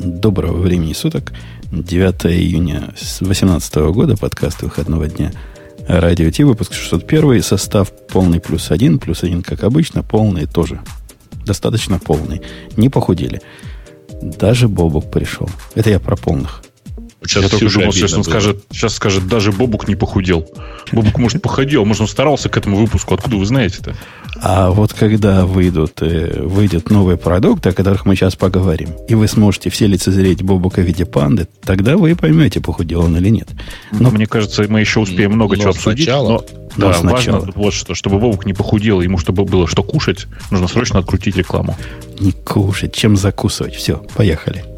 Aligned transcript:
Доброго 0.00 0.58
времени 0.58 0.92
суток. 0.92 1.32
9 1.72 2.26
июня 2.26 2.92
2018 2.96 3.74
года, 3.90 4.16
подкаст 4.16 4.62
выходного 4.62 5.08
дня. 5.08 5.32
Радио 5.88 6.30
Ти, 6.30 6.44
выпуск 6.44 6.72
601, 6.72 7.42
состав 7.42 7.90
полный 8.06 8.38
плюс 8.38 8.70
один, 8.70 9.00
плюс 9.00 9.24
один, 9.24 9.42
как 9.42 9.64
обычно, 9.64 10.04
полный 10.04 10.46
тоже. 10.46 10.80
Достаточно 11.44 11.98
полный. 11.98 12.42
Не 12.76 12.88
похудели. 12.88 13.42
Даже 14.22 14.68
Бобок 14.68 15.10
пришел. 15.10 15.50
Это 15.74 15.90
я 15.90 15.98
про 15.98 16.14
полных. 16.14 16.62
Сейчас 17.24 17.44
я 17.44 17.48
только 17.48 17.72
думал, 17.72 17.92
сейчас 17.92 18.12
он 18.12 18.22
скажет, 18.22 18.64
сейчас 18.70 18.94
скажет, 18.94 19.26
даже 19.26 19.50
Бобук 19.50 19.88
не 19.88 19.96
похудел. 19.96 20.48
Бобук, 20.92 21.18
может, 21.18 21.42
походил, 21.42 21.84
может, 21.84 22.02
он 22.02 22.08
старался 22.08 22.48
к 22.48 22.56
этому 22.56 22.76
выпуску. 22.76 23.14
Откуда 23.14 23.36
вы 23.36 23.44
знаете-то? 23.44 23.94
А 24.40 24.70
вот 24.70 24.92
когда 24.92 25.44
выйдут, 25.44 26.00
э, 26.00 26.42
выйдет 26.42 26.90
новый 26.90 27.16
продукт, 27.16 27.66
о 27.66 27.72
которых 27.72 28.06
мы 28.06 28.14
сейчас 28.14 28.36
поговорим, 28.36 28.90
и 29.08 29.16
вы 29.16 29.26
сможете 29.26 29.68
все 29.68 29.88
лицезреть 29.88 30.42
Бобука 30.42 30.80
в 30.80 30.84
виде 30.84 31.04
панды, 31.04 31.48
тогда 31.64 31.96
вы 31.96 32.14
поймете, 32.14 32.60
похудел 32.60 33.00
он 33.00 33.16
или 33.16 33.30
нет. 33.30 33.48
Но 33.90 34.10
мне 34.10 34.26
кажется, 34.26 34.64
мы 34.68 34.78
еще 34.78 35.00
успеем 35.00 35.32
много 35.32 35.56
но 35.56 35.62
чего 35.62 35.70
обсудить. 35.70 36.04
Сначала, 36.04 36.28
но, 36.28 36.44
но 36.76 36.88
да, 36.88 36.94
сначала. 36.94 37.38
важно 37.38 37.52
вот 37.56 37.74
что, 37.74 37.94
чтобы 37.96 38.20
Бобук 38.20 38.46
не 38.46 38.52
похудел, 38.52 39.00
ему 39.00 39.18
чтобы 39.18 39.44
было 39.44 39.66
что 39.66 39.82
кушать, 39.82 40.26
нужно 40.52 40.68
срочно 40.68 41.00
открутить 41.00 41.36
рекламу. 41.36 41.76
Не 42.20 42.30
кушать, 42.30 42.94
чем 42.94 43.16
закусывать. 43.16 43.74
Все, 43.74 43.96
поехали. 44.14 44.77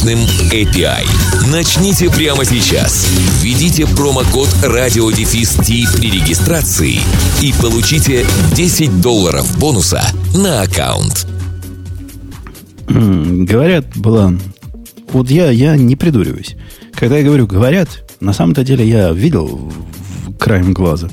мощным 0.00 0.18
API. 0.50 1.04
Начните 1.52 2.10
прямо 2.10 2.44
сейчас. 2.44 3.06
Введите 3.42 3.86
промокод 3.86 4.48
радиодефис 4.62 5.56
при 5.56 6.10
регистрации 6.10 7.00
и 7.42 7.52
получите 7.60 8.24
10 8.54 9.00
долларов 9.02 9.58
бонуса 9.58 10.02
на 10.34 10.62
аккаунт. 10.62 11.26
Говорят, 12.88 13.96
была... 13.96 14.32
Вот 15.12 15.30
я, 15.30 15.50
я 15.50 15.76
не 15.76 15.96
придуриваюсь. 15.96 16.56
Когда 16.94 17.18
я 17.18 17.24
говорю 17.24 17.46
«говорят», 17.46 18.04
на 18.20 18.32
самом-то 18.32 18.64
деле 18.64 18.88
я 18.88 19.10
видел 19.12 19.72
краем 20.38 20.72
глаза. 20.72 21.08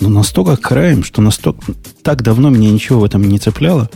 Но 0.00 0.08
настолько 0.08 0.56
краем, 0.56 1.02
что 1.02 1.22
настолько... 1.22 1.72
Так 2.02 2.22
давно 2.22 2.50
меня 2.50 2.70
ничего 2.70 3.00
в 3.00 3.04
этом 3.04 3.24
не 3.24 3.38
цепляло. 3.38 3.90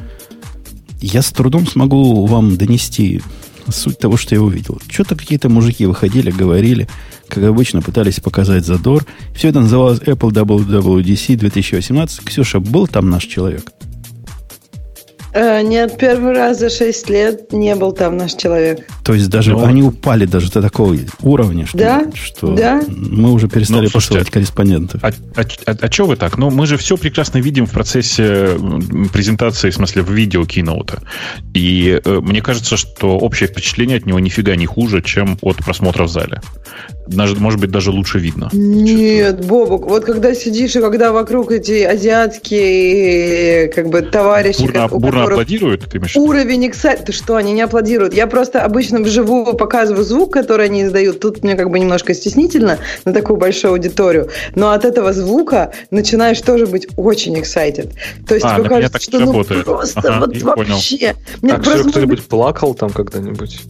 Я 1.00 1.22
с 1.22 1.30
трудом 1.30 1.66
смогу 1.66 2.26
вам 2.26 2.56
донести 2.56 3.20
суть 3.70 3.98
того, 3.98 4.16
что 4.16 4.34
я 4.34 4.42
увидел. 4.42 4.80
Что-то 4.88 5.16
какие-то 5.16 5.48
мужики 5.48 5.86
выходили, 5.86 6.30
говорили, 6.30 6.88
как 7.28 7.44
обычно, 7.44 7.82
пытались 7.82 8.20
показать 8.20 8.64
задор. 8.64 9.04
Все 9.34 9.48
это 9.48 9.60
называлось 9.60 10.00
Apple 10.00 10.30
WWDC 10.30 11.36
2018. 11.36 12.24
Ксюша, 12.24 12.60
был 12.60 12.86
там 12.86 13.10
наш 13.10 13.24
человек? 13.24 13.72
Э, 15.36 15.60
нет, 15.60 15.98
первый 15.98 16.32
раз 16.32 16.58
за 16.58 16.70
6 16.70 17.10
лет 17.10 17.52
не 17.52 17.74
был 17.74 17.92
там 17.92 18.16
наш 18.16 18.32
человек. 18.32 18.86
То 19.04 19.12
есть 19.12 19.28
даже 19.28 19.52
Но... 19.52 19.58
Ну, 19.58 19.66
они 19.66 19.82
упали 19.82 20.24
даже 20.24 20.50
до 20.50 20.62
такого 20.62 20.96
уровня, 21.20 21.66
что, 21.66 21.76
да? 21.76 22.04
что 22.14 22.54
да? 22.54 22.82
мы 22.88 23.32
уже 23.32 23.46
перестали 23.46 23.84
ну, 23.84 23.90
посылать 23.90 24.30
корреспондентов. 24.30 25.04
А, 25.04 25.10
а, 25.36 25.42
а, 25.66 25.76
а 25.78 25.92
что 25.92 26.06
вы 26.06 26.16
так? 26.16 26.38
Ну, 26.38 26.48
мы 26.48 26.66
же 26.66 26.78
все 26.78 26.96
прекрасно 26.96 27.36
видим 27.36 27.66
в 27.66 27.70
процессе 27.70 28.58
презентации, 29.12 29.68
в 29.68 29.74
смысле, 29.74 30.00
в 30.02 30.10
видео 30.10 30.46
киноута. 30.46 31.02
И 31.52 32.00
э, 32.02 32.20
мне 32.22 32.40
кажется, 32.40 32.78
что 32.78 33.18
общее 33.18 33.50
впечатление 33.50 33.98
от 33.98 34.06
него 34.06 34.18
нифига 34.18 34.56
не 34.56 34.64
хуже, 34.64 35.02
чем 35.02 35.36
от 35.42 35.58
просмотра 35.58 36.04
в 36.04 36.08
зале. 36.08 36.40
Даже, 37.06 37.36
может 37.36 37.60
быть, 37.60 37.70
даже 37.70 37.90
лучше 37.90 38.18
видно. 38.18 38.48
Нет, 38.52 39.44
Бобок, 39.44 39.86
вот 39.86 40.06
когда 40.06 40.34
сидишь 40.34 40.74
и 40.76 40.80
когда 40.80 41.12
вокруг 41.12 41.52
эти 41.52 41.82
азиатские 41.82 43.68
как 43.68 43.90
бы 43.90 44.00
товарищи... 44.02 44.62
Бурно, 44.62 44.88
бурно 44.88 45.25
аплодируют? 45.32 45.88
Ты 45.90 46.00
уровень 46.18 46.68
эксайт... 46.68 47.04
Ты 47.04 47.12
что, 47.12 47.36
они 47.36 47.52
не 47.52 47.62
аплодируют? 47.62 48.14
Я 48.14 48.26
просто 48.26 48.62
обычно 48.62 49.00
вживую 49.00 49.54
показываю 49.54 50.04
звук, 50.04 50.32
который 50.32 50.66
они 50.66 50.82
издают. 50.84 51.20
Тут 51.20 51.42
мне 51.42 51.54
как 51.54 51.70
бы 51.70 51.78
немножко 51.78 52.14
стеснительно 52.14 52.78
на 53.04 53.12
такую 53.12 53.36
большую 53.36 53.72
аудиторию. 53.72 54.30
Но 54.54 54.70
от 54.70 54.84
этого 54.84 55.12
звука 55.12 55.72
начинаешь 55.90 56.40
тоже 56.40 56.66
быть 56.66 56.88
очень 56.96 57.36
excited. 57.36 57.92
То 58.26 58.34
есть 58.34 58.46
а, 58.46 58.58
тебе 58.58 58.68
кажется, 58.68 59.00
что 59.00 59.18
ну 59.20 59.32
просто 59.32 59.62
ага, 59.96 60.26
вот 60.26 60.42
вообще... 60.42 60.98
Понял. 60.98 61.16
Мне 61.42 61.52
а 61.54 61.58
просто 61.58 61.88
кто-нибудь 61.90 62.24
плакал 62.24 62.74
там 62.74 62.90
когда-нибудь? 62.90 63.60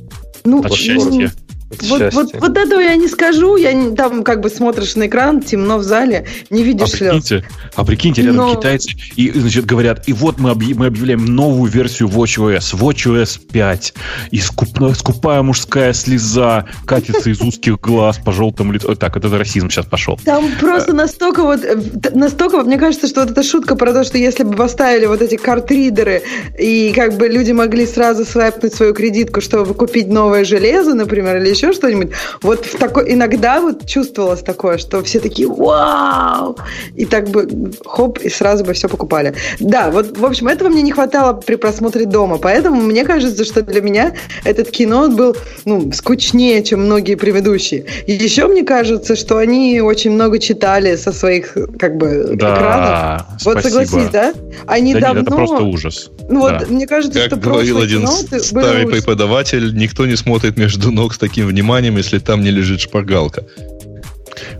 Ну, 0.44 0.62
От 0.62 0.72
счастья. 0.72 1.32
Вот, 1.69 2.15
вот, 2.15 2.32
вот 2.34 2.56
этого 2.56 2.78
я 2.78 2.94
не 2.94 3.09
скажу. 3.09 3.56
Я 3.56 3.72
не, 3.72 3.94
там 3.94 4.22
как 4.22 4.41
бы 4.41 4.50
смотришь 4.50 4.94
на 4.94 5.06
экран, 5.06 5.43
темно 5.43 5.78
в 5.78 5.82
зале, 5.82 6.27
не 6.49 6.62
видишь 6.62 6.94
а 6.94 6.97
прикиньте, 6.97 7.27
слез. 7.27 7.44
А 7.75 7.84
прикиньте, 7.84 8.22
рядом 8.22 8.37
Но... 8.37 8.54
китайцы, 8.54 8.91
и, 9.16 9.31
значит, 9.32 9.66
говорят, 9.66 10.09
и 10.09 10.12
вот 10.12 10.38
мы, 10.38 10.50
объ, 10.50 10.75
мы 10.77 10.87
объявляем 10.87 11.25
новую 11.25 11.71
версию 11.71 12.09
WatchOS, 12.09 12.78
WatchOS 12.78 13.41
5, 13.53 13.94
и 14.31 14.38
скупная, 14.38 14.94
скупая 14.94 15.43
мужская 15.43 15.93
слеза 15.93 16.66
катится 16.87 17.31
из 17.31 17.41
узких 17.41 17.81
глаз 17.81 18.19
по 18.25 18.33
желтому 18.33 18.72
лицу. 18.72 18.94
Так, 18.94 19.16
это 19.16 19.28
расизм 19.37 19.69
сейчас 19.69 19.87
пошел. 19.87 20.19
Там 20.25 20.44
просто 20.60 20.93
настолько 20.93 21.43
вот, 21.43 21.65
э, 21.65 21.77
настолько, 22.15 22.62
мне 22.62 22.78
кажется, 22.78 23.09
что 23.09 23.22
вот 23.22 23.33
эта 23.33 23.43
шутка 23.43 23.75
про 23.75 23.93
то, 23.93 24.04
что 24.04 24.19
если 24.19 24.44
бы 24.44 24.54
поставили 24.54 25.06
вот 25.06 25.21
эти 25.21 25.37
картридеры, 25.37 26.22
и 26.56 26.93
как 26.94 27.16
бы 27.16 27.27
люди 27.27 27.50
могли 27.50 27.87
сразу 27.87 28.25
свайпнуть 28.25 28.75
свою 28.75 28.94
кредитку, 28.94 29.41
чтобы 29.41 29.75
купить 29.75 30.06
новое 30.06 30.44
железо, 30.44 30.94
например, 30.94 31.38
или 31.38 31.55
еще 31.56 31.72
что-нибудь. 31.72 32.10
Вот 32.42 32.66
в 32.66 32.78
такой, 32.78 33.12
иногда 33.12 33.60
вот 33.60 33.86
чувствовалось 33.86 34.42
такое, 34.42 34.78
что 34.78 35.02
все 35.02 35.20
такие 35.20 35.48
«Вау!» 35.48 36.56
И 36.94 37.04
так 37.04 37.28
бы 37.28 37.72
хоп, 37.84 38.18
и 38.18 38.28
сразу 38.28 38.64
бы 38.64 38.72
все 38.72 38.88
покупали. 38.88 39.34
Да, 39.60 39.90
вот, 39.90 40.16
в 40.16 40.24
общем, 40.24 40.48
этого 40.48 40.68
мне 40.68 40.82
не 40.82 40.92
хватало 40.92 41.32
при 41.32 41.56
просмотре 41.56 42.06
дома. 42.06 42.38
Поэтому 42.38 42.82
мне 42.82 43.04
кажется, 43.04 43.44
что 43.44 43.62
для 43.62 43.80
меня 43.80 44.14
этот 44.44 44.70
кино 44.70 45.08
был 45.08 45.36
ну, 45.64 45.92
скучнее, 45.92 46.62
чем 46.62 46.84
многие 46.84 47.14
предыдущие. 47.14 47.84
И 48.06 48.12
еще 48.12 48.46
мне 48.46 48.62
кажется, 48.62 49.16
что 49.16 49.38
они 49.38 49.80
очень 49.80 50.10
много 50.10 50.38
читали 50.38 50.96
со 50.96 51.12
своих 51.12 51.56
как 51.78 51.96
бы 51.96 52.32
да, 52.34 52.54
экранов. 52.54 53.22
Спасибо. 53.38 53.54
Вот 53.54 53.62
согласись, 53.62 54.10
да? 54.10 54.34
Они 54.66 54.94
да 54.94 55.00
давно... 55.00 55.20
Нет, 55.20 55.28
это 55.28 55.36
просто 55.36 55.64
ужас. 55.64 56.10
Ну 56.28 56.46
да. 56.46 56.58
вот, 56.58 56.70
мне 56.70 56.86
кажется, 56.86 57.18
как 57.20 57.40
что 57.40 57.50
говорил 57.50 57.80
один 57.80 58.06
старый 58.06 58.86
преподаватель, 58.86 59.74
никто 59.76 60.06
не 60.06 60.16
смотрит 60.16 60.56
между 60.56 60.90
ног 60.90 61.14
с 61.14 61.18
таким 61.18 61.45
вниманием, 61.46 61.96
если 61.96 62.18
там 62.18 62.42
не 62.42 62.50
лежит 62.50 62.80
шпаргалка. 62.80 63.44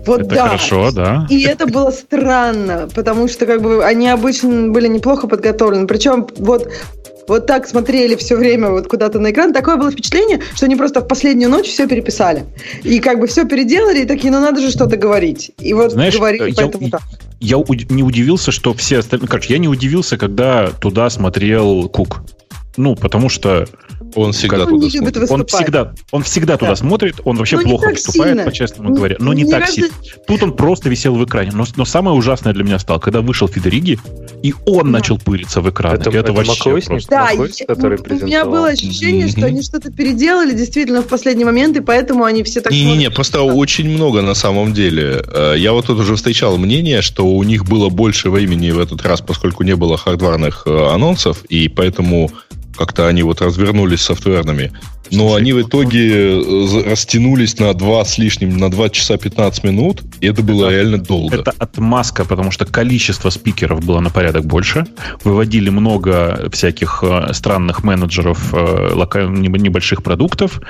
Вот 0.07 0.21
это 0.21 0.35
да. 0.35 0.45
хорошо, 0.47 0.91
да. 0.91 1.27
И 1.29 1.43
это 1.43 1.67
было 1.67 1.91
странно, 1.91 2.89
потому 2.95 3.29
что 3.29 3.47
как 3.47 3.61
бы 3.61 3.85
они 3.85 4.09
обычно 4.09 4.69
были 4.69 4.89
неплохо 4.89 5.27
подготовлены. 5.27 5.87
Причем 5.87 6.27
вот 6.39 6.71
вот 7.29 7.47
так 7.47 7.67
смотрели 7.67 8.15
все 8.15 8.37
время 8.37 8.71
вот 8.71 8.87
куда-то 8.87 9.19
на 9.19 9.33
экран. 9.33 9.53
Такое 9.53 9.77
было 9.77 9.91
впечатление, 9.91 10.41
что 10.55 10.67
они 10.67 10.77
просто 10.77 11.01
в 11.01 11.09
последнюю 11.09 11.51
ночь 11.51 11.67
все 11.67 11.89
переписали. 11.89 12.45
И 12.85 13.01
как 13.01 13.19
бы 13.19 13.27
все 13.27 13.45
переделали, 13.45 14.03
и 14.03 14.05
такие, 14.05 14.33
ну 14.33 14.41
надо 14.41 14.61
же 14.61 14.71
что-то 14.71 14.97
говорить. 14.97 15.51
И 15.59 15.75
вот 15.75 15.93
Знаешь, 15.93 16.17
говорили, 16.17 16.51
я, 16.51 16.55
поэтому 16.55 16.91
так. 16.91 17.03
Я 17.41 17.57
не 17.91 18.03
удивился, 18.03 18.51
что 18.53 18.73
все 18.75 18.99
остальные... 18.99 19.29
Короче, 19.29 19.53
я 19.53 19.59
не 19.59 19.69
удивился, 19.69 20.17
когда 20.17 20.71
туда 20.71 21.11
смотрел 21.11 21.89
Кук. 21.89 22.23
Ну, 22.77 22.95
потому 22.95 23.29
что 23.29 23.67
он 24.15 24.33
всегда 24.33 24.65
он 24.65 24.81
туда 24.81 25.27
смотрит. 25.27 25.31
Он 25.31 25.47
всегда, 25.47 25.95
он 26.11 26.23
всегда 26.23 26.53
да. 26.55 26.59
туда 26.59 26.77
смотрит, 26.77 27.17
он 27.25 27.37
вообще 27.37 27.57
но 27.57 27.63
плохо 27.63 27.91
выступает, 27.91 28.45
по-честному 28.45 28.91
ну, 28.91 28.97
говоря. 28.97 29.17
Но 29.19 29.33
не, 29.33 29.43
не 29.43 29.51
так 29.51 29.69
сильно. 29.69 29.91
Тут 30.27 30.43
он 30.43 30.53
просто 30.55 30.89
висел 30.89 31.15
в 31.15 31.25
экране. 31.25 31.51
Но, 31.53 31.65
но 31.77 31.85
самое 31.85 32.17
ужасное 32.17 32.53
для 32.53 32.65
меня 32.65 32.79
стало, 32.79 32.99
когда 32.99 33.21
вышел 33.21 33.49
Федериги, 33.49 33.99
и 34.43 34.55
он 34.67 34.85
да. 34.85 34.99
начал 34.99 35.19
пыриться 35.19 35.61
в 35.61 35.71
экран. 35.71 35.95
Это, 35.95 36.11
это, 36.11 36.19
это 36.19 36.33
вообще 36.33 36.51
Макройсник, 36.51 36.89
просто... 36.91 37.11
Да, 37.11 37.25
Макройсник, 37.31 37.69
который 37.69 37.99
у 37.99 38.27
меня 38.27 38.45
было 38.45 38.69
ощущение, 38.69 39.27
mm-hmm. 39.27 39.39
что 39.39 39.47
они 39.47 39.63
что-то 39.63 39.93
переделали 39.93 40.53
действительно 40.53 41.03
в 41.03 41.07
последний 41.07 41.45
момент, 41.45 41.77
и 41.77 41.81
поэтому 41.81 42.25
они 42.25 42.43
все 42.43 42.61
так 42.61 42.73
Не-не-не, 42.73 43.11
просто 43.11 43.43
очень 43.43 43.89
много 43.89 44.23
на 44.23 44.35
самом 44.35 44.73
деле. 44.73 45.23
Э, 45.27 45.55
я 45.57 45.73
вот 45.73 45.87
тут 45.87 45.99
уже 45.99 46.17
встречал 46.17 46.57
мнение, 46.59 47.03
что 47.03 47.27
у 47.27 47.43
них 47.43 47.65
было 47.65 47.89
больше 47.89 48.31
времени 48.31 48.71
в 48.71 48.79
этот 48.79 49.03
раз, 49.05 49.21
поскольку 49.21 49.63
не 49.63 49.77
было 49.77 49.97
хардварных 49.97 50.63
э, 50.67 50.89
анонсов, 50.93 51.45
и 51.49 51.69
поэтому 51.69 52.31
как-то 52.77 53.09
они 53.09 53.23
вот 53.23 53.41
развернулись 53.41 54.03
софтверными. 54.03 54.73
Но 55.11 55.35
они 55.35 55.53
в 55.53 55.63
итоге 55.63 56.41
э, 56.41 56.83
растянулись 56.89 57.59
на 57.59 57.73
2 57.75 58.05
с 58.05 58.19
лишним, 58.19 58.57
на 58.59 58.71
2 58.71 58.89
часа 58.91 59.17
15 59.17 59.65
минут. 59.65 60.03
И 60.21 60.27
это 60.27 60.43
было 60.43 60.67
это, 60.67 60.75
реально 60.75 60.99
долго. 60.99 61.37
Это 61.37 61.53
отмазка, 61.59 62.25
потому 62.25 62.51
что 62.51 62.67
количество 62.67 63.31
спикеров 63.31 63.85
было 63.85 64.01
на 64.01 64.11
порядок 64.11 64.47
больше. 64.47 64.87
Выводили 65.25 65.71
много 65.71 66.49
всяких 66.53 67.03
э, 67.03 67.33
странных 67.33 67.85
менеджеров 67.85 68.53
э, 68.53 68.93
небольших 69.29 70.03
продуктов. 70.03 70.61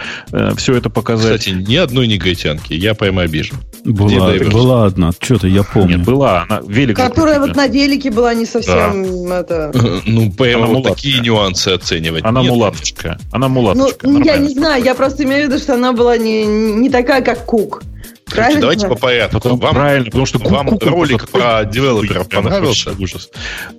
Все 0.56 0.74
это 0.74 0.90
показать. 0.90 1.40
Кстати, 1.40 1.56
ни 1.56 1.76
одной 1.76 2.06
негатянки. 2.06 2.72
Я 2.72 2.94
прямо 2.94 3.22
обижен. 3.22 3.56
Была, 3.84 4.32
была 4.50 4.86
одна, 4.86 5.12
что-то 5.20 5.46
я 5.46 5.62
помню. 5.62 5.98
Нет, 5.98 6.06
была. 6.06 6.44
Она 6.48 6.60
велик 6.66 6.96
Которая 6.96 7.38
вот 7.38 7.54
на 7.54 7.68
велике 7.68 8.10
была 8.10 8.34
не 8.34 8.46
совсем 8.46 9.28
да. 9.28 9.40
это... 9.40 9.72
Ну, 10.06 10.32
прямо 10.32 10.66
вот 10.66 10.84
такие 10.84 11.20
нюансы 11.20 11.68
оценивать. 11.68 12.24
Она 12.24 12.42
Нет, 12.42 12.50
мулаточка. 12.50 13.18
Она 13.32 13.48
мулаточка. 13.48 14.08
Ну, 14.08 14.24
я 14.26 14.38
не 14.38 14.48
знаю, 14.48 14.82
я 14.84 14.94
просто 14.94 15.24
имею 15.24 15.46
в 15.46 15.48
виду, 15.50 15.58
что 15.62 15.74
она 15.74 15.92
была 15.92 16.16
не, 16.16 16.44
не 16.44 16.90
такая, 16.90 17.22
как 17.22 17.44
Кук. 17.46 17.82
Правильно? 18.28 18.60
Давайте 18.60 18.88
по 18.88 18.96
порядку. 18.96 19.56
Вам, 19.56 19.74
правильно, 19.74 20.06
потому 20.06 20.26
что 20.26 20.38
вам 20.40 20.66
ку- 20.66 20.78
ролик 20.84 21.22
ку- 21.22 21.38
про 21.38 21.64
девелоперов 21.64 22.28
понравился? 22.28 22.92
Ужас. 22.98 23.30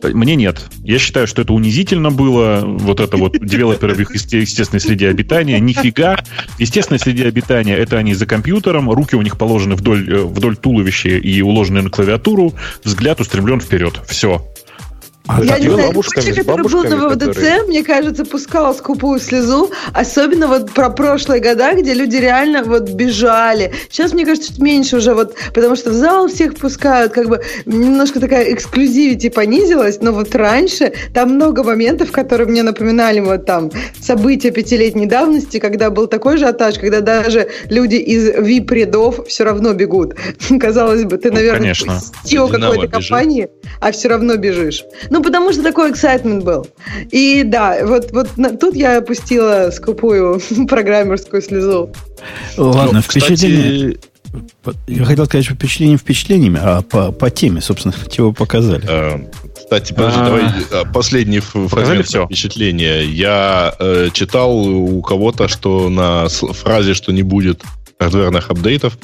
Мне 0.01 0.35
нет. 0.35 0.61
Я 0.83 0.99
считаю, 0.99 1.27
что 1.27 1.41
это 1.41 1.51
унизительно 1.51 2.11
было. 2.11 2.61
Вот 2.63 3.01
это 3.01 3.17
вот 3.17 3.37
девелоперы 3.37 3.93
в 3.93 3.99
их 3.99 4.15
естественной 4.15 4.79
среде 4.79 5.09
обитания. 5.09 5.59
Нифига. 5.59 6.23
Естественная 6.59 6.97
среде 6.97 7.27
обитания 7.27 7.75
это 7.75 7.97
они 7.97 8.13
за 8.13 8.25
компьютером, 8.25 8.89
руки 8.89 9.17
у 9.17 9.21
них 9.21 9.37
положены 9.37 9.75
вдоль, 9.75 10.09
э, 10.09 10.19
вдоль 10.23 10.55
туловища 10.55 11.09
и 11.09 11.41
уложены 11.41 11.81
на 11.81 11.89
клавиатуру, 11.89 12.53
взгляд 12.85 13.19
устремлен 13.19 13.59
вперед. 13.59 13.99
Все. 14.07 14.47
А 15.27 15.43
я 15.43 15.59
не 15.59 15.69
знаю, 15.69 15.89
бабушками, 15.89 16.31
который 16.31 16.63
был 16.63 16.83
на 16.83 16.97
ВВДЦ, 16.97 17.25
которые... 17.27 17.63
мне 17.63 17.83
кажется, 17.83 18.25
пускал 18.25 18.73
скупую 18.73 19.19
слезу, 19.19 19.71
особенно 19.93 20.47
вот 20.47 20.71
про 20.71 20.89
прошлые 20.89 21.41
года, 21.41 21.73
где 21.73 21.93
люди 21.93 22.15
реально 22.15 22.63
вот 22.63 22.89
бежали. 22.89 23.73
Сейчас, 23.89 24.13
мне 24.13 24.25
кажется, 24.25 24.49
чуть 24.49 24.59
меньше 24.59 24.97
уже 24.97 25.13
вот, 25.13 25.35
потому 25.53 25.75
что 25.75 25.89
в 25.89 25.93
зал 25.93 26.27
всех 26.27 26.55
пускают, 26.55 27.11
как 27.11 27.27
бы 27.27 27.41
немножко 27.65 28.19
такая 28.19 28.53
эксклюзивити 28.53 29.29
понизилась, 29.29 29.99
но 30.01 30.11
вот 30.11 30.33
раньше 30.33 30.93
там 31.13 31.35
много 31.35 31.63
моментов, 31.63 32.11
которые 32.11 32.47
мне 32.47 32.63
напоминали 32.63 33.19
вот 33.19 33.45
там 33.45 33.69
события 33.99 34.51
пятилетней 34.51 35.07
давности, 35.07 35.59
когда 35.59 35.89
был 35.89 36.07
такой 36.07 36.37
же 36.37 36.45
атаж, 36.47 36.79
когда 36.79 37.01
даже 37.01 37.49
люди 37.69 37.95
из 37.95 38.29
VIP-рядов 38.29 39.27
все 39.27 39.43
равно 39.43 39.73
бегут. 39.73 40.15
Казалось 40.59 41.03
бы, 41.03 41.17
ты, 41.17 41.31
наверное, 41.31 41.73
ну, 41.85 41.93
CEO 42.23 42.49
какой-то 42.49 42.87
компании, 42.87 43.49
а 43.81 43.91
все 43.91 44.07
равно 44.07 44.37
бежишь. 44.37 44.83
Ну, 45.09 45.16
потому 45.21 45.51
что 45.53 45.63
такой 45.63 45.91
эксайтмент 45.91 46.43
был. 46.43 46.67
И 47.11 47.43
да, 47.43 47.85
вот, 47.85 48.11
вот 48.11 48.29
тут 48.59 48.75
я 48.75 48.97
опустила 48.97 49.69
скупую 49.71 50.39
программерскую 50.67 51.41
слезу. 51.41 51.91
Ладно, 52.57 52.93
ну, 52.93 53.01
впечатление... 53.01 53.97
Я 54.87 55.05
хотел 55.05 55.25
сказать, 55.25 55.45
что 55.45 55.55
впечатление 55.55 55.97
впечатлениями, 55.97 56.59
а 56.61 56.81
по, 56.81 57.11
по 57.11 57.29
теме, 57.29 57.61
собственно, 57.61 57.93
чего 58.11 58.33
показали. 58.33 58.85
А, 58.87 59.19
кстати, 59.55 59.93
подожди, 59.93 60.19
давай 60.19 60.43
а, 60.71 60.85
последний 60.85 61.39
фрагмент 61.39 62.05
все. 62.05 62.25
впечатления. 62.25 63.03
Я 63.03 63.73
э, 63.79 64.09
читал 64.13 64.57
у 64.57 65.01
кого-то, 65.01 65.47
что 65.47 65.89
на 65.89 66.27
фразе, 66.29 66.93
что 66.93 67.11
не 67.13 67.23
будет 67.23 67.63
хардверных 67.99 68.49
апдейтов, 68.49 68.97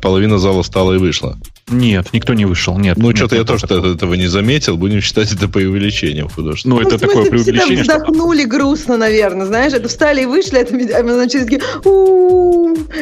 половина 0.00 0.38
зала 0.38 0.62
стала 0.62 0.94
и 0.94 0.98
вышла. 0.98 1.36
Нет, 1.68 2.08
никто 2.12 2.34
не 2.34 2.44
вышел. 2.44 2.76
Нет. 2.78 2.96
Ну, 2.96 3.14
что-то 3.14 3.36
я 3.36 3.44
тоже 3.44 3.66
такого. 3.66 3.94
этого 3.94 4.14
не 4.14 4.26
заметил. 4.26 4.76
Будем 4.76 5.00
считать 5.00 5.32
это 5.32 5.48
преувеличением 5.48 6.28
художественным. 6.28 6.78
Ну, 6.78 6.86
это 6.86 6.98
такое 6.98 7.30
преувеличение. 7.30 7.82
Все 7.82 7.98
вздохнули 7.98 8.40
что... 8.40 8.48
грустно, 8.48 8.96
наверное, 8.96 9.46
знаешь. 9.46 9.72
Это 9.72 9.88
встали 9.88 10.22
и 10.22 10.26
вышли, 10.26 10.60
это 10.60 10.76
значит, 11.14 11.44
такие... 11.44 11.60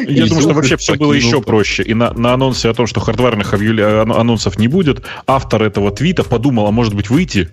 Я 0.07 0.25
думаю, 0.27 0.41
что 0.41 0.53
вообще 0.53 0.77
все 0.77 0.95
было 0.95 1.13
еще 1.13 1.41
проще. 1.41 1.83
И 1.83 1.93
на, 1.93 2.13
на 2.13 2.33
анонсе 2.33 2.69
о 2.69 2.73
том, 2.73 2.87
что 2.87 2.99
хардварных 2.99 3.53
анонсов 3.53 4.57
не 4.57 4.67
будет, 4.67 5.03
автор 5.27 5.63
этого 5.63 5.91
твита 5.91 6.23
подумал, 6.23 6.67
а 6.67 6.71
может 6.71 6.93
быть 6.93 7.09
выйти 7.09 7.49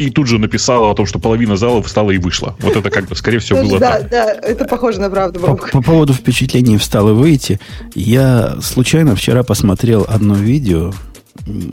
и 0.00 0.08
тут 0.08 0.26
же 0.26 0.38
написала 0.38 0.90
о 0.90 0.94
том, 0.94 1.04
что 1.04 1.18
половина 1.18 1.56
зала 1.56 1.82
встала 1.82 2.10
и 2.10 2.16
вышла. 2.16 2.56
Вот 2.60 2.74
это 2.74 2.88
как 2.88 3.06
бы, 3.06 3.14
скорее 3.14 3.38
всего, 3.38 3.62
было 3.62 3.78
Да, 3.78 3.98
так. 3.98 4.10
да, 4.10 4.32
это 4.32 4.64
похоже 4.64 4.98
на 4.98 5.10
правду. 5.10 5.40
По, 5.40 5.56
по 5.56 5.82
поводу 5.82 6.14
впечатлений 6.14 6.78
встал 6.78 7.10
и 7.10 7.12
выйти, 7.12 7.60
я 7.94 8.56
случайно 8.62 9.14
вчера 9.14 9.42
посмотрел 9.42 10.06
одно 10.08 10.36
видео, 10.36 10.94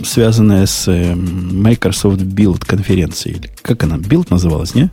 связанное 0.04 0.66
с 0.66 0.90
э, 0.90 1.16
Microsoft 1.16 2.20
Build 2.22 2.66
конференцией. 2.66 3.42
Как 3.62 3.84
она? 3.84 3.96
Build 3.96 4.28
называлась, 4.30 4.76
не? 4.76 4.90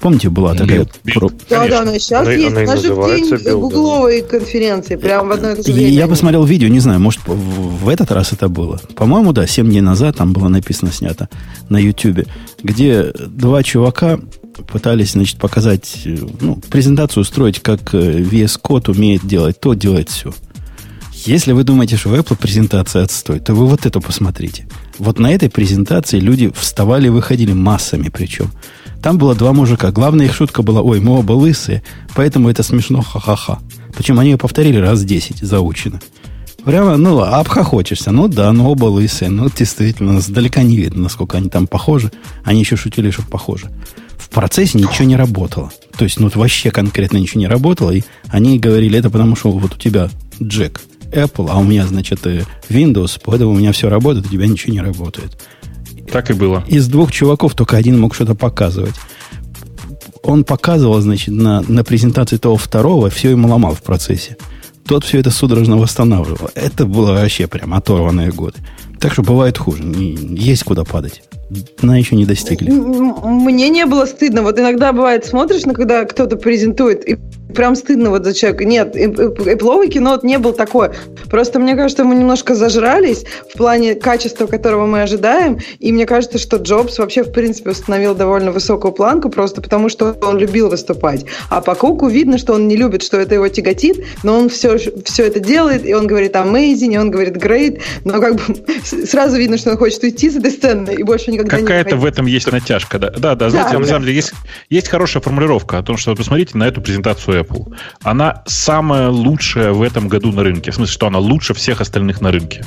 Помните, 0.00 0.30
была 0.30 0.54
такая... 0.54 0.86
Build, 1.04 1.42
да, 1.50 1.68
да, 1.68 1.80
она 1.82 1.98
сейчас 1.98 2.22
она, 2.22 2.32
есть. 2.32 2.48
Она, 2.48 2.60
она 2.60 2.76
же 2.76 2.94
в 2.94 3.06
день 3.06 3.24
Build, 3.26 3.60
гугловой 3.60 4.22
да. 4.22 4.28
конференции. 4.28 4.96
Прямо 4.96 5.28
в 5.28 5.32
одной 5.32 5.60
и 5.60 5.62
то 5.62 5.70
Я 5.70 6.08
посмотрел 6.08 6.44
видео, 6.44 6.68
не 6.68 6.80
знаю, 6.80 7.00
может, 7.00 7.20
в, 7.26 7.84
в 7.84 7.88
этот 7.88 8.10
раз 8.10 8.32
это 8.32 8.48
было. 8.48 8.80
По-моему, 8.96 9.32
да, 9.32 9.46
7 9.46 9.68
дней 9.68 9.82
назад 9.82 10.16
там 10.16 10.32
было 10.32 10.48
написано, 10.48 10.90
снято 10.90 11.28
на 11.68 11.76
YouTube, 11.76 12.26
где 12.62 13.12
два 13.12 13.62
чувака 13.62 14.18
пытались, 14.66 15.12
значит, 15.12 15.38
показать, 15.38 16.02
ну, 16.40 16.56
презентацию 16.70 17.22
устроить, 17.22 17.60
как 17.60 17.94
э, 17.94 18.20
VS 18.20 18.60
Code 18.62 18.90
умеет 18.90 19.26
делать 19.26 19.60
то, 19.60 19.74
делать 19.74 20.08
все. 20.08 20.32
Если 21.26 21.52
вы 21.52 21.64
думаете, 21.64 21.96
что 21.96 22.08
у 22.08 22.14
Apple 22.14 22.36
презентация 22.36 23.02
отстой, 23.02 23.40
то 23.40 23.52
вы 23.54 23.66
вот 23.66 23.84
это 23.84 24.00
посмотрите. 24.00 24.66
Вот 24.98 25.18
на 25.18 25.30
этой 25.32 25.50
презентации 25.50 26.18
люди 26.18 26.50
вставали 26.54 27.08
и 27.08 27.10
выходили 27.10 27.52
массами 27.52 28.10
причем. 28.12 28.50
Там 29.02 29.18
было 29.18 29.34
два 29.34 29.52
мужика. 29.52 29.90
Главная 29.90 30.26
их 30.26 30.34
шутка 30.34 30.62
была, 30.62 30.82
ой, 30.82 31.00
мы 31.00 31.18
оба 31.18 31.32
лысые, 31.32 31.82
поэтому 32.14 32.50
это 32.50 32.62
смешно, 32.62 33.02
ха-ха-ха. 33.02 33.60
Причем 33.94 34.18
они 34.18 34.30
ее 34.30 34.38
повторили 34.38 34.78
раз 34.78 35.04
десять, 35.04 35.38
заучено. 35.38 36.00
Прямо, 36.64 36.96
ну, 36.96 37.20
обхохочешься. 37.20 38.10
Ну 38.10 38.28
да, 38.28 38.52
ну 38.52 38.70
оба 38.70 38.86
лысые. 38.86 39.30
Ну, 39.30 39.48
действительно, 39.48 40.20
сдалека 40.20 40.62
не 40.62 40.76
видно, 40.76 41.04
насколько 41.04 41.38
они 41.38 41.48
там 41.48 41.66
похожи. 41.66 42.12
Они 42.44 42.60
еще 42.60 42.76
шутили, 42.76 43.10
что 43.10 43.22
похожи. 43.22 43.70
В 44.18 44.28
процессе 44.28 44.78
ничего 44.78 45.06
не 45.06 45.16
работало. 45.16 45.72
То 45.96 46.04
есть, 46.04 46.20
ну, 46.20 46.30
вообще 46.34 46.70
конкретно 46.70 47.16
ничего 47.16 47.40
не 47.40 47.48
работало. 47.48 47.90
И 47.92 48.02
они 48.28 48.58
говорили, 48.58 48.98
это 48.98 49.08
потому 49.08 49.36
что 49.36 49.50
вот 49.50 49.74
у 49.74 49.78
тебя 49.78 50.10
Джек 50.42 50.82
Apple, 51.12 51.48
а 51.50 51.58
у 51.58 51.64
меня, 51.64 51.86
значит, 51.86 52.26
э, 52.26 52.44
Windows, 52.68 53.20
поэтому 53.24 53.52
у 53.52 53.56
меня 53.56 53.72
все 53.72 53.88
работает, 53.88 54.26
у 54.26 54.28
тебя 54.28 54.46
ничего 54.46 54.72
не 54.72 54.80
работает. 54.80 55.38
Так 56.10 56.30
и 56.30 56.34
было. 56.34 56.64
Из 56.66 56.88
двух 56.88 57.12
чуваков 57.12 57.54
только 57.54 57.76
один 57.76 57.98
мог 57.98 58.14
что-то 58.14 58.34
показывать. 58.34 58.94
Он 60.22 60.44
показывал, 60.44 61.00
значит, 61.00 61.28
на, 61.28 61.62
на 61.62 61.82
презентации 61.84 62.36
того 62.36 62.56
второго, 62.56 63.10
все 63.10 63.30
ему 63.30 63.48
ломал 63.48 63.74
в 63.74 63.82
процессе. 63.82 64.36
Тот 64.86 65.04
все 65.04 65.20
это 65.20 65.30
судорожно 65.30 65.76
восстанавливал. 65.76 66.50
Это 66.54 66.84
было 66.84 67.12
вообще 67.12 67.46
прям 67.46 67.74
оторванные 67.74 68.30
годы. 68.32 68.58
Так 68.98 69.12
что 69.12 69.22
бывает 69.22 69.56
хуже. 69.56 69.82
Есть 69.84 70.64
куда 70.64 70.84
падать. 70.84 71.22
На 71.82 71.98
еще 71.98 72.16
не 72.16 72.26
достигли. 72.26 72.70
Мне 72.70 73.68
не 73.68 73.86
было 73.86 74.06
стыдно. 74.06 74.42
Вот 74.42 74.58
иногда 74.58 74.92
бывает, 74.92 75.24
смотришь, 75.24 75.64
на 75.64 75.74
когда 75.74 76.04
кто-то 76.04 76.36
презентует, 76.36 77.08
и 77.08 77.16
прям 77.50 77.74
стыдно 77.74 78.10
вот 78.10 78.24
за 78.24 78.34
человека. 78.34 78.64
Нет, 78.64 78.96
Apple 78.96 79.88
кино 79.88 80.10
вот 80.10 80.22
не 80.22 80.38
был 80.38 80.52
такое. 80.52 80.92
Просто 81.28 81.58
мне 81.58 81.76
кажется, 81.76 82.04
мы 82.04 82.14
немножко 82.14 82.54
зажрались 82.54 83.24
в 83.52 83.56
плане 83.56 83.94
качества, 83.94 84.46
которого 84.46 84.86
мы 84.86 85.02
ожидаем. 85.02 85.58
И 85.78 85.92
мне 85.92 86.06
кажется, 86.06 86.38
что 86.38 86.56
Джобс 86.56 86.98
вообще, 86.98 87.22
в 87.22 87.32
принципе, 87.32 87.70
установил 87.70 88.14
довольно 88.14 88.52
высокую 88.52 88.92
планку, 88.92 89.28
просто 89.28 89.60
потому 89.60 89.88
что 89.88 90.16
он 90.22 90.38
любил 90.38 90.68
выступать. 90.68 91.24
А 91.48 91.60
по 91.60 91.74
Куку 91.74 92.08
видно, 92.08 92.38
что 92.38 92.54
он 92.54 92.68
не 92.68 92.76
любит, 92.76 93.02
что 93.02 93.18
это 93.18 93.34
его 93.34 93.48
тяготит, 93.48 94.04
но 94.22 94.38
он 94.38 94.48
все, 94.48 94.78
все 95.04 95.26
это 95.26 95.40
делает, 95.40 95.86
и 95.86 95.94
он 95.94 96.06
говорит 96.06 96.34
amazing, 96.34 96.94
и 96.94 96.98
он 96.98 97.10
говорит 97.10 97.36
great, 97.36 97.80
но 98.04 98.20
как 98.20 98.36
бы 98.36 98.42
сразу 99.06 99.36
видно, 99.36 99.58
что 99.58 99.70
он 99.70 99.76
хочет 99.76 100.02
уйти 100.02 100.30
с 100.30 100.36
этой 100.36 100.50
сцены 100.50 100.94
и 100.94 101.02
больше 101.02 101.30
никогда 101.44 101.62
Какая-то 101.62 101.62
не 101.62 101.66
Какая-то 101.66 101.96
в 101.96 102.04
этом 102.04 102.26
есть 102.26 102.50
натяжка. 102.50 102.98
Да, 102.98 103.10
да, 103.10 103.34
да 103.34 103.50
знаете, 103.50 103.72
да, 103.72 103.78
на 103.78 103.86
самом 103.86 104.02
деле 104.02 104.14
есть, 104.16 104.32
есть 104.68 104.88
хорошая 104.88 105.22
формулировка 105.22 105.78
о 105.78 105.82
том, 105.82 105.96
что 105.96 106.14
посмотрите 106.14 106.56
на 106.56 106.64
эту 106.64 106.80
презентацию 106.80 107.42
Apple. 107.42 107.74
Она 108.02 108.42
самая 108.46 109.08
лучшая 109.08 109.72
в 109.72 109.82
этом 109.82 110.08
году 110.08 110.32
на 110.32 110.42
рынке. 110.42 110.70
В 110.70 110.74
смысле, 110.74 110.92
что 110.92 111.06
она 111.06 111.18
лучше 111.18 111.54
всех 111.54 111.80
остальных 111.80 112.20
на 112.20 112.30
рынке. 112.32 112.64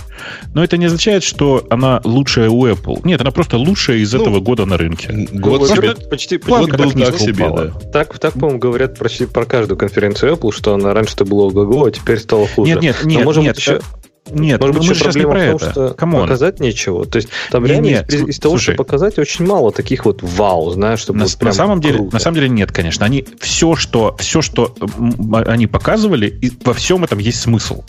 Но 0.53 0.63
это 0.63 0.77
не 0.77 0.86
означает, 0.86 1.24
что 1.24 1.65
она 1.70 2.01
лучшая 2.03 2.50
у 2.50 2.68
Apple. 2.68 3.01
Нет, 3.03 3.22
она 3.22 3.32
просто 3.32 3.58
лучшая 3.58 3.98
из 3.98 4.13
ну, 4.13 4.22
этого 4.22 4.39
года 4.39 4.65
на 4.65 4.77
рынке. 4.77 5.27
Год 5.32 5.62
ну, 5.62 5.68
себе, 5.68 5.96
почти, 6.10 6.38
год 6.38 6.72
был 6.72 6.92
так 6.92 7.18
себе, 7.18 7.50
да. 7.50 7.72
Так, 7.92 8.18
так 8.20 8.34
по-моему, 8.34 8.60
говорят 8.60 8.98
почти 8.98 9.25
про 9.25 9.46
каждую 9.46 9.77
конференцию 9.77 10.34
Apple, 10.34 10.51
что 10.51 10.74
она 10.74 10.94
раньше-то 10.94 11.25
была 11.25 11.46
ого-го, 11.46 11.86
а 11.86 11.92
теперь 11.92 12.20
стала 12.20 12.48
хуже. 12.48 12.72
Нет, 12.72 12.82
нет, 12.82 13.03
нет. 13.03 13.20
Но, 13.20 13.25
может 13.25 13.44
нет, 13.44 13.56
быть, 13.56 13.62
еще... 13.62 13.82
Нет, 14.32 14.62
Может 14.62 14.77
быть, 14.77 14.88
мы 14.88 14.96
сейчас 14.96 15.15
не 15.15 15.24
про 15.24 15.32
в 15.32 15.34
том, 15.34 15.56
это. 15.56 15.72
Что 15.72 15.89
Come 15.96 16.10
on. 16.10 16.22
показать 16.22 16.60
нечего. 16.60 17.06
То 17.06 17.18
есть 17.18 17.30
там 17.51 17.65
реально 17.65 17.86
нет, 17.86 18.13
из, 18.13 18.22
из 18.30 18.39
того, 18.39 18.56
слушай, 18.56 18.74
что 18.74 18.84
показать, 18.84 19.20
очень 19.20 19.46
мало 19.46 19.72
таких 19.72 20.06
вот 20.06 20.22
вау, 20.22 20.72
знаешь, 20.72 21.00
чтобы 21.00 21.20
на, 21.20 21.25
вот 21.25 21.42
на 21.42 21.51
самом 21.51 21.82
деле, 21.82 21.98
круто. 21.98 22.13
на 22.13 22.20
самом 22.20 22.36
деле 22.36 22.50
нет, 22.50 22.72
конечно. 22.72 23.06
Они 23.06 23.25
все, 23.39 23.75
что 23.75 24.15
все, 24.20 24.42
что 24.42 24.75
они 25.46 25.68
показывали, 25.68 26.27
и 26.27 26.51
во 26.63 26.74
всем 26.74 27.03
этом 27.03 27.20
есть 27.20 27.42
смысл. 27.42 27.84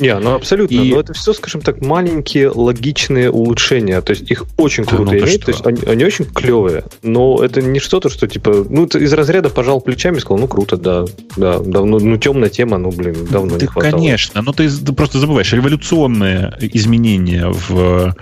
Не, 0.00 0.16
ну 0.18 0.34
абсолютно. 0.34 0.74
И... 0.74 0.92
Но 0.92 1.00
это 1.00 1.12
все, 1.12 1.32
скажем 1.32 1.60
так, 1.60 1.80
маленькие 1.80 2.50
логичные 2.50 3.30
улучшения. 3.30 4.00
То 4.00 4.12
есть 4.12 4.30
их 4.30 4.44
очень 4.56 4.84
да, 4.84 4.90
круто 4.90 5.12
ну, 5.12 5.18
иметь. 5.18 5.44
То 5.44 5.50
есть 5.50 5.66
они, 5.66 5.82
они 5.86 6.04
очень 6.04 6.24
клевые. 6.24 6.84
Но 7.02 7.42
это 7.42 7.62
не 7.62 7.80
что-то, 7.80 8.08
что 8.08 8.26
типа, 8.28 8.64
ну, 8.68 8.86
из 8.86 9.12
разряда 9.12 9.50
пожал 9.50 9.80
плечами 9.80 10.18
и 10.18 10.20
сказал, 10.20 10.38
ну 10.38 10.48
круто, 10.48 10.76
да, 10.76 11.04
да, 11.36 11.58
давно, 11.58 11.98
ну 11.98 12.16
темная 12.16 12.48
тема, 12.48 12.78
ну 12.78 12.90
блин, 12.90 13.26
давно 13.30 13.54
да, 13.54 13.60
не 13.60 13.66
хватало. 13.66 13.92
Конечно, 13.92 14.42
но 14.42 14.52
ты, 14.52 14.68
ты 14.70 14.92
просто 14.92 15.18
забываешь, 15.18 15.52
революция 15.52 15.77
революционные 15.78 16.56
изменения 16.60 17.46
в 17.48 18.14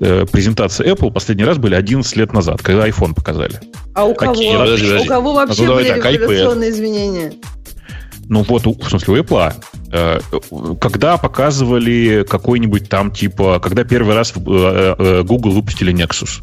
э, 0.00 0.26
презентации 0.30 0.92
Apple 0.92 1.12
последний 1.12 1.44
раз 1.44 1.58
были 1.58 1.74
11 1.74 2.16
лет 2.16 2.32
назад, 2.32 2.62
когда 2.62 2.88
iPhone 2.88 3.14
показали. 3.14 3.60
А 3.94 4.04
у 4.04 4.14
кого, 4.14 4.34
подожди, 4.34 4.56
подожди. 4.56 4.98
У 4.98 5.04
кого 5.06 5.34
вообще 5.34 5.66
а 5.66 5.74
были 5.74 5.88
так, 5.88 6.04
революционные 6.04 6.70
iPad. 6.70 6.74
изменения? 6.74 7.32
Ну 8.28 8.42
вот, 8.42 8.66
в 8.66 8.88
смысле, 8.88 9.14
у 9.14 9.16
Apple. 9.18 9.54
Э, 9.92 10.20
когда 10.80 11.16
показывали 11.16 12.24
какой-нибудь 12.28 12.88
там, 12.88 13.10
типа, 13.10 13.60
когда 13.60 13.84
первый 13.84 14.14
раз 14.14 14.32
э, 14.34 15.22
Google 15.24 15.50
выпустили 15.50 15.92
Nexus 15.94 16.42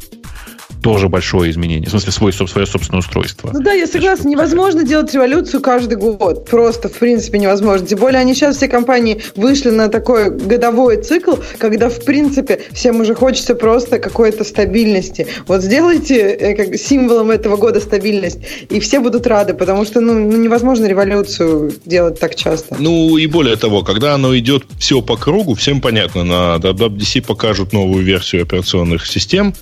тоже 0.82 1.08
большое 1.08 1.50
изменение. 1.50 1.86
В 1.86 1.90
смысле, 1.90 2.12
свой, 2.12 2.32
свое 2.32 2.66
собственное 2.66 3.00
устройство. 3.00 3.50
Ну 3.52 3.60
да, 3.60 3.72
я 3.72 3.86
согласна. 3.86 4.28
Невозможно 4.28 4.82
делать 4.82 5.14
революцию 5.14 5.62
каждый 5.62 5.96
год. 5.96 6.48
Просто, 6.48 6.88
в 6.88 6.98
принципе, 6.98 7.38
невозможно. 7.38 7.86
Тем 7.86 8.00
более, 8.00 8.20
они 8.20 8.34
сейчас 8.34 8.56
все 8.56 8.68
компании 8.68 9.22
вышли 9.36 9.70
на 9.70 9.88
такой 9.88 10.30
годовой 10.30 11.02
цикл, 11.02 11.36
когда, 11.58 11.88
в 11.88 12.04
принципе, 12.04 12.60
всем 12.72 13.00
уже 13.00 13.14
хочется 13.14 13.54
просто 13.54 13.98
какой-то 13.98 14.44
стабильности. 14.44 15.26
Вот 15.46 15.62
сделайте 15.62 16.16
э, 16.16 16.54
как, 16.54 16.76
символом 16.76 17.30
этого 17.30 17.56
года 17.56 17.80
стабильность, 17.80 18.38
и 18.68 18.80
все 18.80 19.00
будут 19.00 19.26
рады, 19.26 19.54
потому 19.54 19.84
что 19.84 20.00
ну, 20.00 20.14
ну, 20.14 20.36
невозможно 20.36 20.86
революцию 20.86 21.72
делать 21.84 22.18
так 22.18 22.34
часто. 22.34 22.76
Ну 22.78 23.16
и 23.16 23.26
более 23.26 23.56
того, 23.56 23.82
когда 23.82 24.14
оно 24.14 24.36
идет 24.36 24.64
все 24.78 25.00
по 25.00 25.16
кругу, 25.16 25.54
всем 25.54 25.80
понятно, 25.80 26.24
на 26.24 26.56
WWDC 26.56 27.24
покажут 27.24 27.72
новую 27.72 28.04
версию 28.04 28.42
операционных 28.42 29.06
систем, 29.06 29.54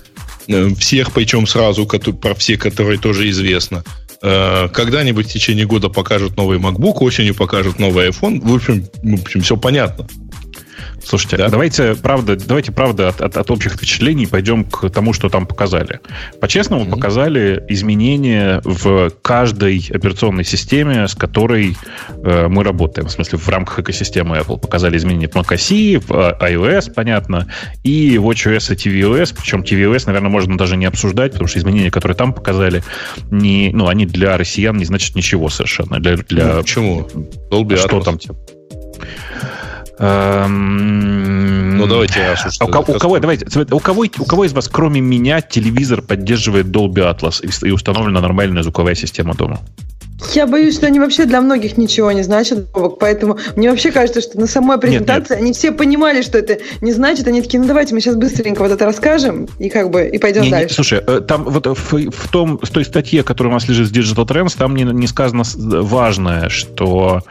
всех, 0.77 1.11
причем 1.11 1.47
сразу, 1.47 1.85
про 1.85 2.35
все, 2.35 2.57
которые 2.57 2.99
тоже 2.99 3.29
известно. 3.29 3.83
Э, 4.21 4.69
когда-нибудь 4.71 5.27
в 5.27 5.31
течение 5.31 5.65
года 5.65 5.89
покажут 5.89 6.37
новый 6.37 6.59
MacBook, 6.59 6.97
осенью 6.99 7.35
покажут 7.35 7.79
новый 7.79 8.09
iPhone. 8.09 8.39
В 8.41 8.53
общем, 8.53 8.85
в 9.01 9.21
общем 9.21 9.41
все 9.41 9.57
понятно. 9.57 10.07
Слушайте, 11.03 11.37
да? 11.37 11.49
давайте, 11.49 11.95
правда, 11.95 12.35
давайте, 12.35 12.71
правда, 12.71 13.09
от, 13.09 13.21
от, 13.21 13.37
от 13.37 13.51
общих 13.51 13.73
впечатлений 13.73 14.27
пойдем 14.27 14.63
к 14.63 14.89
тому, 14.89 15.13
что 15.13 15.29
там 15.29 15.45
показали. 15.45 15.99
По-честному, 16.39 16.85
mm-hmm. 16.85 16.89
показали 16.89 17.63
изменения 17.69 18.61
в 18.63 19.11
каждой 19.21 19.85
операционной 19.89 20.43
системе, 20.43 21.07
с 21.07 21.15
которой 21.15 21.75
э, 22.23 22.47
мы 22.47 22.63
работаем. 22.63 23.07
В 23.07 23.11
смысле, 23.11 23.39
в 23.39 23.49
рамках 23.49 23.79
экосистемы 23.79 24.37
Apple 24.37 24.59
показали 24.59 24.97
изменения 24.97 25.27
в 25.27 25.35
macOS, 25.35 25.99
в 25.99 26.11
э, 26.11 26.53
iOS, 26.53 26.93
понятно, 26.93 27.47
и 27.83 28.15
WatchOS 28.15 28.73
и 28.73 29.01
tvOS. 29.01 29.35
Причем 29.37 29.61
tvOS, 29.61 30.03
наверное, 30.05 30.29
можно 30.29 30.57
даже 30.57 30.77
не 30.77 30.85
обсуждать, 30.85 31.31
потому 31.33 31.47
что 31.47 31.59
изменения, 31.59 31.91
которые 31.91 32.15
там 32.15 32.33
показали, 32.33 32.83
не, 33.31 33.71
ну, 33.73 33.87
они 33.87 34.05
для 34.05 34.37
россиян 34.37 34.77
не 34.77 34.85
значат 34.85 35.15
ничего 35.15 35.49
совершенно. 35.49 35.99
Для, 35.99 36.17
для... 36.17 36.55
Ну, 36.55 36.61
почему? 36.61 37.07
Dolby 37.51 37.77
Что 37.77 38.01
там? 38.01 38.19
Эм, 39.99 41.77
ну, 41.77 41.87
давайте 41.87 42.35
а 42.59 42.65
у, 42.65 42.69
у 42.69 42.99
кого, 42.99 43.19
давайте, 43.19 43.45
у 43.71 43.79
кого, 43.79 44.05
у 44.19 44.25
кого 44.25 44.45
из 44.45 44.53
вас, 44.53 44.67
кроме 44.67 45.01
меня, 45.01 45.41
телевизор 45.41 46.01
поддерживает 46.01 46.67
Dolby 46.67 47.15
Atlas 47.15 47.41
и, 47.43 47.67
и 47.67 47.71
установлена 47.71 48.21
нормальная 48.21 48.63
звуковая 48.63 48.95
система 48.95 49.33
дома? 49.33 49.59
Я 50.33 50.47
боюсь, 50.47 50.75
что 50.75 50.87
они 50.87 50.99
вообще 50.99 51.25
для 51.25 51.41
многих 51.41 51.77
ничего 51.77 52.11
не 52.11 52.21
значат, 52.21 52.67
поэтому 52.99 53.37
мне 53.55 53.69
вообще 53.69 53.91
кажется, 53.91 54.21
что 54.21 54.39
на 54.39 54.47
самой 54.47 54.77
презентации 54.77 55.21
нет, 55.21 55.29
нет. 55.29 55.39
они 55.39 55.53
все 55.53 55.71
понимали, 55.71 56.21
что 56.21 56.37
это 56.37 56.59
не 56.81 56.91
значит, 56.91 57.27
они 57.27 57.41
такие, 57.41 57.59
ну 57.59 57.67
давайте 57.67 57.93
мы 57.93 58.01
сейчас 58.01 58.15
быстренько 58.15 58.61
вот 58.61 58.71
это 58.71 58.85
расскажем 58.85 59.47
и 59.59 59.69
как 59.69 59.89
бы 59.89 60.07
и 60.07 60.17
пойдем 60.17 60.43
не, 60.43 60.51
дальше. 60.51 60.69
Не, 60.69 60.75
слушай, 60.75 61.03
э, 61.05 61.21
там 61.21 61.43
вот 61.43 61.65
в, 61.65 62.11
в 62.11 62.27
том, 62.29 62.59
в 62.61 62.69
той 62.69 62.85
статье, 62.85 63.23
которая 63.23 63.51
у 63.51 63.53
нас 63.53 63.67
лежит 63.67 63.87
с 63.87 63.91
Digital 63.91 64.25
Trends, 64.25 64.55
там 64.57 64.75
не, 64.75 64.83
не 64.83 65.07
сказано 65.07 65.43
важное, 65.55 66.49
что 66.49 67.21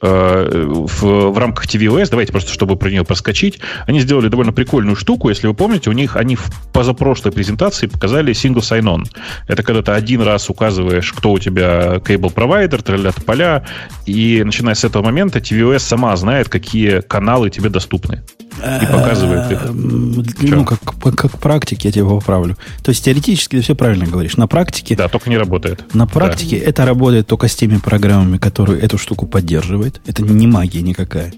э, 0.00 0.64
в, 0.66 1.02
в 1.02 1.38
рамках 1.38 1.66
tvOS, 1.66 2.08
давайте 2.10 2.32
просто, 2.32 2.52
чтобы 2.52 2.76
про 2.76 2.90
нее 2.90 3.04
проскочить, 3.04 3.60
они 3.86 4.00
сделали 4.00 4.28
довольно 4.28 4.52
прикольную 4.52 4.96
штуку, 4.96 5.28
если 5.28 5.46
вы 5.46 5.54
помните, 5.54 5.90
у 5.90 5.92
них 5.92 6.16
они 6.16 6.36
в 6.36 6.50
позапрошлой 6.72 7.32
презентации 7.32 7.86
показали 7.86 8.32
single 8.32 8.60
sign-on. 8.60 9.04
Это 9.46 9.62
когда 9.62 9.82
ты 9.82 9.92
один 9.92 10.22
раз 10.22 10.48
указываешь, 10.50 11.12
кто 11.12 11.32
у 11.32 11.38
тебя 11.38 11.96
cable 11.96 12.32
провайдер, 12.38 12.82
тролля 12.82 13.10
поля, 13.26 13.64
и 14.06 14.42
начиная 14.44 14.76
с 14.76 14.84
этого 14.84 15.02
момента 15.02 15.40
tvOS 15.40 15.80
сама 15.80 16.16
знает, 16.16 16.48
какие 16.48 17.00
каналы 17.00 17.50
тебе 17.50 17.68
доступны. 17.68 18.22
И 18.58 18.86
показывает 18.86 19.50
их. 19.50 19.60
Ну, 19.72 20.64
как, 20.64 20.78
как 21.16 21.38
практике 21.40 21.88
я 21.88 21.92
тебя 21.92 22.04
поправлю. 22.04 22.56
То 22.84 22.90
есть 22.90 23.04
теоретически 23.04 23.56
ты 23.56 23.62
все 23.62 23.74
правильно 23.74 24.06
говоришь. 24.06 24.36
На 24.36 24.46
практике... 24.46 24.94
Да, 24.94 25.08
только 25.08 25.30
не 25.30 25.36
работает. 25.36 25.94
На 25.94 26.06
практике 26.06 26.60
да. 26.60 26.66
это 26.66 26.86
работает 26.86 27.26
только 27.26 27.48
с 27.48 27.56
теми 27.56 27.78
программами, 27.78 28.38
которые 28.38 28.80
эту 28.80 28.98
штуку 28.98 29.26
поддерживают. 29.26 30.00
Это 30.06 30.22
не 30.22 30.46
магия 30.46 30.82
никакая. 30.82 31.32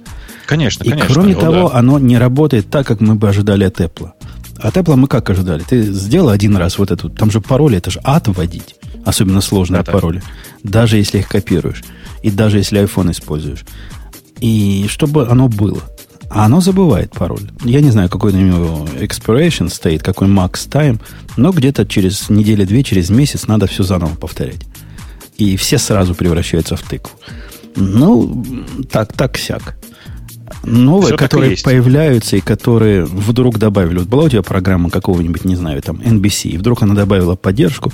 Конечно, 0.47 0.85
И 0.85 0.91
конечно. 0.91 1.15
кроме 1.15 1.35
ну, 1.35 1.41
того, 1.41 1.71
да. 1.71 1.79
оно 1.79 1.99
не 1.99 2.19
работает 2.19 2.69
так, 2.69 2.87
как 2.87 3.01
мы 3.01 3.15
бы 3.15 3.27
ожидали 3.29 3.65
от 3.65 3.81
Apple. 3.81 4.11
От 4.63 4.77
Apple 4.77 4.97
мы 4.97 5.09
как 5.09 5.31
ожидали? 5.31 5.63
Ты 5.63 5.83
сделал 5.83 6.29
один 6.29 6.57
раз 6.57 6.79
вот 6.79 6.91
эту... 6.91 7.09
Там 7.09 7.31
же 7.31 7.41
пароли, 7.41 7.79
это 7.79 7.91
же 7.91 8.01
ад 8.05 8.29
вводить. 8.29 8.77
Особенно 9.05 9.41
сложные 9.41 9.83
да, 9.83 9.93
пароли. 9.93 10.23
Даже 10.63 10.99
если 10.99 11.19
их 11.19 11.29
копируешь. 11.29 11.83
И 12.23 12.31
даже 12.31 12.59
если 12.59 12.83
iPhone 12.83 13.11
используешь. 13.11 13.65
И 14.41 14.87
чтобы 14.89 15.27
оно 15.29 15.49
было. 15.49 15.83
А 16.31 16.45
оно 16.45 16.61
забывает 16.61 17.11
пароль. 17.11 17.51
Я 17.65 17.81
не 17.81 17.91
знаю, 17.91 18.09
какой 18.09 18.33
у 18.33 18.37
него 18.37 18.87
expiration 18.99 19.69
стоит, 19.69 20.03
какой 20.03 20.29
max 20.29 20.69
time, 20.69 21.01
но 21.37 21.51
где-то 21.51 21.87
через 21.87 22.31
неделю-две, 22.31 22.85
через 22.85 23.11
месяц 23.11 23.49
надо 23.49 23.67
все 23.67 23.83
заново 23.83 24.15
повторять. 24.15 24.61
И 25.39 25.57
все 25.57 25.79
сразу 25.79 26.15
превращаются 26.15 26.77
в 26.77 26.83
тыкву. 26.83 27.19
Ну, 27.75 28.45
так, 28.91 29.13
так, 29.13 29.39
сяк. 29.39 29.77
Новые, 30.65 31.09
Все 31.09 31.17
которые 31.17 31.55
и 31.55 31.63
появляются 31.63 32.37
и 32.37 32.41
которые 32.41 33.05
вдруг 33.05 33.59
добавили. 33.59 33.99
Вот 33.99 34.09
была 34.09 34.25
у 34.25 34.29
тебя 34.29 34.43
программа 34.43 34.91
какого-нибудь, 34.91 35.45
не 35.45 35.57
знаю, 35.57 35.83
там, 35.83 35.97
NBC, 35.97 36.51
и 36.51 36.59
вдруг 36.59 36.83
она 36.83 36.95
добавила 36.95 37.37
поддержку, 37.37 37.93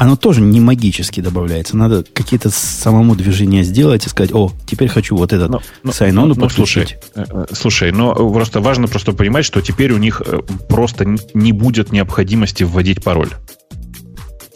оно 0.00 0.16
тоже 0.16 0.40
не 0.40 0.60
магически 0.60 1.20
добавляется. 1.20 1.76
Надо 1.76 2.04
какие-то 2.14 2.48
самому 2.48 3.14
движения 3.14 3.62
сделать 3.62 4.06
и 4.06 4.08
сказать, 4.08 4.32
о, 4.32 4.50
теперь 4.66 4.88
хочу 4.88 5.14
вот 5.14 5.34
этот 5.34 5.50
но, 5.50 5.60
но, 6.24 6.48
слушай, 6.48 6.96
э, 7.14 7.24
э, 7.28 7.46
слушай, 7.52 7.92
но 7.92 8.14
просто 8.30 8.60
важно 8.60 8.88
просто 8.88 9.12
понимать, 9.12 9.44
что 9.44 9.60
теперь 9.60 9.92
у 9.92 9.98
них 9.98 10.22
э, 10.24 10.40
просто 10.70 11.16
не 11.34 11.52
будет 11.52 11.92
необходимости 11.92 12.64
вводить 12.64 13.04
пароль. 13.04 13.28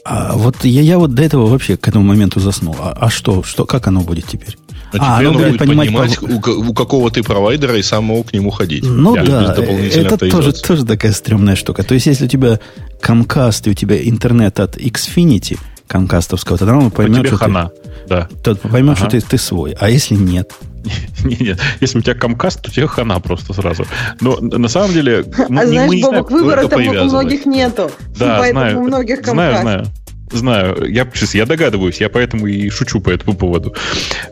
А 0.06 0.32
вот 0.34 0.64
я, 0.64 0.80
я 0.80 0.98
вот 0.98 1.14
до 1.14 1.22
этого 1.22 1.46
вообще 1.46 1.76
к 1.76 1.88
этому 1.88 2.06
моменту 2.06 2.40
заснул. 2.40 2.76
А, 2.78 2.92
а 2.98 3.10
что, 3.10 3.42
что, 3.42 3.66
как 3.66 3.86
оно 3.86 4.00
будет 4.00 4.26
теперь? 4.26 4.56
А, 5.00 5.16
а 5.16 5.18
теперь 5.18 5.28
он 5.28 5.36
будет 5.36 5.58
понимать, 5.58 5.88
понимать 5.88 6.18
по... 6.18 6.50
у, 6.50 6.70
у 6.70 6.74
какого 6.74 7.10
ты 7.10 7.22
провайдера 7.22 7.76
и 7.76 7.82
самого 7.82 8.22
к 8.22 8.32
нему 8.32 8.50
ходить. 8.50 8.84
Ну 8.84 9.14
да, 9.14 9.54
это 9.54 10.16
тоже, 10.30 10.52
тоже 10.52 10.84
такая 10.84 11.12
стрёмная 11.12 11.56
штука. 11.56 11.82
То 11.82 11.94
есть, 11.94 12.06
если 12.06 12.26
у 12.26 12.28
тебя 12.28 12.60
Comcast 13.02 13.62
и 13.66 13.70
у 13.70 13.74
тебя 13.74 13.96
интернет 14.02 14.60
от 14.60 14.76
Xfinity, 14.76 15.58
камкастовского, 15.86 16.58
тогда 16.58 16.76
он 16.76 16.90
поймет, 16.90 17.26
что 17.26 17.36
хана. 17.36 17.68
ты, 17.68 18.08
да. 18.08 18.28
тот 18.42 18.60
поймет, 18.62 18.96
ага. 18.96 19.10
что 19.10 19.10
ты, 19.10 19.20
ты 19.20 19.38
свой. 19.38 19.76
А 19.78 19.90
если 19.90 20.14
нет? 20.14 20.52
Нет, 21.24 21.40
нет. 21.40 21.60
Если 21.80 21.98
у 21.98 22.02
тебя 22.02 22.14
камкаст, 22.14 22.60
то 22.60 22.70
тебе 22.70 22.86
хана 22.86 23.18
просто 23.18 23.54
сразу. 23.54 23.86
Но 24.20 24.36
на 24.40 24.68
самом 24.68 24.92
деле... 24.92 25.24
Мы, 25.48 25.62
а 25.62 25.66
знаешь, 25.66 26.02
Бобок, 26.02 26.30
выбора 26.30 26.68
там 26.68 26.86
у 26.86 27.04
многих 27.04 27.46
нету. 27.46 27.90
Да, 28.18 28.36
поэтому 28.38 28.60
знаю. 28.60 28.80
у 28.80 28.82
многих 28.82 29.22
камкаст. 29.22 29.34
Знаю, 29.34 29.62
знаю. 29.62 29.86
Знаю, 30.32 30.90
я, 30.90 31.06
я 31.32 31.46
догадываюсь, 31.46 32.00
я 32.00 32.08
поэтому 32.08 32.46
и 32.46 32.70
шучу 32.70 33.00
по 33.00 33.10
этому 33.10 33.36
поводу. 33.36 33.74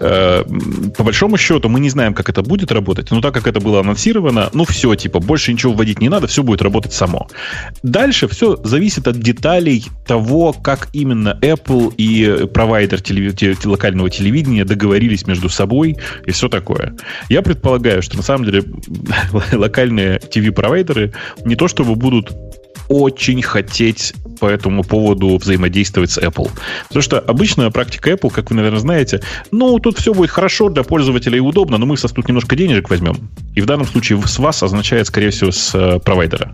Э, 0.01 0.43
по 0.97 1.05
большому 1.05 1.37
счету, 1.37 1.69
мы 1.69 1.81
не 1.81 1.91
знаем, 1.91 2.15
как 2.15 2.29
это 2.29 2.43
будет 2.43 2.73
работать, 2.73 3.11
но 3.11 3.21
так 3.21 3.35
как 3.35 3.47
это 3.47 3.61
было 3.61 3.81
анонсировано, 3.81 4.51
ну 4.55 4.65
все, 4.65 4.95
типа, 4.95 5.21
больше 5.21 5.53
ничего 5.53 5.73
вводить 5.73 6.01
не 6.01 6.09
надо, 6.09 6.27
все 6.27 6.43
будет 6.43 6.63
работать 6.63 6.93
само. 6.93 7.29
Дальше 7.83 8.27
все 8.29 8.57
зависит 8.65 9.07
от 9.07 9.21
деталей 9.21 9.85
того, 10.07 10.53
как 10.53 10.89
именно 10.93 11.39
Apple 11.43 11.95
и 11.97 12.47
провайдер 12.47 12.99
телеви- 12.99 13.69
локального 13.69 14.11
телевидения 14.11 14.65
договорились 14.65 15.27
между 15.27 15.49
собой 15.49 15.97
и 16.27 16.31
все 16.31 16.49
такое. 16.49 16.95
Я 17.29 17.43
предполагаю, 17.43 18.03
что 18.03 18.17
на 18.17 18.23
самом 18.23 18.47
деле 18.47 18.65
локальные 19.53 20.19
TV-провайдеры 20.19 21.13
не 21.45 21.57
то 21.57 21.69
чтобы 21.69 21.97
будут 21.97 22.33
очень 22.93 23.43
хотеть 23.43 24.13
по 24.39 24.47
этому 24.47 24.83
поводу 24.83 25.39
взаимодействовать 25.39 26.11
с 26.11 26.19
Apple. 26.19 26.51
Потому 26.89 27.03
что 27.03 27.19
обычная 27.21 27.71
практика 27.71 28.11
Apple, 28.11 28.31
как 28.31 28.51
вы, 28.51 28.57
наверное, 28.57 28.81
знаете, 28.81 29.23
ну, 29.51 29.79
тут 29.79 29.99
все 29.99 30.13
будет 30.13 30.31
хорошо 30.31 30.69
для 30.69 30.83
пользователя 30.83 31.37
и 31.37 31.41
удобно, 31.41 31.79
но 31.79 31.87
мы 31.87 31.97
с 31.97 32.03
вас 32.03 32.13
тут 32.13 32.29
немножко 32.29 32.55
денежек 32.55 32.91
возьмем. 32.91 33.31
И 33.55 33.61
в 33.61 33.67
данном 33.67 33.87
случае 33.87 34.21
с 34.27 34.39
вас 34.39 34.63
означает, 34.63 35.07
скорее 35.07 35.31
всего, 35.31 35.53
с 35.53 35.75
э, 35.75 36.01
провайдера. 36.01 36.53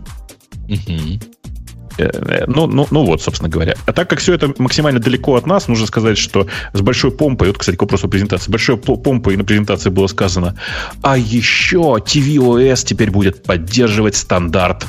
Ну, 2.46 2.66
ну, 2.66 2.86
ну 2.90 3.04
вот, 3.04 3.22
собственно 3.22 3.48
говоря. 3.48 3.74
А 3.86 3.92
так 3.92 4.08
как 4.08 4.20
все 4.20 4.34
это 4.34 4.52
максимально 4.58 5.00
далеко 5.00 5.34
от 5.34 5.46
нас, 5.46 5.66
нужно 5.66 5.86
сказать, 5.86 6.16
что 6.16 6.46
с 6.72 6.80
большой 6.80 7.10
помпой, 7.10 7.48
вот, 7.48 7.58
кстати, 7.58 7.76
к 7.76 7.82
вопросу 7.82 8.08
презентации, 8.08 8.44
с 8.44 8.48
большой 8.48 8.76
помпой 8.76 9.36
на 9.36 9.44
презентации 9.44 9.90
было 9.90 10.06
сказано, 10.06 10.54
а 11.02 11.18
еще 11.18 11.96
tvOS 11.98 12.84
теперь 12.84 13.10
будет 13.10 13.42
поддерживать 13.42 14.14
стандарт 14.14 14.86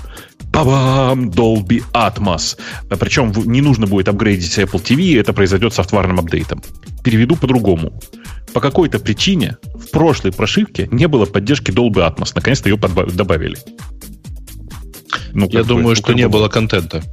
Па-бам! 0.52 1.30
Dolby 1.30 1.84
Atmos. 1.94 2.58
Причем 3.00 3.32
не 3.46 3.62
нужно 3.62 3.88
будет 3.88 4.08
апгрейдить 4.08 4.58
Apple 4.58 4.82
TV, 4.84 5.20
это 5.20 5.34
произойдет 5.34 5.74
софтварным 5.74 6.20
апдейтом. 6.20 6.62
Переведу 7.04 7.36
по-другому. 7.36 7.94
По 8.54 8.62
какой-то 8.62 9.00
причине 9.00 9.58
в 9.76 9.92
прошлой 9.92 10.32
прошивке 10.32 10.88
не 10.92 11.08
было 11.08 11.26
поддержки 11.26 11.72
Dolby 11.72 12.08
Atmos. 12.08 12.32
Наконец-то 12.36 12.70
ее 12.70 12.78
добавили. 12.78 13.58
Ну, 15.34 15.48
Я 15.52 15.64
думаю, 15.64 15.96
что 15.96 16.14
не 16.14 16.28
было 16.28 16.50
контента. 16.50 17.04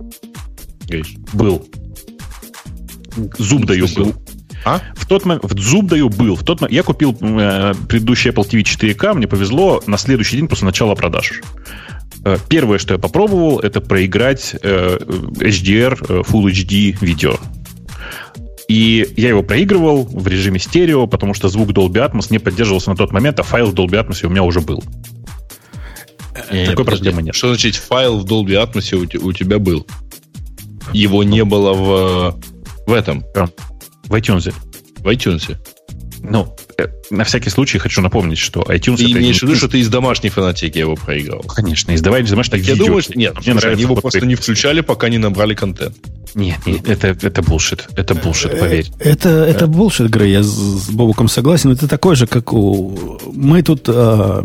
Был. 1.33 1.67
Зуб 3.39 3.65
даю 3.65 3.87
был. 3.95 4.15
А? 4.67 4.81
В 4.97 5.07
тот 5.07 5.25
момент, 5.25 5.45
в 5.45 5.57
зуб 5.61 5.87
даю 5.87 6.09
был. 6.09 6.35
В 6.35 6.43
тот 6.43 6.61
момент, 6.61 6.75
я 6.75 6.83
купил 6.83 7.17
э, 7.21 7.73
предыдущий 7.89 8.33
Apple 8.33 8.49
TV 8.49 8.63
4K, 8.65 9.15
мне 9.15 9.29
повезло 9.29 9.81
на 9.87 9.97
следующий 9.97 10.39
день 10.39 10.49
после 10.49 10.67
начала 10.67 10.97
продаж. 10.97 11.41
Э, 12.25 12.37
первое, 12.49 12.79
что 12.79 12.95
я 12.95 12.99
попробовал, 12.99 13.61
это 13.61 13.81
проиграть 13.81 14.57
э, 14.61 14.99
HDR 14.99 16.07
э, 16.09 16.23
Full 16.23 16.47
HD 16.51 16.99
видео. 17.01 17.37
И 18.67 19.07
я 19.17 19.29
его 19.29 19.45
проигрывал 19.45 20.03
в 20.03 20.27
режиме 20.27 20.59
стерео, 20.59 21.07
потому 21.07 21.33
что 21.33 21.49
звук 21.49 21.71
Dolby 21.71 22.05
Atmos 22.05 22.27
не 22.31 22.41
поддерживался 22.41 22.91
на 22.91 22.97
тот 22.97 23.13
момент, 23.13 23.39
а 23.39 23.45
файл 23.45 23.71
в 23.71 23.75
Dolby 23.75 24.05
Atmos 24.05 24.27
у 24.27 24.31
меня 24.31 24.43
уже 24.43 24.61
был. 24.61 24.83
Не, 26.51 26.67
Такой 26.67 26.85
проблемы 26.85 27.23
нет. 27.23 27.37
Что 27.37 27.51
значит 27.51 27.77
файл 27.77 28.19
в 28.19 28.25
Dolby 28.25 28.61
Atmos 28.61 28.93
у, 28.97 29.29
у 29.29 29.33
тебя 29.33 29.61
был? 29.61 29.87
Его 30.93 31.23
не 31.23 31.45
было 31.45 31.73
в, 31.73 32.41
в 32.89 32.93
этом. 32.93 33.25
В 34.09 34.15
iTunes. 34.15 34.53
В 34.99 35.09
iTunes. 35.09 35.57
Ну, 36.29 36.57
э, 36.79 36.87
на 37.11 37.25
всякий 37.25 37.51
случай 37.51 37.79
хочу 37.79 38.01
напомнить, 38.01 38.39
что 38.39 38.63
iTunes... 38.63 38.97
Ты 38.97 39.13
имеешь 39.13 39.39
в 39.39 39.43
виду, 39.43 39.55
что 39.55 39.69
ты 39.69 39.79
из 39.79 39.89
домашней 39.89 40.31
фонотеки 40.31 40.79
его 40.79 40.97
проиграл? 40.97 41.41
Конечно, 41.43 41.93
из 41.93 42.01
домашней 42.01 42.61
Я 42.61 42.77
думаю, 42.77 43.03
что 43.03 43.17
нет, 43.19 43.35
мне 43.35 43.55
нравится, 43.55 43.71
они 43.71 43.83
его 43.83 43.97
просто 43.97 44.27
не 44.27 44.35
включали, 44.35 44.81
пока 44.81 45.09
не 45.09 45.19
набрали 45.19 45.55
контент. 45.55 45.97
Нет, 46.35 46.59
нет, 46.67 46.89
это, 46.89 47.09
это 47.09 47.43
булшит. 47.43 47.89
Это 47.97 48.15
булшит, 48.15 48.55
э, 48.55 48.57
поверь. 48.59 48.91
Это, 48.99 49.29
это 49.29 49.67
булшит, 49.67 50.11
Грей, 50.11 50.33
я 50.33 50.43
с 50.43 50.91
Бобуком 50.91 51.29
согласен. 51.29 51.71
Это 51.73 51.89
такой 51.89 52.17
же, 52.17 52.27
как 52.27 52.53
у... 52.53 53.19
Мы 53.33 53.63
тут 53.63 53.89
а, 53.89 54.45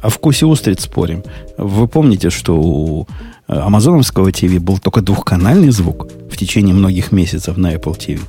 о 0.00 0.08
вкусе 0.10 0.46
устриц 0.46 0.84
спорим. 0.84 1.24
Вы 1.56 1.88
помните, 1.88 2.30
что 2.30 2.54
у 2.54 3.08
амазоновского 3.48 4.30
ТВ 4.30 4.58
был 4.60 4.78
только 4.78 5.00
двухканальный 5.00 5.70
звук 5.70 6.06
в 6.30 6.36
течение 6.36 6.74
многих 6.74 7.10
месяцев 7.12 7.56
на 7.56 7.74
Apple 7.74 7.98
TV? 7.98 8.20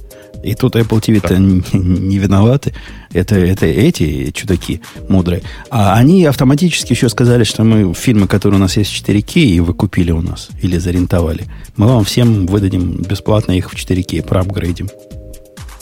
И 0.43 0.55
тут 0.55 0.75
Apple 0.75 1.01
TV-то 1.01 1.37
не, 1.37 1.63
не 1.73 2.17
виноваты. 2.17 2.73
Это, 3.11 3.35
это 3.35 3.65
эти 3.65 4.31
чудаки 4.31 4.81
мудрые. 5.07 5.41
А 5.69 5.95
они 5.95 6.25
автоматически 6.25 6.93
еще 6.93 7.09
сказали, 7.09 7.43
что 7.43 7.63
мы 7.63 7.93
фильмы, 7.93 8.27
которые 8.27 8.59
у 8.59 8.61
нас 8.61 8.77
есть 8.77 8.91
в 8.91 9.07
4К, 9.07 9.39
и 9.39 9.59
вы 9.59 9.73
купили 9.73 10.11
у 10.11 10.21
нас 10.21 10.49
или 10.61 10.77
зарентовали, 10.77 11.45
мы 11.75 11.87
вам 11.87 12.03
всем 12.03 12.45
выдадим 12.45 13.01
бесплатно 13.01 13.51
их 13.53 13.71
в 13.71 13.75
4К, 13.75 14.23
проапгрейдим. 14.23 14.89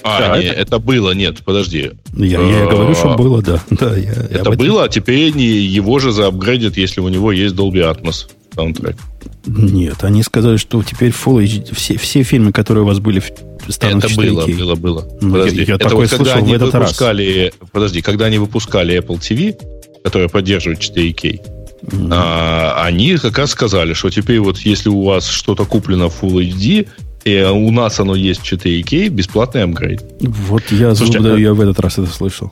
А, 0.04 0.20
да, 0.20 0.38
не, 0.38 0.46
это... 0.46 0.62
это 0.62 0.80
было, 0.80 1.12
нет, 1.12 1.44
подожди. 1.44 1.92
Я, 2.16 2.42
я 2.42 2.68
говорю, 2.68 2.96
что 2.96 3.14
а, 3.14 3.18
было, 3.18 3.42
да. 3.42 3.60
да 3.70 3.96
я, 3.96 4.12
это 4.12 4.52
было, 4.52 4.86
а 4.86 4.90
теперь 4.90 5.36
не 5.36 5.46
его 5.46 6.00
же 6.00 6.12
заапгрейдят, 6.12 6.78
если 6.78 7.02
у 7.02 7.10
него 7.10 7.32
есть 7.32 7.56
Dolby 7.56 7.94
Atmos 7.94 8.30
саундтрек. 8.56 8.96
Нет, 9.48 10.04
они 10.04 10.24
сказали, 10.24 10.58
что 10.58 10.84
теперь 10.84 11.12
Full 11.12 11.44
HD, 11.44 11.74
все, 11.74 11.98
все 11.98 12.24
фильмы, 12.24 12.52
которые 12.52 12.84
у 12.84 12.88
вас 12.88 13.00
были 13.00 13.20
в 13.20 13.32
станут 13.72 14.06
Это 14.06 14.14
4K. 14.14 14.26
было, 14.26 14.46
было, 14.46 14.76
было. 14.76 15.08
Ну, 15.22 15.32
подожди, 15.34 15.60
я, 15.60 15.66
я 15.66 15.76
это 15.76 15.96
вот 15.96 16.10
когда 16.10 16.36
они 16.36 16.52
в 16.52 16.56
этот 16.56 16.74
выпускали, 16.74 17.54
раз. 17.60 17.70
Подожди, 17.72 18.02
когда 18.02 18.26
они 18.26 18.38
выпускали 18.38 18.98
Apple 18.98 19.20
TV, 19.20 19.56
которая 20.04 20.30
поддерживает 20.30 20.80
4K, 20.80 21.42
mm-hmm. 21.82 22.10
а, 22.12 22.84
они 22.86 23.18
как 23.18 23.38
раз 23.38 23.52
сказали, 23.52 23.94
что 23.94 24.10
теперь 24.10 24.40
вот 24.40 24.60
если 24.60 24.90
у 24.90 25.04
вас 25.04 25.28
что-то 25.28 25.66
куплено 25.66 26.10
в 26.10 26.24
Full 26.24 26.50
HD, 26.50 26.88
и 27.24 27.44
у 27.44 27.72
нас 27.72 28.00
оно 28.00 28.16
есть 28.16 28.42
4K, 28.42 29.10
бесплатный 29.10 29.64
апгрейд. 29.64 30.02
Вот 30.22 30.64
я, 30.72 30.96
Слушайте, 30.96 31.34
а... 31.34 31.38
я 31.38 31.54
в 31.54 31.62
этот 31.62 31.80
раз 31.80 31.98
это 31.98 32.08
слышал. 32.08 32.52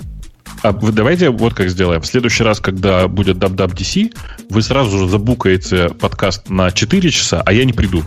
А 0.65 0.72
давайте 0.74 1.29
вот 1.29 1.53
как 1.53 1.69
сделаем. 1.69 2.01
В 2.01 2.07
следующий 2.07 2.43
раз, 2.43 2.60
когда 2.60 3.07
будет 3.07 3.38
DC, 3.74 4.12
вы 4.50 4.63
сразу 4.63 4.98
же 4.98 5.07
забукаете 5.07 5.89
подкаст 5.89 6.50
на 6.50 6.72
4 6.72 7.12
часа, 7.12 7.43
а 7.45 7.53
я 7.53 7.65
не 7.65 7.74
приду. 7.74 8.03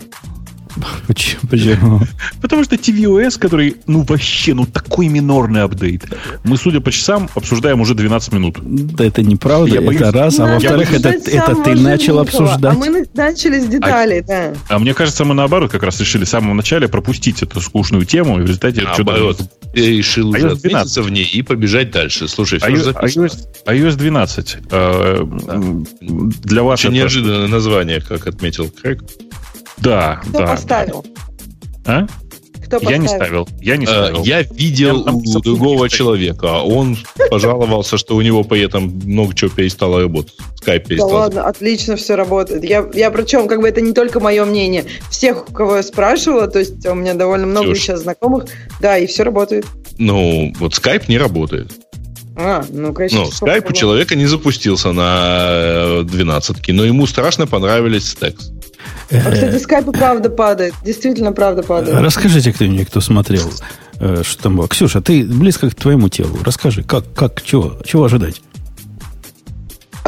Почему? 1.06 2.00
Потому 2.40 2.64
что 2.64 2.76
tvOS, 2.76 3.38
который, 3.38 3.76
ну, 3.87 4.02
вообще, 4.02 4.54
ну, 4.54 4.66
такой 4.66 5.08
минорный 5.08 5.62
апдейт. 5.62 6.04
Мы, 6.44 6.56
судя 6.56 6.80
по 6.80 6.90
часам, 6.90 7.28
обсуждаем 7.35 7.81
уже 7.81 7.94
12 7.94 8.33
минут. 8.33 8.59
Да 8.62 9.05
это 9.05 9.22
неправда, 9.22 9.68
я 9.68 9.76
это 9.76 9.87
боюсь, 9.87 10.00
раз. 10.00 10.38
А 10.38 10.46
во-вторых, 10.46 10.92
это, 10.92 11.09
это 11.11 11.55
ты 11.64 11.74
начал 11.74 12.18
обсуждать. 12.18 12.74
А 12.74 12.79
мы 12.79 13.07
начали 13.14 13.61
с 13.61 13.66
деталей, 13.66 14.20
а, 14.20 14.24
да. 14.24 14.55
А 14.68 14.79
мне 14.79 14.94
кажется, 14.94 15.24
мы 15.24 15.35
наоборот 15.35 15.70
как 15.70 15.83
раз 15.83 16.00
решили 16.00 16.24
в 16.24 16.29
самом 16.29 16.57
начале 16.57 16.88
пропустить 16.88 17.42
эту 17.42 17.61
скучную 17.61 18.05
тему, 18.05 18.38
и 18.38 18.42
в 18.42 18.46
результате... 18.46 18.83
Наоборот, 18.83 19.40
я 19.74 19.90
решил 19.90 20.31
уже 20.31 20.50
отметиться 20.50 21.02
в 21.02 21.11
ней 21.11 21.24
и 21.24 21.42
побежать 21.42 21.90
дальше. 21.90 22.29
Слушай, 22.29 22.59
iOS, 22.59 22.94
iOS, 22.94 23.37
iOS 23.66 23.96
12. 23.96 24.57
Э, 24.70 25.24
да. 25.46 25.61
Для 26.00 26.62
вас 26.62 26.81
Очень 26.81 26.90
это... 26.90 26.98
неожиданное 26.98 27.48
название, 27.48 28.00
как 28.00 28.26
отметил 28.26 28.70
Крэг. 28.70 29.02
Да, 29.80 30.20
Кто 30.22 30.38
да. 30.38 30.46
поставил? 30.46 31.04
А? 31.86 32.06
Кто 32.68 32.90
я 32.90 32.98
не 32.98 33.08
ставил. 33.08 33.48
Я 33.60 33.76
не 33.76 33.86
э, 33.86 33.88
ставил. 33.88 34.24
Я 34.24 34.42
видел 34.42 35.06
я, 35.06 35.12
у 35.12 35.40
другого 35.40 35.88
человека. 35.88 36.60
Он 36.60 36.98
пожаловался, 37.30 37.96
что 37.96 38.14
у 38.14 38.20
него 38.20 38.44
при 38.44 38.60
этом 38.60 39.00
много 39.04 39.34
чего 39.34 39.50
перестало 39.50 40.02
работать. 40.02 40.34
Скайп 40.56 40.86
перестал. 40.86 41.08
Да 41.08 41.16
ладно, 41.16 41.42
отлично 41.44 41.96
все 41.96 42.14
работает. 42.14 42.64
Я, 42.64 42.86
я 42.92 43.10
причем, 43.10 43.48
как 43.48 43.62
бы 43.62 43.68
это 43.68 43.80
не 43.80 43.92
только 43.92 44.20
мое 44.20 44.44
мнение. 44.44 44.84
Всех, 45.10 45.48
у 45.48 45.52
кого 45.52 45.76
я 45.76 45.82
спрашивала, 45.82 46.46
то 46.46 46.58
есть 46.58 46.84
у 46.84 46.94
меня 46.94 47.14
довольно 47.14 47.46
много 47.46 47.66
Слушай, 47.68 47.80
сейчас 47.80 48.00
знакомых, 48.00 48.44
да, 48.80 48.98
и 48.98 49.06
все 49.06 49.22
работает. 49.22 49.64
Ну, 49.96 50.52
вот 50.58 50.74
скайп 50.74 51.08
не 51.08 51.16
работает. 51.16 51.72
А, 52.36 52.64
ну, 52.70 52.92
конечно. 52.92 53.20
Ну, 53.20 53.30
скайп 53.30 53.70
у 53.70 53.72
человека 53.72 54.14
не 54.14 54.26
запустился 54.26 54.92
на 54.92 56.02
12 56.04 56.68
но 56.68 56.84
ему 56.84 57.06
страшно 57.06 57.46
понравились 57.46 58.10
стекс. 58.10 58.52
А, 59.11 59.31
кстати, 59.31 59.59
скайп 59.59 59.90
правда 59.92 60.31
падает. 60.31 60.75
Действительно, 60.85 61.33
правда 61.33 61.62
падает. 61.62 61.99
Расскажите 61.99 62.53
кто-нибудь, 62.53 62.88
кто 62.88 63.01
смотрел, 63.01 63.51
э, 64.01 64.23
что 64.25 64.42
там 64.42 64.57
было. 64.57 64.68
Ксюша, 64.68 65.01
ты 65.01 65.25
близко 65.25 65.71
к 65.71 65.75
твоему 65.75 66.09
телу. 66.09 66.38
Расскажи, 66.44 66.83
как, 66.83 67.05
как, 67.14 67.42
чего, 67.42 67.79
чего 67.85 68.05
ожидать? 68.05 68.42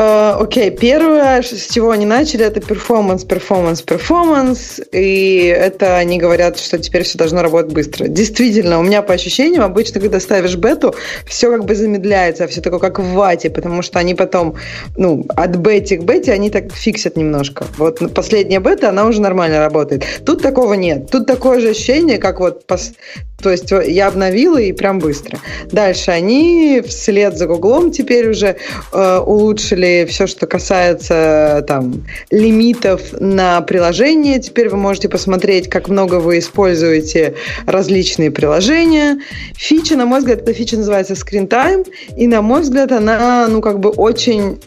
Э, 0.00 0.36
окей, 0.40 0.70
первое, 0.70 1.42
с 1.42 1.66
чего 1.70 1.90
они 1.90 2.06
начали, 2.06 2.42
это 2.46 2.58
performance, 2.62 3.24
performance, 3.24 3.82
performance, 3.82 4.80
и 4.92 5.54
это 5.54 5.98
они 5.98 6.16
говорят, 6.16 6.58
что 6.58 6.78
теперь 6.78 7.02
все 7.02 7.18
должно 7.18 7.42
работать 7.42 7.74
быстро. 7.74 8.08
Действительно, 8.08 8.78
у 8.78 8.82
меня 8.82 9.02
по 9.02 9.12
ощущениям, 9.12 9.62
обычно, 9.62 10.00
когда 10.00 10.18
ставишь 10.18 10.56
бету, 10.56 10.94
все 11.26 11.50
как 11.50 11.66
бы 11.66 11.74
замедляется, 11.74 12.46
все 12.46 12.62
такое 12.62 12.80
как 12.80 12.98
в 12.98 13.12
вате, 13.12 13.50
потому 13.50 13.82
что 13.82 13.98
они 13.98 14.14
потом, 14.14 14.54
ну, 14.96 15.26
от 15.36 15.56
бети 15.56 15.98
к 15.98 16.02
бете 16.02 16.32
они 16.32 16.48
так 16.48 16.72
фиксят 16.72 17.18
немножко. 17.18 17.66
Вот 17.76 18.00
последняя 18.14 18.60
бета, 18.60 18.88
она 18.88 19.04
уже 19.04 19.20
нормально 19.20 19.58
работает. 19.58 20.06
Тут 20.24 20.40
такого 20.40 20.72
нет. 20.72 21.10
Тут 21.10 21.26
такое 21.26 21.60
же 21.60 21.68
ощущение, 21.70 22.16
как 22.16 22.40
вот 22.40 22.66
пос... 22.66 22.92
То 23.42 23.50
есть 23.50 23.70
я 23.70 24.08
обновила 24.08 24.58
и 24.58 24.72
прям 24.72 24.98
быстро. 24.98 25.38
Дальше 25.70 26.10
они 26.10 26.82
вслед 26.86 27.36
за 27.36 27.46
Гуглом 27.46 27.90
теперь 27.90 28.30
уже 28.30 28.56
э, 28.92 29.18
улучшили 29.18 29.89
все, 30.08 30.26
что 30.26 30.46
касается 30.46 31.64
там 31.66 32.04
лимитов 32.30 33.00
на 33.20 33.60
приложение. 33.62 34.38
Теперь 34.40 34.68
вы 34.68 34.76
можете 34.76 35.08
посмотреть, 35.08 35.68
как 35.68 35.88
много 35.88 36.16
вы 36.16 36.38
используете 36.38 37.34
различные 37.66 38.30
приложения. 38.30 39.20
Фича, 39.54 39.96
на 39.96 40.06
мой 40.06 40.20
взгляд, 40.20 40.42
эта 40.42 40.52
фича 40.52 40.76
называется 40.76 41.14
Screen 41.14 41.48
Time, 41.48 41.86
и 42.16 42.26
на 42.26 42.42
мой 42.42 42.62
взгляд, 42.62 42.92
она, 42.92 43.46
ну, 43.48 43.60
как 43.60 43.80
бы 43.80 43.90
очень 43.90 44.58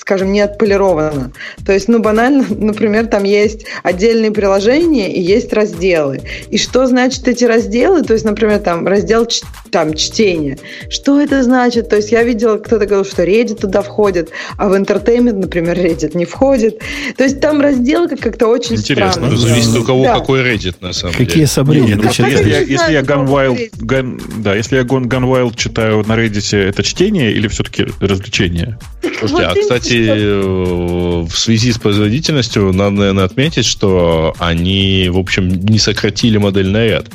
скажем, 0.00 0.32
не 0.32 0.40
отполировано. 0.40 1.32
То 1.64 1.72
есть, 1.72 1.88
ну, 1.88 1.98
банально, 1.98 2.44
например, 2.50 3.06
там 3.06 3.24
есть 3.24 3.66
отдельные 3.82 4.30
приложения 4.30 5.12
и 5.12 5.20
есть 5.20 5.52
разделы. 5.52 6.22
И 6.50 6.58
что 6.58 6.86
значит 6.86 7.26
эти 7.28 7.44
разделы? 7.44 8.02
То 8.02 8.14
есть, 8.14 8.24
например, 8.24 8.58
там 8.60 8.86
раздел 8.86 9.28
там, 9.70 9.94
чтения. 9.94 10.58
Что 10.88 11.20
это 11.20 11.42
значит? 11.42 11.88
То 11.88 11.96
есть, 11.96 12.12
я 12.12 12.22
видела, 12.22 12.58
кто-то 12.58 12.86
говорил, 12.86 13.04
что 13.04 13.24
Reddit 13.24 13.60
туда 13.60 13.82
входит, 13.82 14.30
а 14.56 14.68
в 14.68 14.74
Entertainment, 14.74 15.40
например, 15.40 15.76
Reddit 15.78 16.16
не 16.16 16.24
входит. 16.24 16.80
То 17.16 17.24
есть, 17.24 17.40
там 17.40 17.60
разделы 17.60 18.08
как-то 18.08 18.46
очень 18.46 18.76
Интересно. 18.76 19.12
странные. 19.12 19.32
Ну, 19.32 19.36
зависит 19.36 19.76
у 19.76 19.84
кого 19.84 20.04
да. 20.04 20.18
какой 20.18 20.40
Reddit, 20.40 20.76
на 20.80 20.92
самом 20.92 21.12
Какие 21.12 21.26
деле. 21.26 21.32
Какие 21.32 21.44
сабреддиты? 21.46 21.96
Ну, 21.96 22.04
если, 22.04 22.50
я, 22.50 22.60
если 22.60 22.92
я 22.92 23.00
Gunwild, 23.00 23.70
Gun, 23.78 24.22
да, 24.38 24.54
если 24.54 24.76
я 24.76 24.82
Gun, 24.82 25.04
Gunwild 25.04 25.56
читаю 25.56 26.04
на 26.06 26.14
Reddit, 26.14 26.56
это 26.56 26.82
чтение 26.82 27.32
или 27.32 27.48
все-таки 27.48 27.86
развлечение? 28.00 28.78
Слушайте, 29.18 29.44
а, 29.44 29.54
кстати, 29.60 29.87
Э, 29.90 31.26
в 31.28 31.36
связи 31.36 31.72
с 31.72 31.78
производительностью 31.78 32.72
надо, 32.72 32.96
наверное, 32.96 33.24
отметить, 33.24 33.64
что 33.64 34.34
они, 34.38 35.08
в 35.10 35.18
общем, 35.18 35.48
не 35.48 35.78
сократили 35.78 36.38
модельный 36.38 36.88
ряд. 36.88 37.06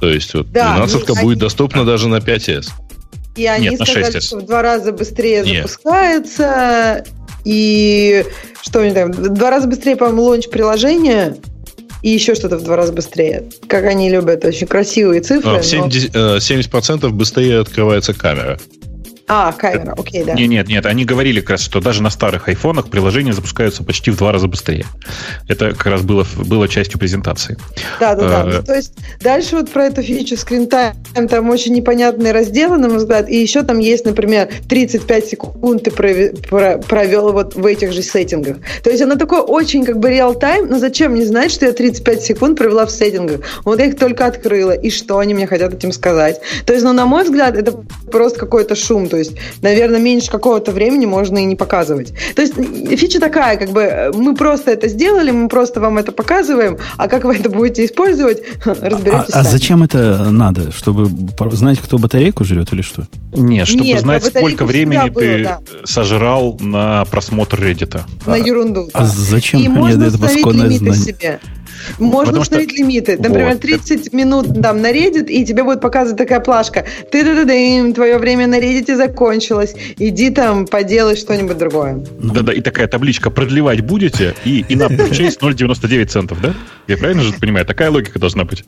То 0.00 0.08
есть 0.08 0.34
вот 0.34 0.50
да, 0.52 0.76
12 0.76 1.08
будет 1.08 1.18
они... 1.18 1.34
доступна 1.36 1.84
даже 1.84 2.08
на 2.08 2.16
5S. 2.16 2.68
И 3.36 3.46
они 3.46 3.68
Нет, 3.68 3.80
сказали, 3.80 4.16
6S. 4.16 4.20
что 4.20 4.36
в 4.38 4.46
два 4.46 4.62
раза 4.62 4.92
быстрее 4.92 5.42
Нет. 5.44 5.68
запускается, 5.68 7.04
и 7.44 8.24
Что 8.62 8.80
у 8.80 8.84
них 8.84 8.94
там? 8.94 9.12
В 9.12 9.28
два 9.30 9.50
раза 9.50 9.66
быстрее, 9.66 9.96
по-моему, 9.96 10.22
лонч 10.22 10.48
приложения 10.48 11.36
и 12.02 12.10
еще 12.10 12.34
что-то 12.34 12.58
в 12.58 12.64
два 12.64 12.76
раза 12.76 12.92
быстрее. 12.92 13.44
Как 13.66 13.84
они 13.84 14.10
любят, 14.10 14.44
очень 14.44 14.66
красивые 14.66 15.22
цифры. 15.22 15.58
70%, 15.58 16.10
но... 16.12 16.38
70 16.40 17.12
быстрее 17.12 17.60
открывается 17.60 18.12
камера. 18.12 18.58
А, 19.26 19.52
камера, 19.52 19.94
окей, 19.96 20.24
да. 20.24 20.34
Нет, 20.34 20.48
нет, 20.48 20.68
нет, 20.68 20.86
они 20.86 21.04
говорили 21.04 21.40
как 21.40 21.50
раз, 21.50 21.60
что 21.62 21.80
даже 21.80 22.02
на 22.02 22.10
старых 22.10 22.48
айфонах 22.48 22.88
приложения 22.88 23.32
запускаются 23.32 23.82
почти 23.82 24.10
в 24.10 24.16
два 24.16 24.32
раза 24.32 24.48
быстрее. 24.48 24.84
Это 25.48 25.70
как 25.70 25.86
раз 25.86 26.02
было, 26.02 26.26
было 26.36 26.68
частью 26.68 26.98
презентации. 26.98 27.56
Да, 28.00 28.14
да, 28.14 28.44
да. 28.44 28.58
Э, 28.58 28.62
то 28.62 28.74
есть 28.74 28.94
дальше 29.20 29.56
вот 29.56 29.70
про 29.70 29.86
эту 29.86 30.02
фичу 30.02 30.34
Time, 30.34 31.28
там 31.28 31.48
очень 31.48 31.72
непонятные 31.72 32.32
разделы, 32.32 32.76
на 32.76 32.88
мой 32.88 32.98
взгляд, 32.98 33.28
и 33.28 33.36
еще 33.36 33.62
там 33.62 33.78
есть, 33.78 34.04
например, 34.04 34.48
35 34.68 35.26
секунд 35.26 35.84
ты 35.84 35.90
провел 35.90 37.32
вот 37.32 37.54
в 37.54 37.64
этих 37.64 37.92
же 37.92 38.02
сеттингах. 38.02 38.58
То 38.82 38.90
есть 38.90 39.02
оно 39.02 39.16
такое 39.16 39.40
очень 39.40 39.84
как 39.84 39.98
бы 39.98 40.10
реал-тайм, 40.10 40.68
но 40.68 40.78
зачем 40.78 41.12
мне 41.12 41.24
знать, 41.24 41.50
что 41.50 41.66
я 41.66 41.72
35 41.72 42.22
секунд 42.22 42.58
провела 42.58 42.84
в 42.84 42.90
сеттингах? 42.90 43.40
Вот 43.64 43.78
я 43.78 43.86
их 43.86 43.98
только 43.98 44.26
открыла, 44.26 44.72
и 44.72 44.90
что 44.90 45.18
они 45.18 45.32
мне 45.34 45.46
хотят 45.46 45.72
этим 45.72 45.92
сказать? 45.92 46.40
То 46.66 46.72
есть, 46.72 46.84
ну, 46.84 46.92
на 46.92 47.06
мой 47.06 47.24
взгляд, 47.24 47.56
это 47.56 47.72
просто 48.10 48.38
какой-то 48.38 48.74
шум. 48.74 49.08
То 49.14 49.18
есть, 49.18 49.34
наверное, 49.62 50.00
меньше 50.00 50.28
какого-то 50.28 50.72
времени 50.72 51.06
можно 51.06 51.38
и 51.38 51.44
не 51.44 51.54
показывать. 51.54 52.12
То 52.34 52.42
есть 52.42 52.54
фича 52.98 53.20
такая, 53.20 53.56
как 53.56 53.70
бы 53.70 54.10
мы 54.12 54.34
просто 54.34 54.72
это 54.72 54.88
сделали, 54.88 55.30
мы 55.30 55.48
просто 55.48 55.78
вам 55.78 55.98
это 55.98 56.10
показываем, 56.10 56.78
а 56.96 57.06
как 57.06 57.22
вы 57.22 57.36
это 57.36 57.48
будете 57.48 57.84
использовать, 57.84 58.42
разберетесь 58.64 59.32
а, 59.32 59.38
а 59.38 59.42
зачем 59.44 59.84
это 59.84 60.32
надо? 60.32 60.72
Чтобы 60.72 61.08
знать, 61.52 61.78
кто 61.78 61.98
батарейку 61.98 62.42
жрет 62.42 62.72
или 62.72 62.82
что? 62.82 63.06
Нет, 63.32 63.68
чтобы 63.68 63.84
Нет, 63.84 64.00
знать, 64.00 64.24
сколько 64.24 64.64
времени 64.64 65.08
было, 65.10 65.22
ты 65.22 65.44
да. 65.44 65.60
сожрал 65.84 66.58
на 66.58 67.04
просмотр 67.04 67.60
Reddit. 67.62 68.00
На 68.26 68.34
ерунду. 68.34 68.90
А, 68.94 68.98
да. 68.98 69.04
а 69.04 69.06
зачем 69.06 69.60
и 69.60 69.68
можно 69.68 70.02
это 70.02 70.16
установить 70.16 70.80
лимиты 70.80 70.98
себе. 70.98 71.40
Можно 71.98 72.26
Потому 72.26 72.42
установить 72.42 72.70
что... 72.70 72.82
лимиты. 72.82 73.16
Например, 73.18 73.52
вот. 73.52 73.60
30 73.60 74.12
минут 74.12 74.62
там 74.62 74.80
на 74.80 74.92
Reddit, 74.92 75.26
и 75.26 75.44
тебе 75.44 75.64
будет 75.64 75.80
показывать 75.80 76.18
такая 76.18 76.40
плашка. 76.40 76.84
ты 77.10 77.24
да 77.24 77.44
да 77.44 77.94
твое 77.94 78.18
время 78.18 78.46
на 78.46 78.58
Reddit 78.58 78.94
закончилось. 78.96 79.74
Иди 79.98 80.30
там, 80.30 80.66
поделай 80.66 81.16
что-нибудь 81.16 81.58
другое. 81.58 82.04
Да-да, 82.18 82.52
и 82.52 82.60
такая 82.60 82.86
табличка 82.88 83.30
продлевать 83.30 83.80
будете, 83.80 84.34
и, 84.44 84.64
и 84.68 84.76
на 84.76 84.84
purchase 84.88 85.38
0,99 85.38 86.06
центов, 86.06 86.40
да? 86.40 86.54
Я 86.86 86.96
правильно 86.96 87.22
же 87.22 87.32
понимаю? 87.32 87.64
Такая 87.64 87.90
логика 87.90 88.18
должна 88.18 88.44
быть. 88.44 88.64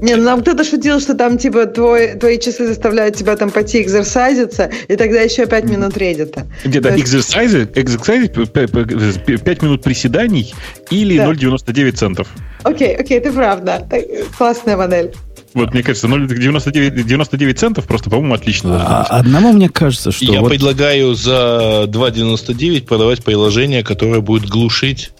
Не, 0.00 0.16
ну 0.16 0.24
нам 0.24 0.42
кто-то 0.42 0.64
шутил, 0.64 1.00
что 1.00 1.14
там 1.14 1.38
типа 1.38 1.66
твой, 1.66 2.14
твои 2.14 2.38
часы 2.38 2.66
заставляют 2.66 3.16
тебя 3.16 3.36
там 3.36 3.50
пойти 3.50 3.82
экзерсайзиться, 3.82 4.70
и 4.88 4.96
тогда 4.96 5.20
еще 5.20 5.46
5 5.46 5.64
минут 5.64 5.96
Reddit. 5.96 6.44
Где-то 6.64 6.98
экзерсайзы, 6.98 7.68
экзерсайзы, 7.74 8.28
5 8.28 9.62
минут 9.62 9.82
приседаний 9.82 10.54
или 10.90 11.16
да. 11.16 11.30
0,99 11.30 11.92
центов. 11.92 12.28
Окей, 12.64 12.96
окей, 12.96 13.20
ты 13.20 13.32
правда. 13.32 13.86
Классная 14.36 14.76
модель. 14.76 15.12
Вот, 15.52 15.72
мне 15.72 15.84
кажется, 15.84 16.08
0,99 16.08 17.04
99 17.04 17.58
центов 17.58 17.86
просто, 17.86 18.10
по-моему, 18.10 18.34
отлично. 18.34 18.82
А, 18.82 19.02
одному 19.04 19.52
мне 19.52 19.68
кажется, 19.68 20.10
что... 20.10 20.24
Я 20.24 20.40
вот... 20.40 20.48
предлагаю 20.48 21.14
за 21.14 21.84
2,99 21.86 22.86
продавать 22.86 23.22
приложение, 23.22 23.84
которое 23.84 24.20
будет 24.20 24.48
глушить 24.48 25.12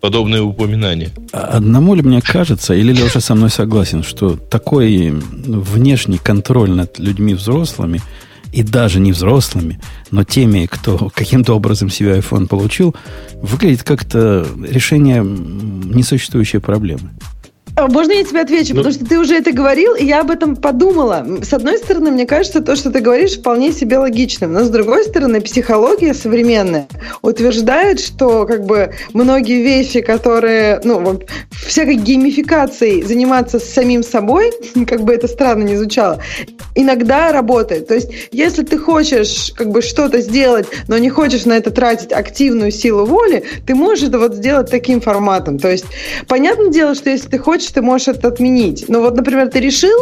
подобные 0.00 0.40
упоминания. 0.42 1.10
Одному 1.32 1.94
ли 1.94 2.02
мне 2.02 2.22
кажется, 2.22 2.74
или 2.74 2.92
Леша 2.92 3.20
со 3.20 3.34
мной 3.34 3.50
согласен, 3.50 4.02
что 4.02 4.36
такой 4.36 5.10
внешний 5.10 6.18
контроль 6.18 6.70
над 6.70 6.98
людьми 6.98 7.34
взрослыми– 7.34 8.00
и 8.52 8.62
даже 8.62 9.00
не 9.00 9.12
взрослыми, 9.12 9.80
но 10.10 10.24
теми, 10.24 10.66
кто 10.66 11.10
каким-то 11.14 11.54
образом 11.54 11.88
себе 11.88 12.18
iPhone 12.18 12.46
получил, 12.46 12.94
выглядит 13.34 13.82
как-то 13.82 14.46
решение 14.62 15.22
несуществующей 15.24 16.60
проблемы. 16.60 17.10
А, 17.74 17.88
можно 17.88 18.12
я 18.12 18.22
тебе 18.22 18.40
отвечу? 18.40 18.74
Ну, 18.74 18.82
Потому 18.82 18.94
что 18.94 19.06
ты 19.06 19.18
уже 19.18 19.34
это 19.34 19.52
говорил, 19.52 19.94
и 19.94 20.04
я 20.04 20.20
об 20.20 20.30
этом 20.30 20.56
подумала. 20.56 21.26
С 21.42 21.54
одной 21.54 21.78
стороны, 21.78 22.10
мне 22.10 22.26
кажется, 22.26 22.60
то, 22.60 22.76
что 22.76 22.90
ты 22.90 23.00
говоришь, 23.00 23.38
вполне 23.38 23.72
себе 23.72 23.96
логичным. 23.96 24.52
Но 24.52 24.64
с 24.64 24.68
другой 24.68 25.04
стороны, 25.04 25.40
психология 25.40 26.12
современная 26.12 26.86
утверждает, 27.22 27.98
что 27.98 28.44
как 28.44 28.66
бы 28.66 28.92
многие 29.14 29.62
вещи, 29.62 30.02
которые, 30.02 30.80
ну, 30.84 31.20
всякой 31.50 31.94
геймификацией 31.94 33.02
заниматься 33.02 33.58
с 33.58 33.64
самим 33.64 34.02
собой, 34.02 34.52
как 34.86 35.02
бы 35.02 35.14
это 35.14 35.26
странно 35.26 35.62
не 35.62 35.76
звучало, 35.76 36.20
иногда 36.74 37.32
работает. 37.32 37.88
То 37.88 37.94
есть, 37.94 38.10
если 38.32 38.64
ты 38.64 38.76
хочешь 38.76 39.52
как 39.56 39.70
бы 39.70 39.80
что-то 39.80 40.20
сделать, 40.20 40.66
но 40.88 40.98
не 40.98 41.08
хочешь 41.08 41.46
на 41.46 41.54
это 41.54 41.70
тратить 41.70 42.12
активную 42.12 42.70
силу 42.70 43.06
воли, 43.06 43.44
ты 43.66 43.74
можешь 43.74 44.08
это 44.08 44.18
вот 44.18 44.34
сделать 44.34 44.70
таким 44.70 45.00
форматом. 45.00 45.58
То 45.58 45.70
есть, 45.70 45.86
понятное 46.28 46.68
дело, 46.68 46.94
что 46.94 47.08
если 47.08 47.28
ты 47.28 47.38
хочешь 47.38 47.61
хочешь, 47.62 47.72
ты 47.72 47.82
можешь 47.82 48.08
это 48.08 48.28
отменить. 48.28 48.84
Но 48.88 49.00
вот, 49.00 49.16
например, 49.16 49.48
ты 49.48 49.60
решил, 49.60 49.98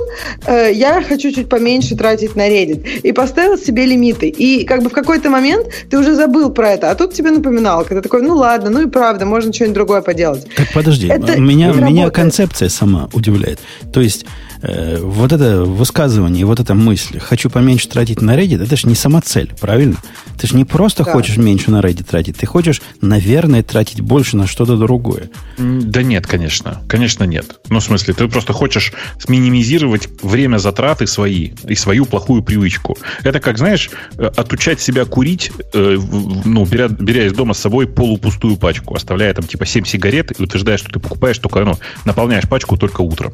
э, 0.47 0.73
я 0.73 1.03
хочу 1.03 1.33
чуть 1.33 1.49
поменьше 1.49 1.97
тратить 1.97 2.37
на 2.37 2.49
Reddit, 2.49 3.01
и 3.03 3.13
поставил 3.13 3.59
себе 3.59 3.87
лимиты. 3.87 4.29
И 4.29 4.65
как 4.65 4.83
бы 4.83 4.89
в 4.89 4.93
какой-то 4.93 5.31
момент 5.31 5.67
ты 5.91 5.99
уже 5.99 6.15
забыл 6.15 6.51
про 6.51 6.71
это, 6.71 6.91
а 6.91 6.95
тут 6.95 7.15
тебе 7.15 7.31
напоминал, 7.31 7.85
когда 7.85 8.03
такой, 8.03 8.23
ну 8.23 8.37
ладно, 8.37 8.71
ну 8.71 8.83
и 8.83 8.87
правда, 8.87 9.27
можно 9.27 9.53
что-нибудь 9.53 9.75
другое 9.75 10.03
поделать. 10.03 10.47
Так 10.57 10.73
подожди, 10.75 11.09
это 11.09 11.41
меня, 11.41 11.73
меня 11.73 12.11
концепция 12.11 12.69
сама 12.69 13.09
удивляет. 13.13 13.59
То 13.93 14.01
есть 14.01 14.27
вот 14.63 15.33
это 15.33 15.65
высказывание, 15.65 16.45
вот 16.45 16.61
эта 16.61 16.75
мысль, 16.75 17.19
хочу 17.19 17.51
поменьше 17.51 17.89
тратить 17.89 18.21
на 18.21 18.37
Reddit, 18.37 18.63
это 18.63 18.77
же 18.77 18.89
не 18.89 18.95
сама 18.95 19.21
цель, 19.21 19.53
правильно? 19.61 19.97
Ты 20.39 20.47
же 20.47 20.57
не 20.57 20.65
просто 20.65 21.05
да. 21.05 21.13
хочешь 21.13 21.37
меньше 21.37 21.71
на 21.71 21.81
Reddit 21.81 22.05
тратить, 22.05 22.37
ты 22.37 22.47
хочешь, 22.47 22.83
наверное, 23.01 23.63
тратить 23.63 24.01
больше 24.01 24.37
на 24.37 24.47
что-то 24.47 24.77
другое. 24.77 25.31
Да 25.59 26.03
нет, 26.03 26.27
конечно. 26.27 26.83
Конечно, 26.89 27.25
нет. 27.25 27.61
Ну, 27.69 27.81
в 27.81 27.83
смысле, 27.83 28.15
ты 28.15 28.29
просто 28.29 28.53
хочешь 28.53 28.93
сминимизировать 29.19 30.09
время 30.23 30.59
затраты 30.59 31.07
свои 31.07 31.51
и 31.67 31.75
свою 31.75 32.07
плохую 32.07 32.43
привычку. 32.43 32.99
Это 33.23 33.41
как, 33.41 33.59
знаешь, 33.59 33.91
э, 34.17 34.25
отучать 34.25 34.81
себя 34.81 35.05
курить, 35.05 35.53
э, 35.73 35.99
ну, 36.45 36.65
беря, 36.65 36.89
беря 36.89 37.27
из 37.27 37.33
дома 37.33 37.55
с 37.55 37.59
собой 37.59 37.87
полупустую 37.87 38.57
пачку, 38.57 38.95
оставляя 38.95 39.33
там 39.35 39.45
типа 39.45 39.67
7 39.67 39.85
сигарет 39.85 40.39
и 40.39 40.43
утверждая, 40.43 40.77
что 40.79 40.91
ты 40.91 41.01
покупаешь 41.01 41.39
только, 41.39 41.65
ну, 41.65 41.79
наполняешь 42.05 42.49
пачку 42.49 42.77
только 42.77 43.03
утром. 43.03 43.33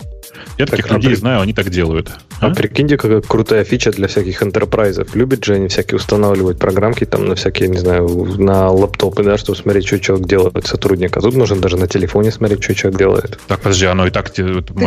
Я 0.59 0.67
так, 0.67 0.77
таких 0.77 0.93
людей. 0.93 1.16
Знаю, 1.17 1.41
они 1.41 1.53
так 1.53 1.71
делают. 1.71 2.11
А, 2.41 2.49
а 2.49 2.55
прикиньте, 2.55 2.97
какая 2.97 3.21
крутая 3.21 3.65
фича 3.65 3.91
для 3.91 4.09
всяких 4.09 4.43
энтерпрайзов. 4.43 5.15
Любят 5.15 5.45
же 5.45 5.55
они 5.55 5.69
всякие 5.69 5.97
устанавливать 5.97 6.59
программки 6.59 7.05
там 7.05 7.27
на 7.27 7.35
всякие, 7.35 7.69
не 7.69 7.79
знаю, 7.79 8.09
на 8.39 8.71
лаптопы, 8.71 9.23
да, 9.23 9.39
чтобы 9.39 9.59
смотреть, 9.59 9.87
что 9.87 9.99
человек 9.99 10.27
делает 10.27 10.67
сотрудник. 10.67 11.17
А 11.17 11.21
тут 11.21 11.35
можно 11.35 11.57
даже 11.57 11.77
на 11.77 11.89
телефоне 11.89 12.31
смотреть, 12.31 12.63
что 12.63 12.75
человек 12.75 12.99
делает. 12.99 13.39
Так, 13.49 13.61
подожди, 13.61 13.87
оно 13.87 14.07
и 14.07 14.11
так... 14.11 14.33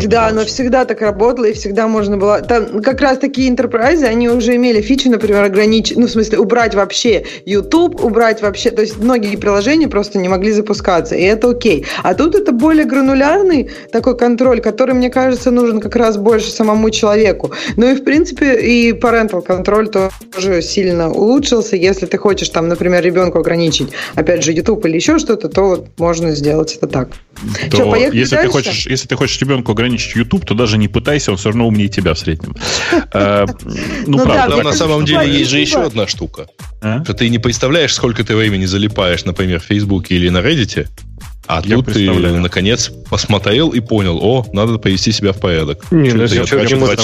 Да, 0.07 0.27
оно 0.27 0.45
всегда 0.45 0.85
так 0.85 1.01
работало, 1.01 1.45
и 1.45 1.53
всегда 1.53 1.87
можно 1.87 2.17
было... 2.17 2.41
Там 2.41 2.81
как 2.81 3.01
раз 3.01 3.17
такие 3.17 3.51
enterprise, 3.51 4.03
они 4.03 4.29
уже 4.29 4.55
имели 4.55 4.81
фичу, 4.81 5.09
например, 5.09 5.43
ограничить, 5.43 5.97
ну, 5.97 6.07
в 6.07 6.11
смысле, 6.11 6.37
убрать 6.37 6.75
вообще 6.75 7.25
YouTube, 7.45 8.03
убрать 8.03 8.41
вообще... 8.41 8.71
То 8.71 8.81
есть 8.81 8.97
многие 8.97 9.35
приложения 9.37 9.87
просто 9.87 10.19
не 10.19 10.29
могли 10.29 10.51
запускаться, 10.51 11.15
и 11.15 11.23
это 11.23 11.49
окей. 11.49 11.85
А 12.03 12.13
тут 12.13 12.35
это 12.35 12.51
более 12.51 12.85
гранулярный 12.85 13.71
такой 13.91 14.17
контроль, 14.17 14.61
который, 14.61 14.93
мне 14.93 15.09
кажется, 15.09 15.51
нужен 15.51 15.79
как 15.79 15.95
раз 15.95 16.17
больше 16.19 16.51
самому 16.51 16.89
человеку. 16.89 17.51
Ну 17.75 17.91
и, 17.91 17.95
в 17.95 18.03
принципе, 18.03 18.59
и 18.59 18.91
parental 18.91 19.41
контроль 19.41 19.89
тоже 19.89 20.61
сильно 20.61 21.11
улучшился. 21.11 21.75
Если 21.75 22.05
ты 22.05 22.17
хочешь, 22.17 22.49
там, 22.49 22.67
например, 22.67 23.03
ребенку 23.03 23.39
ограничить, 23.39 23.89
опять 24.15 24.43
же, 24.43 24.51
YouTube 24.51 24.85
или 24.85 24.95
еще 24.95 25.19
что-то, 25.19 25.49
то 25.49 25.61
вот 25.63 25.87
можно 25.97 26.31
сделать 26.35 26.75
это 26.75 26.87
так. 26.87 27.09
То 27.71 27.77
Что, 27.77 27.95
если, 27.95 28.35
ты 28.35 28.47
хочешь, 28.47 28.87
если 28.87 29.07
ты 29.07 29.15
хочешь 29.15 29.39
ребенку 29.41 29.71
ограничить 29.71 30.15
YouTube, 30.15 30.45
то 30.45 30.53
даже 30.53 30.77
не 30.77 30.87
пытайся, 30.87 31.31
он 31.31 31.37
все 31.37 31.49
равно 31.49 31.67
умнее 31.67 31.89
тебя 31.89 32.13
в 32.13 32.19
среднем. 32.19 32.55
Э, 33.11 33.45
ну, 34.05 34.17
ну 34.17 34.23
правда. 34.23 34.61
На 34.61 34.73
самом 34.73 35.05
деле 35.05 35.31
есть 35.31 35.49
же 35.49 35.59
еще 35.59 35.81
одна 35.81 36.05
штука. 36.05 36.47
А? 36.81 37.03
Что 37.03 37.13
ты 37.13 37.29
не 37.29 37.39
представляешь, 37.39 37.93
сколько 37.93 38.23
ты 38.23 38.35
времени 38.35 38.65
залипаешь, 38.65 39.25
например, 39.25 39.59
в 39.59 39.63
Фейсбуке 39.63 40.15
или 40.15 40.29
на 40.29 40.39
Reddit, 40.39 40.87
а 41.49 41.63
я 41.65 41.77
тут 41.77 41.93
ты, 41.93 42.11
наконец, 42.11 42.91
посмотрел 43.09 43.69
и 43.69 43.79
понял, 43.79 44.19
о, 44.21 44.45
надо 44.53 44.77
повести 44.77 45.11
себя 45.11 45.33
в 45.33 45.39
порядок. 45.39 45.79
Не, 45.89 46.11
ну, 46.11 46.21
если, 46.21 46.43
человек 46.43 46.69
не 46.69 46.75
может, 46.75 46.99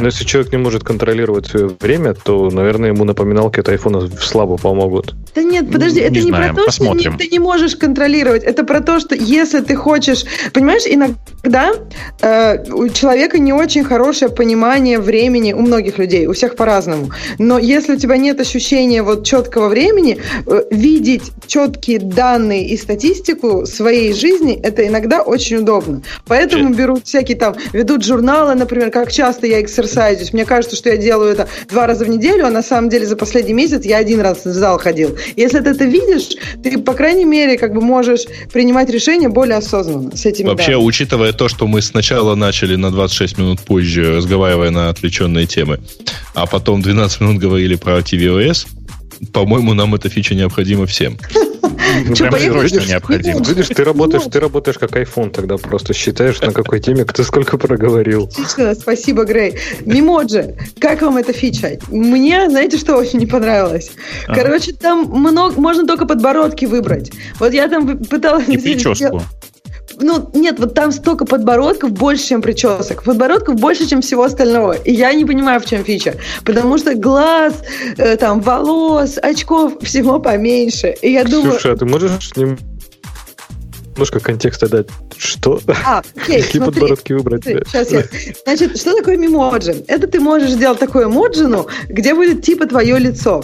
но 0.00 0.06
если 0.06 0.24
человек 0.24 0.50
не 0.50 0.58
может 0.58 0.82
контролировать 0.82 1.46
свое 1.46 1.70
время, 1.78 2.14
то, 2.14 2.50
наверное, 2.50 2.88
ему 2.88 3.04
напоминалки 3.04 3.60
от 3.60 3.68
айфона 3.68 4.10
слабо 4.20 4.56
помогут. 4.56 5.14
Да 5.32 5.44
нет, 5.44 5.70
подожди, 5.70 6.00
это 6.00 6.14
не, 6.14 6.22
не 6.22 6.28
знаем, 6.28 6.56
про 6.56 6.62
то, 6.62 6.66
посмотрим. 6.66 7.00
что 7.00 7.10
не, 7.12 7.18
ты 7.18 7.28
не 7.28 7.38
можешь 7.38 7.76
контролировать. 7.76 8.42
Это 8.42 8.64
про 8.64 8.80
то, 8.80 8.98
что 8.98 9.14
если 9.14 9.60
ты 9.60 9.76
хочешь... 9.76 10.24
Понимаешь, 10.52 10.82
иногда 10.84 11.72
э, 12.20 12.72
у 12.72 12.88
человека 12.88 13.38
не 13.38 13.52
очень 13.52 13.84
хорошее 13.84 14.32
понимание 14.32 14.98
времени, 14.98 15.52
у 15.52 15.60
многих 15.60 15.98
людей, 15.98 16.26
у 16.26 16.32
всех 16.32 16.56
по-разному. 16.56 17.12
Но 17.38 17.60
если 17.60 17.94
у 17.94 17.96
тебя 17.96 18.16
нет 18.16 18.40
ощущения 18.40 19.04
вот 19.04 19.24
четкого 19.24 19.68
времени, 19.68 20.18
э, 20.46 20.62
видеть 20.72 21.30
четкие 21.46 22.00
данные 22.00 22.66
и 22.66 22.76
статистику 22.76 23.66
своей 23.68 24.12
жизни 24.12 24.58
это 24.62 24.86
иногда 24.86 25.22
очень 25.22 25.58
удобно. 25.58 26.02
Поэтому 26.26 26.72
берут 26.74 27.06
всякие 27.06 27.36
там, 27.36 27.56
ведут 27.72 28.04
журналы, 28.04 28.54
например, 28.54 28.90
как 28.90 29.12
часто 29.12 29.46
я 29.46 29.60
эксерсайзюсь. 29.62 30.32
Мне 30.32 30.44
кажется, 30.44 30.76
что 30.76 30.90
я 30.90 30.96
делаю 30.96 31.32
это 31.32 31.48
два 31.68 31.86
раза 31.86 32.04
в 32.04 32.08
неделю, 32.08 32.46
а 32.46 32.50
на 32.50 32.62
самом 32.62 32.88
деле 32.88 33.06
за 33.06 33.16
последний 33.16 33.52
месяц 33.54 33.84
я 33.84 33.98
один 33.98 34.20
раз 34.20 34.44
в 34.44 34.52
зал 34.52 34.78
ходил. 34.78 35.16
Если 35.36 35.60
ты 35.60 35.70
это 35.70 35.84
видишь, 35.84 36.36
ты, 36.62 36.78
по 36.78 36.94
крайней 36.94 37.24
мере, 37.24 37.58
как 37.58 37.74
бы 37.74 37.80
можешь 37.80 38.24
принимать 38.52 38.90
решения 38.90 39.28
более 39.28 39.56
осознанно 39.56 40.16
с 40.16 40.26
этими 40.26 40.48
Вообще, 40.48 40.72
данными. 40.72 40.88
учитывая 40.88 41.32
то, 41.32 41.48
что 41.48 41.66
мы 41.66 41.82
сначала 41.82 42.34
начали 42.34 42.76
на 42.76 42.90
26 42.90 43.38
минут 43.38 43.60
позже, 43.60 44.16
разговаривая 44.16 44.70
на 44.70 44.88
отвлеченные 44.88 45.46
темы, 45.46 45.80
а 46.34 46.46
потом 46.46 46.82
12 46.82 47.20
минут 47.20 47.38
говорили 47.38 47.76
про 47.76 47.98
tvOS, 47.98 48.66
по-моему, 49.32 49.74
нам 49.74 49.94
эта 49.94 50.08
фича 50.08 50.34
необходима 50.34 50.86
всем. 50.86 51.18
Ну, 52.06 52.14
прям 52.14 52.40
срочно 52.40 52.80
необходимо. 52.86 53.42
Видишь, 53.42 53.68
ты 53.68 53.84
работаешь, 53.84 54.24
ты 54.30 54.40
работаешь 54.40 54.78
как 54.78 54.92
iPhone 54.96 55.30
тогда 55.30 55.56
просто 55.56 55.94
считаешь, 55.94 56.40
на 56.40 56.52
какой 56.52 56.80
теме 56.80 57.04
кто 57.04 57.22
сколько 57.22 57.58
проговорил. 57.58 58.24
Отлично, 58.24 58.74
спасибо, 58.74 59.24
Грей. 59.24 59.58
Мимоджи, 59.80 60.56
как 60.78 61.02
вам 61.02 61.16
эта 61.16 61.32
фича? 61.32 61.78
Мне, 61.88 62.48
знаете, 62.48 62.78
что 62.78 62.96
очень 62.96 63.18
не 63.18 63.26
понравилось? 63.26 63.90
Ага. 64.26 64.42
Короче, 64.42 64.72
там 64.72 65.06
много, 65.10 65.60
можно 65.60 65.86
только 65.86 66.06
подбородки 66.06 66.66
выбрать. 66.66 67.10
Вот 67.38 67.52
я 67.52 67.68
там 67.68 67.98
пыталась... 67.98 68.48
И 68.48 68.58
прическу. 68.58 69.22
Ну, 70.00 70.30
нет, 70.34 70.58
вот 70.60 70.74
там 70.74 70.92
столько 70.92 71.24
подбородков 71.24 71.92
больше, 71.92 72.28
чем 72.28 72.42
причесок. 72.42 73.02
Подбородков 73.02 73.56
больше, 73.56 73.86
чем 73.88 74.00
всего 74.00 74.24
остального. 74.24 74.72
И 74.72 74.92
я 74.92 75.12
не 75.12 75.24
понимаю, 75.24 75.60
в 75.60 75.66
чем 75.66 75.84
фича. 75.84 76.14
Потому 76.44 76.78
что 76.78 76.94
глаз, 76.94 77.54
э, 77.96 78.16
там, 78.16 78.40
волос, 78.40 79.18
очков, 79.20 79.74
всего 79.82 80.20
поменьше. 80.20 80.94
И 81.02 81.12
я 81.12 81.24
думаю... 81.24 81.52
Слушай, 81.52 81.72
а 81.72 81.76
ты 81.76 81.84
можешь 81.84 82.36
нем- 82.36 82.58
немножко 83.94 84.20
контекста 84.20 84.68
дать? 84.68 84.86
Что? 85.16 85.60
А, 85.84 86.02
окей, 86.16 86.42
Какие 86.42 86.62
смотри. 86.62 86.80
подбородки 86.80 87.12
выбрать? 87.12 87.44
Сейчас 87.44 87.90
я. 87.90 88.04
Значит, 88.44 88.78
что 88.78 88.96
такое 88.96 89.16
мемоджи? 89.16 89.84
Это 89.88 90.06
ты 90.06 90.20
можешь 90.20 90.50
сделать 90.50 90.78
такое 90.78 91.06
эмоджину, 91.06 91.66
где 91.88 92.14
будет 92.14 92.42
типа 92.42 92.66
твое 92.66 92.98
лицо. 92.98 93.42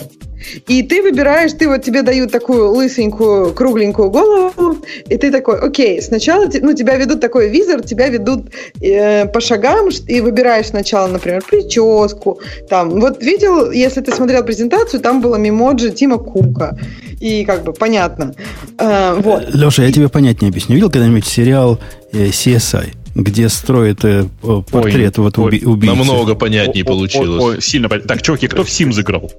И 0.66 0.83
ты 0.83 1.03
выбираешь, 1.03 1.53
ты 1.53 1.68
вот 1.68 1.83
тебе 1.83 2.03
дают 2.03 2.33
такую 2.33 2.70
лысенькую, 2.70 3.55
кругленькую 3.55 4.11
голову, 4.11 4.77
и 5.09 5.16
ты 5.16 5.31
такой, 5.31 5.59
окей, 5.61 6.01
сначала 6.03 6.49
ну, 6.61 6.75
тебя 6.75 6.97
ведут 6.97 7.20
такой 7.20 7.49
визор, 7.49 7.83
тебя 7.83 8.09
ведут 8.09 8.51
э, 8.81 9.27
по 9.27 9.40
шагам, 9.40 9.88
и 10.07 10.20
выбираешь 10.20 10.66
сначала, 10.66 11.09
например, 11.09 11.42
прическу. 11.49 12.40
Там. 12.68 13.01
Вот 13.01 13.23
видел, 13.23 13.70
если 13.70 14.01
ты 14.01 14.12
смотрел 14.12 14.44
презентацию, 14.44 15.01
там 15.01 15.20
было 15.20 15.37
мемоджи 15.37 15.90
Тима 15.90 16.18
Кука. 16.18 16.79
И 17.20 17.44
как 17.44 17.64
бы 17.64 17.73
понятно. 17.73 18.35
Э, 18.79 19.14
вот. 19.14 19.44
Леша, 19.53 19.85
я 19.85 19.92
тебе 19.92 20.09
понятнее 20.09 20.51
объясню. 20.51 20.75
Видел 20.75 20.90
когда-нибудь 20.90 21.27
сериал 21.27 21.79
э, 22.12 22.27
CSI, 22.27 22.92
где 23.14 23.48
строят 23.48 24.05
э, 24.05 24.24
портрет 24.70 25.18
вот 25.18 25.38
ой, 25.38 25.59
уби- 25.59 25.64
убийцы? 25.64 25.96
Намного 25.96 26.35
понятнее 26.35 26.85
О, 26.85 26.88
о, 26.88 26.90
получилось. 26.90 27.59
о, 27.59 27.61
сильно 27.61 27.88
понятно. 27.88 28.09
Так, 28.09 28.22
чуваки, 28.22 28.48
кто 28.48 28.64
в 28.64 28.68
Sims 28.68 29.00
играл? 29.00 29.31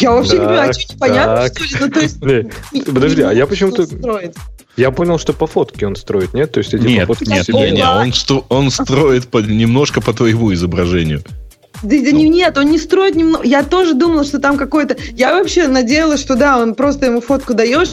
Я 0.00 0.12
вообще 0.12 0.32
не 0.32 0.38
понимаю, 0.38 0.72
что 0.74 0.94
непонятно, 0.94 1.46
что 1.48 1.64
ли? 1.64 1.70
Ну, 1.80 1.90
то 1.90 2.00
есть, 2.00 2.22
Не, 2.72 2.82
Подожди, 2.82 3.22
а 3.22 3.32
я 3.32 3.46
почему-то... 3.46 3.86
Строит. 3.86 4.36
Я 4.76 4.90
понял, 4.90 5.18
что 5.18 5.32
по 5.32 5.46
фотке 5.46 5.86
он 5.86 5.94
строит, 5.94 6.34
нет? 6.34 6.50
То 6.50 6.58
есть 6.58 6.74
эти 6.74 6.84
Нет, 6.84 7.06
по 7.06 7.14
фотке 7.14 7.32
нет, 7.32 7.46
себе- 7.46 7.70
Не, 7.70 7.76
не, 7.76 7.84
он, 7.86 8.12
он 8.48 8.70
строит 8.72 9.28
по- 9.28 9.38
немножко 9.38 10.00
по 10.00 10.12
твоему 10.12 10.52
изображению. 10.52 11.22
Да, 11.84 11.96
да 12.02 12.10
не- 12.12 12.28
нет, 12.28 12.56
он 12.58 12.70
не 12.70 12.78
строит 12.78 13.14
немного. 13.14 13.44
Я 13.46 13.62
тоже 13.62 13.94
думала, 13.94 14.24
что 14.24 14.38
там 14.38 14.56
какой-то... 14.56 14.96
Я 15.12 15.34
вообще 15.34 15.68
надеялась, 15.68 16.20
что 16.20 16.34
да, 16.34 16.58
он 16.58 16.74
просто 16.74 17.06
ему 17.06 17.20
фотку 17.20 17.54
даешь. 17.54 17.90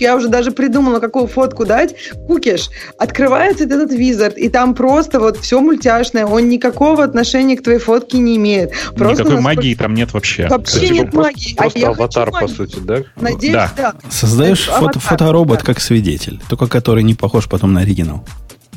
Я 0.00 0.16
уже 0.16 0.28
даже 0.28 0.50
придумала, 0.50 0.98
какую 0.98 1.26
фотку 1.26 1.66
дать. 1.66 1.94
Кукиш. 2.26 2.70
Открывается 2.98 3.64
этот 3.64 3.92
визард, 3.92 4.38
и 4.38 4.48
там 4.48 4.74
просто 4.74 5.20
вот 5.20 5.36
все 5.38 5.60
мультяшное. 5.60 6.24
Он 6.24 6.48
никакого 6.48 7.04
отношения 7.04 7.54
к 7.56 7.62
твоей 7.62 7.78
фотке 7.78 8.16
не 8.18 8.36
имеет. 8.36 8.70
Просто 8.96 9.24
Никакой 9.24 9.36
насколько- 9.36 9.42
магии 9.42 9.74
там 9.74 9.94
нет 9.94 10.12
вообще. 10.14 10.48
Вообще 10.48 10.80
Типа 10.80 10.92
нет 10.94 11.10
просто- 11.10 11.22
магии. 11.32 11.54
А 11.56 11.60
Просто 11.62 11.78
я 11.78 11.88
аватар, 11.88 12.30
по 12.30 12.48
сути, 12.48 12.78
да? 12.80 13.02
Надеюсь, 13.20 13.54
Да. 13.54 13.72
да. 13.76 13.94
Создаешь 14.10 14.64
фото- 14.66 14.78
аватар, 14.78 15.02
фоторобот 15.02 15.58
да. 15.58 15.64
как 15.66 15.80
свидетель, 15.80 16.40
только 16.48 16.66
который 16.66 17.02
не 17.02 17.14
похож 17.14 17.46
потом 17.46 17.74
на 17.74 17.82
оригинал. 17.82 18.24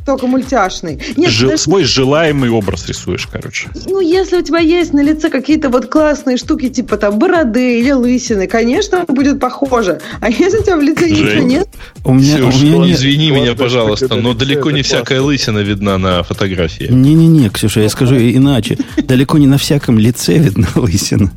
Только 0.08 0.26
мультяшный. 0.26 0.98
Нет, 1.18 1.32
Жи- 1.32 1.44
подожди. 1.48 1.64
свой 1.64 1.84
желаемый 1.84 2.50
образ 2.50 2.88
рисуешь, 2.88 3.28
короче. 3.30 3.68
Ну, 3.88 4.00
если 4.00 4.38
у 4.38 4.42
тебя 4.42 4.60
есть 4.60 4.94
на 4.94 5.02
лице 5.04 5.30
какие-то 5.30 5.68
вот 5.68 5.88
классные 5.88 6.38
штуки, 6.38 6.70
типа 6.70 6.96
там 6.96 7.20
бороды 7.20 7.82
или 7.82 7.92
лысины, 7.92 8.48
конечно, 8.48 9.04
будет 9.10 9.42
похоже. 9.42 10.00
А 10.22 10.30
если 10.30 10.60
у 10.60 10.64
тебя 10.64 10.78
в 10.78 10.82
лице 10.82 11.10
ничего 11.10 11.28
Жень. 11.30 11.48
нет, 11.48 11.68
У 12.06 12.14
меня, 12.14 12.38
у 12.46 12.50
Ксюш, 12.52 12.62
меня 12.64 12.78
нет... 12.78 12.96
извини 12.98 13.32
меня, 13.32 13.54
пожалуйста, 13.54 14.16
но 14.16 14.34
далеко 14.34 14.72
не 14.72 14.82
классно. 14.82 14.98
всякая 15.00 15.20
лысина 15.22 15.60
видна 15.60 15.98
на 15.98 16.24
фотографии. 16.24 16.88
Не-не-не, 16.90 17.50
Ксюша, 17.50 17.82
я 17.82 17.90
скажу 17.90 18.16
иначе. 18.16 18.78
Далеко 19.04 19.38
не 19.38 19.48
на 19.48 19.58
всяком 19.58 20.00
лице 20.00 20.38
видна 20.38 20.70
лысина. 20.76 21.30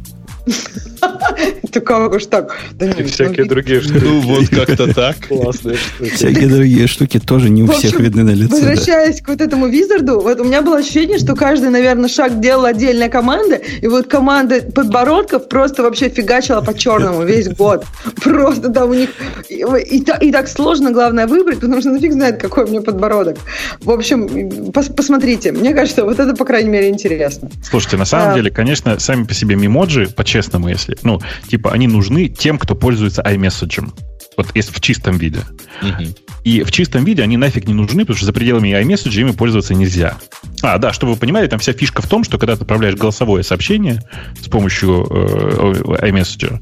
то 1.72 1.80
как 1.80 2.12
уж 2.12 2.26
так? 2.26 2.56
Да 2.72 2.86
И 2.86 2.88
нет, 2.96 3.10
всякие 3.10 3.44
ну, 3.44 3.50
другие 3.50 3.80
штуки. 3.80 4.00
Ну, 4.02 4.20
вот 4.20 4.48
как-то 4.48 4.92
так. 4.94 5.16
Классные 5.28 5.76
штуки. 5.76 6.10
Всякие 6.10 6.48
другие 6.48 6.86
штуки 6.86 7.18
тоже 7.20 7.50
не 7.50 7.62
у 7.62 7.68
всех 7.68 7.98
видны 8.00 8.22
на 8.24 8.30
лице. 8.30 8.48
да. 8.48 8.56
Возвращаясь 8.56 9.20
к 9.20 9.28
вот 9.28 9.40
этому 9.40 9.68
визарду, 9.68 10.20
вот 10.20 10.40
у 10.40 10.44
меня 10.44 10.62
было 10.62 10.78
ощущение, 10.78 11.18
что 11.18 11.34
каждый, 11.34 11.70
наверное, 11.70 12.08
шаг 12.08 12.40
делала 12.40 12.68
отдельная 12.68 13.08
команда, 13.08 13.56
и 13.56 13.86
вот 13.86 14.06
команда 14.08 14.60
подбородков 14.62 15.48
просто 15.48 15.82
вообще 15.82 16.08
фигачила 16.08 16.60
по 16.60 16.74
черному 16.76 17.22
весь 17.24 17.48
год. 17.56 17.84
Просто 18.22 18.68
там 18.70 18.90
у 18.90 18.94
них... 18.94 19.10
И, 19.48 19.64
и 19.90 20.02
та- 20.02 20.16
и 20.16 20.30
так 20.32 20.48
сложно, 20.48 20.90
главное, 20.90 21.26
выбрать, 21.26 21.60
потому 21.60 21.80
что 21.80 21.90
нафиг 21.90 22.12
знает, 22.12 22.40
какой 22.40 22.64
у 22.64 22.68
меня 22.68 22.80
подбородок. 22.80 23.36
В 23.80 23.90
общем, 23.90 24.26
пос- 24.70 24.92
посмотрите. 24.92 25.52
Мне 25.52 25.74
кажется, 25.74 26.04
вот 26.04 26.18
это, 26.18 26.34
по 26.34 26.44
крайней 26.44 26.70
мере, 26.70 26.88
интересно. 26.88 27.50
Слушайте, 27.62 27.96
на 27.96 28.04
самом 28.04 28.28
Да. 28.30 28.34
деле, 28.36 28.50
конечно, 28.50 28.98
сами 28.98 29.24
по 29.24 29.34
себе 29.34 29.56
мемоджи, 29.56 30.06
по-честному, 30.08 30.68
если, 30.68 30.96
ну, 31.10 31.20
типа, 31.48 31.72
они 31.72 31.86
нужны 31.86 32.28
тем, 32.28 32.58
кто 32.58 32.74
пользуется 32.74 33.22
iMessage. 33.22 33.92
Вот 34.36 34.46
если 34.54 34.72
в 34.72 34.80
чистом 34.80 35.18
виде. 35.18 35.40
Мгм. 35.82 36.14
И 36.44 36.62
в 36.62 36.72
чистом 36.72 37.04
виде 37.04 37.22
они 37.22 37.36
нафиг 37.36 37.66
не 37.66 37.74
нужны, 37.74 38.02
потому 38.02 38.16
что 38.16 38.26
за 38.26 38.32
пределами 38.32 38.68
iMessage 38.68 39.20
ими 39.20 39.32
пользоваться 39.32 39.74
нельзя. 39.74 40.18
А, 40.62 40.78
да, 40.78 40.92
чтобы 40.92 41.12
вы 41.12 41.18
понимали, 41.18 41.46
там 41.46 41.58
вся 41.58 41.72
фишка 41.72 42.02
в 42.02 42.08
том, 42.08 42.24
что 42.24 42.38
когда 42.38 42.56
ты 42.56 42.62
отправляешь 42.62 42.96
голосовое 42.96 43.42
сообщение 43.42 44.02
с 44.40 44.48
помощью 44.48 45.06
э, 45.10 45.72
iMessage, 46.02 46.60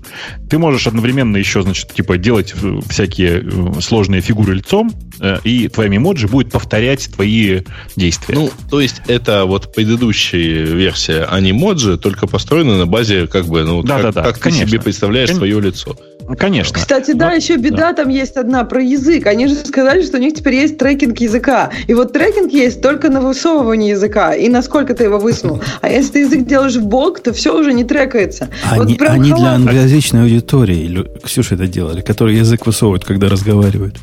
ты 0.48 0.58
можешь 0.58 0.86
одновременно 0.86 1.36
еще, 1.36 1.62
значит, 1.62 1.92
типа 1.92 2.18
делать 2.18 2.54
э, 2.60 2.80
всякие 2.88 3.42
э, 3.42 3.80
сложные 3.80 4.20
фигуры 4.20 4.54
лицом, 4.54 4.92
э, 5.20 5.38
и 5.44 5.68
твоя 5.68 5.88
мемоджи 5.90 6.28
будет 6.28 6.52
повторять 6.52 7.12
твои 7.12 7.62
действия. 7.96 8.34
Ну, 8.34 8.50
то 8.70 8.80
есть 8.80 9.02
это 9.06 9.44
вот 9.44 9.74
предыдущая 9.74 10.64
версия 10.64 11.24
анимоджи, 11.24 11.98
только 11.98 12.26
построена 12.26 12.76
на 12.78 12.86
базе 12.86 13.26
как 13.26 13.46
бы, 13.46 13.64
ну, 13.64 13.76
вот 13.76 13.86
как, 13.88 14.02
Да-да-да, 14.02 14.22
как 14.22 14.36
ты 14.36 14.42
конечно. 14.44 14.68
себе 14.68 14.80
представляешь 14.80 15.30
Кон- 15.30 15.38
свое 15.38 15.60
лицо. 15.60 15.96
Конечно. 16.36 16.74
Кстати, 16.74 17.12
да, 17.12 17.28
Но- 17.28 17.34
еще 17.34 17.56
беда 17.56 17.92
там 17.92 18.08
есть 18.08 18.36
одна 18.36 18.64
про 18.64 18.82
язык. 18.82 19.26
Они 19.26 19.46
же 19.46 19.54
сказали, 19.54 20.02
что 20.02 20.18
у 20.18 20.20
них 20.20 20.34
теперь 20.34 20.54
есть 20.54 20.78
трекинг 20.78 21.18
языка. 21.18 21.70
И 21.86 21.94
вот 21.94 22.12
трекинг 22.12 22.52
есть 22.52 22.82
только 22.82 23.08
на 23.08 23.20
высовывание 23.20 23.90
языка 23.90 24.34
и 24.34 24.48
насколько 24.48 24.94
ты 24.94 25.04
его 25.04 25.18
высунул. 25.18 25.60
А 25.80 25.88
если 25.88 26.12
ты 26.12 26.18
язык 26.20 26.46
делаешь 26.46 26.76
в 26.76 26.84
бок, 26.86 27.20
то 27.20 27.32
все 27.32 27.58
уже 27.58 27.72
не 27.72 27.84
трекается. 27.84 28.48
Вот 28.74 28.86
Они, 28.86 28.94
прям 28.94 29.14
они 29.14 29.32
для 29.32 29.54
англоязычной 29.54 30.22
аудитории, 30.22 31.06
Ксюша, 31.24 31.54
это 31.54 31.66
делали, 31.66 32.00
которые 32.00 32.38
язык 32.38 32.66
высовывают, 32.66 33.04
когда 33.04 33.28
разговаривают. 33.28 33.96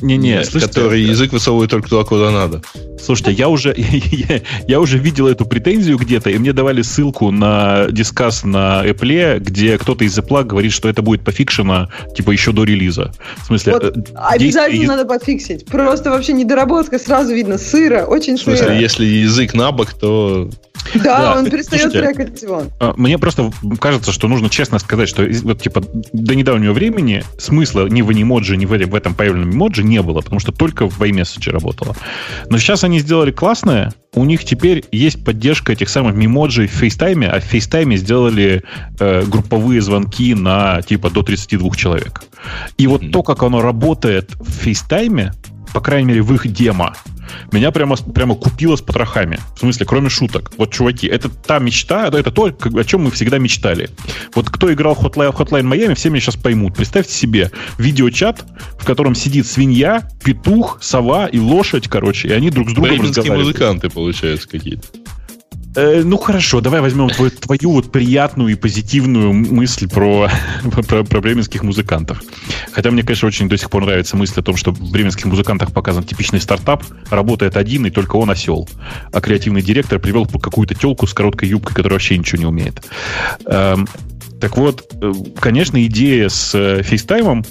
Не-не, 0.00 0.42
который 0.44 1.02
язык 1.02 1.32
высовывает 1.32 1.70
только 1.70 1.88
туда, 1.88 2.04
куда 2.04 2.30
надо. 2.30 2.62
Слушайте, 3.02 3.32
я 3.32 3.48
уже, 3.48 3.74
я, 3.76 4.40
я 4.66 4.80
уже 4.80 4.98
видел 4.98 5.26
эту 5.26 5.44
претензию 5.46 5.96
где-то, 5.98 6.30
и 6.30 6.38
мне 6.38 6.52
давали 6.52 6.82
ссылку 6.82 7.30
на 7.30 7.86
дискас 7.90 8.44
на 8.44 8.84
Apple, 8.86 9.38
где 9.40 9.78
кто-то 9.78 10.04
из 10.04 10.18
Apple 10.18 10.44
говорит, 10.44 10.72
что 10.72 10.88
это 10.88 11.02
будет 11.02 11.22
пофикшено, 11.24 11.88
типа, 12.14 12.30
еще 12.30 12.52
до 12.52 12.64
релиза. 12.64 13.12
В 13.42 13.46
смысле, 13.46 13.72
Вот 13.74 13.84
э, 13.84 13.92
обязательно 14.14 14.68
действие- 14.68 14.86
надо 14.88 15.04
подфиксить. 15.06 15.66
Просто 15.66 16.10
вообще 16.10 16.32
недоработка, 16.32 16.98
сразу 16.98 17.34
видно. 17.34 17.58
Сыро, 17.58 18.04
очень 18.04 18.36
В 18.36 18.40
смысле, 18.40 18.64
сыро. 18.66 18.78
если 18.78 19.04
язык 19.04 19.54
на 19.54 19.72
бок, 19.72 19.92
то 19.94 20.50
Да, 20.94 21.34
Да, 21.34 21.38
он 21.38 21.50
перестает 21.50 21.92
слушайте, 21.92 22.14
трекать 22.14 22.42
его. 22.42 22.64
А, 22.80 22.94
Мне 22.96 23.18
просто 23.18 23.52
кажется, 23.80 24.12
что 24.12 24.28
нужно 24.28 24.48
честно 24.48 24.78
сказать, 24.78 25.08
что 25.08 25.26
вот 25.42 25.60
типа 25.62 25.82
до 26.12 26.34
недавнего 26.34 26.72
времени 26.72 27.22
смысла 27.38 27.86
ни 27.86 28.02
в 28.02 28.10
анимоджи, 28.10 28.56
ни 28.56 28.66
в 28.66 28.72
этом, 28.72 28.90
в 28.90 28.94
этом 28.94 29.14
появленном 29.14 29.50
эмоджи 29.52 29.82
не 29.90 30.00
было, 30.02 30.20
потому 30.20 30.40
что 30.40 30.52
только 30.52 30.88
в 30.88 31.00
iMessage 31.02 31.50
работало. 31.50 31.94
Но 32.48 32.58
сейчас 32.58 32.84
они 32.84 33.00
сделали 33.00 33.30
классное, 33.32 33.92
у 34.14 34.24
них 34.24 34.44
теперь 34.44 34.84
есть 34.92 35.24
поддержка 35.24 35.72
этих 35.72 35.88
самых 35.88 36.14
мемоджи 36.14 36.66
в 36.66 36.82
FaceTime, 36.82 37.26
а 37.26 37.40
в 37.40 37.52
FaceTime 37.52 37.96
сделали 37.96 38.62
э, 38.98 39.24
групповые 39.26 39.80
звонки 39.82 40.34
на 40.34 40.82
типа 40.82 41.10
до 41.10 41.22
32 41.22 41.70
человек. 41.76 42.22
И 42.78 42.86
вот 42.86 43.02
Мгм. 43.02 43.12
то, 43.12 43.22
как 43.22 43.42
оно 43.42 43.60
работает 43.60 44.32
в 44.34 44.66
FaceTime, 44.66 45.32
по 45.72 45.80
крайней 45.80 46.08
мере, 46.08 46.22
в 46.22 46.32
их 46.34 46.52
демо, 46.52 46.94
меня 47.52 47.70
прямо, 47.70 47.96
прямо 47.96 48.34
купило 48.34 48.76
с 48.76 48.82
потрохами. 48.82 49.38
В 49.56 49.60
смысле, 49.60 49.86
кроме 49.86 50.08
шуток. 50.08 50.52
Вот, 50.56 50.72
чуваки, 50.72 51.06
это 51.06 51.28
та 51.28 51.58
мечта, 51.58 52.08
это, 52.08 52.18
это 52.18 52.30
то, 52.30 52.46
о 52.46 52.84
чем 52.84 53.04
мы 53.04 53.10
всегда 53.10 53.38
мечтали. 53.38 53.90
Вот 54.34 54.50
кто 54.50 54.72
играл 54.72 54.94
в 54.94 55.04
Hotline, 55.04 55.34
Hotline 55.34 55.68
Miami, 55.70 55.94
все 55.94 56.10
меня 56.10 56.20
сейчас 56.20 56.36
поймут. 56.36 56.76
Представьте 56.76 57.12
себе 57.12 57.50
видеочат, 57.78 58.44
в 58.78 58.84
котором 58.84 59.14
сидит 59.14 59.46
свинья, 59.46 60.08
петух, 60.24 60.78
сова 60.80 61.26
и 61.26 61.38
лошадь, 61.38 61.88
короче, 61.88 62.28
и 62.28 62.32
они 62.32 62.50
друг 62.50 62.70
с 62.70 62.72
другом 62.72 63.00
разговаривают. 63.00 63.46
музыканты, 63.46 63.90
получаются, 63.90 64.48
какие-то. 64.48 64.86
Э, 65.76 66.02
ну 66.04 66.18
хорошо, 66.18 66.60
давай 66.60 66.80
возьмем 66.80 67.08
твою, 67.08 67.30
твою 67.30 67.72
вот 67.72 67.92
приятную 67.92 68.52
и 68.52 68.54
позитивную 68.54 69.32
мысль 69.32 69.88
про, 69.88 70.28
про, 70.86 71.04
про 71.04 71.20
бременских 71.20 71.62
музыкантов. 71.62 72.22
Хотя 72.72 72.90
мне, 72.90 73.02
конечно, 73.02 73.28
очень 73.28 73.48
до 73.48 73.56
сих 73.56 73.70
пор 73.70 73.84
нравится 73.84 74.16
мысль 74.16 74.40
о 74.40 74.42
том, 74.42 74.56
что 74.56 74.72
в 74.72 74.90
бременских 74.90 75.26
музыкантах 75.26 75.72
показан 75.72 76.02
типичный 76.02 76.40
стартап, 76.40 76.84
работает 77.10 77.56
один, 77.56 77.86
и 77.86 77.90
только 77.90 78.16
он 78.16 78.30
осел. 78.30 78.68
А 79.12 79.20
креативный 79.20 79.62
директор 79.62 79.98
привел 79.98 80.26
какую-то 80.26 80.74
телку 80.74 81.06
с 81.06 81.14
короткой 81.14 81.48
юбкой, 81.48 81.74
которая 81.74 81.94
вообще 81.94 82.18
ничего 82.18 82.38
не 82.38 82.46
умеет. 82.46 82.82
Эм, 83.46 83.86
так 84.40 84.56
вот, 84.56 84.90
э, 85.00 85.12
конечно, 85.38 85.84
идея 85.84 86.28
с 86.28 86.54
э, 86.54 86.82
FaceTime'ом 86.82 87.44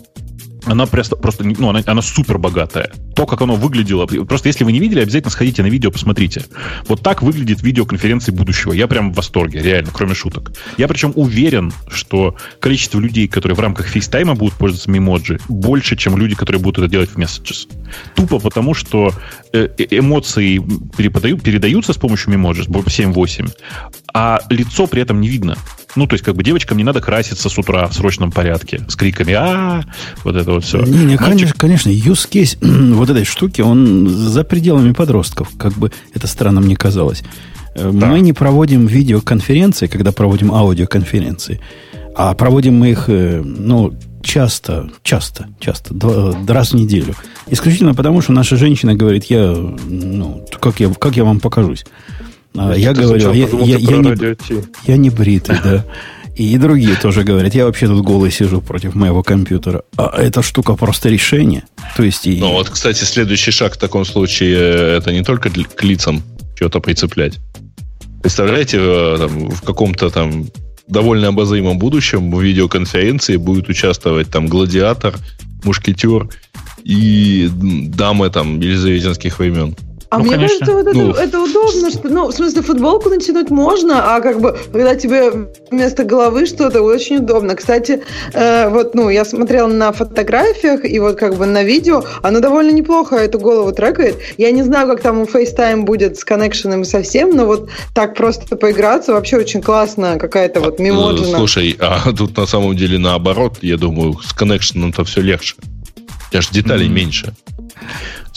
она 0.65 0.85
просто, 0.85 1.15
просто 1.15 1.43
ну, 1.43 1.69
она, 1.69 1.81
она 1.85 2.01
супер 2.01 2.37
богатая. 2.37 2.91
То, 3.15 3.25
как 3.25 3.41
оно 3.41 3.55
выглядело. 3.55 4.05
Просто 4.05 4.47
если 4.47 4.63
вы 4.63 4.71
не 4.71 4.79
видели, 4.79 5.01
обязательно 5.01 5.31
сходите 5.31 5.61
на 5.63 5.67
видео, 5.67 5.91
посмотрите. 5.91 6.45
Вот 6.87 7.01
так 7.01 7.21
выглядит 7.21 7.61
видеоконференции 7.61 8.31
будущего. 8.31 8.73
Я 8.73 8.87
прям 8.87 9.11
в 9.11 9.15
восторге, 9.15 9.61
реально, 9.61 9.91
кроме 9.93 10.13
шуток. 10.13 10.51
Я 10.77 10.87
причем 10.87 11.13
уверен, 11.15 11.71
что 11.89 12.35
количество 12.59 12.99
людей, 12.99 13.27
которые 13.27 13.55
в 13.55 13.59
рамках 13.59 13.87
FaceTime'а 13.88 14.35
будут 14.35 14.55
пользоваться 14.55 14.91
Memoji, 14.91 15.39
больше, 15.47 15.95
чем 15.95 16.17
люди, 16.17 16.35
которые 16.35 16.61
будут 16.61 16.79
это 16.79 16.87
делать 16.87 17.09
в 17.09 17.17
Messages. 17.17 17.67
Тупо 18.15 18.39
потому, 18.39 18.73
что 18.73 19.11
э, 19.53 19.67
э, 19.77 19.85
эмоции 19.91 20.59
передают, 20.97 21.41
передаются 21.41 21.93
с 21.93 21.97
помощью 21.97 22.31
Memoji 22.31 22.63
7-8, 22.63 23.49
а 24.13 24.39
лицо 24.49 24.87
при 24.87 25.01
этом 25.01 25.21
не 25.21 25.27
видно. 25.27 25.57
Ну, 25.95 26.05
то 26.05 26.13
есть, 26.13 26.23
как 26.23 26.35
бы 26.35 26.43
девочкам 26.43 26.77
не 26.77 26.83
надо 26.83 27.01
краситься 27.01 27.49
с 27.49 27.57
утра 27.57 27.87
в 27.87 27.93
срочном 27.93 28.31
порядке 28.31 28.81
с 28.87 28.95
криками 28.95 29.33
а 29.33 29.83
вот 30.23 30.35
это 30.35 30.51
вот 30.51 30.63
все. 30.63 30.81
Не, 30.81 31.05
не, 31.05 31.17
Мальчик... 31.17 31.57
конечно, 31.57 31.89
use 31.89 32.29
case 32.29 32.57
вот 32.93 33.09
этой 33.09 33.25
штуки, 33.25 33.61
он 33.61 34.07
за 34.07 34.43
пределами 34.43 34.93
подростков, 34.93 35.49
как 35.57 35.73
бы 35.73 35.91
это 36.13 36.27
странно 36.27 36.61
мне 36.61 36.75
казалось. 36.75 37.23
Э, 37.75 37.89
да. 37.91 38.07
Мы 38.07 38.19
не 38.19 38.33
проводим 38.33 38.85
видеоконференции, 38.85 39.87
когда 39.87 40.11
проводим 40.11 40.53
аудиоконференции, 40.53 41.59
а 42.15 42.33
проводим 42.33 42.75
мы 42.75 42.91
их, 42.91 43.05
э, 43.07 43.41
ну, 43.43 43.93
часто, 44.21 44.89
часто, 45.03 45.47
часто, 45.59 45.93
два, 45.93 46.35
раз 46.47 46.71
в 46.71 46.75
неделю. 46.75 47.15
Исключительно 47.47 47.93
потому, 47.93 48.21
что 48.21 48.33
наша 48.33 48.57
женщина 48.57 48.95
говорит, 48.95 49.25
я, 49.25 49.55
ну, 49.87 50.45
как 50.59 50.79
я, 50.79 50.89
как 50.89 51.15
я 51.15 51.23
вам 51.23 51.39
покажусь. 51.39 51.85
А, 52.55 52.73
я 52.73 52.93
говорю, 52.93 53.31
я, 53.33 53.47
я, 53.47 53.77
я, 53.77 53.97
не, 53.97 54.35
я 54.85 54.97
не 54.97 55.09
бритый, 55.09 55.57
да. 55.63 55.85
И 56.35 56.57
другие 56.57 56.95
тоже 56.95 57.23
говорят, 57.23 57.53
я 57.53 57.65
вообще 57.65 57.88
тут 57.88 58.01
голый 58.01 58.31
сижу 58.31 58.62
против 58.62 58.95
моего 58.95 59.23
компьютера. 59.23 59.83
А 59.97 60.21
эта 60.21 60.41
штука 60.41 60.75
просто 60.75 61.09
решение. 61.09 61.63
То 61.97 62.03
есть 62.03 62.25
и... 62.27 62.38
Ну 62.38 62.53
вот, 62.53 62.69
кстати, 62.69 63.03
следующий 63.03 63.51
шаг 63.51 63.73
в 63.73 63.77
таком 63.77 64.05
случае, 64.05 64.55
э, 64.57 64.97
это 64.97 65.12
не 65.12 65.21
только 65.21 65.49
к 65.49 65.83
лицам 65.83 66.23
что-то 66.55 66.79
прицеплять. 66.79 67.39
Представляете, 68.21 68.77
э, 68.79 69.15
там, 69.19 69.49
в 69.49 69.62
каком-то 69.63 70.09
там 70.09 70.47
довольно 70.88 71.27
обозримом 71.27 71.77
будущем 71.77 72.31
в 72.31 72.41
видеоконференции 72.41 73.35
будет 73.35 73.67
участвовать 73.67 74.29
там 74.29 74.47
гладиатор, 74.47 75.15
мушкетер 75.65 76.29
и 76.83 77.49
дамы 77.51 78.29
там 78.29 78.62
елизаветинских 78.62 79.39
времен. 79.39 79.75
А 80.09 80.17
ну, 80.17 80.23
мне 80.23 80.35
конечно. 80.35 80.65
кажется, 80.65 80.73
вот 80.73 80.87
это, 80.87 80.97
ну. 80.97 81.11
это 81.13 81.39
удобно, 81.39 81.91
что, 81.91 82.09
ну, 82.09 82.27
в 82.27 82.31
смысле, 82.31 82.63
футболку 82.63 83.09
натянуть 83.09 83.51
можно, 83.51 84.15
а 84.15 84.21
как 84.21 84.41
бы, 84.41 84.57
когда 84.71 84.95
тебе 84.95 85.49
вместо 85.69 86.03
головы 86.03 86.47
что-то 86.47 86.81
очень 86.81 87.17
удобно. 87.17 87.55
Кстати, 87.55 88.01
э, 88.33 88.69
вот, 88.69 88.95
ну, 88.95 89.09
я 89.09 89.23
смотрела 89.23 89.67
на 89.67 89.91
фотографиях 89.91 90.83
и 90.83 90.97
вот 90.99 91.17
как 91.17 91.35
бы 91.35 91.45
на 91.45 91.63
видео, 91.63 92.03
оно 92.23 92.39
довольно 92.39 92.71
неплохо 92.71 93.17
эту 93.17 93.37
голову 93.37 93.71
трекает. 93.71 94.15
Я 94.37 94.49
не 94.49 94.63
знаю, 94.63 94.87
как 94.87 95.01
там 95.01 95.21
у 95.21 95.25
FaceTime 95.25 95.83
будет 95.83 96.17
с 96.17 96.23
коннекшеном 96.23 96.85
совсем, 96.85 97.35
но 97.35 97.45
вот 97.45 97.69
так 97.93 98.15
просто 98.15 98.55
поиграться 98.55 99.13
вообще 99.13 99.37
очень 99.37 99.61
классно, 99.61 100.17
какая-то 100.17 100.59
вот 100.59 100.79
мемоджина. 100.79 101.37
Слушай, 101.37 101.77
а 101.79 102.11
тут 102.13 102.35
на 102.35 102.47
самом 102.47 102.75
деле 102.75 102.97
наоборот, 102.97 103.59
я 103.61 103.77
думаю, 103.77 104.17
с 104.23 104.33
коннекшеном-то 104.33 105.03
все 105.03 105.21
легче. 105.21 105.55
Я 106.31 106.41
же 106.41 106.49
деталей 106.51 106.87
mm-hmm. 106.87 106.89
меньше. 106.89 107.33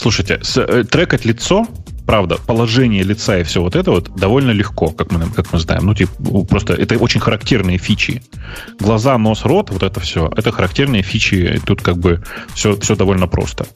Слушайте, 0.02 0.40
с, 0.42 0.56
э, 0.56 0.82
трекать 0.82 1.24
лицо 1.24 1.64
правда, 2.06 2.38
положение 2.46 3.02
лица 3.02 3.38
и 3.38 3.42
все 3.42 3.62
вот 3.62 3.76
это 3.76 3.90
вот 3.90 4.14
довольно 4.16 4.50
легко, 4.50 4.88
как 4.88 5.12
мы, 5.12 5.26
как 5.30 5.52
мы 5.52 5.58
знаем. 5.58 5.86
Ну, 5.86 5.94
типа, 5.94 6.44
просто 6.44 6.74
это 6.74 6.96
очень 6.98 7.20
характерные 7.20 7.78
фичи. 7.78 8.22
Глаза, 8.78 9.16
нос, 9.18 9.44
рот, 9.44 9.70
вот 9.70 9.82
это 9.82 10.00
все, 10.00 10.30
это 10.36 10.52
характерные 10.52 11.02
фичи. 11.02 11.60
Тут 11.64 11.82
как 11.82 11.98
бы 11.98 12.22
все, 12.54 12.78
все 12.80 12.96
довольно 12.96 13.26
просто. 13.26 13.66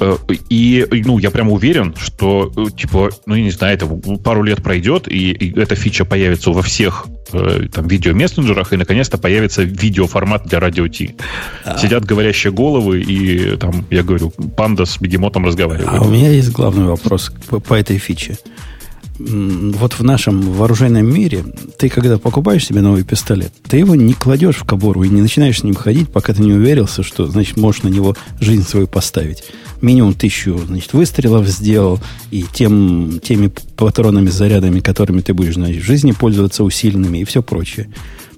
Э, 0.00 0.16
и, 0.48 0.86
ну, 1.04 1.18
я 1.18 1.30
прям 1.30 1.50
уверен, 1.50 1.94
что, 1.98 2.52
э, 2.56 2.70
типа, 2.76 3.10
ну, 3.26 3.34
я 3.34 3.42
не 3.42 3.50
знаю, 3.50 3.74
это 3.74 3.86
пару 4.18 4.42
лет 4.42 4.62
пройдет, 4.62 5.08
и, 5.08 5.30
и 5.32 5.58
эта 5.58 5.74
фича 5.74 6.04
появится 6.04 6.50
во 6.50 6.62
всех 6.62 7.06
э, 7.32 7.68
там 7.72 7.88
видеомессенджерах, 7.88 8.72
и 8.72 8.76
наконец-то 8.76 9.18
появится 9.18 9.62
видеоформат 9.62 10.46
для 10.46 10.60
радио 10.60 10.88
Ти. 10.88 11.16
А. 11.64 11.78
Сидят 11.78 12.04
говорящие 12.04 12.52
головы, 12.52 13.00
и 13.00 13.56
там, 13.56 13.84
я 13.90 14.02
говорю, 14.02 14.32
панда 14.56 14.84
с 14.84 14.98
бегемотом 14.98 15.46
разговаривает. 15.46 15.90
А 15.92 16.02
у 16.02 16.10
меня 16.10 16.30
есть 16.30 16.50
главный 16.52 16.86
вопрос 16.86 17.32
по 17.70 17.74
этой 17.74 17.98
фиче. 17.98 18.36
Вот 19.16 19.92
в 19.92 20.02
нашем 20.02 20.40
вооруженном 20.40 21.06
мире, 21.06 21.44
ты 21.78 21.88
когда 21.88 22.18
покупаешь 22.18 22.66
себе 22.66 22.80
новый 22.80 23.04
пистолет, 23.04 23.52
ты 23.62 23.76
его 23.76 23.94
не 23.94 24.12
кладешь 24.12 24.56
в 24.56 24.64
кобуру 24.64 25.04
и 25.04 25.08
не 25.08 25.22
начинаешь 25.22 25.60
с 25.60 25.62
ним 25.62 25.76
ходить, 25.76 26.08
пока 26.08 26.34
ты 26.34 26.42
не 26.42 26.52
уверился, 26.52 27.04
что, 27.04 27.28
значит, 27.28 27.56
можешь 27.56 27.84
на 27.84 27.88
него 27.88 28.16
жизнь 28.40 28.66
свою 28.66 28.88
поставить. 28.88 29.44
Минимум 29.80 30.14
тысячу, 30.14 30.58
значит, 30.66 30.94
выстрелов 30.94 31.46
сделал, 31.46 32.00
и 32.32 32.44
тем, 32.52 33.20
теми 33.22 33.52
патронами, 33.76 34.30
зарядами, 34.30 34.80
которыми 34.80 35.20
ты 35.20 35.32
будешь, 35.32 35.54
значит, 35.54 35.84
в 35.84 35.86
жизни 35.86 36.10
пользоваться 36.10 36.64
усиленными 36.64 37.18
и 37.18 37.24
все 37.24 37.40
прочее. 37.40 37.88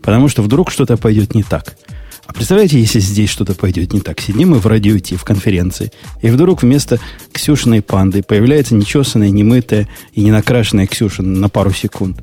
Потому 0.03 0.29
что 0.29 0.42
вдруг 0.42 0.71
что-то 0.71 0.99
пойдет 0.99 1.35
не 1.35 1.42
так– 1.42 1.79
а 2.27 2.33
представляете, 2.33 2.81
если 2.81 3.01
здесь 3.01 3.31
что-то 3.31 3.55
пойдет 3.55 3.93
не 3.93 4.01
так? 4.01 4.21
Сидим 4.21 4.51
мы 4.51 4.59
в 4.59 4.67
радио 4.67 4.97
идти, 4.97 5.17
в 5.17 5.25
конференции, 5.25 5.93
и 6.21 6.29
вдруг 6.29 6.63
вместо 6.63 7.01
Ксюшиной 7.33 7.83
панды 7.83 8.23
появляется 8.23 8.75
нечесанная, 8.75 9.31
немытая 9.31 9.89
и 10.13 10.23
не 10.23 10.31
накрашенная 10.31 10.87
Ксюша 10.87 11.23
на 11.23 11.49
пару 11.49 11.73
секунд. 11.73 12.21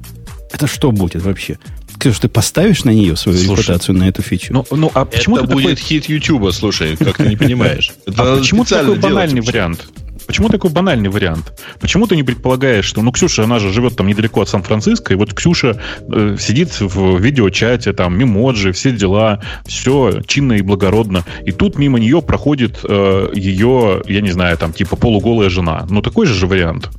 Это 0.52 0.68
что 0.68 0.92
будет 0.92 1.22
вообще? 1.24 1.60
Ксюша, 2.00 2.22
ты 2.22 2.28
поставишь 2.30 2.86
на 2.86 2.92
нее 2.92 3.18
свою 3.18 3.38
слушай, 3.38 3.62
репутацию, 3.62 3.96
на 3.96 4.08
эту 4.08 4.22
фичу? 4.22 4.54
Ну, 4.54 4.66
ну 4.72 4.90
а 4.94 5.04
почему 5.04 5.38
это 5.38 5.48
будет 5.48 5.78
такой... 5.78 5.84
хит 5.84 6.06
Ютуба, 6.06 6.52
слушай, 6.52 6.96
как 6.96 7.18
ты 7.18 7.28
не 7.28 7.36
понимаешь. 7.36 7.92
А 8.16 8.38
почему 8.38 8.64
такой 8.64 8.98
банальный 8.98 9.42
вариант? 9.42 9.88
Почему 10.30 10.48
такой 10.48 10.70
банальный 10.70 11.10
вариант? 11.10 11.60
Почему 11.80 12.06
ты 12.06 12.16
не 12.16 12.22
предполагаешь, 12.22 12.86
что, 12.86 13.02
ну, 13.02 13.12
Ксюша, 13.12 13.46
она 13.46 13.58
же 13.58 13.74
живет 13.74 13.96
там 13.96 14.06
недалеко 14.06 14.42
от 14.42 14.50
Сан-Франциско, 14.50 15.12
и 15.12 15.16
вот 15.18 15.34
Ксюша 15.34 15.82
э, 16.02 16.38
сидит 16.40 16.80
в 16.80 17.18
видеочате, 17.18 17.94
там, 17.94 18.16
мемоджи, 18.16 18.72
все 18.72 18.92
дела, 18.92 19.42
все 19.66 20.22
чинно 20.28 20.54
и 20.54 20.62
благородно, 20.62 21.24
и 21.48 21.52
тут 21.52 21.80
мимо 21.80 22.00
нее 22.00 22.22
проходит 22.22 22.82
э, 22.84 23.30
ее, 23.34 24.04
я 24.06 24.22
не 24.22 24.30
знаю, 24.30 24.56
там, 24.60 24.72
типа 24.72 24.98
полуголая 24.98 25.50
жена. 25.50 25.88
Ну, 25.90 26.04
такой 26.04 26.28
же 26.28 26.36
же 26.36 26.46
вариант. 26.46 26.92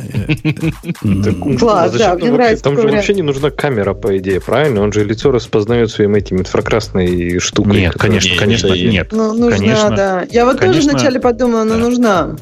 Класс, 1.58 1.92
да, 1.92 2.14
мне 2.14 2.30
нравится. 2.30 2.64
Там 2.64 2.80
же 2.80 2.88
вообще 2.88 3.14
не 3.14 3.22
нужна 3.22 3.50
камера, 3.50 3.94
по 3.94 4.16
идее, 4.18 4.40
правильно? 4.40 4.82
Он 4.82 4.92
же 4.92 5.04
лицо 5.04 5.30
распознает 5.30 5.90
своим 5.90 6.14
этим 6.14 6.38
инфракрасной 6.38 7.38
штукой. 7.38 7.80
Нет, 7.80 7.94
конечно, 7.94 8.36
конечно, 8.36 8.74
нет. 8.74 9.08
Ну, 9.12 9.32
нужна, 9.34 9.90
да. 9.90 10.26
Я 10.30 10.44
вот 10.44 10.60
тоже 10.60 10.80
вначале 10.80 11.20
подумала, 11.20 11.64
но 11.64 11.76
нужна. 11.76 12.36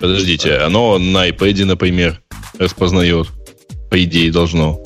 Подождите, 0.00 0.56
оно 0.56 0.98
на 0.98 1.28
iPad, 1.28 1.64
например, 1.64 2.20
распознает. 2.58 3.28
По 3.90 4.02
идее, 4.02 4.32
должно. 4.32 4.82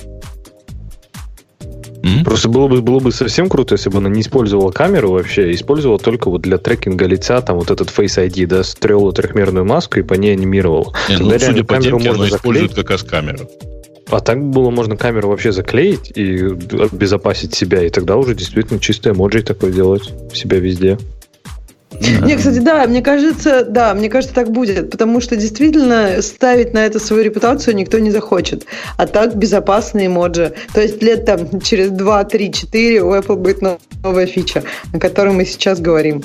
Mm-hmm. 2.03 2.25
Просто 2.25 2.49
было 2.49 2.69
бы, 2.69 2.81
было 2.81 3.01
бы 3.01 3.13
совсем 3.13 3.49
круто, 3.49 3.75
если 3.75 3.91
бы 3.91 3.99
она 3.99 4.09
не 4.09 4.21
использовала 4.21 4.71
камеру 4.71 5.11
вообще, 5.11 5.45
а 5.45 5.53
использовала 5.53 5.99
только 5.99 6.31
вот 6.31 6.43
для 6.43 6.59
трекинга 6.59 7.07
лица, 7.07 7.41
там 7.41 7.59
вот 7.59 7.71
этот 7.71 7.89
Face 7.89 8.25
ID, 8.25 8.47
да, 8.47 8.63
стрела 8.63 9.13
трехмерную 9.13 9.65
маску 9.65 9.99
и 9.99 10.03
по 10.03 10.15
ней 10.15 10.33
анимировал. 10.33 10.95
Не, 11.09 11.17
ну, 11.17 11.39
судя 11.39 11.65
по 11.65 11.79
темке, 11.79 12.11
она 12.11 12.29
использует 12.29 12.75
как 12.75 12.91
раз 12.91 13.03
камеру. 13.03 13.49
А 14.11 14.21
так 14.21 14.43
было 14.43 14.71
можно 14.71 14.97
камеру 14.97 15.29
вообще 15.29 15.53
заклеить 15.53 16.13
и 16.15 16.39
обезопасить 16.39 17.55
себя, 17.55 17.85
и 17.85 17.91
тогда 17.91 18.17
уже 18.17 18.35
действительно 18.35 18.81
чистый 18.81 19.13
эмоджи 19.13 19.43
такой 19.43 19.73
делать 19.73 20.11
себя 20.33 20.59
везде. 20.59 20.99
Не, 22.01 22.37
кстати, 22.37 22.59
да, 22.59 22.87
мне 22.87 23.03
кажется, 23.03 23.65
да, 23.65 23.95
мне 23.95 24.09
кажется, 24.09 24.35
так 24.35 24.51
будет, 24.51 24.91
потому 24.91 25.21
что 25.21 25.37
действительно 25.37 26.23
ставить 26.23 26.73
на 26.73 26.87
это 26.87 26.99
свою 26.99 27.23
репутацию 27.25 27.75
никто 27.75 27.99
не 27.99 28.11
захочет. 28.11 28.67
А 28.97 29.07
так 29.07 29.37
безопасные 29.37 30.07
эмоджи. 30.07 30.55
То 30.73 30.81
есть 30.81 31.03
лет 31.03 31.25
там 31.25 31.61
через 31.61 31.91
2, 31.91 32.25
3, 32.25 32.53
4 32.53 33.03
у 33.03 33.15
Apple 33.15 33.37
будет 33.37 33.63
новая 34.03 34.27
фича, 34.27 34.63
о 34.93 34.99
которой 34.99 35.35
мы 35.35 35.45
сейчас 35.45 35.81
говорим. 35.81 36.23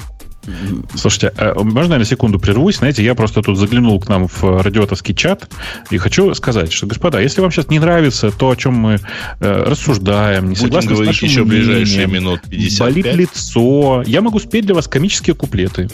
Слушайте, 0.95 1.33
а 1.37 1.63
можно 1.63 1.93
я 1.93 1.99
на 1.99 2.05
секунду 2.05 2.39
прервусь? 2.39 2.77
Знаете, 2.77 3.03
я 3.03 3.15
просто 3.15 3.41
тут 3.41 3.57
заглянул 3.57 3.99
к 3.99 4.09
нам 4.09 4.27
в 4.27 4.43
радиотовский 4.61 5.15
чат 5.15 5.49
и 5.89 5.97
хочу 5.97 6.33
сказать, 6.33 6.71
что, 6.71 6.87
господа, 6.87 7.19
если 7.19 7.41
вам 7.41 7.51
сейчас 7.51 7.69
не 7.69 7.79
нравится 7.79 8.31
то, 8.31 8.49
о 8.49 8.55
чем 8.55 8.73
мы 8.73 8.99
э, 9.39 9.63
рассуждаем, 9.63 10.49
не 10.49 10.55
Будем 10.55 10.65
согласны 10.65 10.89
с 10.89 10.93
говорить 10.93 11.07
нашим 11.07 11.27
еще 11.27 11.43
мнением, 11.43 11.65
ближайшие 11.65 12.07
минут 12.07 12.41
55. 12.49 12.79
болит 12.79 13.15
лицо, 13.15 14.03
я 14.05 14.21
могу 14.21 14.39
спеть 14.39 14.65
для 14.65 14.75
вас 14.75 14.87
комические 14.87 15.35
куплеты. 15.35 15.87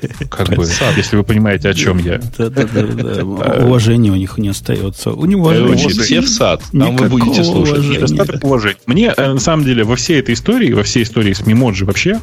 Как 0.30 0.48
бы, 0.48 0.64
если 0.96 1.16
вы 1.16 1.24
понимаете, 1.24 1.68
о 1.68 1.74
чем 1.74 1.98
я. 1.98 2.20
Уважения 3.64 4.10
у 4.10 4.16
них 4.16 4.38
не 4.38 4.48
остается. 4.48 5.12
У 5.12 5.24
него 5.24 5.50
Короче, 5.50 5.88
все 5.88 6.20
в 6.20 6.28
сад. 6.28 6.62
Там 6.72 6.96
вы 6.96 7.08
будете 7.08 7.44
слушать. 7.44 7.84
Недостаток 7.84 8.44
уважения. 8.44 8.80
Мне, 8.86 9.12
э, 9.16 9.32
на 9.32 9.40
самом 9.40 9.64
деле, 9.64 9.84
во 9.84 9.96
всей 9.96 10.20
этой 10.20 10.34
истории, 10.34 10.72
во 10.72 10.82
всей 10.82 11.02
истории 11.02 11.32
с 11.32 11.44
Memoji 11.46 11.84
вообще, 11.84 12.20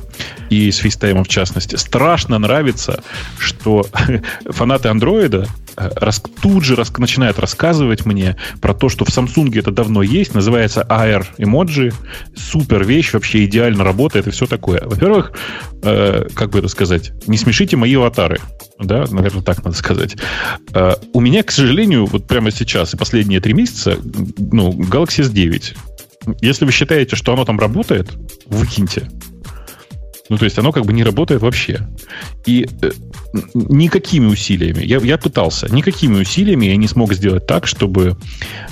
и 0.50 0.72
с 0.72 0.78
FaceTime'ом 0.78 1.24
в 1.24 1.28
частности, 1.28 1.76
страшно 1.76 2.38
нравится, 2.40 3.04
что 3.38 3.86
фанаты 4.50 4.90
Android'а 4.90 5.48
э, 5.48 5.65
рас- 5.76 6.22
тут 6.42 6.64
же 6.64 6.76
рас- 6.76 6.96
начинают 6.98 7.40
рассказывать 7.40 8.06
мне 8.06 8.38
про 8.62 8.74
то, 8.74 8.90
что 8.90 9.06
в 9.06 9.10
Samsung 9.10 9.58
это 9.58 9.72
давно 9.72 10.02
есть, 10.02 10.34
называется 10.34 10.86
AR 10.88 11.26
Emoji, 11.38 11.92
супер 12.36 12.84
вещь, 12.84 13.14
вообще 13.14 13.46
идеально 13.46 13.84
работает 13.84 14.28
и 14.28 14.32
все 14.32 14.46
такое. 14.46 14.82
Во-первых, 14.86 15.34
э, 15.84 16.28
как 16.34 16.52
бы 16.52 16.60
это 16.60 16.68
сказать, 16.68 17.12
не 17.28 17.38
смешите 17.38 17.78
мои 17.78 17.96
аватары. 17.96 18.40
Да, 18.80 19.06
наверное, 19.10 19.42
так 19.42 19.64
надо 19.64 19.76
сказать. 19.78 20.16
Э, 20.74 20.96
у 21.14 21.22
меня, 21.22 21.44
к 21.44 21.52
сожалению, 21.52 22.06
вот 22.06 22.28
прямо 22.28 22.52
сейчас 22.52 22.94
и 22.94 22.98
последние 22.98 23.40
три 23.40 23.54
месяца, 23.54 23.98
ну, 24.38 24.72
Galaxy 24.72 25.24
S9. 25.24 25.76
Если 26.42 26.66
вы 26.66 26.72
считаете, 26.72 27.16
что 27.16 27.34
оно 27.34 27.46
там 27.46 27.60
работает, 27.60 28.12
выкиньте. 28.48 29.10
Ну, 30.30 30.38
то 30.38 30.46
есть 30.46 30.58
оно 30.58 30.72
как 30.72 30.86
бы 30.86 30.94
не 30.94 31.04
работает 31.04 31.42
вообще. 31.42 31.88
И 32.48 32.68
э, 32.82 32.92
никакими 33.54 34.26
усилиями, 34.26 34.84
я, 34.84 34.98
я 34.98 35.18
пытался, 35.18 35.72
никакими 35.72 36.20
усилиями 36.22 36.66
я 36.66 36.78
не 36.78 36.88
смог 36.88 37.14
сделать 37.14 37.46
так, 37.46 37.68
чтобы 37.68 38.18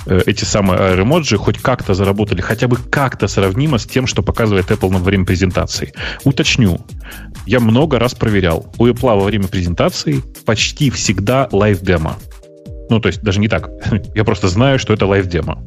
э, 0.06 0.20
эти 0.26 0.44
самые 0.44 0.80
AR-эмоджи 0.80 1.36
хоть 1.36 1.58
как-то 1.58 1.94
заработали, 1.94 2.40
хотя 2.40 2.66
бы 2.66 2.76
как-то 2.76 3.28
сравнимо 3.28 3.78
с 3.78 3.86
тем, 3.86 4.06
что 4.06 4.22
показывает 4.22 4.70
Apple 4.70 4.90
на 4.90 4.98
время 4.98 5.24
презентации. 5.24 5.92
Уточню, 6.24 6.80
я 7.46 7.60
много 7.60 8.00
раз 8.00 8.14
проверял. 8.14 8.72
У 8.78 8.86
Apple 8.88 9.18
во 9.20 9.24
время 9.24 9.46
презентации 9.46 10.22
почти 10.44 10.90
всегда 10.90 11.48
live 11.52 11.80
demo. 11.80 12.16
Ну, 12.90 13.00
то 13.00 13.08
есть 13.08 13.22
даже 13.22 13.40
не 13.40 13.48
так. 13.48 13.70
Я 14.14 14.24
просто 14.24 14.48
знаю, 14.48 14.78
что 14.78 14.92
это 14.92 15.06
live 15.06 15.31
demo. 15.31 15.62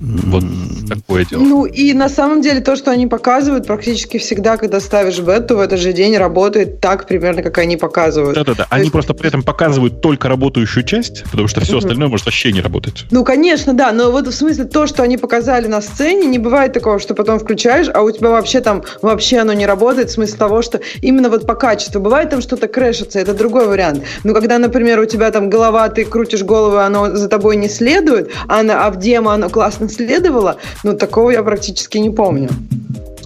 Вот 0.00 0.44
такое 0.88 1.24
дело. 1.24 1.40
Ну 1.40 1.64
и 1.66 1.92
на 1.92 2.08
самом 2.08 2.40
деле 2.40 2.60
то, 2.60 2.76
что 2.76 2.90
они 2.90 3.06
показывают, 3.06 3.66
практически 3.66 4.18
всегда, 4.18 4.56
когда 4.56 4.80
ставишь 4.80 5.18
бету, 5.18 5.56
в 5.56 5.60
этот 5.60 5.80
же 5.80 5.92
день 5.92 6.16
работает 6.16 6.80
так 6.80 7.06
примерно, 7.06 7.42
как 7.42 7.58
они 7.58 7.76
показывают. 7.76 8.34
Да-да-да. 8.34 8.66
Они 8.70 8.82
есть- 8.84 8.92
просто 8.92 9.14
при 9.14 9.28
этом 9.28 9.42
показывают 9.42 10.00
только 10.00 10.28
работающую 10.28 10.84
часть, 10.84 11.24
потому 11.30 11.48
что 11.48 11.60
все 11.60 11.72
Мгм. 11.72 11.78
остальное 11.78 12.08
может 12.08 12.26
вообще 12.26 12.52
не 12.52 12.60
работать. 12.60 13.06
Ну, 13.10 13.24
конечно, 13.24 13.74
да, 13.74 13.92
но 13.92 14.10
вот 14.10 14.26
в 14.28 14.32
смысле 14.32 14.64
то, 14.64 14.86
что 14.86 15.02
они 15.02 15.16
показали 15.16 15.66
на 15.66 15.80
сцене, 15.80 16.26
не 16.26 16.38
бывает 16.38 16.72
такого, 16.72 16.98
что 17.00 17.14
потом 17.14 17.38
включаешь, 17.40 17.88
а 17.92 18.02
у 18.02 18.10
тебя 18.10 18.30
вообще 18.30 18.60
там, 18.60 18.82
вообще 19.02 19.38
оно 19.38 19.52
не 19.52 19.66
работает, 19.66 20.10
в 20.10 20.12
смысле 20.12 20.36
того, 20.38 20.62
что 20.62 20.80
именно 21.02 21.28
вот 21.28 21.46
по 21.46 21.54
качеству. 21.54 22.00
Бывает 22.00 22.30
там 22.30 22.40
что-то 22.40 22.68
crash 22.68 22.91
ится, 22.91 23.18
это 23.18 23.34
другой 23.34 23.66
вариант. 23.66 24.04
Но 24.24 24.32
когда, 24.34 24.58
например, 24.58 25.00
у 25.00 25.06
тебя 25.06 25.30
там 25.30 25.50
голова, 25.50 25.88
ты 25.88 26.04
крутишь 26.04 26.42
голову, 26.42 26.76
оно 26.76 27.16
за 27.16 27.28
тобой 27.28 27.56
не 27.56 27.68
следует, 27.68 28.30
а, 28.46 28.62
на, 28.62 28.86
а 28.86 28.90
в 28.90 28.98
демо 28.98 29.32
оно 29.34 29.48
классно 29.48 29.87
следовало, 29.88 30.58
ну, 30.84 30.96
такого 30.96 31.30
я 31.30 31.42
практически 31.42 31.98
не 31.98 32.10
помню. 32.10 32.48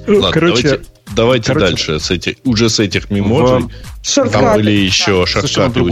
Ладно, 0.07 0.31
Короче, 0.33 0.63
давайте, 0.63 0.85
давайте 1.15 1.47
короче, 1.47 1.67
дальше. 1.67 2.01
С 2.01 2.11
этих, 2.11 2.37
уже 2.45 2.69
с 2.69 2.81
этих 2.81 3.11
мемоджей. 3.11 3.69
Шорткаты. 4.03 4.45
Там 4.45 4.55
были 4.57 4.71
еще 4.71 5.27
шорткаты 5.27 5.81
у. 5.81 5.91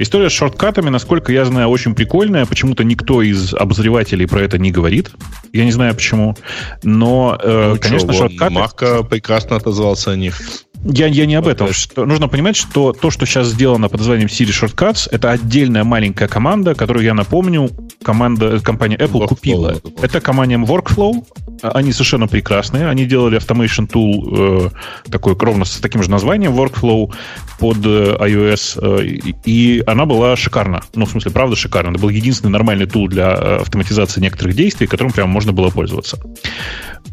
История 0.00 0.30
с 0.30 0.32
шорткатами, 0.32 0.90
насколько 0.90 1.32
я 1.32 1.44
знаю, 1.44 1.68
очень 1.68 1.94
прикольная. 1.94 2.46
Почему-то 2.46 2.84
никто 2.84 3.20
из 3.20 3.52
обозревателей 3.52 4.28
про 4.28 4.42
это 4.42 4.56
не 4.56 4.70
говорит. 4.70 5.10
Я 5.52 5.64
не 5.64 5.72
знаю 5.72 5.94
почему. 5.94 6.36
Но, 6.84 7.36
э, 7.42 7.72
Ну, 7.74 7.80
конечно, 7.80 8.12
вон, 8.12 8.16
шорткаты... 8.16 8.54
Марка 8.54 9.02
прекрасно 9.02 9.56
отозвался 9.56 10.12
о 10.12 10.16
них. 10.16 10.40
Я, 10.84 11.06
я 11.06 11.26
не 11.26 11.34
об 11.34 11.48
этом. 11.48 11.72
Что, 11.72 12.06
нужно 12.06 12.28
понимать, 12.28 12.56
что 12.56 12.92
то, 12.92 13.10
что 13.10 13.26
сейчас 13.26 13.48
сделано 13.48 13.88
под 13.88 14.00
названием 14.00 14.28
Siri 14.28 14.50
Shortcuts, 14.50 15.08
это 15.10 15.30
отдельная 15.30 15.84
маленькая 15.84 16.28
команда, 16.28 16.74
которую, 16.74 17.04
я 17.04 17.14
напомню, 17.14 17.70
команда, 18.02 18.60
компания 18.60 18.96
Apple 18.96 19.22
Workflow 19.22 19.28
купила. 19.28 19.68
это 19.70 19.80
вот. 19.84 20.04
Это 20.04 20.20
команда 20.20 20.54
Workflow. 20.54 21.24
Они 21.62 21.92
совершенно 21.92 22.28
прекрасные. 22.28 22.88
Они 22.88 23.04
делали 23.06 23.38
Automation 23.38 23.88
Tool 23.90 24.68
э, 24.68 25.10
такой 25.10 25.36
ровно 25.38 25.64
с 25.64 25.78
таким 25.78 26.02
же 26.02 26.10
названием 26.10 26.52
Workflow 26.52 27.12
под 27.58 27.78
э, 27.84 28.16
iOS. 28.20 28.78
э, 28.80 29.32
и, 29.44 29.82
она 29.86 30.06
была 30.06 30.36
шикарна. 30.36 30.82
Ну, 30.94 31.06
в 31.06 31.10
смысле, 31.10 31.32
правда 31.32 31.56
шикарна. 31.56 31.90
Это 31.90 31.98
был 31.98 32.08
единственный 32.10 32.50
нормальный 32.50 32.86
тул 32.86 33.08
для 33.08 33.32
э, 33.34 33.56
автоматизации 33.62 34.20
некоторых 34.20 34.54
действий, 34.54 34.86
которым 34.86 35.12
прям 35.12 35.28
можно 35.28 35.52
было 35.52 35.70
пользоваться. 35.70 36.18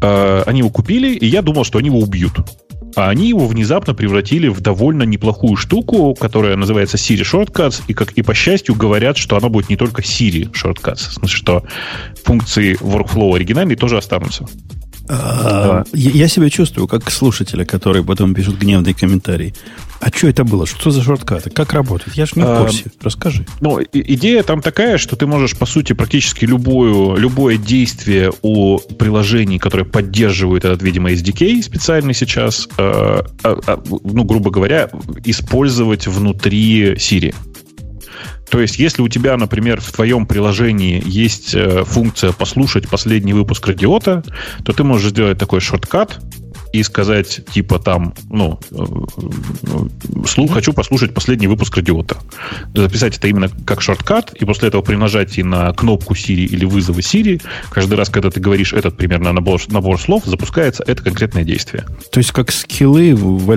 Э, 0.00 0.44
они 0.46 0.60
его 0.60 0.70
купили, 0.70 1.14
и 1.14 1.26
я 1.26 1.42
думал, 1.42 1.64
что 1.64 1.78
они 1.78 1.88
его 1.88 1.98
убьют. 1.98 2.38
А 2.96 3.10
они 3.10 3.28
его 3.28 3.46
внезапно 3.46 3.92
превратили 3.94 4.48
в 4.48 4.60
довольно 4.62 5.02
неплохую 5.02 5.56
штуку, 5.56 6.14
которая 6.14 6.56
называется 6.56 6.96
Siri 6.96 7.22
Shortcuts, 7.22 7.82
и, 7.86 7.94
как 7.94 8.12
и 8.12 8.22
по 8.22 8.32
счастью, 8.32 8.74
говорят, 8.74 9.18
что 9.18 9.36
она 9.36 9.50
будет 9.50 9.68
не 9.68 9.76
только 9.76 10.00
Siri 10.00 10.50
Shortcuts, 10.50 11.10
в 11.10 11.12
смысле, 11.12 11.36
что 11.36 11.64
функции 12.24 12.74
workflow 12.80 13.36
оригинальные 13.36 13.76
тоже 13.76 13.98
останутся. 13.98 14.46
А, 15.08 15.84
Я 15.92 16.10
я 16.10 16.28
себя 16.28 16.50
чувствую 16.50 16.88
как 16.88 17.10
слушателя, 17.10 17.64
которые 17.64 18.04
потом 18.04 18.34
пишут 18.34 18.58
гневные 18.58 18.94
комментарии. 18.94 19.54
А 20.00 20.08
что 20.10 20.28
это 20.28 20.44
было? 20.44 20.66
Что 20.66 20.90
за 20.90 21.02
шорткаты? 21.02 21.48
Как 21.50 21.72
работает? 21.72 22.16
Я 22.16 22.26
же 22.26 22.32
не 22.36 22.42
в 22.42 22.46
А, 22.46 22.62
курсе. 22.62 22.84
Расскажи. 23.00 23.46
Ну, 23.60 23.80
идея 23.92 24.42
там 24.42 24.60
такая, 24.60 24.98
что 24.98 25.16
ты 25.16 25.26
можешь, 25.26 25.56
по 25.56 25.64
сути, 25.66 25.94
практически 25.94 26.44
любую, 26.44 27.16
любое 27.16 27.56
действие 27.56 28.30
у 28.42 28.78
приложений, 28.78 29.58
которые 29.58 29.86
поддерживают 29.86 30.64
этот, 30.64 30.82
видимо, 30.82 31.10
SDK 31.12 31.62
специальный 31.62 32.14
сейчас, 32.14 32.68
э, 32.76 32.82
а- 32.82 33.22
а, 33.42 33.82
ну, 34.04 34.24
грубо 34.24 34.50
говоря, 34.50 34.90
использовать 35.24 36.06
внутри 36.06 36.94
Siri. 36.94 37.34
То 38.50 38.60
есть, 38.60 38.78
если 38.78 39.02
у 39.02 39.08
тебя, 39.08 39.36
например, 39.36 39.80
в 39.80 39.90
твоем 39.92 40.26
приложении 40.26 41.02
есть 41.04 41.54
э, 41.54 41.84
функция 41.84 42.32
послушать 42.32 42.88
последний 42.88 43.32
выпуск 43.32 43.66
радиота, 43.66 44.22
то 44.64 44.72
ты 44.72 44.84
можешь 44.84 45.10
сделать 45.10 45.38
такой 45.38 45.60
шорткат 45.60 46.20
и 46.72 46.82
сказать, 46.82 47.40
типа 47.52 47.78
там, 47.78 48.14
ну, 48.30 48.60
э, 48.70 48.76
э, 48.76 50.26
слух, 50.26 50.52
хочу 50.52 50.72
послушать 50.72 51.14
последний 51.14 51.46
выпуск 51.46 51.76
радиота. 51.76 52.18
Записать 52.74 53.16
это 53.16 53.28
именно 53.28 53.48
как 53.66 53.82
шорткат, 53.82 54.32
и 54.34 54.44
после 54.44 54.68
этого 54.68 54.82
при 54.82 54.94
нажатии 54.94 55.42
на 55.42 55.72
кнопку 55.72 56.14
Siri 56.14 56.44
или 56.44 56.64
вызова 56.64 56.98
Siri, 56.98 57.42
каждый 57.70 57.94
раз, 57.94 58.10
когда 58.10 58.30
ты 58.30 58.40
говоришь 58.40 58.72
этот 58.72 58.96
примерно 58.96 59.32
набор, 59.32 59.60
набор 59.68 60.00
слов, 60.00 60.24
запускается 60.24 60.84
это 60.86 61.02
конкретное 61.02 61.44
действие. 61.44 61.84
То 62.12 62.18
есть 62.18 62.32
как 62.32 62.52
скиллы 62.52 63.14
в, 63.14 63.44
в 63.44 63.50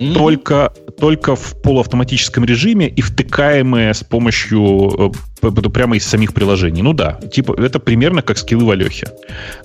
Алехе. 0.00 0.14
Только, 0.14 0.72
только 0.98 1.36
в 1.36 1.60
полуавтоматическом 1.62 2.44
режиме 2.44 2.88
и 2.88 3.00
втыкаемые 3.00 3.94
с 3.94 4.02
помощью 4.02 5.12
э, 5.42 5.50
прямо 5.70 5.96
из 5.96 6.06
самих 6.06 6.34
приложений. 6.34 6.82
Ну 6.82 6.92
да, 6.92 7.20
типа 7.32 7.54
это 7.58 7.78
примерно 7.78 8.22
как 8.22 8.38
скиллы 8.38 8.64
в 8.64 8.70
Алехе. 8.70 9.08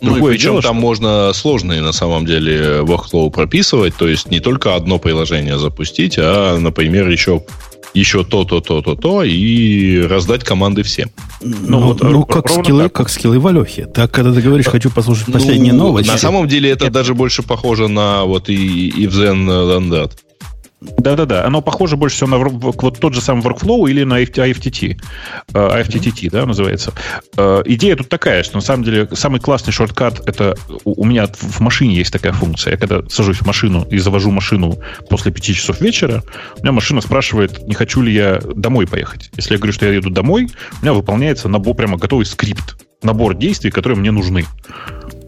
Ну, 0.01 0.11
и 0.11 0.13
Другое 0.13 0.33
причем 0.33 0.51
дело, 0.51 0.61
там 0.61 0.75
что- 0.77 0.81
можно 0.81 1.33
сложные, 1.33 1.81
на 1.81 1.91
самом 1.91 2.25
деле, 2.25 2.79
workflow 2.81 3.29
прописывать. 3.31 3.95
То 3.95 4.07
есть 4.07 4.29
не 4.31 4.39
только 4.39 4.75
одно 4.75 4.99
приложение 4.99 5.57
запустить, 5.57 6.15
а, 6.17 6.57
например, 6.57 7.09
еще, 7.09 7.43
еще 7.93 8.23
то, 8.23 8.43
то, 8.43 8.61
то, 8.61 8.81
то, 8.81 8.95
то, 8.95 9.23
и 9.23 10.01
раздать 10.01 10.43
команды 10.43 10.83
всем. 10.83 11.09
Ну, 11.41 11.79
вот, 11.81 12.01
ну, 12.01 12.25
как 12.25 12.49
скиллы, 12.49 12.83
так. 12.83 12.93
как 12.93 13.09
скиллы 13.09 13.39
в 13.39 13.47
Алехе. 13.47 13.85
Так, 13.85 14.11
когда 14.11 14.33
ты 14.33 14.41
говоришь, 14.41 14.67
хочу 14.67 14.89
послушать 14.89 15.31
последние 15.31 15.73
Ну, 15.73 15.85
новости. 15.85 16.09
На 16.09 16.17
самом 16.17 16.47
деле 16.47 16.69
это 16.69 16.89
даже 16.89 17.13
больше 17.13 17.43
похоже 17.43 17.87
на 17.87 18.23
вот 18.25 18.49
и, 18.49 18.87
и 18.89 19.07
в 19.07 19.13
Zen 19.13 19.47
Landat. 19.47 20.11
Да-да-да, 20.81 21.45
оно 21.45 21.61
похоже 21.61 21.97
больше 21.97 22.15
всего 22.15 22.29
на 22.29 22.37
вот 22.37 22.99
тот 22.99 23.13
же 23.13 23.21
самый 23.21 23.43
workflow 23.43 23.89
или 23.89 24.03
на 24.03 24.21
IFTT. 24.21 25.01
Э, 25.53 25.81
IFTTT, 25.81 26.29
да, 26.31 26.45
называется. 26.45 26.93
Э, 27.35 27.61
Идея 27.65 27.95
тут 27.95 28.07
такая, 28.07 28.43
что 28.43 28.55
на 28.55 28.61
самом 28.61 28.83
деле 28.83 29.07
самый 29.13 29.41
классный 29.41 29.73
шорткат 29.73 30.21
это 30.27 30.55
у 30.85 30.99
у 30.99 31.05
меня 31.05 31.27
в 31.27 31.59
машине 31.61 31.95
есть 31.95 32.11
такая 32.11 32.33
функция. 32.33 32.71
Я 32.71 32.77
когда 32.77 33.01
сажусь 33.09 33.37
в 33.37 33.45
машину 33.45 33.85
и 33.89 33.97
завожу 33.97 34.31
машину 34.31 34.77
после 35.09 35.31
5 35.31 35.43
часов 35.55 35.81
вечера, 35.81 36.23
у 36.57 36.61
меня 36.61 36.71
машина 36.71 37.01
спрашивает, 37.01 37.65
не 37.67 37.73
хочу 37.73 38.01
ли 38.01 38.13
я 38.13 38.39
домой 38.55 38.85
поехать. 38.85 39.31
Если 39.37 39.53
я 39.53 39.57
говорю, 39.57 39.73
что 39.73 39.85
я 39.85 39.93
еду 39.93 40.09
домой, 40.09 40.49
у 40.79 40.83
меня 40.83 40.93
выполняется 40.93 41.47
набор, 41.47 41.75
прямо 41.75 41.97
готовый 41.97 42.25
скрипт, 42.25 42.77
набор 43.01 43.33
действий, 43.33 43.71
которые 43.71 43.97
мне 43.97 44.11
нужны. 44.11 44.45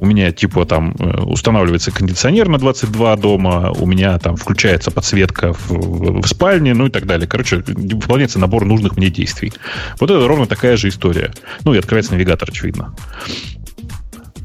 У 0.01 0.05
меня, 0.07 0.31
типа, 0.31 0.65
там 0.65 0.95
э, 0.97 1.21
устанавливается 1.21 1.91
кондиционер 1.91 2.49
на 2.49 2.57
22 2.57 3.15
дома, 3.17 3.71
у 3.71 3.85
меня 3.85 4.17
там 4.17 4.35
включается 4.35 4.89
подсветка 4.89 5.53
в, 5.53 5.69
в- 6.21 6.27
спальне, 6.27 6.73
ну 6.73 6.87
и 6.87 6.89
так 6.89 7.05
далее. 7.05 7.27
Короче, 7.27 7.57
выполняется 7.67 8.39
набор 8.39 8.65
нужных 8.65 8.97
мне 8.97 9.11
действий. 9.11 9.53
Вот 9.99 10.09
это 10.09 10.27
ровно 10.27 10.47
такая 10.47 10.75
же 10.75 10.89
история. 10.89 11.31
Ну 11.65 11.75
и 11.75 11.77
открывается 11.77 12.13
навигатор, 12.13 12.49
очевидно. 12.49 12.95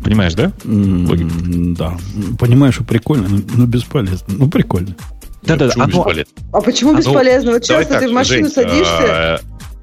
Понимаешь, 0.05 0.35
да? 0.35 0.53
М, 0.67 1.75
Да. 1.75 1.97
Понимаешь, 2.39 2.75
что 2.75 2.85
прикольно, 2.85 3.27
но, 3.29 3.39
но 3.55 3.67
бесполезно. 3.67 4.27
Ну, 4.29 4.51
прикольно. 4.51 4.95
Да-да-да. 5.43 5.73
Почему 5.73 5.83
оно- 5.85 5.97
бесполезно? 5.97 6.33
А 6.53 6.61
почему 6.61 6.91
А 6.91 6.93
ну, 6.93 6.99
бесполезно? 6.99 7.53
Вот 7.53 7.63
Давай 7.67 7.83
часто 7.85 7.95
так, 7.95 8.03
ты 8.03 8.09
в 8.11 8.13
машину 8.13 8.43
Жень, 8.45 8.51
садишься, 8.53 8.85
а, 9.09 9.41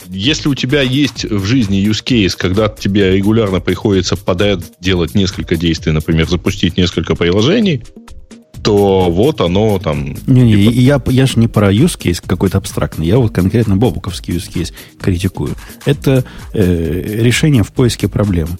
Если 0.10 0.50
у 0.50 0.56
тебя 0.56 0.82
есть 0.82 1.26
в 1.26 1.46
жизни 1.46 1.84
use 1.84 2.04
case, 2.04 2.36
когда 2.38 2.68
тебе 2.68 3.16
регулярно 3.16 3.60
приходится 3.60 4.16
подряд 4.16 4.62
делать 4.80 5.16
несколько 5.16 5.56
действий, 5.56 5.92
например, 5.92 6.28
запустить 6.30 6.78
несколько 6.78 7.16
приложений, 7.16 7.84
то 8.64 9.10
вот 9.12 9.42
оно 9.42 9.78
там... 9.80 10.16
Не-не, 10.26 10.56
типа, 10.56 10.72
я, 10.72 11.02
я 11.08 11.26
же 11.26 11.38
не 11.40 11.48
про 11.48 11.72
use 11.72 11.98
case 12.00 12.24
какой-то 12.26 12.58
абстрактный, 12.58 13.06
я 13.06 13.18
вот 13.18 13.34
конкретно 13.34 13.76
бобуковский 13.76 14.36
use 14.36 14.50
case 14.52 14.74
критикую. 15.02 15.56
Это 15.86 16.24
э, 16.54 17.02
решение 17.22 17.64
в 17.64 17.74
поиске 17.74 18.08
проблемы. 18.08 18.58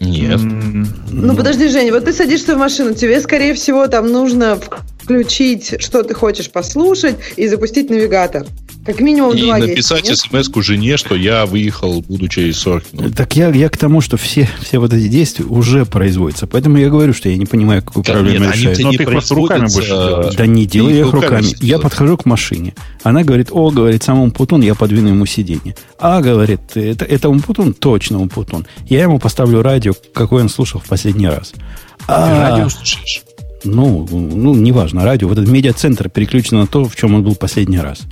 Нет. 0.00 0.40
М, 0.40 0.88
Ну, 1.10 1.36
подожди, 1.36 1.68
Женя, 1.68 1.92
вот 1.92 2.06
ты 2.06 2.12
садишься 2.12 2.54
в 2.54 2.58
машину, 2.58 2.94
тебе, 2.94 3.20
скорее 3.20 3.54
всего, 3.54 3.86
там 3.88 4.10
нужно 4.10 4.58
включить, 5.04 5.74
что 5.80 6.02
ты 6.02 6.14
хочешь 6.14 6.50
послушать, 6.50 7.16
и 7.36 7.46
запустить 7.48 7.90
навигатор. 7.90 8.46
Как 8.86 9.00
минимум 9.00 9.34
И 9.34 9.40
два 9.40 9.56
написать 9.58 10.06
есть. 10.08 10.22
смс-ку 10.30 10.60
жене, 10.60 10.98
что 10.98 11.14
я 11.14 11.46
выехал, 11.46 12.02
буду 12.02 12.28
через 12.28 12.58
40 12.58 12.92
минут. 12.92 13.16
Так 13.16 13.34
я, 13.34 13.48
я 13.48 13.70
к 13.70 13.78
тому, 13.78 14.02
что 14.02 14.18
все, 14.18 14.46
все 14.60 14.78
вот 14.78 14.92
эти 14.92 15.08
действия 15.08 15.46
уже 15.46 15.86
производятся. 15.86 16.46
Поэтому 16.46 16.76
я 16.76 16.90
говорю, 16.90 17.14
что 17.14 17.30
я 17.30 17.38
не 17.38 17.46
понимаю, 17.46 17.82
какую 17.82 18.04
Да 18.04 18.12
проблему 18.12 18.44
нет, 18.44 18.52
они 18.54 18.60
решает. 18.60 18.76
ты 18.76 18.84
не 18.84 18.96
ты 18.98 19.02
их 19.04 19.08
просто 19.08 19.34
руками 19.36 19.66
будешь 19.72 19.86
делать. 19.86 20.36
Да 20.36 20.46
не 20.46 20.66
делаю 20.66 20.94
я 20.96 21.00
их 21.00 21.12
руками. 21.12 21.46
Я 21.64 21.78
подхожу 21.78 22.18
к 22.18 22.26
машине. 22.26 22.74
Она 23.02 23.22
говорит, 23.22 23.48
о, 23.52 23.70
говорит, 23.70 24.02
сам 24.02 24.20
Умпутун, 24.20 24.60
я 24.60 24.74
подвину 24.74 25.08
ему 25.08 25.24
сиденье. 25.24 25.74
А, 25.98 26.20
говорит, 26.20 26.60
это, 26.74 27.06
это 27.06 27.30
Умпутун? 27.30 27.72
Точно 27.72 28.20
Умпутун. 28.20 28.66
Я 28.86 29.02
ему 29.02 29.18
поставлю 29.18 29.62
радио, 29.62 29.94
какой 30.12 30.42
он 30.42 30.50
слушал 30.50 30.80
в 30.84 30.88
последний 30.88 31.26
раз. 31.28 31.52
Ты 31.52 31.62
А, 32.08 32.50
радио 32.50 32.68
слушаешь? 32.68 33.22
Ну, 33.64 34.06
ну, 34.10 34.54
неважно, 34.54 35.04
радио. 35.04 35.28
Вот 35.28 35.38
этот 35.38 35.50
медиацентр 35.50 36.08
переключен 36.08 36.58
на 36.58 36.66
то, 36.66 36.84
в 36.84 36.96
чем 36.96 37.14
он 37.14 37.24
был 37.24 37.34
последний 37.34 37.78
раз. 37.78 38.02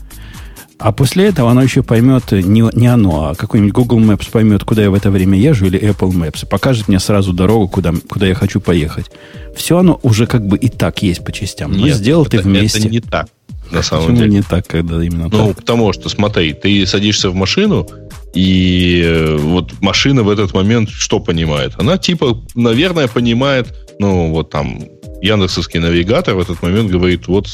А 0.78 0.90
после 0.90 1.26
этого 1.26 1.48
оно 1.50 1.62
еще 1.62 1.84
поймет, 1.84 2.32
не, 2.32 2.64
не 2.76 2.88
оно, 2.88 3.28
а 3.28 3.34
какой-нибудь 3.36 3.72
Google 3.72 4.00
Maps 4.00 4.28
поймет, 4.32 4.64
куда 4.64 4.82
я 4.82 4.90
в 4.90 4.94
это 4.94 5.12
время 5.12 5.38
езжу, 5.38 5.66
или 5.66 5.80
Apple 5.80 6.10
Maps, 6.10 6.42
и 6.42 6.46
покажет 6.46 6.88
мне 6.88 6.98
сразу 6.98 7.32
дорогу, 7.32 7.68
куда, 7.68 7.92
куда 8.08 8.26
я 8.26 8.34
хочу 8.34 8.60
поехать. 8.60 9.10
Все 9.54 9.78
оно 9.78 10.00
уже 10.02 10.26
как 10.26 10.44
бы 10.44 10.58
и 10.58 10.68
так 10.68 11.00
есть 11.02 11.24
по 11.24 11.30
частям. 11.30 11.70
Но 11.72 11.86
Нет, 11.86 11.96
сделал 11.96 12.26
ты 12.26 12.38
вместе. 12.38 12.80
Это 12.80 12.88
не 12.88 12.98
так, 13.00 13.28
на 13.70 13.82
самом 13.82 14.06
Почему 14.06 14.18
деле. 14.18 14.30
не 14.30 14.42
так, 14.42 14.66
когда 14.66 14.96
именно 15.04 15.28
Ну, 15.30 15.48
так? 15.48 15.56
потому 15.58 15.92
что, 15.92 16.08
смотри, 16.08 16.52
ты 16.52 16.84
садишься 16.84 17.30
в 17.30 17.36
машину, 17.36 17.88
и 18.34 19.02
э, 19.04 19.36
вот 19.36 19.80
машина 19.80 20.24
в 20.24 20.30
этот 20.30 20.52
момент 20.52 20.88
что 20.88 21.20
понимает? 21.20 21.74
Она 21.78 21.96
типа, 21.96 22.42
наверное, 22.56 23.06
понимает, 23.06 23.72
ну, 24.00 24.30
вот 24.30 24.50
там, 24.50 24.80
Яндексовский 25.22 25.80
навигатор 25.80 26.34
в 26.34 26.40
этот 26.40 26.60
момент 26.62 26.90
говорит, 26.90 27.28
вот 27.28 27.46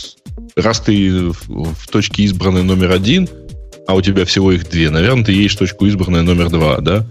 раз 0.57 0.81
ты 0.81 1.31
в, 1.31 1.89
точке 1.89 2.25
избранной 2.25 2.62
номер 2.62 2.93
один, 2.93 3.29
а 3.87 3.95
у 3.95 4.01
тебя 4.01 4.25
всего 4.25 4.53
их 4.53 4.69
две, 4.69 4.91
наверное, 4.91 5.25
ты 5.25 5.33
едешь 5.33 5.55
в 5.55 5.59
точку 5.59 5.87
избранной 5.87 6.23
номер 6.23 6.51
два, 6.51 6.79
да? 6.79 7.07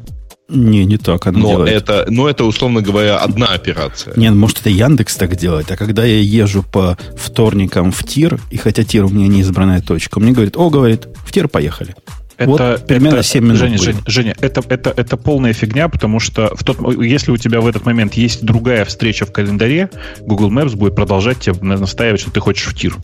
Не, 0.50 0.86
не 0.86 0.98
так 0.98 1.28
она 1.28 1.40
Но 1.40 1.50
делает. 1.50 1.74
это, 1.74 2.06
но 2.10 2.30
это, 2.30 2.46
условно 2.46 2.82
говоря, 2.82 3.18
одна 3.18 3.48
операция. 3.48 4.14
Не, 4.16 4.32
ну, 4.32 4.38
может, 4.38 4.62
это 4.62 4.70
Яндекс 4.70 5.16
так 5.16 5.36
делает, 5.36 5.70
а 5.72 5.76
когда 5.76 6.06
я 6.06 6.20
езжу 6.20 6.64
по 6.64 6.98
вторникам 7.18 7.92
в 7.92 8.04
тир, 8.06 8.40
и 8.50 8.58
хотя 8.58 8.84
тир 8.84 9.06
у 9.06 9.10
меня 9.10 9.28
не 9.28 9.42
избранная 9.42 9.82
точка, 9.82 10.20
мне 10.20 10.32
говорит, 10.32 10.56
о, 10.56 10.70
говорит, 10.70 11.08
в 11.26 11.32
тир 11.34 11.50
поехали. 11.50 11.96
Вот 12.40 12.86
примерно 12.86 13.16
это- 13.18 13.24
7 13.24 13.44
минут 13.44 13.58
Женя, 13.58 13.78
будет. 13.78 13.84
Женя, 13.86 14.02
Женя, 14.06 14.36
это, 14.42 14.62
это, 14.70 14.94
это 14.96 15.18
полная 15.18 15.54
фигня, 15.54 15.90
потому 15.90 16.20
что 16.20 16.54
в 16.56 16.64
тот, 16.64 16.78
если 17.04 17.32
у 17.32 17.38
тебя 17.38 17.62
в 17.62 17.68
этот 17.68 17.86
момент 17.86 18.14
есть 18.14 18.44
другая 18.44 18.86
встреча 18.86 19.26
в 19.26 19.32
календаре, 19.32 19.90
Google 20.22 20.52
Maps 20.52 20.76
будет 20.76 20.96
продолжать 20.96 21.40
тебе 21.40 21.56
на- 21.62 21.78
настаивать, 21.78 22.22
что 22.22 22.30
ты 22.32 22.40
хочешь 22.40 22.68
в 22.68 22.76
тир. 22.76 22.96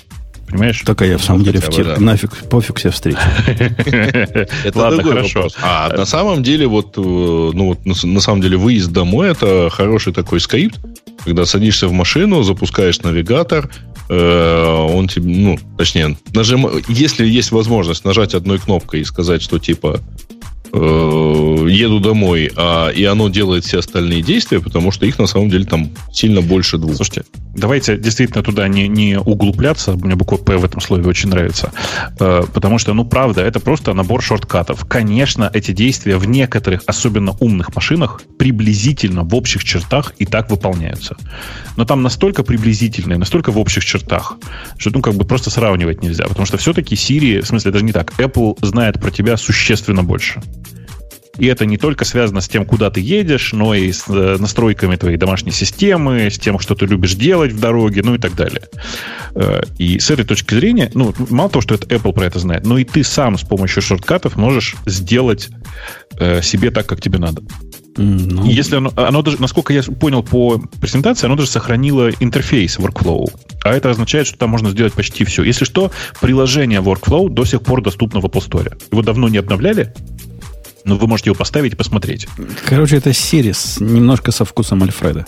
Понимаешь? 0.47 0.83
Так, 0.85 1.01
а 1.01 1.05
я 1.07 1.17
в 1.17 1.23
самом 1.23 1.39
Ну, 1.39 1.45
деле 1.45 1.59
в 1.61 1.69
тир. 1.69 1.85
да. 1.85 1.99
Нафиг, 1.99 2.31
пофиг 2.49 2.77
все 2.77 2.91
встречи. 2.91 3.17
Это 3.87 4.77
Ладно, 4.77 5.03
хорошо. 5.03 5.47
А 5.61 5.89
на 5.95 6.05
самом 6.05 6.43
деле, 6.43 6.67
вот, 6.67 6.97
э, 6.97 7.01
ну 7.01 7.69
вот, 7.69 7.85
на, 7.85 8.19
самом 8.19 8.41
деле, 8.41 8.57
выезд 8.57 8.91
домой 8.91 9.29
это 9.31 9.69
хороший 9.71 10.13
такой 10.13 10.39
скрипт, 10.39 10.77
когда 11.25 11.45
садишься 11.45 11.87
в 11.87 11.91
машину, 11.93 12.43
запускаешь 12.43 12.99
навигатор, 13.01 13.69
э, 13.71 13.92
он 14.13 15.07
тебе, 15.07 15.35
ну, 15.35 15.59
точнее, 15.77 16.17
нажим, 16.33 16.67
если 16.87 17.25
есть 17.25 17.51
возможность 17.51 18.05
нажать 18.05 18.33
одной 18.33 18.59
кнопкой 18.59 19.01
и 19.01 19.05
сказать, 19.05 19.41
что 19.41 19.59
типа 19.59 20.01
э, 20.73 21.67
еду 21.69 21.99
домой, 21.99 22.51
а, 22.55 22.89
и 22.89 23.03
оно 23.03 23.29
делает 23.29 23.65
все 23.65 23.79
остальные 23.79 24.21
действия, 24.21 24.59
потому 24.59 24.91
что 24.91 25.05
их 25.05 25.19
на 25.19 25.27
самом 25.27 25.49
деле 25.49 25.65
там 25.65 25.91
сильно 26.11 26.41
больше 26.41 26.77
двух. 26.77 26.95
Слушайте, 26.95 27.23
давайте 27.55 27.97
действительно 27.97 28.43
туда 28.43 28.67
не, 28.67 28.87
не 28.87 29.19
углубляться. 29.19 29.93
Мне 29.93 30.15
буква 30.15 30.37
П 30.37 30.57
в 30.57 30.65
этом 30.65 30.81
слове 30.81 31.05
очень 31.05 31.29
нравится. 31.29 31.71
Э, 32.19 32.43
потому 32.53 32.79
что, 32.79 32.93
ну, 32.93 33.05
правда, 33.05 33.41
это 33.41 33.59
просто 33.59 33.93
набор 33.93 34.21
шорткатов. 34.21 34.85
Конечно, 34.85 35.49
эти 35.53 35.71
действия 35.71 36.17
в 36.17 36.27
некоторых, 36.27 36.83
особенно 36.87 37.35
умных 37.39 37.75
машинах, 37.75 38.21
приблизительно 38.37 39.23
в 39.23 39.35
общих 39.35 39.63
чертах 39.63 40.13
и 40.17 40.25
так 40.25 40.49
выполняются. 40.49 41.15
Но 41.77 41.85
там 41.85 42.01
настолько 42.01 42.43
приблизительные, 42.43 43.17
настолько 43.17 43.51
в 43.51 43.59
общих 43.59 43.85
чертах, 43.85 44.37
что, 44.77 44.89
ну, 44.93 45.01
как 45.01 45.15
бы 45.15 45.25
просто 45.25 45.49
сравнивать 45.49 46.01
нельзя. 46.01 46.25
Потому 46.25 46.45
что 46.45 46.57
все-таки 46.57 46.95
Siri, 46.95 47.41
в 47.41 47.47
смысле, 47.47 47.71
даже 47.71 47.85
не 47.85 47.91
так, 47.91 48.13
Apple 48.19 48.57
знает 48.65 48.99
про 48.99 49.11
тебя 49.11 49.37
существенно 49.37 50.03
больше. 50.03 50.41
И 51.37 51.47
это 51.47 51.65
не 51.65 51.77
только 51.77 52.05
связано 52.05 52.41
с 52.41 52.47
тем, 52.47 52.63
куда 52.63 52.91
ты 52.91 53.01
едешь, 53.01 53.53
но 53.53 53.73
и 53.73 53.91
с 53.91 54.05
э, 54.07 54.37
настройками 54.39 54.95
твоей 54.95 55.17
домашней 55.17 55.51
системы, 55.51 56.29
с 56.29 56.37
тем, 56.37 56.59
что 56.59 56.75
ты 56.75 56.85
любишь 56.85 57.15
делать 57.15 57.51
в 57.51 57.59
дороге, 57.59 58.03
ну 58.03 58.13
и 58.13 58.19
так 58.19 58.35
далее. 58.35 58.67
Э, 59.33 59.63
И 59.79 59.97
с 59.97 60.11
этой 60.11 60.25
точки 60.25 60.53
зрения, 60.53 60.91
ну, 60.93 61.13
мало 61.29 61.49
того, 61.49 61.61
что 61.61 61.73
это 61.73 61.87
Apple 61.87 62.13
про 62.13 62.25
это 62.25 62.37
знает, 62.37 62.65
но 62.67 62.77
и 62.77 62.83
ты 62.83 63.03
сам 63.03 63.37
с 63.39 63.41
помощью 63.41 63.81
шорткатов 63.81 64.35
можешь 64.35 64.75
сделать 64.85 65.49
э, 66.19 66.43
себе 66.43 66.69
так, 66.69 66.85
как 66.85 67.01
тебе 67.01 67.17
надо. 67.17 67.41
Ну, 67.97 68.45
Если 68.45 68.75
оно, 68.75 68.91
оно 68.95 69.21
даже, 69.23 69.41
насколько 69.41 69.73
я 69.73 69.81
понял 69.81 70.23
по 70.23 70.59
презентации, 70.81 71.25
оно 71.25 71.35
даже 71.35 71.49
сохранило 71.49 72.09
интерфейс 72.19 72.77
Workflow. 72.77 73.31
А 73.63 73.73
это 73.73 73.89
означает, 73.89 74.27
что 74.27 74.37
там 74.37 74.51
можно 74.51 74.69
сделать 74.69 74.93
почти 74.93 75.25
все. 75.25 75.43
Если 75.43 75.65
что, 75.65 75.91
приложение 76.21 76.81
Workflow 76.81 77.29
до 77.29 77.45
сих 77.45 77.61
пор 77.61 77.81
доступно 77.81 78.19
в 78.19 78.25
Apple 78.25 78.47
Store. 78.47 78.77
Его 78.91 79.01
давно 79.01 79.29
не 79.29 79.37
обновляли, 79.37 79.93
но 80.85 80.97
вы 80.97 81.07
можете 81.07 81.29
его 81.29 81.35
поставить 81.37 81.73
и 81.73 81.75
посмотреть. 81.75 82.27
Короче, 82.65 82.97
это 82.97 83.11
Siri 83.11 83.53
с- 83.53 83.79
немножко 83.79 84.31
со 84.31 84.45
вкусом 84.45 84.83
Альфреда. 84.83 85.25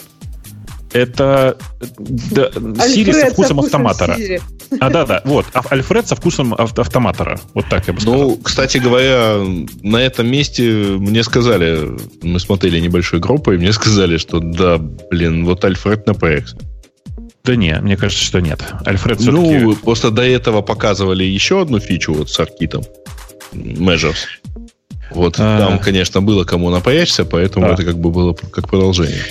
Это 0.93 1.57
да, 1.99 2.47
Siri 2.49 3.09
Альфред 3.09 3.15
со 3.15 3.31
вкусом 3.31 3.59
автоматора. 3.59 4.15
Siri. 4.17 4.41
А, 4.79 4.89
да, 4.89 5.05
да, 5.05 5.21
вот. 5.25 5.45
А- 5.53 5.61
Альфред 5.69 6.07
со 6.07 6.15
вкусом 6.15 6.53
ав- 6.53 6.77
автоматора. 6.79 7.39
Вот 7.53 7.65
так 7.69 7.85
я 7.87 7.93
бы 7.93 7.99
сказал. 7.99 8.19
Ну, 8.21 8.37
кстати 8.37 8.77
говоря, 8.77 9.41
на 9.83 9.97
этом 9.97 10.27
месте 10.27 10.63
мне 10.71 11.23
сказали, 11.23 11.97
мы 12.21 12.39
смотрели 12.39 12.79
небольшой 12.79 13.19
группой, 13.19 13.55
и 13.55 13.57
мне 13.57 13.73
сказали, 13.73 14.17
что 14.17 14.39
да, 14.39 14.77
блин, 14.77 15.43
вот 15.45 15.65
Альфред 15.65 16.07
напрягся. 16.07 16.57
да 17.43 17.55
не, 17.57 17.77
мне 17.81 17.97
кажется, 17.97 18.23
что 18.23 18.39
нет. 18.39 18.63
Альфред 18.85 19.19
все-таки... 19.19 19.57
Ну, 19.59 19.75
просто 19.75 20.11
до 20.11 20.21
этого 20.23 20.61
показывали 20.61 21.25
еще 21.25 21.61
одну 21.61 21.79
фичу 21.79 22.13
вот 22.13 22.29
с 22.29 22.39
аркитом. 22.39 22.83
Measures. 23.53 24.15
Вот 25.11 25.35
А. 25.39 25.59
там, 25.59 25.79
конечно, 25.79 26.21
было 26.21 26.43
кому 26.43 26.69
напрячься, 26.69 27.25
поэтому 27.25 27.67
Да. 27.67 27.73
это 27.73 27.83
как 27.83 27.97
бы 27.97 28.09
было 28.11 28.33
как 28.33 28.67
продолжение. 28.69 29.21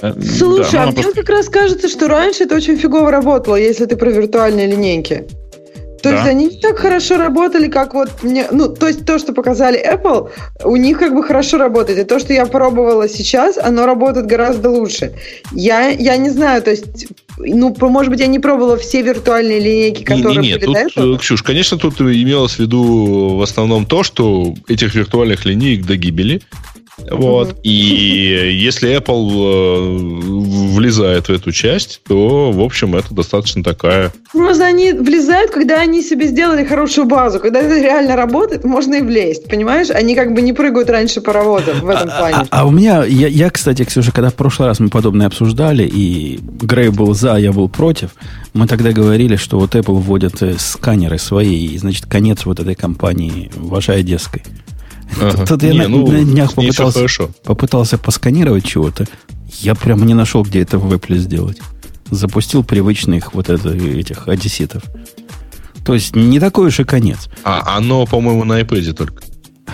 э, 0.00 0.12
Слушай, 0.20 0.72
да, 0.72 0.82
ну, 0.84 0.88
а 0.88 0.92
мне 0.92 1.02
просто- 1.02 1.20
как 1.20 1.28
раз 1.28 1.48
кажется, 1.48 1.88
что 1.88 2.06
раньше 2.08 2.44
это 2.44 2.54
очень 2.54 2.76
фигово 2.76 3.10
работало, 3.10 3.56
если 3.56 3.84
ты 3.84 3.96
про 3.96 4.10
виртуальные 4.10 4.68
линейки. 4.68 5.24
То 6.02 6.10
Да. 6.10 6.16
есть 6.16 6.28
они 6.28 6.44
не 6.46 6.60
так 6.60 6.78
хорошо 6.78 7.16
работали, 7.16 7.68
как 7.68 7.94
вот 7.94 8.10
мне... 8.22 8.46
Ну, 8.50 8.68
то 8.68 8.86
есть 8.88 9.04
то, 9.04 9.18
что 9.18 9.32
показали 9.32 9.78
Apple, 9.78 10.30
у 10.64 10.76
них 10.76 10.98
как 10.98 11.14
бы 11.14 11.22
хорошо 11.22 11.58
работает. 11.58 11.98
И 11.98 12.04
то, 12.04 12.18
что 12.18 12.32
я 12.32 12.46
пробовала 12.46 13.08
сейчас, 13.08 13.58
оно 13.58 13.86
работает 13.86 14.26
гораздо 14.26 14.70
лучше. 14.70 15.12
Я, 15.52 15.88
я 15.88 16.16
не 16.16 16.30
знаю, 16.30 16.62
то 16.62 16.70
есть... 16.70 17.08
Ну, 17.38 17.74
может 17.80 18.10
быть, 18.10 18.20
я 18.20 18.26
не 18.26 18.40
пробовала 18.40 18.76
все 18.76 19.02
виртуальные 19.02 19.60
линейки, 19.60 20.02
которые 20.02 20.38
Не-не-не, 20.38 20.54
были 20.58 20.64
тут, 20.64 20.94
до 20.96 21.14
э, 21.14 21.18
Ксюш, 21.18 21.42
конечно, 21.42 21.78
тут 21.78 22.00
имелось 22.00 22.54
в 22.54 22.58
виду 22.58 23.36
в 23.36 23.42
основном 23.42 23.86
то, 23.86 24.02
что 24.02 24.54
этих 24.66 24.94
виртуальных 24.94 25.44
линеек 25.44 25.86
до 25.86 25.96
гибели. 25.96 26.42
Вот. 27.10 27.48
Мгм. 27.48 27.56
И 27.62 27.70
если 28.60 28.96
Apple 28.96 29.30
э, 29.30 30.74
влезает 30.74 31.28
в 31.28 31.32
эту 31.32 31.52
часть, 31.52 32.00
то, 32.06 32.50
в 32.52 32.60
общем, 32.60 32.94
это 32.94 33.14
достаточно 33.14 33.62
такая... 33.62 34.12
Просто 34.32 34.64
они 34.66 34.92
влезают, 34.92 35.50
когда 35.50 35.80
они 35.80 36.02
себе 36.02 36.26
сделали 36.26 36.64
хорошую 36.64 37.06
базу. 37.06 37.40
Когда 37.40 37.60
это 37.60 37.80
реально 37.80 38.16
работает, 38.16 38.64
можно 38.64 38.96
и 38.96 39.02
влезть, 39.02 39.48
понимаешь? 39.48 39.90
Они 39.90 40.14
как 40.14 40.34
бы 40.34 40.42
не 40.42 40.52
прыгают 40.52 40.90
раньше 40.90 41.20
паровоза 41.20 41.72
в 41.72 41.88
этом 41.88 42.10
А, 42.12 42.18
плане. 42.18 42.36
а 42.50 42.66
у 42.66 42.70
меня, 42.70 43.04
я, 43.04 43.28
я, 43.28 43.50
кстати, 43.50 43.84
Ксюша, 43.84 44.12
когда 44.12 44.30
в 44.30 44.34
прошлый 44.34 44.68
раз 44.68 44.80
мы 44.80 44.88
подобное 44.88 45.26
обсуждали, 45.26 45.84
и 45.84 46.38
Грей 46.60 46.90
был 46.90 47.14
за, 47.14 47.36
я 47.36 47.52
был 47.52 47.68
против, 47.68 48.10
мы 48.52 48.66
тогда 48.66 48.92
говорили, 48.92 49.36
что 49.36 49.58
вот 49.58 49.74
Apple 49.74 49.94
вводят 49.94 50.42
э, 50.42 50.56
сканеры 50.58 51.18
свои, 51.18 51.66
и, 51.66 51.78
значит, 51.78 52.06
конец 52.06 52.44
вот 52.44 52.60
этой 52.60 52.74
компании, 52.74 53.50
вашей 53.56 53.96
одесской. 54.00 54.42
Ага. 55.20 55.46
Тут 55.46 55.62
я 55.62 55.72
Не, 55.72 55.78
на, 55.78 55.88
ну, 55.88 56.06
на 56.06 56.24
днях 56.24 56.54
попытался, 56.54 57.28
попытался 57.44 57.98
посканировать 57.98 58.64
чего-то. 58.64 59.06
Я 59.60 59.74
прямо 59.74 60.04
не 60.04 60.14
нашел, 60.14 60.42
где 60.42 60.60
это 60.60 60.78
в 60.78 60.92
Apple 60.92 61.16
сделать. 61.18 61.58
Запустил 62.10 62.64
привычных 62.64 63.34
вот 63.34 63.48
это, 63.48 63.70
этих 63.70 64.28
одесситов. 64.28 64.82
То 65.84 65.94
есть 65.94 66.14
не 66.14 66.38
такой 66.38 66.68
уж 66.68 66.80
и 66.80 66.84
конец. 66.84 67.28
А 67.44 67.76
оно, 67.76 68.06
по-моему, 68.06 68.44
на 68.44 68.60
iPad 68.60 68.92
только. 68.92 69.22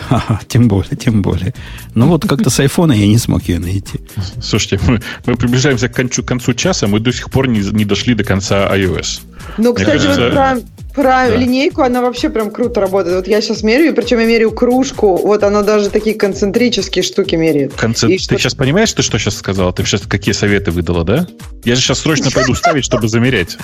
Ха-ха, 0.08 0.40
тем 0.48 0.68
более, 0.68 0.96
тем 0.96 1.22
более. 1.22 1.54
Ну 1.94 2.08
вот 2.08 2.26
как-то 2.26 2.50
с 2.50 2.60
айфона 2.60 2.92
я 2.92 3.06
не 3.06 3.18
смог 3.18 3.44
ее 3.44 3.58
найти. 3.58 4.00
Слушайте, 4.42 4.80
мы, 4.86 5.00
мы 5.26 5.36
приближаемся 5.36 5.88
к 5.88 5.94
концу, 5.94 6.22
к 6.22 6.26
концу 6.26 6.54
часа, 6.54 6.86
мы 6.86 7.00
до 7.00 7.12
сих 7.12 7.30
пор 7.30 7.48
не, 7.48 7.60
не 7.60 7.84
дошли 7.84 8.14
до 8.14 8.24
конца 8.24 8.68
iOS. 8.76 9.20
Ну, 9.58 9.72
Мне 9.72 9.84
кстати, 9.84 10.02
кажется, 10.02 10.20
вот 10.20 10.32
про, 10.32 10.58
про 10.94 11.28
да. 11.28 11.36
линейку 11.36 11.82
она 11.82 12.00
вообще 12.02 12.28
прям 12.30 12.50
круто 12.50 12.80
работает. 12.80 13.16
Вот 13.16 13.26
я 13.28 13.40
сейчас 13.40 13.62
меряю, 13.62 13.92
и 13.92 13.94
причем 13.94 14.20
я 14.20 14.26
меряю 14.26 14.52
кружку. 14.52 15.16
Вот 15.16 15.42
она 15.42 15.62
даже 15.62 15.90
такие 15.90 16.14
концентрические 16.16 17.02
штуки 17.02 17.34
меряет. 17.34 17.74
Конце- 17.74 18.06
И 18.08 18.16
Ты 18.16 18.22
что- 18.22 18.38
сейчас 18.38 18.54
понимаешь, 18.54 18.92
ты 18.92 19.02
что 19.02 19.18
сейчас 19.18 19.36
сказала? 19.36 19.72
Ты 19.72 19.84
сейчас 19.84 20.02
какие 20.02 20.32
советы 20.32 20.70
выдала, 20.70 21.04
да? 21.04 21.26
Я 21.64 21.74
же 21.74 21.80
сейчас 21.80 21.98
срочно 21.98 22.30
пойду 22.30 22.54
ставить, 22.54 22.84
чтобы 22.84 23.08
замерять. 23.08 23.56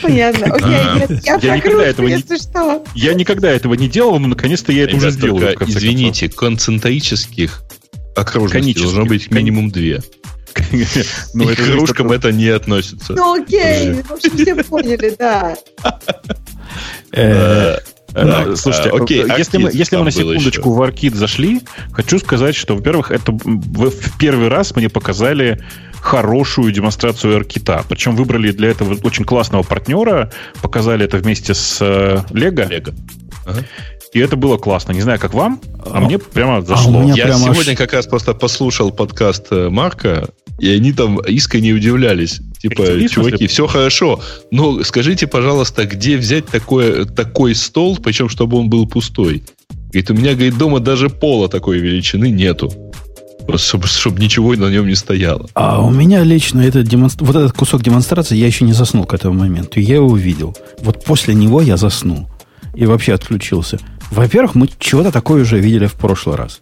Понятно. 0.00 0.46
Окей, 0.54 1.18
я- 1.24 1.56
никогда 1.56 1.84
этого 1.86 2.06
не-. 2.06 2.24
Я 2.94 3.14
никогда 3.14 3.50
этого 3.50 3.74
не 3.74 3.88
делал, 3.88 4.18
но 4.18 4.28
наконец-то 4.28 4.72
я 4.72 4.84
это 4.84 4.96
уже 4.96 5.10
сделаю. 5.10 5.56
извините, 5.66 6.28
концентрических 6.28 7.62
окружностей 8.14 8.74
должно 8.74 9.04
быть 9.04 9.30
минимум 9.30 9.70
две. 9.70 10.02
Ну, 11.34 11.50
И 11.50 11.52
это 11.52 11.62
кружкам 11.62 12.12
это 12.12 12.32
не 12.32 12.48
относится. 12.48 13.12
Ну 13.12 13.42
окей, 13.42 13.92
в 14.02 14.10
общем, 14.12 14.30
все 14.38 14.54
поняли, 14.64 15.14
да. 15.18 15.54
Э, 17.12 17.78
Э, 18.16 18.24
Так, 18.24 18.56
Слушайте, 18.56 18.90
а, 18.90 19.02
окей, 19.02 19.24
если 19.36 19.58
мы, 19.58 19.70
если 19.72 19.96
мы 19.96 20.04
на 20.04 20.10
секундочку 20.10 20.72
в 20.72 20.82
Аркид 20.82 21.14
зашли, 21.14 21.60
хочу 21.92 22.18
сказать, 22.18 22.54
что, 22.54 22.74
во-первых, 22.74 23.10
это 23.10 23.32
в, 23.32 24.18
первый 24.18 24.48
раз 24.48 24.74
мне 24.74 24.88
показали 24.88 25.62
хорошую 26.00 26.72
демонстрацию 26.72 27.36
Аркита. 27.36 27.84
Причем 27.88 28.16
выбрали 28.16 28.52
для 28.52 28.70
этого 28.70 28.96
очень 29.02 29.24
классного 29.24 29.62
партнера, 29.62 30.30
показали 30.62 31.04
это 31.04 31.18
вместе 31.18 31.52
с 31.52 31.78
э, 31.80 32.20
Лего, 32.30 32.62
Лего. 32.62 32.94
И 34.16 34.18
это 34.20 34.36
было 34.36 34.56
классно. 34.56 34.92
Не 34.92 35.02
знаю, 35.02 35.18
как 35.20 35.34
вам, 35.34 35.60
а 35.84 35.98
А- 35.98 36.00
мне 36.00 36.18
прямо 36.18 36.58
у 36.60 36.64
зашло. 36.64 37.02
меня 37.02 37.14
Я 37.14 37.24
прямо 37.26 37.48
аж- 37.48 37.52
сегодня 37.54 37.76
как 37.76 37.92
раз 37.92 38.06
просто 38.06 38.32
послушал 38.32 38.90
подкаст 38.90 39.48
э, 39.50 39.68
Марка, 39.68 40.30
и 40.58 40.70
они 40.70 40.92
там 40.92 41.18
искренне 41.20 41.72
удивлялись. 41.72 42.40
Типа, 42.58 42.82
в 42.82 43.08
чуваки, 43.08 43.08
смысле? 43.08 43.46
все 43.48 43.66
хорошо, 43.66 44.20
но 44.50 44.82
скажите, 44.82 45.26
пожалуйста, 45.26 45.84
где 45.84 46.16
взять 46.16 46.46
такое, 46.46 47.04
такой 47.04 47.54
стол, 47.54 47.98
причем 48.02 48.28
чтобы 48.30 48.56
он 48.56 48.70
был 48.70 48.86
пустой? 48.88 49.44
Говорит, 49.88 50.10
у 50.10 50.14
меня, 50.14 50.32
говорит, 50.32 50.56
дома 50.56 50.80
даже 50.80 51.10
пола 51.10 51.48
такой 51.48 51.78
величины 51.78 52.30
нету. 52.30 52.72
Просто 53.46 53.86
чтобы, 53.86 54.18
ничего 54.20 54.54
на 54.54 54.70
нем 54.70 54.88
не 54.88 54.94
стояло. 54.96 55.46
А 55.54 55.80
у 55.80 55.90
меня 55.90 56.24
лично 56.24 56.62
этот 56.62 56.88
демонстр... 56.88 57.24
вот 57.24 57.36
этот 57.36 57.52
кусок 57.52 57.82
демонстрации, 57.82 58.34
я 58.36 58.46
еще 58.46 58.64
не 58.64 58.72
заснул 58.72 59.04
к 59.04 59.14
этому 59.14 59.38
моменту. 59.38 59.78
Я 59.78 59.96
его 59.96 60.08
увидел. 60.08 60.56
Вот 60.80 61.04
после 61.04 61.34
него 61.34 61.60
я 61.60 61.76
заснул. 61.76 62.28
И 62.74 62.84
вообще 62.86 63.14
отключился. 63.14 63.78
Во-первых, 64.10 64.54
мы 64.54 64.68
чего-то 64.78 65.10
такое 65.12 65.42
уже 65.42 65.58
видели 65.58 65.86
в 65.86 65.94
прошлый 65.94 66.36
раз. 66.36 66.60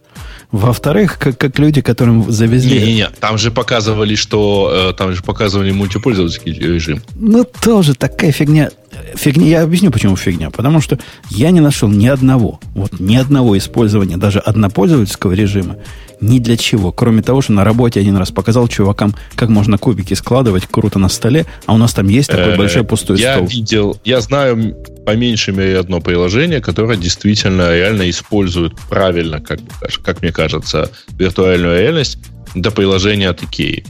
Во-вторых, 0.51 1.19
как, 1.19 1.37
как 1.37 1.59
люди, 1.59 1.81
которым 1.81 2.31
завезли... 2.31 2.79
Не-не-не, 2.79 3.09
там 3.19 3.39
же 3.39 3.51
показывали, 3.51 4.15
что 4.15 4.91
э, 4.91 4.93
там 4.95 5.13
же 5.13 5.23
показывали 5.23 5.73
мультипользовательский 5.73 6.53
режим. 6.53 7.03
Ну, 7.17 7.45
тоже 7.45 7.95
такая 7.95 8.31
фигня. 8.31 8.71
Фигня, 9.17 9.47
я 9.47 9.63
объясню, 9.63 9.91
почему 9.91 10.15
фигня. 10.17 10.51
Потому 10.51 10.81
что 10.81 10.99
я 11.31 11.51
не 11.51 11.61
нашел 11.61 11.89
ни 11.89 12.07
одного, 12.07 12.61
вот 12.75 13.01
ни 13.01 13.17
одного 13.17 13.59
использования, 13.59 14.17
даже 14.17 14.39
однопользовательского 14.39 15.33
режима, 15.33 15.77
ни 16.21 16.39
для 16.39 16.57
чего. 16.57 16.93
Кроме 16.93 17.23
того, 17.23 17.43
что 17.43 17.53
на 17.53 17.65
работе 17.65 17.99
один 17.99 18.17
раз 18.17 18.31
показал 18.31 18.69
чувакам, 18.69 19.15
как 19.35 19.49
можно 19.49 19.77
кубики 19.77 20.15
складывать 20.15 20.67
круто 20.71 21.01
на 21.01 21.09
столе, 21.09 21.47
а 21.67 21.75
у 21.75 21.79
нас 21.79 21.93
там 21.95 22.07
есть 22.09 22.31
такой 22.31 22.55
Э, 22.55 22.57
большой 22.57 22.85
пустой 22.85 23.19
я 23.19 23.35
стол. 23.35 23.49
видел, 23.49 23.97
я 24.05 24.21
знаю 24.21 24.77
по 25.05 25.17
меньшей 25.17 25.55
мере 25.55 25.79
одно 25.79 26.01
приложение, 26.01 26.61
которое 26.61 26.97
действительно 26.97 27.75
реально 27.75 28.09
использует 28.09 28.75
правильно, 28.89 29.41
как, 29.41 29.61
как 30.03 30.23
мне 30.23 30.33
кажется, 30.33 30.91
виртуальную 31.19 31.79
реальность. 31.79 32.19
Это 32.55 32.71
приложение 32.71 33.29
от 33.29 33.43
Ikea. 33.43 33.87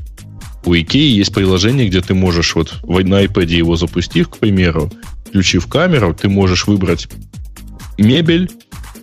У 0.64 0.74
Ikea 0.74 0.98
есть 0.98 1.34
приложение, 1.34 1.88
где 1.88 2.00
ты 2.00 2.14
можешь 2.14 2.54
вот 2.54 2.80
на 2.82 3.24
iPad 3.24 3.46
его 3.46 3.76
запустив, 3.76 4.30
к 4.30 4.38
примеру, 4.38 4.90
включив 5.28 5.66
камеру, 5.66 6.14
ты 6.14 6.28
можешь 6.28 6.66
выбрать 6.66 7.08
мебель 7.98 8.50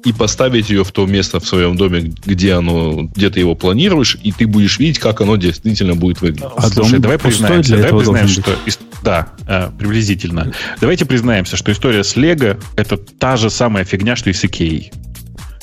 и 0.04 0.14
поставить 0.14 0.70
ее 0.70 0.84
в 0.84 0.92
то 0.92 1.06
место 1.06 1.40
в 1.40 1.48
своем 1.48 1.78
доме, 1.78 2.14
где 2.26 2.54
оно, 2.54 3.10
где 3.16 3.30
ты 3.30 3.40
его 3.40 3.56
планируешь, 3.56 4.18
и 4.22 4.32
ты 4.32 4.48
будешь 4.48 4.80
видеть, 4.80 5.00
как 5.00 5.22
оно 5.22 5.36
действительно 5.36 5.96
будет 5.96 6.22
выглядеть. 6.22 6.50
А 6.56 6.70
Слушай, 6.70 6.92
дом 6.94 7.02
давай 7.02 7.20
признаемся, 7.20 7.76
для 7.76 7.88
давай 7.88 8.04
признаем, 8.04 8.28
что 8.28 8.56
да, 9.04 9.30
э, 9.48 9.70
приблизительно. 9.78 10.52
Давайте 10.80 11.06
признаемся, 11.06 11.58
что 11.58 11.72
история 11.72 12.04
с 12.04 12.16
Лего 12.16 12.58
это 12.76 12.98
та 12.98 13.38
же 13.38 13.50
самая 13.50 13.84
фигня, 13.84 14.16
что 14.16 14.30
и 14.30 14.34
с 14.34 14.44
Икеей. 14.46 14.92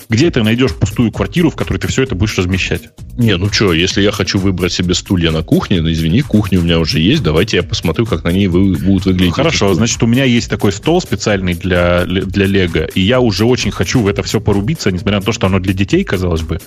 Где 0.09 0.31
ты 0.31 0.43
найдешь 0.43 0.75
пустую 0.75 1.13
квартиру, 1.13 1.51
в 1.51 1.57
которой 1.57 1.77
ты 1.77 1.87
все 1.89 2.03
это 2.03 2.15
будешь 2.15 2.37
размещать? 2.39 2.83
Не, 3.19 3.37
ну 3.37 3.53
что, 3.53 3.75
если 3.75 4.01
я 4.01 4.11
хочу 4.11 4.39
выбрать 4.39 4.73
себе 4.73 4.95
стулья 4.95 5.31
на 5.31 5.43
кухне, 5.43 5.83
ну 5.83 5.91
извини, 5.93 6.23
кухня 6.23 6.59
у 6.61 6.63
меня 6.63 6.79
уже 6.79 6.99
есть, 6.99 7.23
давайте 7.23 7.59
я 7.59 7.63
посмотрю, 7.63 8.07
как 8.07 8.25
на 8.25 8.31
ней 8.31 8.47
вы, 8.47 8.75
будут 8.77 9.05
выглядеть. 9.05 9.35
Хорошо, 9.35 9.51
эти 9.51 9.59
стулья. 9.59 9.75
значит, 9.75 10.03
у 10.03 10.07
меня 10.07 10.25
есть 10.25 10.49
такой 10.49 10.73
стол 10.73 11.03
специальный 11.03 11.53
для, 11.53 12.07
для 12.07 12.47
Лего, 12.47 12.85
и 12.85 13.03
я 13.03 13.21
уже 13.21 13.45
очень 13.45 13.71
хочу 13.71 14.01
в 14.01 14.07
это 14.07 14.23
все 14.23 14.41
порубиться, 14.41 14.91
несмотря 14.91 15.19
на 15.19 15.25
то, 15.25 15.33
что 15.33 15.47
оно 15.47 15.59
для 15.59 15.75
детей, 15.75 16.05
казалось 16.05 16.43
бы. 16.43 16.59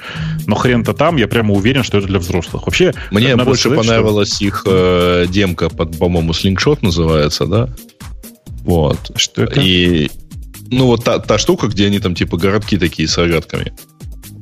Но 0.45 0.55
хрен-то 0.55 0.93
там, 0.93 1.17
я 1.17 1.27
прямо 1.27 1.53
уверен, 1.55 1.81
что 1.83 1.97
это 1.97 2.07
для 2.07 2.19
взрослых. 2.19 2.67
Вообще, 2.67 2.93
Мне 3.09 3.35
больше 3.35 3.69
сказать, 3.69 3.83
что- 3.83 3.89
понравилась 3.89 4.41
их 4.41 4.63
э, 4.67 5.25
демка, 5.29 5.69
под, 5.69 5.97
по-моему, 5.97 6.33
слингшот 6.33 6.83
называется, 6.83 7.47
да? 7.47 7.69
Вот. 8.63 9.11
Что 9.15 9.43
это? 9.43 9.59
И 9.59 10.11
ну 10.71 10.87
вот 10.87 11.03
та, 11.03 11.19
та 11.19 11.37
штука, 11.37 11.67
где 11.67 11.85
они 11.87 11.99
там 11.99 12.15
типа 12.15 12.37
городки 12.37 12.77
такие 12.77 13.07
с 13.07 13.17
рогатками. 13.17 13.73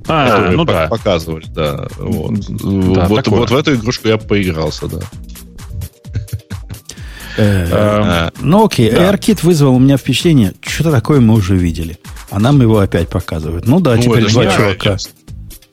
А, 0.08 0.28
которые 0.30 0.58
ну 0.58 0.66
по- 0.66 0.72
да. 0.72 0.88
Показывали, 0.88 1.46
да. 1.50 1.88
Вот, 1.98 2.40
Да, 2.40 3.08
вот, 3.08 3.24
такое. 3.26 3.40
вот 3.42 3.52
в 3.52 3.56
эту 3.56 3.76
игрушку 3.76 4.08
я 4.08 4.18
поигрался, 4.18 4.88
да. 4.88 5.00
Э, 7.38 7.66
Эм, 7.66 7.72
А, 7.72 8.32
Ну 8.42 8.66
окей. 8.66 8.90
AirKit 8.92 9.40
вызвал 9.44 9.76
у 9.76 9.80
меня 9.80 9.98
впечатление, 9.98 10.54
что-то 10.62 10.92
такое 10.92 11.20
мы 11.20 11.36
уже 11.36 11.56
видели. 11.56 11.98
А 12.32 12.40
нам 12.40 12.62
его 12.62 12.80
опять 12.80 13.08
показывают. 13.10 13.68
Ну 13.68 13.80
да, 13.80 13.96
Ну, 13.96 14.02
теперь 14.02 14.30
два 14.32 14.46
чувака. 14.48 14.98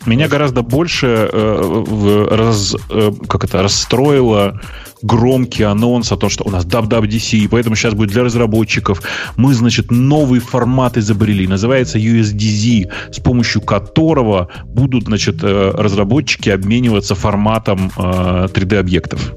Меня 0.04 0.28
гораздо 0.28 0.62
больше 0.62 1.06
э, 1.32 1.60
в- 1.62 2.28
раз, 2.36 2.76
э, 2.90 3.10
как 3.28 3.44
это, 3.44 3.62
расстроило 3.62 4.60
громкий 5.02 5.62
анонс 5.64 6.12
о 6.12 6.16
том, 6.16 6.30
что 6.30 6.44
у 6.44 6.50
нас 6.50 6.64
WWDC, 6.64 7.38
и 7.38 7.48
поэтому 7.48 7.76
сейчас 7.76 7.94
будет 7.94 8.10
для 8.10 8.24
разработчиков. 8.24 9.02
Мы, 9.36 9.54
значит, 9.54 9.90
новый 9.90 10.40
формат 10.40 10.96
изобрели, 10.96 11.46
называется 11.46 11.98
USDZ, 11.98 12.90
с 13.12 13.20
помощью 13.20 13.62
которого 13.62 14.48
будут, 14.64 15.04
значит, 15.04 15.42
э, 15.42 15.70
разработчики 15.74 16.50
обмениваться 16.50 17.14
форматом 17.14 17.90
э, 17.96 18.48
3D-объектов. 18.52 19.34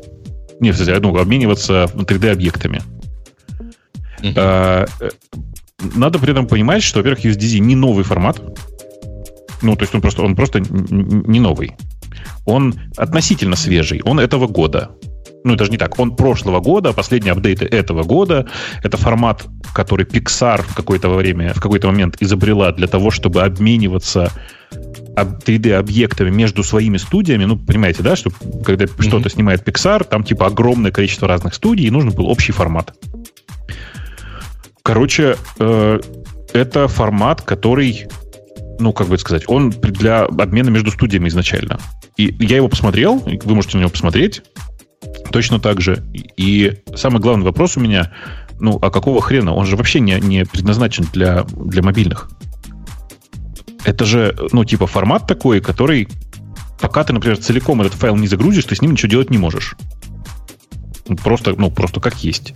Не, 0.60 0.72
кстати, 0.72 0.92
ну, 1.02 1.16
обмениваться 1.18 1.90
3D-объектами. 1.94 2.82
Мгм. 4.22 4.34
Э, 4.36 4.86
э, 5.00 5.10
Надо 5.96 6.20
при 6.20 6.32
этом 6.32 6.48
понимать, 6.48 6.84
что, 6.84 7.00
во-первых, 7.00 7.24
USDZ 7.26 7.60
не 7.60 7.76
новый 7.76 8.04
формат. 8.04 8.42
Ну, 9.62 9.76
то 9.76 9.84
есть 9.84 9.96
он 9.96 10.02
просто, 10.02 10.24
он 10.24 10.36
просто 10.36 10.60
не 10.60 11.40
новый. 11.40 11.74
Он 12.46 12.74
относительно 12.98 13.56
свежий. 13.56 14.02
Он 14.04 14.20
этого 14.20 14.48
года. 14.48 14.92
Ну, 15.44 15.56
даже 15.56 15.72
не 15.72 15.78
так. 15.78 15.98
Он 16.00 16.16
прошлого 16.16 16.60
года, 16.60 16.92
последние 16.94 17.32
апдейты 17.32 17.66
этого 17.66 18.04
года. 18.04 18.48
Это 18.84 18.98
формат, 18.98 19.46
который 19.74 20.06
Pixar 20.06 20.64
в 20.64 20.76
какое-то 20.76 21.10
время, 21.10 21.54
в 21.54 21.62
какой-то 21.62 21.88
момент 21.88 22.18
изобрела 22.20 22.72
для 22.72 22.88
того, 22.88 23.10
чтобы 23.10 23.42
обмениваться 23.42 24.32
об- 25.16 25.42
3D-объектами 25.44 26.30
между 26.30 26.64
своими 26.64 26.98
студиями. 26.98 27.46
Ну, 27.46 27.58
понимаете, 27.58 28.04
да, 28.04 28.16
что 28.16 28.32
когда 28.66 28.86
что-то 29.00 29.30
снимает 29.30 29.66
Pixar, 29.68 30.04
там 30.04 30.24
типа 30.24 30.48
огромное 30.48 30.92
количество 30.92 31.28
разных 31.28 31.54
студий, 31.54 31.86
и 31.86 31.92
нужен 31.92 32.12
был 32.12 32.28
общий 32.28 32.52
формат. 32.52 32.94
Короче, 34.84 35.38
э, 35.60 36.00
это 36.54 36.88
формат, 36.88 37.42
который, 37.42 38.08
ну, 38.80 38.92
как 38.92 39.08
бы 39.08 39.16
это 39.16 39.22
сказать, 39.22 39.44
он 39.48 39.70
для 39.70 40.24
обмена 40.24 40.70
между 40.70 40.92
студиями 40.92 41.30
изначально. 41.30 41.80
И 42.18 42.36
я 42.40 42.58
его 42.58 42.68
посмотрел, 42.68 43.20
вы 43.20 43.56
можете 43.56 43.78
на 43.78 43.82
него 43.82 43.92
посмотреть, 43.92 44.42
точно 45.32 45.60
так 45.60 45.82
же. 45.82 46.04
И- 46.38 46.74
самый 46.96 47.20
главный 47.20 47.46
вопрос 47.46 47.78
у 47.78 47.80
меня, 47.80 48.12
ну, 48.60 48.78
а 48.82 48.90
какого 48.90 49.22
хрена? 49.22 49.54
Он 49.54 49.66
же 49.66 49.76
вообще 49.76 50.00
не, 50.00 50.20
не 50.20 50.46
предназначен 50.46 51.06
для, 51.14 51.44
для 51.44 51.82
мобильных. 51.82 52.30
Это 53.86 54.06
же, 54.06 54.36
ну, 54.52 54.66
типа 54.66 54.88
формат 54.88 55.28
такой, 55.28 55.62
который, 55.62 56.08
пока 56.80 57.04
ты, 57.04 57.14
например, 57.14 57.38
целиком 57.38 57.82
этот 57.82 57.94
файл 57.94 58.16
не 58.16 58.28
загрузишь, 58.28 58.66
ты 58.66 58.76
с 58.76 58.82
ним 58.82 58.92
ничего 58.92 59.10
делать 59.10 59.30
не 59.30 59.38
можешь. 59.38 59.76
Просто, 61.24 61.56
ну, 61.58 61.72
просто 61.72 62.00
как 62.00 62.24
есть. 62.24 62.54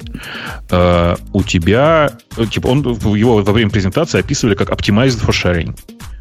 Э, 0.70 1.16
у 1.32 1.42
тебя, 1.42 2.12
типа, 2.52 2.68
он, 2.68 2.82
его 2.82 3.42
во 3.42 3.54
время 3.54 3.72
презентации 3.72 4.20
описывали 4.20 4.54
как 4.54 4.70
optimized 4.70 5.26
for 5.26 5.32
sharing. 5.32 5.76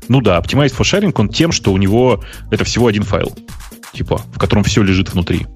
Ну 0.09 0.21
да, 0.21 0.39
Optimized 0.39 0.77
for 0.77 0.83
Sharing, 0.83 1.13
он 1.15 1.29
тем, 1.29 1.53
что 1.53 1.73
у 1.73 1.77
него 1.77 2.23
это 2.51 2.65
всего 2.65 2.87
один 2.87 3.03
файл, 3.03 3.37
типа, 3.93 4.19
в 4.19 4.39
котором 4.39 4.65
все 4.65 4.83
лежит 4.83 5.13
внутри. 5.13 5.47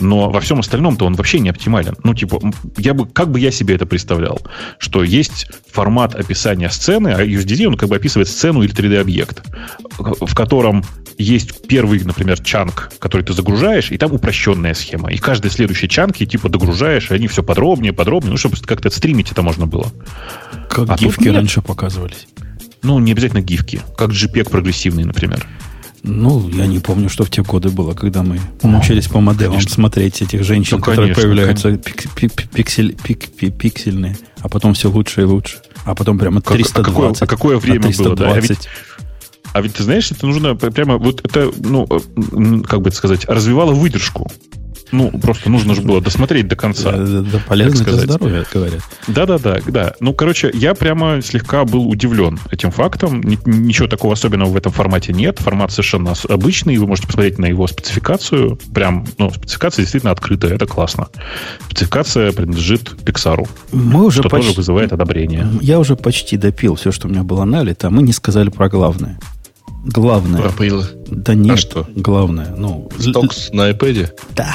Но 0.00 0.30
во 0.30 0.40
всем 0.40 0.60
остальном-то 0.60 1.06
он 1.06 1.14
вообще 1.14 1.40
не 1.40 1.50
оптимален. 1.50 1.96
Ну, 2.04 2.14
типа, 2.14 2.40
я 2.76 2.94
бы, 2.94 3.06
как 3.06 3.30
бы 3.30 3.40
я 3.40 3.50
себе 3.50 3.74
это 3.74 3.86
представлял, 3.86 4.40
что 4.78 5.02
есть 5.02 5.46
формат 5.70 6.14
описания 6.14 6.70
сцены, 6.70 7.08
а 7.08 7.24
USDD, 7.24 7.66
он 7.66 7.76
как 7.76 7.88
бы 7.88 7.96
описывает 7.96 8.28
сцену 8.28 8.62
или 8.62 8.74
3D-объект, 8.74 9.42
в 9.98 10.34
котором 10.34 10.84
есть 11.18 11.66
первый, 11.66 12.02
например, 12.04 12.40
чанк, 12.40 12.92
который 12.98 13.22
ты 13.22 13.32
загружаешь, 13.32 13.90
и 13.90 13.98
там 13.98 14.12
упрощенная 14.12 14.74
схема. 14.74 15.12
И 15.12 15.18
каждый 15.18 15.50
следующий 15.50 15.88
чанк, 15.88 16.20
и 16.20 16.26
типа 16.26 16.48
догружаешь, 16.48 17.10
и 17.10 17.14
они 17.14 17.28
все 17.28 17.42
подробнее, 17.42 17.92
подробнее, 17.92 18.32
ну, 18.32 18.36
чтобы 18.36 18.56
как-то 18.56 18.90
стримить 18.90 19.30
это 19.30 19.42
можно 19.42 19.66
было. 19.66 19.92
Как 20.68 20.90
а 20.90 20.96
гифки 20.96 21.28
раньше 21.28 21.62
показывались. 21.62 22.26
Ну, 22.82 22.98
не 22.98 23.12
обязательно 23.12 23.40
гифки, 23.40 23.80
как 23.96 24.10
JPEG 24.10 24.50
прогрессивный, 24.50 25.04
например. 25.04 25.46
Ну, 26.04 26.48
я 26.48 26.66
не 26.66 26.80
помню, 26.80 27.08
что 27.08 27.24
в 27.24 27.30
те 27.30 27.42
годы 27.42 27.70
было, 27.70 27.94
когда 27.94 28.22
мы 28.22 28.40
научились 28.62 29.06
по 29.06 29.20
моделям 29.20 29.52
конечно. 29.52 29.72
смотреть 29.72 30.20
этих 30.20 30.42
женщин, 30.42 30.78
ну, 30.78 30.82
которые 30.82 31.14
конечно, 31.14 31.22
появляются 31.22 31.76
пик, 31.76 32.12
пик, 32.14 32.50
пиксель, 32.50 32.96
пик, 32.96 33.30
пик, 33.30 33.56
пиксельные, 33.56 34.16
а 34.40 34.48
потом 34.48 34.74
все 34.74 34.90
лучше 34.90 35.22
и 35.22 35.24
лучше. 35.24 35.58
А 35.84 35.94
потом 35.94 36.18
прямо 36.18 36.40
320. 36.40 36.76
А 36.76 36.84
какое, 36.84 37.12
а 37.20 37.26
какое 37.26 37.56
время 37.58 37.82
320. 37.82 38.04
было, 38.04 38.16
да? 38.16 38.34
А 38.34 38.40
ведь, 38.40 38.68
а 39.52 39.60
ведь 39.60 39.74
ты 39.74 39.84
знаешь, 39.84 40.10
это 40.10 40.26
нужно 40.26 40.56
прямо 40.56 40.98
вот 40.98 41.24
это, 41.24 41.52
ну, 41.58 41.86
как 42.64 42.80
бы 42.80 42.88
это 42.88 42.96
сказать, 42.96 43.24
развивало 43.26 43.72
выдержку. 43.72 44.30
Ну, 44.92 45.10
просто 45.10 45.48
нужно 45.48 45.74
же 45.74 45.80
было 45.80 46.02
досмотреть 46.02 46.48
до 46.48 46.54
конца. 46.54 46.92
Да, 46.92 47.22
да 47.22 47.38
полезно 47.48 47.84
для 47.84 47.96
здоровья, 47.96 48.44
говорят. 48.52 48.82
Да-да-да, 49.08 49.58
да. 49.66 49.94
Ну, 50.00 50.12
короче, 50.12 50.50
я 50.52 50.74
прямо 50.74 51.22
слегка 51.22 51.64
был 51.64 51.88
удивлен 51.88 52.38
этим 52.50 52.70
фактом. 52.70 53.22
Ничего 53.22 53.88
такого 53.88 54.12
особенного 54.12 54.50
в 54.50 54.56
этом 54.56 54.70
формате 54.70 55.14
нет. 55.14 55.38
Формат 55.38 55.72
совершенно 55.72 56.12
обычный. 56.28 56.76
Вы 56.76 56.86
можете 56.86 57.06
посмотреть 57.06 57.38
на 57.38 57.46
его 57.46 57.66
спецификацию. 57.66 58.58
Прям, 58.74 59.06
ну, 59.16 59.30
спецификация 59.30 59.82
действительно 59.82 60.12
открытая. 60.12 60.52
Это 60.52 60.66
классно. 60.66 61.08
Спецификация 61.64 62.32
принадлежит 62.32 62.94
Pixar. 63.04 63.48
Мы 63.72 64.04
уже 64.04 64.20
что 64.20 64.28
почти... 64.28 64.48
тоже 64.48 64.56
вызывает 64.58 64.92
одобрение. 64.92 65.48
Я 65.62 65.78
уже 65.78 65.96
почти 65.96 66.36
допил 66.36 66.74
все, 66.74 66.92
что 66.92 67.08
у 67.08 67.10
меня 67.10 67.22
было 67.22 67.44
налито. 67.44 67.88
Мы 67.88 68.02
не 68.02 68.12
сказали 68.12 68.50
про 68.50 68.68
главное. 68.68 69.18
Главное. 69.84 70.42
Про 70.42 70.50
пылы. 70.50 70.86
Да 71.06 71.34
нет. 71.34 71.54
А 71.54 71.56
что? 71.56 71.88
Главное. 71.96 72.54
Ну, 72.56 72.90
Стокс 72.98 73.50
на 73.52 73.70
iPad? 73.70 74.10
Да 74.36 74.54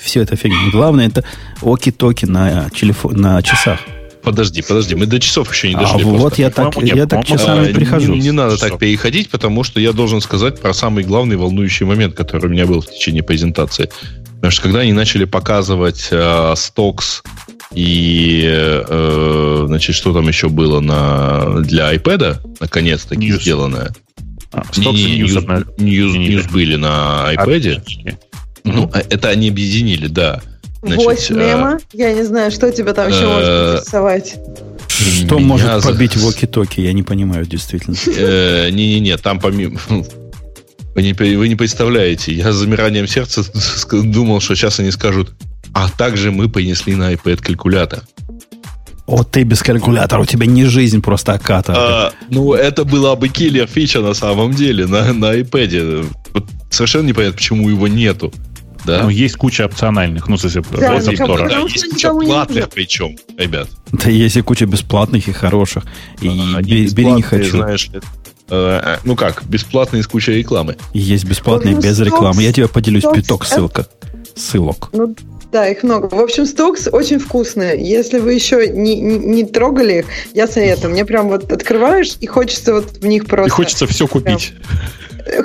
все 0.00 0.22
это 0.22 0.36
фигня. 0.36 0.70
Главное, 0.72 1.06
это 1.06 1.24
оки-токи 1.62 2.26
на, 2.26 2.70
телефон, 2.70 3.16
на 3.16 3.42
часах. 3.42 3.80
Подожди, 4.22 4.62
подожди, 4.62 4.94
мы 4.94 5.06
до 5.06 5.20
часов 5.20 5.50
еще 5.52 5.68
не 5.68 5.74
а 5.74 5.80
дошли. 5.80 6.02
А 6.02 6.06
вот 6.06 6.38
я 6.38 6.50
так, 6.50 6.76
нет, 6.76 6.96
я 6.96 7.06
так 7.06 7.24
часами 7.24 7.70
а, 7.70 7.74
прихожу. 7.74 8.14
Не, 8.14 8.20
не 8.20 8.30
надо 8.30 8.56
часов. 8.56 8.70
так 8.70 8.78
переходить, 8.78 9.30
потому 9.30 9.64
что 9.64 9.80
я 9.80 9.92
должен 9.92 10.20
сказать 10.20 10.60
про 10.60 10.74
самый 10.74 11.04
главный 11.04 11.36
волнующий 11.36 11.86
момент, 11.86 12.14
который 12.14 12.46
у 12.46 12.48
меня 12.50 12.66
был 12.66 12.80
в 12.80 12.86
течение 12.86 13.22
презентации. 13.22 13.90
Потому 14.36 14.50
что 14.50 14.62
когда 14.62 14.80
они 14.80 14.92
начали 14.92 15.24
показывать 15.24 16.08
э, 16.10 16.54
стокс 16.56 17.22
и, 17.72 18.42
э, 18.46 19.64
значит, 19.66 19.96
что 19.96 20.12
там 20.12 20.28
еще 20.28 20.48
было 20.48 20.80
на, 20.80 21.60
для 21.62 21.94
iPad, 21.94 22.38
наконец-таки 22.60 23.30
News. 23.30 23.40
сделанное. 23.40 23.94
А, 24.52 24.62
не, 24.76 24.92
не, 24.92 25.22
News, 25.22 25.76
News, 25.78 26.16
News 26.16 26.52
были 26.52 26.76
на 26.76 27.32
iPad. 27.34 27.82
Ну, 28.64 28.90
а 28.92 29.00
это 29.00 29.28
они 29.28 29.48
объединили, 29.48 30.06
да. 30.06 30.40
Значит, 30.82 31.30
мема. 31.30 31.74
А... 31.74 31.78
Я 31.92 32.12
не 32.12 32.22
знаю, 32.22 32.50
что 32.50 32.70
тебя 32.70 32.92
там 32.92 33.08
еще 33.08 33.26
может 33.26 33.48
э, 33.48 33.72
интересовать. 33.76 34.36
Что 34.88 35.36
Меня 35.36 35.46
может 35.46 35.82
побить 35.84 36.16
воки-токи? 36.16 36.80
Я 36.80 36.92
не 36.92 37.02
понимаю, 37.02 37.46
действительно. 37.46 37.96
Э, 38.06 38.70
не-не-не, 38.70 39.16
там 39.16 39.40
помимо... 39.40 39.78
Вы 40.94 41.02
не, 41.02 41.12
вы 41.12 41.48
не 41.48 41.54
представляете, 41.54 42.32
я 42.32 42.50
с 42.50 42.56
замиранием 42.56 43.06
сердца 43.06 43.44
думал, 43.92 44.40
что 44.40 44.56
сейчас 44.56 44.80
они 44.80 44.90
скажут, 44.90 45.32
а 45.72 45.88
также 45.88 46.32
мы 46.32 46.48
понесли 46.48 46.96
на 46.96 47.12
iPad 47.12 47.36
калькулятор. 47.36 48.02
О, 49.06 49.22
ты 49.22 49.44
без 49.44 49.62
калькулятора, 49.62 50.22
у 50.22 50.26
тебя 50.26 50.46
не 50.46 50.64
жизнь 50.64 51.00
просто. 51.00 51.40
А, 51.46 52.12
ну, 52.30 52.52
это 52.52 52.84
была 52.84 53.14
бы 53.14 53.28
киллер 53.28 53.68
фича 53.68 54.00
на 54.00 54.12
самом 54.12 54.52
деле 54.54 54.86
на, 54.86 55.12
на 55.12 55.38
iPad. 55.38 56.06
Вот 56.34 56.44
совершенно 56.70 57.06
непонятно, 57.06 57.36
почему 57.36 57.70
его 57.70 57.86
нету. 57.86 58.32
Да? 58.88 59.02
Ну, 59.02 59.10
есть 59.10 59.36
куча 59.36 59.66
опциональных, 59.66 60.28
ну, 60.28 60.36
в 60.36 60.40
смысле, 60.40 60.62
да, 60.70 60.78
да, 60.78 61.00
да, 61.00 61.58
есть 61.58 61.90
куча 61.90 62.10
платных 62.10 62.70
причем, 62.70 63.18
ребят. 63.36 63.68
Да 63.92 64.08
есть 64.08 64.36
и 64.36 64.40
куча 64.40 64.64
бесплатных 64.64 65.28
и 65.28 65.32
хороших. 65.32 65.84
И 66.22 66.28
а, 66.56 66.62
бери, 66.62 67.12
не 67.12 67.20
хочу. 67.20 67.58
Знаешь, 67.58 67.90
э, 67.92 68.00
э, 68.48 68.96
ну 69.04 69.14
как, 69.14 69.44
бесплатные 69.44 70.02
с 70.02 70.06
кучей 70.06 70.32
рекламы. 70.32 70.78
Есть 70.94 71.26
бесплатные 71.26 71.74
ну, 71.74 71.82
без 71.82 72.00
рекламы. 72.00 72.42
Я 72.42 72.50
тебе 72.50 72.66
поделюсь 72.66 73.04
пяток 73.04 73.44
ссылка. 73.44 73.86
Ссылок. 74.34 74.88
Ну, 74.94 75.14
да, 75.52 75.68
их 75.68 75.82
много. 75.82 76.06
В 76.06 76.20
общем, 76.20 76.46
стокс 76.46 76.88
очень 76.90 77.18
вкусные. 77.18 77.78
Если 77.78 78.20
вы 78.20 78.32
еще 78.32 78.68
не, 78.68 78.98
не, 78.98 79.18
не 79.18 79.44
трогали 79.44 79.98
их, 79.98 80.06
я 80.32 80.46
советую. 80.46 80.92
Мне 80.92 81.04
прям 81.04 81.28
вот 81.28 81.52
открываешь, 81.52 82.16
и 82.20 82.26
хочется 82.26 82.72
вот 82.72 82.98
в 83.02 83.06
них 83.06 83.26
просто... 83.26 83.48
И 83.48 83.50
хочется 83.50 83.86
все 83.86 84.06
купить. 84.06 84.54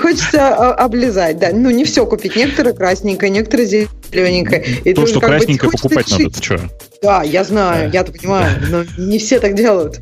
Хочется 0.01 0.73
облизать, 0.73 1.39
да. 1.39 1.49
Ну, 1.53 1.69
не 1.69 1.85
все 1.85 2.05
купить. 2.05 2.35
Некоторые 2.35 2.73
красненькое, 2.73 3.31
некоторые 3.31 3.67
зелененькое. 4.11 4.65
И 4.83 4.93
То, 4.93 5.05
что 5.05 5.19
красненькое 5.19 5.71
покупать 5.71 6.09
надо, 6.11 6.29
ты 6.29 6.43
что? 6.43 6.59
Да, 7.01 7.21
я 7.23 7.43
знаю, 7.43 7.91
я-то 7.91 8.13
понимаю, 8.13 8.61
но 8.69 8.85
не 8.97 9.19
все 9.19 9.39
так 9.39 9.55
делают. 9.55 9.99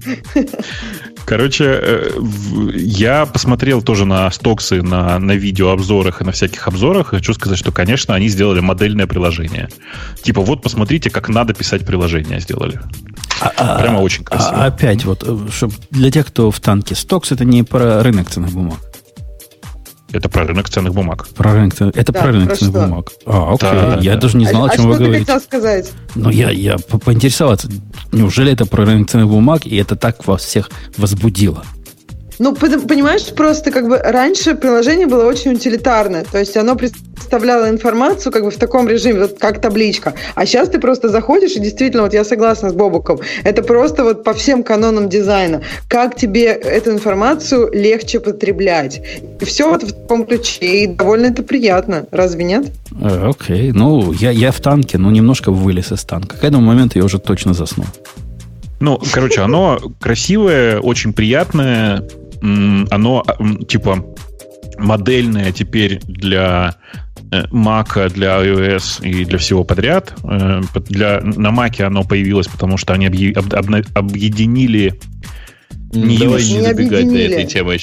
Короче, 1.25 1.65
э, 1.65 2.11
я 2.73 3.25
посмотрел 3.25 3.81
тоже 3.81 4.05
на 4.05 4.29
стоксы, 4.31 4.81
на, 4.81 5.17
на 5.19 5.31
видеообзорах 5.31 6.21
и 6.21 6.23
на 6.23 6.31
всяких 6.31 6.67
обзорах. 6.67 7.07
Хочу 7.07 7.33
сказать, 7.33 7.57
что, 7.57 7.71
конечно, 7.71 8.13
они 8.15 8.27
сделали 8.27 8.59
модельное 8.59 9.07
приложение. 9.07 9.69
Типа, 10.21 10.41
вот 10.41 10.61
посмотрите, 10.61 11.09
как 11.09 11.29
надо 11.29 11.53
писать 11.53 11.85
приложение 11.85 12.39
сделали. 12.39 12.79
А, 13.39 13.51
а 13.57 13.81
Прямо 13.81 13.99
очень 13.99 14.23
красиво. 14.23 14.63
А, 14.63 14.65
опять 14.65 15.05
вот, 15.05 15.23
э, 15.25 15.37
чтобы 15.51 15.73
для 15.89 16.11
тех, 16.11 16.27
кто 16.27 16.51
в 16.51 16.59
танке, 16.59 16.95
стокс 16.95 17.31
это 17.31 17.45
не 17.45 17.63
про 17.63 18.03
рынок 18.03 18.29
ценных 18.29 18.51
бумаг. 18.51 18.79
Это 20.11 20.29
про 20.29 20.45
рынок 20.45 20.69
ценных 20.69 20.93
бумаг. 20.93 21.27
Про 21.29 21.53
рынок, 21.53 21.73
это 21.79 22.11
да, 22.11 22.19
про 22.19 22.31
рынок 22.31 22.57
ценных 22.57 22.75
что? 22.75 22.85
бумаг. 22.85 23.11
А, 23.25 23.53
окей. 23.53 23.69
Да, 23.71 23.97
я 24.01 24.15
да. 24.15 24.21
даже 24.21 24.37
не 24.37 24.45
знал, 24.45 24.65
а, 24.65 24.69
о 24.69 24.75
чем 24.75 24.85
а 24.85 24.89
вы 24.89 24.97
говорите. 24.97 25.31
А 25.31 25.39
что 25.39 25.49
ты 25.49 25.57
хотел 25.57 25.59
сказать? 25.59 25.91
Ну, 26.15 26.29
я, 26.29 26.49
я 26.49 26.77
поинтересоваться. 26.77 27.69
Неужели 28.11 28.51
это 28.51 28.65
про 28.65 28.85
рынок 28.85 29.09
ценных 29.09 29.29
бумаг, 29.29 29.65
и 29.65 29.75
это 29.77 29.95
так 29.95 30.27
вас 30.27 30.43
всех 30.43 30.69
возбудило? 30.97 31.63
Ну, 32.41 32.55
понимаешь, 32.55 33.27
просто 33.35 33.69
как 33.69 33.87
бы 33.87 33.99
раньше 33.99 34.55
приложение 34.55 35.05
было 35.05 35.25
очень 35.25 35.53
утилитарное. 35.53 36.23
То 36.23 36.39
есть 36.39 36.57
оно 36.57 36.75
представляло 36.75 37.69
информацию 37.69 38.31
как 38.31 38.43
бы 38.43 38.49
в 38.49 38.57
таком 38.57 38.87
режиме, 38.87 39.19
вот 39.19 39.37
как 39.37 39.61
табличка. 39.61 40.15
А 40.33 40.47
сейчас 40.47 40.69
ты 40.69 40.79
просто 40.79 41.09
заходишь, 41.09 41.51
и 41.51 41.59
действительно, 41.59 42.01
вот 42.01 42.15
я 42.15 42.23
согласна 42.23 42.71
с 42.71 42.73
Бобуком, 42.73 43.19
это 43.43 43.61
просто 43.61 44.03
вот 44.03 44.23
по 44.23 44.33
всем 44.33 44.63
канонам 44.63 45.07
дизайна. 45.07 45.61
Как 45.87 46.15
тебе 46.15 46.45
эту 46.45 46.89
информацию 46.93 47.69
легче 47.73 48.19
потреблять. 48.19 49.03
И 49.39 49.45
все 49.45 49.69
вот 49.69 49.83
в 49.83 49.91
таком 49.93 50.25
ключе, 50.25 50.85
и 50.85 50.87
довольно 50.87 51.27
это 51.27 51.43
приятно. 51.43 52.07
Разве 52.09 52.43
нет? 52.43 52.71
Э, 52.99 53.29
окей. 53.29 53.69
Okay. 53.69 53.71
Ну, 53.71 54.13
я, 54.13 54.31
я 54.31 54.51
в 54.51 54.59
танке, 54.61 54.97
но 54.97 55.11
немножко 55.11 55.51
вылез 55.51 55.91
из 55.91 56.03
танка. 56.05 56.37
К 56.37 56.43
этому 56.43 56.65
моменту 56.65 56.97
я 56.97 57.05
уже 57.05 57.19
точно 57.19 57.53
заснул. 57.53 57.85
Ну, 58.79 58.99
короче, 59.13 59.41
оно 59.41 59.79
красивое, 59.99 60.79
очень 60.79 61.13
приятное, 61.13 62.03
оно 62.41 63.23
типа 63.67 64.05
модельное 64.77 65.51
теперь 65.51 65.99
для 66.03 66.75
э, 67.31 67.43
Mac, 67.51 68.09
для 68.09 68.43
iOS 68.43 69.05
и 69.07 69.25
для 69.25 69.37
всего 69.37 69.63
подряд. 69.63 70.13
Э, 70.23 70.61
для, 70.89 71.21
на 71.21 71.49
Mac 71.49 71.81
оно 71.81 72.03
появилось, 72.03 72.47
потому 72.47 72.77
что 72.77 72.93
они 72.93 73.07
об, 73.07 73.53
об, 73.53 73.75
объединили 73.93 74.99
не 75.93 76.17
Давай 76.17 76.41
не 76.43 76.61
забегать 76.61 77.09
до 77.09 77.17
этой 77.17 77.45
темы 77.45 77.77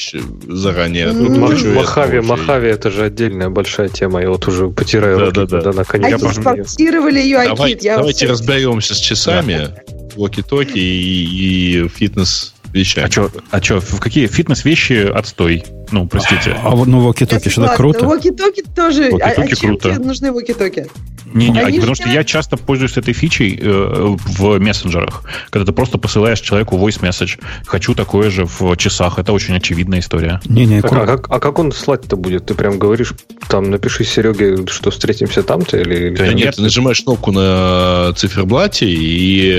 заранее. 0.48 1.08
Mm. 1.08 1.74
Махави, 1.74 2.20
Махави 2.20 2.68
это 2.68 2.90
же 2.90 3.04
отдельная 3.04 3.50
большая 3.50 3.88
тема. 3.88 4.22
Я 4.22 4.30
вот 4.30 4.48
уже 4.48 4.70
потираю 4.70 5.18
да, 5.18 5.24
руки, 5.26 5.52
да, 5.52 5.60
да. 5.60 5.72
наконец. 5.72 6.22
А 6.22 6.26
экспортировали 6.26 7.18
ее 7.18 7.44
Давай, 7.44 7.78
Давайте 7.82 8.26
разберемся 8.26 8.94
с 8.94 8.98
часами, 8.98 9.58
да. 9.58 9.82
walkie-talkie 10.16 10.78
и, 10.78 11.82
и 11.84 11.88
фитнес 11.88 12.54
вещами. 12.78 13.06
А 13.06 13.10
что, 13.10 13.30
а 13.50 13.60
чё, 13.60 13.80
в 13.80 14.00
какие 14.00 14.26
фитнес-вещи 14.26 15.10
отстой? 15.10 15.64
Ну, 15.90 16.06
простите. 16.06 16.56
А, 16.62 16.68
а 16.68 16.76
вот 16.76 16.86
ну 16.86 17.00
воки-токи, 17.00 17.48
что-то 17.48 17.74
круто. 17.74 18.04
Воки-токи 18.04 18.62
тоже. 18.74 19.10
Воки-токи 19.10 19.54
а, 19.54 19.56
а 19.56 19.60
круто. 19.60 20.00
нужны 20.00 20.32
воки-токи? 20.32 20.86
Не, 21.32 21.50
не, 21.50 21.60
а, 21.60 21.66
потому 21.66 21.94
что 21.94 22.08
я 22.08 22.24
часто 22.24 22.56
пользуюсь 22.56 22.96
этой 22.96 23.12
фичей 23.12 23.58
э, 23.60 24.16
в 24.16 24.58
мессенджерах, 24.58 25.22
когда 25.50 25.66
ты 25.66 25.72
просто 25.72 25.98
посылаешь 25.98 26.40
человеку 26.40 26.76
voice 26.76 27.00
message. 27.00 27.38
Хочу 27.66 27.94
такое 27.94 28.30
же 28.30 28.46
в 28.46 28.76
часах. 28.76 29.18
Это 29.18 29.32
очень 29.32 29.54
очевидная 29.54 30.00
история. 30.00 30.40
Не, 30.46 30.64
не, 30.64 30.80
так, 30.80 30.92
а, 30.92 31.06
как, 31.06 31.30
а 31.30 31.38
как 31.38 31.58
он 31.58 31.72
слать-то 31.72 32.16
будет? 32.16 32.46
Ты 32.46 32.54
прям 32.54 32.78
говоришь, 32.78 33.12
там 33.48 33.70
напиши 33.70 34.04
Сереге, 34.04 34.66
что 34.68 34.90
встретимся 34.90 35.42
там-то 35.42 35.78
или? 35.78 36.10
Да 36.16 36.32
нет, 36.32 36.56
ты 36.56 36.62
нажимаешь 36.62 37.02
кнопку 37.02 37.32
на 37.32 38.12
циферблате 38.16 38.86
и 38.88 39.50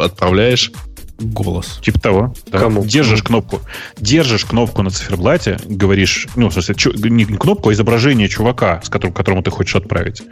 отправляешь 0.00 0.72
голос. 1.22 1.78
Типа 1.82 2.00
того. 2.00 2.34
Да. 2.50 2.58
Кому? 2.58 2.84
Держишь 2.84 3.22
кнопку. 3.22 3.60
Держишь 3.98 4.44
кнопку 4.44 4.82
на 4.82 4.90
циферблате, 4.90 5.58
говоришь, 5.66 6.26
ну, 6.36 6.48
в 6.48 6.52
смысле, 6.52 6.74
чу- 6.74 6.92
не 6.92 7.24
кнопку, 7.24 7.68
а 7.70 7.72
изображение 7.72 8.28
чувака, 8.28 8.80
с 8.84 8.88
которым, 8.88 9.14
которому 9.14 9.42
ты 9.42 9.50
хочешь 9.50 9.74
отправить. 9.76 10.22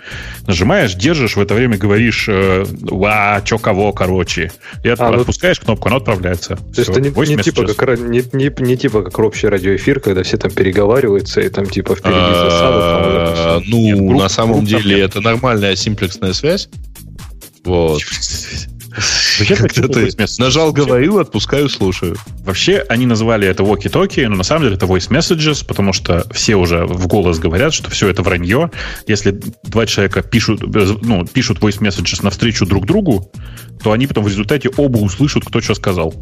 Нажимаешь, 0.46 0.94
держишь, 0.94 1.36
в 1.36 1.40
это 1.40 1.54
время 1.54 1.76
говоришь, 1.78 2.26
э, 2.28 2.64
ва, 2.82 3.40
чё 3.44 3.58
кого, 3.58 3.92
короче. 3.92 4.52
И 4.84 4.88
от- 4.88 5.00
А, 5.00 5.10
ну- 5.10 5.20
отпускаешь 5.20 5.60
кнопку, 5.60 5.88
она 5.88 5.96
отправляется. 5.98 6.56
То 6.56 6.62
есть 6.80 6.90
это 6.90 7.00
не, 7.00 7.08
не 7.08 7.36
типа 7.42 7.66
как, 7.74 7.98
не, 8.00 8.22
не- 8.32 8.62
не 8.66 8.76
типа 8.76 9.02
как 9.02 9.18
общий 9.18 9.46
радиоэфир, 9.48 10.00
когда 10.00 10.22
все 10.22 10.36
там 10.36 10.50
переговариваются, 10.50 11.40
и 11.40 11.48
там 11.48 11.66
типа 11.66 11.94
впереди 11.94 12.16
засада. 12.18 12.76
А, 12.80 13.60
всё. 13.60 13.70
Ну, 13.70 14.18
на 14.18 14.28
самом 14.28 14.64
деле 14.64 15.00
это 15.00 15.20
нормальная 15.20 15.76
симплексная 15.76 16.32
связь. 16.32 16.68
Вот. 17.64 18.00
Вообще, 19.40 19.56
Когда 19.56 19.88
ты 19.88 20.08
нажал 20.38 20.66
Вообще- 20.68 20.84
«говорю», 20.84 21.18
отпускаю, 21.18 21.68
слушаю. 21.68 22.16
Вообще, 22.44 22.84
они 22.88 23.06
назвали 23.06 23.48
это 23.48 23.62
walkie-talkie, 23.62 24.28
но 24.28 24.36
на 24.36 24.42
самом 24.44 24.64
деле 24.64 24.76
это 24.76 24.86
voice 24.86 25.08
messages, 25.10 25.64
потому 25.66 25.92
что 25.92 26.26
все 26.32 26.56
уже 26.56 26.86
в 26.86 27.06
голос 27.06 27.38
говорят, 27.38 27.72
что 27.74 27.90
все 27.90 28.08
это 28.08 28.22
вранье. 28.22 28.70
Если 29.06 29.40
два 29.64 29.86
человека 29.86 30.22
пишут, 30.22 30.62
э, 30.62 30.96
ну, 31.02 31.24
пишут 31.26 31.58
voice 31.58 31.80
messages 31.80 32.20
навстречу 32.22 32.66
друг 32.66 32.86
другу, 32.86 33.30
то 33.82 33.92
они 33.92 34.06
потом 34.06 34.24
в 34.24 34.28
результате 34.28 34.68
оба 34.76 34.98
услышат, 34.98 35.44
кто 35.44 35.60
что 35.60 35.74
сказал. 35.74 36.14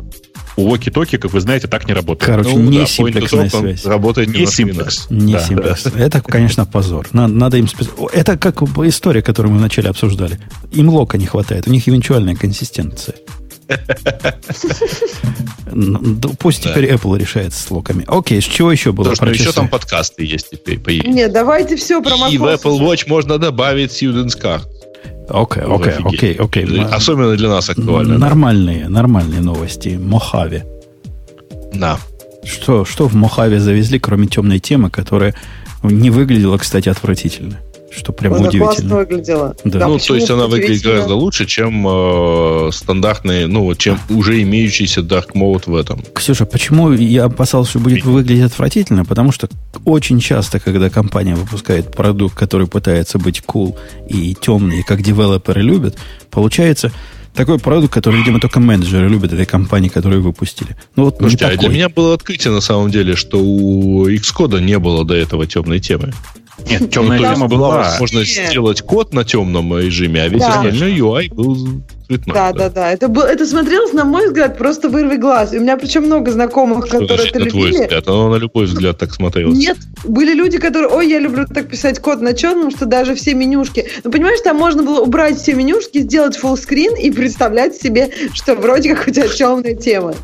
У 0.56 0.74
walkie-talkie, 0.74 1.18
как 1.18 1.32
вы 1.32 1.40
знаете, 1.40 1.68
так 1.68 1.86
не 1.86 1.94
работает. 1.94 2.26
Короче, 2.26 2.50
Ну, 2.50 2.58
не 2.70 2.78
да, 2.80 2.86
симплексная 2.86 3.48
связь. 3.48 3.84
Работает 3.84 4.28
не 4.28 4.44
симплекс. 4.44 5.06
Не 5.08 5.34
Да. 5.34 5.40
симплекс. 5.40 5.86
Это, 5.86 6.20
конечно, 6.20 6.66
позор. 6.66 7.06
Надо, 7.12 7.32
надо 7.32 7.56
им 7.58 7.66
спец- 7.66 7.88
Это 8.12 8.36
как 8.36 8.60
история, 8.62 9.22
которую 9.22 9.52
мы 9.52 9.58
вначале 9.58 9.88
обсуждали. 9.88 10.40
Им 10.72 10.88
лока 10.88 11.16
не 11.16 11.26
хватает. 11.26 11.68
У 11.68 11.70
них 11.70 11.88
эвенчуальная 11.88 12.34
консистенция. 12.34 13.07
Ну, 15.72 15.98
да 16.00 16.28
Пусть 16.38 16.64
Да. 16.64 16.70
теперь 16.72 16.90
Apple 16.92 17.18
решается 17.18 17.60
с 17.62 17.70
локами. 17.70 18.04
Окей, 18.06 18.40
с 18.40 18.44
чего 18.44 18.72
еще 18.72 18.92
было 18.92 19.10
Потому 19.10 19.32
еще 19.32 19.52
там 19.52 19.68
подкасты 19.68 20.24
есть 20.24 20.50
теперь. 20.50 20.78
появились. 20.80 21.14
Нет, 21.14 21.32
давайте 21.32 21.76
все 21.76 22.02
про 22.02 22.12
И 22.28 22.38
в 22.38 22.44
Apple. 22.44 22.78
Watch 22.80 23.04
можно 23.08 23.38
добавить 23.38 23.90
Students 23.90 24.40
Card. 24.40 24.62
Окей, 25.28 25.62
окей, 25.62 25.92
окей, 26.02 26.34
окей. 26.34 26.64
М- 26.64 26.88
Особенно 26.92 27.36
для 27.36 27.50
нас 27.50 27.68
актуально. 27.68 28.14
да. 28.18 28.26
Нормальные, 28.26 28.88
нормальные 28.88 29.40
новости. 29.42 29.98
Мохаве. 30.00 30.64
Да. 31.74 31.98
Что, 32.44 32.86
что 32.86 33.06
в 33.08 33.14
Мохаве 33.14 33.60
завезли, 33.60 33.98
кроме 33.98 34.26
темной 34.26 34.58
темы, 34.58 34.88
которая 34.88 35.34
не 35.82 36.08
выглядела, 36.10 36.56
кстати, 36.56 36.88
отвратительно. 36.88 37.58
Что 37.90 38.12
прям 38.12 38.34
Она 38.34 38.50
классно 38.50 38.66
удивительно. 38.66 38.96
выглядела. 38.96 39.56
Да. 39.64 39.88
ну, 39.88 39.94
почему 39.94 40.08
то 40.08 40.14
есть 40.16 40.30
она 40.30 40.46
выглядит 40.46 40.82
гораздо 40.82 41.14
лучше, 41.14 41.46
чем 41.46 41.86
э, 41.88 42.70
стандартные, 42.72 43.46
ну, 43.46 43.74
чем 43.74 43.98
уже 44.10 44.42
имеющийся 44.42 45.00
Dark 45.00 45.32
Mode 45.34 45.64
в 45.66 45.74
этом. 45.74 46.02
Ксюша, 46.14 46.44
почему 46.44 46.92
я 46.92 47.24
опасался, 47.24 47.70
что 47.70 47.78
будет 47.78 48.04
выглядеть 48.04 48.44
отвратительно? 48.44 49.04
Потому 49.04 49.32
что 49.32 49.48
очень 49.84 50.20
часто, 50.20 50.60
когда 50.60 50.90
компания 50.90 51.34
выпускает 51.34 51.94
продукт, 51.94 52.34
который 52.34 52.66
пытается 52.66 53.18
быть 53.18 53.42
cool 53.46 53.76
и 54.08 54.34
темный, 54.34 54.80
и 54.80 54.82
как 54.82 55.02
девелоперы 55.02 55.62
любят, 55.62 55.96
получается 56.30 56.92
такой 57.34 57.58
продукт, 57.58 57.94
который, 57.94 58.16
видимо, 58.16 58.40
только 58.40 58.58
менеджеры 58.58 59.08
любят 59.08 59.32
этой 59.32 59.46
компании, 59.46 59.88
которую 59.88 60.22
выпустили. 60.22 60.76
Ну 60.96 61.04
вот 61.04 61.18
Слушайте, 61.18 61.46
не 61.46 61.52
а 61.52 61.56
для 61.56 61.68
меня 61.68 61.88
было 61.88 62.14
открытие 62.14 62.52
на 62.52 62.60
самом 62.60 62.90
деле, 62.90 63.14
что 63.14 63.38
у 63.38 64.08
Xcode 64.08 64.60
не 64.60 64.78
было 64.78 65.04
до 65.04 65.14
этого 65.14 65.46
темной 65.46 65.78
темы. 65.78 66.12
Нет, 66.68 66.90
темная 66.90 67.18
Ну, 67.18 67.24
то 67.24 67.34
тема 67.34 67.44
есть 67.46 67.54
была. 67.56 67.96
Нет. 68.38 68.50
сделать 68.50 68.82
код 68.82 69.12
на 69.12 69.24
темном 69.24 69.76
режиме, 69.78 70.22
а 70.22 70.28
весь 70.28 70.42
остальной 70.42 70.98
UI 70.98 71.34
был 71.34 71.56
цветной. 72.08 72.34
Да, 72.34 72.52
да, 72.52 72.68
да. 72.70 72.92
Это, 72.92 73.08
был, 73.08 73.22
это 73.22 73.46
смотрелось, 73.46 73.92
на 73.92 74.04
мой 74.04 74.26
взгляд, 74.26 74.58
просто 74.58 74.88
вырви 74.88 75.16
глаз. 75.16 75.52
И 75.52 75.58
у 75.58 75.60
меня 75.60 75.76
причем 75.76 76.04
много 76.04 76.30
знакомых, 76.32 76.86
Что 76.86 76.98
которые 76.98 77.18
значит 77.18 77.36
это 77.36 77.44
на 77.44 77.50
твой 77.50 77.66
любили. 77.68 77.82
взгляд? 77.84 78.08
Оно 78.08 78.30
на 78.30 78.36
любой 78.36 78.66
взгляд 78.66 78.98
так 78.98 79.12
смотрелось. 79.14 79.56
Нет, 79.58 79.76
были 80.04 80.34
люди, 80.34 80.58
которые, 80.58 80.88
ой, 80.88 81.08
я 81.08 81.18
люблю 81.20 81.46
так 81.46 81.68
писать 81.68 82.00
код 82.00 82.20
на 82.20 82.32
черном, 82.34 82.70
что 82.70 82.86
даже 82.86 83.14
все 83.14 83.34
менюшки. 83.34 83.86
Ну, 84.04 84.10
понимаешь, 84.10 84.40
там 84.42 84.56
можно 84.56 84.82
было 84.82 85.00
убрать 85.00 85.36
все 85.38 85.54
менюшки, 85.54 85.98
сделать 86.00 86.36
фуллскрин 86.36 86.96
и 86.96 87.10
представлять 87.10 87.76
себе, 87.76 88.10
что 88.34 88.54
вроде 88.54 88.94
как 88.94 89.06
у 89.06 89.10
тебя 89.10 89.28
темная 89.28 89.74
тема. 89.74 90.14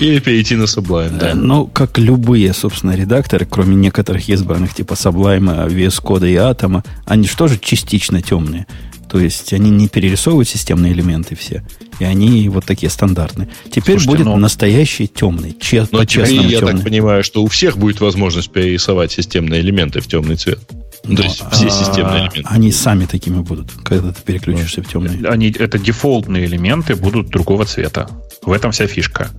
Или 0.00 0.18
перейти 0.20 0.56
на 0.56 0.64
Sublime, 0.64 1.16
Э, 1.16 1.18
да. 1.18 1.34
Ну, 1.34 1.66
как 1.66 1.98
любые, 1.98 2.52
собственно, 2.52 2.92
редакторы, 2.96 3.46
кроме 3.48 3.74
некоторых 3.76 4.28
избранных, 4.28 4.74
типа 4.74 4.94
Sublime, 4.94 5.68
VS 5.68 6.02
Code 6.02 6.28
и 6.30 6.34
Atom, 6.34 6.82
они 7.04 7.26
же 7.28 7.36
тоже 7.36 7.58
частично 7.58 8.22
темные. 8.22 8.66
То 9.08 9.18
есть 9.20 9.52
они 9.52 9.70
не 9.70 9.88
перерисовывают 9.88 10.48
системные 10.48 10.92
элементы 10.92 11.34
все. 11.36 11.64
И 11.98 12.04
они 12.04 12.48
вот 12.48 12.64
такие 12.66 12.90
стандартные. 12.90 13.48
Теперь 13.70 13.98
Слушайте, 13.98 14.08
будет 14.08 14.24
ну- 14.26 14.36
настоящий 14.36 15.06
темный, 15.06 15.56
че- 15.58 15.80
Но 15.92 16.04
теперь 16.04 16.24
по-честному 16.24 16.48
я 16.48 16.60
так 16.60 16.68
темный. 16.70 16.84
понимаю, 16.84 17.24
что 17.24 17.42
у 17.42 17.46
всех 17.46 17.78
будет 17.78 18.00
возможность 18.00 18.50
перерисовать 18.50 19.12
системные 19.12 19.60
элементы 19.60 20.00
в 20.00 20.06
темный 20.06 20.36
цвет. 20.36 20.58
Ну, 21.04 21.14
То 21.14 21.22
Но, 21.22 21.28
есть 21.28 21.42
все 21.52 21.66
а, 21.66 21.70
системные 21.70 22.16
элементы. 22.18 22.42
Они 22.46 22.72
сами 22.72 23.04
такими 23.06 23.38
будут, 23.40 23.70
когда 23.84 24.12
ты 24.12 24.20
переключишься 24.22 24.82
в 24.82 24.88
темный. 24.88 25.26
Они, 25.28 25.54
это 25.56 25.78
дефолтные 25.78 26.46
элементы 26.46 26.96
будут 26.96 27.28
другого 27.28 27.64
цвета. 27.64 28.10
В 28.42 28.50
этом 28.52 28.72
вся 28.72 28.86
фишка. 28.88 29.30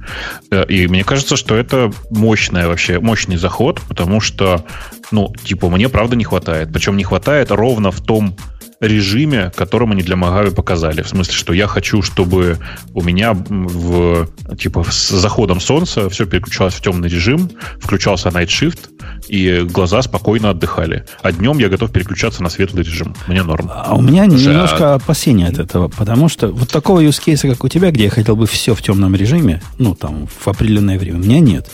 Э, 0.49 0.65
И 0.70 0.88
мне 0.88 1.03
кажется, 1.03 1.36
что 1.36 1.55
это 1.55 1.91
мощная 2.09 2.68
вообще, 2.68 2.99
мощный 2.99 3.36
заход, 3.38 3.82
потому 3.88 4.22
что, 4.22 4.65
ну, 5.11 5.34
типа, 5.43 5.70
мне 5.70 5.89
правда 5.89 6.15
не 6.15 6.24
хватает. 6.24 6.70
Причем 6.72 6.95
не 6.95 7.03
хватает 7.03 7.51
ровно 7.51 7.91
в 7.91 8.01
том 8.01 8.36
режиме, 8.80 9.51
которым 9.55 9.91
они 9.91 10.03
для 10.03 10.15
Mojave 10.15 10.53
показали. 10.53 11.01
В 11.01 11.07
смысле, 11.07 11.34
что 11.34 11.53
я 11.53 11.67
хочу, 11.67 12.01
чтобы 12.01 12.57
у 12.93 13.01
меня 13.01 13.34
в, 13.34 14.28
типа, 14.57 14.86
с 14.89 15.09
заходом 15.09 15.59
солнца 15.59 16.09
все 16.09 16.25
переключалось 16.25 16.75
в 16.75 16.82
темный 16.82 17.09
режим, 17.09 17.49
включался 17.80 18.30
Night 18.30 18.47
Shift, 18.47 18.80
и 19.28 19.61
глаза 19.61 20.01
спокойно 20.01 20.51
отдыхали. 20.51 21.05
А 21.21 21.32
днем 21.32 21.57
я 21.57 21.69
готов 21.69 21.91
переключаться 21.91 22.43
на 22.43 22.49
светлый 22.49 22.84
режим. 22.84 23.15
Мне 23.28 23.43
норм. 23.43 23.69
А 23.73 23.95
у 23.95 24.01
меня 24.01 24.25
Слушай, 24.30 24.47
немножко 24.47 24.93
опасения 24.93 25.47
от 25.47 25.57
этого, 25.57 25.88
потому 25.88 26.30
что 26.30 26.49
вот 26.49 26.69
такого 26.69 27.01
use 27.01 27.21
case, 27.25 27.49
как 27.49 27.63
у 27.63 27.69
тебя, 27.69 27.91
где 27.91 28.05
я 28.05 28.09
хотел 28.09 28.36
бы 28.36 28.45
все 28.45 28.75
в 28.75 28.82
темном 28.82 29.15
режиме, 29.15 29.61
ну, 29.80 29.95
там, 29.95 30.28
в 30.28 30.47
определенное 30.47 30.99
время, 30.99 31.17
у 31.17 31.23
меня 31.23 31.39
нет. 31.39 31.67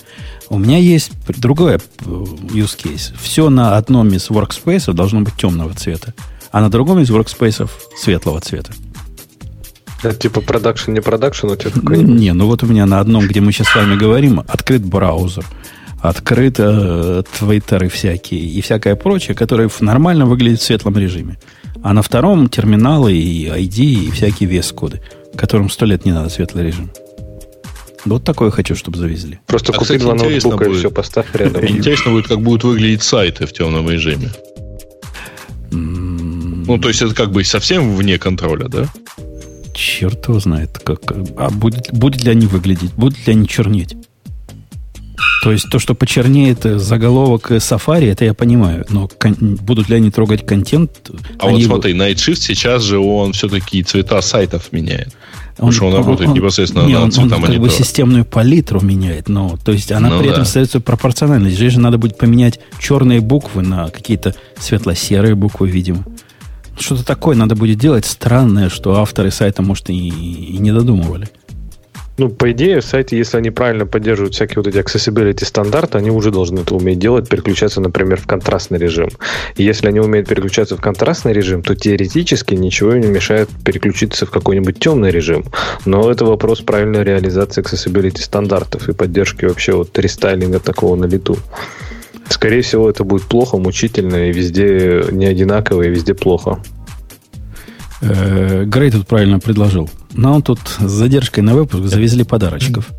У 0.50 0.58
меня 0.58 0.78
есть 0.78 1.12
другой 1.28 1.76
э, 1.76 1.80
use 2.06 2.78
case. 2.78 3.14
Все 3.20 3.50
на 3.50 3.78
одном 3.78 4.10
из 4.10 4.30
workspace 4.30 4.94
должно 4.94 5.22
быть 5.22 5.36
темного 5.36 5.74
цвета, 5.74 6.14
а 6.54 6.62
на 6.62 6.70
другом 6.70 7.00
из 7.00 7.10
workspace 7.10 7.68
светлого 7.98 8.40
цвета. 8.40 8.72
Это 10.04 10.16
типа 10.16 10.40
продакшн, 10.42 10.92
не 10.92 11.02
продакшн 11.02 11.48
у 11.48 11.56
тебя 11.56 11.72
какой-нибудь? 11.72 12.20
Не, 12.20 12.34
ну 12.34 12.46
вот 12.46 12.62
у 12.62 12.68
меня 12.68 12.86
на 12.86 13.00
одном, 13.00 13.28
где 13.28 13.42
мы 13.42 13.52
сейчас 13.52 13.70
с 13.70 13.76
вами 13.76 13.96
говорим, 13.96 14.40
открыт 14.48 14.86
браузер, 14.86 15.46
открыт 16.00 16.56
э, 16.60 17.24
твиттеры 17.40 17.90
всякие 17.90 18.42
и 18.42 18.62
всякое 18.62 18.96
прочее, 18.96 19.36
которое 19.36 19.70
нормально 19.80 20.26
выглядит 20.26 20.62
в 20.62 20.64
светлом 20.64 20.96
режиме. 20.98 21.40
А 21.82 21.92
на 21.94 22.04
втором 22.04 22.48
терминалы 22.50 23.14
и 23.14 23.48
ID 23.48 24.08
и 24.08 24.12
всякие 24.12 24.48
вес-коды, 24.48 25.02
которым 25.36 25.72
сто 25.72 25.86
лет 25.86 26.06
не 26.06 26.12
надо 26.12 26.30
светлый 26.30 26.66
режим. 26.66 26.92
Вот 28.06 28.24
такое 28.26 28.52
хочу, 28.52 28.76
чтобы 28.76 28.98
завезли. 28.98 29.40
Просто 29.48 29.72
А, 29.72 29.76
купи 29.76 29.86
кстати, 29.86 30.02
два 30.02 30.14
ноутбука 30.14 30.66
и 30.66 30.74
все, 30.74 30.92
поставь 30.92 31.34
рядом. 31.34 31.66
Интересно 31.68 32.12
будет, 32.12 32.28
как 32.28 32.42
будут 32.42 32.64
выглядеть 32.64 33.02
сайты 33.02 33.48
в 33.48 33.54
темном 33.54 33.90
режиме. 33.90 34.30
Ну, 36.66 36.78
то 36.78 36.88
есть 36.90 37.02
это 37.02 37.14
как 37.14 37.32
бы 37.32 37.44
совсем 37.44 37.96
вне 37.96 38.18
контроля, 38.18 38.68
да? 38.68 38.86
Черт 39.74 40.28
его 40.28 40.40
знает. 40.40 40.80
Как, 40.84 41.00
а 41.38 41.50
будет, 41.50 41.92
будет 41.94 42.24
ли 42.24 42.32
они 42.32 42.46
выглядеть? 42.48 42.94
Будут 42.94 43.26
ли 43.26 43.34
они 43.34 43.48
чернеть? 43.48 43.96
То 45.44 45.52
есть 45.52 45.70
то, 45.70 45.78
что 45.78 45.94
почернеет 45.94 46.64
заголовок 46.64 47.52
Safari, 47.52 48.10
это 48.10 48.24
я 48.24 48.34
понимаю. 48.34 48.86
Но 48.90 49.08
кон- 49.10 49.58
будут 49.62 49.90
ли 49.90 49.96
они 49.98 50.10
трогать 50.10 50.46
контент? 50.46 51.12
А 51.38 51.48
они 51.48 51.66
вот 51.66 51.66
смотри, 51.66 51.94
Night 51.94 52.16
Shift 52.16 52.36
сейчас 52.38 52.84
же 52.84 52.98
он 53.00 53.34
все-таки 53.34 53.84
цвета 53.84 54.22
сайтов 54.22 54.72
меняет. 54.72 55.10
Он, 55.60 55.72
что 55.72 55.88
он 55.88 55.96
работает 55.96 56.32
непосредственно 56.32 56.86
не, 56.88 56.94
на 56.94 57.04
он, 57.04 57.12
цвета 57.12 57.36
он 57.36 57.42
как 57.42 57.52
бы 57.52 57.58
монитора. 57.60 57.70
системную 57.84 58.26
палитру 58.26 58.80
меняет, 58.82 59.28
но 59.30 59.58
то 59.64 59.72
есть 59.72 59.92
она 59.92 60.10
Ну 60.10 60.20
при 60.20 60.28
да. 60.28 60.32
этом 60.32 60.44
остается 60.44 60.80
пропорциональной. 60.80 61.52
Здесь 61.52 61.74
же 61.74 61.80
надо 61.80 61.98
будет 61.98 62.18
поменять 62.18 62.60
черные 62.80 63.20
буквы 63.20 63.62
на 63.64 63.90
какие-то 63.90 64.34
светло-серые 64.60 65.36
буквы, 65.36 65.70
видимо. 65.70 66.06
Что-то 66.78 67.06
такое 67.06 67.36
надо 67.36 67.56
будет 67.56 67.78
делать 67.78 68.06
странное, 68.06 68.70
что 68.70 68.96
авторы 68.96 69.32
сайта, 69.32 69.62
может, 69.62 69.90
и, 69.90 70.10
и 70.10 70.58
не 70.58 70.72
додумывали. 70.72 71.30
Ну, 72.16 72.30
по 72.30 72.52
идее, 72.52 72.82
сайты, 72.84 73.16
если 73.16 73.38
они 73.38 73.50
правильно 73.50 73.88
поддерживают 73.88 74.36
всякие 74.36 74.58
вот 74.58 74.68
эти 74.68 74.78
accessibility 74.78 75.44
стандарты, 75.44 75.98
они 75.98 76.12
уже 76.12 76.30
должны 76.30 76.60
это 76.60 76.76
уметь 76.76 77.00
делать, 77.00 77.28
переключаться, 77.28 77.82
например, 77.82 78.22
в 78.22 78.28
контрастный 78.28 78.78
режим. 78.78 79.10
И 79.56 79.64
если 79.64 79.88
они 79.88 80.00
умеют 80.00 80.28
переключаться 80.28 80.78
в 80.78 80.82
контрастный 80.82 81.34
режим, 81.34 81.64
то 81.64 81.76
теоретически 81.76 82.54
ничего 82.54 82.94
не 82.94 83.08
мешает 83.08 83.50
переключиться 83.66 84.28
в 84.28 84.30
какой-нибудь 84.30 84.78
темный 84.78 85.10
режим. 85.10 85.44
Но 85.86 86.12
это 86.12 86.24
вопрос 86.26 86.62
правильной 86.62 87.04
реализации 87.04 87.64
accessibility 87.64 88.22
стандартов 88.22 88.88
и 88.90 88.94
поддержки 88.94 89.46
вообще 89.46 89.74
вот 89.74 89.98
рестайлинга 89.98 90.60
такого 90.60 90.96
на 90.96 91.06
лету. 91.06 91.38
Скорее 92.34 92.64
всего, 92.64 92.90
это 92.90 93.04
будет 93.04 93.28
плохо, 93.28 93.58
мучительно, 93.58 94.28
и 94.28 94.34
везде 94.34 95.06
не 95.12 95.28
одинаково, 95.28 95.84
и 95.84 95.90
везде 95.90 96.16
плохо. 96.16 96.60
Э, 98.02 98.66
Грей 98.66 98.90
тут 98.90 99.06
правильно 99.06 99.40
предложил. 99.40 99.88
Нам 100.14 100.42
тут 100.42 100.60
с 100.80 100.92
задержкой 100.92 101.44
на 101.44 101.54
выпуск 101.54 101.84
завезли 101.86 102.24
подарочков. 102.24 102.90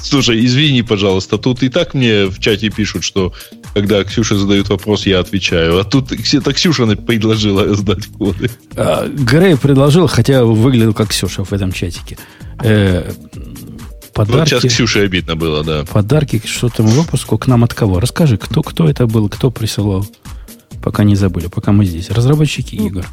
Слушай, 0.00 0.46
извини, 0.46 0.82
пожалуйста, 0.82 1.38
тут 1.38 1.64
и 1.64 1.70
так 1.70 1.94
мне 1.94 2.26
в 2.26 2.38
чате 2.38 2.70
пишут, 2.70 3.02
что 3.02 3.32
когда 3.74 4.04
Ксюша 4.04 4.36
задает 4.36 4.68
вопрос, 4.68 5.06
я 5.06 5.18
отвечаю. 5.18 5.80
А 5.80 5.84
тут 5.84 6.12
это 6.12 6.52
Ксюша 6.52 6.86
предложила 6.94 7.74
сдать 7.74 8.06
коды. 8.06 8.48
А, 8.76 9.08
Грей 9.08 9.56
предложил, 9.56 10.06
хотя 10.06 10.44
выглядел 10.44 10.94
как 10.94 11.08
Ксюша 11.08 11.42
в 11.42 11.52
этом 11.52 11.72
чатике. 11.72 12.16
Э, 12.62 13.10
подарки, 14.14 14.54
вот 14.54 14.62
сейчас 14.62 14.72
Ксюше 14.72 15.00
обидно 15.00 15.36
было, 15.36 15.62
да. 15.64 15.84
Подарки 15.84 16.38
к 16.38 16.46
что-то 16.46 16.82
выпуску 16.82 17.36
к 17.36 17.46
нам 17.46 17.64
от 17.64 17.74
кого? 17.74 18.00
Расскажи, 18.00 18.38
кто, 18.38 18.62
кто 18.62 18.88
это 18.88 19.06
был, 19.06 19.28
кто 19.28 19.50
присылал. 19.50 20.06
Пока 20.82 21.04
не 21.04 21.16
забыли, 21.16 21.48
пока 21.48 21.72
мы 21.72 21.84
здесь. 21.84 22.10
Разработчики 22.10 22.74
игр. 22.76 23.06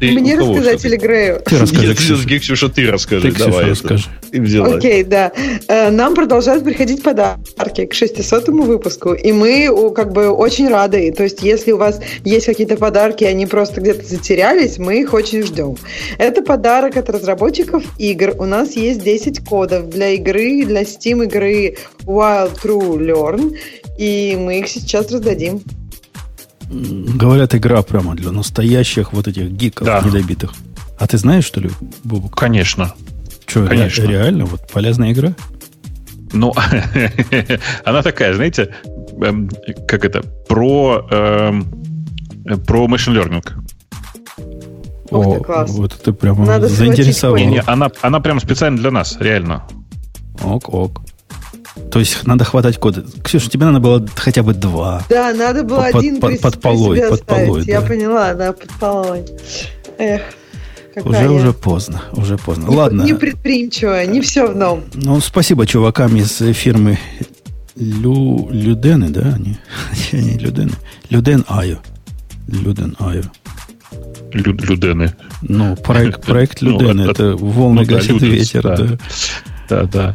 Ты 0.00 0.12
Мне 0.12 0.38
рассказать 0.38 0.82
или 0.86 0.96
Грею? 0.96 1.42
Ты 1.44 1.58
расскажи, 1.58 1.88
Нет, 1.88 1.98
Ксюша. 1.98 2.26
Ксюша, 2.26 2.68
ты 2.70 2.90
расскажи. 2.90 3.28
Ты, 3.28 3.34
Ксюша, 3.34 3.50
Давай 3.50 3.70
расскажи. 3.70 4.04
Ты 4.32 4.40
взяла. 4.40 4.76
Окей, 4.76 5.04
да. 5.04 5.30
Э, 5.68 5.90
нам 5.90 6.14
продолжают 6.14 6.64
приходить 6.64 7.02
подарки 7.02 7.84
к 7.84 7.92
600 7.92 8.48
выпуску, 8.48 9.12
и 9.12 9.32
мы 9.32 9.92
как 9.94 10.12
бы 10.12 10.30
очень 10.30 10.68
рады. 10.68 11.12
То 11.12 11.24
есть, 11.24 11.42
если 11.42 11.72
у 11.72 11.76
вас 11.76 12.00
есть 12.24 12.46
какие-то 12.46 12.76
подарки, 12.76 13.24
они 13.24 13.44
просто 13.44 13.82
где-то 13.82 14.06
затерялись, 14.06 14.78
мы 14.78 15.02
их 15.02 15.12
очень 15.12 15.42
ждем. 15.42 15.76
Это 16.16 16.40
подарок 16.40 16.96
от 16.96 17.10
разработчиков 17.10 17.84
игр. 17.98 18.34
У 18.38 18.46
нас 18.46 18.76
есть 18.76 19.04
10 19.04 19.44
кодов 19.44 19.90
для 19.90 20.12
игры, 20.12 20.64
для 20.64 20.82
Steam 20.82 21.24
игры 21.24 21.76
Wild 22.04 22.58
True 22.62 22.96
Learn, 22.98 23.54
и 23.98 24.38
мы 24.40 24.60
их 24.60 24.68
сейчас 24.68 25.12
раздадим. 25.12 25.62
Говорят, 26.70 27.54
игра 27.54 27.82
прямо 27.82 28.14
для 28.14 28.30
настоящих 28.30 29.12
вот 29.12 29.26
этих 29.26 29.50
гиков 29.50 29.86
да. 29.86 30.00
недобитых. 30.04 30.52
А 30.98 31.06
ты 31.06 31.18
знаешь, 31.18 31.44
что 31.44 31.60
ли, 31.60 31.70
Бубук? 32.04 32.36
Конечно. 32.36 32.92
Что, 33.46 33.66
Конечно. 33.66 34.04
Ре- 34.04 34.10
реально? 34.10 34.44
Вот 34.44 34.70
полезная 34.72 35.12
игра? 35.12 35.34
Ну, 36.32 36.52
она 37.84 38.02
такая, 38.02 38.34
знаете, 38.34 38.72
эм, 39.20 39.50
как 39.88 40.04
это, 40.04 40.22
про, 40.48 41.06
эм, 41.10 41.64
про 42.66 42.86
machine 42.86 43.16
learning. 43.16 43.44
О, 45.10 45.38
ты, 45.38 45.44
класс. 45.44 45.70
вот 45.70 45.98
это 46.00 46.12
прямо 46.12 46.46
Надо 46.46 46.68
заинтересовал. 46.68 47.36
Не, 47.36 47.46
не, 47.46 47.62
она, 47.66 47.90
она 48.00 48.20
прям 48.20 48.38
специально 48.38 48.78
для 48.78 48.92
нас, 48.92 49.16
реально. 49.18 49.64
Ок, 50.44 50.72
ок. 50.72 51.02
То 51.90 51.98
есть 51.98 52.26
надо 52.26 52.44
хватать 52.44 52.78
коды. 52.78 53.04
Ксюша, 53.22 53.50
тебе 53.50 53.66
надо 53.66 53.80
было 53.80 54.06
хотя 54.16 54.42
бы 54.42 54.54
два. 54.54 55.02
Да, 55.08 55.32
надо 55.32 55.62
было 55.62 55.88
под, 55.92 55.96
один 55.96 56.20
под, 56.20 56.40
под 56.40 56.60
полой, 56.60 57.00
под 57.08 57.24
полой. 57.24 57.64
Я 57.64 57.80
да. 57.80 57.86
поняла, 57.86 58.34
да, 58.34 58.52
под 58.52 58.70
полой. 58.78 59.24
Эх. 59.98 60.22
Уже, 61.04 61.22
я... 61.22 61.30
уже 61.30 61.52
поздно, 61.52 62.02
уже 62.12 62.36
поздно. 62.36 62.68
Не, 62.68 62.76
Ладно. 62.76 63.02
Не 63.02 63.14
предприимчивая, 63.14 64.06
не 64.06 64.20
все 64.20 64.48
в 64.48 64.56
ном. 64.56 64.82
Ну, 64.94 65.20
спасибо 65.20 65.66
чувакам 65.66 66.16
из 66.16 66.38
фирмы 66.38 66.98
Лю, 67.76 68.48
Людены, 68.50 69.10
да? 69.10 69.34
Они, 69.34 69.56
они 70.12 70.38
Людены. 70.38 70.72
Люден 71.08 71.44
Айо. 71.48 71.78
Люден 72.48 72.96
Айо. 72.98 73.22
Лю, 74.32 74.52
Людены. 74.52 75.14
Ну, 75.42 75.76
проект, 75.76 76.22
проект 76.26 76.60
ну, 76.60 76.72
Людены. 76.72 77.04
Ну, 77.04 77.10
это, 77.10 77.22
это 77.24 77.36
волны 77.36 77.82
ну, 77.82 77.86
гасит 77.86 78.18
да, 78.18 78.26
ветер. 78.26 78.62
Да. 78.62 78.76
да 78.76 78.98
да, 79.70 79.84
да. 79.84 80.14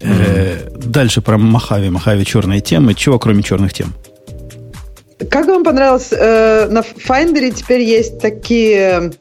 Э, 0.00 0.68
дальше 0.76 1.20
про 1.20 1.38
Махави. 1.38 1.90
Махави 1.90 2.24
черные 2.24 2.60
темы. 2.60 2.94
Чего, 2.94 3.18
кроме 3.18 3.42
черных 3.42 3.72
тем? 3.72 3.94
Как 5.30 5.46
вам 5.46 5.64
понравилось? 5.64 6.12
Э, 6.12 6.68
на 6.68 6.80
Finder 6.80 7.50
теперь 7.50 7.82
есть 7.82 8.20
такие 8.20 9.12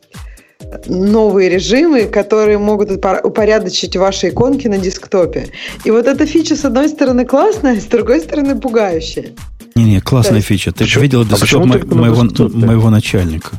новые 0.88 1.50
режимы, 1.50 2.06
которые 2.06 2.58
могут 2.58 2.92
упорядочить 2.92 3.96
ваши 3.96 4.30
иконки 4.30 4.68
на 4.68 4.78
десктопе. 4.78 5.48
И 5.86 5.92
вот 5.92 6.08
эта 6.08 6.26
фича, 6.26 6.56
с 6.56 6.66
одной 6.66 6.90
стороны, 6.90 7.26
классная, 7.26 7.80
с 7.80 7.86
другой 7.86 8.20
стороны, 8.20 8.60
пугающая. 8.60 9.34
Не-не, 9.76 10.02
классная 10.02 10.38
есть... 10.38 10.48
фича. 10.48 10.72
Ты 10.72 10.86
же 10.86 11.00
видел 11.00 11.24
десктоп 11.24 11.64
а 11.64 11.66
моего, 11.66 12.24
моего 12.50 12.90
начальника. 12.90 13.52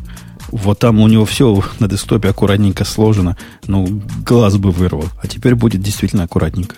Вот 0.50 0.78
там 0.78 1.00
у 1.00 1.08
него 1.08 1.24
все 1.24 1.62
на 1.78 1.88
десктопе 1.88 2.28
аккуратненько 2.28 2.84
сложено. 2.84 3.36
Ну, 3.66 4.02
глаз 4.24 4.56
бы 4.56 4.70
вырвал. 4.70 5.04
А 5.22 5.26
теперь 5.26 5.54
будет 5.54 5.82
действительно 5.82 6.24
аккуратненько. 6.24 6.76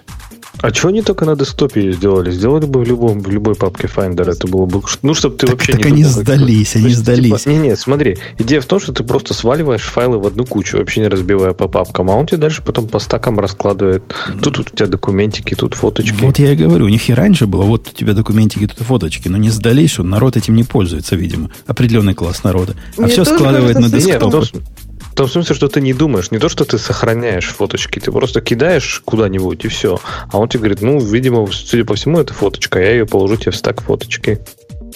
А 0.62 0.70
чего 0.70 0.90
они 0.90 1.02
только 1.02 1.24
на 1.24 1.36
десктопе 1.36 1.92
сделали? 1.92 2.30
Сделали 2.30 2.66
бы 2.66 2.80
в, 2.80 2.88
любом, 2.88 3.20
в 3.20 3.30
любой 3.30 3.54
папке 3.54 3.88
Finder, 3.88 4.30
это 4.30 4.46
было 4.46 4.66
бы... 4.66 4.82
Ну, 5.02 5.14
чтобы 5.14 5.36
ты 5.36 5.46
так, 5.46 5.56
вообще 5.56 5.72
так 5.72 5.84
не 5.84 5.92
они 5.92 6.02
думал, 6.02 6.20
сдались, 6.20 6.76
они 6.76 6.84
есть, 6.86 6.98
сдались. 6.98 7.42
Типа, 7.42 7.48
не, 7.48 7.58
не, 7.58 7.76
смотри, 7.76 8.18
идея 8.38 8.60
в 8.60 8.66
том, 8.66 8.80
что 8.80 8.92
ты 8.92 9.02
просто 9.04 9.34
сваливаешь 9.34 9.82
файлы 9.82 10.18
в 10.18 10.26
одну 10.26 10.44
кучу, 10.44 10.78
вообще 10.78 11.00
не 11.00 11.08
разбивая 11.08 11.52
по 11.52 11.68
папкам, 11.68 12.10
а 12.10 12.16
он 12.16 12.26
тебе 12.26 12.38
дальше 12.38 12.62
потом 12.62 12.88
по 12.88 12.98
стакам 12.98 13.38
раскладывает. 13.38 14.02
Тут, 14.42 14.56
тут 14.56 14.72
у 14.72 14.76
тебя 14.76 14.86
документики, 14.86 15.54
тут 15.54 15.74
фоточки. 15.74 16.16
Вот 16.20 16.38
я 16.38 16.52
и 16.52 16.56
говорю, 16.56 16.86
у 16.86 16.88
них 16.88 17.08
и 17.08 17.14
раньше 17.14 17.46
было, 17.46 17.62
вот 17.62 17.88
у 17.92 17.96
тебя 17.96 18.12
документики, 18.12 18.66
тут 18.66 18.86
фоточки, 18.86 19.28
но 19.28 19.38
не 19.38 19.50
сдались, 19.50 19.90
что 19.90 20.02
народ 20.02 20.36
этим 20.36 20.54
не 20.54 20.64
пользуется, 20.64 21.16
видимо. 21.16 21.50
Определенный 21.66 22.14
класс 22.14 22.44
народа. 22.44 22.74
А 22.96 23.02
Мне 23.02 23.10
все 23.10 23.24
складывает 23.24 23.78
на 23.78 23.88
десктоп. 23.88 24.46
В 25.10 25.14
том 25.14 25.28
смысле, 25.28 25.54
что 25.54 25.68
ты 25.68 25.80
не 25.80 25.92
думаешь, 25.92 26.30
не 26.30 26.38
то, 26.38 26.48
что 26.48 26.64
ты 26.64 26.78
сохраняешь 26.78 27.48
фоточки, 27.48 27.98
ты 27.98 28.12
просто 28.12 28.40
кидаешь 28.40 29.02
куда-нибудь 29.04 29.64
и 29.64 29.68
все. 29.68 29.98
А 30.32 30.38
он 30.38 30.48
тебе 30.48 30.60
говорит, 30.60 30.82
ну, 30.82 31.00
видимо, 31.00 31.46
судя 31.52 31.84
по 31.84 31.94
всему, 31.94 32.20
это 32.20 32.32
фоточка, 32.32 32.78
я 32.78 32.92
ее 32.92 33.06
положу 33.06 33.36
тебе 33.36 33.52
в 33.52 33.56
стак 33.56 33.82
фоточки. 33.82 34.40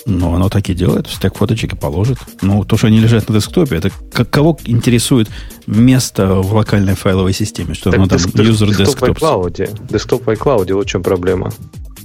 Ну, 0.07 0.35
оно 0.35 0.49
так 0.49 0.69
и 0.69 0.75
делает, 0.75 1.07
в 1.07 1.15
стак 1.15 1.37
фоточек 1.37 1.73
и 1.73 1.77
положит. 1.77 2.19
Ну, 2.43 2.65
то, 2.65 2.77
что 2.77 2.89
они 2.89 3.01
лежат 3.01 3.29
на 3.29 3.35
десктопе, 3.37 3.77
это 3.77 3.91
как, 4.13 4.29
кого 4.29 4.59
интересует 4.65 5.29
место 5.67 6.35
в 6.35 6.55
локальной 6.55 6.95
файловой 6.95 7.33
системе, 7.33 7.75
что 7.75 7.91
так 7.91 7.99
оно 7.99 8.09
там 8.09 8.19
user 8.19 8.69
desktop. 8.69 9.87
десктоп 9.91 10.27
в 10.27 10.31
iCloud, 10.31 10.75
вот 10.75 10.87
в 10.87 10.89
чем 10.89 11.03
проблема. 11.03 11.51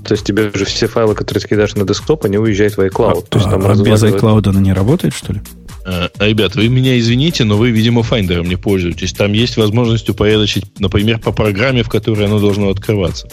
То 0.06 0.14
есть 0.14 0.26
тебе 0.26 0.50
же 0.54 0.66
все 0.66 0.88
файлы, 0.88 1.14
которые 1.14 1.42
ты 1.42 1.50
кидаешь 1.50 1.76
на 1.76 1.86
десктоп, 1.86 2.26
они 2.26 2.38
уезжают 2.38 2.78
в 2.78 2.80
iCloud. 2.80 3.20
А, 3.20 3.22
то 3.22 3.38
есть, 3.38 3.50
там 3.50 3.66
а 3.66 3.76
без 3.76 4.02
iCloud 4.02 4.48
она 4.50 4.62
не 4.62 4.72
работает, 4.72 5.14
что 5.14 5.34
ли? 5.34 5.42
А, 5.86 6.10
ребят, 6.20 6.56
вы 6.56 6.68
меня 6.68 6.98
извините, 7.00 7.44
но 7.44 7.58
вы, 7.58 7.72
видимо, 7.72 8.02
Finder 8.02 8.46
не 8.46 8.56
пользуетесь. 8.56 9.14
Там 9.14 9.34
есть 9.34 9.58
возможность 9.58 10.10
упорядочить, 10.10 10.80
например, 10.80 11.20
по 11.20 11.32
программе, 11.32 11.84
в 11.84 11.90
которой 11.90 12.26
оно 12.26 12.40
должно 12.40 12.70
открываться. 12.70 13.28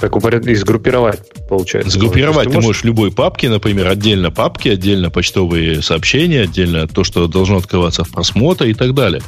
Так 0.00 0.16
упоряд... 0.16 0.46
и 0.48 0.54
сгруппировать, 0.56 1.20
получается. 1.48 1.90
Сгруппировать 1.90 2.48
ты, 2.48 2.54
можешь... 2.54 2.66
можешь 2.66 2.82
в 2.82 2.86
любой 2.86 3.12
папке, 3.12 3.48
например, 3.48 3.86
отдельно 3.86 4.32
папки, 4.32 4.68
отдельно 4.68 5.10
почтовые 5.10 5.80
сообщения, 5.80 6.42
отдельно 6.42 6.88
то, 6.88 7.04
что 7.04 7.28
должно 7.28 7.58
открываться 7.58 8.02
в 8.02 8.10
просмотре 8.10 8.72
и 8.72 8.74
так 8.74 8.94
далее. 8.94 9.22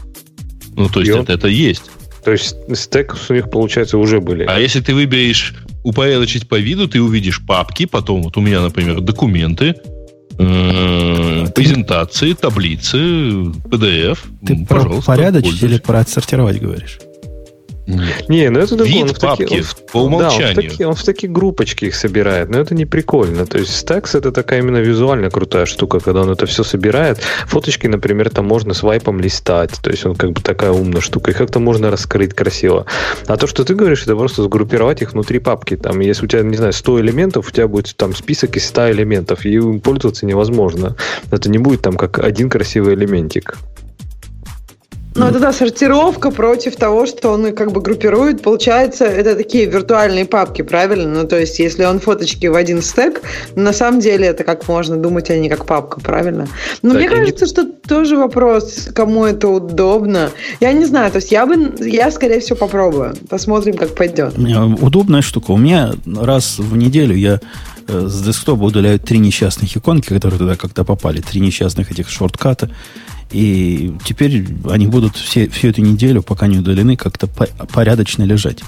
Ну, 0.74 0.88
то 0.88 1.00
есть 1.00 1.12
это, 1.12 1.32
это 1.32 1.46
есть. 1.46 1.84
То 2.24 2.32
есть 2.32 2.56
стек 2.74 3.16
у 3.28 3.32
них, 3.34 3.50
получается, 3.50 3.98
уже 3.98 4.20
были. 4.20 4.44
А 4.44 4.58
если 4.58 4.80
ты 4.80 4.94
выберешь 4.94 5.54
упорядочить 5.84 6.48
по 6.48 6.58
виду, 6.58 6.88
ты 6.88 7.00
увидишь 7.00 7.40
папки, 7.46 7.84
потом 7.86 8.22
вот 8.22 8.36
у 8.36 8.40
меня, 8.40 8.60
например, 8.60 9.00
документы, 9.00 9.66
э, 9.66 9.93
презентации, 10.36 12.32
таблицы, 12.34 12.96
PDF. 12.98 14.18
Ты 14.44 14.64
про 14.66 15.00
порядочить 15.00 15.62
или 15.62 15.78
про 15.78 16.00
отсортировать 16.00 16.60
говоришь? 16.60 16.98
Нет. 17.86 18.28
Не, 18.28 18.48
ну 18.48 18.60
это 18.60 18.82
Вид 18.82 19.02
он 19.02 19.08
в 19.08 19.20
папки 19.20 19.42
такие, 19.42 19.60
он, 19.60 19.66
по 19.92 19.98
умолчанию. 20.04 20.38
Да, 20.40 20.46
он, 20.46 20.52
в 20.52 20.54
такие, 20.54 20.88
он 20.88 20.94
в 20.94 21.04
такие 21.04 21.30
группочки 21.30 21.84
их 21.86 21.94
собирает, 21.94 22.48
но 22.48 22.58
это 22.58 22.74
не 22.74 22.86
прикольно. 22.86 23.44
То 23.46 23.58
есть 23.58 23.70
Stacks 23.72 24.16
это 24.16 24.32
такая 24.32 24.60
именно 24.60 24.78
визуально 24.78 25.30
крутая 25.30 25.66
штука, 25.66 26.00
когда 26.00 26.22
он 26.22 26.30
это 26.30 26.46
все 26.46 26.64
собирает. 26.64 27.18
Фоточки, 27.46 27.86
например, 27.86 28.30
там 28.30 28.46
можно 28.46 28.72
свайпом 28.72 29.20
листать, 29.20 29.72
то 29.82 29.90
есть 29.90 30.06
он 30.06 30.14
как 30.14 30.32
бы 30.32 30.40
такая 30.40 30.70
умная 30.70 31.02
штука, 31.02 31.32
и 31.32 31.34
как-то 31.34 31.60
можно 31.60 31.90
раскрыть 31.90 32.34
красиво. 32.34 32.86
А 33.26 33.36
то, 33.36 33.46
что 33.46 33.64
ты 33.64 33.74
говоришь, 33.74 34.02
это 34.02 34.16
просто 34.16 34.42
сгруппировать 34.42 35.02
их 35.02 35.12
внутри 35.12 35.38
папки. 35.38 35.76
Там, 35.76 36.00
если 36.00 36.24
у 36.24 36.28
тебя, 36.28 36.42
не 36.42 36.56
знаю, 36.56 36.72
100 36.72 37.00
элементов, 37.00 37.48
у 37.48 37.50
тебя 37.50 37.68
будет 37.68 37.94
там 37.96 38.14
список 38.14 38.56
из 38.56 38.66
100 38.66 38.92
элементов, 38.92 39.44
и 39.44 39.52
им 39.52 39.80
пользоваться 39.80 40.24
невозможно. 40.24 40.96
Это 41.30 41.50
не 41.50 41.58
будет 41.58 41.82
там 41.82 41.96
как 41.96 42.18
один 42.18 42.48
красивый 42.48 42.94
элементик. 42.94 43.58
Ну, 45.16 45.26
это 45.26 45.38
да, 45.38 45.52
сортировка 45.52 46.32
против 46.32 46.74
того, 46.74 47.06
что 47.06 47.30
он 47.30 47.54
как 47.54 47.70
бы 47.70 47.80
группирует. 47.80 48.42
Получается, 48.42 49.04
это 49.04 49.36
такие 49.36 49.66
виртуальные 49.66 50.24
папки, 50.24 50.62
правильно? 50.62 51.22
Ну, 51.22 51.28
то 51.28 51.38
есть, 51.38 51.60
если 51.60 51.84
он 51.84 52.00
фоточки 52.00 52.46
в 52.46 52.56
один 52.56 52.82
стек, 52.82 53.22
на 53.54 53.72
самом 53.72 54.00
деле 54.00 54.26
это 54.26 54.42
как 54.42 54.66
можно 54.66 54.96
думать, 54.96 55.30
а 55.30 55.36
не 55.36 55.48
как 55.48 55.66
папка, 55.66 56.00
правильно? 56.00 56.48
Но 56.82 56.90
так, 56.90 56.98
мне 56.98 57.08
кажется, 57.08 57.44
не... 57.44 57.50
что 57.50 57.64
тоже 57.64 58.16
вопрос, 58.16 58.88
кому 58.92 59.24
это 59.24 59.48
удобно. 59.48 60.30
Я 60.60 60.72
не 60.72 60.84
знаю, 60.84 61.12
то 61.12 61.16
есть 61.16 61.30
я 61.30 61.46
бы, 61.46 61.74
я, 61.80 62.10
скорее 62.10 62.40
всего, 62.40 62.56
попробую. 62.56 63.14
Посмотрим, 63.28 63.76
как 63.76 63.94
пойдет. 63.94 64.34
Удобная 64.80 65.22
штука. 65.22 65.52
У 65.52 65.56
меня 65.56 65.92
раз 66.06 66.58
в 66.58 66.76
неделю 66.76 67.14
я 67.14 67.40
э, 67.86 68.06
с 68.08 68.20
десктопа 68.20 68.64
удаляю 68.64 68.98
три 68.98 69.18
несчастных 69.18 69.76
иконки, 69.76 70.08
которые 70.08 70.38
туда 70.38 70.56
как-то 70.56 70.82
попали, 70.82 71.20
три 71.20 71.40
несчастных 71.40 71.92
этих 71.92 72.10
шортката. 72.10 72.70
И 73.30 73.92
теперь 74.04 74.46
они 74.68 74.86
будут 74.86 75.16
все, 75.16 75.48
всю 75.48 75.68
эту 75.68 75.82
неделю, 75.82 76.22
пока 76.22 76.46
не 76.46 76.58
удалены, 76.58 76.96
как-то 76.96 77.26
порядочно 77.26 78.22
лежать. 78.22 78.60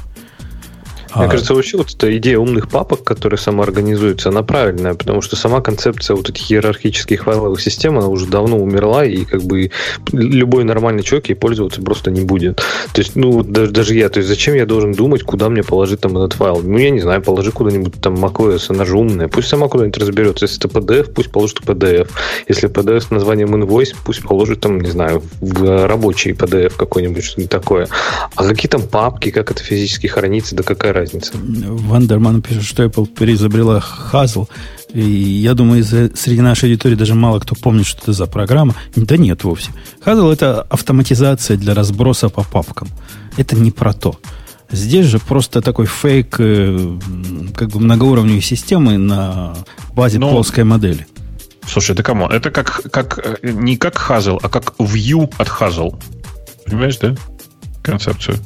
А... 1.11 1.21
Мне 1.21 1.31
кажется, 1.31 1.55
вообще 1.55 1.77
вот 1.77 1.95
эта 1.95 2.17
идея 2.19 2.39
умных 2.39 2.69
папок, 2.69 3.05
которые 3.05 3.39
самоорганизуются, 3.39 4.29
она 4.31 4.43
правильная, 4.43 4.95
потому 4.95 5.23
что 5.23 5.37
сама 5.37 5.61
концепция 5.61 6.17
вот 6.17 6.29
этих 6.29 6.51
иерархических 6.51 7.25
файловых 7.25 7.61
систем, 7.61 7.99
она 7.99 8.09
уже 8.09 8.27
давно 8.27 8.59
умерла, 8.59 9.05
и 9.05 9.25
как 9.25 9.43
бы 9.43 9.71
любой 10.13 10.65
нормальный 10.65 11.03
человек 11.03 11.29
ей 11.29 11.35
пользоваться 11.35 11.83
просто 11.83 12.11
не 12.11 12.23
будет. 12.23 12.57
То 12.93 13.01
есть, 13.01 13.17
ну, 13.17 13.43
даже, 13.43 13.73
даже 13.73 13.95
я, 13.95 14.09
то 14.09 14.19
есть 14.19 14.29
зачем 14.29 14.55
я 14.55 14.67
должен 14.67 14.93
думать, 14.93 15.23
куда 15.23 15.49
мне 15.49 15.63
положить 15.63 16.01
там 16.01 16.17
этот 16.17 16.35
файл? 16.35 16.61
Ну, 16.63 16.79
я 16.79 16.91
не 16.91 17.01
знаю, 17.01 17.23
положи 17.23 17.53
куда-нибудь 17.53 17.95
там 18.01 18.15
macOS, 18.15 18.67
она 18.69 18.85
же 18.85 18.97
умная, 18.97 19.29
пусть 19.29 19.49
сама 19.49 19.69
куда-нибудь 19.69 19.99
разберется. 19.99 20.45
Если 20.45 20.59
это 20.59 20.69
PDF, 20.69 21.13
пусть 21.13 21.31
положит 21.31 21.61
PDF. 21.61 22.11
Если 22.49 22.69
PDF 22.69 23.01
с 23.01 23.11
названием 23.11 23.55
invoice, 23.55 23.95
пусть 24.05 24.23
положит 24.23 24.61
там, 24.61 24.81
не 24.81 24.91
знаю, 24.91 25.23
в 25.41 25.87
рабочий 25.87 26.33
PDF 26.33 26.75
какой-нибудь, 26.77 27.25
что-нибудь 27.25 27.51
такое. 27.51 27.89
А 28.35 28.47
какие 28.47 28.69
там 28.69 28.83
папки, 28.83 29.31
как 29.31 29.51
это 29.51 29.63
физически 29.63 30.07
хранится, 30.07 30.55
да 30.55 30.63
какая 30.63 30.93
разница? 30.97 31.32
Вандерман 31.34 32.42
пишет, 32.42 32.64
что 32.64 32.84
Apple 32.84 33.07
переизобрела 33.07 33.82
Hazel. 34.12 34.49
И 34.92 35.01
я 35.01 35.55
думаю, 35.55 35.84
среди 35.84 36.40
нашей 36.40 36.70
аудитории 36.70 36.94
даже 36.94 37.14
мало 37.14 37.38
кто 37.40 37.55
помнит, 37.55 37.86
что 37.86 38.01
это 38.03 38.12
за 38.12 38.26
программа. 38.26 38.74
Да 38.94 39.16
нет 39.16 39.44
вовсе. 39.44 39.70
Hazel 40.05 40.32
это 40.32 40.62
автоматизация 40.62 41.57
для 41.57 41.74
разброса 41.74 42.28
по 42.28 42.42
папкам. 42.42 42.88
Это 43.36 43.57
не 43.57 43.70
про 43.70 43.92
то. 43.92 44.16
Здесь 44.70 45.07
же 45.07 45.18
просто 45.18 45.61
такой 45.61 45.86
фейк 45.86 46.36
э, 46.40 46.99
как 47.55 47.68
бы 47.70 47.78
многоуровневой 47.78 48.42
системы 48.42 48.99
на 48.99 49.55
базе 49.94 50.18
Но... 50.18 50.30
плоской 50.30 50.64
модели. 50.64 51.07
Слушай, 51.66 51.92
это 51.92 52.03
кому? 52.03 52.26
Это 52.26 52.51
как, 52.51 52.82
как 52.90 53.18
э, 53.18 53.51
не 53.51 53.76
как 53.76 53.94
Hazel, 53.94 54.38
а 54.42 54.49
как 54.49 54.74
view 54.78 55.32
от 55.38 55.49
Hazel. 55.49 55.94
Понимаешь, 56.64 56.97
да? 56.99 57.14
Концепцию. 57.82 58.38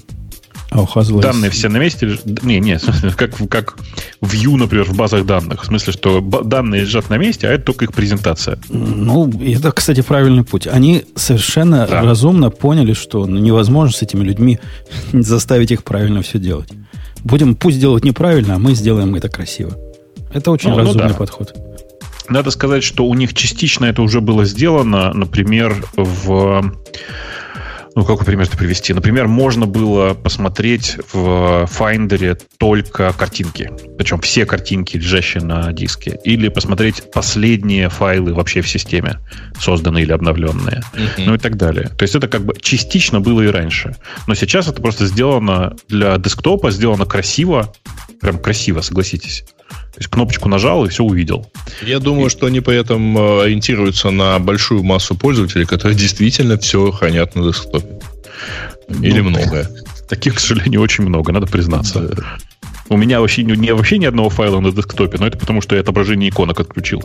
А 0.71 0.83
у 0.83 0.85
Hazel 0.85 1.21
Данные 1.21 1.51
все 1.51 1.69
на 1.69 1.79
месте? 1.79 2.17
Не, 2.43 2.61
не, 2.61 2.79
как, 3.17 3.37
как 3.49 3.77
view, 4.23 4.57
например, 4.57 4.85
в 4.85 4.97
базах 4.97 5.27
данных. 5.27 5.63
В 5.63 5.67
смысле, 5.67 5.93
что 5.93 6.21
данные 6.21 6.83
лежат 6.83 7.11
на 7.11 7.17
месте, 7.19 7.49
а 7.49 7.53
это 7.53 7.65
только 7.65 7.87
их 7.87 7.93
презентация. 7.93 8.59
Ну, 8.69 9.29
это, 9.43 9.73
кстати, 9.73 10.01
правильный 10.01 10.45
путь. 10.45 10.69
Они 10.69 11.05
совершенно 11.17 11.87
да. 11.89 12.03
разумно 12.03 12.51
поняли, 12.51 12.93
что 12.93 13.27
ну, 13.27 13.39
невозможно 13.39 13.97
с 13.97 14.03
этими 14.03 14.23
людьми 14.23 14.61
заставить 15.13 15.73
их 15.73 15.83
правильно 15.83 16.23
все 16.23 16.39
делать. 16.39 16.69
Будем, 17.25 17.57
пусть 17.57 17.81
делают 17.81 18.05
неправильно, 18.05 18.55
а 18.55 18.59
мы 18.59 18.75
сделаем 18.75 19.15
это 19.17 19.29
красиво. 19.29 19.77
Это 20.33 20.53
очень 20.53 20.71
ну, 20.71 20.77
ну 20.77 20.83
разумный 20.83 21.05
ну, 21.05 21.11
да. 21.11 21.17
подход. 21.17 21.55
Надо 22.29 22.53
сказать, 22.53 22.85
что 22.85 23.07
у 23.07 23.15
них 23.15 23.35
частично 23.35 23.87
это 23.87 24.03
уже 24.03 24.21
было 24.21 24.45
сделано, 24.45 25.13
например, 25.13 25.85
в 25.97 26.73
ну, 27.97 28.05
какой 28.05 28.25
пример 28.25 28.47
это 28.47 28.57
привести? 28.57 28.93
Например, 28.93 29.27
можно 29.27 29.67
было 29.67 30.15
посмотреть 30.15 30.97
в 31.13 31.69
Finder 31.71 32.41
только 32.59 33.13
картинки. 33.13 33.71
Причем 33.99 34.21
все 34.21 34.47
картинки, 34.47 34.97
лежащие 34.97 35.43
на 35.43 35.73
диске. 35.73 36.19
Или 36.25 36.49
посмотреть 36.49 37.11
последние 37.13 37.89
файлы 37.89 38.33
вообще 38.33 38.61
в 38.61 38.69
системе, 38.69 39.19
созданные 39.59 40.05
или 40.05 40.13
обновленные. 40.13 40.83
Mm-hmm. 40.95 41.25
Ну 41.27 41.35
и 41.35 41.39
так 41.39 41.57
далее. 41.57 41.89
То 41.89 42.05
есть 42.05 42.15
это 42.15 42.29
как 42.29 42.45
бы 42.45 42.55
частично 42.61 43.21
было 43.21 43.43
и 43.43 43.49
раньше. 43.49 43.97
Но 44.27 44.35
сейчас 44.35 44.69
это 44.69 44.81
просто 44.81 45.07
сделано 45.07 45.77
для 45.89 46.17
десктопа, 46.19 46.71
сделано 46.71 47.07
красиво. 47.07 47.73
Прям 48.21 48.39
красиво, 48.39 48.83
согласитесь. 48.83 49.45
То 49.93 49.99
есть 49.99 50.09
кнопочку 50.09 50.49
нажал 50.49 50.85
и 50.85 50.89
все 50.89 51.03
увидел. 51.03 51.51
Я 51.83 51.99
думаю, 51.99 52.27
и... 52.27 52.31
что 52.31 52.47
они 52.47 52.61
при 52.61 52.77
этом 52.77 53.19
э, 53.19 53.43
ориентируются 53.43 54.11
на 54.11 54.39
большую 54.39 54.83
массу 54.83 55.15
пользователей, 55.15 55.67
которые 55.67 55.97
действительно 55.99 56.57
все 56.59 56.91
хранят 56.91 57.35
на 57.35 57.49
десктопе. 57.49 57.99
Или 59.03 59.21
ну, 59.21 59.31
многое. 59.31 59.69
Таких, 60.09 60.37
к 60.37 60.41
сожалению, 60.41 60.81
очень 60.81 61.05
много, 61.05 61.33
надо 61.33 61.47
признаться. 61.47 62.01
Да. 62.01 62.39
У 62.89 62.97
меня 62.97 63.21
вообще, 63.21 63.45
не, 63.45 63.73
вообще 63.73 63.99
ни 63.99 64.07
одного 64.07 64.31
файла 64.31 64.61
на 64.61 64.73
десктопе, 64.73 65.19
но 65.19 65.27
это 65.27 65.39
потому, 65.39 65.61
что 65.61 65.77
я 65.77 65.83
отображение 65.83 66.31
иконок 66.31 66.61
отключил. 66.61 67.03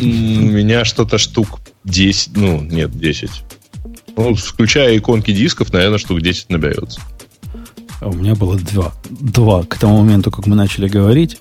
У 0.00 0.04
меня 0.04 0.84
что-то 0.84 1.18
штук 1.18 1.60
10, 1.84 2.36
ну, 2.36 2.60
нет, 2.60 2.90
10. 2.90 3.30
Ну, 4.16 4.34
включая 4.34 4.96
иконки 4.96 5.32
дисков, 5.32 5.72
наверное, 5.72 5.98
штук 5.98 6.20
10 6.20 6.50
наберется. 6.50 7.00
А 8.00 8.08
у 8.08 8.12
меня 8.12 8.34
было 8.34 8.58
два. 8.58 8.92
Два 9.08 9.62
к 9.62 9.78
тому 9.78 10.02
моменту, 10.02 10.30
как 10.30 10.46
мы 10.46 10.56
начали 10.56 10.88
говорить. 10.88 11.38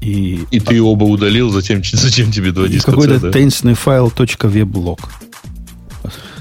И, 0.00 0.46
и 0.50 0.60
ты 0.60 0.80
оба 0.80 1.04
удалил, 1.04 1.50
затем, 1.50 1.82
зачем 1.84 2.32
тебе 2.32 2.52
два 2.52 2.68
диска? 2.68 2.90
Какой-то 2.90 3.20
да? 3.20 3.30
таинственный 3.30 3.74
файл 3.74 4.08
.weblog. 4.08 5.00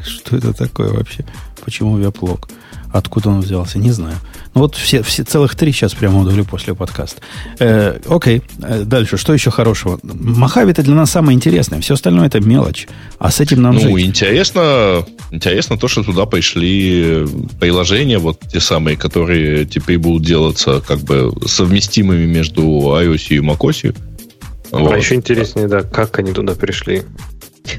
Что 0.06 0.38
это 0.38 0.54
такое 0.54 0.92
вообще? 0.92 1.26
Почему 1.64 1.98
веблог? 1.98 2.50
Откуда 2.92 3.30
он 3.30 3.42
взялся, 3.42 3.78
не 3.78 3.92
знаю. 3.92 4.16
Ну 4.56 4.62
вот 4.62 4.76
все, 4.76 5.04
все 5.04 5.24
целых 5.24 5.56
три 5.56 5.72
сейчас 5.72 5.94
прямо 5.94 6.22
удалю 6.22 6.44
после 6.44 6.74
подкаста. 6.74 7.22
Э, 7.60 8.00
окей, 8.08 8.42
э, 8.62 8.84
дальше. 8.84 9.18
Что 9.18 9.34
еще 9.34 9.52
хорошего? 9.52 10.00
Махави 10.04 10.72
это 10.72 10.82
для 10.82 10.96
нас 10.96 11.12
самое 11.12 11.36
интересное. 11.36 11.82
Все 11.82 11.94
остальное 11.94 12.28
это 12.28 12.40
мелочь. 12.40 12.88
А 13.20 13.30
с 13.30 13.40
этим 13.40 13.62
нам 13.62 13.76
Ну, 13.76 13.82
жить. 13.82 14.06
интересно, 14.06 15.06
интересно 15.32 15.78
то, 15.78 15.88
что 15.88 16.04
туда 16.04 16.26
пришли 16.26 17.26
приложения, 17.60 18.18
вот 18.18 18.40
те 18.52 18.60
самые, 18.60 18.98
которые 18.98 19.66
теперь 19.66 20.00
будут 20.00 20.24
делаться 20.24 20.82
как 20.86 21.00
бы 21.00 21.32
совместимыми 21.46 22.26
между 22.26 22.62
iOS 22.62 23.28
и 23.30 23.38
macOS. 23.38 23.96
А 24.72 24.78
вот. 24.78 24.98
еще 24.98 25.16
интереснее, 25.16 25.68
да, 25.68 25.82
как 25.82 26.18
они 26.20 26.32
туда 26.32 26.56
пришли. 26.56 27.04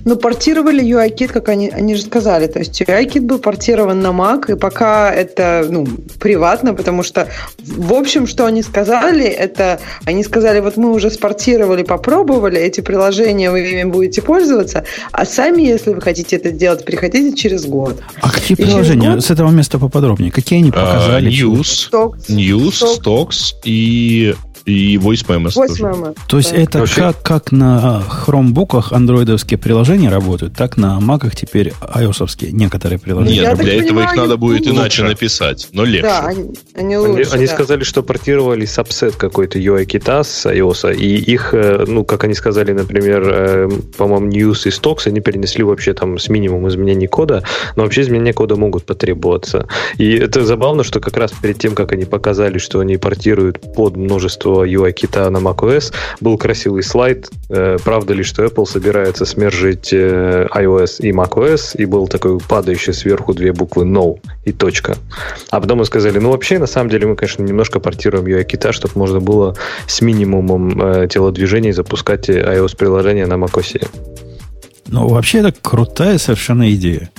Ну, 0.04 0.16
портировали 0.16 0.84
UIKit, 0.84 1.28
как 1.28 1.48
они, 1.48 1.68
они 1.68 1.94
же 1.94 2.02
сказали. 2.02 2.46
То 2.46 2.58
есть 2.60 2.80
UIKit 2.80 3.20
был 3.20 3.38
портирован 3.38 4.00
на 4.00 4.08
Mac, 4.08 4.52
и 4.52 4.56
пока 4.56 5.12
это 5.12 5.66
ну, 5.68 5.86
приватно, 6.18 6.74
потому 6.74 7.02
что, 7.02 7.28
в 7.58 7.92
общем, 7.92 8.26
что 8.26 8.46
они 8.46 8.62
сказали, 8.62 9.24
это 9.24 9.80
они 10.04 10.24
сказали, 10.24 10.60
вот 10.60 10.76
мы 10.76 10.92
уже 10.92 11.10
спортировали, 11.10 11.82
попробовали, 11.82 12.60
эти 12.60 12.80
приложения 12.80 13.50
вы 13.50 13.70
ими 13.70 13.84
будете 13.84 14.22
пользоваться, 14.22 14.84
а 15.12 15.24
сами, 15.24 15.62
если 15.62 15.90
вы 15.90 16.00
хотите 16.00 16.36
это 16.36 16.50
сделать, 16.50 16.84
приходите 16.84 17.36
через 17.36 17.66
год. 17.66 18.00
А 18.20 18.30
какие 18.30 18.56
и 18.56 18.62
приложения? 18.62 19.14
Год... 19.14 19.24
С 19.24 19.30
этого 19.30 19.50
места 19.50 19.78
поподробнее. 19.78 20.30
Какие 20.30 20.60
они 20.60 20.70
показали? 20.70 21.30
Uh, 21.30 21.60
news, 21.60 21.90
Stocks, 21.90 22.28
News, 22.28 22.70
Stocks, 22.70 23.02
Stocks 23.02 23.54
и 23.64 24.34
и 24.64 24.96
VoiceMemos. 24.96 25.56
VoiceMemo. 25.56 26.16
То 26.28 26.38
есть 26.38 26.52
да. 26.52 26.58
это 26.58 26.78
Вообще... 26.80 27.00
как, 27.00 27.22
как 27.22 27.52
на 27.52 28.00
хромбуках 28.00 28.92
андроидовские 28.92 29.58
приложения 29.58 30.08
работают, 30.08 30.54
так 30.54 30.76
на 30.76 31.00
маках 31.00 31.34
теперь 31.34 31.72
ios 31.94 32.50
некоторые 32.52 32.98
приложения. 32.98 33.40
Нет, 33.40 33.48
Я 33.48 33.54
для 33.56 33.74
этого 33.74 33.88
понимаю, 33.88 34.08
их 34.08 34.16
надо 34.16 34.36
будет 34.36 34.60
лучше. 34.66 34.76
иначе 34.76 35.04
написать, 35.04 35.68
но 35.72 35.84
легче. 35.84 36.02
Да, 36.02 36.26
они, 36.26 36.50
они, 36.74 36.96
лучше, 36.96 37.12
они, 37.12 37.24
они 37.32 37.46
да. 37.46 37.54
сказали, 37.54 37.84
что 37.84 38.02
портировали 38.02 38.64
сабсет 38.66 39.16
какой-то 39.16 39.58
UI-кита 39.58 40.22
с 40.22 40.46
iOS, 40.46 40.96
и 40.96 41.16
их, 41.16 41.54
э, 41.54 41.84
ну, 41.86 42.04
как 42.04 42.24
они 42.24 42.34
сказали, 42.34 42.72
например, 42.72 43.22
э, 43.26 43.68
по-моему, 43.96 44.28
News 44.28 44.66
и 44.66 44.70
Stocks, 44.70 45.06
они 45.06 45.20
перенесли 45.20 45.64
вообще 45.64 45.94
там 45.94 46.18
с 46.18 46.28
минимум 46.28 46.68
изменений 46.68 47.06
кода, 47.06 47.42
но 47.76 47.84
вообще 47.84 48.02
изменения 48.02 48.32
кода 48.32 48.56
могут 48.56 48.84
потребоваться. 48.84 49.66
И 49.98 50.14
это 50.14 50.44
забавно, 50.44 50.84
что 50.84 51.00
как 51.00 51.16
раз 51.16 51.32
перед 51.32 51.58
тем, 51.58 51.74
как 51.74 51.92
они 51.92 52.04
показали, 52.04 52.58
что 52.58 52.80
они 52.80 52.96
портируют 52.96 53.60
под 53.74 53.96
множество 53.96 54.49
UI-кита 54.50 55.30
на 55.30 55.38
macOS, 55.38 55.92
был 56.20 56.38
красивый 56.38 56.82
слайд, 56.82 57.30
э, 57.48 57.78
правда 57.84 58.14
ли, 58.14 58.22
что 58.22 58.44
Apple 58.44 58.66
собирается 58.66 59.24
смержить 59.24 59.92
э, 59.92 60.46
iOS 60.54 61.00
и 61.00 61.12
macOS, 61.12 61.76
и 61.76 61.84
был 61.84 62.08
такой 62.08 62.38
падающий 62.38 62.92
сверху 62.92 63.34
две 63.34 63.52
буквы 63.52 63.84
No 63.84 64.18
и 64.44 64.52
точка. 64.52 64.96
А 65.50 65.60
потом 65.60 65.78
мы 65.78 65.84
сказали, 65.84 66.18
ну 66.18 66.30
вообще, 66.30 66.58
на 66.58 66.66
самом 66.66 66.90
деле, 66.90 67.06
мы, 67.06 67.16
конечно, 67.16 67.42
немножко 67.42 67.80
портируем 67.80 68.26
UI-кита, 68.26 68.72
чтобы 68.72 68.94
можно 68.96 69.20
было 69.20 69.56
с 69.86 70.00
минимумом 70.00 70.80
э, 70.80 71.08
телодвижений 71.08 71.72
запускать 71.72 72.28
iOS-приложение 72.28 73.26
на 73.26 73.34
macOS. 73.34 73.86
Ну, 74.88 75.08
вообще, 75.08 75.38
это 75.38 75.52
крутая 75.52 76.18
совершенно 76.18 76.72
идея. 76.72 77.10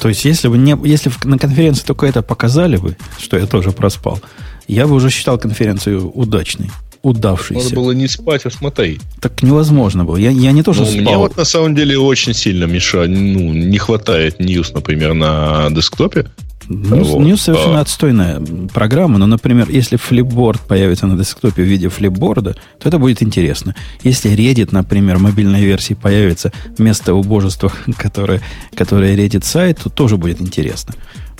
То 0.00 0.08
есть, 0.08 0.24
если 0.24 0.48
бы 0.48 0.58
не, 0.58 0.76
если 0.84 1.10
на 1.24 1.38
конференции 1.38 1.84
только 1.86 2.06
это 2.06 2.22
показали 2.22 2.76
бы, 2.76 2.96
что 3.18 3.38
я 3.38 3.46
тоже 3.46 3.70
проспал, 3.72 4.20
я 4.68 4.86
бы 4.86 4.94
уже 4.94 5.10
считал 5.10 5.38
конференцию 5.38 6.10
удачной 6.10 6.70
удавшейся. 7.04 7.64
Надо 7.64 7.76
было 7.76 7.92
не 7.92 8.08
спать, 8.08 8.46
а 8.46 8.50
смотреть. 8.50 9.00
Так 9.20 9.42
невозможно 9.42 10.04
было. 10.04 10.16
Я, 10.16 10.30
я 10.30 10.52
не 10.52 10.62
то, 10.62 10.72
что 10.72 10.84
ну, 10.84 10.88
спал. 10.88 11.02
Мне 11.02 11.16
вот 11.18 11.36
на 11.36 11.44
самом 11.44 11.74
деле 11.74 11.98
очень 11.98 12.32
сильно 12.32 12.64
мешает, 12.64 13.10
ну, 13.10 13.52
не 13.52 13.78
хватает 13.78 14.40
News, 14.40 14.72
например, 14.72 15.12
на 15.12 15.68
десктопе. 15.70 16.26
News, 16.68 17.04
вот. 17.04 17.20
News 17.20 17.36
совершенно 17.36 17.78
а... 17.78 17.82
отстойная 17.82 18.40
программа, 18.72 19.18
но, 19.18 19.26
например, 19.26 19.68
если 19.68 19.96
флипборд 19.96 20.62
появится 20.62 21.06
на 21.06 21.16
десктопе 21.16 21.62
в 21.62 21.66
виде 21.66 21.88
флипборда, 21.88 22.56
то 22.78 22.88
это 22.88 22.98
будет 22.98 23.22
интересно. 23.22 23.74
Если 24.02 24.32
Reddit, 24.32 24.70
например, 24.72 25.18
мобильной 25.18 25.62
версии 25.62 25.94
появится 25.94 26.52
вместо 26.78 27.14
убожества, 27.14 27.70
которое, 27.98 28.40
которое 28.74 29.14
Reddit 29.14 29.44
сайт, 29.44 29.80
то 29.82 29.90
тоже 29.90 30.16
будет 30.16 30.40
интересно. 30.40 30.94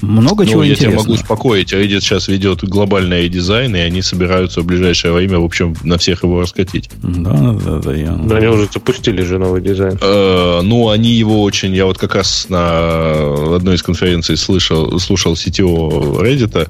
Много 0.05 0.44
ну, 0.44 0.51
чего 0.51 0.62
я 0.62 0.72
интересного. 0.72 1.02
тебя 1.02 1.02
могу 1.02 1.14
успокоить. 1.14 1.72
Reddit 1.72 2.01
сейчас 2.01 2.28
ведет 2.28 2.62
глобальный 2.62 3.28
дизайн, 3.28 3.74
и 3.74 3.78
они 3.78 4.02
собираются 4.02 4.60
в 4.60 4.66
ближайшее 4.66 5.12
время, 5.12 5.39
в 5.39 5.44
общем, 5.44 5.74
на 5.82 5.98
всех 5.98 6.22
его 6.22 6.40
раскатить. 6.40 6.90
Да, 7.02 7.32
да, 7.64 7.78
да. 7.78 7.94
Я... 7.94 8.12
Да, 8.12 8.36
они 8.36 8.47
уже 8.47 8.68
запустили 8.72 9.22
же 9.22 9.39
новый 9.39 9.62
дизайн. 9.62 9.98
Э, 10.01 10.60
ну, 10.62 10.90
они 10.90 11.10
его 11.10 11.43
очень... 11.43 11.74
Я 11.74 11.86
вот 11.86 11.98
как 11.98 12.14
раз 12.14 12.47
на 12.48 13.56
одной 13.56 13.76
из 13.76 13.82
конференций 13.82 14.36
слышал, 14.36 14.98
слушал 15.01 15.35
CTO 15.35 16.20
Reddit, 16.20 16.68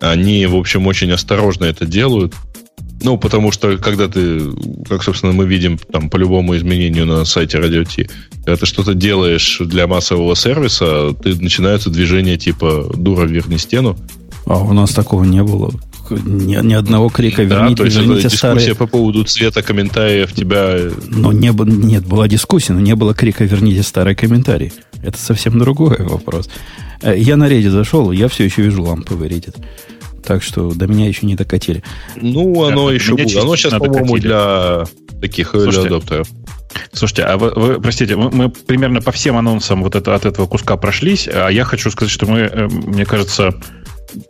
Они, 0.00 0.46
в 0.46 0.56
общем, 0.56 0.86
очень 0.86 1.10
осторожно 1.12 1.64
это 1.64 1.86
делают. 1.86 2.34
Ну, 3.02 3.18
потому 3.18 3.52
что, 3.52 3.76
когда 3.78 4.08
ты, 4.08 4.40
как, 4.88 5.02
собственно, 5.02 5.32
мы 5.32 5.46
видим 5.46 5.78
там 5.92 6.08
по 6.08 6.16
любому 6.16 6.56
изменению 6.56 7.06
на 7.06 7.24
сайте 7.24 7.58
Radio 7.58 7.84
T, 7.84 8.08
когда 8.44 8.56
ты 8.56 8.66
что-то 8.66 8.94
делаешь 8.94 9.58
для 9.60 9.86
массового 9.86 10.34
сервиса, 10.34 11.12
ты 11.22 11.34
начинаются 11.36 11.90
движения 11.90 12.36
типа 12.36 12.90
«дура, 12.96 13.26
верни 13.26 13.58
стену». 13.58 13.96
А 14.46 14.58
у 14.58 14.72
нас 14.72 14.92
такого 14.94 15.24
не 15.24 15.42
было. 15.42 15.72
Ни, 16.10 16.56
ни 16.64 16.72
одного 16.74 17.08
крика 17.08 17.42
«верните, 17.42 17.70
да, 17.70 17.74
то 17.76 17.84
есть 17.84 17.96
верните 17.96 18.22
дискуссия 18.22 18.36
старые». 18.38 18.74
по 18.76 18.86
поводу 18.86 19.24
цвета 19.24 19.62
комментариев 19.62 20.32
тебя... 20.32 20.78
Но 21.08 21.32
не, 21.32 21.52
было- 21.52 21.66
нет, 21.66 22.06
была 22.06 22.28
дискуссия, 22.28 22.72
но 22.72 22.80
не 22.80 22.94
было 22.94 23.12
крика 23.12 23.44
«верните 23.44 23.82
старые 23.82 24.14
комментарии». 24.14 24.72
Это 25.02 25.18
совсем 25.18 25.58
другой 25.58 25.96
вопрос. 25.98 26.48
Э, 27.02 27.14
Я 27.18 27.36
на 27.36 27.48
Reddit 27.48 27.70
зашел, 27.70 28.10
я 28.12 28.28
все 28.28 28.44
еще 28.44 28.62
вижу 28.62 28.82
ламповый 28.84 29.28
Reddit. 29.28 29.56
Так 30.26 30.42
что 30.42 30.74
до 30.74 30.88
меня 30.88 31.06
еще 31.06 31.24
не 31.24 31.36
докатили. 31.36 31.84
Ну, 32.16 32.64
оно 32.64 32.88
Да, 32.88 32.94
еще 32.94 33.12
будет. 33.12 33.36
Оно 33.36 33.54
сейчас, 33.54 33.74
по-моему, 33.74 34.18
для 34.18 34.84
таких 35.20 35.50
Слушайте, 35.50 35.86
адоптеров. 35.86 36.28
Слушайте, 36.92 37.22
а 37.22 37.36
вы, 37.36 37.52
вы, 37.54 37.80
простите, 37.80 38.16
мы, 38.16 38.30
мы 38.30 38.50
примерно 38.50 39.00
по 39.00 39.12
всем 39.12 39.36
анонсам 39.36 39.82
вот 39.82 39.94
это, 39.94 40.14
от 40.14 40.26
этого 40.26 40.46
куска 40.46 40.76
прошлись, 40.76 41.28
а 41.32 41.48
я 41.48 41.64
хочу 41.64 41.90
сказать, 41.90 42.12
что 42.12 42.26
мы, 42.26 42.40
э, 42.40 42.66
мне 42.66 43.06
кажется, 43.06 43.54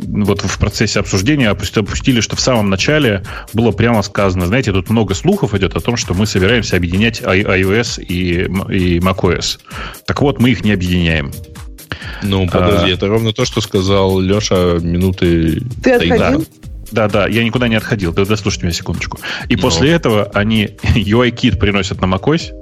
вот 0.01 0.43
в 0.43 0.59
процессе 0.59 1.01
обсуждения 1.01 1.51
опусти- 1.51 1.81
опустили, 1.81 2.21
что 2.21 2.37
в 2.37 2.41
самом 2.41 2.71
начале 2.71 3.23
было 3.53 3.73
прямо 3.73 4.03
сказано, 4.03 4.47
знаете, 4.47 4.73
тут 4.73 4.91
много 4.91 5.15
слухов 5.15 5.55
идет 5.55 5.77
о 5.77 5.81
том, 5.81 5.97
что 5.97 6.15
мы 6.15 6.27
собираемся 6.27 6.77
объединять 6.77 7.21
iOS 7.21 8.03
и, 8.03 8.45
и 8.73 8.99
macOS. 8.99 9.59
Так 10.07 10.23
вот, 10.23 10.41
мы 10.41 10.51
их 10.51 10.65
не 10.65 10.73
объединяем. 10.73 11.33
Ну, 12.23 12.47
подожди, 12.47 12.91
А. 12.91 12.95
это 12.95 13.07
ровно 13.09 13.33
то, 13.33 13.45
что 13.45 13.61
сказал 13.61 14.19
Леша 14.21 14.79
минуты... 14.81 15.63
Ты 15.83 15.93
отходил? 15.93 16.47
Да, 16.93 17.09
да, 17.09 17.27
я 17.27 17.43
никуда 17.45 17.69
не 17.69 17.75
отходил. 17.75 18.13
Да, 18.13 18.25
дослушайте 18.25 18.67
меня 18.67 18.75
секундочку. 18.75 19.19
И 19.49 19.57
Ну. 19.57 19.63
после 19.63 19.91
этого 19.91 20.31
они 20.35 20.71
UI-кит 20.95 21.59
приносят 21.59 22.01
на 22.01 22.07
macOS, 22.07 22.53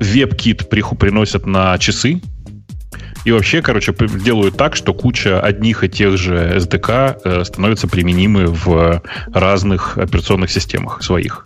приху- 0.00 0.96
приносят 0.96 1.46
на 1.46 1.78
часы, 1.78 2.20
и 3.24 3.32
вообще, 3.32 3.60
короче, 3.60 3.92
делают 4.24 4.56
так, 4.56 4.76
что 4.76 4.94
куча 4.94 5.40
одних 5.40 5.82
и 5.82 5.88
тех 5.88 6.16
же 6.16 6.36
SDK 6.58 7.20
э, 7.24 7.44
становятся 7.44 7.88
применимы 7.88 8.46
в 8.46 9.02
разных 9.32 9.98
операционных 9.98 10.50
системах 10.50 11.02
своих. 11.02 11.44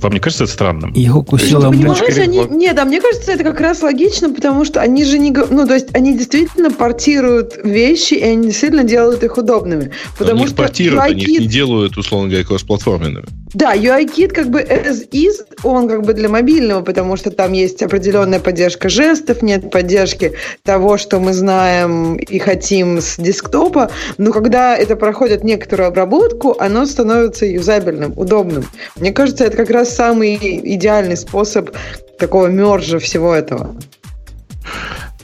Вам 0.00 0.12
не 0.12 0.20
кажется 0.20 0.44
это 0.44 0.52
странным? 0.52 0.94
Укусила 1.14 1.70
Ты 1.70 1.76
мышь. 1.76 1.98
понимаешь, 1.98 2.18
они... 2.18 2.56
Нет, 2.56 2.78
а 2.78 2.84
мне 2.84 3.00
кажется, 3.00 3.32
это 3.32 3.44
как 3.44 3.60
раз 3.60 3.82
логично, 3.82 4.30
потому 4.30 4.64
что 4.64 4.80
они 4.80 5.04
же 5.04 5.18
не... 5.18 5.30
Ну, 5.30 5.66
то 5.66 5.74
есть 5.74 5.94
они 5.94 6.16
действительно 6.16 6.70
портируют 6.70 7.58
вещи, 7.62 8.14
и 8.14 8.22
они 8.22 8.48
действительно 8.48 8.84
делают 8.84 9.22
их 9.22 9.36
удобными. 9.38 9.92
Потому 10.18 10.38
они 10.38 10.44
их 10.44 10.48
что 10.48 10.56
портируют, 10.56 11.04
они 11.04 11.22
их 11.22 11.40
не 11.40 11.46
делают, 11.46 11.96
условно 11.96 12.28
говоря, 12.28 12.44
кроссплатформенными. 12.44 13.26
Да, 13.56 13.74
UI-кит 13.74 14.34
как 14.34 14.50
бы 14.50 14.60
as 14.60 15.08
is, 15.12 15.46
он 15.62 15.88
как 15.88 16.02
бы 16.02 16.12
для 16.12 16.28
мобильного, 16.28 16.82
потому 16.82 17.16
что 17.16 17.30
там 17.30 17.54
есть 17.54 17.82
определенная 17.82 18.38
поддержка 18.38 18.90
жестов, 18.90 19.40
нет 19.40 19.70
поддержки 19.70 20.34
того, 20.62 20.98
что 20.98 21.20
мы 21.20 21.32
знаем 21.32 22.16
и 22.16 22.38
хотим 22.38 23.00
с 23.00 23.16
десктопа, 23.16 23.90
но 24.18 24.30
когда 24.30 24.76
это 24.76 24.94
проходит 24.94 25.42
некоторую 25.42 25.88
обработку, 25.88 26.54
оно 26.58 26.84
становится 26.84 27.46
юзабельным, 27.46 28.12
удобным. 28.18 28.66
Мне 28.96 29.10
кажется, 29.10 29.44
это 29.44 29.56
как 29.56 29.70
раз 29.70 29.88
самый 29.88 30.36
идеальный 30.74 31.16
способ 31.16 31.70
такого 32.18 32.48
мержа 32.48 32.98
всего 32.98 33.34
этого. 33.34 33.74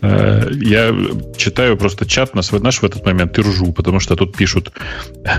Э, 0.03 0.51
Я 0.61 0.95
читаю 1.37 1.77
просто 1.77 2.07
чат 2.07 2.35
на 2.35 2.43
свой 2.43 2.61
наш 2.61 2.81
в 2.81 2.85
этот 2.85 3.07
момент 3.07 3.39
и 3.39 3.43
ржу, 3.43 3.73
потому 3.73 4.01
что 4.01 4.17
тут 4.17 4.37
пишут, 4.37 4.73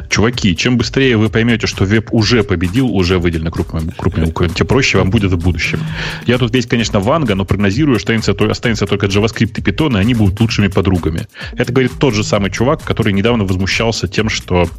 чуваки, 0.09 0.55
чем 0.55 0.77
быстрее 0.77 1.17
вы 1.17 1.29
поймете, 1.29 1.67
что 1.67 1.85
веб 1.85 2.13
уже 2.13 2.43
победил, 2.43 2.87
уже 2.87 3.19
выделено 3.19 3.51
крупными, 3.51 3.91
крупными 3.91 4.25
буквами, 4.25 4.51
тем 4.53 4.67
проще 4.67 4.97
вам 4.97 5.09
будет 5.09 5.31
в 5.31 5.37
будущем. 5.37 5.79
Я 6.25 6.37
тут 6.37 6.53
весь, 6.53 6.65
конечно, 6.65 6.99
Ванга, 6.99 7.35
но 7.35 7.45
прогнозирую, 7.45 7.99
что 7.99 8.13
останется, 8.13 8.51
останется 8.51 8.85
только 8.85 9.07
JavaScript 9.07 9.53
и 9.57 9.61
Python, 9.61 9.97
и 9.97 9.99
они 9.99 10.13
будут 10.13 10.39
лучшими 10.39 10.67
подругами. 10.67 11.27
Это 11.57 11.71
говорит 11.71 11.91
тот 11.99 12.13
же 12.13 12.23
самый 12.23 12.51
чувак, 12.51 12.83
который 12.83 13.13
недавно 13.13 13.43
возмущался 13.43 14.07
тем, 14.07 14.29
что 14.29 14.69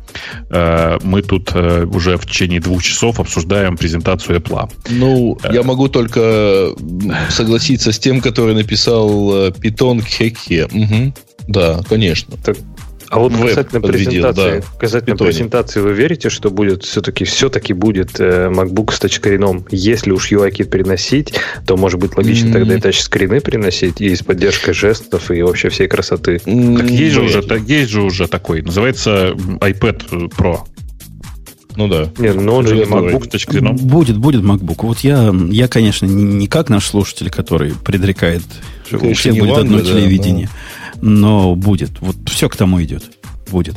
э, 0.50 0.98
мы 1.02 1.22
тут 1.22 1.50
э, 1.54 1.84
уже 1.84 2.16
в 2.16 2.26
течение 2.26 2.60
двух 2.60 2.82
часов 2.82 3.20
обсуждаем 3.20 3.76
презентацию 3.76 4.38
Apple. 4.38 4.70
Ну, 4.90 5.38
я 5.52 5.62
могу 5.62 5.88
только 5.88 6.70
согласиться 7.28 7.92
с 7.92 7.98
тем, 7.98 8.20
который 8.20 8.54
написал 8.54 9.48
э, 9.48 9.52
Python 9.74 10.02
Кхекхе. 10.02 10.68
Мгм. 10.70 11.14
Да, 11.48 11.80
конечно. 11.88 12.36
А 13.10 13.18
вот 13.20 13.32
Веб 13.32 13.48
касательно 13.48 13.80
победил, 13.80 14.06
презентации, 14.10 14.60
да, 14.60 14.66
касательно 14.78 15.14
Python. 15.14 15.24
презентации, 15.26 15.80
вы 15.80 15.92
верите, 15.92 16.30
что 16.30 16.50
будет 16.50 16.82
все-таки 16.82 17.24
все-таки 17.24 17.72
будет 17.72 18.18
э, 18.18 18.48
MacBook 18.50 18.92
с 18.92 18.98
тачскрином? 18.98 19.66
Если 19.70 20.10
уж 20.10 20.32
UI-кит 20.32 20.68
переносить, 20.70 21.34
то 21.66 21.76
может 21.76 22.00
быть 22.00 22.16
логично 22.16 22.48
М. 22.48 22.52
тогда 22.54 22.74
и 22.74 22.80
тачскрины 22.80 23.40
переносить, 23.40 24.00
и 24.00 24.16
с 24.16 24.22
поддержкой 24.22 24.72
жестов, 24.74 25.30
и 25.30 25.42
вообще 25.42 25.68
всей 25.68 25.86
красоты. 25.86 26.40
М, 26.46 26.76
Так 26.78 26.90
есть 26.90 27.14
же, 27.14 27.22
уже, 27.22 27.42
так 27.42 27.60
есть 27.62 27.90
же 27.90 28.02
уже 28.02 28.26
такой, 28.26 28.62
называется 28.62 29.34
iPad 29.60 30.30
Pro. 30.36 30.60
Ну 31.76 31.88
да. 31.88 32.08
Не, 32.18 32.32
но 32.32 32.56
он 32.56 32.66
же 32.66 32.76
не 32.76 32.84
Ну, 32.84 33.08
MacBook. 33.08 33.26
с 33.26 33.28
тачскрином. 33.28 33.76
Будет, 33.76 34.16
будет 34.16 34.42
MacBook. 34.42 34.86
Вот 34.86 35.00
я, 35.00 35.34
я, 35.50 35.68
конечно, 35.68 36.06
не, 36.06 36.22
не 36.22 36.46
как 36.46 36.68
наш 36.68 36.86
слушатель, 36.86 37.30
который 37.30 37.72
предрекает, 37.74 38.42
что 38.86 38.98
у 38.98 39.14
всех 39.14 39.34
будет 39.34 39.50
Ванга, 39.50 39.60
одно 39.60 39.78
да, 39.78 39.84
телевидение. 39.84 40.48
Но 41.02 41.54
будет. 41.54 42.00
Вот 42.00 42.16
все 42.26 42.48
к 42.48 42.56
тому 42.56 42.82
идет. 42.82 43.04
Будет. 43.50 43.76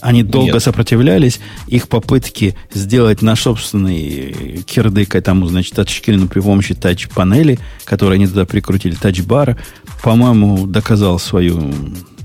Они 0.00 0.22
долго 0.22 0.54
Нет. 0.54 0.62
сопротивлялись, 0.62 1.40
их 1.66 1.88
попытки 1.88 2.56
сделать 2.72 3.20
наш 3.20 3.42
собственный 3.42 4.62
кирдык 4.66 5.14
этому, 5.14 5.46
значит, 5.46 5.74
тачскрину 5.74 6.26
при 6.26 6.40
помощи 6.40 6.74
тач-панели, 6.74 7.58
которые 7.84 8.14
они 8.16 8.26
туда 8.26 8.46
прикрутили, 8.46 8.94
тач-бара, 8.94 9.58
по-моему, 10.02 10.66
доказал 10.66 11.18
свою 11.18 11.74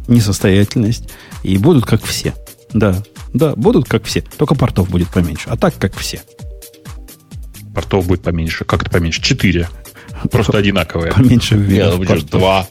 несостоятельность. 0.08 1.10
И 1.44 1.58
будут 1.58 1.86
как 1.86 2.04
все. 2.06 2.34
Да, 2.74 3.04
да, 3.36 3.56
будут 3.56 3.88
как 3.88 4.04
все. 4.06 4.22
Только 4.38 4.56
портов 4.56 4.90
будет 4.90 5.10
поменьше. 5.10 5.50
А 5.50 5.58
так, 5.58 5.76
как 5.78 5.96
все. 5.96 6.22
Портов 7.74 8.08
будет 8.08 8.22
поменьше. 8.22 8.66
Как 8.66 8.82
это 8.84 8.92
поменьше? 8.92 9.22
Четыре. 9.22 9.68
Просто 10.32 10.58
одинаковые. 10.58 11.12
Поменьше 11.12 11.56
Не, 11.56 11.62
вверх 11.64 12.08
портов. 12.08 12.30
два. 12.30 12.68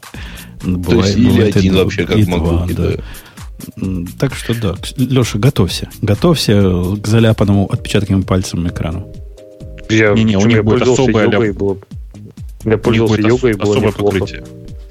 То 0.61 1.05
есть 1.05 1.17
или 1.17 1.43
один 1.43 1.77
вообще, 1.77 2.07
как 2.07 2.17
и 2.17 2.23
в 2.23 2.27
два, 2.27 2.37
MacBook, 2.39 2.75
да. 2.75 2.89
да. 2.89 3.03
М, 3.83 4.07
Так 4.19 4.35
что 4.35 4.55
да. 4.55 4.75
Леша, 4.97 5.39
готовься. 5.39 5.89
Готовься 6.01 6.55
к 7.01 7.07
заляпанному 7.07 7.71
отпечатками 7.71 8.23
пальцем 8.23 8.67
экрану. 8.67 9.13
Я, 9.91 10.13
Не-не, 10.15 10.37
у 10.37 10.41
причем 10.41 10.49
них 10.49 10.57
я 10.57 10.63
будет 10.63 10.79
пользовался 10.85 11.03
йогой, 11.11 11.49
ля- 11.51 11.53
было... 11.53 11.77
Я 12.65 12.77
У 12.77 12.79
пользовался 12.79 13.21
йогой, 13.21 13.53
было 13.55 13.73
особое 13.73 13.89
неплохо. 13.91 14.19
покрытие. 14.19 14.45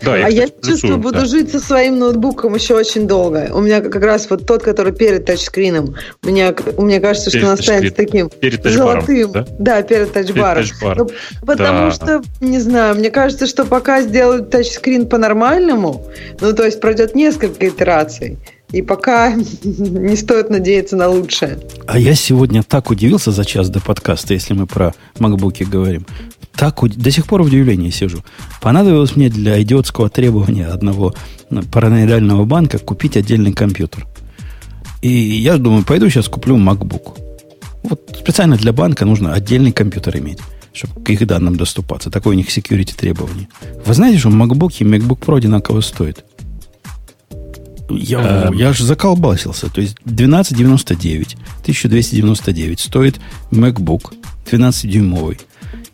Да, 0.04 0.18
я, 0.18 0.26
а 0.26 0.30
я 0.30 0.48
плюсую, 0.48 0.72
чувствую, 0.72 0.98
буду 0.98 1.20
да. 1.20 1.26
жить 1.26 1.52
со 1.52 1.60
своим 1.60 2.00
ноутбуком 2.00 2.56
еще 2.56 2.76
очень 2.76 3.08
долго. 3.08 3.50
У 3.54 3.62
меня 3.62 3.82
как 3.82 4.04
раз 4.04 4.30
вот 4.30 4.46
тот, 4.46 4.64
который 4.64 4.94
перед 4.94 5.26
тачскрином. 5.26 5.96
У 6.24 6.28
меня, 6.28 6.54
мне 6.78 7.00
кажется, 7.00 7.30
что 7.30 7.40
Перед 7.40 7.48
он 7.48 7.54
останется 7.54 7.96
таким 7.96 8.30
Перед 8.30 8.64
золотым. 8.64 9.32
да? 9.60 9.82
перед 9.82 10.12
тачбаром. 10.14 10.64
Перед 10.64 10.74
тачбаром. 10.74 11.08
Ну, 11.42 11.46
потому 11.46 11.90
Да. 11.90 11.92
что, 11.92 12.22
не 12.42 12.60
знаю, 12.60 12.96
мне 12.96 13.12
кажется, 13.12 13.48
что 13.48 13.66
пока 13.66 14.02
сделают 14.02 14.50
тачскрин 14.50 15.08
по-нормальному, 15.08 16.06
ну, 16.42 16.54
то 16.54 16.64
есть 16.66 16.80
пройдет 16.82 17.16
несколько 17.16 17.68
итераций, 17.70 18.38
и 18.72 18.82
пока 18.82 19.32
не 19.64 20.16
стоит 20.16 20.50
надеяться 20.50 20.96
на 20.96 21.08
лучшее. 21.08 21.60
А 21.88 21.98
я 22.00 22.16
сегодня 22.16 22.64
так 22.64 22.90
удивился 22.90 23.32
за 23.32 23.46
час 23.46 23.70
до 23.70 23.80
подкаста, 23.80 24.34
если 24.34 24.54
мы 24.54 24.66
про 24.68 24.94
макбуки 25.20 25.64
говорим. 25.64 26.06
Так 26.56 26.80
до 26.88 27.12
сих 27.12 27.26
пор 27.26 27.44
в 27.44 27.48
удивлении 27.48 27.90
сижу. 27.90 28.24
Понадобилось 28.62 29.16
мне 29.16 29.30
для 29.30 29.62
идиотского 29.62 30.10
требования 30.10 30.68
одного 30.68 31.14
параноидального 31.72 32.46
банка 32.46 32.78
купить 32.78 33.18
отдельный 33.18 33.54
компьютер. 33.54 34.06
И 35.02 35.10
я 35.10 35.58
думаю, 35.58 35.84
пойду 35.84 36.10
сейчас 36.10 36.30
куплю 36.30 36.58
MacBook. 36.58 37.20
Вот 37.84 38.18
специально 38.18 38.56
для 38.56 38.72
банка 38.72 39.06
нужно 39.06 39.34
отдельный 39.34 39.74
компьютер 39.74 40.18
иметь, 40.18 40.40
чтобы 40.74 41.02
к 41.04 41.10
их 41.10 41.28
данным 41.28 41.58
доступаться. 41.58 42.10
Такое 42.10 42.34
у 42.34 42.38
них 42.38 42.48
security 42.48 42.96
требование. 42.96 43.50
Вы 43.86 43.94
знаете, 43.94 44.20
что 44.20 44.30
MacBook 44.30 44.74
и 44.80 44.84
MacBook 44.84 45.20
Pro 45.20 45.38
одинаково 45.38 45.82
стоят? 45.82 46.24
Я, 47.90 48.46
Эм. 48.48 48.54
я 48.54 48.72
же 48.74 48.86
заколбасился. 48.86 49.70
То 49.70 49.82
есть 49.82 49.98
1299, 50.06 51.36
1299 51.62 52.80
стоит 52.80 53.20
MacBook 53.52 54.14
12-дюймовый. 54.50 55.40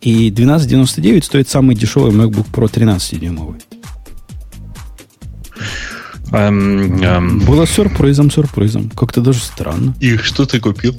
И 0.02 0.30
1299 0.32 1.26
стоит 1.26 1.50
самый 1.50 1.76
дешевый 1.76 2.12
MacBook 2.12 2.48
Pro 2.52 2.72
13-дюймовый. 2.72 3.62
Эм, 6.32 7.02
эм, 7.02 7.40
Было 7.40 7.66
сюрпризом, 7.66 8.32
сюрпризом. 8.32 8.90
Как-то 8.92 9.22
даже 9.22 9.40
странно. 9.40 9.96
И 10.00 10.18
что 10.18 10.46
ты 10.46 10.60
купил? 10.60 10.96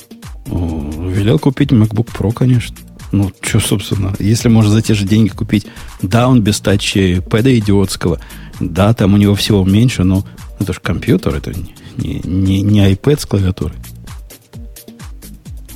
О, 0.51 1.09
велел 1.09 1.39
купить 1.39 1.71
MacBook 1.71 2.09
Pro, 2.13 2.33
конечно. 2.33 2.77
Ну, 3.13 3.33
что, 3.41 3.59
собственно, 3.59 4.15
если 4.19 4.49
можно 4.49 4.71
за 4.71 4.83
те 4.83 4.95
же 4.95 5.05
деньги 5.05 5.31
купить, 5.31 5.67
да, 6.01 6.29
он 6.29 6.43
без 6.43 6.61
тачи, 6.61 7.21
пэда 7.29 7.59
идиотского, 7.59 8.21
да, 8.61 8.93
там 8.95 9.15
у 9.15 9.17
него 9.17 9.35
всего 9.35 9.65
меньше, 9.65 10.05
но 10.05 10.25
это 10.61 10.73
же 10.73 10.81
компьютер, 10.81 11.35
это 11.35 11.53
не, 11.53 11.75
не, 11.97 12.21
не, 12.25 12.63
не 12.63 12.93
iPad 12.93 13.21
с 13.21 13.27
клавиатурой. 13.27 13.77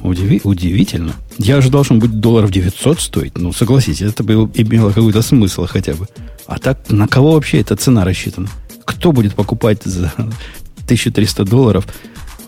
Удиви, 0.02 0.40
удивительно. 0.44 1.14
Я 1.38 1.56
ожидал, 1.56 1.84
что 1.84 1.94
он 1.94 2.00
будет 2.00 2.20
долларов 2.20 2.50
900 2.50 3.00
стоить. 3.00 3.38
Ну, 3.38 3.52
согласитесь, 3.52 4.02
это 4.02 4.22
бы 4.22 4.50
имело 4.54 4.90
какой-то 4.90 5.22
смысл 5.22 5.66
хотя 5.66 5.94
бы. 5.94 6.06
А 6.46 6.58
так, 6.58 6.90
на 6.90 7.08
кого 7.08 7.32
вообще 7.32 7.60
эта 7.60 7.76
цена 7.76 8.04
рассчитана? 8.04 8.48
Кто 8.84 9.12
будет 9.12 9.34
покупать 9.34 9.82
за 9.84 10.12
1300 10.16 11.44
долларов 11.44 11.86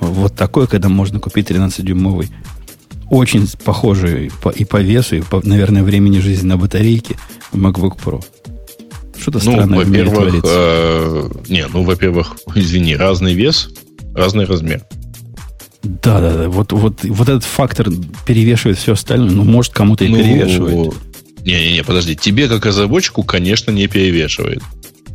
вот 0.01 0.35
такой, 0.35 0.67
когда 0.67 0.89
можно 0.89 1.19
купить 1.19 1.51
13-дюймовый? 1.51 2.29
Очень 3.09 3.49
похожий 3.65 4.31
по, 4.43 4.51
и 4.51 4.65
по 4.65 4.81
весу, 4.81 5.17
и 5.17 5.21
по, 5.21 5.41
наверное, 5.45 5.83
времени 5.83 6.19
жизни 6.19 6.47
на 6.47 6.57
батарейке 6.57 7.17
MacBook 7.53 7.99
Pro. 8.05 8.25
Что-то 9.19 9.41
ну, 9.45 9.53
странное 9.53 9.79
во-первых, 9.85 10.45
э, 10.45 11.31
не, 11.49 11.67
ну, 11.69 11.83
во-первых, 11.85 12.37
извини, 12.55 12.97
разный 12.97 13.35
вес, 13.35 13.71
разный 14.15 14.45
размер. 14.45 14.83
Да, 15.83 16.21
да, 16.21 16.35
да. 16.37 16.49
Вот, 16.49 16.73
вот, 16.73 17.05
вот 17.05 17.29
этот 17.29 17.45
фактор 17.45 17.89
перевешивает 18.27 18.79
все 18.79 18.93
остальное. 18.93 19.31
Ну, 19.31 19.45
может, 19.45 19.73
кому-то 19.73 20.05
и 20.05 20.09
ну, 20.09 20.17
перевешивает. 20.17 20.95
Не-не-не, 21.45 21.85
подожди. 21.85 22.17
Тебе, 22.17 22.49
как 22.49 22.67
разработчику, 22.67 23.23
конечно, 23.23 23.71
не 23.71 23.87
перевешивает. 23.87 24.63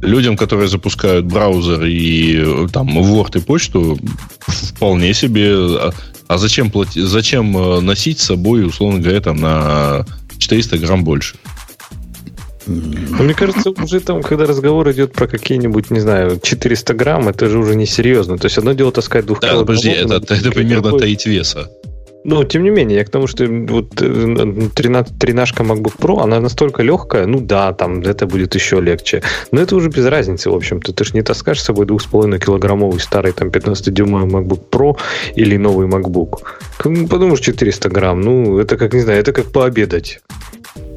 Людям, 0.02 0.38
которые 0.38 0.68
запускают 0.68 1.26
браузер 1.26 1.84
и 1.86 2.68
там 2.72 2.98
Word 2.98 3.38
и 3.38 3.42
почту, 3.42 4.00
вполне 4.48 5.14
себе. 5.14 5.54
А, 5.54 5.92
а 6.28 6.38
зачем, 6.38 6.72
платить, 6.72 7.04
зачем 7.04 7.56
э, 7.58 7.82
носить 7.82 8.20
с 8.20 8.28
собой, 8.28 8.66
условно 8.66 9.00
говоря, 9.00 9.20
там 9.20 9.38
на 9.38 10.06
400 10.38 10.78
грамм 10.78 11.04
больше? 11.04 11.36
Но 12.68 13.24
мне 13.24 13.34
кажется, 13.34 13.72
уже 13.72 14.00
там, 14.00 14.22
когда 14.22 14.46
разговор 14.46 14.90
идет 14.92 15.14
про 15.14 15.28
какие-нибудь, 15.28 15.90
не 15.90 16.00
знаю, 16.00 16.40
400 16.42 16.94
грамм, 16.94 17.30
это 17.30 17.50
же 17.50 17.58
уже 17.58 17.76
не 17.76 17.86
серьезно. 17.86 18.38
То 18.38 18.46
есть 18.46 18.58
одно 18.58 18.74
дело 18.74 18.92
таскать 18.92 19.26
двух 19.26 19.40
Да, 19.40 19.60
подожди, 19.60 19.90
это, 19.90 20.16
это, 20.16 20.52
примерно 20.52 20.98
треть 20.98 21.26
веса. 21.26 21.70
Ну, 22.23 22.43
тем 22.43 22.64
не 22.64 22.69
менее, 22.69 22.99
я 22.99 23.06
к 23.06 23.10
тому, 23.10 23.27
что 23.27 23.45
вот 23.45 23.95
13, 23.95 25.18
13 25.18 25.57
MacBook 25.57 25.98
Pro, 25.98 26.22
она 26.22 26.39
настолько 26.39 26.84
легкая, 26.84 27.26
ну 27.26 27.39
да, 27.39 27.73
там 27.73 28.02
это 28.02 28.27
будет 28.27 28.56
еще 28.56 28.80
легче. 28.80 29.23
Но 29.52 29.61
это 29.61 29.76
уже 29.76 29.89
без 29.89 30.06
разницы, 30.06 30.49
в 30.49 30.56
общем-то. 30.56 30.93
Ты 30.93 31.03
же 31.03 31.11
не 31.14 31.23
таскаешь 31.23 31.61
с 31.61 31.65
собой 31.65 31.85
2,5 31.85 32.39
килограммовый 32.39 32.99
старый 32.99 33.31
там 33.31 33.49
15-дюймовый 33.49 34.30
MacBook 34.30 34.61
Pro 34.69 34.98
или 35.35 35.57
новый 35.57 35.88
MacBook. 35.88 36.41
Подумаешь, 37.10 37.39
400 37.39 37.89
грамм, 37.89 38.22
ну, 38.22 38.60
это 38.60 38.77
как, 38.77 38.93
не 38.93 39.02
знаю, 39.02 39.19
это 39.19 39.34
как 39.34 39.52
пообедать. 39.52 40.19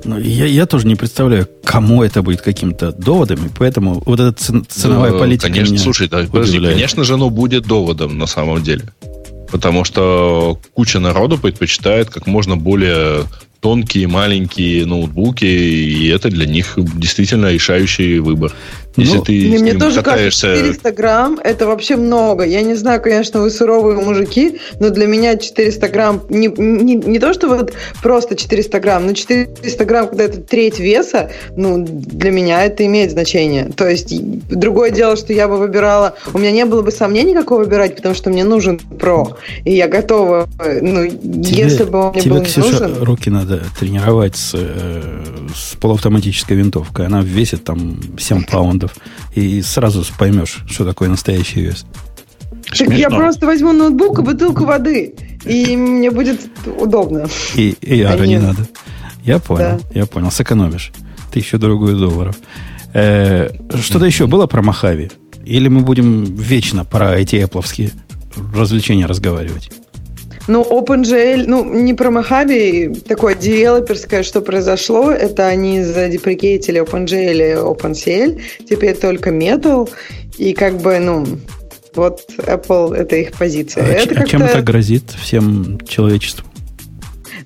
Ну, 0.04 0.18
я, 0.18 0.44
я 0.44 0.66
тоже 0.66 0.86
не 0.86 0.96
представляю, 0.96 1.48
кому 1.64 2.02
это 2.02 2.22
будет 2.22 2.42
каким-то 2.42 2.92
доводом, 2.92 3.46
и 3.46 3.48
поэтому 3.58 4.02
вот 4.04 4.20
эта 4.20 4.34
ценовая 4.68 5.12
ну, 5.12 5.18
политика. 5.18 5.48
Конечно, 5.48 5.72
меня 5.72 5.82
слушай, 5.82 6.08
да, 6.08 6.24
подожди, 6.30 6.60
конечно 6.60 7.04
же, 7.04 7.14
оно 7.14 7.30
будет 7.30 7.66
доводом 7.66 8.18
на 8.18 8.26
самом 8.26 8.62
деле. 8.62 8.84
Потому 9.54 9.84
что 9.84 10.58
куча 10.72 10.98
народу 10.98 11.38
предпочитает 11.38 12.10
как 12.10 12.26
можно 12.26 12.56
более 12.56 13.22
тонкие, 13.64 14.08
маленькие 14.08 14.84
ноутбуки, 14.84 15.46
и 15.46 16.08
это 16.08 16.28
для 16.28 16.44
них 16.44 16.74
действительно 16.76 17.50
решающий 17.50 18.18
выбор. 18.18 18.52
Если 18.96 19.16
ну, 19.16 19.24
ты 19.24 19.58
мне, 19.58 19.74
тоже 19.74 20.02
катаешься... 20.02 20.48
кажется, 20.48 20.66
400 20.66 20.92
грамм 20.92 21.40
это 21.42 21.66
вообще 21.66 21.96
много. 21.96 22.44
Я 22.44 22.62
не 22.62 22.74
знаю, 22.74 23.00
конечно, 23.00 23.40
вы 23.40 23.50
суровые 23.50 23.98
мужики, 23.98 24.60
но 24.78 24.90
для 24.90 25.06
меня 25.06 25.36
400 25.36 25.88
грамм 25.88 26.22
не, 26.28 26.46
не, 26.46 26.94
не 26.94 27.18
то, 27.18 27.32
что 27.32 27.48
вот 27.48 27.72
просто 28.02 28.36
400 28.36 28.78
грамм, 28.80 29.06
но 29.06 29.14
400 29.14 29.84
грамм, 29.84 30.08
когда 30.08 30.24
это 30.24 30.40
треть 30.40 30.78
веса, 30.78 31.30
ну, 31.56 31.84
для 31.84 32.30
меня 32.30 32.64
это 32.64 32.86
имеет 32.86 33.10
значение. 33.10 33.70
То 33.74 33.88
есть 33.88 34.14
другое 34.48 34.90
дело, 34.90 35.16
что 35.16 35.32
я 35.32 35.48
бы 35.48 35.56
выбирала, 35.58 36.14
у 36.32 36.38
меня 36.38 36.52
не 36.52 36.64
было 36.64 36.82
бы 36.82 36.92
сомнений, 36.92 37.34
какого 37.34 37.64
выбирать, 37.64 37.96
потому 37.96 38.14
что 38.14 38.30
мне 38.30 38.44
нужен 38.44 38.78
Pro, 38.90 39.34
и 39.64 39.72
я 39.72 39.88
готова, 39.88 40.48
ну, 40.82 41.08
тебе, 41.08 41.62
если 41.62 41.84
бы 41.84 41.98
он 41.98 42.12
мне 42.12 42.20
тебе, 42.20 42.34
был 42.34 42.42
Ксюша, 42.42 42.88
нужен... 42.88 43.02
руки 43.02 43.30
надо 43.30 43.53
тренировать 43.78 44.36
с, 44.36 44.52
э, 44.54 45.48
с 45.54 45.76
полуавтоматической 45.76 46.56
винтовкой. 46.56 47.06
Она 47.06 47.22
весит 47.22 47.64
там 47.64 47.98
7 48.18 48.44
паундов 48.44 48.94
и 49.34 49.62
сразу 49.62 50.04
поймешь, 50.18 50.64
что 50.66 50.84
такое 50.84 51.08
настоящий 51.08 51.60
вес. 51.60 51.86
Так 52.76 52.88
я 52.90 53.10
просто 53.10 53.46
возьму 53.46 53.72
ноутбук 53.72 54.18
и 54.18 54.22
бутылку 54.22 54.64
воды, 54.64 55.14
и 55.44 55.76
мне 55.76 56.10
будет 56.10 56.40
удобно. 56.78 57.28
И, 57.54 57.76
и 57.80 57.98
яра 57.98 58.22
а 58.22 58.26
не 58.26 58.38
надо. 58.38 58.66
Я 59.24 59.38
понял, 59.38 59.80
да. 59.82 59.98
я 59.98 60.06
понял. 60.06 60.30
Сэкономишь 60.30 60.92
тысячу 61.32 61.58
другую 61.58 61.96
долларов. 61.96 62.36
Э, 62.92 63.50
что-то 63.80 64.06
еще 64.06 64.26
было 64.26 64.46
про 64.46 64.62
Махави? 64.62 65.10
Или 65.44 65.68
мы 65.68 65.80
будем 65.82 66.24
вечно 66.24 66.84
про 66.84 67.18
эти 67.18 67.36
Apple 67.36 67.92
развлечения 68.54 69.06
разговаривать? 69.06 69.70
Ну, 70.46 70.62
OpenGL, 70.62 71.44
ну, 71.46 71.64
не 71.64 71.94
про 71.94 72.10
Mojave, 72.10 73.00
такое 73.08 73.34
девелоперское, 73.34 74.22
что 74.22 74.42
произошло, 74.42 75.10
это 75.10 75.46
они 75.46 75.82
задеприкейтили 75.82 76.82
OpenGL 76.82 77.52
и 77.52 77.56
OpenCL, 77.56 78.40
теперь 78.68 78.94
только 78.94 79.30
Metal, 79.30 79.88
и 80.36 80.52
как 80.52 80.78
бы, 80.78 80.98
ну, 80.98 81.26
вот 81.94 82.20
Apple, 82.38 82.94
это 82.94 83.16
их 83.16 83.32
позиция. 83.32 83.84
А, 83.84 83.88
это 83.88 84.20
а 84.20 84.26
чем 84.26 84.42
это 84.42 84.60
грозит 84.60 85.10
всем 85.12 85.78
человечеству? 85.86 86.46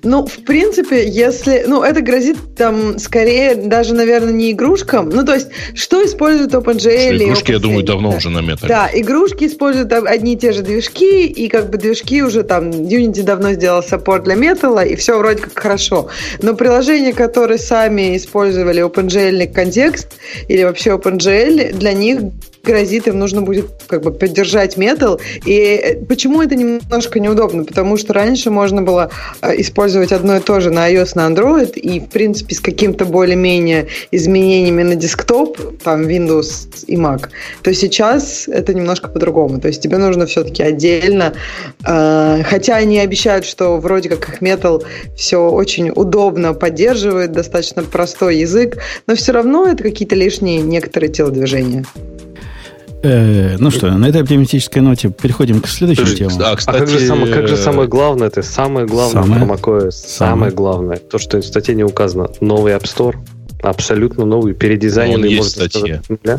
Ну, 0.03 0.25
в 0.25 0.43
принципе, 0.45 1.07
если... 1.07 1.65
Ну, 1.67 1.83
это 1.83 2.01
грозит 2.01 2.37
там 2.55 2.99
скорее 2.99 3.55
даже, 3.55 3.93
наверное, 3.93 4.33
не 4.33 4.51
игрушкам. 4.51 5.09
Ну, 5.09 5.25
то 5.25 5.33
есть, 5.33 5.47
что 5.73 6.05
используют 6.05 6.53
OpenGL? 6.53 7.17
Игрушки, 7.17 7.51
я 7.51 7.59
думаю, 7.59 7.83
давно 7.83 8.11
да. 8.11 8.17
уже 8.17 8.29
на 8.29 8.39
металле. 8.39 8.67
Да, 8.67 8.89
игрушки 8.93 9.45
используют 9.45 9.91
одни 9.91 10.33
и 10.33 10.37
те 10.37 10.51
же 10.51 10.61
движки, 10.61 11.25
и 11.25 11.47
как 11.47 11.69
бы 11.69 11.77
движки 11.77 12.21
уже 12.23 12.43
там... 12.43 12.69
Unity 12.69 13.23
давно 13.23 13.53
сделал 13.53 13.83
саппорт 13.83 14.23
для 14.23 14.35
металла, 14.35 14.85
и 14.85 14.95
все 14.95 15.17
вроде 15.17 15.41
как 15.41 15.57
хорошо. 15.57 16.09
Но 16.41 16.55
приложения, 16.55 17.13
которые 17.13 17.57
сами 17.57 18.17
использовали 18.17 18.83
OpenGL 18.83 19.47
контекст 19.53 20.13
или 20.47 20.63
вообще 20.63 20.91
OpenGL, 20.91 21.73
для 21.73 21.93
них 21.93 22.19
грозит, 22.63 23.07
им 23.07 23.19
нужно 23.19 23.41
будет 23.41 23.67
как 23.87 24.03
бы 24.03 24.11
поддержать 24.11 24.77
метал. 24.77 25.19
И 25.45 25.53
э, 25.53 26.05
почему 26.05 26.41
это 26.41 26.55
немножко 26.55 27.19
неудобно? 27.19 27.63
Потому 27.63 27.97
что 27.97 28.13
раньше 28.13 28.51
можно 28.51 28.81
было 28.81 29.11
э, 29.41 29.59
использовать 29.89 30.11
одно 30.11 30.37
и 30.37 30.39
то 30.39 30.59
же 30.59 30.69
на 30.69 30.91
iOS, 30.91 31.11
на 31.15 31.27
Android, 31.27 31.73
и, 31.73 31.99
в 31.99 32.09
принципе, 32.09 32.53
с 32.53 32.59
каким-то 32.59 33.05
более-менее 33.05 33.87
изменениями 34.11 34.83
на 34.83 34.95
десктоп, 34.95 35.57
там, 35.83 36.07
Windows 36.07 36.85
и 36.85 36.95
Mac, 36.95 37.29
то 37.63 37.73
сейчас 37.73 38.47
это 38.47 38.73
немножко 38.73 39.09
по-другому. 39.09 39.59
То 39.59 39.67
есть 39.67 39.81
тебе 39.81 39.97
нужно 39.97 40.25
все-таки 40.25 40.61
отдельно, 40.61 41.33
э, 41.85 42.43
хотя 42.45 42.75
они 42.75 42.99
обещают, 42.99 43.45
что 43.45 43.77
вроде 43.77 44.09
как 44.09 44.29
их 44.29 44.41
метал 44.41 44.83
все 45.15 45.49
очень 45.49 45.89
удобно 45.89 46.53
поддерживает, 46.53 47.31
достаточно 47.31 47.81
простой 47.81 48.37
язык, 48.37 48.77
но 49.07 49.15
все 49.15 49.31
равно 49.31 49.67
это 49.67 49.83
какие-то 49.83 50.15
лишние 50.15 50.61
некоторые 50.61 51.11
телодвижения. 51.11 51.83
Э, 53.01 53.55
ну 53.57 53.71
что, 53.71 53.89
на 53.91 54.05
этой 54.07 54.21
оптимистической 54.21 54.81
ноте 54.81 55.09
переходим 55.09 55.61
к 55.61 55.67
следующей 55.67 56.01
Подожди, 56.01 56.25
теме. 56.25 56.45
А, 56.45 56.55
кстати, 56.55 56.75
а 56.75 56.79
как, 56.79 56.89
же 56.89 56.99
самое, 56.99 57.33
как 57.33 57.47
же 57.47 57.55
самое 57.55 57.87
главное, 57.87 58.27
это 58.27 58.43
самое 58.43 58.85
главное 58.85 59.23
самое, 59.23 59.45
про 59.45 59.55
macOS, 59.55 59.91
самое, 59.91 59.91
самое 59.91 60.51
главное, 60.51 60.97
то, 60.97 61.17
что 61.17 61.37
в 61.37 61.45
статье 61.45 61.75
не 61.75 61.83
указано, 61.83 62.29
новый 62.41 62.73
App 62.73 62.83
Store, 62.83 63.15
абсолютно 63.61 64.25
новый, 64.25 64.53
передизайненный, 64.53 65.37
можно 65.37 65.69
сказать. 65.69 66.01
Да? 66.23 66.37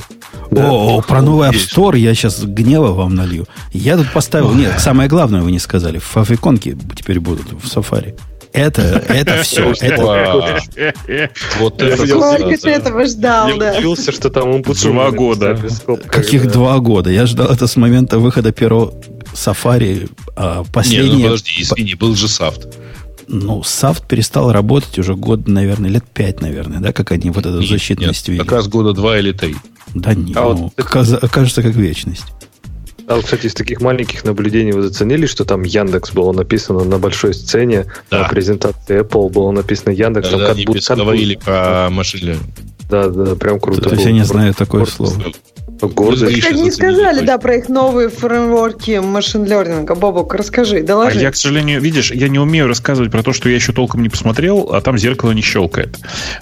О, 0.51 0.99
о, 0.99 1.03
про 1.03 1.23
новый 1.23 1.49
App 1.49 1.55
Store 1.55 1.99
я 1.99 2.15
сейчас 2.15 2.45
гнева 2.45 2.93
вам 2.93 3.15
налью. 3.15 3.47
Я 3.73 3.97
тут 3.97 4.13
поставил, 4.13 4.53
нет, 4.53 4.75
самое 4.81 5.09
главное 5.09 5.41
вы 5.41 5.53
не 5.53 5.59
сказали, 5.59 5.99
в 5.99 6.05
фавиконке 6.05 6.77
теперь 6.95 7.21
будут, 7.21 7.53
в 7.53 7.65
Safari. 7.65 8.19
Это, 8.53 8.83
это 9.09 9.43
все. 9.43 9.73
Это... 9.81 10.59
Вот 11.59 11.81
это 11.81 12.07
Сколько 12.07 12.57
ты 12.59 12.71
этого 12.71 13.07
ждал, 13.07 13.57
да? 13.59 13.73
Я 13.73 13.79
удивился, 13.79 14.13
что 14.13 14.31
там 14.31 14.51
он 14.51 14.63
Два 14.63 15.11
года. 15.11 15.59
Каких 16.09 16.51
два 16.51 16.79
года? 16.79 17.11
Я 17.11 17.27
ждал 17.27 17.49
это 17.49 17.67
с 17.67 17.77
момента 17.77 18.19
выхода 18.19 18.53
перо 18.53 18.93
Safari. 19.35 20.11
Последнее... 20.73 21.11
Не, 21.11 21.17
ну 21.17 21.23
подожди, 21.25 21.63
извини, 21.63 21.95
был 21.95 22.15
же 22.15 22.29
Сафт. 22.29 22.69
Ну, 23.29 23.63
Сафт 23.63 24.09
перестал 24.09 24.51
работать 24.51 24.99
уже 24.99 25.15
год, 25.15 25.47
наверное, 25.47 25.89
лет 25.89 26.05
пять, 26.13 26.41
наверное, 26.41 26.81
да, 26.81 26.93
как 26.93 27.13
они 27.13 27.31
вот 27.31 27.47
эту 27.47 27.63
защитность 27.63 28.29
нет, 28.29 28.41
как 28.41 28.51
раз 28.51 28.67
года 28.67 28.93
два 28.93 29.19
или 29.19 29.31
три. 29.31 29.55
Да 29.95 30.15
нет, 30.15 30.37
а 30.37 30.53
ну, 30.53 30.73
вот... 30.77 30.85
кажется, 30.85 31.63
как 31.63 31.75
вечность. 31.77 32.25
А, 33.11 33.21
кстати, 33.21 33.47
из 33.47 33.55
таких 33.55 33.81
маленьких 33.81 34.23
наблюдений 34.23 34.71
вы 34.71 34.83
заценили, 34.83 35.27
что 35.27 35.45
там 35.45 35.65
Яндекс 35.65 36.13
было 36.13 36.31
написано 36.31 36.85
на 36.85 36.99
большой 36.99 37.35
сцене, 37.35 37.87
да. 38.09 38.23
на 38.23 38.29
презентации 38.29 39.01
Apple 39.01 39.29
было 39.31 39.51
написано 39.51 39.91
Яндекс. 39.91 40.29
Да, 40.29 40.37
там 40.37 40.41
да, 40.41 40.47
как 40.55 40.57
будто, 40.65 40.95
говорили 40.95 41.35
про 41.35 41.89
машин 41.91 42.39
Да, 42.89 43.09
да, 43.09 43.35
прям 43.35 43.59
круто. 43.59 43.83
То 43.83 43.95
есть 43.97 44.05
я 44.05 44.13
не 44.13 44.23
знаю 44.23 44.55
такое 44.55 44.85
слово. 44.85 45.13
Гордость. 45.81 46.41
Как 46.41 46.53
не 46.53 46.71
сказали, 46.71 47.25
да, 47.25 47.39
про 47.39 47.57
их 47.57 47.69
новые 47.69 48.11
фреймворки 48.11 49.01
машин 49.01 49.45
лернинга. 49.45 49.97
Бобок, 49.97 50.33
расскажи, 50.35 50.83
доложи. 50.83 51.19
А 51.19 51.23
я, 51.23 51.33
к 51.33 51.37
сожалению, 51.37 51.81
видишь, 51.81 52.13
я 52.13 52.29
не 52.29 52.39
умею 52.39 52.69
рассказывать 52.69 53.11
про 53.11 53.25
то, 53.25 53.33
что 53.33 53.49
я 53.49 53.57
еще 53.57 53.73
толком 53.73 54.03
не 54.03 54.09
посмотрел, 54.09 54.71
а 54.73 54.81
там 54.83 54.97
зеркало 54.99 55.33
не 55.33 55.43
щелкает. 55.43 55.99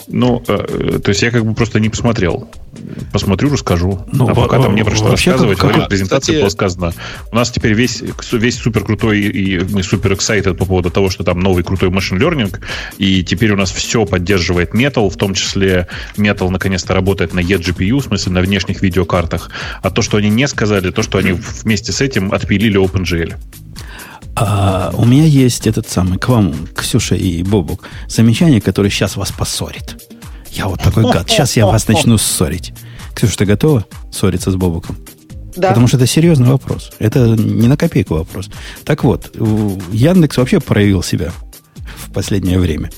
Ну, 0.06 0.42
э, 0.46 0.98
то 1.02 1.08
есть 1.08 1.22
я 1.22 1.30
как 1.30 1.46
бы 1.46 1.54
просто 1.54 1.80
не 1.80 1.88
посмотрел. 1.88 2.50
Посмотрю, 3.12 3.50
расскажу. 3.50 4.04
Ну, 4.12 4.28
а 4.28 4.34
пока 4.34 4.60
там 4.60 4.74
не 4.74 4.84
про 4.84 4.94
что 4.94 5.10
рассказывать. 5.10 5.58
как- 5.58 5.70
В 5.72 5.74
как- 5.80 5.88
презентации 5.88 6.32
кстати- 6.32 6.40
было 6.40 6.48
сказано. 6.48 6.92
У 7.32 7.36
нас 7.36 7.50
теперь 7.50 7.72
весь, 7.74 8.02
весь 8.32 8.56
супер 8.58 8.84
крутой, 8.84 9.20
и 9.20 9.58
мы 9.60 9.82
супер 9.82 10.12
excited 10.12 10.54
по 10.54 10.64
поводу 10.64 10.90
того, 10.90 11.10
что 11.10 11.24
там 11.24 11.40
новый 11.40 11.64
крутой 11.64 11.88
machine 11.90 12.18
learning, 12.18 12.56
и 12.98 13.22
теперь 13.24 13.52
у 13.52 13.56
нас 13.56 13.70
все 13.70 14.04
поддерживает 14.06 14.74
Metal, 14.74 15.08
в 15.10 15.16
том 15.16 15.34
числе 15.34 15.88
Metal 16.16 16.48
наконец-то 16.50 16.94
работает 16.94 17.34
на 17.34 17.40
eGPU, 17.40 17.98
в 18.00 18.04
смысле 18.04 18.32
на 18.32 18.40
внешних 18.40 18.82
видеокартах. 18.82 19.50
А 19.82 19.90
то, 19.90 20.02
что 20.02 20.16
они 20.16 20.28
не 20.30 20.46
сказали, 20.48 20.90
то, 20.90 21.02
что 21.02 21.18
они 21.18 21.32
вместе 21.32 21.92
с 21.92 22.00
этим 22.00 22.32
отпилили 22.32 22.78
OpenGL. 22.80 23.34
А 24.36 24.92
у 24.96 25.04
меня 25.04 25.24
есть 25.24 25.66
этот 25.66 25.88
самый, 25.88 26.18
к 26.18 26.28
вам, 26.28 26.54
Ксюша 26.74 27.16
и 27.16 27.42
Бобук, 27.42 27.84
замечание, 28.06 28.60
которое 28.60 28.88
сейчас 28.90 29.16
вас 29.16 29.32
поссорит. 29.32 29.96
Я 30.52 30.68
вот 30.68 30.80
такой 30.82 31.04
гад. 31.04 31.28
Сейчас 31.30 31.56
я 31.56 31.66
вас 31.66 31.86
начну 31.88 32.18
ссорить. 32.18 32.72
Ксюша, 33.14 33.38
ты 33.38 33.44
готова 33.44 33.84
ссориться 34.12 34.50
с 34.50 34.56
Бобуком? 34.56 34.96
Да. 35.56 35.68
Потому 35.68 35.88
что 35.88 35.96
это 35.96 36.06
серьезный 36.06 36.48
вопрос. 36.48 36.92
Это 36.98 37.20
не 37.30 37.66
на 37.68 37.76
копейку 37.76 38.14
вопрос. 38.14 38.48
Так 38.84 39.02
вот, 39.04 39.32
Яндекс 39.92 40.36
вообще 40.36 40.60
проявил 40.60 41.02
себя 41.02 41.32
в 41.96 42.12
последнее 42.12 42.58
время. 42.60 42.90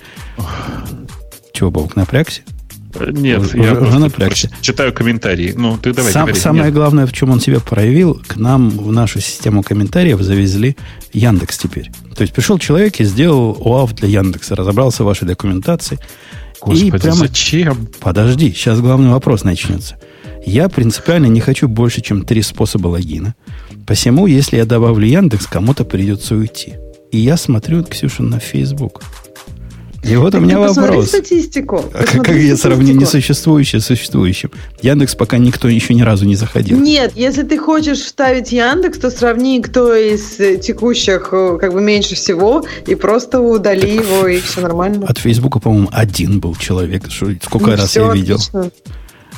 Чего, 1.52 1.70
Бобук, 1.70 1.96
напрягся? 1.96 2.42
Э, 2.94 3.08
Нет, 3.12 3.38
Уже- 3.40 3.56
я 3.58 3.62
уже 3.72 3.76
просто 3.76 3.98
напрягся. 4.00 4.50
читаю 4.60 4.92
комментарии. 4.92 5.54
Ну, 5.56 5.78
ты 5.78 5.92
давай, 5.94 6.12
Сам- 6.12 6.26
говори. 6.26 6.40
самое 6.40 6.64
Нет. 6.64 6.74
главное, 6.74 7.06
в 7.06 7.12
чем 7.12 7.30
он 7.30 7.40
себя 7.40 7.60
проявил, 7.60 8.20
к 8.26 8.36
нам 8.36 8.68
в 8.70 8.90
нашу 8.92 9.20
систему 9.20 9.62
комментариев 9.62 10.20
завезли 10.20 10.76
Яндекс 11.12 11.56
теперь. 11.58 11.90
То 12.16 12.22
есть 12.22 12.34
пришел 12.34 12.58
человек 12.58 12.98
и 13.00 13.04
сделал 13.04 13.56
ОАВ 13.64 13.94
для 13.94 14.08
Яндекса, 14.08 14.56
разобрался 14.56 15.04
в 15.04 15.06
вашей 15.06 15.26
документации. 15.28 15.98
Господи, 16.60 16.86
и 16.86 16.90
прямо 16.90 17.16
зачем? 17.16 17.88
Подожди, 18.00 18.52
сейчас 18.52 18.80
главный 18.80 19.10
вопрос 19.10 19.44
начнется. 19.44 19.96
Я 20.44 20.68
принципиально 20.68 21.26
не 21.26 21.40
хочу 21.40 21.68
больше, 21.68 22.00
чем 22.00 22.24
три 22.24 22.42
способа 22.42 22.88
логина. 22.88 23.34
Посему, 23.86 24.26
если 24.26 24.56
я 24.56 24.64
добавлю 24.64 25.06
Яндекс, 25.06 25.46
кому-то 25.46 25.84
придется 25.84 26.34
уйти. 26.34 26.74
И 27.10 27.18
я 27.18 27.36
смотрю, 27.36 27.84
Ксюша, 27.84 28.22
на 28.22 28.38
Facebook. 28.38 29.02
И 30.02 30.16
вот 30.16 30.28
у 30.28 30.30
Так 30.30 30.40
меня 30.40 30.56
ты 30.60 30.68
посмотри 30.68 30.90
вопрос. 30.92 31.08
статистику. 31.08 31.84
А 31.92 32.04
как, 32.04 32.24
как 32.24 32.36
я 32.36 32.56
сравню 32.56 32.94
несуществующее 32.94 33.80
с 33.80 33.86
существующим? 33.86 34.50
Яндекс 34.82 35.14
пока 35.14 35.36
никто 35.38 35.68
еще 35.68 35.92
ни 35.94 36.02
разу 36.02 36.24
не 36.24 36.36
заходил. 36.36 36.78
Нет, 36.80 37.12
если 37.16 37.42
ты 37.42 37.58
хочешь 37.58 37.98
вставить 37.98 38.50
Яндекс, 38.50 38.98
то 38.98 39.10
сравни, 39.10 39.60
кто 39.60 39.94
из 39.94 40.40
э, 40.40 40.56
текущих 40.56 41.28
э, 41.32 41.58
как 41.60 41.72
бы 41.74 41.80
меньше 41.82 42.14
всего, 42.14 42.64
и 42.86 42.94
просто 42.94 43.40
удали 43.40 43.94
его, 43.94 44.26
и 44.26 44.40
все 44.40 44.62
нормально. 44.62 45.06
От 45.06 45.18
Фейсбука, 45.18 45.58
по-моему, 45.58 45.88
один 45.92 46.40
был 46.40 46.56
человек. 46.56 47.04
Сколько 47.10 47.66
Ну, 47.70 47.76
раз 47.76 47.94
я 47.96 48.12
видел. 48.12 48.36
отлично. 48.36 48.70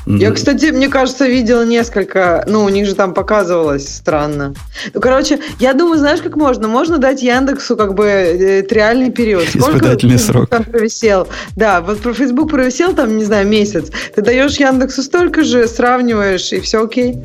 Я, 0.06 0.32
кстати, 0.32 0.66
мне 0.66 0.88
кажется, 0.88 1.26
видела 1.26 1.64
несколько. 1.64 2.44
Ну, 2.48 2.64
у 2.64 2.68
них 2.68 2.86
же 2.86 2.94
там 2.94 3.14
показывалось 3.14 3.88
странно. 3.88 4.54
Ну, 4.92 5.00
короче, 5.00 5.38
я 5.60 5.74
думаю, 5.74 5.98
знаешь, 5.98 6.20
как 6.20 6.36
можно? 6.36 6.66
Можно 6.66 6.98
дать 6.98 7.22
Яндексу 7.22 7.76
как 7.76 7.94
бы 7.94 8.06
э, 8.06 8.66
реальный 8.68 9.10
период. 9.12 9.44
Испытательный 9.44 10.14
Facebook 10.14 10.48
срок. 10.48 10.50
там 10.50 10.64
провисел? 10.64 11.28
Да, 11.56 11.80
вот 11.80 12.00
про 12.00 12.12
Facebook 12.14 12.50
провисел 12.50 12.94
там, 12.94 13.16
не 13.16 13.24
знаю, 13.24 13.46
месяц. 13.46 13.90
Ты 14.14 14.22
даешь 14.22 14.56
Яндексу 14.56 15.02
столько 15.02 15.44
же, 15.44 15.68
сравниваешь, 15.68 16.52
и 16.52 16.60
все 16.60 16.84
окей. 16.84 17.22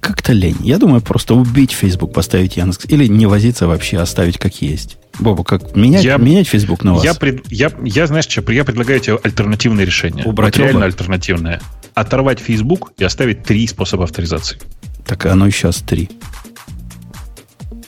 Как-то 0.00 0.32
лень. 0.32 0.58
Я 0.60 0.78
думаю, 0.78 1.02
просто 1.02 1.34
убить 1.34 1.72
Facebook, 1.72 2.12
поставить 2.12 2.56
Яндекс. 2.56 2.86
Или 2.88 3.06
не 3.06 3.26
возиться 3.26 3.66
вообще, 3.66 3.98
оставить 3.98 4.38
как 4.38 4.60
есть. 4.60 4.98
Боба, 5.20 5.44
как 5.44 5.76
менять, 5.76 6.04
Я- 6.04 6.16
менять 6.16 6.48
Facebook 6.48 6.82
на 6.84 6.94
вас? 6.94 7.04
Я, 7.04 7.14
пред- 7.14 7.50
я, 7.50 7.70
я, 7.84 8.06
знаешь, 8.06 8.26
что, 8.26 8.50
я 8.52 8.64
предлагаю 8.64 8.98
тебе 9.00 9.18
альтернативное 9.22 9.84
решение. 9.84 10.24
Убрать 10.24 10.56
Вот 10.56 10.62
реально 10.62 10.78
оба? 10.80 10.86
альтернативное. 10.86 11.60
Оторвать 11.94 12.40
Facebook 12.40 12.92
и 12.98 13.04
оставить 13.04 13.42
три 13.44 13.66
способа 13.66 14.04
авторизации. 14.04 14.58
Так 15.06 15.26
оно 15.26 15.50
сейчас 15.50 15.80
три. 15.82 16.08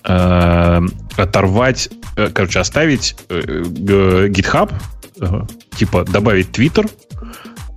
Э, 0.07 0.83
оторвать, 1.17 1.89
э, 2.17 2.29
короче, 2.33 2.61
оставить 2.61 3.17
э, 3.31 3.63
GitHub, 3.65 4.73
э, 5.21 5.41
типа 5.77 6.05
добавить 6.05 6.49
Twitter 6.51 6.91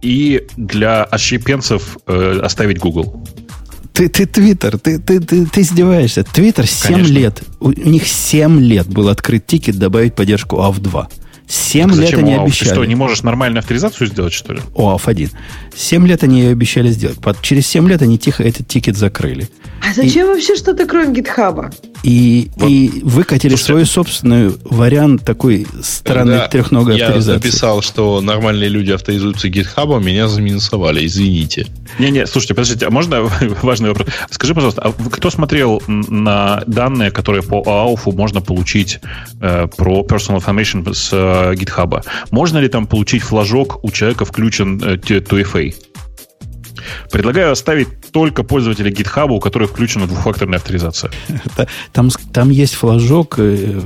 и 0.02 0.45
для 0.57 1.03
отщепенцев 1.03 1.98
оставить 2.06 2.80
Google. 2.80 3.26
Ты, 3.98 4.10
ты 4.10 4.28
Твиттер, 4.28 4.78
ты, 4.78 4.99
ты, 4.99 5.19
ты, 5.19 5.48
ты 5.48 5.61
издеваешься. 5.61 6.24
Твиттер 6.24 6.68
7 6.68 6.94
Конечно. 6.94 7.14
лет. 7.14 7.41
У, 7.60 7.72
них 7.72 8.07
7 8.07 8.60
лет 8.60 8.88
был 8.88 9.10
открыт 9.10 9.48
тикет 9.48 9.80
добавить 9.80 10.14
поддержку 10.14 10.57
АВ2. 10.57 11.07
7 11.48 11.88
лет 11.91 11.95
Зачем 11.95 12.19
они 12.19 12.32
OAuth? 12.34 12.38
Ты 12.38 12.44
обещали. 12.44 12.69
что, 12.74 12.86
не 12.86 12.95
можешь 12.95 13.24
нормальную 13.24 13.60
авторизацию 13.60 14.07
сделать, 14.07 14.34
что 14.34 14.53
ли? 14.53 14.60
ОАФ-1. 14.76 15.32
7 15.76 16.07
лет 16.07 16.24
они 16.24 16.41
ее 16.41 16.52
обещали 16.52 16.90
сделать. 16.90 17.19
Под- 17.19 17.41
через 17.41 17.68
7 17.68 17.88
лет 17.88 18.02
они 18.02 18.18
тихо 18.18 18.44
этот 18.44 18.68
тикет 18.68 18.98
закрыли. 18.98 19.48
А 19.88 19.94
зачем 19.94 20.28
вообще 20.28 20.56
что-то 20.56 20.86
кроме 20.86 21.14
гитхаба? 21.14 21.72
И, 22.03 22.49
Вот. 22.57 22.69
и 22.69 23.02
выкатили 23.03 23.52
Слушайте, 23.56 23.65
свой 23.74 23.86
собственный 23.86 24.52
вариант 24.65 25.24
такой 25.24 25.68
странной 25.82 26.48
трехногой 26.49 26.98
я 26.98 27.06
авторизации. 27.07 27.38
написал, 27.38 27.82
что 27.82 28.19
нормальные 28.22 28.69
люди 28.69 28.91
авторизуются 28.91 29.49
гитхабом, 29.49 30.06
меня 30.06 30.28
заминусовали, 30.28 31.06
извините. 31.06 31.68
Не-не, 31.99 32.28
слушайте, 32.28 32.53
подождите, 32.56 32.86
а 32.88 32.90
можно 32.91 33.22
важный 33.61 33.90
вопрос? 33.90 34.07
Скажи, 34.32 34.53
пожалуйста, 34.53 34.82
а 34.82 34.90
вы- 34.90 35.10
кто 35.10 35.30
смотрел 35.30 35.82
на 35.88 36.64
данные, 36.68 37.11
которые 37.11 37.44
по 37.44 37.64
АУФу 37.65 38.11
можно 38.11 38.41
получить 38.41 38.99
э, 39.41 39.68
про 39.78 40.02
personal 40.03 40.38
information 40.44 40.94
с 40.94 41.10
э, 41.38 41.53
GitHub? 41.53 42.03
Можно 42.31 42.57
ли 42.59 42.68
там 42.68 42.88
получить 42.88 43.23
флажок 43.23 43.84
у 43.84 43.91
человека 43.91 44.26
включен 44.26 44.81
э, 44.84 44.97
т- 44.97 45.19
2FA? 45.19 45.73
Предлагаю 47.11 47.51
оставить 47.51 48.11
только 48.11 48.43
пользователя 48.43 48.91
GitHub, 48.91 49.30
у 49.31 49.39
которых 49.39 49.72
включена 49.72 50.07
двухфакторная 50.07 50.57
авторизация. 50.59 51.11
Там, 51.93 52.09
там 52.34 52.49
есть 52.49 52.76
флажок, 52.76 53.35
э, 53.39 53.81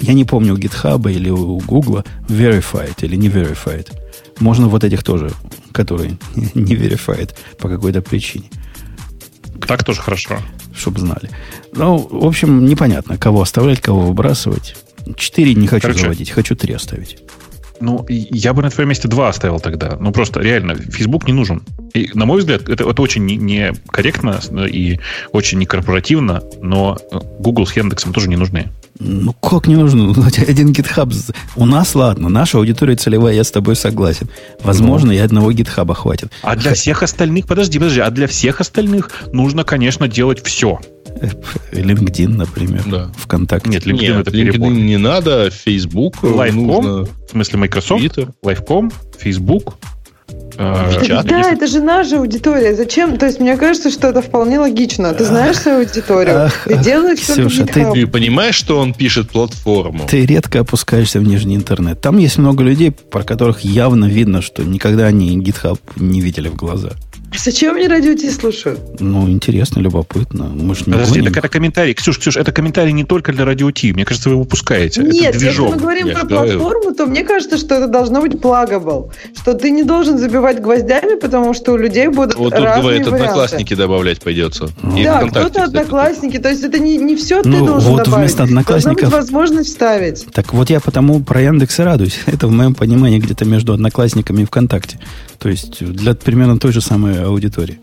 я 0.00 0.12
не 0.14 0.24
помню, 0.24 0.54
у 0.54 0.56
GitHub 0.58 1.10
или 1.10 1.30
у 1.30 1.58
Google, 1.58 2.04
verified 2.28 2.96
или 3.02 3.16
не 3.16 3.28
verified. 3.28 3.88
Можно 4.40 4.68
вот 4.68 4.84
этих 4.84 5.02
тоже, 5.02 5.30
которые 5.72 6.18
не 6.54 6.74
verified 6.74 7.30
по 7.58 7.68
какой-то 7.68 8.02
причине, 8.02 8.46
Так 9.66 9.84
тоже 9.84 10.00
хорошо. 10.02 10.38
чтобы 10.74 11.00
знали. 11.00 11.30
Ну, 11.72 11.96
в 12.10 12.26
общем, 12.26 12.66
непонятно, 12.66 13.16
кого 13.16 13.40
оставлять, 13.42 13.80
кого 13.80 14.00
выбрасывать. 14.00 14.76
Четыре 15.16 15.54
не 15.54 15.66
хочу 15.66 15.82
Короче. 15.82 16.00
заводить, 16.02 16.30
хочу 16.30 16.56
три 16.56 16.74
оставить. 16.74 17.18
Ну, 17.80 18.06
я 18.08 18.54
бы 18.54 18.62
на 18.62 18.70
твоем 18.70 18.88
месте 18.88 19.06
два 19.06 19.28
оставил 19.28 19.60
тогда. 19.60 19.96
Ну, 20.00 20.10
просто 20.10 20.40
реально, 20.40 20.74
Facebook 20.76 21.26
не 21.26 21.34
нужен. 21.34 21.62
И, 21.92 22.10
на 22.14 22.24
мой 22.24 22.38
взгляд, 22.38 22.68
это, 22.68 22.88
это 22.88 23.02
очень 23.02 23.24
не- 23.26 23.36
некорректно 23.36 24.40
и 24.66 24.98
очень 25.32 25.58
некорпоративно, 25.58 26.42
но 26.62 26.96
э, 27.12 27.18
Google 27.38 27.66
с 27.66 27.76
Яндексом 27.76 28.12
тоже 28.14 28.28
не 28.28 28.36
нужны. 28.36 28.72
Ну, 28.98 29.34
как 29.34 29.66
не 29.66 29.76
нужно? 29.76 30.04
Ну, 30.16 30.24
Один 30.24 30.72
GitHub. 30.72 31.12
У 31.56 31.66
нас, 31.66 31.94
ладно, 31.94 32.28
наша 32.30 32.58
аудитория 32.58 32.96
целевая, 32.96 33.34
я 33.34 33.44
с 33.44 33.50
тобой 33.50 33.76
согласен. 33.76 34.28
Возможно, 34.62 35.12
и 35.12 35.18
одного 35.18 35.52
GitHub 35.52 35.92
хватит. 35.94 36.32
А 36.42 36.56
для 36.56 36.72
всех 36.74 37.02
остальных, 37.02 37.46
подожди, 37.46 37.78
подожди, 37.78 38.00
а 38.00 38.10
для 38.10 38.26
всех 38.26 38.60
остальных 38.60 39.10
нужно, 39.32 39.64
конечно, 39.64 40.08
делать 40.08 40.42
все. 40.42 40.80
Э, 41.20 41.28
LinkedIn, 41.72 42.28
например, 42.28 42.82
Да. 42.86 43.10
ВКонтакте. 43.18 43.70
Нет, 43.70 43.86
LinkedIn 43.86 44.00
Нет, 44.00 44.16
это 44.18 44.30
перебор. 44.30 44.70
LinkedIn 44.70 44.80
не 44.82 44.96
надо, 44.98 45.50
Facebook 45.50 46.22
Лайфком, 46.22 46.66
нужно. 46.66 47.04
в 47.04 47.30
смысле 47.30 47.58
Microsoft, 47.60 48.02
Twitter. 48.02 48.30
Лайфком, 48.42 48.90
Facebook. 49.18 49.74
э, 50.58 51.04
Чат, 51.06 51.26
да, 51.26 51.52
это 51.52 51.66
же 51.66 51.80
наша 51.80 52.18
аудитория. 52.18 52.74
Зачем? 52.74 53.16
То 53.18 53.26
есть 53.26 53.40
мне 53.40 53.56
кажется, 53.56 53.90
что 53.90 54.08
это 54.08 54.22
вполне 54.22 54.58
логично. 54.58 55.12
Ты 55.14 55.24
знаешь 55.24 55.56
свою 55.58 55.78
аудиторию. 55.80 56.46
Ах, 56.46 56.64
Ты 56.64 56.78
делаешь 56.78 57.20
Ксюша, 57.20 57.66
ты-. 57.66 57.92
Ты 57.92 58.06
понимаешь, 58.06 58.54
что 58.54 58.78
он 58.78 58.92
пишет 58.94 59.30
платформу? 59.30 60.06
Ты 60.08 60.24
редко 60.26 60.60
опускаешься 60.60 61.20
в 61.20 61.24
нижний 61.24 61.56
интернет. 61.56 62.00
Там 62.00 62.18
есть 62.18 62.38
много 62.38 62.64
людей, 62.64 62.90
про 62.90 63.22
которых 63.22 63.60
явно 63.60 64.06
видно, 64.06 64.40
что 64.42 64.64
никогда 64.64 65.06
они 65.06 65.38
GitHub 65.38 65.78
не 65.96 66.20
видели 66.20 66.48
в 66.48 66.56
глаза. 66.56 66.90
Зачем 67.34 67.74
мне 67.76 67.86
радио 67.86 68.14
Ти 68.14 68.30
слушают? 68.30 68.80
Ну, 69.00 69.28
интересно, 69.28 69.80
любопытно. 69.80 70.44
Мы 70.46 70.74
ж 70.74 70.86
не 70.86 70.92
Подожди, 70.94 71.18
гоним. 71.20 71.32
так 71.32 71.36
это 71.44 71.48
комментарий. 71.48 71.92
Ксюш, 71.94 72.18
Ксюш, 72.18 72.36
это 72.36 72.50
комментарий 72.50 72.92
не 72.92 73.04
только 73.04 73.32
для 73.32 73.44
радио 73.44 73.70
Ти. 73.70 73.92
Мне 73.92 74.04
кажется, 74.04 74.30
вы 74.30 74.34
его 74.34 74.42
упускаете. 74.42 75.02
Нет, 75.02 75.12
это 75.12 75.24
если 75.26 75.38
движок. 75.38 75.70
мы 75.74 75.76
говорим 75.80 76.06
Я 76.06 76.14
про 76.14 76.24
говорю. 76.26 76.58
платформу, 76.58 76.94
то 76.94 77.06
мне 77.06 77.24
кажется, 77.24 77.56
что 77.58 77.74
это 77.76 77.88
должно 77.88 78.20
быть 78.20 78.40
плагабл. 78.40 79.12
Что 79.36 79.54
ты 79.54 79.70
не 79.70 79.84
должен 79.84 80.18
забивать 80.18 80.60
гвоздями, 80.62 81.18
потому 81.20 81.52
что 81.54 81.72
у 81.72 81.76
людей 81.76 82.08
будут 82.08 82.36
Вот 82.36 82.54
тут 82.54 82.62
разные 82.64 82.82
говорит, 82.82 83.06
варианты. 83.06 83.22
одноклассники 83.24 83.74
добавлять 83.74 84.20
придется. 84.20 84.68
И 84.96 85.04
Да, 85.04 85.20
кто-то 85.28 85.64
одноклассники. 85.64 86.38
То 86.38 86.48
есть 86.48 86.64
это 86.64 86.78
не, 86.78 86.96
не 86.96 87.14
все 87.16 87.42
ты 87.42 87.48
Ну, 87.50 87.66
должен 87.66 87.90
вот 87.90 88.04
добавить. 88.04 88.18
вместо 88.18 88.38
Должна 88.38 88.60
одноклассников- 88.60 89.04
быть 89.10 89.12
возможность 89.12 89.68
вставить. 89.68 90.26
Так 90.32 90.52
вот 90.52 90.70
я 90.70 90.80
потому 90.80 91.20
про 91.20 91.40
Яндекс 91.42 91.78
и 91.78 91.82
радуюсь. 91.82 92.18
Это 92.26 92.46
в 92.48 92.50
моем 92.50 92.74
понимании 92.74 93.18
где-то 93.18 93.44
между 93.44 93.72
одноклассниками 93.74 94.42
и 94.42 94.44
ВКонтакте. 94.46 94.98
То 95.38 95.48
есть 95.48 95.84
для 95.84 96.14
примерно 96.14 96.58
той 96.58 96.72
же 96.72 96.80
самой 96.80 97.22
аудитории. 97.22 97.78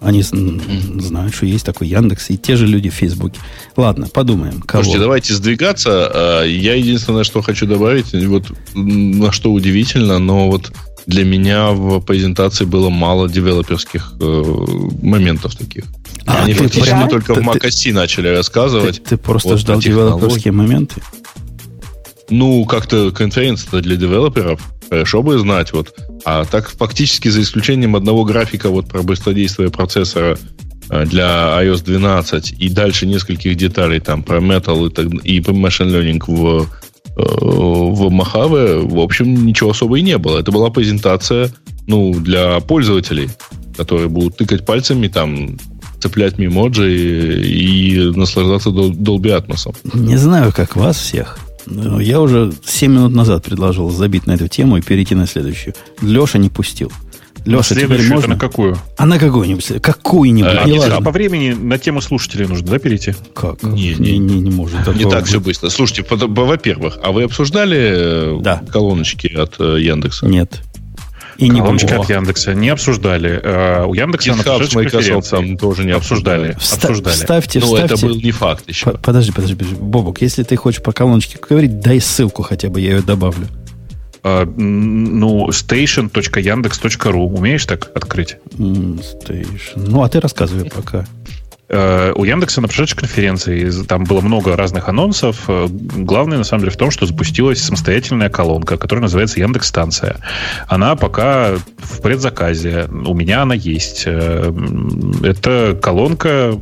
Они 0.00 0.22
знают, 0.22 1.34
что 1.34 1.44
есть 1.46 1.66
такой 1.66 1.88
Яндекс, 1.88 2.30
и 2.30 2.36
те 2.38 2.54
же 2.54 2.68
люди 2.68 2.88
в 2.88 2.94
Фейсбуке. 2.94 3.40
Ладно, 3.76 4.06
подумаем. 4.06 4.60
Кого? 4.60 4.84
Слушайте, 4.84 5.00
давайте 5.02 5.34
сдвигаться. 5.34 5.90
А, 6.12 6.44
Я 6.44 6.74
единственное, 6.76 7.24
что 7.24 7.42
хочу 7.42 7.66
добавить, 7.66 8.12
вот 8.26 8.44
на 8.74 9.32
что 9.32 9.52
удивительно, 9.52 10.20
но 10.20 10.48
вот 10.48 10.70
для 11.06 11.24
меня 11.24 11.70
в 11.72 12.00
презентации 12.00 12.64
было 12.64 12.90
мало 12.90 13.28
девелоперских 13.28 14.12
э, 14.20 14.42
моментов 15.02 15.56
таких. 15.56 15.84
А, 16.26 16.44
Они 16.44 16.52
ты 16.54 16.60
фактически 16.64 16.90
прям- 16.90 17.08
только 17.08 17.34
ты- 17.34 17.40
в 17.40 17.44
macOS 17.48 17.92
начали 17.92 18.28
Ты, 18.28 18.36
рассказывать. 18.36 19.02
ты 19.02 19.16
просто 19.16 19.48
вот 19.48 19.58
ждал 19.58 19.80
девелоперские 19.80 20.52
моменты? 20.52 21.02
Ну, 22.30 22.64
как-то 22.66 23.10
конференция 23.10 23.80
для 23.80 23.96
девелоперов. 23.96 24.60
Хорошо 24.90 25.22
бы 25.22 25.38
знать. 25.38 25.72
Вот. 25.72 25.94
А 26.24 26.44
так 26.44 26.68
фактически 26.68 27.28
за 27.28 27.42
исключением 27.42 27.96
одного 27.96 28.24
графика 28.24 28.70
вот 28.70 28.88
про 28.88 29.02
быстродействие 29.02 29.70
процессора 29.70 30.38
э, 30.90 31.04
для 31.06 31.60
iOS 31.62 31.84
12 31.84 32.54
и 32.58 32.68
дальше 32.68 33.06
нескольких 33.06 33.56
деталей 33.56 34.00
там 34.00 34.22
про 34.22 34.38
Metal 34.38 34.86
и, 34.86 34.90
так, 34.90 35.06
и 35.24 35.40
Machine 35.40 35.90
Learning 35.90 36.22
в, 36.26 36.62
э, 36.62 37.22
в 37.22 38.06
Mojave, 38.08 38.88
в 38.88 38.98
общем, 39.00 39.46
ничего 39.46 39.70
особо 39.70 39.98
и 39.98 40.02
не 40.02 40.18
было. 40.18 40.40
Это 40.40 40.52
была 40.52 40.70
презентация 40.70 41.50
ну, 41.86 42.12
для 42.14 42.60
пользователей, 42.60 43.30
которые 43.76 44.08
будут 44.08 44.36
тыкать 44.36 44.66
пальцами, 44.66 45.08
там, 45.08 45.56
цеплять 46.00 46.38
мемоджи 46.38 46.94
и, 46.94 47.94
и 47.94 48.10
наслаждаться 48.16 48.70
Дол- 48.70 48.92
Dolby 48.92 49.36
Atmos. 49.36 49.74
Не 49.94 50.16
знаю, 50.16 50.52
как 50.52 50.76
вас 50.76 50.96
всех. 50.98 51.38
Но 51.70 52.00
Я 52.00 52.20
уже 52.20 52.52
7 52.64 52.92
минут 52.92 53.12
назад 53.14 53.44
предложил 53.44 53.90
забить 53.90 54.26
на 54.26 54.32
эту 54.32 54.48
тему 54.48 54.76
и 54.76 54.80
перейти 54.82 55.14
на 55.14 55.26
следующую. 55.26 55.74
Леша 56.02 56.38
не 56.38 56.48
пустил. 56.48 56.90
Леша, 57.44 57.74
теперь 57.76 57.86
Следующую 57.86 58.14
можно? 58.14 58.34
на 58.34 58.38
какую? 58.40 58.76
А 58.98 59.06
на 59.06 59.18
какую-нибудь? 59.18 59.80
Какую-нибудь, 59.80 60.52
А, 60.52 60.62
А, 60.64 60.68
неважно. 60.68 60.96
а 60.96 61.00
по 61.00 61.12
времени 61.12 61.52
на 61.52 61.78
тему 61.78 62.00
слушателей 62.00 62.46
нужно, 62.46 62.66
да, 62.66 62.78
перейти? 62.78 63.14
Как? 63.32 63.62
Не, 63.62 63.94
не, 63.94 64.18
не. 64.18 64.18
не, 64.18 64.40
не 64.40 64.50
может. 64.50 64.78
Не 64.80 64.84
такого 64.84 65.10
так 65.10 65.24
все 65.26 65.40
быстро. 65.40 65.68
Слушайте, 65.70 66.04
во-первых, 66.10 66.98
а 67.02 67.12
вы 67.12 67.22
обсуждали 67.22 67.78
э, 67.78 68.38
Да. 68.42 68.62
колоночки 68.70 69.28
от 69.28 69.54
э, 69.60 69.78
Яндекса? 69.80 70.26
Нет. 70.26 70.60
И 71.38 71.48
не 71.48 71.60
Колоночки 71.60 71.86
буду. 71.86 72.00
от 72.02 72.10
Яндекса 72.10 72.52
не 72.52 72.68
обсуждали. 72.68 73.40
Э, 73.42 73.84
У 73.84 73.94
Яндекса 73.94 74.30
на 74.30 74.40
GitHub 74.40 74.42
с 74.42 74.44
прошедшей 74.44 74.76
Microsoft 74.76 74.92
конференции 74.92 75.30
там 75.36 75.56
тоже 75.56 75.84
не 75.84 75.92
обсуждали. 75.92 76.56
Вста- 76.58 76.74
обсуждали. 76.88 77.14
Вставьте, 77.14 77.60
Ну, 77.60 77.76
это 77.76 77.94
вставьте. 77.94 78.06
был 78.06 78.16
не 78.16 78.30
факт 78.32 78.68
еще. 78.68 78.86
По- 78.86 78.98
Подожди, 78.98 79.30
подожди, 79.32 79.54
подожди. 79.54 79.76
Бобок, 79.80 80.20
если 80.20 80.42
ты 80.42 80.56
хочешь 80.56 80.82
про 80.82 80.92
колоночки 80.92 81.38
говорить, 81.48 81.78
дай 81.80 82.00
ссылку 82.00 82.42
хотя 82.42 82.68
бы, 82.70 82.80
я 82.80 82.96
ее 82.96 83.02
добавлю. 83.02 83.46
М, 84.24 85.20
Ну, 85.20 85.48
station.yandex.ru. 85.50 87.18
Умеешь 87.36 87.64
так 87.66 87.90
открыть? 87.94 88.36
Station. 88.58 89.58
Ну, 89.76 90.02
а 90.02 90.08
ты 90.08 90.20
рассказывай 90.20 90.68
пока. 90.68 91.06
Э, 91.68 92.12
У 92.16 92.24
Яндекса 92.24 92.60
на 92.60 92.68
прошедшей 92.68 92.98
конференции 92.98 93.70
там 93.86 94.04
было 94.04 94.20
много 94.20 94.56
разных 94.56 94.88
анонсов. 94.88 95.44
Э, 95.48 95.66
Главное, 95.68 96.38
на 96.38 96.44
самом 96.44 96.60
деле, 96.62 96.72
в 96.72 96.76
том, 96.76 96.90
что 96.90 97.06
запустилась 97.06 97.62
самостоятельная 97.62 98.30
колонка, 98.30 98.76
которая 98.78 99.02
называется 99.02 99.40
Яндекс 99.40 99.68
Станция. 99.68 100.16
Она 100.66 100.96
пока 100.96 101.56
в 101.78 102.00
предзаказе. 102.00 102.88
У 102.90 103.14
меня 103.14 103.42
она 103.42 103.54
есть. 103.54 104.04
Э, 104.06 104.52
Это 105.22 105.78
колонка 105.80 106.54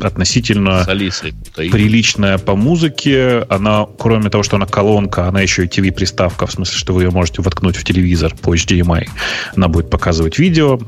относительно 0.00 0.84
приличная 0.86 2.38
по 2.38 2.54
музыке. 2.54 3.44
Она, 3.48 3.86
кроме 3.98 4.30
того, 4.30 4.44
что 4.44 4.56
она 4.56 4.66
колонка, 4.66 5.26
она 5.26 5.40
еще 5.40 5.64
и 5.64 5.68
TV-приставка, 5.68 6.46
в 6.46 6.52
смысле, 6.52 6.76
что 6.76 6.92
вы 6.94 7.02
ее 7.04 7.10
можете 7.10 7.42
воткнуть 7.42 7.76
в 7.76 7.84
телевизор 7.84 8.34
по 8.40 8.54
HDMI. 8.54 9.08
Она 9.56 9.68
будет 9.68 9.90
показывать 9.90 10.38
видео. 10.38 10.78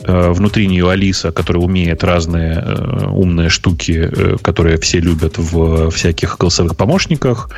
Внутри 0.00 0.66
нее 0.66 0.90
Алиса, 0.90 1.32
которая 1.32 1.62
умеет 1.62 2.04
разные 2.04 3.05
умные 3.10 3.48
штуки, 3.48 4.10
э, 4.10 4.36
которые 4.42 4.78
все 4.78 5.00
любят 5.00 5.38
в 5.38 5.90
всяких 5.90 6.38
голосовых 6.38 6.76
помощниках. 6.76 7.50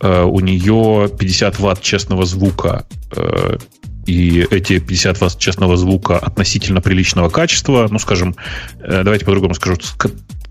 Э, 0.00 0.22
У 0.22 0.40
нее 0.40 1.08
50 1.18 1.58
ватт 1.58 1.82
честного 1.82 2.24
звука 2.24 2.86
э, 3.12 3.58
и 4.06 4.46
эти 4.50 4.78
50 4.78 5.20
ватт 5.20 5.38
честного 5.38 5.76
звука 5.76 6.18
относительно 6.18 6.80
приличного 6.80 7.28
качества, 7.28 7.86
ну, 7.90 7.98
скажем, 7.98 8.34
давайте 8.80 9.24
по-другому 9.24 9.54
скажу, 9.54 9.76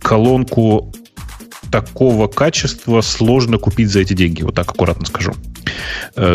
колонку 0.01 0.93
такого 1.71 2.27
качества 2.27 3.01
сложно 3.01 3.57
купить 3.57 3.89
за 3.89 3.99
эти 3.99 4.13
деньги, 4.13 4.43
вот 4.43 4.55
так 4.55 4.69
аккуратно 4.69 5.05
скажу. 5.05 5.33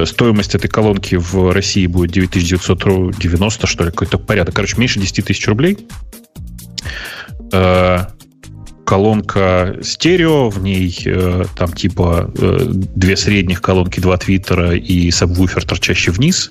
Стоимость 0.04 0.54
этой 0.54 0.68
колонки 0.68 1.14
в 1.14 1.52
России 1.52 1.86
будет 1.86 2.12
9990, 2.12 3.66
что 3.66 3.84
ли, 3.84 3.90
какой-то 3.90 4.18
порядок. 4.18 4.54
Короче, 4.54 4.76
меньше 4.76 5.00
10 5.00 5.24
тысяч 5.24 5.46
рублей. 5.48 5.78
Э, 7.54 8.06
Колонка 8.84 9.78
стерео, 9.82 10.50
в 10.50 10.62
ней 10.62 10.94
э, 11.06 11.44
там 11.56 11.72
типа 11.72 12.30
э, 12.36 12.66
две 12.68 13.16
средних 13.16 13.62
колонки, 13.62 13.98
два 13.98 14.18
твиттера 14.18 14.74
и 14.76 15.10
сабвуфер, 15.10 15.64
торчащий 15.64 16.12
вниз. 16.12 16.50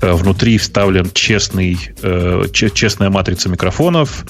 Э, 0.00 0.14
Внутри 0.14 0.56
вставлен 0.56 1.10
честный, 1.12 1.76
э, 2.02 2.44
че- 2.52 2.70
честная 2.70 3.10
матрица 3.10 3.50
микрофонов, 3.50 4.24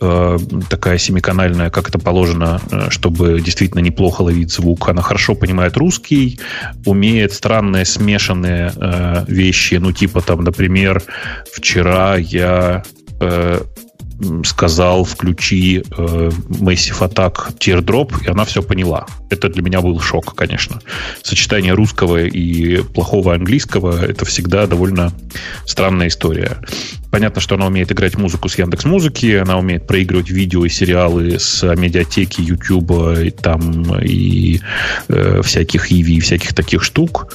э, 0.00 0.38
такая 0.70 0.98
семиканальная, 0.98 1.70
как 1.70 1.88
это 1.88 1.98
положено, 1.98 2.60
э, 2.70 2.90
чтобы 2.90 3.40
действительно 3.40 3.80
неплохо 3.80 4.22
ловить 4.22 4.52
звук. 4.52 4.88
Она 4.88 5.02
хорошо 5.02 5.34
понимает 5.34 5.76
русский, 5.76 6.38
умеет 6.86 7.32
странные 7.32 7.86
смешанные 7.86 8.72
э, 8.76 9.24
вещи, 9.26 9.74
ну 9.74 9.90
типа 9.90 10.20
там, 10.20 10.44
например, 10.44 11.02
вчера 11.52 12.16
я 12.18 12.84
э, 13.20 13.60
сказал, 14.44 15.04
включи 15.04 15.78
э, 15.78 16.30
Massive 16.48 17.00
Attack 17.00 17.58
Teardrop, 17.58 18.24
и 18.24 18.28
она 18.28 18.44
все 18.44 18.62
поняла. 18.62 19.06
Это 19.30 19.48
для 19.48 19.62
меня 19.62 19.80
был 19.80 19.98
шок, 20.00 20.34
конечно. 20.34 20.80
Сочетание 21.22 21.74
русского 21.74 22.24
и 22.24 22.82
плохого 22.82 23.34
английского 23.34 24.04
это 24.04 24.24
всегда 24.24 24.66
довольно 24.66 25.12
странная 25.66 26.08
история. 26.08 26.58
Понятно, 27.10 27.40
что 27.40 27.54
она 27.54 27.66
умеет 27.66 27.92
играть 27.92 28.16
музыку 28.16 28.48
с 28.48 28.58
Яндекс 28.58 28.84
Музыки, 28.84 29.34
она 29.34 29.58
умеет 29.58 29.86
проигрывать 29.86 30.30
видео 30.30 30.64
и 30.64 30.68
сериалы 30.68 31.38
с 31.38 31.62
медиатеки 31.76 32.40
YouTube 32.40 33.18
и 33.18 33.30
там 33.30 33.96
и 34.00 34.60
э, 35.08 35.40
всяких 35.42 35.92
Иви 35.92 36.16
и 36.16 36.20
всяких 36.20 36.54
таких 36.54 36.82
штук. 36.82 37.32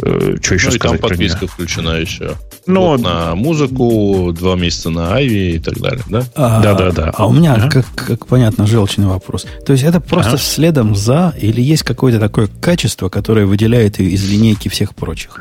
Э, 0.00 0.36
что 0.42 0.54
еще 0.54 0.68
Ну, 0.70 0.74
и 0.74 0.78
там 0.78 0.98
подписка 0.98 1.46
включена 1.46 1.90
еще. 1.90 2.36
Ну, 2.66 2.80
Вот 2.82 3.02
на 3.02 3.34
музыку, 3.34 4.32
два 4.32 4.54
месяца 4.56 4.88
на 4.90 5.14
Айви 5.14 5.56
и 5.56 5.58
так 5.58 5.78
далее, 5.80 6.02
да? 6.08 6.24
А, 6.34 6.62
Да-да-да. 6.62 7.10
А 7.14 7.26
у 7.26 7.32
меня, 7.32 7.54
Ага. 7.54 7.68
как, 7.68 7.86
как 7.94 8.26
понятно, 8.26 8.66
желчный 8.66 9.06
вопрос. 9.06 9.46
То 9.66 9.72
есть 9.72 9.84
это 9.84 10.00
просто 10.00 10.32
Ага. 10.34 10.38
следом 10.42 10.94
за, 10.94 11.34
или 11.38 11.60
есть 11.60 11.82
какое-то 11.82 12.20
такое 12.20 12.48
качество, 12.60 13.08
которое 13.08 13.44
выделяет 13.46 13.98
ее 13.98 14.10
из 14.10 14.28
линейки 14.30 14.68
всех 14.68 14.94
прочих? 14.94 15.40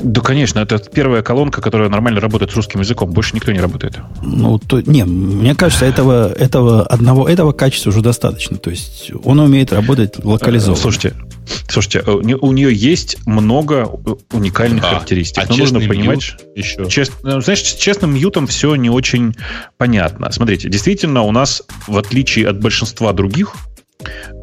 Да, 0.00 0.20
конечно, 0.20 0.58
это 0.60 0.78
первая 0.78 1.22
колонка, 1.22 1.60
которая 1.60 1.88
нормально 1.88 2.20
работает 2.20 2.50
с 2.52 2.56
русским 2.56 2.80
языком. 2.80 3.10
Больше 3.10 3.34
никто 3.34 3.52
не 3.52 3.60
работает. 3.60 3.98
Ну, 4.22 4.58
то, 4.58 4.80
не, 4.80 5.04
мне 5.04 5.54
кажется, 5.54 5.84
этого, 5.84 6.32
этого 6.32 6.82
одного 6.86 7.28
этого 7.28 7.52
качества 7.52 7.90
уже 7.90 8.00
достаточно. 8.00 8.56
То 8.56 8.70
есть 8.70 9.10
он 9.24 9.40
умеет 9.40 9.72
работать 9.72 10.24
локализованно. 10.24 10.80
Слушайте, 10.80 11.14
слушайте, 11.68 12.02
э, 12.06 12.10
у 12.10 12.20
не- 12.22 12.36
у 12.36 12.52
нее 12.52 12.74
есть 12.74 13.18
много 13.26 13.82
э, 14.06 14.14
уникальных 14.34 14.82
А, 14.84 14.88
характеристик. 14.94 15.44
а 15.44 15.46
Но 15.50 15.56
нужно 15.56 15.80
понимать, 15.80 16.36
мьют 16.38 16.56
еще. 16.56 16.84
Чест- 16.88 17.12
знаешь, 17.22 17.62
с 17.62 17.74
честным 17.76 18.14
мьютом 18.14 18.46
все 18.46 18.74
не 18.76 18.88
очень 18.90 19.34
понятно. 19.76 20.32
Смотрите, 20.32 20.68
действительно, 20.70 21.22
у 21.22 21.32
нас, 21.32 21.62
в 21.86 21.98
отличие 21.98 22.48
от 22.48 22.60
большинства 22.60 23.12
других, 23.12 23.54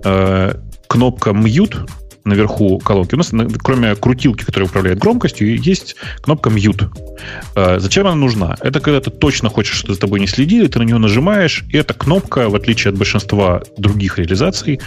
э, 0.03 0.53
кнопка 0.87 1.33
мьют 1.33 1.85
наверху 2.25 2.79
колонки. 2.79 3.15
У 3.15 3.17
нас, 3.17 3.31
на- 3.31 3.47
кроме 3.49 3.95
крутилки, 3.95 4.43
которая 4.43 4.69
управляет 4.69 4.99
громкостью, 4.99 5.59
есть 5.59 5.95
кнопка 6.21 6.49
mute. 6.49 6.89
Э, 7.55 7.79
Зачем 7.79 8.07
она 8.07 8.15
нужна? 8.15 8.55
Это 8.61 8.79
когда 8.79 8.99
ты 8.99 9.09
точно 9.11 9.49
хочешь, 9.49 9.75
чтобы 9.77 9.93
за 9.93 9.99
тобой 9.99 10.19
не 10.19 10.27
следили, 10.27 10.67
ты 10.67 10.79
на 10.79 10.83
нее 10.83 10.97
нажимаешь, 10.97 11.63
и 11.69 11.77
эта 11.77 11.93
кнопка, 11.93 12.49
в 12.49 12.55
отличие 12.55 12.89
от 12.91 12.97
большинства 12.97 13.61
других 13.77 14.17
реализаций, 14.19 14.79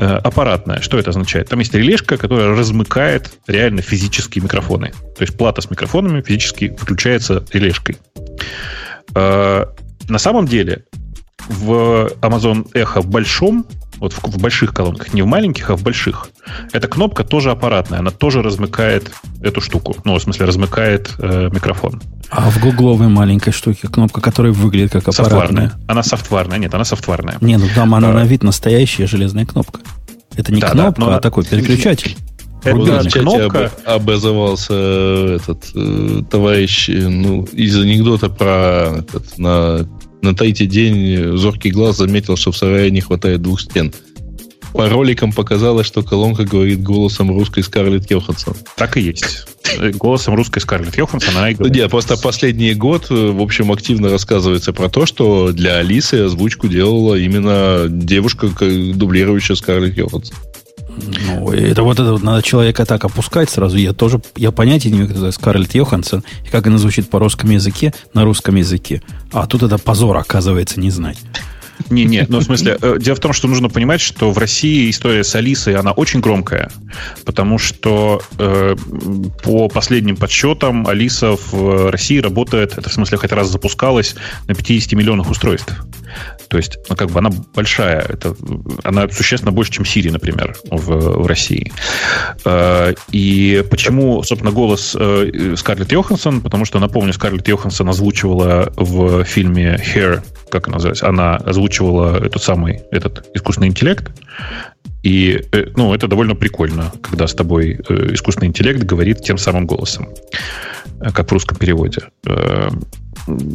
э, 0.00 0.04
аппаратная. 0.06 0.80
Что 0.80 0.98
это 0.98 1.10
означает? 1.10 1.48
Там 1.48 1.58
есть 1.58 1.74
релешка, 1.74 2.16
которая 2.16 2.54
размыкает 2.56 3.30
реально 3.46 3.82
физические 3.82 4.42
микрофоны. 4.44 4.92
То 5.16 5.22
есть 5.22 5.36
плата 5.36 5.60
с 5.60 5.70
микрофонами 5.70 6.22
физически 6.22 6.74
выключается 6.78 7.44
релешкой. 7.52 7.96
Э, 9.14 9.64
На 10.08 10.18
самом 10.18 10.46
деле 10.46 10.84
в 11.48 12.10
Amazon 12.22 12.70
Echo 12.72 13.02
большом, 13.06 13.66
вот 14.00 14.12
в, 14.12 14.22
в 14.22 14.38
больших 14.40 14.72
колонках, 14.74 15.12
не 15.14 15.22
в 15.22 15.26
маленьких, 15.26 15.70
а 15.70 15.76
в 15.76 15.82
больших, 15.82 16.28
эта 16.72 16.88
кнопка 16.88 17.24
тоже 17.24 17.50
аппаратная, 17.50 17.98
она 18.00 18.10
тоже 18.10 18.42
размыкает 18.42 19.10
эту 19.42 19.60
штуку. 19.60 19.96
Ну, 20.04 20.14
в 20.14 20.22
смысле, 20.22 20.46
размыкает 20.46 21.10
э, 21.18 21.50
микрофон. 21.52 22.00
А 22.30 22.50
в 22.50 22.60
гугловой 22.60 23.08
маленькой 23.08 23.52
штуке 23.52 23.88
кнопка, 23.88 24.20
которая 24.20 24.52
выглядит 24.52 24.92
как 24.92 25.08
аппаратная. 25.08 25.30
Софтварная. 25.30 25.72
Она 25.86 26.02
софтварная. 26.02 26.58
Нет, 26.58 26.74
она 26.74 26.84
софтварная. 26.84 27.38
Не, 27.40 27.56
ну 27.56 27.66
там 27.74 27.94
она 27.94 28.10
А. 28.10 28.12
на 28.12 28.24
вид 28.24 28.42
настоящая 28.42 29.06
железная 29.06 29.46
кнопка. 29.46 29.80
Это 30.36 30.52
не 30.52 30.60
Да, 30.60 30.68
да, 30.68 30.72
кнопка, 30.74 31.00
но- 31.00 31.10
а 31.12 31.20
такой 31.20 31.44
переключатель. 31.44 32.16
Это 32.64 32.74
в 32.76 33.02
чате 33.04 33.20
кнопка. 33.20 33.70
об- 33.84 34.02
образовался 34.02 34.74
этот 34.74 35.70
э, 35.74 36.22
товарищ 36.30 36.88
э, 36.88 37.08
ну, 37.08 37.44
из 37.44 37.78
анекдота 37.78 38.28
про 38.28 38.96
этот, 38.98 39.38
на, 39.38 39.88
на 40.22 40.34
третий 40.34 40.66
день 40.66 41.36
зоркий 41.36 41.70
глаз 41.70 41.96
заметил, 41.96 42.36
что 42.36 42.52
в 42.52 42.56
сарае 42.56 42.90
не 42.90 43.00
хватает 43.00 43.42
двух 43.42 43.60
стен. 43.60 43.92
По 44.72 44.88
роликам 44.88 45.32
показалось, 45.32 45.86
что 45.86 46.02
колонка 46.02 46.44
говорит 46.44 46.82
голосом 46.82 47.30
русской 47.30 47.62
Скарлетт 47.62 48.10
Йоханссон. 48.10 48.54
Так 48.76 48.96
и 48.96 49.00
есть. 49.00 49.46
голосом 49.94 50.34
русской 50.34 50.60
Скарлетт 50.60 50.96
Йоханссон 50.96 51.36
она 51.36 51.50
и 51.50 51.54
говорит. 51.54 51.74
Нет, 51.74 51.90
просто 51.90 52.16
последний 52.16 52.74
год, 52.74 53.08
в 53.08 53.40
общем, 53.40 53.72
активно 53.72 54.10
рассказывается 54.10 54.72
про 54.72 54.88
то, 54.88 55.06
что 55.06 55.52
для 55.52 55.76
Алисы 55.76 56.14
озвучку 56.16 56.68
делала 56.68 57.14
именно 57.14 57.86
девушка, 57.88 58.48
дублирующая 58.48 59.56
Скарлетт 59.56 59.96
Йоханссон. 59.96 60.36
Ну, 60.88 61.52
это 61.52 61.82
вот 61.82 61.98
это 62.00 62.12
вот 62.12 62.22
надо 62.22 62.42
человека 62.42 62.84
так 62.84 63.04
опускать 63.04 63.50
сразу. 63.50 63.76
Я 63.76 63.92
тоже, 63.92 64.20
я 64.36 64.52
понятия 64.52 64.90
не 64.90 64.96
имею, 64.98 65.08
кто 65.08 65.18
это 65.18 65.32
Скарлетт 65.32 65.74
Йоханссон, 65.74 66.24
и 66.44 66.48
как 66.48 66.66
она 66.66 66.78
звучит 66.78 67.10
по 67.10 67.18
русскому 67.18 67.52
языке, 67.52 67.92
на 68.14 68.24
русском 68.24 68.56
языке. 68.56 69.02
А 69.32 69.46
тут 69.46 69.62
это 69.62 69.78
позор, 69.78 70.16
оказывается, 70.16 70.80
не 70.80 70.90
знать. 70.90 71.18
Не, 71.90 72.04
не, 72.04 72.26
ну 72.28 72.40
в 72.40 72.42
смысле, 72.42 72.76
э, 72.80 72.96
дело 73.00 73.16
в 73.16 73.20
том, 73.20 73.32
что 73.32 73.48
нужно 73.48 73.68
понимать, 73.68 74.00
что 74.00 74.30
в 74.32 74.38
России 74.38 74.90
история 74.90 75.24
с 75.24 75.34
Алисой, 75.34 75.76
она 75.76 75.92
очень 75.92 76.20
громкая, 76.20 76.70
потому 77.24 77.58
что 77.58 78.20
э, 78.38 78.76
по 79.42 79.68
последним 79.68 80.16
подсчетам 80.16 80.86
Алиса 80.86 81.36
в 81.50 81.90
России 81.90 82.18
работает, 82.18 82.76
это 82.76 82.90
в 82.90 82.92
смысле 82.92 83.18
хоть 83.18 83.32
раз 83.32 83.50
запускалась 83.50 84.16
на 84.48 84.54
50 84.54 84.92
миллионах 84.92 85.30
устройств. 85.30 85.72
То 86.48 86.56
есть, 86.56 86.78
ну, 86.88 86.96
как 86.96 87.10
бы 87.10 87.18
она 87.18 87.30
большая, 87.54 88.00
это, 88.00 88.34
она 88.84 89.08
существенно 89.08 89.52
больше, 89.52 89.72
чем 89.72 89.84
Siri, 89.84 90.10
например, 90.10 90.56
в, 90.70 91.22
в 91.22 91.26
России. 91.26 91.72
Э, 92.44 92.94
и 93.10 93.64
почему, 93.70 94.22
собственно, 94.22 94.52
голос 94.52 94.96
э, 94.98 95.54
Скарлетт 95.56 95.92
Йоханссон? 95.92 96.40
Потому 96.40 96.64
что, 96.64 96.78
напомню, 96.78 97.12
Скарлетт 97.12 97.48
Йоханссон 97.48 97.88
озвучивала 97.88 98.72
в 98.76 99.24
фильме 99.24 99.76
Hair, 99.76 100.22
как 100.50 100.68
она 100.68 100.76
называется, 100.76 101.08
она 101.08 101.36
озвучивала 101.36 102.24
этот 102.24 102.42
самый, 102.42 102.82
этот 102.90 103.26
искусственный 103.34 103.68
интеллект, 103.68 104.10
и 105.02 105.42
э, 105.52 105.66
ну, 105.76 105.94
это 105.94 106.08
довольно 106.08 106.34
прикольно, 106.34 106.92
когда 107.02 107.26
с 107.26 107.34
тобой 107.34 107.74
искусственный 108.12 108.48
интеллект 108.48 108.82
говорит 108.82 109.22
тем 109.22 109.38
самым 109.38 109.66
голосом, 109.66 110.08
как 111.00 111.28
в 111.28 111.32
русском 111.32 111.56
переводе 111.56 112.02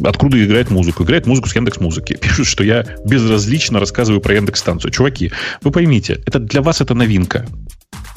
откуда 0.04 0.44
играет 0.44 0.70
музыку. 0.70 1.04
Играет 1.04 1.26
музыку 1.26 1.48
с 1.48 1.54
Яндекс 1.54 1.80
Музыки. 1.80 2.16
Пишут, 2.20 2.46
что 2.46 2.64
я 2.64 2.84
безразлично 3.04 3.80
рассказываю 3.80 4.20
про 4.20 4.34
Яндекс 4.34 4.60
станцию. 4.60 4.90
Чуваки, 4.90 5.32
вы 5.62 5.70
поймите, 5.70 6.20
это 6.26 6.38
для 6.38 6.62
вас 6.62 6.80
это 6.80 6.94
новинка. 6.94 7.46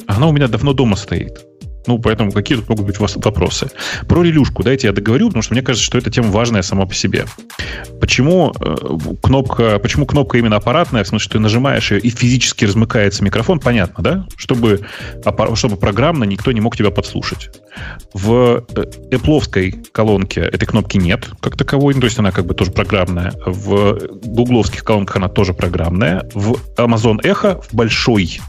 Она 0.06 0.28
у 0.28 0.32
меня 0.32 0.48
давно 0.48 0.72
дома 0.72 0.96
стоит. 0.96 1.44
Ну, 1.86 1.98
поэтому 1.98 2.32
какие 2.32 2.58
тут 2.58 2.68
могут 2.68 2.86
быть 2.86 2.98
у 2.98 3.02
вас 3.02 3.16
вопросы? 3.16 3.70
Про 4.06 4.22
релюшку 4.22 4.62
дайте 4.62 4.88
я 4.88 4.92
договорю, 4.92 5.28
потому 5.28 5.42
что 5.42 5.54
мне 5.54 5.62
кажется, 5.62 5.84
что 5.84 5.98
эта 5.98 6.10
тема 6.10 6.30
важная 6.30 6.62
сама 6.62 6.86
по 6.86 6.94
себе. 6.94 7.26
Почему 8.00 8.52
э, 8.60 8.76
кнопка, 9.22 9.78
почему 9.78 10.06
кнопка 10.06 10.38
именно 10.38 10.56
аппаратная, 10.56 11.04
в 11.04 11.08
смысле, 11.08 11.24
что 11.24 11.32
ты 11.34 11.38
нажимаешь 11.38 11.90
ее 11.90 12.00
и 12.00 12.10
физически 12.10 12.64
размыкается 12.64 13.24
микрофон, 13.24 13.60
понятно, 13.60 14.02
да? 14.02 14.26
Чтобы, 14.36 14.80
чтобы 15.54 15.76
программно 15.76 16.24
никто 16.24 16.52
не 16.52 16.60
мог 16.60 16.76
тебя 16.76 16.90
подслушать. 16.90 17.50
В 18.12 18.64
э, 18.74 18.82
Apple 19.12 19.90
колонке 19.92 20.40
этой 20.40 20.66
кнопки 20.66 20.98
нет 20.98 21.28
как 21.40 21.56
таковой, 21.56 21.94
ну, 21.94 22.00
то 22.00 22.06
есть 22.06 22.18
она 22.18 22.32
как 22.32 22.46
бы 22.46 22.54
тоже 22.54 22.72
программная. 22.72 23.32
В 23.46 23.98
гугловских 24.24 24.84
колонках 24.84 25.16
она 25.16 25.28
тоже 25.28 25.54
программная. 25.54 26.28
В 26.34 26.56
Amazon 26.76 27.22
Echo 27.22 27.62
в 27.62 27.74
большой 27.74 28.40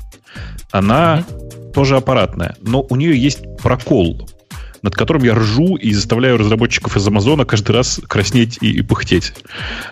она 0.72 1.23
mm-hmm 1.27 1.48
тоже 1.73 1.97
аппаратная, 1.97 2.55
но 2.61 2.85
у 2.89 2.95
нее 2.95 3.17
есть 3.17 3.39
прокол, 3.61 4.29
над 4.81 4.95
которым 4.95 5.23
я 5.23 5.35
ржу 5.35 5.75
и 5.75 5.91
заставляю 5.93 6.37
разработчиков 6.37 6.95
из 6.95 7.07
Амазона 7.07 7.45
каждый 7.45 7.71
раз 7.71 7.99
краснеть 8.07 8.57
и, 8.61 8.71
и 8.71 8.81
пыхтеть. 8.81 9.33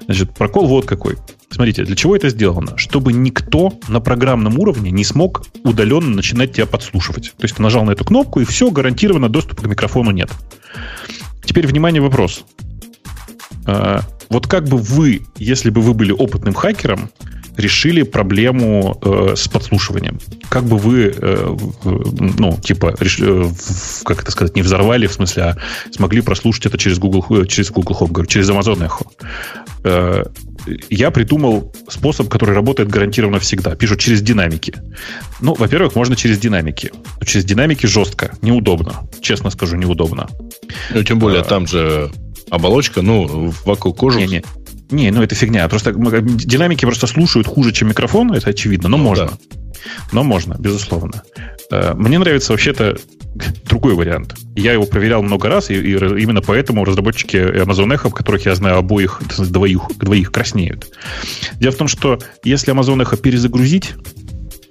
Значит, 0.05 0.33
прокол 0.33 0.67
вот 0.67 0.85
какой. 0.85 1.17
Смотрите, 1.49 1.83
для 1.83 1.95
чего 1.95 2.15
это 2.15 2.29
сделано? 2.29 2.77
Чтобы 2.77 3.13
никто 3.13 3.73
на 3.87 3.99
программном 3.99 4.59
уровне 4.59 4.91
не 4.91 5.03
смог 5.03 5.45
удаленно 5.63 6.15
начинать 6.15 6.53
тебя 6.53 6.65
подслушивать. 6.65 7.33
То 7.37 7.43
есть 7.43 7.55
ты 7.55 7.61
нажал 7.61 7.85
на 7.85 7.91
эту 7.91 8.05
кнопку, 8.05 8.39
и 8.39 8.45
все, 8.45 8.69
гарантированно 8.69 9.29
доступа 9.29 9.63
к 9.63 9.67
микрофону 9.67 10.11
нет. 10.11 10.29
Теперь, 11.43 11.67
внимание, 11.67 12.01
вопрос. 12.01 12.43
А, 13.65 14.01
вот 14.29 14.47
как 14.47 14.67
бы 14.67 14.77
вы, 14.77 15.21
если 15.37 15.69
бы 15.69 15.81
вы 15.81 15.93
были 15.93 16.11
опытным 16.11 16.53
хакером, 16.53 17.09
решили 17.57 18.03
проблему 18.03 18.97
э, 19.01 19.33
с 19.35 19.47
подслушиванием? 19.47 20.19
Как 20.49 20.63
бы 20.63 20.77
вы, 20.77 21.13
э, 21.15 21.57
ну, 21.83 22.57
типа, 22.63 22.95
реш, 22.99 23.19
э, 23.19 23.49
как 24.05 24.21
это 24.21 24.31
сказать, 24.31 24.55
не 24.55 24.61
взорвали, 24.61 25.07
в 25.07 25.13
смысле, 25.13 25.43
а 25.43 25.57
смогли 25.91 26.21
прослушать 26.21 26.67
это 26.67 26.77
через 26.77 26.99
Google, 26.99 27.25
э, 27.41 27.45
через 27.47 27.71
Google 27.71 27.97
Home, 27.99 28.11
говорю, 28.11 28.27
через 28.27 28.49
Amazon 28.49 28.87
Echo? 28.87 29.07
Э, 29.83 30.23
я 30.89 31.11
придумал 31.11 31.73
способ, 31.89 32.29
который 32.29 32.53
работает 32.53 32.89
гарантированно 32.89 33.39
всегда. 33.39 33.75
Пишут 33.75 33.99
через 33.99 34.21
динамики. 34.21 34.75
Ну, 35.39 35.55
во-первых, 35.55 35.95
можно 35.95 36.15
через 36.15 36.39
динамики. 36.39 36.91
Через 37.25 37.45
динамики 37.45 37.85
жестко, 37.85 38.37
неудобно. 38.41 39.07
Честно 39.21 39.49
скажу, 39.49 39.77
неудобно. 39.77 40.27
Ну, 40.93 41.03
тем 41.03 41.19
более, 41.19 41.41
а, 41.41 41.43
там 41.43 41.67
же 41.67 42.11
оболочка, 42.49 43.01
ну, 43.01 43.53
вокруг 43.65 43.97
кожи. 43.97 44.19
Не, 44.19 44.27
не. 44.27 44.43
Не, 44.89 45.11
ну 45.11 45.21
это 45.21 45.35
фигня. 45.35 45.67
Просто 45.67 45.93
динамики 45.93 46.85
просто 46.85 47.07
слушают 47.07 47.47
хуже, 47.47 47.71
чем 47.71 47.89
микрофон, 47.89 48.31
это 48.33 48.51
очевидно, 48.51 48.89
но 48.89 48.97
ну, 48.97 49.03
можно. 49.03 49.25
Да. 49.25 49.37
Но 50.11 50.23
можно, 50.23 50.55
безусловно. 50.57 51.23
Э, 51.71 51.93
мне 51.93 52.19
нравится 52.19 52.53
вообще-то 52.53 52.97
другой 53.65 53.93
вариант. 53.93 54.35
Я 54.55 54.73
его 54.73 54.85
проверял 54.85 55.21
много 55.21 55.49
раз, 55.49 55.69
и, 55.69 55.75
и 55.75 55.91
именно 55.93 56.41
поэтому 56.41 56.85
разработчики 56.85 57.37
Amazon 57.37 57.95
Echo, 57.95 58.11
которых 58.11 58.45
я 58.45 58.55
знаю 58.55 58.77
обоих, 58.77 59.21
двоих, 59.37 59.81
двоих 59.97 60.31
краснеют. 60.31 60.87
Дело 61.59 61.71
в 61.71 61.77
том, 61.77 61.87
что 61.87 62.19
если 62.43 62.73
Amazon 62.73 63.03
Echo 63.03 63.17
перезагрузить, 63.17 63.93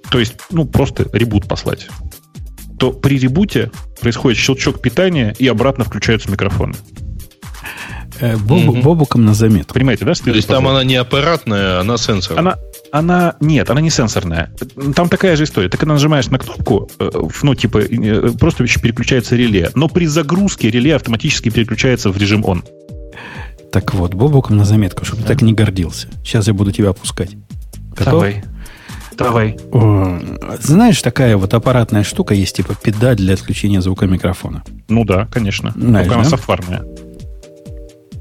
то 0.09 0.19
есть, 0.19 0.35
ну, 0.51 0.65
просто 0.65 1.07
ребут 1.13 1.47
послать, 1.47 1.87
то 2.79 2.91
при 2.91 3.17
ребуте 3.17 3.71
происходит 4.01 4.37
щелчок 4.37 4.81
питания, 4.81 5.35
и 5.39 5.47
обратно 5.47 5.83
включаются 5.83 6.29
микрофоны. 6.31 6.75
Э, 8.19 8.35
Боб, 8.37 8.69
угу. 8.69 8.81
Бобуком 8.81 9.25
на 9.25 9.33
заметку. 9.33 9.73
Понимаете, 9.73 10.05
да? 10.05 10.13
То 10.13 10.31
есть 10.31 10.47
там 10.47 10.67
она 10.67 10.83
не 10.83 10.95
аппаратная, 10.95 11.79
она 11.79 11.97
сенсорная. 11.97 12.39
Она, 12.39 12.57
она, 12.91 13.35
нет, 13.39 13.69
она 13.69 13.81
не 13.81 13.89
сенсорная. 13.89 14.51
Там 14.95 15.09
такая 15.09 15.35
же 15.35 15.43
история. 15.43 15.69
Ты 15.69 15.77
когда 15.77 15.93
нажимаешь 15.93 16.27
на 16.27 16.39
кнопку, 16.39 16.89
э, 16.99 17.09
ну, 17.43 17.55
типа, 17.55 17.79
э, 17.79 18.31
просто 18.39 18.63
еще 18.63 18.79
переключается 18.79 19.35
реле. 19.35 19.71
Но 19.75 19.87
при 19.87 20.05
загрузке 20.05 20.69
реле 20.69 20.95
автоматически 20.95 21.49
переключается 21.49 22.09
в 22.09 22.17
режим 22.17 22.43
он. 22.45 22.63
Так 23.71 23.93
вот, 23.93 24.13
Бобуком 24.13 24.57
на 24.57 24.65
заметку, 24.65 25.05
чтобы 25.05 25.21
да. 25.21 25.27
ты 25.27 25.33
так 25.33 25.41
не 25.41 25.53
гордился. 25.53 26.07
Сейчас 26.23 26.47
я 26.47 26.53
буду 26.53 26.71
тебя 26.71 26.89
опускать. 26.89 27.31
Готов? 27.95 28.13
Давай. 28.13 28.43
Давай. 29.17 29.57
Знаешь, 30.59 31.01
такая 31.01 31.37
вот 31.37 31.53
аппаратная 31.53 32.03
штука 32.03 32.35
есть, 32.35 32.55
типа 32.55 32.75
педаль 32.75 33.15
для 33.15 33.33
отключения 33.33 33.81
звука 33.81 34.05
микрофона. 34.05 34.63
Ну 34.89 35.05
да, 35.05 35.27
конечно. 35.31 35.73
Знаешь, 35.75 36.05
Только 36.05 36.19
она 36.19 36.23
да? 36.23 36.29
софтварная. 36.29 36.83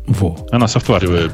Во. 0.07 0.39
Она 0.51 0.69
софтварная. 0.69 1.31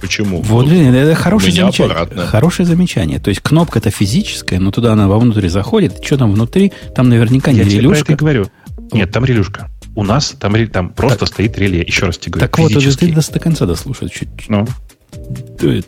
Почему? 0.00 0.42
Вот, 0.42 0.68
это 0.68 1.14
хорошее 1.14 1.52
замечание. 1.52 2.26
Хорошее 2.26 2.66
замечание. 2.66 3.18
То 3.18 3.30
есть 3.30 3.40
кнопка 3.40 3.78
это 3.78 3.90
физическая, 3.90 4.58
но 4.58 4.70
туда 4.70 4.92
она 4.92 5.08
вовнутрь 5.08 5.48
заходит. 5.48 6.04
Что 6.04 6.18
там 6.18 6.32
внутри? 6.32 6.72
Там 6.94 7.08
наверняка 7.08 7.52
не 7.52 7.58
Я 7.58 7.64
релюшка. 7.64 8.04
Тебе 8.04 8.16
говорю. 8.16 8.46
Нет, 8.92 9.10
там 9.10 9.24
релюшка. 9.24 9.70
У 9.94 10.04
нас 10.04 10.34
там, 10.38 10.54
там 10.68 10.90
просто 10.90 11.20
так, 11.20 11.28
стоит 11.28 11.58
реле. 11.58 11.82
Еще 11.82 12.06
раз 12.06 12.18
тебе 12.18 12.32
говорю. 12.32 12.48
Так 12.48 12.58
вот, 12.58 12.72
ты 12.72 13.12
до, 13.12 13.32
до 13.32 13.38
конца 13.40 13.66
дослушай. 13.66 14.08
Чуть, 14.08 14.28
ну, 14.48 14.66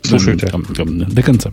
слушайте. 0.01 0.47
Там, 0.47 0.65
там, 0.65 1.09
до 1.09 1.23
конца. 1.23 1.51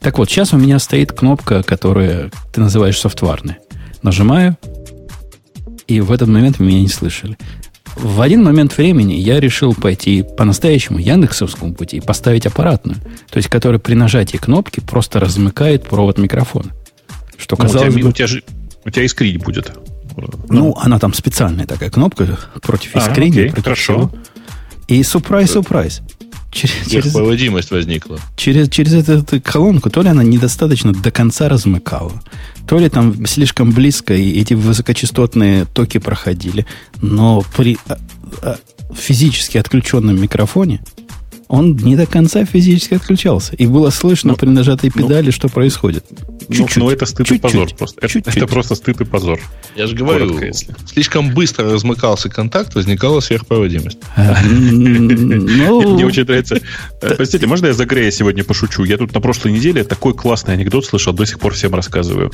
Так 0.00 0.18
вот, 0.18 0.28
сейчас 0.28 0.52
у 0.52 0.58
меня 0.58 0.78
стоит 0.78 1.12
кнопка, 1.12 1.62
которая 1.62 2.30
ты 2.52 2.60
называешь 2.60 2.98
софтварной. 2.98 3.56
Нажимаю, 4.02 4.56
и 5.86 6.00
в 6.00 6.10
этот 6.10 6.28
момент 6.28 6.58
меня 6.58 6.80
не 6.80 6.88
слышали. 6.88 7.36
В 7.96 8.20
один 8.20 8.42
момент 8.42 8.76
времени 8.76 9.14
я 9.14 9.38
решил 9.40 9.74
пойти 9.74 10.22
по-настоящему 10.22 10.98
яндексовскому 10.98 11.74
пути 11.74 11.98
и 11.98 12.00
поставить 12.00 12.46
аппаратную, 12.46 12.98
то 13.30 13.36
есть 13.36 13.48
который 13.48 13.78
при 13.78 13.94
нажатии 13.94 14.38
кнопки 14.38 14.80
просто 14.80 15.20
размыкает 15.20 15.84
провод 15.84 16.18
микрофона. 16.18 16.72
Что 17.36 17.56
ну, 17.58 17.64
казалось 17.64 17.88
у 17.88 17.92
тебя, 17.92 18.02
бы... 18.02 18.08
У 18.08 18.12
тебя, 18.12 18.26
же, 18.26 18.42
у 18.84 18.90
тебя 18.90 19.06
искрить 19.06 19.42
будет. 19.42 19.72
Ну, 20.16 20.28
ну, 20.48 20.76
она 20.78 20.98
там 20.98 21.14
специальная 21.14 21.66
такая 21.66 21.90
кнопка 21.90 22.38
против 22.60 22.96
искрения. 22.96 23.52
А, 23.56 23.60
хорошо. 23.60 24.10
И 24.88 25.02
сюрприз-сюрприз 25.02 26.02
через, 26.52 26.88
через, 26.88 27.14
возникла. 27.70 28.20
Через, 28.36 28.68
через 28.68 28.94
эту, 28.94 29.12
эту 29.12 29.40
колонку 29.40 29.90
то 29.90 30.02
ли 30.02 30.08
она 30.08 30.22
недостаточно 30.22 30.92
до 30.92 31.10
конца 31.10 31.48
размыкала, 31.48 32.22
то 32.68 32.78
ли 32.78 32.88
там 32.88 33.26
слишком 33.26 33.72
близко 33.72 34.14
и 34.14 34.38
эти 34.40 34.54
высокочастотные 34.54 35.64
токи 35.64 35.98
проходили. 35.98 36.66
Но 37.00 37.42
при 37.56 37.78
а, 37.88 37.98
а, 38.42 38.56
физически 38.94 39.58
отключенном 39.58 40.20
микрофоне 40.20 40.80
он 41.48 41.76
не 41.76 41.96
до 41.96 42.06
конца 42.06 42.44
физически 42.44 42.94
отключался. 42.94 43.54
И 43.56 43.66
было 43.66 43.90
слышно 43.90 44.32
ну, 44.32 44.36
при 44.36 44.48
нажатой 44.48 44.90
ну, 44.94 45.02
педали, 45.02 45.26
ну, 45.26 45.32
что 45.32 45.48
происходит. 45.48 46.04
Чуть-чуть. 46.48 46.76
Ну, 46.76 46.84
ну, 46.84 46.90
это 46.90 47.06
стыд 47.06 47.26
чуть-чуть. 47.26 47.38
и 47.38 47.42
позор 47.42 47.74
просто. 47.76 48.00
Это, 48.06 48.30
это 48.30 48.46
просто 48.46 48.74
стыд 48.74 49.00
и 49.00 49.04
позор. 49.04 49.40
Я 49.76 49.86
же 49.86 49.94
говорю, 49.94 50.26
Коротко, 50.26 50.46
если. 50.46 50.74
слишком 50.86 51.32
быстро 51.32 51.70
размыкался 51.70 52.28
контакт, 52.28 52.74
возникала 52.74 53.20
сверхпроводимость. 53.20 53.98
Ну, 54.16 55.92
Мне 55.94 56.06
очень 56.06 56.24
нравится. 56.24 56.60
Э, 57.00 57.14
простите, 57.14 57.46
можно 57.46 57.66
я 57.66 57.72
за 57.72 57.84
Грея 57.84 58.10
сегодня 58.10 58.44
пошучу? 58.44 58.84
Я 58.84 58.98
тут 58.98 59.14
на 59.14 59.20
прошлой 59.20 59.52
неделе 59.52 59.84
такой 59.84 60.14
классный 60.14 60.54
анекдот 60.54 60.84
слышал, 60.84 61.12
до 61.12 61.24
сих 61.24 61.38
пор 61.38 61.54
всем 61.54 61.74
рассказываю. 61.74 62.32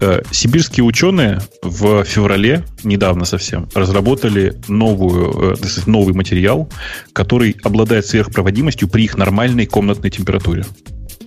Э, 0.00 0.22
сибирские 0.30 0.84
ученые 0.84 1.40
в 1.62 2.04
феврале, 2.04 2.64
недавно 2.84 3.24
совсем, 3.24 3.68
разработали 3.74 4.60
новую, 4.68 5.54
э, 5.54 5.56
новый 5.86 6.14
материал, 6.14 6.68
который 7.12 7.56
обладает 7.62 8.06
сверхпроводимостью 8.06 8.88
при 8.88 9.04
их 9.04 9.16
нормальной 9.16 9.66
комнатной 9.66 10.10
температуре. 10.10 10.64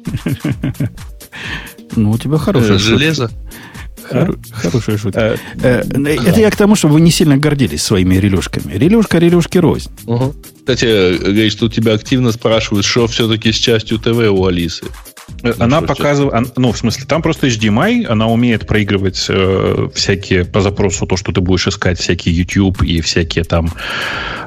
Ну, 1.96 2.12
у 2.12 2.18
тебя 2.18 2.38
хорошая 2.38 2.78
Железо. 2.78 3.32
Хорошая 4.10 4.98
шутка. 4.98 5.38
Э, 5.62 5.82
э, 5.84 6.16
это 6.28 6.40
я 6.40 6.52
к 6.52 6.56
тому, 6.56 6.76
чтобы 6.76 6.96
вы 6.96 7.02
не 7.02 7.12
сильно 7.12 7.38
гордились 7.38 7.82
своими 7.82 8.16
релюшками. 8.16 8.74
Релюшка, 8.74 9.18
релюшки 9.18 9.58
рознь. 9.58 9.90
Кстати, 10.58 11.18
говоришь, 11.18 11.54
что 11.54 11.70
тебя 11.70 11.94
активно 11.94 12.32
спрашивают, 12.32 12.86
что 12.86 13.08
все-таки 13.08 13.52
с 13.52 13.56
частью 13.56 14.00
ТВ 14.00 14.18
у 14.30 14.46
Алисы. 14.46 14.86
Э, 15.44 15.54
она 15.60 15.82
показывает, 15.82 16.58
ну, 16.58 16.72
в 16.72 16.78
смысле, 16.78 17.06
там 17.06 17.22
просто 17.22 17.48
HDMI, 17.48 18.06
она 18.06 18.28
умеет 18.28 18.68
проигрывать 18.68 19.26
э, 19.30 19.90
всякие 19.94 20.46
по 20.46 20.62
запросу 20.62 21.06
то, 21.06 21.18
что 21.18 21.32
ты 21.32 21.42
будешь 21.42 21.68
искать, 21.68 22.00
всякие 22.00 22.36
YouTube 22.36 22.84
и 22.84 23.02
всякие 23.02 23.44
там, 23.44 23.72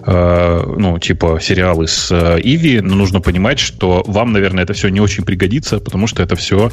э, 0.07 0.75
ну, 0.77 0.99
типа 0.99 1.39
сериалы 1.41 1.89
с 1.89 2.11
э, 2.11 2.41
Иви, 2.43 2.81
но 2.81 2.95
нужно 2.95 3.21
понимать, 3.21 3.59
что 3.59 4.05
вам, 4.07 4.33
наверное, 4.33 4.65
это 4.65 4.73
все 4.73 4.89
не 4.89 5.01
очень 5.01 5.25
пригодится, 5.25 5.79
потому 5.79 6.07
что 6.07 6.23
это 6.23 6.37
все 6.37 6.71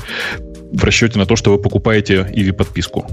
в 0.71 0.83
расчете 0.83 1.17
на 1.19 1.25
то, 1.25 1.35
что 1.35 1.51
вы 1.51 1.57
покупаете 1.57 2.29
Иви 2.33 2.51
подписку. 2.51 3.07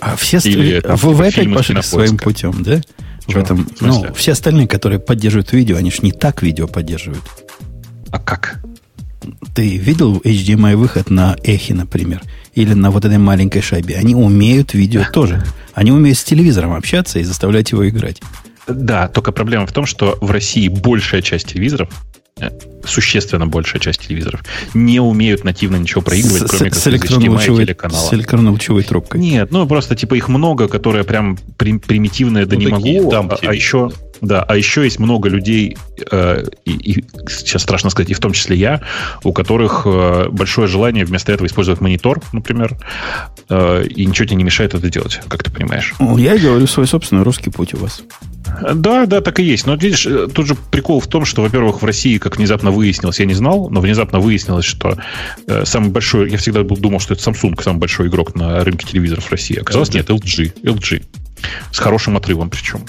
А 0.00 0.16
все 0.16 0.38
Или, 0.38 0.80
а 0.84 0.96
вы, 0.96 1.14
вы 1.14 1.28
опять 1.28 1.52
пошли 1.52 1.80
своим 1.82 2.18
путем, 2.18 2.62
да? 2.62 2.80
Чего? 3.26 3.40
В 3.40 3.44
этом, 3.44 3.66
в 3.66 3.82
ну, 3.82 4.14
все 4.14 4.32
остальные, 4.32 4.68
которые 4.68 5.00
поддерживают 5.00 5.52
видео, 5.52 5.76
они 5.76 5.90
же 5.90 5.98
не 6.02 6.12
так 6.12 6.42
видео 6.42 6.68
поддерживают. 6.68 7.24
А 8.10 8.18
как? 8.18 8.60
Ты 9.54 9.76
видел 9.76 10.18
HDMI 10.18 10.76
выход 10.76 11.10
на 11.10 11.36
эхе, 11.42 11.74
например, 11.74 12.22
или 12.54 12.74
на 12.74 12.90
вот 12.90 13.04
этой 13.04 13.18
маленькой 13.18 13.62
шайбе? 13.62 13.96
Они 13.96 14.14
умеют 14.14 14.74
видео 14.74 15.02
тоже. 15.12 15.44
Они 15.74 15.90
умеют 15.90 16.18
с 16.18 16.24
телевизором 16.24 16.72
общаться 16.72 17.18
и 17.18 17.24
заставлять 17.24 17.72
его 17.72 17.88
играть. 17.88 18.20
Да, 18.68 19.08
только 19.08 19.32
проблема 19.32 19.66
в 19.66 19.72
том, 19.72 19.86
что 19.86 20.18
в 20.20 20.30
России 20.30 20.68
большая 20.68 21.22
часть 21.22 21.48
телевизоров 21.48 21.88
Э, 21.90 22.15
существенно 22.84 23.46
большая 23.46 23.80
часть 23.80 24.06
телевизоров 24.06 24.44
не 24.74 25.00
умеют 25.00 25.42
нативно 25.42 25.76
ничего 25.76 26.02
проигрывать, 26.02 26.42
с, 26.42 26.50
кроме 26.50 26.70
как 26.70 26.78
с 26.78 26.86
электронно-лучевой, 26.86 27.64
телеканала. 27.64 27.98
С 27.98 28.12
электронно-лучевой 28.12 28.82
трубкой. 28.82 29.20
Нет, 29.20 29.50
ну 29.50 29.66
просто 29.66 29.96
типа 29.96 30.14
их 30.14 30.28
много, 30.28 30.68
которые 30.68 31.04
прям 31.04 31.38
при, 31.56 31.78
примитивные, 31.78 32.44
да 32.44 32.56
ну, 32.56 32.60
не 32.60 32.70
такие, 32.70 33.00
могу. 33.00 33.10
Там, 33.10 33.30
а, 33.30 33.38
а 33.40 33.54
еще, 33.54 33.88
да, 33.88 33.94
а 34.22 34.56
еще 34.56 34.84
есть 34.84 34.98
много 34.98 35.28
людей, 35.28 35.76
э, 36.10 36.44
и, 36.64 36.70
и 36.70 37.04
сейчас 37.28 37.62
страшно 37.62 37.90
сказать, 37.90 38.10
и 38.10 38.14
в 38.14 38.20
том 38.20 38.32
числе 38.32 38.56
я, 38.56 38.82
у 39.24 39.32
которых 39.32 39.82
э, 39.86 40.28
большое 40.30 40.68
желание 40.68 41.04
вместо 41.04 41.32
этого 41.32 41.46
использовать 41.46 41.80
монитор, 41.80 42.20
например, 42.32 42.76
э, 43.48 43.86
и 43.86 44.06
ничего 44.06 44.26
тебе 44.26 44.36
не 44.36 44.44
мешает 44.44 44.74
это 44.74 44.90
делать, 44.90 45.20
как 45.28 45.42
ты 45.42 45.50
понимаешь. 45.50 45.94
Я 46.16 46.38
говорю 46.38 46.66
свой 46.66 46.86
собственный 46.86 47.22
русский 47.22 47.50
путь 47.50 47.74
у 47.74 47.78
вас. 47.78 48.02
Да, 48.74 49.06
да, 49.06 49.20
так 49.20 49.40
и 49.40 49.42
есть. 49.42 49.66
Но 49.66 49.74
видишь, 49.74 50.06
э, 50.06 50.28
тут 50.28 50.46
же 50.46 50.54
прикол 50.54 51.00
в 51.00 51.06
том, 51.06 51.24
что, 51.24 51.42
во-первых, 51.42 51.82
в 51.82 51.84
России, 51.84 52.18
как 52.18 52.36
внезапно 52.36 52.70
выяснилось, 52.70 53.20
я 53.20 53.26
не 53.26 53.34
знал, 53.34 53.68
но 53.70 53.80
внезапно 53.80 54.20
выяснилось, 54.20 54.64
что 54.64 54.96
э, 55.46 55.64
самый 55.64 55.90
большой, 55.90 56.30
я 56.30 56.38
всегда 56.38 56.62
был, 56.62 56.76
думал, 56.76 57.00
что 57.00 57.14
это 57.14 57.22
Samsung 57.22 57.60
самый 57.62 57.78
большой 57.78 58.08
игрок 58.08 58.34
на 58.34 58.62
рынке 58.64 58.86
телевизоров 58.86 59.24
в 59.24 59.30
России. 59.30 59.58
Оказалось, 59.58 59.92
нет, 59.92 60.08
LG. 60.08 60.62
LG. 60.62 61.02
С 61.72 61.78
хорошим 61.78 62.16
отрывом 62.16 62.50
причем. 62.50 62.80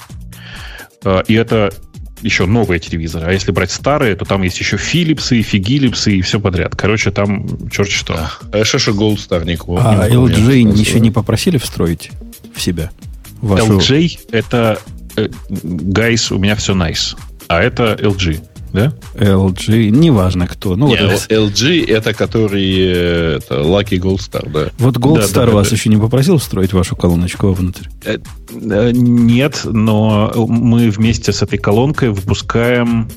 Э, 1.07 1.23
и 1.27 1.33
это 1.33 1.71
еще 2.21 2.45
новые 2.45 2.79
телевизоры. 2.79 3.27
А 3.27 3.31
если 3.31 3.51
брать 3.51 3.71
старые, 3.71 4.15
то 4.15 4.25
там 4.25 4.41
есть 4.41 4.59
еще 4.59 4.75
Philips, 4.75 5.33
Фигилипсы 5.41 6.17
и 6.17 6.21
все 6.21 6.39
подряд. 6.39 6.75
Короче, 6.75 7.11
там 7.11 7.69
черт 7.69 7.89
что. 7.89 8.13
Да. 8.13 8.31
А 8.51 8.63
же 8.79 8.91
Gold 8.91 9.17
Star 9.17 9.45
никого 9.45 9.77
А 9.77 10.09
LG 10.09 10.77
еще 10.77 10.99
не 10.99 11.11
попросили 11.11 11.57
встроить 11.57 12.11
в 12.53 12.61
себя? 12.61 12.91
Вашу... 13.41 13.77
LG 13.77 14.19
это 14.31 14.79
Гайс, 15.53 16.31
у 16.31 16.39
меня 16.39 16.55
все 16.55 16.73
nice. 16.73 17.15
А 17.47 17.61
это 17.61 17.97
LG, 17.99 18.41
да? 18.77 18.93
LG, 19.15 19.89
неважно 19.89 20.47
кто. 20.47 20.75
Ну, 20.75 20.87
Не, 20.87 21.07
вот 21.07 21.27
LG 21.29 21.87
это 21.87 22.13
который 22.13 23.37
это, 23.37 23.55
Lucky 23.55 23.99
Gold 23.99 24.19
Star, 24.19 24.49
да. 24.49 24.69
Вот 24.77 24.97
Gold 24.97 25.19
да, 25.19 25.23
Star 25.23 25.45
да, 25.47 25.51
вас 25.51 25.69
да. 25.69 25.75
еще 25.75 25.89
не 25.89 25.97
попросил 25.97 26.37
встроить 26.37 26.73
вашу 26.73 26.95
колоночку 26.95 27.51
внутрь? 27.51 27.87
Э, 28.05 28.17
э, 28.49 28.91
нет, 28.91 29.61
но 29.65 30.31
мы 30.35 30.89
вместе 30.89 31.31
с 31.31 31.41
этой 31.41 31.57
колонкой 31.57 32.09
выпускаем 32.09 33.09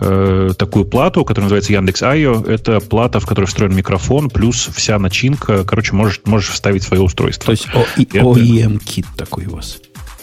э, 0.00 0.50
такую 0.56 0.84
плату, 0.84 1.24
которая 1.24 1.46
называется 1.46 1.72
Яндекс 1.72 2.02
Айо. 2.02 2.42
Это 2.46 2.80
плата, 2.80 3.20
в 3.20 3.26
которой 3.26 3.46
встроен 3.46 3.74
микрофон, 3.74 4.30
плюс 4.30 4.68
вся 4.74 4.98
начинка. 4.98 5.64
Короче, 5.64 5.94
можешь, 5.94 6.20
можешь 6.24 6.50
вставить 6.50 6.82
свое 6.82 7.02
устройство. 7.02 7.46
То 7.46 7.52
есть 7.52 7.66
OEM-кит 8.14 9.06
такой 9.16 9.46
у 9.46 9.56
вас. 9.56 9.78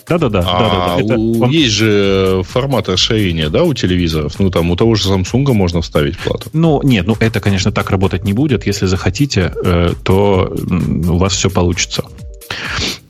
Да-да-да. 0.07 0.43
А, 0.45 0.97
да, 0.99 1.03
да, 1.03 1.15
у, 1.15 1.49
Есть 1.49 1.73
же 1.73 2.43
формат 2.47 2.89
расширения, 2.89 3.49
да, 3.49 3.63
у 3.63 3.73
телевизоров? 3.73 4.39
Ну, 4.39 4.49
там 4.51 4.69
у 4.71 4.75
того 4.75 4.95
же 4.95 5.09
Samsung 5.09 5.53
можно 5.53 5.81
вставить 5.81 6.17
плату. 6.17 6.49
Ну, 6.53 6.81
нет, 6.83 7.07
ну 7.07 7.15
это, 7.19 7.39
конечно, 7.39 7.71
так 7.71 7.89
работать 7.89 8.23
не 8.23 8.33
будет. 8.33 8.67
Если 8.67 8.85
захотите, 8.85 9.51
э, 9.63 9.93
то 10.03 10.53
у 10.55 11.17
вас 11.17 11.33
все 11.33 11.49
получится. 11.49 12.03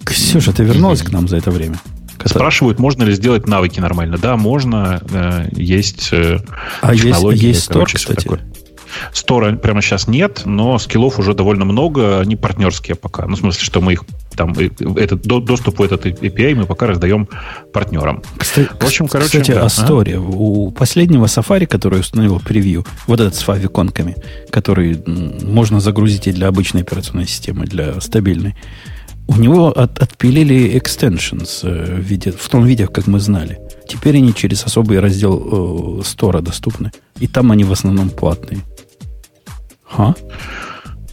Ксюша, 0.04 0.54
ты 0.54 0.64
вернулась 0.64 1.02
к 1.02 1.12
нам 1.12 1.28
за 1.28 1.38
это 1.38 1.52
время? 1.52 1.80
Спрашивают, 2.24 2.80
можно 2.80 3.04
ли 3.04 3.14
сделать 3.14 3.48
навыки 3.48 3.80
нормально. 3.80 4.18
Да, 4.18 4.38
можно. 4.38 5.02
Э, 5.12 5.48
есть 5.52 6.10
э, 6.12 6.40
а 6.82 6.94
есть, 6.94 7.22
есть 7.34 7.64
стор, 7.64 7.86
кстати. 7.86 8.24
Такое. 8.24 8.42
Стора 9.14 9.56
прямо 9.56 9.82
сейчас 9.82 10.08
нет, 10.08 10.42
но 10.46 10.78
скиллов 10.80 11.20
уже 11.20 11.34
довольно 11.34 11.66
много, 11.66 12.20
они 12.20 12.36
партнерские 12.36 12.96
пока. 12.96 13.26
Ну, 13.26 13.36
в 13.36 13.40
смысле, 13.40 13.64
что 13.64 13.82
мы 13.82 13.94
их 13.94 14.04
там, 14.36 14.54
этот, 14.54 15.22
доступ 15.22 15.80
в 15.80 15.84
этот 15.84 16.06
API 16.06 16.56
мы 16.56 16.66
пока 16.66 16.88
раздаем 16.88 17.28
партнерам. 17.74 18.22
Кстати, 18.38 18.70
в 18.80 18.84
общем, 18.84 19.08
короче, 19.08 19.40
кстати 19.42 19.52
да. 19.52 19.66
Astoria. 19.66 20.18
А? 20.18 20.20
У 20.20 20.72
последнего 20.72 21.26
Safari, 21.26 21.66
который 21.66 22.00
установил 22.00 22.40
превью, 22.40 22.86
вот 23.08 23.20
этот 23.20 23.36
с 23.36 23.42
фавиконками, 23.42 24.16
который 24.50 25.02
можно 25.42 25.80
загрузить 25.80 26.28
и 26.28 26.32
для 26.32 26.48
обычной 26.48 26.82
операционной 26.82 27.28
системы, 27.28 27.66
для 27.66 28.00
стабильной, 28.02 28.56
у 29.28 29.38
него 29.38 29.70
от, 29.70 30.00
отпилили 30.00 30.80
extensions 30.80 31.62
э, 31.64 31.96
в, 31.96 32.00
виде, 32.00 32.32
в 32.32 32.48
том 32.50 32.66
виде, 32.66 32.88
как 32.88 33.08
мы 33.08 33.20
знали. 33.20 33.60
Теперь 33.88 34.18
они 34.18 34.34
через 34.34 34.64
особый 34.66 35.00
раздел 35.00 36.00
э, 36.00 36.04
стора 36.04 36.42
доступны. 36.42 36.92
И 37.20 37.28
там 37.28 37.52
они 37.52 37.64
в 37.64 37.72
основном 37.72 38.10
платные. 38.10 38.60
Ха? 39.88 40.16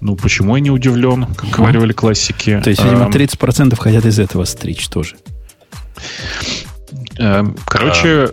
Ну, 0.00 0.16
почему 0.16 0.56
я 0.56 0.60
не 0.60 0.70
удивлен, 0.70 1.26
как 1.36 1.50
ха. 1.50 1.70
говорили 1.70 1.92
классики. 1.92 2.60
То 2.62 2.70
есть, 2.70 2.82
видимо, 2.82 3.08
30% 3.08 3.76
хотят 3.78 4.04
из 4.04 4.18
этого 4.18 4.44
стричь 4.44 4.88
тоже. 4.88 5.16
Эм, 7.18 7.56
короче, 7.66 8.32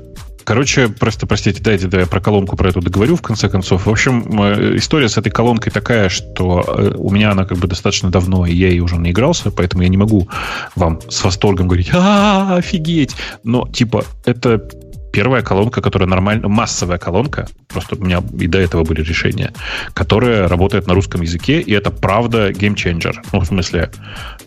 Короче, 0.50 0.90
просто, 0.90 1.28
простите, 1.28 1.62
дайте, 1.62 1.86
да, 1.86 2.00
я 2.00 2.08
про 2.08 2.20
колонку 2.20 2.56
про 2.56 2.70
эту 2.70 2.82
договорю 2.82 3.16
в 3.16 3.22
конце 3.22 3.50
концов. 3.50 3.86
В 3.86 3.90
общем, 3.92 4.42
э, 4.42 4.78
история 4.78 5.08
с 5.08 5.16
этой 5.16 5.30
колонкой 5.30 5.72
такая, 5.72 6.10
что 6.10 6.66
э, 6.68 6.94
у 6.98 7.12
меня 7.12 7.34
она 7.34 7.46
как 7.46 7.60
бы 7.60 7.68
достаточно 7.68 8.10
давно, 8.10 8.48
и 8.48 8.56
я 8.56 8.70
ей 8.70 8.80
уже 8.80 9.00
наигрался, 9.00 9.52
поэтому 9.52 9.84
я 9.84 9.90
не 9.90 9.98
могу 9.98 10.28
вам 10.76 11.02
с 11.08 11.24
восторгом 11.24 11.68
говорить, 11.68 11.92
а, 11.94 12.56
офигеть. 12.56 13.16
Но, 13.44 13.68
типа, 13.68 14.06
это 14.26 14.68
первая 15.12 15.42
колонка, 15.42 15.82
которая 15.82 16.08
нормально, 16.08 16.48
массовая 16.48 16.98
колонка, 16.98 17.48
просто 17.68 17.96
у 17.96 18.04
меня 18.04 18.24
и 18.40 18.48
до 18.48 18.60
этого 18.60 18.84
были 18.84 19.02
решения, 19.02 19.54
которая 19.94 20.48
работает 20.48 20.88
на 20.88 20.94
русском 20.94 21.22
языке, 21.22 21.62
и 21.62 21.72
это 21.72 21.92
правда 21.92 22.52
геймченджер. 22.52 23.22
Ну, 23.32 23.40
в 23.40 23.46
смысле, 23.46 23.92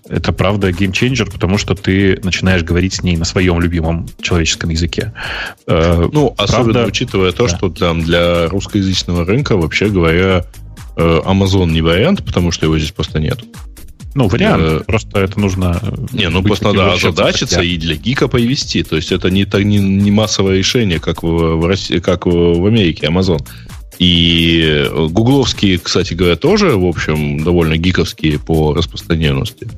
это 0.08 0.32
правда 0.32 0.72
геймченджер, 0.72 1.30
потому 1.30 1.58
что 1.58 1.74
ты 1.74 2.20
начинаешь 2.22 2.62
говорить 2.62 2.94
с 2.94 3.02
ней 3.02 3.16
на 3.16 3.24
своем 3.24 3.60
любимом 3.60 4.08
человеческом 4.20 4.70
языке. 4.70 5.12
Э, 5.66 6.08
ну, 6.12 6.34
особенно 6.36 6.72
правда, 6.72 6.86
учитывая 6.86 7.32
то, 7.32 7.46
да. 7.46 7.56
что 7.56 7.70
там 7.70 8.02
для 8.02 8.48
русскоязычного 8.48 9.24
рынка, 9.24 9.56
вообще 9.56 9.88
говоря, 9.88 10.44
э, 10.96 11.20
Amazon 11.24 11.70
не 11.70 11.82
вариант, 11.82 12.24
потому 12.24 12.50
что 12.50 12.66
его 12.66 12.78
здесь 12.78 12.92
просто 12.92 13.20
нет. 13.20 13.40
Ну, 14.14 14.28
вариант. 14.28 14.62
Э, 14.62 14.80
просто 14.86 15.20
это 15.20 15.40
нужно... 15.40 15.80
Не, 16.12 16.28
ну 16.28 16.42
просто 16.42 16.72
надо 16.72 16.92
озадачиться 16.92 17.62
и 17.62 17.76
для 17.76 17.96
гика 17.96 18.28
повести. 18.28 18.82
То 18.82 18.96
есть 18.96 19.12
это 19.12 19.30
не, 19.30 19.46
не, 19.64 19.78
не 19.78 20.10
массовое 20.10 20.58
решение, 20.58 21.00
как 21.00 21.22
в, 21.22 21.28
в, 21.28 21.66
России, 21.66 21.98
как 21.98 22.26
в 22.26 22.66
Америке, 22.66 23.06
Amazon. 23.06 23.40
И 23.98 24.90
гугловские, 25.10 25.78
кстати 25.78 26.14
говоря, 26.14 26.36
тоже, 26.36 26.76
в 26.76 26.84
общем, 26.84 27.42
довольно 27.44 27.76
гиковские 27.76 28.38
по 28.38 28.74
распространенности. 28.74 29.68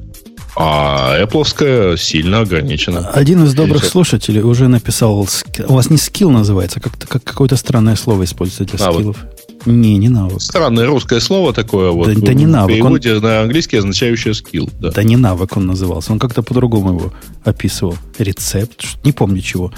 А 0.56 1.20
Apple 1.20 1.96
сильно 1.98 2.40
ограничена. 2.40 3.08
Один 3.10 3.44
из 3.44 3.54
добрых 3.54 3.84
слушателей 3.84 4.40
уже 4.40 4.68
написал, 4.68 5.26
у 5.68 5.72
вас 5.72 5.90
не 5.90 5.96
скилл 5.96 6.30
называется, 6.30 6.80
как, 6.80 6.96
как 7.08 7.24
какое-то 7.24 7.56
странное 7.56 7.96
слово 7.96 8.24
используется 8.24 8.64
для 8.64 8.86
а, 8.86 8.92
скиллов. 8.92 9.16
Вот 9.20 9.43
Не, 9.66 9.96
не 9.96 10.08
навык. 10.08 10.42
Странное 10.42 10.86
русское 10.86 11.20
слово 11.20 11.52
такое. 11.52 11.90
Вот, 11.90 12.12
да, 12.12 12.20
да 12.20 12.34
не 12.34 12.46
навык. 12.46 12.70
В 12.70 12.74
переводе 12.74 13.14
он... 13.14 13.22
на 13.22 13.40
английский 13.42 13.78
означающее 13.78 14.34
скилл. 14.34 14.70
Да. 14.80 14.90
да 14.90 15.02
не 15.02 15.16
навык 15.16 15.56
он 15.56 15.66
назывался. 15.66 16.12
Он 16.12 16.18
как-то 16.18 16.42
по-другому 16.42 16.90
его 16.90 17.12
описывал. 17.44 17.96
Рецепт. 18.18 18.84
Не 19.04 19.12
помню 19.12 19.40
чего. 19.40 19.72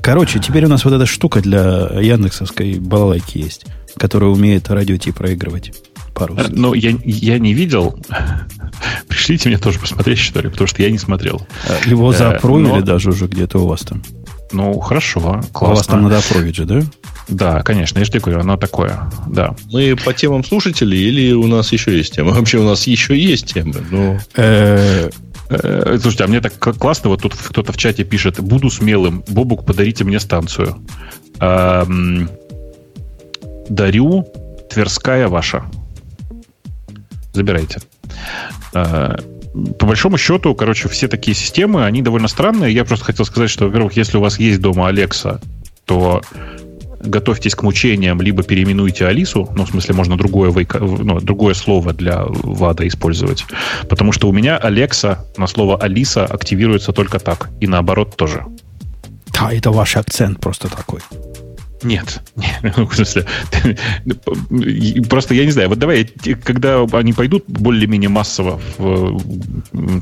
Короче, 0.00 0.38
теперь 0.38 0.64
у 0.64 0.68
нас 0.68 0.84
вот 0.84 0.94
эта 0.94 1.06
штука 1.06 1.40
для 1.40 1.88
Яндексовской 2.00 2.78
балалайки 2.78 3.38
есть, 3.38 3.66
которая 3.96 4.30
умеет 4.30 4.68
радио 4.70 4.96
проигрывать 5.12 5.72
по-русски. 6.14 6.52
Ну, 6.52 6.74
я, 6.74 6.96
я 7.04 7.38
не 7.38 7.54
видел. 7.54 7.98
Пришлите 9.08 9.48
мне 9.48 9.58
тоже 9.58 9.78
посмотреть, 9.78 10.18
что 10.18 10.40
ли, 10.40 10.48
потому 10.48 10.66
что 10.66 10.82
я 10.82 10.90
не 10.90 10.98
смотрел. 10.98 11.46
А, 11.68 11.88
его 11.88 12.12
заапровили 12.12 12.68
Но... 12.68 12.80
даже 12.80 13.10
уже 13.10 13.26
где-то 13.26 13.58
у 13.58 13.66
вас 13.66 13.80
там. 13.80 14.02
Ну, 14.52 14.78
хорошо, 14.80 15.42
классно. 15.52 15.66
У 15.66 15.76
вас 15.76 15.86
там 15.86 16.02
надо 16.02 16.18
апровить 16.18 16.56
же, 16.56 16.64
да? 16.64 16.82
Да, 17.28 17.62
конечно, 17.62 18.02
говорю, 18.20 18.40
оно 18.40 18.56
такое, 18.56 19.10
да. 19.26 19.54
Мы 19.70 19.96
по 19.96 20.14
темам 20.14 20.44
слушателей 20.44 21.08
или 21.08 21.32
у 21.32 21.46
нас 21.46 21.72
еще 21.72 21.96
есть 21.96 22.14
темы? 22.14 22.32
Вообще 22.32 22.58
у 22.58 22.64
нас 22.64 22.86
еще 22.86 23.18
есть 23.18 23.52
темы, 23.52 23.84
но... 23.90 24.18
Э, 24.34 25.10
э, 25.50 25.98
слушайте, 26.00 26.24
а 26.24 26.26
мне 26.26 26.40
так 26.40 26.58
классно, 26.58 27.10
вот 27.10 27.22
тут 27.22 27.34
кто-то 27.34 27.72
в 27.72 27.76
чате 27.76 28.04
пишет, 28.04 28.40
буду 28.40 28.70
смелым, 28.70 29.22
Бобук, 29.28 29.66
подарите 29.66 30.04
мне 30.04 30.20
станцию. 30.20 30.76
Дарю, 33.68 34.26
Тверская 34.70 35.28
ваша 35.28 35.64
забирайте. 37.38 37.80
А, 38.74 39.16
по 39.78 39.86
большому 39.86 40.18
счету, 40.18 40.54
короче, 40.54 40.88
все 40.88 41.08
такие 41.08 41.34
системы, 41.34 41.84
они 41.84 42.02
довольно 42.02 42.28
странные. 42.28 42.74
Я 42.74 42.84
просто 42.84 43.06
хотел 43.06 43.24
сказать, 43.24 43.50
что, 43.50 43.66
во-первых, 43.66 43.94
если 43.94 44.18
у 44.18 44.20
вас 44.20 44.38
есть 44.38 44.60
дома 44.60 44.90
Alexa, 44.90 45.42
то 45.86 46.22
готовьтесь 47.00 47.54
к 47.54 47.62
мучениям, 47.62 48.20
либо 48.20 48.42
переименуйте 48.42 49.06
Алису, 49.06 49.48
ну, 49.54 49.64
в 49.64 49.70
смысле, 49.70 49.94
можно 49.94 50.16
другое, 50.16 50.52
ну, 50.80 51.20
другое 51.20 51.54
слово 51.54 51.92
для 51.92 52.24
ВАДа 52.26 52.86
использовать. 52.86 53.44
Потому 53.88 54.12
что 54.12 54.28
у 54.28 54.32
меня 54.32 54.56
Алекса 54.56 55.24
на 55.36 55.46
слово 55.46 55.76
Алиса 55.76 56.24
активируется 56.24 56.92
только 56.92 57.18
так. 57.18 57.50
И 57.60 57.66
наоборот 57.66 58.16
тоже. 58.16 58.44
Да, 59.32 59.52
это 59.52 59.70
ваш 59.70 59.96
акцент 59.96 60.40
просто 60.40 60.68
такой. 60.68 61.00
Нет, 62.36 62.72
ну, 62.76 62.86
в 62.86 62.94
смысле, 62.94 63.26
просто 65.08 65.34
я 65.34 65.44
не 65.44 65.50
знаю. 65.52 65.68
Вот 65.68 65.78
давай, 65.78 66.10
когда 66.42 66.84
они 66.92 67.12
пойдут 67.12 67.44
более-менее 67.46 68.08
массово, 68.08 68.60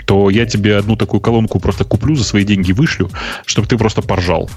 то 0.06 0.30
я 0.30 0.46
тебе 0.46 0.76
одну 0.76 0.96
такую 0.96 1.20
колонку 1.20 1.60
просто 1.60 1.84
куплю 1.84 2.14
за 2.16 2.24
свои 2.24 2.44
деньги, 2.44 2.72
вышлю, 2.72 3.10
чтобы 3.44 3.68
ты 3.68 3.76
просто 3.76 4.02
поржал. 4.02 4.50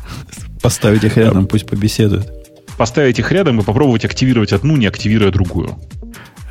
Поставить 0.62 1.04
их 1.04 1.18
рядом, 1.18 1.48
пусть 1.48 1.66
побеседуют. 1.66 2.32
Поставить 2.78 3.20
их 3.20 3.32
рядом 3.32 3.60
и 3.60 3.64
попробовать 3.64 4.06
активировать 4.06 4.54
одну, 4.54 4.78
не 4.78 4.88
активируя 4.88 5.32
другую. 5.32 5.78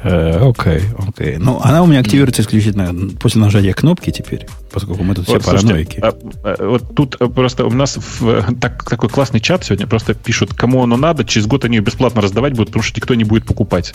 Э, 0.03 0.49
окей, 0.49 0.83
окей. 0.97 1.37
Ну, 1.39 1.61
она 1.63 1.83
у 1.83 1.87
меня 1.87 2.01
активируется 2.01 2.43
исключительно 2.43 2.95
после 3.19 3.41
нажатия 3.41 3.73
кнопки 3.73 4.11
теперь, 4.11 4.47
поскольку 4.71 5.03
мы 5.03 5.15
тут 5.15 5.27
вот, 5.27 5.43
все 5.43 5.51
параноики. 5.51 5.99
А, 6.01 6.15
а, 6.45 6.69
вот 6.69 6.95
тут 6.95 7.17
э, 7.19 7.27
просто 7.27 7.67
у 7.67 7.71
нас 7.71 7.97
в, 7.97 8.55
так, 8.61 8.85
такой 8.89 9.09
классный 9.09 9.41
чат 9.41 9.65
сегодня, 9.65 9.89
просто 9.89 10.15
пишут, 10.15 10.55
кому 10.55 10.85
оно 10.85 10.97
надо, 10.97 11.25
через 11.25 11.47
год 11.49 11.65
они 11.65 11.79
ее 11.79 11.83
бесплатно 11.83 12.21
раздавать 12.21 12.53
будут, 12.53 12.69
потому 12.69 12.85
что 12.85 13.01
никто 13.01 13.15
не 13.15 13.25
будет 13.25 13.45
покупать. 13.45 13.95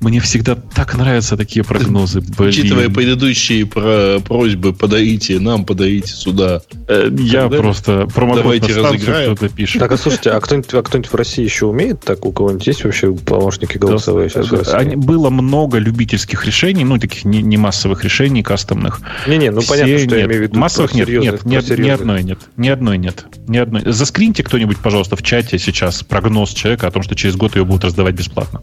Мне 0.00 0.20
всегда 0.20 0.54
так 0.54 0.96
нравятся 0.96 1.36
такие 1.36 1.64
прогнозы. 1.64 2.20
Блин. 2.38 2.50
Учитывая 2.50 2.88
предыдущие 2.90 3.64
про 3.64 4.20
просьбы, 4.20 4.74
подайте 4.74 5.38
нам, 5.38 5.64
подайте 5.64 6.08
сюда. 6.08 6.60
Э, 6.88 7.08
я 7.18 7.42
Когда 7.42 7.58
просто 7.58 8.08
Давайте 8.14 8.74
разыграем. 8.74 9.34
кто-то 9.34 9.54
пишет. 9.54 9.80
Так, 9.80 9.92
а 9.92 9.96
слушайте, 9.96 10.30
а 10.30 10.40
кто-нибудь, 10.40 10.74
а 10.74 10.82
кто-нибудь 10.82 11.10
в 11.10 11.14
России 11.14 11.42
еще 11.42 11.66
умеет 11.66 12.00
так? 12.00 12.26
У 12.26 12.32
кого-нибудь 12.32 12.66
есть 12.66 12.84
вообще 12.84 13.12
помощники 13.14 13.78
голосовые 13.78 14.28
да, 14.28 14.42
сейчас 14.42 14.74
Они, 14.74 14.96
Было 14.96 15.30
много 15.30 15.78
любительских 15.78 16.44
решений, 16.44 16.84
ну, 16.84 16.98
таких 16.98 17.24
не, 17.24 17.40
не 17.42 17.56
массовых 17.56 18.04
решений, 18.04 18.42
кастомных. 18.42 19.00
Не-не, 19.26 19.50
ну, 19.50 19.60
Все 19.60 19.70
понятно, 19.70 19.98
что 19.98 20.06
нет. 20.06 20.18
я 20.18 20.24
имею 20.26 20.40
в 20.40 20.42
виду. 20.42 20.58
Массовых 20.58 20.94
нет, 20.94 21.08
нет, 21.08 21.44
нет, 21.44 21.78
ни 21.78 21.88
одной 21.88 22.22
нет. 22.22 22.38
Ни 22.56 22.68
одной 22.68 22.98
нет. 22.98 23.24
Ни 23.48 23.56
одной. 23.56 23.82
Заскриньте 23.86 24.42
кто-нибудь, 24.42 24.78
пожалуйста, 24.78 25.16
в 25.16 25.22
чате 25.22 25.58
сейчас 25.58 26.02
прогноз 26.02 26.50
человека 26.50 26.88
о 26.88 26.90
том, 26.90 27.02
что 27.02 27.14
через 27.14 27.36
год 27.36 27.56
ее 27.56 27.64
будут 27.64 27.84
раздавать 27.84 28.14
бесплатно. 28.14 28.60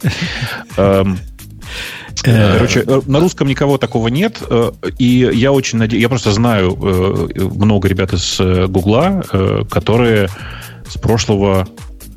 Эм, 2.24 2.42
Э, 2.42 2.54
Короче, 2.54 2.84
э, 2.86 3.02
на 3.06 3.20
русском 3.20 3.48
никого 3.48 3.78
такого 3.78 4.08
нет, 4.08 4.38
э, 4.50 4.72
и 4.98 5.30
я 5.34 5.52
очень 5.52 5.80
надеюсь, 5.80 6.02
я 6.02 6.10
просто 6.10 6.32
знаю 6.32 6.78
много 7.36 7.88
ребят 7.88 8.14
из 8.14 8.40
Гугла, 8.70 9.24
которые 9.70 10.30
с 10.88 10.98
прошлого 10.98 11.68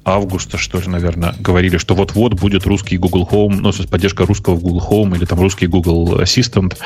августа, 0.05 0.59
что 0.59 0.79
ли, 0.81 0.87
наверное, 0.87 1.35
говорили, 1.41 1.79
что 1.79 1.95
вот-вот 1.95 2.35
будет 2.35 2.67
русский 2.67 2.99
Google 2.99 3.27
Home, 3.31 3.57
ну, 3.61 3.73
то 3.73 3.79
есть 3.79 3.89
поддержка 3.89 4.27
русского 4.27 4.57
Google 4.57 4.87
Home 4.91 5.17
или 5.17 5.25
там 5.25 5.41
русский 5.41 5.67
Google 5.67 6.21
Assistant, 6.21 6.77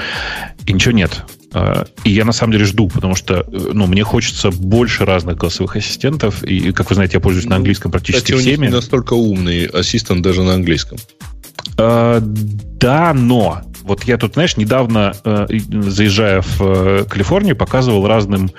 и 0.66 0.72
ничего 0.72 0.92
нет. 0.92 1.24
И 2.04 2.10
я 2.10 2.24
на 2.24 2.32
самом 2.32 2.52
деле 2.52 2.64
жду, 2.64 2.88
потому 2.88 3.16
что 3.16 3.44
ну, 3.50 3.86
мне 3.88 4.04
хочется 4.04 4.50
больше 4.52 5.04
разных 5.04 5.36
голосовых 5.36 5.74
ассистентов, 5.74 6.44
и, 6.44 6.72
как 6.72 6.90
вы 6.90 6.94
знаете, 6.94 7.14
я 7.16 7.20
пользуюсь 7.20 7.46
на 7.46 7.56
английском 7.56 7.90
практически 7.90 8.32
Кстати, 8.32 8.38
всеми. 8.38 8.56
у 8.56 8.60
них 8.60 8.70
не 8.70 8.76
настолько 8.76 9.14
умный 9.14 9.64
ассистент 9.64 10.22
даже 10.22 10.42
на 10.42 10.54
английском. 10.54 10.98
Э, 11.78 12.20
да, 12.20 13.12
но 13.14 13.62
вот 13.82 14.04
я 14.04 14.18
тут, 14.18 14.34
знаешь, 14.34 14.56
недавно, 14.56 15.14
э, 15.24 15.46
заезжая 15.70 16.42
в 16.42 16.60
э, 16.60 17.04
Калифорнию, 17.08 17.56
показывал 17.56 18.06
разным 18.06 18.50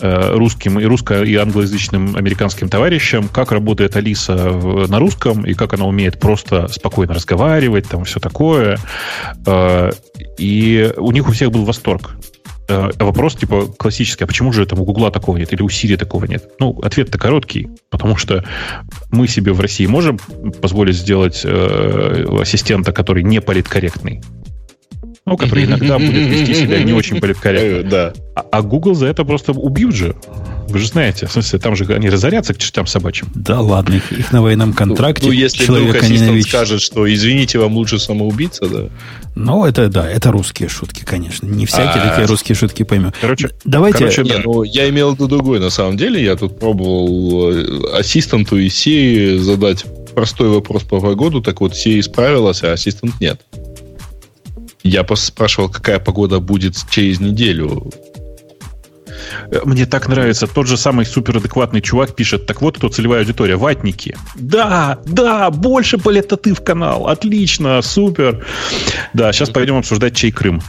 русским 0.00 0.80
и 0.80 0.84
русско- 0.84 1.22
и 1.22 1.36
англоязычным 1.36 2.16
американским 2.16 2.68
товарищам, 2.68 3.28
как 3.28 3.52
работает 3.52 3.94
Алиса 3.94 4.34
на 4.34 4.98
русском 4.98 5.46
и 5.46 5.54
как 5.54 5.74
она 5.74 5.84
умеет 5.84 6.18
просто 6.18 6.66
спокойно 6.66 7.14
разговаривать, 7.14 7.88
там 7.88 8.02
все 8.04 8.18
такое. 8.18 8.78
И 10.38 10.92
у 10.96 11.12
них 11.12 11.28
у 11.28 11.32
всех 11.32 11.52
был 11.52 11.64
восторг. 11.64 12.16
Э, 12.68 12.90
вопрос, 12.98 13.36
типа, 13.36 13.66
классический, 13.66 14.24
а 14.24 14.26
почему 14.26 14.52
же 14.52 14.66
там 14.66 14.80
у 14.80 14.84
Гугла 14.84 15.10
такого 15.10 15.36
нет 15.36 15.52
или 15.52 15.62
у 15.62 15.68
Сирии 15.68 15.96
такого 15.96 16.26
нет? 16.26 16.50
Ну, 16.60 16.78
ответ-то 16.82 17.18
короткий, 17.18 17.68
потому 17.90 18.16
что 18.16 18.44
мы 19.10 19.26
себе 19.28 19.52
в 19.52 19.60
России 19.60 19.86
можем 19.86 20.18
позволить 20.60 20.96
сделать 20.96 21.42
э, 21.44 22.26
ассистента, 22.40 22.92
который 22.92 23.22
не 23.24 23.40
политкорректный, 23.40 24.22
ну, 25.24 25.36
который 25.36 25.64
иногда 25.66 25.98
будет 25.98 26.14
вести 26.14 26.54
себя 26.54 26.82
не 26.82 26.92
очень 26.92 27.20
политкорректно. 27.20 27.88
Да. 27.88 28.12
А, 28.34 28.44
а 28.50 28.62
Google 28.62 28.94
за 28.94 29.06
это 29.06 29.24
просто 29.24 29.52
убьют 29.52 29.94
же. 29.94 30.16
Вы 30.68 30.78
же 30.78 30.86
знаете, 30.86 31.26
в 31.26 31.32
смысле, 31.32 31.58
там 31.58 31.76
же 31.76 31.84
они 31.94 32.08
разорятся 32.08 32.54
к 32.54 32.58
чертям 32.58 32.86
собачьим. 32.86 33.28
Да 33.34 33.60
ладно, 33.60 33.94
их, 33.94 34.10
их 34.10 34.32
на 34.32 34.42
военном 34.42 34.72
контракте. 34.72 35.26
Ну, 35.26 35.32
ну 35.32 35.38
если 35.38 35.64
вдруг 35.64 35.94
ассистент 35.96 36.42
скажет, 36.44 36.80
что 36.80 37.12
извините, 37.12 37.58
вам 37.58 37.74
лучше 37.74 37.98
самоубийца, 37.98 38.66
да. 38.66 38.88
Ну, 39.34 39.64
это 39.64 39.88
да, 39.88 40.10
это 40.10 40.30
русские 40.32 40.68
шутки, 40.68 41.04
конечно. 41.04 41.46
Не 41.46 41.66
всякие 41.66 42.02
а 42.02 42.08
такие 42.08 42.26
русские 42.26 42.56
шутки 42.56 42.82
поймем. 42.82 43.12
Короче, 43.20 43.50
давайте. 43.64 43.98
Короче, 43.98 44.24
да. 44.24 44.40
ну, 44.44 44.62
я 44.62 44.88
имел 44.88 45.10
в 45.10 45.14
виду 45.14 45.28
другой, 45.28 45.60
на 45.60 45.70
самом 45.70 45.96
деле. 45.96 46.22
Я 46.22 46.36
тут 46.36 46.58
пробовал 46.58 47.52
э, 47.52 47.98
ассистенту 47.98 48.58
из 48.58 48.74
Сирии 48.74 49.38
задать 49.38 49.84
простой 50.14 50.48
вопрос 50.48 50.82
по 50.82 51.00
погоду, 51.00 51.42
так 51.42 51.60
вот 51.60 51.76
Сирия 51.76 52.02
справилась, 52.02 52.62
а 52.62 52.72
ассистент 52.72 53.20
нет. 53.20 53.40
Я 54.82 55.06
спрашивал, 55.14 55.68
какая 55.68 55.98
погода 55.98 56.40
будет 56.40 56.76
через 56.90 57.20
неделю. 57.20 57.90
Мне 59.64 59.86
так 59.86 60.08
нравится. 60.08 60.46
Тот 60.46 60.66
же 60.66 60.76
самый 60.76 61.06
суперадекватный 61.06 61.80
чувак 61.80 62.14
пишет, 62.14 62.46
так 62.46 62.62
вот 62.62 62.78
кто 62.78 62.88
целевая 62.88 63.20
аудитория, 63.20 63.56
ватники. 63.56 64.16
Да, 64.34 64.98
да, 65.06 65.50
больше 65.50 65.98
полетоты 65.98 66.54
в 66.54 66.62
канал. 66.62 67.08
Отлично, 67.08 67.80
супер. 67.82 68.44
Да, 69.12 69.32
сейчас 69.32 69.50
пойдем 69.50 69.76
обсуждать 69.76 70.16
чей 70.16 70.32
Крым. 70.32 70.62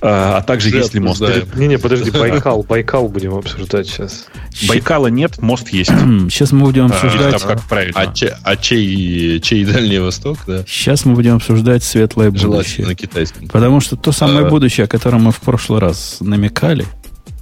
А, 0.00 0.38
а 0.38 0.42
также 0.42 0.70
есть 0.70 0.94
ли 0.94 1.00
мост. 1.00 1.22
Не-не, 1.56 1.78
подожди, 1.78 2.10
Байкал, 2.18 2.62
Байкал 2.62 3.08
будем 3.08 3.34
обсуждать 3.34 3.88
сейчас. 3.88 4.26
Байкала 4.68 5.08
нет, 5.08 5.40
мост 5.40 5.68
есть. 5.68 5.90
Сейчас 6.30 6.52
мы 6.52 6.66
будем 6.66 6.86
обсуждать... 6.86 7.34
А, 7.34 7.46
как 7.46 7.62
правильно. 7.62 8.00
А, 8.00 8.12
че, 8.12 8.36
а 8.42 8.56
чей, 8.56 9.40
чей 9.40 9.64
Дальний 9.64 9.98
Восток, 9.98 10.38
да? 10.46 10.64
Сейчас 10.66 11.04
мы 11.04 11.14
будем 11.14 11.36
обсуждать 11.36 11.82
светлое 11.82 12.30
будущее. 12.30 12.50
Желательно 12.52 12.88
на 12.88 12.94
китайском. 12.94 13.48
Потому 13.48 13.80
что 13.80 13.96
то 13.96 14.12
самое 14.12 14.46
а... 14.46 14.50
будущее, 14.50 14.84
о 14.84 14.88
котором 14.88 15.22
мы 15.22 15.32
в 15.32 15.40
прошлый 15.40 15.80
раз 15.80 16.18
намекали, 16.20 16.86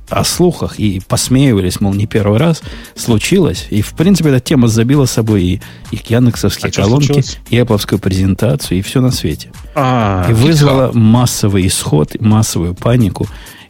о 0.09 0.25
слухах 0.25 0.79
и 0.79 1.01
посмеивались, 1.07 1.81
мол, 1.81 1.95
не 1.95 2.07
первый 2.07 2.39
раз, 2.39 2.63
случилось. 2.95 3.67
И, 3.71 3.83
в 3.83 3.95
принципе, 3.95 4.31
эта 4.31 4.41
тема 4.41 4.69
забила 4.69 5.07
собой 5.07 5.43
и, 5.43 5.61
и 5.91 6.01
яндексовские 6.09 6.71
а 6.71 6.83
колонки, 6.83 7.25
и 7.51 7.57
Apple 7.57 7.99
презентацию, 7.99 8.79
и 8.79 8.83
все 8.83 9.01
на 9.01 9.11
свете. 9.11 9.51
А, 9.75 10.27
и 10.29 10.33
вызвала 10.33 10.93
массовый 10.93 11.67
исход, 11.67 12.21
массовую 12.21 12.75
панику, 12.75 13.27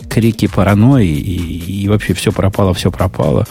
крики 0.08 0.46
паранойи, 0.46 1.08
и, 1.08 1.82
и 1.82 1.88
вообще 1.88 2.14
все 2.14 2.32
пропало, 2.32 2.74
все 2.74 2.90
пропало. 2.90 3.46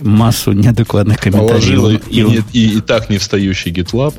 Массу 0.00 0.52
неадекватных 0.52 1.18
комментариев. 1.18 1.50
Положила 1.50 1.90
и, 1.90 1.98
и, 2.08 2.42
и, 2.52 2.76
и 2.76 2.80
так 2.80 3.10
не 3.10 3.18
встающий 3.18 3.72
GitLab. 3.72 4.14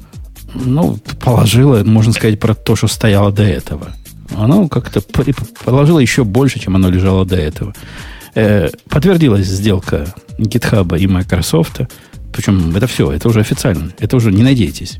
Ну, 0.53 0.97
положила, 1.23 1.83
можно 1.83 2.11
сказать, 2.11 2.39
про 2.39 2.53
то, 2.53 2.75
что 2.75 2.87
стояло 2.87 3.31
до 3.31 3.43
этого. 3.43 3.93
Оно 4.35 4.67
как-то 4.67 5.01
положило 5.65 5.99
еще 5.99 6.23
больше, 6.23 6.59
чем 6.59 6.75
оно 6.75 6.89
лежало 6.89 7.25
до 7.25 7.35
этого. 7.35 7.73
Э, 8.35 8.69
подтвердилась 8.89 9.47
сделка 9.47 10.13
GitHub 10.37 10.97
и 10.97 11.07
Microsoft. 11.07 11.81
Причем 12.31 12.75
это 12.75 12.87
все, 12.87 13.11
это 13.11 13.27
уже 13.27 13.39
официально. 13.39 13.91
Это 13.99 14.15
уже 14.15 14.31
не 14.31 14.43
надейтесь. 14.43 14.99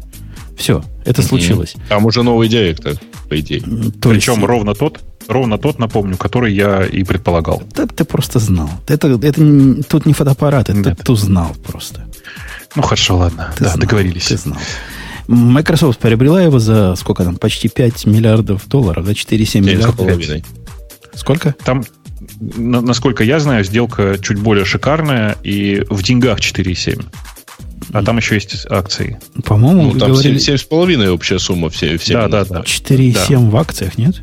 Все, 0.58 0.84
это 1.06 1.22
случилось. 1.22 1.76
Там 1.88 2.06
уже 2.06 2.22
новый 2.22 2.50
директор, 2.50 2.96
по 3.30 3.40
идее. 3.40 3.62
То 3.62 4.10
Причем 4.10 4.34
есть... 4.34 4.46
ровно 4.46 4.74
тот, 4.74 5.00
ровно 5.30 5.58
тот, 5.58 5.80
напомню, 5.80 6.18
который 6.18 6.54
я 6.54 6.86
и 6.86 7.04
предполагал. 7.04 7.64
Да, 7.76 7.86
ты 7.88 8.04
просто 8.04 8.40
знал. 8.40 8.70
Это, 8.88 9.08
это 9.08 9.84
тут 9.84 10.06
не 10.06 10.14
фотоаппарат, 10.14 10.70
это 10.70 10.78
Нет. 10.78 11.00
ты 11.02 11.12
узнал 11.14 11.56
просто. 11.66 12.06
Ну 12.76 12.82
хорошо, 12.82 13.18
ладно. 13.18 13.54
Ты 13.56 13.64
да, 13.64 13.70
знал, 13.70 13.80
договорились. 13.80 14.26
Ты 14.26 14.36
знал. 14.36 14.58
Microsoft 15.30 16.00
приобрела 16.00 16.42
его 16.42 16.58
за 16.58 16.96
сколько 16.96 17.24
там? 17.24 17.36
Почти 17.36 17.70
5 17.70 18.08
миллиардов 18.08 18.68
долларов, 18.68 19.06
за 19.06 19.12
4,7 19.12 19.62
миллиардов. 19.62 20.44
Сколько? 21.14 21.54
Там, 21.64 21.84
насколько 22.40 23.24
я 23.24 23.40
знаю, 23.40 23.64
сделка 23.64 24.18
чуть 24.20 24.40
более 24.40 24.66
шикарная 24.66 25.38
и 25.44 25.84
в 25.88 26.02
деньгах 26.02 26.40
4,7. 26.40 27.06
А 27.94 28.04
там 28.04 28.18
еще 28.18 28.36
есть 28.36 28.66
акции. 28.72 29.20
По-моему, 29.46 29.94
ну, 29.94 30.00
там 30.00 30.12
говорили... 30.14 30.38
7,5 30.38 31.08
общая 31.10 31.38
сумма. 31.38 31.70
Все, 31.70 31.98
все 32.00 32.14
да, 32.14 32.28
да, 32.28 32.46
да. 32.46 32.62
4,7 32.62 33.14
да. 33.30 33.40
в 33.40 33.56
акциях, 33.56 34.00
нет? 34.00 34.16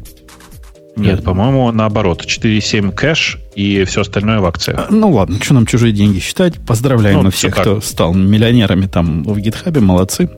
Нет, 0.97 1.23
по-моему, 1.23 1.71
наоборот. 1.71 2.25
4,7 2.27 2.93
кэш 2.93 3.39
и 3.55 3.85
все 3.85 4.01
остальное 4.01 4.41
в 4.41 4.47
акциях. 4.47 4.79
А, 4.79 4.87
ну 4.91 5.11
ладно, 5.13 5.39
что 5.41 5.55
нам 5.55 5.67
чужие 5.67 5.93
деньги 5.93 6.19
считать? 6.19 6.55
Поздравляем 6.67 7.19
ну, 7.19 7.25
мы 7.25 7.31
всех, 7.31 7.55
кто 7.55 7.81
стал 7.81 8.13
миллионерами 8.13 8.87
там 8.87 9.23
в 9.23 9.39
гитхабе. 9.39 9.81
Молодцы. 9.81 10.29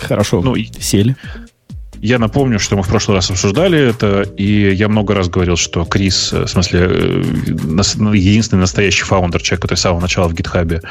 Хорошо 0.00 0.40
ну, 0.42 0.56
сели. 0.80 1.16
Я 2.04 2.18
напомню, 2.18 2.58
что 2.58 2.76
мы 2.76 2.82
в 2.82 2.88
прошлый 2.88 3.16
раз 3.16 3.30
обсуждали 3.30 3.78
это, 3.78 4.28
и 4.36 4.74
я 4.74 4.88
много 4.88 5.14
раз 5.14 5.30
говорил, 5.30 5.56
что 5.56 5.86
Крис, 5.86 6.32
в 6.32 6.46
смысле, 6.46 6.80
э, 6.82 7.22
единственный 8.12 8.60
настоящий 8.60 9.04
фаундер, 9.04 9.40
человек, 9.40 9.62
который 9.62 9.78
с 9.78 9.80
самого 9.80 10.02
начала 10.02 10.28
в 10.28 10.34
гитхабе, 10.34 10.82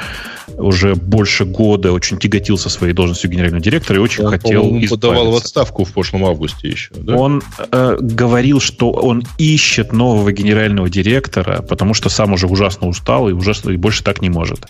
уже 0.57 0.95
больше 0.95 1.45
года 1.45 1.91
очень 1.91 2.17
тяготился 2.17 2.67
своей 2.69 2.95
должностью 2.95 3.29
генерального 3.29 3.61
директора 3.61 3.99
и 3.99 4.01
очень 4.01 4.23
он, 4.25 4.31
хотел 4.31 4.65
Он 4.65 4.87
подавал 4.87 5.31
в 5.31 5.35
отставку 5.35 5.83
в 5.83 5.91
прошлом 5.91 6.25
августе 6.25 6.67
еще. 6.67 6.89
Да? 6.95 7.15
Он 7.15 7.43
э, 7.71 7.97
говорил, 7.99 8.59
что 8.59 8.89
он 8.89 9.21
ищет 9.37 9.93
нового 9.93 10.31
генерального 10.31 10.89
директора, 10.89 11.61
потому 11.61 11.93
что 11.93 12.09
сам 12.09 12.33
уже 12.33 12.47
ужасно 12.47 12.87
устал 12.87 13.29
и 13.29 13.33
ужасно 13.33 13.69
и 13.69 13.77
больше 13.77 14.03
так 14.03 14.23
не 14.23 14.31
может. 14.31 14.65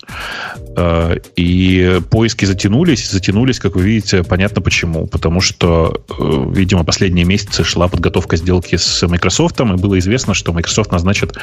Э, 0.76 1.16
и 1.38 2.02
поиски 2.10 2.44
затянулись, 2.44 3.10
затянулись, 3.10 3.60
как 3.60 3.76
вы 3.76 3.84
видите, 3.84 4.24
понятно 4.24 4.62
почему. 4.62 5.08
Потому 5.08 5.40
что 5.40 6.04
э, 6.20 6.33
видимо, 6.52 6.84
последние 6.84 7.26
месяцы 7.26 7.64
шла 7.64 7.88
подготовка 7.88 8.38
сделки 8.38 8.76
с 8.76 9.06
Microsoft, 9.08 9.60
и 9.60 9.64
было 9.64 10.00
известно, 10.00 10.34
что 10.34 10.54
Microsoft 10.54 10.92
назначит 10.92 11.36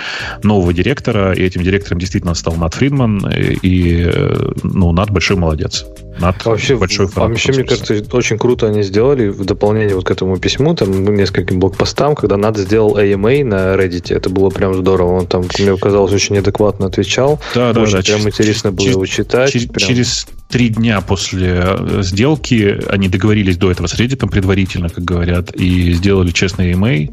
нового 0.42 0.72
директора, 0.72 1.32
и 1.32 1.42
этим 1.42 1.62
директором 1.62 1.98
действительно 1.98 2.34
стал 2.34 2.54
Нат 2.56 2.74
Фридман, 2.74 3.26
и, 3.62 4.10
ну, 4.62 4.92
Нат 4.92 5.10
большой 5.10 5.36
молодец. 5.36 5.86
Над 6.20 6.36
а 6.44 6.50
вообще, 6.50 6.76
большой 6.76 7.08
а 7.14 7.20
вообще, 7.20 7.52
мне 7.52 7.64
кажется, 7.64 8.02
очень 8.12 8.38
круто 8.38 8.66
они 8.66 8.82
сделали 8.82 9.28
в 9.28 9.44
дополнение 9.44 9.94
вот 9.94 10.04
к 10.04 10.10
этому 10.10 10.38
письму, 10.38 10.74
там, 10.74 11.04
нескольким 11.16 11.58
блокпостам, 11.58 12.14
когда 12.14 12.36
надо 12.36 12.60
сделал 12.60 12.98
AMA 12.98 13.42
на 13.44 13.74
Reddit. 13.74 14.14
Это 14.14 14.28
было 14.28 14.50
прям 14.50 14.74
здорово. 14.74 15.12
Он 15.12 15.26
там, 15.26 15.44
мне 15.58 15.76
казалось, 15.76 16.12
очень 16.12 16.38
адекватно 16.38 16.86
отвечал. 16.86 17.40
Да, 17.54 17.72
да, 17.72 17.86
да. 17.86 17.90
Прям 17.90 18.02
через, 18.02 18.26
интересно 18.26 18.70
было 18.70 18.80
через, 18.80 18.94
его 18.94 19.06
читать. 19.06 19.50
Через, 19.50 19.70
через 19.76 20.26
три 20.50 20.68
дня 20.68 21.00
после 21.00 21.62
э, 21.64 22.02
сделки 22.02 22.80
они 22.88 23.08
договорились 23.08 23.56
до 23.56 23.70
этого 23.70 23.86
с 23.86 23.98
Reddit 23.98 24.28
предварительно, 24.28 24.88
как 24.88 25.04
говорят, 25.04 25.52
и 25.52 25.92
сделали 25.92 26.30
честный 26.32 26.72
AMA, 26.72 27.10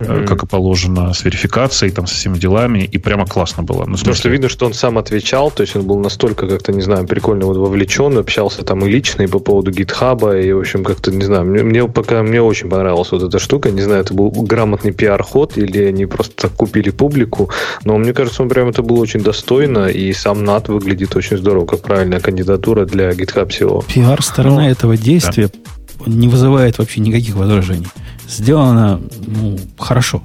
mm-hmm. 0.00 0.26
как 0.26 0.42
и 0.42 0.46
положено, 0.46 1.12
с 1.12 1.24
верификацией, 1.24 1.92
там, 1.92 2.06
со 2.06 2.14
всеми 2.14 2.38
делами, 2.38 2.80
и 2.80 2.98
прямо 2.98 3.26
классно 3.26 3.62
было. 3.62 3.84
Ну, 3.84 3.96
Потому 3.96 4.16
что 4.16 4.28
видно, 4.30 4.48
что 4.48 4.66
он 4.66 4.74
сам 4.74 4.98
отвечал, 4.98 5.50
то 5.50 5.62
есть 5.62 5.76
он 5.76 5.86
был 5.86 5.98
настолько 5.98 6.48
как-то, 6.48 6.72
не 6.72 6.82
знаю, 6.82 7.06
прикольно 7.06 7.46
вот 7.46 7.56
вовлечен, 7.58 8.16
общался 8.16 8.47
там 8.56 8.84
и 8.84 8.88
лично, 8.88 9.22
и 9.22 9.26
по 9.26 9.38
поводу 9.38 9.70
гитхаба, 9.70 10.38
и, 10.38 10.52
в 10.52 10.60
общем, 10.60 10.84
как-то, 10.84 11.10
не 11.10 11.24
знаю, 11.24 11.44
мне, 11.44 11.62
мне 11.62 11.88
пока 11.88 12.22
мне 12.22 12.42
очень 12.42 12.68
понравилась 12.68 13.10
вот 13.12 13.22
эта 13.22 13.38
штука, 13.38 13.70
не 13.70 13.82
знаю, 13.82 14.02
это 14.02 14.14
был 14.14 14.30
грамотный 14.30 14.92
пиар-ход, 14.92 15.56
или 15.56 15.84
они 15.84 16.06
просто 16.06 16.34
так 16.36 16.52
купили 16.52 16.90
публику, 16.90 17.50
но 17.84 17.96
мне 17.98 18.12
кажется, 18.12 18.42
он 18.42 18.48
прям 18.48 18.68
это 18.68 18.82
было 18.82 18.98
очень 18.98 19.20
достойно, 19.20 19.86
и 19.86 20.12
сам 20.12 20.44
НАТ 20.44 20.68
выглядит 20.68 21.16
очень 21.16 21.36
здорово, 21.36 21.66
как 21.66 21.80
правильная 21.80 22.20
кандидатура 22.20 22.84
для 22.84 23.10
GitHub 23.10 23.48
всего. 23.48 23.84
Пиар-сторона 23.86 24.62
Но, 24.62 24.70
этого 24.70 24.96
действия 24.96 25.48
да. 25.48 26.10
не 26.10 26.28
вызывает 26.28 26.78
вообще 26.78 27.00
никаких 27.00 27.36
возражений. 27.36 27.88
Сделано 28.28 29.00
ну, 29.26 29.58
хорошо. 29.78 30.22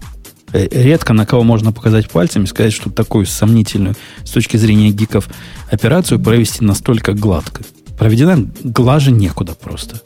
Э, 0.53 0.67
редко 0.71 1.13
на 1.13 1.25
кого 1.25 1.43
можно 1.43 1.71
показать 1.71 2.09
пальцем 2.09 2.43
и 2.43 2.47
сказать, 2.47 2.73
что 2.73 2.89
такую 2.89 3.25
сомнительную 3.25 3.95
с 4.23 4.29
точки 4.29 4.57
зрения 4.57 4.91
гиков 4.91 5.27
операцию 5.69 6.19
провести 6.19 6.63
настолько 6.63 7.13
гладко. 7.13 7.63
Проведена 7.97 8.47
глаже 8.63 9.11
некуда 9.11 9.53
просто. 9.53 10.01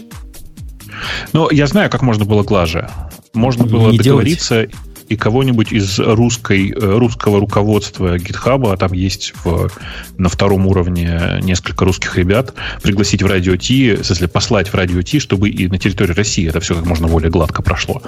Ну, 1.33 1.49
я 1.51 1.67
знаю, 1.67 1.89
как 1.89 2.01
можно 2.01 2.25
было 2.25 2.43
глаже. 2.43 2.89
Можно 3.33 3.65
было 3.65 3.91
не 3.91 3.97
договориться 3.97 4.55
делать 4.67 4.75
и 5.07 5.15
кого-нибудь 5.15 5.71
из 5.71 5.99
русской, 5.99 6.71
э, 6.71 6.97
русского 6.97 7.39
руководства 7.39 8.17
GitHub, 8.17 8.71
а 8.71 8.77
там 8.77 8.93
есть 8.93 9.33
в, 9.43 9.69
на 10.17 10.29
втором 10.29 10.67
уровне 10.67 11.39
несколько 11.41 11.85
русских 11.85 12.17
ребят, 12.17 12.53
пригласить 12.81 13.23
в 13.23 13.27
радио 13.27 13.55
Ти, 13.55 13.93
в 13.93 14.05
смысле 14.05 14.27
послать 14.27 14.69
в 14.69 14.75
радио 14.75 15.01
Ти, 15.01 15.19
чтобы 15.19 15.49
и 15.49 15.67
на 15.67 15.77
территории 15.77 16.13
России 16.13 16.47
это 16.47 16.59
все 16.59 16.75
как 16.75 16.85
можно 16.85 17.07
более 17.07 17.29
гладко 17.29 17.61
прошло. 17.61 18.01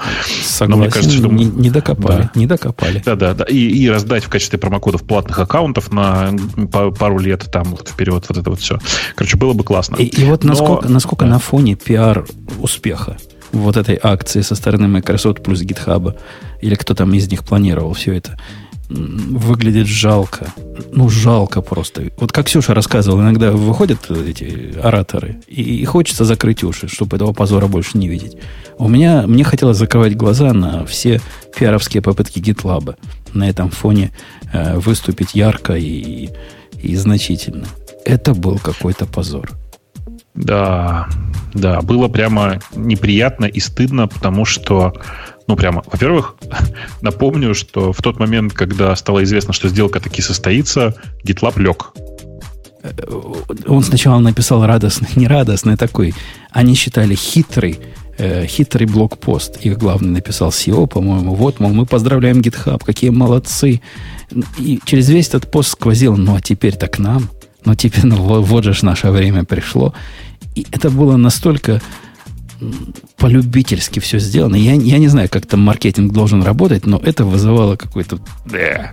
Согласен, 0.43 0.71
Но 0.71 0.77
мне 0.77 0.89
кажется, 0.89 1.17
что 1.17 1.27
не, 1.27 1.45
не 1.45 1.69
докопали. 1.69 2.23
Да. 2.23 2.31
Не 2.35 2.45
докопали. 2.45 3.01
Да, 3.05 3.15
да, 3.15 3.34
да. 3.34 3.45
И, 3.45 3.57
и 3.57 3.89
раздать 3.89 4.26
в 4.26 4.30
качестве 4.30 4.59
промокодов 4.59 5.03
платных 5.03 5.39
аккаунтов 5.39 5.91
на 5.91 6.31
пару 6.71 7.19
лет 7.19 7.49
там 7.51 7.63
вот 7.65 7.88
вперед 7.88 8.26
вот 8.27 8.38
это 8.38 8.49
вот 8.49 8.59
все. 8.59 8.80
Короче, 9.15 9.38
было 9.38 9.53
бы 9.53 9.63
классно. 9.63 9.95
И, 9.95 10.05
и 10.05 10.26
вот 10.26 10.43
насколько, 10.43 10.88
Но, 10.88 10.93
насколько 10.95 11.26
да. 11.26 11.31
на 11.31 11.39
фоне 11.39 11.76
пиар 11.76 12.26
успеха 12.59 13.17
вот 13.51 13.77
этой 13.77 13.99
акции 14.01 14.41
со 14.41 14.55
стороны 14.55 14.88
Microsoft 14.88 15.43
плюс 15.43 15.61
GitHub, 15.61 16.17
или 16.61 16.76
кто 16.76 16.93
там 16.93 17.13
из 17.13 17.30
них 17.30 17.43
планировал 17.43 17.93
все 17.93 18.13
это, 18.13 18.38
выглядит 18.89 19.88
жалко. 19.88 20.51
Ну, 20.91 21.09
жалко 21.09 21.61
просто. 21.61 22.11
Вот 22.19 22.31
как 22.31 22.47
Ксюша 22.47 22.73
рассказывала, 22.73 23.21
иногда 23.21 23.51
выходят 23.51 24.09
эти 24.09 24.73
ораторы, 24.81 25.41
и, 25.47 25.61
и 25.61 25.85
хочется 25.85 26.26
закрыть 26.26 26.63
уши, 26.63 26.88
чтобы 26.88 27.17
этого 27.17 27.31
позора 27.31 27.67
больше 27.67 27.97
не 27.97 28.07
видеть. 28.07 28.38
У 28.77 28.88
меня, 28.88 29.27
мне 29.27 29.43
хотелось 29.43 29.77
закрывать 29.77 30.15
глаза 30.15 30.53
на 30.53 30.85
все 30.85 31.21
пиаровские 31.55 32.01
попытки 32.01 32.39
GitLab 32.39 32.95
на 33.34 33.47
этом 33.47 33.69
фоне 33.69 34.11
э, 34.51 34.80
выступить 34.80 35.35
ярко 35.35 35.76
и, 35.76 36.30
и 36.81 36.95
значительно. 36.95 37.67
Это 38.05 38.34
был 38.34 38.57
какой-то 38.57 39.05
позор. 39.05 39.51
Да, 40.35 41.07
да, 41.53 41.81
было 41.81 42.07
прямо 42.07 42.60
неприятно 42.76 43.45
и 43.45 43.60
стыдно, 43.60 44.07
потому 44.07 44.45
что, 44.45 44.93
ну, 45.47 45.56
прямо, 45.56 45.84
во-первых, 45.91 46.35
напомню, 47.01 47.56
что 47.56 47.91
в 47.91 48.01
тот 48.01 48.19
момент, 48.19 48.53
когда 48.53 48.95
стало 48.95 49.23
известно, 49.23 49.53
что 49.53 49.69
сделка 49.69 49.99
таки 49.99 50.22
состоится, 50.22 50.95
GitLab 51.26 51.60
лег. 51.60 51.91
Э, 52.84 52.91
он 53.68 53.84
сначала 53.84 54.19
написал 54.19 54.65
радостный, 54.65 55.10
не 55.15 55.27
радостный 55.27 55.77
такой. 55.77 56.14
Они 56.51 56.76
считали 56.76 57.15
хитрый, 57.15 57.80
э, 58.18 58.45
хитрый 58.45 58.88
блокпост. 58.88 59.57
Их 59.57 59.77
главный 59.77 60.10
написал 60.10 60.49
SEO, 60.49 60.88
по-моему. 60.88 61.34
Вот, 61.35 61.60
мол, 61.60 61.73
мы 61.73 61.85
поздравляем 61.85 62.39
GitHub, 62.39 62.84
какие 62.85 63.10
молодцы. 63.10 63.81
И 64.60 64.80
через 64.85 65.10
весь 65.10 65.30
этот 65.30 65.49
пост 65.49 65.72
сквозил, 65.72 66.15
ну, 66.15 66.35
а 66.35 66.41
теперь-то 66.41 66.88
к 66.88 66.99
нам. 66.99 67.30
Ну, 67.65 67.76
теперь, 67.76 68.06
ну, 68.06 68.15
вот 68.15 68.64
же 68.64 68.86
наше 68.86 69.10
время 69.10 69.44
пришло. 69.44 69.94
И 70.56 70.65
это 70.72 70.90
было 70.90 71.18
настолько 71.18 71.81
полюбительски 73.18 73.99
все 73.99 74.19
сделано. 74.19 74.56
Я, 74.56 74.73
я 74.73 74.98
не 74.98 75.07
знаю, 75.07 75.30
как 75.30 75.45
там 75.45 75.61
маркетинг 75.61 76.11
должен 76.11 76.44
работать, 76.44 76.86
но 76.86 76.98
это 76.98 77.23
вызывало 77.23 77.76
какой-то... 77.76 78.19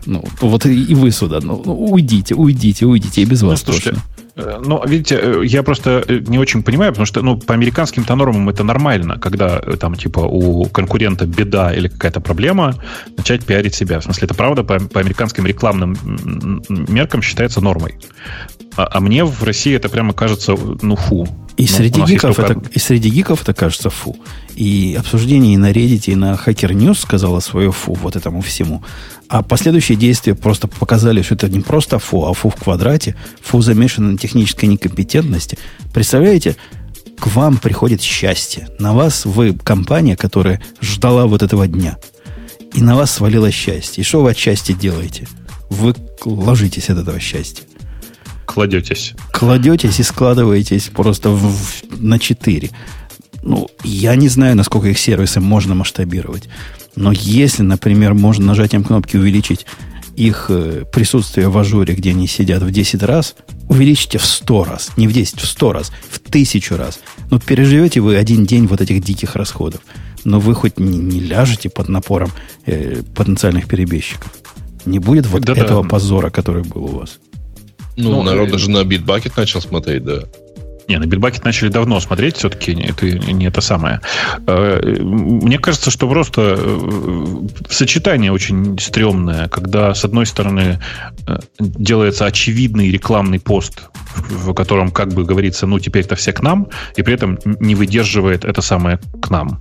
Ну, 0.06 0.24
вот 0.40 0.66
и, 0.66 0.82
и 0.84 0.94
вы 0.94 1.10
сюда. 1.10 1.40
Ну, 1.42 1.62
ну, 1.64 1.74
уйдите, 1.74 2.34
уйдите, 2.34 2.86
уйдите, 2.86 3.22
и 3.22 3.24
без 3.24 3.42
ну, 3.42 3.48
вас 3.48 3.62
слушайте, 3.62 3.90
точно. 3.90 4.04
Э, 4.36 4.60
ну, 4.62 4.82
видите, 4.86 5.18
э, 5.20 5.42
я 5.44 5.62
просто 5.62 6.04
э, 6.06 6.18
не 6.26 6.38
очень 6.38 6.62
понимаю, 6.62 6.92
потому 6.92 7.06
что, 7.06 7.22
ну, 7.22 7.38
по 7.38 7.54
американским-то 7.54 8.14
нормам 8.14 8.48
это 8.48 8.64
нормально, 8.64 9.18
когда 9.18 9.58
там, 9.58 9.94
типа, 9.94 10.20
у 10.20 10.66
конкурента 10.66 11.26
беда 11.26 11.72
или 11.74 11.88
какая-то 11.88 12.20
проблема, 12.20 12.74
начать 13.16 13.46
пиарить 13.46 13.74
себя. 13.74 13.98
В 13.98 14.04
смысле, 14.04 14.26
это 14.26 14.34
правда 14.34 14.62
по, 14.62 14.78
по 14.78 15.00
американским 15.00 15.46
рекламным 15.46 15.96
меркам 16.68 17.22
считается 17.22 17.60
нормой. 17.60 17.94
А, 18.76 18.88
а 18.90 19.00
мне 19.00 19.24
в 19.24 19.42
России 19.42 19.74
это 19.74 19.88
прямо 19.88 20.12
кажется, 20.12 20.54
ну, 20.82 20.96
фу. 20.96 21.26
И, 21.56 21.62
ну, 21.62 21.68
среди 21.68 22.02
гиков 22.02 22.38
это, 22.38 22.60
и 22.70 22.78
среди 22.78 23.08
гиков 23.08 23.40
это 23.42 23.54
кажется 23.54 23.88
фу. 23.88 24.16
И 24.54 24.96
обсуждение 24.98 25.54
и 25.54 25.56
на 25.56 25.70
Reddit, 25.70 26.10
и 26.12 26.14
на 26.14 26.34
Hacker 26.34 26.72
News 26.72 26.98
сказала 26.98 27.40
свое 27.40 27.72
фу 27.72 27.94
вот 27.94 28.16
этому 28.16 28.42
всему. 28.42 28.82
А 29.28 29.42
последующие 29.42 29.96
действия 29.96 30.34
просто 30.34 30.68
показали, 30.68 31.22
что 31.22 31.34
это 31.34 31.48
не 31.48 31.60
просто 31.60 31.98
фу, 31.98 32.26
а 32.26 32.32
фу 32.32 32.50
в 32.50 32.56
квадрате. 32.56 33.16
Фу 33.42 33.60
замешано 33.60 34.12
на 34.12 34.18
технической 34.18 34.68
некомпетентности. 34.68 35.58
Представляете, 35.92 36.56
к 37.18 37.26
вам 37.28 37.58
приходит 37.58 38.02
счастье. 38.02 38.68
На 38.78 38.92
вас 38.92 39.24
вы 39.24 39.54
компания, 39.54 40.16
которая 40.16 40.62
ждала 40.80 41.26
вот 41.26 41.42
этого 41.42 41.66
дня. 41.66 41.98
И 42.74 42.82
на 42.82 42.94
вас 42.94 43.10
свалилось 43.10 43.54
счастье. 43.54 44.02
И 44.02 44.04
что 44.04 44.22
вы 44.22 44.30
от 44.30 44.36
счастья 44.36 44.74
делаете? 44.74 45.26
Вы 45.70 45.94
ложитесь 46.24 46.90
от 46.90 46.98
этого 46.98 47.18
счастья. 47.18 47.64
Кладетесь. 48.44 49.14
Кладетесь 49.32 49.98
и 49.98 50.02
складываетесь 50.02 50.84
просто 50.84 51.30
в, 51.30 51.52
в, 51.52 52.02
на 52.02 52.18
4. 52.18 52.70
Ну, 53.42 53.68
я 53.82 54.14
не 54.14 54.28
знаю, 54.28 54.56
насколько 54.56 54.88
их 54.88 54.98
сервисы 54.98 55.40
можно 55.40 55.74
масштабировать. 55.74 56.48
Но 56.96 57.12
если, 57.12 57.62
например, 57.62 58.14
можно 58.14 58.46
нажатием 58.46 58.82
кнопки 58.82 59.16
увеличить 59.16 59.66
их 60.16 60.46
э, 60.48 60.84
присутствие 60.90 61.48
в 61.48 61.58
ажуре, 61.58 61.94
где 61.94 62.10
они 62.10 62.26
сидят 62.26 62.62
в 62.62 62.70
10 62.70 63.02
раз, 63.02 63.36
увеличите 63.68 64.18
в 64.18 64.24
100 64.24 64.64
раз. 64.64 64.90
Не 64.96 65.06
в 65.06 65.12
10, 65.12 65.38
в 65.38 65.46
100 65.46 65.72
раз. 65.72 65.92
В 66.10 66.18
тысячу 66.18 66.76
раз. 66.76 67.00
Ну, 67.30 67.38
переживете 67.38 68.00
вы 68.00 68.16
один 68.16 68.46
день 68.46 68.66
вот 68.66 68.80
этих 68.80 69.02
диких 69.02 69.36
расходов. 69.36 69.82
Но 70.24 70.40
вы 70.40 70.54
хоть 70.54 70.78
не, 70.78 70.98
не 70.98 71.20
ляжете 71.20 71.68
под 71.68 71.88
напором 71.88 72.30
э, 72.64 73.02
потенциальных 73.14 73.68
перебежчиков. 73.68 74.32
Не 74.86 74.98
будет 74.98 75.26
вот 75.26 75.42
Да-да. 75.42 75.60
этого 75.60 75.82
позора, 75.82 76.30
который 76.30 76.62
был 76.62 76.84
у 76.84 76.98
вас. 77.00 77.18
Ну, 77.96 78.10
ну 78.10 78.22
народ 78.22 78.48
э... 78.48 78.52
даже 78.52 78.70
на 78.70 78.84
битбакет 78.84 79.36
начал 79.36 79.60
смотреть, 79.60 80.04
да. 80.04 80.24
Не, 80.88 80.98
на 80.98 81.04
Bitbucket 81.04 81.42
начали 81.44 81.68
давно 81.68 82.00
смотреть, 82.00 82.36
все-таки 82.36 82.72
это 82.72 83.06
не 83.06 83.46
это 83.46 83.60
самое. 83.60 84.00
Э, 84.46 84.80
мне 85.00 85.58
кажется, 85.58 85.90
что 85.90 86.08
просто 86.08 86.56
э, 86.58 87.36
сочетание 87.68 88.30
очень 88.30 88.78
стрёмное, 88.78 89.48
когда, 89.48 89.94
с 89.94 90.04
одной 90.04 90.26
стороны, 90.26 90.80
э, 91.26 91.38
делается 91.58 92.26
очевидный 92.26 92.90
рекламный 92.90 93.40
пост, 93.40 93.88
в 94.14 94.54
котором 94.54 94.90
как 94.90 95.08
бы 95.08 95.24
говорится, 95.24 95.66
ну, 95.66 95.78
теперь-то 95.80 96.14
все 96.14 96.32
к 96.32 96.40
нам, 96.40 96.68
и 96.94 97.02
при 97.02 97.14
этом 97.14 97.38
не 97.44 97.74
выдерживает 97.74 98.44
это 98.44 98.62
самое 98.62 99.00
к 99.20 99.30
нам. 99.30 99.60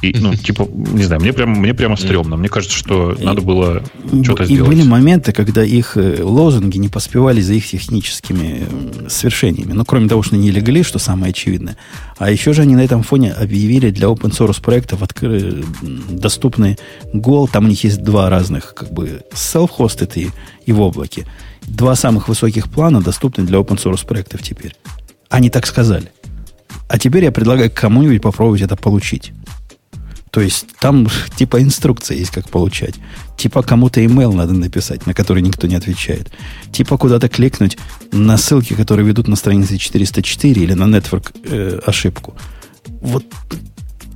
И, 0.00 0.14
ну, 0.18 0.34
типа, 0.34 0.68
не 0.70 1.02
знаю, 1.02 1.20
мне 1.20 1.32
прямо, 1.32 1.56
мне 1.56 1.74
прямо 1.74 1.96
стрёмно. 1.96 2.36
Мне 2.36 2.48
кажется, 2.48 2.76
что 2.76 3.12
и, 3.12 3.24
надо 3.24 3.42
было 3.42 3.82
что-то 4.22 4.44
сделать. 4.44 4.50
И 4.50 4.76
были 4.76 4.82
моменты, 4.86 5.32
когда 5.32 5.64
их 5.64 5.96
э, 5.96 6.22
лозунги 6.22 6.78
не 6.78 6.88
поспевали 6.88 7.40
за 7.40 7.54
их 7.54 7.66
техническими 7.66 8.62
свершениями. 9.08 9.72
Ну, 9.72 9.84
кроме 9.84 10.08
того, 10.08 10.22
что 10.22 10.36
они 10.36 10.50
легли, 10.52 10.84
что 10.84 11.00
самое 11.00 11.30
очевидное. 11.30 11.76
А 12.18 12.30
еще 12.30 12.52
же 12.52 12.62
они 12.62 12.76
на 12.76 12.84
этом 12.84 13.02
фоне 13.02 13.32
объявили 13.32 13.90
для 13.90 14.06
open 14.06 14.30
source 14.30 14.62
проектов 14.62 15.02
откры... 15.02 15.64
доступный 15.82 16.78
Гол. 17.12 17.48
Там 17.48 17.64
у 17.64 17.68
них 17.68 17.82
есть 17.82 18.02
два 18.02 18.30
разных, 18.30 18.74
как 18.74 18.92
бы, 18.92 19.22
self-hosted 19.32 20.12
и, 20.14 20.30
и 20.64 20.72
в 20.72 20.80
облаке. 20.80 21.26
Два 21.62 21.96
самых 21.96 22.28
высоких 22.28 22.68
плана 22.68 23.00
доступны 23.00 23.44
для 23.44 23.58
open 23.58 23.82
source 23.82 24.06
проектов 24.06 24.42
теперь. 24.42 24.76
Они 25.28 25.50
так 25.50 25.66
сказали. 25.66 26.12
А 26.88 26.98
теперь 26.98 27.24
я 27.24 27.32
предлагаю 27.32 27.70
кому-нибудь 27.74 28.22
попробовать 28.22 28.62
это 28.62 28.76
получить. 28.76 29.32
То 30.30 30.40
есть 30.40 30.66
там 30.80 31.08
типа 31.36 31.62
инструкция 31.62 32.16
есть, 32.16 32.30
как 32.30 32.48
получать. 32.48 32.94
Типа 33.36 33.62
кому-то 33.62 34.00
email 34.00 34.32
надо 34.32 34.52
написать, 34.52 35.06
на 35.06 35.14
который 35.14 35.42
никто 35.42 35.66
не 35.66 35.76
отвечает. 35.76 36.30
Типа 36.72 36.98
куда-то 36.98 37.28
кликнуть 37.28 37.78
на 38.12 38.36
ссылки, 38.36 38.74
которые 38.74 39.06
ведут 39.06 39.28
на 39.28 39.36
странице 39.36 39.78
404 39.78 40.62
или 40.62 40.74
на 40.74 40.84
network 40.84 41.34
э, 41.44 41.80
ошибку. 41.86 42.34
Вот 43.00 43.24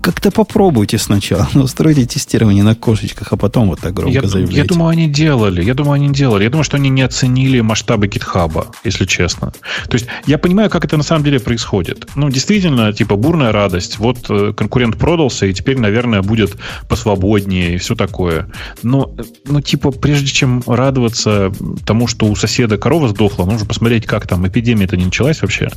как-то 0.03 0.31
попробуйте 0.31 0.99
сначала. 0.99 1.49
Устройте 1.55 2.05
тестирование 2.05 2.65
на 2.65 2.75
кошечках, 2.75 3.33
а 3.33 3.37
потом 3.37 3.69
вот 3.69 3.81
так 3.81 3.95
громко 3.95 4.13
я, 4.13 4.27
заявляйте. 4.27 4.59
Я 4.59 4.65
думаю, 4.65 4.89
они 4.89 5.09
делали. 5.09 5.63
Я 5.65 5.75
думаю, 5.75 5.95
они 5.95 6.11
делали. 6.11 6.45
Я 6.45 6.51
думаю, 6.51 6.65
что 6.65 6.77
они 6.77 6.91
не 6.91 7.03
оценили 7.03 7.61
масштабы 7.61 8.09
гитхаба, 8.09 8.67
если 8.85 9.07
честно. 9.07 9.53
То 9.89 9.95
есть 9.95 10.07
я 10.27 10.39
понимаю, 10.39 10.71
как 10.71 10.85
это 10.85 10.97
на 10.97 11.05
самом 11.05 11.25
деле 11.25 11.39
происходит. 11.39 12.09
Ну, 12.17 12.31
действительно, 12.31 12.93
типа 12.93 13.17
бурная 13.17 13.53
радость. 13.53 13.99
Вот 13.99 14.27
э, 14.29 14.53
конкурент 14.53 14.99
продался, 14.99 15.47
и 15.47 15.55
теперь, 15.55 15.79
наверное, 15.79 16.23
будет 16.23 16.57
посвободнее 16.89 17.75
и 17.75 17.79
все 17.79 17.95
такое. 17.95 18.51
Но, 18.83 19.15
ну, 19.47 19.61
типа, 19.61 19.93
прежде 19.93 20.27
чем 20.27 20.65
радоваться 20.67 21.53
тому, 21.87 22.09
что 22.09 22.27
у 22.27 22.35
соседа 22.35 22.77
корова 22.77 23.09
сдохла, 23.09 23.45
нужно 23.45 23.67
посмотреть, 23.67 24.07
как 24.07 24.27
там 24.27 24.47
эпидемия-то 24.47 24.97
не 24.97 25.05
началась 25.05 25.43
вообще. 25.43 25.69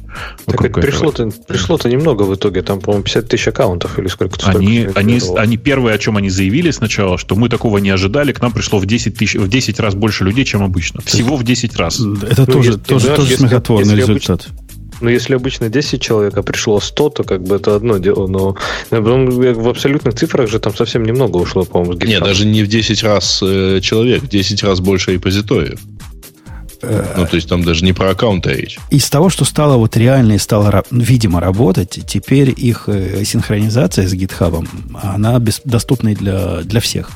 Так 0.48 0.74
пришло-то, 0.74 1.30
пришло-то 1.48 1.90
немного 1.90 2.24
в 2.24 2.34
итоге. 2.34 2.64
Там, 2.64 2.80
по-моему, 2.80 3.04
50 3.04 3.28
тысяч 3.30 3.48
аккаунтов 3.48 4.00
или 4.00 4.08
сколько-то 4.16 4.50
они, 4.50 4.88
они, 4.96 5.20
они 5.36 5.58
первые, 5.58 5.96
о 5.96 5.98
чем 5.98 6.18
они 6.18 6.30
заявили 6.30 6.72
сначала, 6.72 7.18
что 7.18 7.36
мы 7.36 7.50
такого 7.50 7.78
не 7.78 7.90
ожидали, 7.90 8.32
к 8.32 8.42
нам 8.42 8.52
пришло 8.52 8.80
в 8.80 8.86
10, 8.86 9.16
тысяч, 9.16 9.36
в 9.36 9.48
10 9.48 9.80
раз 9.80 9.94
больше 9.94 10.24
людей, 10.24 10.46
чем 10.46 10.64
обычно. 10.64 11.02
Всего 11.06 11.36
в 11.36 11.44
10 11.44 11.76
раз. 11.76 12.00
Это 12.00 12.46
ну, 12.48 12.54
тоже, 12.54 12.72
если, 12.72 12.82
тоже, 12.82 13.08
да, 13.08 13.16
тоже 13.16 13.32
если, 13.32 13.44
смехотворный 13.44 13.96
если 13.96 14.02
результат. 14.02 14.48
Обычно, 14.48 14.66
ну, 15.02 15.10
если 15.10 15.36
обычно 15.36 15.70
10 15.70 16.02
человек, 16.02 16.38
а 16.38 16.44
пришло 16.44 16.80
100, 16.80 17.10
то 17.10 17.24
как 17.24 17.44
бы 17.44 17.56
это 17.56 17.76
одно 17.76 17.98
дело. 17.98 18.28
Но 18.28 18.56
в 18.92 19.70
абсолютных 19.70 20.16
цифрах 20.16 20.50
же 20.50 20.60
там 20.60 20.76
совсем 20.76 21.04
немного 21.04 21.38
ушло, 21.38 21.66
по-моему, 21.66 22.00
с 22.00 22.06
Нет, 22.06 22.24
даже 22.24 22.46
не 22.46 22.64
в 22.64 22.68
10 22.68 23.04
раз 23.04 23.42
э, 23.44 23.80
человек, 23.82 24.28
10 24.28 24.64
раз 24.64 24.80
больше 24.80 25.14
репозиториев. 25.14 25.80
Ну, 27.18 27.26
то 27.26 27.36
есть 27.36 27.50
там 27.50 27.64
даже 27.64 27.84
не 27.84 27.94
про 27.94 28.12
аккаунты 28.12 28.54
речь. 28.54 28.78
Из 28.90 29.10
того, 29.10 29.30
что 29.30 29.46
стало 29.46 29.78
вот 29.78 29.98
реально 29.98 30.34
и 30.34 30.38
стало, 30.38 30.84
видимо, 30.92 31.40
работать, 31.40 32.00
теперь 32.08 32.54
их 32.56 32.88
э, 32.88 33.24
синхронизация 33.26 34.08
с 34.08 34.14
GitHub, 34.14 34.68
она 35.02 35.42
доступна 35.64 36.14
для, 36.14 36.62
для 36.62 36.80
всех. 36.80 37.12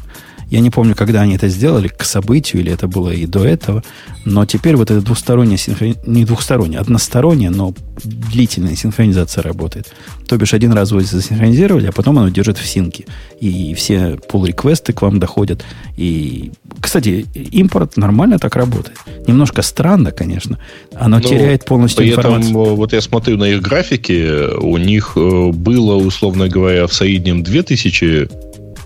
Я 0.50 0.62
не 0.62 0.72
помню, 0.72 0.96
когда 0.96 1.22
они 1.22 1.36
это 1.36 1.48
сделали, 1.48 1.88
к 1.88 2.04
событию, 2.04 2.62
или 2.62 2.72
это 2.72 2.88
было 2.88 3.12
и 3.12 3.26
до 3.26 3.46
этого, 3.46 3.84
но 4.26 4.46
теперь 4.46 4.76
вот 4.76 4.90
эта 4.90 5.02
двухсторонняя 5.02 5.58
синхронизация, 5.58 6.10
не 6.12 6.26
двухсторонняя, 6.26 6.82
односторонняя, 6.82 7.52
но 7.52 7.74
длительная 8.04 8.76
синхронизация 8.76 9.44
работает. 9.44 9.94
То 10.28 10.38
бишь, 10.38 10.54
один 10.54 10.74
раз 10.74 10.92
вы 10.92 11.04
засинхронизировали, 11.04 11.88
а 11.88 11.92
потом 11.92 12.18
оно 12.18 12.30
держит 12.30 12.58
в 12.58 12.66
синке. 12.66 13.06
И 13.40 13.74
все 13.76 14.18
pull-реквесты 14.30 14.94
к 14.94 15.02
вам 15.02 15.20
доходят. 15.20 15.64
И, 15.98 16.52
кстати, 16.80 17.26
импорт 17.34 17.98
нормально 17.98 18.40
так 18.40 18.56
работает. 18.56 18.98
Немножко 19.28 19.62
странно, 19.62 20.12
конечно. 20.12 20.58
Оно 20.96 21.18
Но 21.18 21.24
ну, 21.24 21.30
теряет 21.30 21.66
полностью 21.66 22.04
при 22.04 22.12
информацию. 22.12 22.52
Этом, 22.52 22.76
вот 22.76 22.94
я 22.94 23.02
смотрю 23.02 23.38
на 23.38 23.46
их 23.46 23.62
графики, 23.62 24.56
у 24.60 24.78
них 24.78 25.14
э, 25.16 25.52
было, 25.52 25.96
условно 25.96 26.48
говоря, 26.48 26.88
в 26.88 26.94
среднем 26.94 27.44
2000 27.44 28.30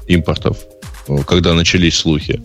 импортов 0.07 0.57
когда 1.26 1.54
начались 1.54 1.96
слухи. 1.96 2.42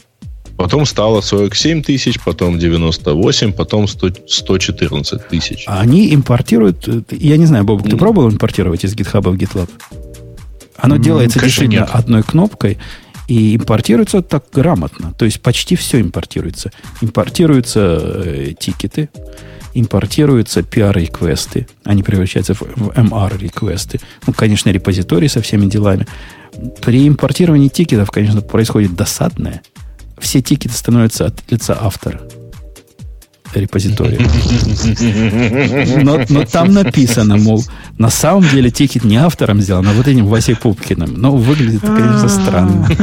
Потом 0.56 0.86
стало 0.86 1.20
47 1.20 1.82
тысяч, 1.84 2.18
потом 2.24 2.58
98, 2.58 3.52
потом 3.52 3.86
100, 3.86 4.10
114 4.26 5.28
тысяч. 5.28 5.64
А 5.68 5.80
они 5.80 6.12
импортируют... 6.12 6.88
Я 7.12 7.36
не 7.36 7.46
знаю, 7.46 7.64
Бобок, 7.64 7.88
ты 7.88 7.96
пробовал 7.96 8.28
импортировать 8.28 8.84
из 8.84 8.94
GitHub 8.94 9.22
в 9.22 9.36
GitLab? 9.36 9.70
Оно 10.76 10.96
mm, 10.96 11.00
делается 11.00 11.40
действительно 11.40 11.80
нет. 11.82 11.90
одной 11.92 12.24
кнопкой 12.24 12.78
и 13.28 13.54
импортируется 13.56 14.22
так 14.22 14.46
грамотно. 14.52 15.12
То 15.16 15.26
есть 15.26 15.40
почти 15.40 15.76
все 15.76 16.00
импортируется. 16.00 16.72
Импортируются 17.02 18.00
э, 18.24 18.54
тикеты, 18.58 19.10
импортируются 19.74 20.60
PR-реквесты. 20.60 21.68
Они 21.84 22.02
превращаются 22.02 22.54
в, 22.54 22.62
в 22.62 22.88
MR-реквесты. 22.90 24.00
Ну, 24.26 24.32
конечно, 24.32 24.70
репозитории 24.70 25.28
со 25.28 25.42
всеми 25.42 25.66
делами. 25.66 26.06
При 26.80 27.06
импортировании 27.06 27.68
тикетов, 27.68 28.10
конечно, 28.10 28.40
происходит 28.40 28.94
досадное. 28.94 29.62
Все 30.18 30.40
тикеты 30.42 30.74
становятся 30.74 31.26
от 31.26 31.50
лица 31.50 31.78
автора 31.80 32.20
репозитория. 33.54 34.18
Но, 36.02 36.20
но 36.28 36.44
там 36.44 36.72
написано, 36.72 37.36
мол, 37.36 37.64
на 37.98 38.10
самом 38.10 38.48
деле 38.48 38.70
тикет 38.70 39.04
не 39.04 39.16
автором 39.16 39.60
сделан, 39.60 39.86
а 39.88 39.92
вот 39.92 40.06
этим 40.06 40.26
Васей 40.26 40.56
Пупкиным. 40.56 41.14
Но 41.14 41.36
выглядит, 41.36 41.80
конечно, 41.80 42.28
странно. 42.28 42.88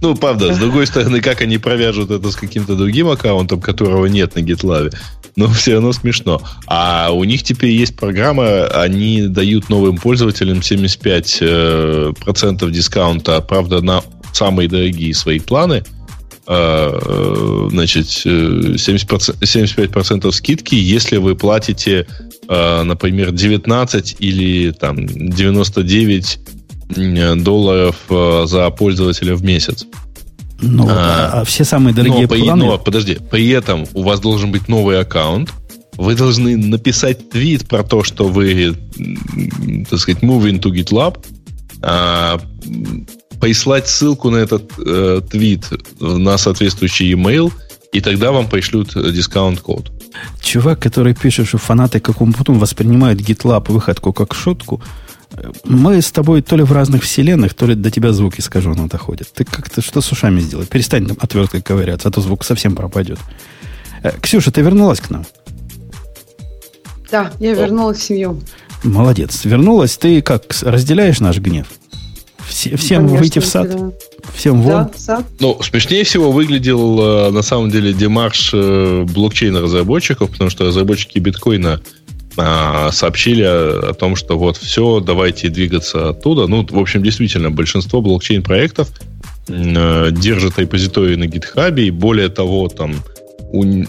Ну, 0.00 0.14
правда, 0.14 0.54
с 0.54 0.58
другой 0.58 0.86
стороны, 0.86 1.20
как 1.20 1.40
они 1.40 1.58
провяжут 1.58 2.10
это 2.10 2.30
с 2.30 2.36
каким-то 2.36 2.76
другим 2.76 3.08
аккаунтом, 3.08 3.60
которого 3.60 4.06
нет 4.06 4.34
на 4.36 4.40
GitLab, 4.40 4.94
но 5.36 5.48
все 5.48 5.74
равно 5.74 5.92
смешно. 5.92 6.42
А 6.66 7.10
у 7.12 7.24
них 7.24 7.42
теперь 7.42 7.70
есть 7.70 7.96
программа, 7.96 8.66
они 8.66 9.26
дают 9.28 9.68
новым 9.68 9.96
пользователям 9.96 10.58
75% 10.58 12.14
э, 12.20 12.70
дискаунта, 12.70 13.40
правда, 13.40 13.80
на 13.80 14.02
самые 14.32 14.68
дорогие 14.68 15.14
свои 15.14 15.38
планы. 15.38 15.84
Э, 16.46 16.98
э, 17.00 17.68
значит, 17.70 18.06
70%, 18.06 19.38
75% 19.40 20.32
скидки, 20.32 20.74
если 20.74 21.16
вы 21.16 21.34
платите, 21.36 22.06
например, 22.46 23.32
19 23.32 24.16
или 24.18 24.70
там 24.72 25.06
99 25.06 26.38
долларов 27.42 27.96
за 28.08 28.70
пользователя 28.70 29.34
в 29.34 29.42
месяц. 29.42 29.86
Ну, 30.60 30.86
а, 30.88 31.40
а 31.40 31.44
все 31.44 31.64
самые 31.64 31.94
дорогие 31.94 32.28
но, 32.28 32.28
планы... 32.28 32.64
Но, 32.66 32.78
подожди, 32.78 33.18
при 33.30 33.48
этом 33.48 33.86
у 33.94 34.02
вас 34.02 34.20
должен 34.20 34.52
быть 34.52 34.68
новый 34.68 35.00
аккаунт, 35.00 35.50
вы 35.96 36.14
должны 36.14 36.56
написать 36.56 37.30
твит 37.30 37.68
про 37.68 37.82
то, 37.82 38.02
что 38.02 38.28
вы, 38.28 38.74
так 39.88 39.98
сказать, 39.98 40.22
moving 40.22 40.60
to 40.60 40.70
GitLab, 40.70 41.24
а, 41.82 42.40
прислать 43.40 43.88
ссылку 43.88 44.30
на 44.30 44.36
этот 44.36 44.72
э, 44.78 45.20
твит 45.30 45.64
на 46.00 46.38
соответствующий 46.38 47.12
email, 47.12 47.52
и 47.92 48.00
тогда 48.00 48.32
вам 48.32 48.48
пришлют 48.48 48.94
дискаунт-код. 48.94 49.90
Чувак, 50.40 50.80
который 50.80 51.14
пишет, 51.14 51.48
что 51.48 51.58
фанаты 51.58 52.00
как 52.00 52.20
он 52.20 52.32
потом 52.32 52.58
воспринимают 52.58 53.20
GitLab 53.20 53.72
выходку 53.72 54.12
как 54.12 54.34
шутку, 54.34 54.80
мы 55.64 56.00
с 56.00 56.10
тобой 56.12 56.42
то 56.42 56.56
ли 56.56 56.62
в 56.62 56.72
разных 56.72 57.02
вселенных, 57.02 57.54
то 57.54 57.66
ли 57.66 57.74
до 57.74 57.90
тебя 57.90 58.12
звуки 58.12 58.40
искаженно 58.40 58.88
доходят. 58.88 59.28
Ты 59.32 59.44
как-то 59.44 59.82
что 59.82 60.00
с 60.00 60.12
ушами 60.12 60.40
сделай? 60.40 60.66
Перестань 60.66 61.06
там 61.06 61.16
отверткой 61.20 61.62
ковыряться, 61.62 62.08
а 62.08 62.12
то 62.12 62.20
звук 62.20 62.44
совсем 62.44 62.76
пропадет. 62.76 63.18
Э, 64.02 64.12
Ксюша, 64.20 64.52
ты 64.52 64.60
вернулась 64.60 65.00
к 65.00 65.10
нам? 65.10 65.26
Да, 67.10 67.32
я 67.38 67.54
вернулась 67.54 67.98
в 67.98 68.02
семью. 68.02 68.40
Молодец. 68.82 69.44
Вернулась. 69.44 69.96
Ты 69.96 70.22
как, 70.22 70.44
разделяешь 70.62 71.20
наш 71.20 71.38
гнев? 71.38 71.66
Все, 72.48 72.76
всем 72.76 73.02
Конечно, 73.02 73.18
выйти 73.18 73.38
в 73.38 73.46
сад? 73.46 73.70
да. 73.70 73.90
Всем 74.34 74.62
вон? 74.62 74.72
Да, 74.72 74.90
сад. 74.96 75.24
Ну, 75.40 75.60
смешнее 75.62 76.04
всего 76.04 76.32
выглядел 76.32 77.28
э, 77.28 77.30
на 77.30 77.42
самом 77.42 77.70
деле 77.70 77.92
демарш 77.92 78.50
э, 78.52 79.04
блокчейн-разработчиков, 79.04 80.30
потому 80.30 80.50
что 80.50 80.64
разработчики 80.64 81.18
биткоина 81.18 81.80
а, 82.36 82.90
сообщили 82.90 83.42
о, 83.42 83.94
том, 83.94 84.16
что 84.16 84.36
вот 84.38 84.56
все, 84.56 85.00
давайте 85.00 85.48
двигаться 85.50 86.10
оттуда. 86.10 86.46
Ну, 86.46 86.66
в 86.68 86.78
общем, 86.78 87.02
действительно, 87.02 87.50
большинство 87.50 88.00
блокчейн-проектов 88.00 88.88
э, 89.48 90.08
держат 90.10 90.58
репозитории 90.58 91.16
на 91.16 91.26
гитхабе, 91.26 91.86
и 91.86 91.90
более 91.90 92.28
того, 92.28 92.68
там 92.68 92.96
у, 93.52 93.84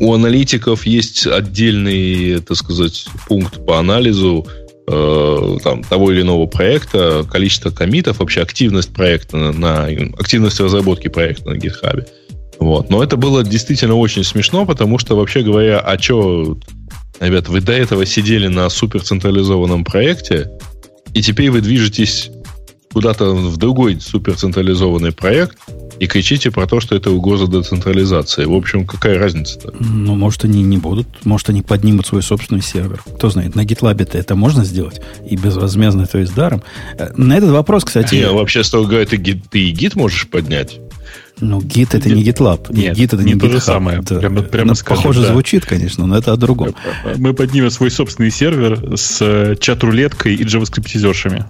у 0.00 0.14
аналитиков 0.14 0.84
есть 0.84 1.26
отдельный, 1.26 2.40
так 2.40 2.56
сказать, 2.56 3.06
пункт 3.28 3.64
по 3.64 3.78
анализу 3.78 4.46
э, 4.88 5.58
там, 5.62 5.82
того 5.82 6.12
или 6.12 6.22
иного 6.22 6.46
проекта, 6.46 7.24
количество 7.30 7.70
комитов, 7.70 8.18
вообще 8.18 8.42
активность 8.42 8.92
проекта 8.92 9.36
на, 9.36 9.52
на 9.52 9.84
активность 10.18 10.60
разработки 10.60 11.08
проекта 11.08 11.50
на 11.50 11.56
гитхабе. 11.56 12.06
Вот. 12.58 12.90
Но 12.90 13.02
это 13.02 13.16
было 13.16 13.44
действительно 13.44 13.94
очень 13.94 14.24
смешно, 14.24 14.64
потому 14.64 14.98
что, 14.98 15.16
вообще 15.16 15.42
говоря, 15.42 15.80
а 15.80 15.98
что, 15.98 16.58
ребят, 17.20 17.48
вы 17.48 17.60
до 17.60 17.72
этого 17.72 18.06
сидели 18.06 18.48
на 18.48 18.68
суперцентрализованном 18.70 19.84
проекте, 19.84 20.50
и 21.12 21.22
теперь 21.22 21.50
вы 21.50 21.60
движетесь 21.60 22.30
куда-то 22.96 23.34
в 23.34 23.58
другой 23.58 24.00
суперцентрализованный 24.00 25.12
проект 25.12 25.58
и 26.00 26.06
кричите 26.06 26.50
про 26.50 26.66
то, 26.66 26.80
что 26.80 26.96
это 26.96 27.10
угроза 27.10 27.46
децентрализации. 27.46 28.46
В 28.46 28.54
общем, 28.54 28.86
какая 28.86 29.18
разница-то? 29.18 29.74
Ну, 29.78 30.14
может, 30.14 30.46
они 30.46 30.62
не 30.62 30.78
будут. 30.78 31.06
Может, 31.26 31.50
они 31.50 31.60
поднимут 31.60 32.06
свой 32.06 32.22
собственный 32.22 32.62
сервер. 32.62 33.02
Кто 33.16 33.28
знает, 33.28 33.54
на 33.54 33.66
GitLab 33.66 34.08
это 34.14 34.34
можно 34.34 34.64
сделать. 34.64 35.02
И 35.28 35.36
безвозмездно, 35.36 36.06
то 36.06 36.16
есть 36.16 36.34
даром. 36.34 36.62
Э, 36.96 37.12
На 37.18 37.36
этот 37.36 37.50
вопрос, 37.50 37.84
кстати... 37.84 38.14
Не, 38.14 38.30
вообще, 38.30 38.64
строго 38.64 38.88
говоря, 38.88 39.04
ты, 39.04 39.18
ты 39.18 39.58
и 39.60 39.70
гид 39.72 39.94
можешь 39.94 40.26
поднять. 40.26 40.80
Ну, 41.40 41.60
Git 41.60 41.88
это 41.92 42.08
не 42.08 42.24
GitLab. 42.24 42.72
Нет, 42.74 42.96
Git 42.96 43.06
это 43.14 43.22
не, 43.22 43.34
не 43.34 43.38
то 43.38 43.50
же 43.50 43.60
самое. 43.60 44.00
Да. 44.00 44.20
Прямо- 44.20 44.42
прямо 44.42 44.74
скажем, 44.74 45.02
Похоже 45.02 45.22
да. 45.22 45.32
звучит, 45.32 45.66
конечно, 45.66 46.06
но 46.06 46.16
это 46.16 46.32
о 46.32 46.36
другом. 46.36 46.74
Мы 47.16 47.34
поднимем 47.34 47.70
свой 47.70 47.90
собственный 47.90 48.30
сервер 48.30 48.96
с 48.96 49.18
э, 49.20 49.54
чат-рулеткой 49.60 50.34
и 50.34 50.44
JavaScript-зершами. 50.44 51.44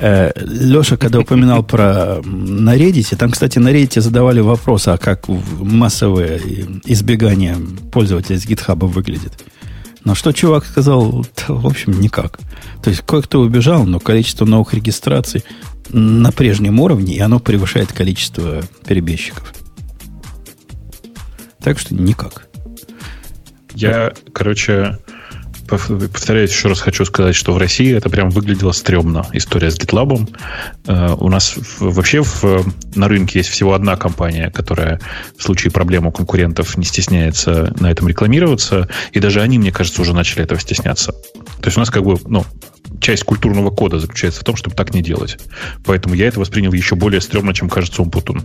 Э, 0.00 0.32
Леша, 0.36 0.96
когда 0.96 1.20
упоминал 1.20 1.62
про 1.62 2.20
на 2.24 2.76
Reddit, 2.76 3.14
там, 3.16 3.30
кстати, 3.30 3.58
на 3.60 3.68
Reddit 3.68 4.00
задавали 4.00 4.40
вопрос, 4.40 4.88
а 4.88 4.98
как 4.98 5.28
массовое 5.28 6.40
избегание 6.84 7.56
пользователя 7.92 8.36
с 8.38 8.44
GitHub 8.46 8.84
выглядит. 8.86 9.32
Но 10.04 10.14
что 10.14 10.32
чувак 10.32 10.64
сказал, 10.64 11.26
да, 11.36 11.54
в 11.54 11.66
общем, 11.66 12.00
никак. 12.00 12.38
То 12.82 12.90
есть 12.90 13.02
кое-кто 13.06 13.40
убежал, 13.40 13.84
но 13.84 14.00
количество 14.00 14.44
новых 14.46 14.72
регистраций 14.74 15.44
на 15.88 16.30
прежнем 16.32 16.78
уровне, 16.80 17.14
и 17.16 17.20
оно 17.20 17.40
превышает 17.40 17.92
количество 17.92 18.62
перебежчиков. 18.86 19.52
Так 21.62 21.78
что 21.78 21.94
никак. 21.94 22.48
Я, 23.74 24.12
короче, 24.32 24.98
пов- 25.66 26.08
повторяюсь, 26.08 26.50
еще 26.50 26.68
раз 26.68 26.80
хочу 26.80 27.04
сказать, 27.04 27.34
что 27.34 27.52
в 27.52 27.58
России 27.58 27.94
это 27.94 28.08
прям 28.10 28.30
выглядело 28.30 28.72
стрёмно, 28.72 29.26
история 29.32 29.70
с 29.70 29.78
GitLab. 29.78 30.28
Э, 30.86 31.14
У 31.18 31.28
нас 31.28 31.54
вообще 31.78 32.22
в- 32.22 32.64
на 32.96 33.08
рынке 33.08 33.38
есть 33.40 33.50
всего 33.50 33.74
одна 33.74 33.96
компания, 33.96 34.50
которая 34.50 35.00
в 35.36 35.42
случае 35.42 35.70
проблем 35.70 36.06
у 36.06 36.12
конкурентов 36.12 36.76
не 36.76 36.84
стесняется 36.84 37.74
на 37.78 37.90
этом 37.90 38.08
рекламироваться, 38.08 38.88
и 39.12 39.20
даже 39.20 39.40
они, 39.42 39.58
мне 39.58 39.70
кажется, 39.72 40.02
уже 40.02 40.14
начали 40.14 40.42
этого 40.42 40.60
стесняться. 40.60 41.12
То 41.12 41.66
есть 41.66 41.76
у 41.76 41.80
нас 41.80 41.90
как 41.90 42.02
бы, 42.04 42.18
ну, 42.26 42.44
часть 43.00 43.24
культурного 43.24 43.70
кода 43.70 43.98
заключается 43.98 44.40
в 44.40 44.44
том, 44.44 44.56
чтобы 44.56 44.76
так 44.76 44.94
не 44.94 45.02
делать. 45.02 45.38
Поэтому 45.84 46.14
я 46.14 46.28
это 46.28 46.38
воспринял 46.38 46.72
еще 46.72 46.94
более 46.94 47.20
стрёмно, 47.20 47.54
чем 47.54 47.68
кажется 47.68 48.02
Умпутун. 48.02 48.44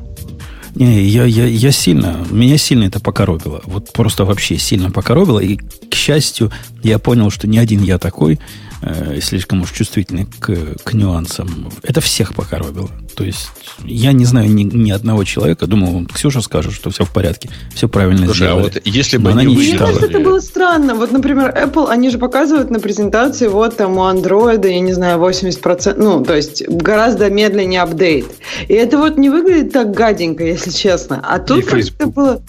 Не, 0.75 1.03
я, 1.03 1.23
я, 1.23 1.45
я 1.45 1.71
сильно, 1.71 2.25
меня 2.29 2.57
сильно 2.57 2.83
это 2.83 2.99
покоробило. 2.99 3.61
Вот 3.65 3.93
просто 3.93 4.25
вообще 4.25 4.57
сильно 4.57 4.91
покоробило. 4.91 5.39
И, 5.39 5.55
к 5.55 5.93
счастью, 5.93 6.51
я 6.83 6.99
понял, 6.99 7.29
что 7.29 7.47
не 7.47 7.57
один 7.57 7.81
я 7.81 7.97
такой, 7.97 8.39
э, 8.85 9.19
слишком 9.21 9.61
уж 9.61 9.71
чувствительный 9.71 10.25
к, 10.39 10.55
к 10.83 10.93
нюансам. 10.93 11.71
Это 11.83 12.01
всех 12.01 12.33
покоробило. 12.35 12.89
То 13.15 13.23
есть, 13.23 13.47
я 13.83 14.11
не 14.11 14.25
знаю 14.25 14.49
ни, 14.49 14.63
ни 14.63 14.91
одного 14.91 15.23
человека, 15.23 15.67
думал, 15.67 16.05
Ксюша 16.05 16.41
скажет, 16.41 16.73
что 16.73 16.89
все 16.89 17.03
в 17.05 17.11
порядке, 17.11 17.49
все 17.73 17.89
правильно 17.89 18.25
Слушай, 18.25 18.47
а 18.47 18.51
сделали. 18.51 18.63
вот 18.63 18.81
если 18.85 19.17
Но 19.17 19.23
бы 19.23 19.31
она 19.31 19.43
не 19.43 19.55
Мне 19.55 19.77
кажется, 19.77 20.05
это 20.05 20.19
было 20.19 20.39
странно. 20.39 20.95
Вот, 20.95 21.11
например, 21.11 21.49
Apple, 21.55 21.87
они 21.89 22.09
же 22.09 22.17
показывают 22.17 22.69
на 22.69 22.79
презентации, 22.79 23.47
вот 23.47 23.77
там 23.77 23.97
у 23.97 24.01
Android, 24.01 24.67
я 24.67 24.79
не 24.79 24.93
знаю, 24.93 25.19
80%, 25.19 25.95
ну, 25.97 26.23
то 26.23 26.35
есть 26.35 26.67
гораздо 26.67 27.29
медленнее 27.29 27.81
апдейт. 27.81 28.27
И 28.67 28.73
это 28.73 28.97
вот 28.97 29.17
не 29.17 29.29
выглядит 29.29 29.73
так 29.73 29.91
гаденько, 29.91 30.43
если 30.43 30.71
честно. 30.71 31.21
А 31.27 31.39
тут 31.39 31.65
как-то 31.65 32.07
было 32.07 32.41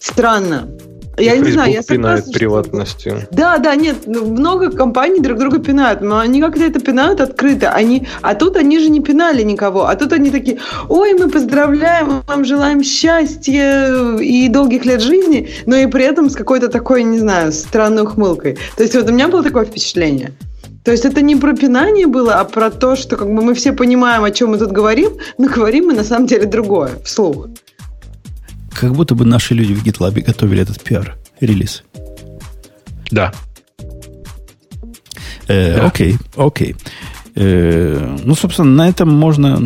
странно. 0.00 0.68
Я 1.18 1.34
И 1.34 1.40
не 1.40 1.52
знаю, 1.52 1.72
я 1.72 1.82
Facebook 1.82 1.96
пинает 1.96 2.18
согласна, 2.18 2.32
что- 2.32 2.38
приватностью. 2.38 3.18
Да, 3.30 3.58
да, 3.58 3.74
нет, 3.74 4.06
много 4.06 4.70
компаний 4.70 5.20
друг 5.20 5.38
друга 5.38 5.58
пинают, 5.58 6.00
но 6.00 6.18
они 6.18 6.40
как-то 6.40 6.64
это 6.64 6.80
пинают 6.80 7.20
открыто. 7.20 7.70
Они, 7.70 8.06
а 8.22 8.34
тут 8.34 8.56
они 8.56 8.78
же 8.78 8.88
не 8.90 9.00
пинали 9.00 9.42
никого, 9.42 9.86
а 9.86 9.94
тут 9.96 10.12
они 10.12 10.30
такие, 10.30 10.58
ой, 10.88 11.14
мы 11.14 11.28
поздравляем, 11.28 12.22
вам 12.26 12.44
желаем 12.44 12.82
счастья 12.82 14.16
и 14.18 14.48
долгих 14.48 14.84
лет 14.84 15.00
жизни, 15.00 15.48
но 15.66 15.76
и 15.76 15.86
при 15.86 16.04
этом 16.04 16.30
с 16.30 16.36
какой-то 16.36 16.68
такой, 16.68 17.02
не 17.02 17.18
знаю, 17.18 17.52
странной 17.52 18.02
ухмылкой. 18.02 18.58
То 18.76 18.82
есть 18.82 18.94
вот 18.94 19.08
у 19.08 19.12
меня 19.12 19.28
было 19.28 19.42
такое 19.42 19.64
впечатление. 19.64 20.32
То 20.84 20.92
есть 20.92 21.04
это 21.04 21.20
не 21.20 21.36
про 21.36 21.54
пинание 21.54 22.06
было, 22.06 22.34
а 22.36 22.44
про 22.44 22.70
то, 22.70 22.96
что 22.96 23.16
как 23.16 23.28
бы 23.28 23.42
мы 23.42 23.52
все 23.54 23.72
понимаем, 23.72 24.24
о 24.24 24.30
чем 24.30 24.50
мы 24.50 24.58
тут 24.58 24.72
говорим, 24.72 25.10
но 25.36 25.48
говорим 25.48 25.86
мы 25.86 25.92
на 25.92 26.04
самом 26.04 26.26
деле 26.26 26.46
другое, 26.46 26.92
вслух. 27.04 27.48
Как 28.80 28.92
будто 28.92 29.14
бы 29.14 29.24
наши 29.24 29.54
люди 29.54 29.72
в 29.74 29.84
GitLab 29.84 30.20
готовили 30.20 30.62
этот 30.62 30.82
пиар-релиз. 30.82 31.82
Да. 33.10 33.32
Э, 35.48 35.76
Да. 35.76 35.86
Окей, 35.86 36.16
окей. 36.36 36.76
Э, 37.34 38.16
Ну, 38.24 38.34
собственно, 38.34 38.70
на 38.70 38.88
этом 38.88 39.08
можно, 39.12 39.58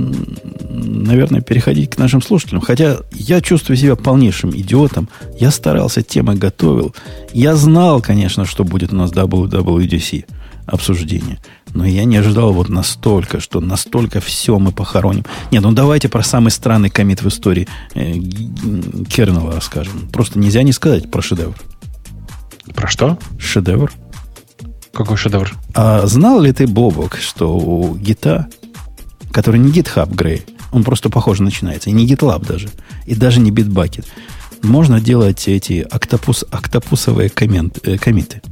наверное, 0.70 1.40
переходить 1.40 1.90
к 1.90 1.98
нашим 1.98 2.22
слушателям. 2.22 2.60
Хотя 2.62 2.98
я 3.12 3.40
чувствую 3.40 3.76
себя 3.76 3.97
полнейшим 3.97 4.51
идиотом. 4.51 5.09
Я 5.39 5.51
старался, 5.51 6.02
темы 6.02 6.34
готовил. 6.36 6.94
Я 7.34 7.55
знал, 7.56 8.01
конечно, 8.01 8.44
что 8.47 8.64
будет 8.64 8.93
у 8.93 8.97
нас 8.97 9.10
WWDC 9.12 10.24
обсуждение. 10.66 11.39
Но 11.74 11.86
я 11.86 12.05
не 12.05 12.16
ожидал 12.16 12.53
вот 12.53 12.69
настолько, 12.69 13.40
что 13.40 13.61
настолько 13.61 14.20
все 14.20 14.59
мы 14.59 14.73
похороним. 14.73 15.24
Нет, 15.51 15.62
ну 15.62 15.73
давайте 15.73 16.09
про 16.09 16.23
самый 16.23 16.51
странный 16.51 16.90
комит 16.90 17.23
в 17.23 17.28
истории 17.28 17.66
э, 17.94 18.15
расскажем. 19.53 20.09
Просто 20.12 20.39
нельзя 20.39 20.62
не 20.62 20.73
сказать 20.73 21.11
про 21.11 21.23
шедевр. 21.23 21.55
Про 22.74 22.89
что? 22.89 23.19
Шедевр. 23.39 23.93
Какой 24.93 25.16
шедевр? 25.16 25.53
А 25.74 26.07
знал 26.07 26.40
ли 26.40 26.53
ты, 26.53 26.66
Бобок, 26.66 27.16
что 27.16 27.57
у 27.57 27.97
гита, 27.97 28.49
который 29.32 29.59
не 29.59 29.73
GitHub 29.73 30.15
Грей, 30.15 30.44
он 30.73 30.85
просто 30.85 31.11
похоже 31.11 31.43
начинается, 31.43 31.90
и 31.90 31.93
не 31.93 32.07
GitLab 32.07 32.47
даже, 32.47 32.69
и 33.07 33.15
даже 33.15 33.40
не 33.40 33.51
Bitbucket, 33.51 34.07
можно 34.62 35.01
делать 35.01 35.49
эти 35.49 35.86
октопус, 35.90 36.44
октопусовые 36.51 37.28
коммент, 37.28 37.78
э, 37.86 37.99
комиты, 37.99 38.43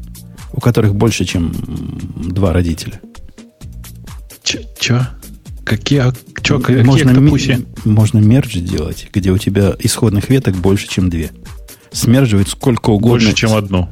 у 0.53 0.61
которых 0.61 0.95
больше, 0.95 1.25
чем 1.25 1.53
два 2.17 2.53
родителя. 2.53 3.01
Ч- 4.43 4.67
Чё? 4.79 5.07
Какие, 5.65 6.01
ак- 6.01 6.17
чё, 6.43 6.59
какие 6.59 6.83
можно, 6.83 7.11
октопуси? 7.13 7.65
ми- 7.85 7.93
можно 7.93 8.19
мердж 8.19 8.59
делать, 8.59 9.09
где 9.13 9.31
у 9.31 9.39
тебя 9.39 9.75
исходных 9.79 10.29
веток 10.29 10.57
больше, 10.57 10.89
чем 10.89 11.11
две. 11.11 11.31
Смерживает 11.93 12.49
сколько 12.49 12.91
угодно. 12.91 13.27
Больше, 13.27 13.35
чем 13.35 13.55
одно. 13.55 13.89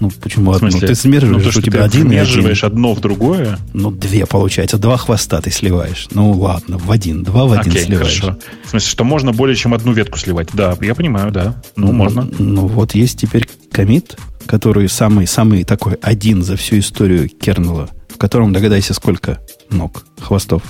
Ну, 0.00 0.10
почему 0.22 0.52
одну? 0.52 0.70
Ты 0.70 0.94
смерживаешь, 0.94 1.44
ну, 1.44 1.50
то, 1.50 1.58
у 1.58 1.62
тебя 1.62 1.82
один 1.84 2.12
и 2.12 2.16
один. 2.16 2.54
одно 2.62 2.94
в 2.94 3.00
другое. 3.00 3.58
Ну, 3.74 3.90
две 3.90 4.26
получается. 4.26 4.78
Два 4.78 4.96
хвоста 4.96 5.40
ты 5.40 5.50
сливаешь. 5.50 6.06
Ну, 6.12 6.30
ладно, 6.30 6.78
в 6.78 6.90
один. 6.92 7.24
Два 7.24 7.46
в 7.46 7.52
один 7.52 7.72
Окей, 7.72 7.84
сливаешь. 7.84 8.20
хорошо. 8.20 8.38
В 8.64 8.70
смысле, 8.70 8.88
что 8.88 9.04
можно 9.04 9.32
более 9.32 9.56
чем 9.56 9.74
одну 9.74 9.92
ветку 9.92 10.16
сливать. 10.16 10.50
Да, 10.52 10.76
я 10.80 10.94
понимаю, 10.94 11.32
да. 11.32 11.60
Ну, 11.74 11.90
можно. 11.92 12.28
Ну, 12.38 12.68
вот 12.68 12.94
есть 12.94 13.18
теперь 13.20 13.48
комит, 13.72 14.16
который 14.46 14.88
самый, 14.88 15.26
самый 15.26 15.64
такой 15.64 15.94
один 15.94 16.44
за 16.44 16.56
всю 16.56 16.78
историю 16.78 17.28
кернела, 17.28 17.90
в 18.18 18.20
котором, 18.20 18.52
догадайся, 18.52 18.94
сколько 18.94 19.38
ног, 19.70 20.04
хвостов. 20.20 20.64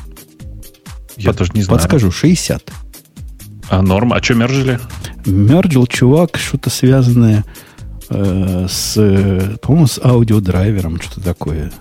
Я 1.17 1.33
тоже 1.33 1.53
не 1.55 1.63
знаю. 1.63 1.81
Подскажу, 1.81 2.11
60. 2.11 2.71
А 3.71 3.81
норм? 3.81 4.13
А 4.13 4.23
что 4.23 4.35
мержили? 4.35 4.79
Мерджил 5.25 5.87
чувак, 5.87 6.37
что-то 6.37 6.69
связанное 6.69 7.47
э, 8.11 8.67
с, 8.69 8.93
по-моему, 9.63 9.87
с 9.87 9.99
аудиодрайвером, 9.99 11.01
что-то 11.01 11.23
такое. 11.23 11.73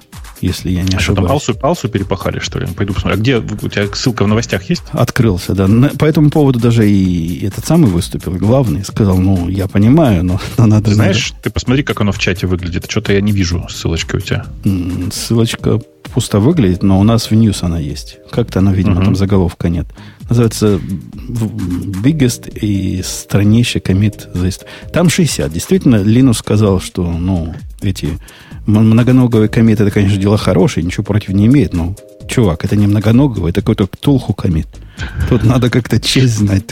Если 0.41 0.69
я 0.69 0.83
не 0.83 0.95
А 0.95 0.99
что 0.99 1.13
там, 1.15 1.25
ошибаюсь. 1.25 1.49
Алсу, 1.49 1.59
Алсу 1.61 1.89
перепахали, 1.89 2.39
что 2.39 2.59
ли? 2.59 2.67
Пойду 2.67 2.93
посмотрю. 2.93 3.17
А 3.17 3.21
где 3.21 3.37
у 3.37 3.69
тебя 3.69 3.87
ссылка 3.93 4.23
в 4.23 4.27
новостях 4.27 4.69
есть? 4.69 4.83
Открылся, 4.91 5.53
да. 5.53 5.67
На- 5.67 5.89
по 5.89 6.05
этому 6.05 6.29
поводу 6.29 6.59
даже 6.59 6.89
и 6.89 7.45
этот 7.45 7.65
самый 7.65 7.89
выступил, 7.89 8.33
главный, 8.33 8.83
сказал, 8.85 9.17
ну, 9.17 9.49
я 9.49 9.67
понимаю, 9.67 10.23
но, 10.23 10.39
но 10.57 10.65
надо... 10.65 10.93
Знаешь, 10.93 11.33
ты 11.41 11.49
посмотри, 11.49 11.83
как 11.83 12.01
оно 12.01 12.11
в 12.11 12.19
чате 12.19 12.47
выглядит. 12.47 12.85
Что-то 12.89 13.13
я 13.13 13.21
не 13.21 13.31
вижу 13.31 13.65
ссылочки 13.69 14.15
у 14.15 14.19
тебя. 14.19 14.45
ссылочка 15.11 15.79
пусто 16.13 16.39
выглядит, 16.39 16.83
но 16.83 16.99
у 16.99 17.03
нас 17.03 17.29
в 17.29 17.33
News 17.33 17.59
она 17.61 17.79
есть. 17.79 18.17
Как-то 18.31 18.59
она, 18.59 18.73
видимо, 18.73 18.95
Мгм. 18.95 19.05
там 19.05 19.15
заголовка 19.15 19.69
нет. 19.69 19.87
Называется 20.29 20.79
Biggest 21.29 22.57
и 22.59 23.01
страннейший 23.01 23.81
комит 23.81 24.27
за 24.33 24.49
Там 24.91 25.09
60. 25.09 25.51
Действительно, 25.51 25.97
Линус 25.97 26.39
сказал, 26.39 26.79
что, 26.81 27.09
ну, 27.09 27.53
эти 27.81 28.09
многоноговые 28.65 29.47
комиты, 29.49 29.83
это, 29.83 29.91
конечно, 29.91 30.17
дело 30.19 30.37
хорошее, 30.37 30.85
ничего 30.85 31.03
против 31.03 31.29
не 31.29 31.45
имеет, 31.45 31.73
но, 31.73 31.95
чувак, 32.27 32.65
это 32.65 32.75
не 32.75 32.87
многоноговый, 32.87 33.51
это 33.51 33.61
какой-то 33.61 33.87
ктулху 33.87 34.33
комит. 34.33 34.67
Тут 35.29 35.43
надо 35.43 35.69
как-то 35.69 35.99
честь 35.99 36.37
знать, 36.37 36.65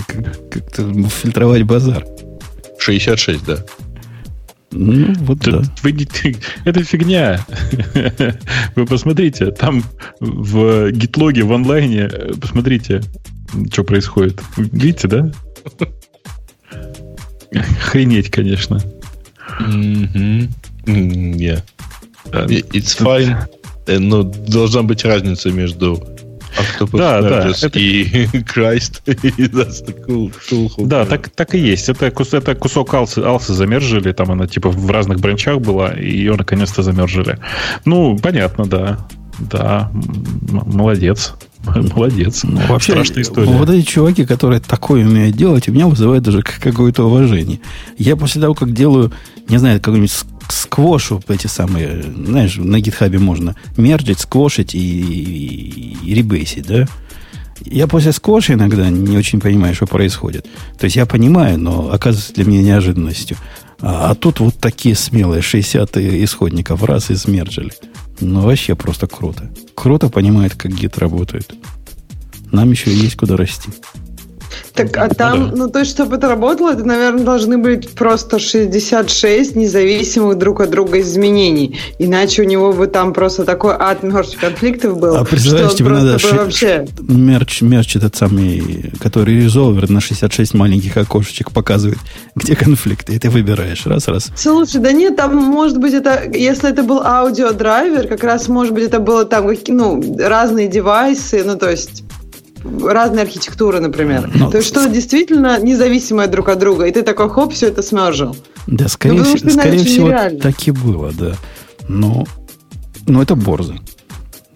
как-то 0.51 0.91
фильтровать 1.09 1.63
базар. 1.63 2.05
66, 2.77 3.45
да. 3.45 3.57
Ну, 4.71 5.13
вот 5.19 5.39
Ты- 5.39 5.51
да. 5.51 5.63
вы 5.83 5.91
это 6.65 6.83
фигня. 6.83 7.45
Вы 8.75 8.85
посмотрите, 8.85 9.51
там 9.51 9.83
в 10.19 10.91
гитлоге 10.91 11.43
в 11.43 11.53
онлайне, 11.53 12.09
посмотрите, 12.41 13.01
что 13.71 13.83
происходит. 13.83 14.41
Видите, 14.57 15.07
да? 15.07 15.31
Охренеть, 17.53 18.29
конечно. 18.29 18.81
Yeah. 20.85 21.61
I- 22.33 22.63
It's 22.71 22.95
fine. 22.99 23.37
Э, 23.87 23.99
Но 23.99 24.23
должна 24.23 24.83
быть 24.83 25.05
разница 25.05 25.51
между 25.51 26.03
Octopus 26.57 26.97
Да, 26.97 27.21
да, 27.21 27.49
это- 27.49 27.79
и 27.79 28.25
Christ. 28.55 29.01
И 29.05 29.43
that's 29.47 29.85
the 29.85 29.95
cool- 30.05 30.33
cool. 30.49 30.87
Да, 30.87 31.05
так, 31.05 31.29
так 31.29 31.53
и 31.55 31.59
есть. 31.59 31.87
Это, 31.89 32.07
это 32.07 32.55
кусок 32.55 32.93
алсы, 32.93 33.19
алсы 33.19 33.53
замержили, 33.53 34.11
там 34.11 34.31
она 34.31 34.47
типа 34.47 34.69
в 34.69 34.89
разных 34.89 35.19
бранчах 35.19 35.59
была, 35.59 35.91
и 35.93 36.09
ее 36.09 36.35
наконец-то 36.35 36.81
замержили. 36.83 37.37
Ну, 37.85 38.17
понятно, 38.17 38.65
да. 38.65 39.07
Да, 39.39 39.91
молодец. 40.49 41.33
Молодец. 41.95 42.43
Ну, 42.43 42.59
вообще, 42.69 42.91
Страшная 42.91 43.23
история. 43.23 43.49
вот 43.51 43.69
эти 43.69 43.83
чуваки, 43.85 44.23
которые 44.25 44.59
такое 44.61 45.03
умеют 45.03 45.35
делать, 45.35 45.67
у 45.67 45.71
меня 45.71 45.87
вызывает 45.87 46.21
даже 46.21 46.43
какое-то 46.43 47.03
уважение. 47.05 47.59
Я 47.97 48.15
после 48.15 48.39
того, 48.39 48.53
как 48.53 48.71
делаю, 48.71 49.11
не 49.49 49.57
знаю, 49.57 49.79
какой-нибудь 49.81 50.11
ск- 50.11 50.27
сквошу, 50.49 51.23
эти 51.27 51.47
самые, 51.47 52.03
знаешь, 52.03 52.57
на 52.57 52.79
гитхабе 52.79 53.17
можно 53.17 53.55
мерджить, 53.77 54.19
сквошить 54.19 54.75
и, 54.75 54.77
и, 54.79 55.97
и 56.03 56.13
ребейсить, 56.13 56.67
да? 56.67 56.85
Я 57.61 57.87
после 57.87 58.11
сквоша 58.11 58.53
иногда 58.53 58.89
не 58.89 59.17
очень 59.17 59.39
понимаю, 59.39 59.73
что 59.73 59.87
происходит. 59.87 60.45
То 60.77 60.83
есть 60.85 60.97
я 60.97 61.07
понимаю, 61.07 61.57
но 61.57 61.89
оказывается 61.91 62.33
для 62.33 62.45
меня 62.45 62.61
неожиданностью. 62.61 63.37
А, 63.81 64.11
а 64.11 64.15
тут 64.15 64.39
вот 64.39 64.55
такие 64.57 64.95
смелые 64.95 65.41
60 65.41 65.97
исходников 65.97 66.83
раз 66.83 67.09
и 67.09 67.15
смерджили. 67.15 67.71
Ну, 68.19 68.41
вообще 68.41 68.75
просто 68.75 69.07
круто. 69.07 69.51
Круто 69.75 70.09
понимает, 70.09 70.55
как 70.55 70.71
гид 70.71 70.97
работает. 70.97 71.53
Нам 72.51 72.71
еще 72.71 72.93
есть 72.93 73.17
куда 73.17 73.35
расти. 73.35 73.69
Так, 74.73 74.97
а 74.97 75.09
там, 75.09 75.51
да. 75.51 75.55
ну, 75.55 75.69
то 75.69 75.79
есть, 75.79 75.91
чтобы 75.91 76.17
это 76.17 76.27
работало, 76.27 76.73
это, 76.73 76.83
наверное, 76.83 77.23
должны 77.23 77.57
быть 77.57 77.89
просто 77.95 78.39
66 78.39 79.55
независимых 79.55 80.37
друг 80.37 80.61
от 80.61 80.69
друга 80.69 80.99
изменений. 81.01 81.79
Иначе 81.99 82.41
у 82.41 82.45
него 82.45 82.73
бы 82.73 82.87
там 82.87 83.13
просто 83.13 83.45
такой 83.45 83.73
ад 83.77 84.03
мертвых 84.03 84.39
конфликтов 84.39 84.99
был. 84.99 85.15
А 85.15 85.23
представляешь, 85.23 85.75
тебе 85.75 85.89
надо 85.89 86.19
ши- 86.19 86.35
вообще... 86.35 86.87
мерч, 86.99 87.61
мерч 87.61 87.95
этот 87.95 88.15
самый, 88.15 88.91
который 88.99 89.35
резолвер 89.35 89.89
на 89.89 90.01
66 90.01 90.53
маленьких 90.53 90.97
окошечек 90.97 91.51
показывает, 91.51 91.99
где 92.35 92.55
конфликты. 92.55 93.15
И 93.15 93.19
ты 93.19 93.29
выбираешь 93.29 93.85
раз, 93.85 94.07
раз. 94.07 94.31
Слушай, 94.35 94.81
да 94.81 94.91
нет, 94.91 95.15
там, 95.15 95.35
может 95.35 95.79
быть, 95.79 95.93
это, 95.93 96.23
если 96.33 96.69
это 96.69 96.83
был 96.83 97.01
аудиодрайвер, 97.01 98.07
как 98.07 98.23
раз, 98.23 98.47
может 98.47 98.73
быть, 98.73 98.85
это 98.85 98.99
было 98.99 99.25
там, 99.25 99.47
ну, 99.67 100.17
разные 100.19 100.67
девайсы, 100.67 101.43
ну, 101.45 101.57
то 101.57 101.69
есть 101.69 102.03
разные 102.83 103.23
архитектуры, 103.23 103.79
например. 103.79 104.29
Ну, 104.33 104.49
то 104.49 104.57
есть 104.57 104.67
что 104.69 104.87
действительно 104.89 105.59
независимое 105.61 106.27
друг 106.27 106.49
от 106.49 106.59
друга, 106.59 106.85
и 106.85 106.91
ты 106.91 107.01
такой, 107.03 107.29
хоп, 107.29 107.53
все 107.53 107.67
это 107.67 107.81
смержил. 107.81 108.35
Да, 108.67 108.87
скорее, 108.87 109.13
Ну, 109.13 109.19
потому 109.19 109.37
всего- 109.37 109.49
что 109.49 109.59
скорее 109.59 109.75
иначе 109.77 109.89
всего, 109.91 110.07
нереально. 110.07 110.39
так 110.39 110.67
и 110.67 110.71
было, 110.71 111.11
да. 111.13 111.35
Но, 111.87 112.25
но 113.07 113.21
это 113.21 113.35
борзо. 113.35 113.75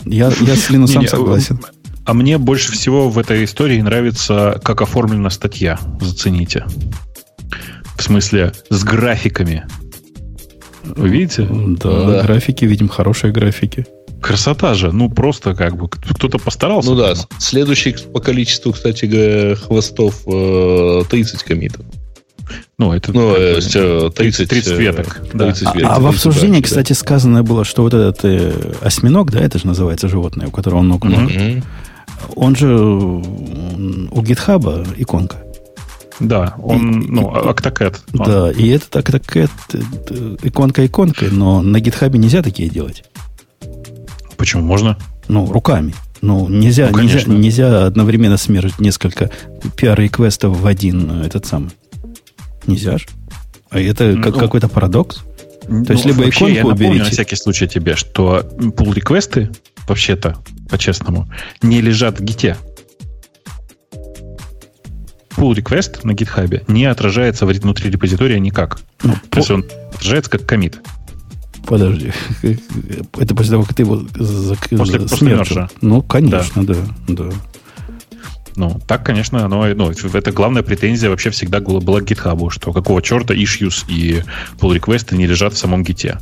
Я, 0.06 0.32
я 0.42 0.56
с 0.56 0.70
Линусом 0.70 1.06
согласен. 1.08 1.60
А 2.06 2.14
мне 2.14 2.38
больше 2.40 2.72
всего 2.72 3.10
в 3.10 3.20
этой 3.20 3.44
истории 3.46 3.80
нравится, 3.82 4.60
как 4.64 4.82
оформлена 4.82 5.30
статья. 5.30 5.78
Зацените. 6.02 6.66
В 7.98 8.02
смысле, 8.02 8.54
с 8.70 8.84
графиками. 8.84 9.66
Вы 10.84 11.10
видите? 11.10 11.48
Да, 11.52 12.06
Да. 12.08 12.24
графики, 12.24 12.66
видим, 12.66 12.88
хорошие 12.88 13.32
графики. 13.32 13.86
Красота 14.22 14.74
же. 14.74 14.92
Ну, 14.92 15.10
просто 15.10 15.56
как 15.56 15.78
бы 15.78 15.88
кто-то 15.88 16.38
постарался. 16.40 16.90
Ну 16.90 16.96
да, 16.96 17.14
следующий 17.38 17.94
по 17.94 18.20
количеству, 18.20 18.74
кстати 18.74 19.06
говоря, 19.06 19.56
хвостов 19.56 20.22
э, 20.28 21.04
30 21.10 21.44
комитов. 21.44 21.86
Ну, 22.78 22.94
это 22.94 23.12
Ну, 23.14 23.36
э, 23.36 23.56
бы 23.56 23.62
с, 23.62 23.76
э, 23.76 24.10
30, 24.16 24.50
30 24.50 24.72
э, 24.74 24.78
веток. 24.78 25.22
Да. 25.34 25.46
30 25.46 25.68
А, 25.68 25.78
веток, 25.78 25.92
а 25.92 26.00
в 26.00 26.04
30 26.04 26.16
обсуждении, 26.16 26.52
братьев, 26.60 26.66
кстати, 26.66 26.94
сказано 26.94 27.44
было, 27.44 27.64
что 27.64 27.84
вот 27.84 27.94
этот 27.94 28.24
э, 28.24 28.74
осьминог, 28.82 29.32
да, 29.32 29.40
это 29.40 29.60
же 29.60 29.68
называется 29.68 30.08
животное, 30.08 30.48
у 30.48 30.52
которого 30.52 30.82
ног 30.82 31.02
да. 31.02 31.08
много. 31.10 31.34
Мгм. 31.34 31.64
Он 32.36 32.56
же 32.56 32.76
у 32.78 34.22
гитхаба 34.22 34.86
иконка. 34.98 35.38
Да, 36.20 36.56
он, 36.62 37.02
И- 37.02 37.08
ну. 37.08 37.28
Он- 37.28 37.56
Да, 38.14 38.52
и 38.52 38.68
это 38.70 39.00
это, 39.00 39.20
э, 39.40 40.36
иконка 40.44 40.86
иконкой, 40.86 41.30
но 41.32 41.62
на 41.62 41.80
гитхабе 41.80 42.20
нельзя 42.20 42.42
такие 42.42 42.70
делать. 42.70 43.04
Почему 44.40 44.64
можно? 44.64 44.98
Ну, 45.28 45.52
руками. 45.52 45.94
Ну, 46.22 46.48
нельзя, 46.48 46.90
Ну, 46.92 47.00
нельзя, 47.02 47.18
конечно. 47.18 47.32
нельзя 47.34 47.86
одновременно 47.86 48.38
смержить 48.38 48.80
несколько 48.80 49.30
пиар-реквестов 49.76 50.58
в 50.58 50.66
один 50.66 51.24
э, 51.24 51.26
этот 51.28 51.46
самый. 51.46 51.72
Нельзя 52.66 52.98
же. 52.98 53.06
А 53.70 53.80
это 53.80 54.16
как, 54.16 54.34
Ну, 54.36 54.40
какой-то 54.40 54.70
парадокс. 54.70 55.24
То 55.86 55.94
есть 55.94 56.06
либо 56.06 56.24
вообще, 56.24 56.46
я 56.46 56.62
иконку 56.62 56.70
напомню 56.70 56.88
уберите. 56.88 57.04
на 57.04 57.10
всякий 57.12 57.36
случай 57.36 57.68
тебе, 57.68 57.96
что 57.98 58.40
pull 58.58 58.94
реквесты 58.94 59.52
вообще-то, 59.88 60.38
по-честному, 60.70 61.30
не 61.62 61.82
лежат 61.82 62.20
в 62.20 62.24
гите. 62.24 62.56
Pull 65.36 65.54
request 65.56 66.00
на 66.04 66.14
гитхабе 66.14 66.64
не 66.68 66.86
отражается 66.86 67.46
внутри 67.46 67.92
репозитория 67.92 68.40
никак. 68.40 68.80
Ну, 69.04 69.14
То 69.30 69.40
есть 69.40 69.52
он 69.52 69.66
отражается 69.94 70.32
как 70.32 70.46
комит. 70.46 70.80
Подожди. 71.70 72.12
Это 73.18 73.36
после 73.36 73.52
того, 73.52 73.64
как 73.64 73.74
ты 73.76 73.84
его 73.84 74.02
за- 74.16 74.56
После- 74.78 75.00
после 75.00 75.28
мержа. 75.28 75.70
Ну, 75.82 76.02
конечно, 76.02 76.66
да. 76.66 76.76
да. 77.08 77.30
Ну, 78.60 78.78
так, 78.88 79.06
конечно, 79.06 79.46
оно, 79.46 79.66
ну, 79.74 79.90
это 79.92 80.32
главная 80.34 80.64
претензия 80.64 81.10
вообще 81.10 81.30
всегда 81.30 81.62
была, 81.62 82.02
к 82.02 82.04
GitHub, 82.04 82.50
что 82.52 82.74
какого 82.74 83.02
черта 83.02 83.34
issues 83.34 83.86
и 83.88 84.22
pull 84.60 84.78
requests 84.78 85.16
не 85.16 85.28
лежат 85.28 85.54
в 85.54 85.58
самом 85.58 85.82
гите. 85.82 86.20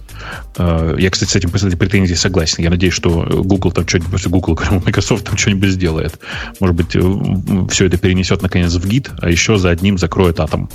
Э, 0.55 0.95
Я, 0.99 1.09
кстати, 1.09 1.31
с 1.31 1.35
этим 1.35 1.49
после 1.49 1.69
этой 1.69 1.77
претензии 1.77 2.14
согласен. 2.14 2.64
Я 2.64 2.69
надеюсь, 2.69 2.93
что 2.93 3.09
Google 3.43 3.72
там 3.72 3.88
что-нибудь, 3.88 4.27
Google, 4.27 4.59
Microsoft 4.85 5.26
там 5.26 5.35
что-нибудь 5.35 5.69
сделает. 5.69 6.19
Может 6.59 6.76
быть, 6.76 7.72
все 7.72 7.85
это 7.88 7.97
перенесет 7.97 8.43
наконец 8.43 8.72
в 8.73 8.88
гид, 8.88 9.09
а 9.19 9.31
еще 9.31 9.57
за 9.57 9.72
одним 9.72 9.97
закроет 9.97 10.39
атом. 10.39 10.69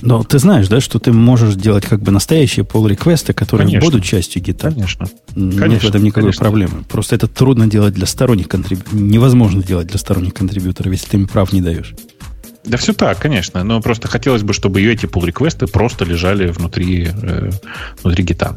Но 0.00 0.22
ты 0.22 0.38
знаешь, 0.38 0.68
да, 0.68 0.80
что 0.80 0.98
ты 0.98 1.12
можешь 1.12 1.54
делать 1.54 1.84
как 1.86 2.00
бы 2.00 2.12
настоящие 2.12 2.64
pull-реквесты, 2.64 3.32
которые 3.32 3.66
Конечно. 3.66 3.90
будут 3.90 4.04
частью 4.04 4.42
гита. 4.42 4.70
Конечно. 4.70 5.08
Нет 5.34 5.54
в 5.54 5.58
Конечно, 5.58 5.88
этом 5.88 6.02
никакой 6.02 6.22
конечно. 6.22 6.44
проблемы. 6.44 6.84
Просто 6.88 7.16
это 7.16 7.26
трудно 7.26 7.66
делать 7.66 7.94
для 7.94 8.06
сторонних 8.06 8.48
контрибьюторов. 8.48 8.92
Невозможно 9.00 9.62
делать 9.62 9.88
для 9.88 9.98
сторонних 9.98 10.34
контрибьюторов, 10.34 10.92
если 10.92 11.07
ты 11.08 11.16
им 11.16 11.26
прав 11.26 11.52
не 11.52 11.60
даешь. 11.60 11.94
Да 12.68 12.76
все 12.76 12.92
так, 12.92 13.18
конечно. 13.18 13.64
Но 13.64 13.80
просто 13.80 14.08
хотелось 14.08 14.42
бы, 14.42 14.52
чтобы 14.52 14.80
ее 14.80 14.92
эти 14.92 15.06
pull 15.06 15.26
реквесты 15.26 15.66
просто 15.66 16.04
лежали 16.04 16.48
внутри, 16.48 17.08
э, 17.22 17.50
внутри 18.02 18.24
Git'а. 18.24 18.56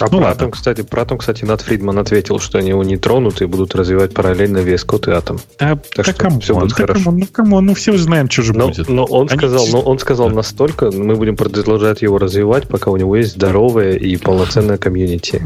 А 0.00 0.06
Ну. 0.10 0.22
Атом, 0.24 0.50
кстати, 0.50 0.82
про 0.82 1.02
Атом, 1.02 1.18
кстати, 1.18 1.44
Нат 1.44 1.60
Фридман 1.62 1.98
ответил, 1.98 2.38
что 2.40 2.58
они 2.58 2.68
его 2.70 2.82
не 2.84 2.96
тронут 2.96 3.40
и 3.42 3.46
будут 3.46 3.74
развивать 3.74 4.12
параллельно 4.14 4.58
VS 4.58 4.86
Code 4.86 5.10
и 5.10 5.14
Атом. 5.14 5.40
Да, 5.58 5.76
Так 5.76 5.82
да 5.96 6.02
что 6.04 6.12
come 6.14 6.29
on, 6.29 6.40
всё 6.40 6.54
будет 6.54 6.70
да 6.70 6.74
хорошо. 6.76 7.04
come 7.04 7.13
on, 7.13 7.20
ну 7.20 7.26
come 7.30 7.51
on, 7.51 7.66
ну 7.66 7.74
все 7.74 7.96
знаем, 7.96 8.28
что 8.30 8.42
же 8.42 8.52
Но, 8.52 8.68
будет. 8.68 8.88
но 8.88 9.04
он 9.04 9.28
Они- 9.30 9.38
сказал, 9.38 9.66
но 9.68 9.80
он 9.80 9.98
сказал 9.98 10.30
настолько, 10.30 10.90
мы 10.90 11.14
будем 11.16 11.36
продолжать 11.36 12.02
его 12.02 12.18
развивать, 12.18 12.68
пока 12.68 12.90
у 12.90 12.96
него 12.96 13.16
есть 13.16 13.32
здоровое 13.32 13.94
и 13.96 14.16
полноценное 14.16 14.76
комьюнити. 14.78 15.42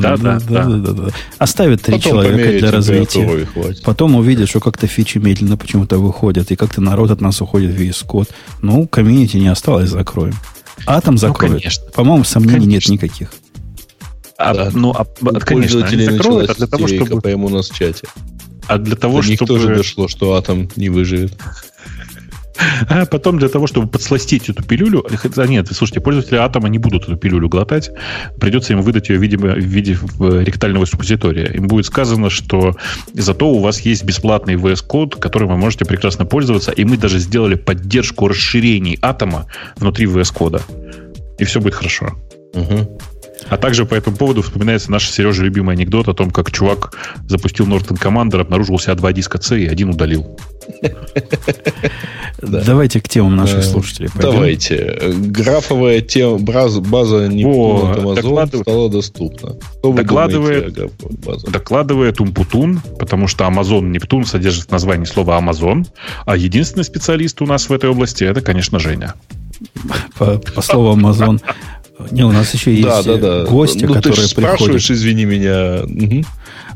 Да, 0.00 0.16
да, 0.16 0.38
да. 0.48 0.64
да. 0.66 1.08
Оставит 1.38 1.82
три 1.82 1.96
Потом 1.96 2.10
человека 2.12 2.58
для 2.58 2.70
развития. 2.70 3.46
Потом 3.84 4.14
увидят, 4.16 4.48
что 4.48 4.60
как-то 4.60 4.86
фичи 4.86 5.18
медленно 5.18 5.56
почему-то 5.56 5.98
выходят, 5.98 6.50
и 6.50 6.56
как-то 6.56 6.80
народ 6.80 7.10
от 7.10 7.20
нас 7.20 7.40
уходит 7.40 7.45
в 7.46 7.80
VS 7.80 8.06
Code. 8.06 8.28
Ну, 8.62 8.86
комьюнити 8.86 9.36
не 9.36 9.48
осталось, 9.48 9.90
закроем. 9.90 10.34
Атом 10.86 11.18
закроют. 11.18 11.56
конечно. 11.56 11.84
По-моему, 11.92 12.24
сомнений 12.24 12.66
Конечно. 12.66 12.92
нет 12.92 13.02
никаких. 13.02 13.32
А, 14.38 14.54
Да. 14.54 14.70
Ну, 14.72 14.92
а, 14.92 15.06
У 15.20 15.40
конечно, 15.40 15.84
они 15.84 16.04
закроют, 16.04 16.50
а 16.50 16.54
для 16.54 16.66
того, 16.66 16.86
чтобы... 16.86 17.20
прямо 17.20 17.46
у 17.46 17.48
нас 17.48 17.70
в 17.70 17.74
чате. 17.74 18.06
А 18.66 18.78
для 18.78 18.96
того, 18.96 19.22
До 19.22 19.28
них 19.28 19.38
чтобы... 19.38 19.54
тоже 19.54 19.74
дошло, 19.74 20.08
что 20.08 20.34
атом 20.34 20.68
не 20.76 20.88
выживет. 20.88 21.32
А 22.88 23.06
потом 23.06 23.38
для 23.38 23.48
того, 23.48 23.66
чтобы 23.66 23.88
подсластить 23.88 24.48
эту 24.48 24.62
пилюлю... 24.62 25.04
Хотя 25.16 25.46
нет, 25.46 25.68
слушайте, 25.72 26.00
пользователи 26.00 26.36
атома 26.36 26.68
не 26.68 26.78
будут 26.78 27.04
эту 27.04 27.16
пилюлю 27.16 27.48
глотать. 27.48 27.90
Придется 28.40 28.72
им 28.72 28.82
выдать 28.82 29.08
ее, 29.08 29.18
видимо, 29.18 29.52
в 29.52 29.58
виде 29.58 29.98
э, 30.20 30.42
ректального 30.44 30.84
суппозитория. 30.84 31.46
Им 31.46 31.66
будет 31.66 31.86
сказано, 31.86 32.30
что 32.30 32.74
зато 33.12 33.48
у 33.48 33.60
вас 33.60 33.80
есть 33.80 34.04
бесплатный 34.04 34.54
VS-код, 34.54 35.16
которым 35.16 35.48
вы 35.50 35.56
можете 35.56 35.84
прекрасно 35.84 36.24
пользоваться, 36.24 36.72
и 36.72 36.84
мы 36.84 36.96
даже 36.96 37.18
сделали 37.18 37.54
поддержку 37.54 38.28
расширений 38.28 38.98
атома 39.02 39.46
внутри 39.76 40.06
VS-кода. 40.06 40.62
И 41.38 41.44
все 41.44 41.60
будет 41.60 41.74
хорошо. 41.74 42.16
Мгм. 42.54 42.88
А 43.48 43.56
также 43.56 43.86
по 43.86 43.94
этому 43.94 44.16
поводу 44.16 44.42
вспоминается 44.42 44.90
наш 44.90 45.10
Сережа 45.10 45.42
любимый 45.42 45.74
анекдот 45.74 46.08
о 46.08 46.14
том, 46.14 46.30
как 46.30 46.50
чувак 46.50 46.96
запустил 47.28 47.66
Norton 47.66 48.00
Commander, 48.00 48.40
обнаружил 48.40 48.74
у 48.74 48.78
себя 48.78 48.94
два 48.94 49.12
диска 49.12 49.40
C 49.40 49.60
и 49.60 49.66
один 49.66 49.90
удалил. 49.90 50.38
Да. 52.42 52.62
Давайте 52.64 53.00
к 53.00 53.08
темам 53.08 53.36
наших 53.36 53.64
слушателей 53.64 54.10
пойдем. 54.10 54.32
Давайте. 54.32 55.00
Графовая 55.14 56.00
тема, 56.00 56.38
база, 56.38 56.78
Amazon 56.80 58.62
стала 58.62 58.90
доступна. 58.90 59.56
Докладывает-? 59.82 61.50
Докладывает 61.50 62.20
Умпутун, 62.20 62.80
потому 62.98 63.26
что 63.28 63.44
Amazon 63.44 63.82
Нептун 63.88 64.24
содержит 64.26 64.66
в 64.66 64.70
названии 64.72 65.06
слова 65.06 65.40
Amazon, 65.40 65.86
а 66.24 66.36
единственный 66.36 66.84
специалист 66.84 67.40
у 67.40 67.46
нас 67.46 67.68
в 67.68 67.72
этой 67.72 67.88
области 67.88 68.24
это, 68.24 68.40
конечно, 68.40 68.78
Женя. 68.78 69.14
По, 70.18 70.38
по 70.38 70.60
слову 70.60 70.98
Amazon. 70.98 71.40
Не, 72.10 72.24
у 72.24 72.32
нас 72.32 72.52
еще 72.54 72.72
есть 72.72 72.82
Да, 72.86 73.02
да, 73.02 73.12
э, 73.12 73.18
да. 73.18 73.44
гости, 73.50 73.84
ну, 73.84 73.94
ты 73.94 74.00
которые 74.00 74.26
спрашиваешь, 74.26 74.86
приходят. 74.86 74.90
извини 74.90 75.24
меня. 75.24 75.82
Мгм. 75.86 76.24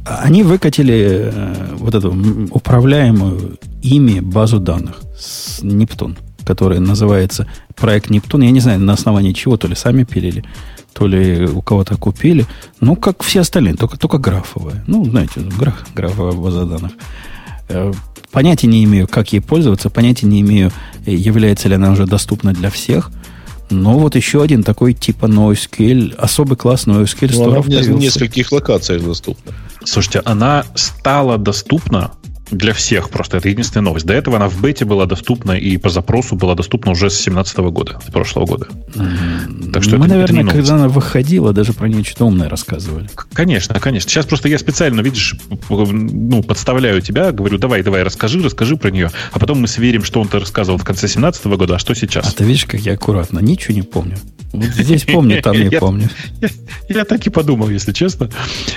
Они 0.06 0.42
выкатили 0.42 1.30
э, 1.32 1.74
вот 1.74 1.94
эту 1.94 2.14
управляемую 2.51 3.59
ими 3.82 4.20
базу 4.20 4.59
данных 4.60 5.01
с 5.18 5.62
Нептун, 5.62 6.16
которая 6.44 6.80
называется 6.80 7.47
проект 7.76 8.09
Нептун. 8.10 8.42
Я 8.42 8.51
не 8.51 8.60
знаю, 8.60 8.80
на 8.80 8.94
основании 8.94 9.32
чего, 9.32 9.56
то 9.56 9.68
ли 9.68 9.74
сами 9.74 10.05
пилили, 10.05 10.42
то 10.94 11.06
ли 11.06 11.44
у 11.47 11.60
кого-то 11.60 11.97
купили. 11.97 12.47
Ну, 12.80 12.97
как 12.97 13.22
все 13.22 13.40
остальные, 13.40 13.74
только, 13.74 13.98
только 13.98 14.16
графовая. 14.18 14.82
Ну, 14.86 15.05
знаете, 15.05 15.40
граф, 15.40 15.84
графовая 15.94 16.32
база 16.32 16.64
данных. 16.64 16.92
Э, 17.68 17.92
Понятия 18.32 18.68
не 18.68 18.84
имею, 18.84 19.09
как 19.09 19.32
ей 19.32 19.40
пользоваться, 19.40 19.90
понятия 19.90 20.26
не 20.26 20.40
имею, 20.40 20.70
является 21.05 21.68
ли 21.68 21.74
она 21.74 21.90
уже 21.90 22.06
доступна 22.06 22.52
для 22.52 22.70
всех. 22.70 23.10
Но 23.70 23.98
вот 23.98 24.16
еще 24.16 24.42
один 24.42 24.62
такой 24.62 24.94
типа 24.94 25.26
NoSQL, 25.26 26.16
особый 26.16 26.56
класс 26.56 26.86
NoSQL 26.86 27.30
Ну, 27.34 27.44
она 27.44 27.60
в 27.60 27.68
нескольких 27.68 28.52
локациях 28.52 29.02
доступна. 29.02 29.52
Слушайте, 29.84 30.20
она 30.24 30.64
стала 30.74 31.38
доступна 31.38 32.12
для 32.51 32.72
всех 32.74 33.10
просто. 33.10 33.36
Это 33.36 33.48
единственная 33.48 33.85
новость. 33.85 34.06
До 34.06 34.12
этого 34.14 34.36
она 34.36 34.48
в 34.48 34.60
бете 34.60 34.85
была 34.85 35.06
доступна 35.06 35.52
и 35.52 35.77
по 35.77 35.89
запросу 35.89 36.36
была 36.36 36.55
доступна 36.55 36.93
уже 36.93 37.10
с 37.10 37.14
2017 37.14 37.59
года, 37.70 38.01
с 38.06 38.10
прошлого 38.10 38.47
года. 38.47 38.66
Так 39.72 39.82
что 39.82 39.97
Мы, 39.98 40.06
это- 40.06 40.14
это 40.14 40.14
наверное, 40.14 40.43
новость. 40.44 40.56
когда 40.56 40.74
она 40.74 40.89
выходила, 40.89 41.52
даже 41.52 41.72
про 41.72 41.89
нее 41.89 42.05
что-то 42.05 42.24
умное 42.27 42.48
рассказывали. 42.48 43.09
Конечно, 43.32 43.78
конечно. 43.81 44.10
Сейчас 44.10 44.27
просто 44.27 44.48
я 44.48 44.59
специально, 44.59 45.01
видишь, 45.01 45.36
ну, 45.68 46.43
подставляю 46.43 47.01
тебя, 47.01 47.32
говорю, 47.32 47.59
давай, 47.59 47.82
давай, 47.82 48.02
расскажи, 48.02 48.43
расскажи 48.43 48.77
про 48.77 48.90
нее, 48.90 49.10
а 49.32 49.39
потом 49.39 49.60
мы 49.60 49.68
сверим, 49.68 50.02
что 50.05 50.20
он-то 50.20 50.39
рассказывал 50.40 50.78
в 50.78 50.85
конце 50.85 51.02
2017 51.02 51.47
года, 51.56 51.77
а 51.77 51.78
что 51.78 51.93
А 51.93 51.97
сейчас. 51.97 52.35
ты 52.35 52.44
видишь, 52.44 52.64
как 52.64 52.81
я 52.81 52.94
аккуратно. 52.94 53.39
Ничего 53.40 53.74
не 53.74 53.82
помню. 53.82 54.16
Вот 54.52 54.64
здесь 54.64 55.05
помню, 55.05 55.40
там 55.43 55.55
не 55.56 55.68
Я- 55.70 55.78
помню. 55.78 56.09
Я 56.89 57.05
так 57.05 57.24
и 57.27 57.31
подумал, 57.31 57.68
если 57.68 57.93
честно. 57.93 58.28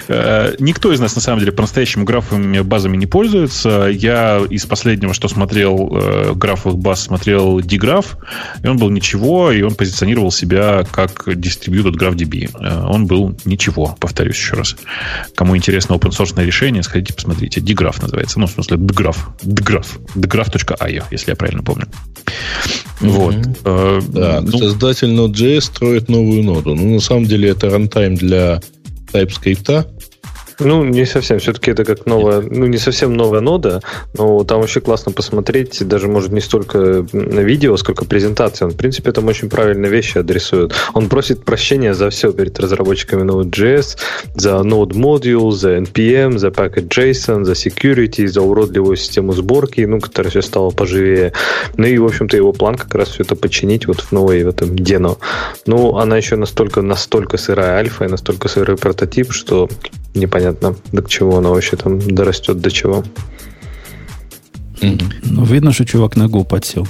Э, 0.08 0.54
Никто 0.60 0.94
из 0.94 1.00
нас, 1.00 1.16
на 1.16 1.22
самом 1.22 1.40
деле, 1.40 1.52
по-настоящему 1.52 2.06
графовыми 2.06 2.60
базами 2.62 2.96
не 2.96 3.08
пользуется. 3.08 3.63
Я 3.66 4.42
из 4.50 4.66
последнего, 4.66 5.14
что 5.14 5.28
смотрел 5.28 5.90
э, 5.92 6.34
графовых 6.36 6.78
баз, 6.78 7.04
смотрел 7.04 7.60
Digraph, 7.60 8.18
и 8.64 8.68
он 8.68 8.78
был 8.78 8.90
ничего, 8.90 9.52
и 9.52 9.62
он 9.62 9.76
позиционировал 9.76 10.32
себя 10.32 10.84
как 10.92 11.28
Distributed 11.28 11.94
GraphDB. 11.94 12.50
Э, 12.60 12.86
Он 12.86 13.06
был 13.06 13.36
ничего, 13.46 13.96
повторюсь 14.00 14.38
еще 14.38 14.56
раз. 14.56 14.76
Кому 15.36 15.56
интересно 15.56 15.94
open 15.94 16.12
source 16.12 16.44
решение, 16.44 16.84
сходите, 16.84 17.14
посмотрите. 17.14 17.62
Digraph 17.62 18.02
называется. 18.02 18.40
Ну, 18.40 18.48
в 18.48 18.52
смысле, 18.52 18.78
Dgraph. 18.78 19.18
Dgraph. 19.44 19.88
Dgraph.io, 20.16 21.04
если 21.12 21.32
я 21.32 21.36
правильно 21.36 21.64
помню. 21.64 21.88
Вот. 23.00 23.36
Э, 23.66 24.02
Так, 24.14 24.44
ну, 24.44 24.58
создатель 24.58 25.10
Node.js 25.10 25.62
строит 25.62 26.10
новую 26.10 26.44
ноду. 26.44 26.76
Ну, 26.76 26.96
на 26.96 27.02
самом 27.02 27.26
деле, 27.26 27.50
это 27.50 27.70
рантайм 27.70 28.16
для 28.16 28.62
TypeScript. 29.12 29.88
Ну, 30.60 30.84
не 30.84 31.06
совсем. 31.06 31.40
Все-таки 31.40 31.72
это 31.72 31.84
как 31.84 32.06
новая, 32.06 32.42
ну, 32.42 32.66
не 32.66 32.78
совсем 32.78 33.14
новая 33.14 33.42
нода, 33.42 33.82
но 34.18 34.44
там 34.44 34.62
вообще 34.62 34.82
классно 34.82 35.12
посмотреть, 35.12 35.86
даже, 35.88 36.08
может, 36.08 36.32
не 36.32 36.42
столько 36.42 37.06
на 37.12 37.40
видео, 37.40 37.78
сколько 37.78 38.06
презентации. 38.06 38.66
Он, 38.66 38.72
в 38.72 38.78
принципе, 38.78 39.12
там 39.12 39.28
очень 39.28 39.50
правильно 39.50 39.88
вещи 39.88 40.18
адресует. 40.18 40.74
Он 40.94 41.10
просит 41.10 41.44
прощения 41.44 41.94
за 41.94 42.10
все 42.10 42.32
перед 42.32 42.60
разработчиками 42.60 43.24
Node.js, 43.24 43.98
за 44.36 44.50
Node 44.50 44.94
Module, 44.94 45.52
за 45.52 45.78
NPM, 45.78 46.38
за 46.38 46.50
Packet 46.50 46.88
JSON, 46.88 47.44
за 47.44 47.54
security, 47.54 48.28
за 48.28 48.42
уродливую 48.42 48.96
систему 48.96 49.34
сборки, 49.34 49.82
ну, 49.82 50.00
которая 50.00 50.30
все 50.32 50.42
стала 50.42 50.70
поживее. 50.72 51.34
Ну 51.78 51.86
и, 51.86 51.98
в 51.98 52.06
общем-то, 52.06 52.38
его 52.38 52.54
план 52.54 52.76
как 52.76 52.94
раз 52.96 53.10
все 53.10 53.24
это 53.24 53.36
починить 53.36 53.88
вот 53.88 54.02
в 54.02 54.12
новой 54.12 54.44
в 54.44 54.48
этом 54.48 54.70
Deno. 54.70 55.18
Ну, 55.66 55.98
она 55.98 56.18
еще 56.18 56.36
настолько, 56.36 56.82
настолько 56.82 57.38
сырая 57.38 57.78
альфа 57.78 58.06
и 58.06 58.10
настолько 58.10 58.48
сырой 58.48 58.78
прототип, 58.78 59.32
что 59.32 59.70
непонятно, 60.14 60.76
до 60.92 61.04
чего 61.04 61.38
она 61.38 61.50
вообще 61.50 61.76
там 61.78 62.00
дорастет, 62.00 62.60
до 62.62 62.72
чего. 62.72 63.04
Ну, 64.82 65.46
видно, 65.46 65.72
что 65.72 65.86
чувак 65.86 66.16
на 66.18 66.24
Go 66.28 66.44
подсел. 66.46 66.88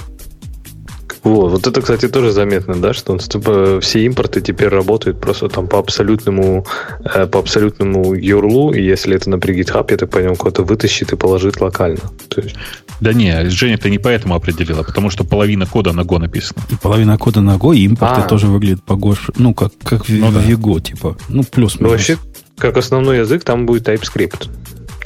Вот, 1.22 1.52
вот 1.52 1.66
это, 1.66 1.80
кстати, 1.80 2.06
тоже 2.08 2.32
заметно, 2.32 2.74
да, 2.74 2.92
что 2.92 3.12
он, 3.12 3.18
типа, 3.18 3.80
все 3.80 4.04
импорты 4.04 4.42
теперь 4.42 4.68
работают 4.68 5.20
просто 5.20 5.48
там 5.48 5.68
по 5.68 5.78
абсолютному, 5.78 6.66
э, 7.02 7.26
по 7.26 7.38
абсолютному 7.38 8.12
юрлу, 8.14 8.72
и 8.74 8.82
если 8.82 9.16
это 9.16 9.30
на 9.30 9.36
GitHub, 9.36 9.86
я 9.90 9.96
так 9.96 10.10
понял, 10.10 10.36
куда-то 10.36 10.64
вытащит 10.64 11.12
и 11.14 11.16
положит 11.16 11.62
локально. 11.62 12.00
То 12.28 12.42
есть, 12.42 12.56
Да 13.00 13.14
не, 13.14 13.48
Женя 13.48 13.74
это 13.76 13.88
не 13.88 13.98
поэтому 13.98 14.34
определила, 14.34 14.82
потому 14.82 15.08
что 15.08 15.24
половина 15.24 15.64
кода 15.66 15.92
на 15.94 16.02
Go 16.02 16.18
написана. 16.18 16.60
И 16.70 16.74
половина 16.76 17.16
кода 17.16 17.40
на 17.40 17.56
Go, 17.56 17.74
и 17.74 17.84
импорты 17.86 18.20
А. 18.20 18.28
тоже 18.28 18.46
выглядят 18.48 18.82
погош. 18.82 19.30
Ну, 19.38 19.54
как, 19.54 19.72
как 19.82 20.04
в, 20.06 20.10
Ну 20.10 20.30
да. 20.30 20.40
в 20.40 20.46
Vigo, 20.46 20.78
типа. 20.82 21.16
Ну, 21.30 21.36
ну, 21.36 21.42
плюс-минус. 21.44 21.90
вообще, 21.90 22.18
как 22.58 22.76
основной 22.76 23.18
язык, 23.18 23.44
там 23.44 23.66
будет 23.66 23.88
TypeScript. 23.88 24.48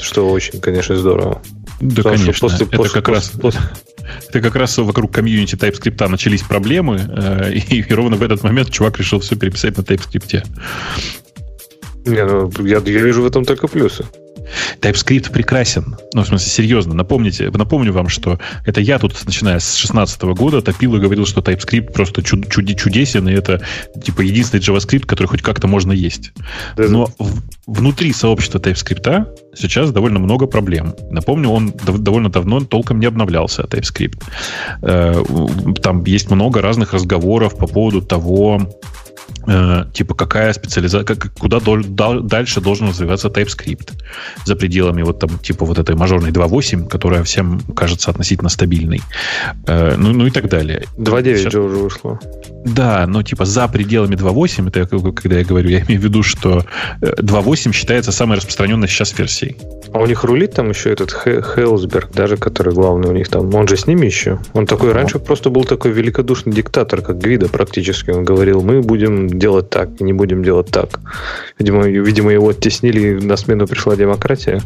Что 0.01 0.31
очень, 0.31 0.61
конечно, 0.61 0.97
здорово. 0.97 1.43
Да, 1.81 1.97
Потому 2.03 2.17
конечно. 2.17 2.49
после- 2.49 2.67
это, 2.67 2.77
после- 2.77 2.95
как 2.95 3.09
раз, 3.09 3.29
после- 3.31 3.61
это 4.29 4.41
как 4.41 4.55
раз 4.57 4.79
вокруг 4.79 5.13
комьюнити 5.13 5.55
TypeScript 5.55 6.09
начались 6.09 6.43
проблемы, 6.43 7.01
э, 7.09 7.53
и, 7.55 7.81
и 7.81 7.95
ровно 7.95 8.17
в 8.17 8.23
этот 8.23 8.43
момент 8.43 8.71
чувак 8.71 8.99
решил 8.99 9.21
все 9.21 9.37
переписать 9.37 9.77
на 9.77 9.83
TypeScript. 9.83 10.45
Не, 12.07 12.25
ну, 12.25 12.51
я, 12.65 12.79
я 12.79 13.03
вижу 13.03 13.23
в 13.23 13.27
этом 13.27 13.45
только 13.45 13.69
плюсы. 13.69 14.05
TypeScript 14.81 15.33
прекрасен. 15.33 15.97
Ну, 16.15 16.23
в 16.23 16.27
смысле, 16.27 16.51
серьезно. 16.51 16.95
Напомните, 16.95 17.51
напомню 17.51 17.93
вам, 17.93 18.09
что 18.09 18.39
это 18.65 18.81
я 18.81 18.99
тут, 18.99 19.15
начиная 19.27 19.59
с 19.59 19.75
16 19.75 20.23
года, 20.35 20.61
топил 20.63 20.97
и 20.97 21.01
говорил, 21.01 21.27
что 21.27 21.41
TypeScript 21.41 21.93
просто 21.93 22.23
чуд- 22.23 22.49
чуди- 22.49 22.75
чудесен, 22.75 23.29
и 23.29 23.33
это, 23.33 23.61
типа, 24.05 24.23
единственный 24.23 24.61
JavaScript, 24.61 25.07
который 25.07 25.27
хоть 25.27 25.43
как-то 25.43 25.67
можно 25.67 25.93
есть. 25.93 26.33
Да, 26.77 26.85
Но 26.89 27.07
в- 27.19 27.43
внутри 27.67 28.13
сообщества 28.13 28.59
TypeScript 28.59 29.27
сейчас 29.57 29.91
довольно 29.93 30.19
много 30.19 30.47
проблем. 30.47 30.95
Напомню, 31.11 31.51
он 31.51 31.71
дов- 31.71 31.99
довольно 31.99 32.29
давно 32.31 32.61
толком 32.61 33.01
не 33.01 33.07
обновлялся, 33.07 33.63
TypeScript. 33.63 34.23
Э, 34.83 35.25
Там 35.83 36.05
есть 36.05 36.31
много 36.31 36.61
разных 36.63 36.93
разговоров 36.95 37.57
по 37.57 37.67
поводу 37.67 38.01
того, 38.03 38.61
типа 39.93 40.15
какая 40.15 40.53
специализация, 40.53 41.17
куда 41.39 41.61
дол- 41.61 41.85
дал- 41.85 42.21
дальше 42.23 42.61
должен 42.61 42.89
развиваться 42.89 43.29
TypeScript 43.29 43.93
за 44.45 44.57
пределами 44.57 45.03
вот 45.03 45.19
там 45.19 45.39
типа 45.39 45.65
вот 45.65 45.79
этой 45.79 45.95
мажорной 45.97 46.31
2.8, 46.31 46.89
которая 46.89 47.23
всем 47.23 47.61
кажется 47.77 48.11
относительно 48.11 48.49
стабильной. 48.51 49.01
Э, 49.67 49.95
Ну, 49.97 50.13
ну 50.13 50.27
и 50.27 50.31
так 50.31 50.49
далее. 50.49 50.85
2.9 50.97 51.39
Сейчас- 51.39 51.53
же 51.53 51.61
уже 51.61 51.77
вышло. 51.77 52.19
да, 52.65 53.07
но 53.07 53.23
типа 53.23 53.45
за 53.45 53.69
пределами 53.69 54.17
2.8, 54.17 54.69
это 54.69 54.81
я 54.81 54.87
когда 54.87 55.39
я 55.39 55.45
говорю, 55.45 55.69
я 55.71 55.81
имею 55.81 56.01
в 56.01 56.05
виду, 56.05 56.23
что 56.23 56.65
э, 57.01 57.15
2.8 57.23 57.73
считается 57.73 58.13
самой 58.13 58.37
распространенной 58.37 58.89
сейчас 58.89 59.19
версией. 59.19 59.57
А 59.93 60.01
у 60.01 60.07
них 60.07 60.25
рулит 60.25 60.53
там 60.53 60.69
еще 60.71 60.93
этот 60.93 61.11
Хе- 61.13 61.41
Хейлсберг, 61.43 62.13
даже 62.13 62.37
который 62.37 62.75
главный 62.75 63.09
у 63.09 63.13
них 63.13 63.29
там. 63.29 63.55
Он 63.55 63.67
же 63.69 63.77
с 63.77 63.87
ними 63.87 64.05
еще. 64.07 64.39
Он 64.53 64.67
такой 64.67 64.93
раньше 64.93 65.19
просто 65.19 65.49
был 65.51 65.65
такой 65.65 65.93
великодушный 65.93 66.53
диктатор, 66.53 67.01
как 67.01 67.19
Гвида 67.19 67.49
практически. 67.49 68.11
Он 68.11 68.25
говорил, 68.25 68.61
мы 68.63 68.83
будем 68.83 69.38
делать 69.39 69.71
так, 69.71 70.01
и 70.01 70.05
не 70.05 70.13
будем 70.13 70.43
делать 70.43 70.69
так. 70.71 71.01
Видимо, 71.59 71.87
видимо 71.87 72.33
его 72.33 72.51
оттеснили, 72.51 73.15
на 73.21 73.37
смену 73.37 73.67
пришла 73.67 73.97
демократия. 73.97 74.63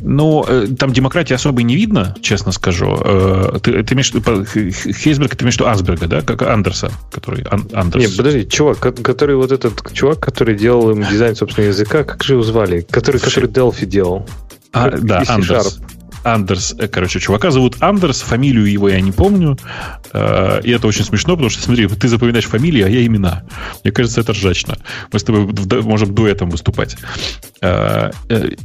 Ну, 0.00 0.44
э, 0.46 0.68
там 0.78 0.92
демократии 0.92 1.34
особо 1.34 1.60
и 1.60 1.64
не 1.64 1.76
видно, 1.76 2.14
честно 2.20 2.52
скажу. 2.52 2.96
Э, 3.04 3.58
ты, 3.62 3.82
ты 3.82 3.94
имеешь 3.94 4.12
Хейсберг, 4.12 5.36
ты 5.36 5.44
имеешь 5.44 5.56
в 5.56 5.60
виду 5.60 5.68
Асберга, 5.68 6.06
да? 6.06 6.20
Как 6.22 6.42
Андерса, 6.42 6.90
который 7.12 7.44
Ан, 7.50 7.68
Андерс. 7.72 8.04
Нет, 8.04 8.16
подожди, 8.16 8.48
чувак, 8.48 8.78
который 8.78 9.36
вот 9.36 9.52
этот 9.52 9.92
чувак, 9.92 10.20
который 10.20 10.56
делал 10.56 10.90
им 10.90 11.02
дизайн 11.02 11.36
собственного 11.36 11.70
языка, 11.70 12.04
как 12.04 12.22
же 12.22 12.34
его 12.34 12.42
звали? 12.42 12.86
Который, 12.90 13.20
который 13.20 13.48
Delphi 13.48 13.86
делал. 13.86 14.26
А, 14.72 14.90
да, 14.90 15.22
Андерс. 15.26 15.80
Андерс, 16.26 16.74
э, 16.78 16.88
короче, 16.88 17.20
чувака 17.20 17.50
зовут 17.50 17.76
Андерс, 17.80 18.20
фамилию 18.20 18.66
его 18.70 18.88
я 18.88 19.00
не 19.00 19.12
помню. 19.12 19.56
Э, 20.12 20.60
и 20.62 20.70
это 20.70 20.88
очень 20.88 21.04
смешно, 21.04 21.34
потому 21.34 21.50
что, 21.50 21.62
смотри, 21.62 21.86
ты 21.86 22.08
запоминаешь 22.08 22.46
фамилии, 22.46 22.82
а 22.82 22.88
я 22.88 23.06
имена. 23.06 23.44
Мне 23.84 23.92
кажется, 23.92 24.20
это 24.20 24.32
ржачно. 24.32 24.76
Мы 25.12 25.18
с 25.18 25.24
тобой 25.24 25.46
можем 25.82 26.14
дуэтом 26.14 26.50
выступать. 26.50 26.96
Э, 27.60 28.10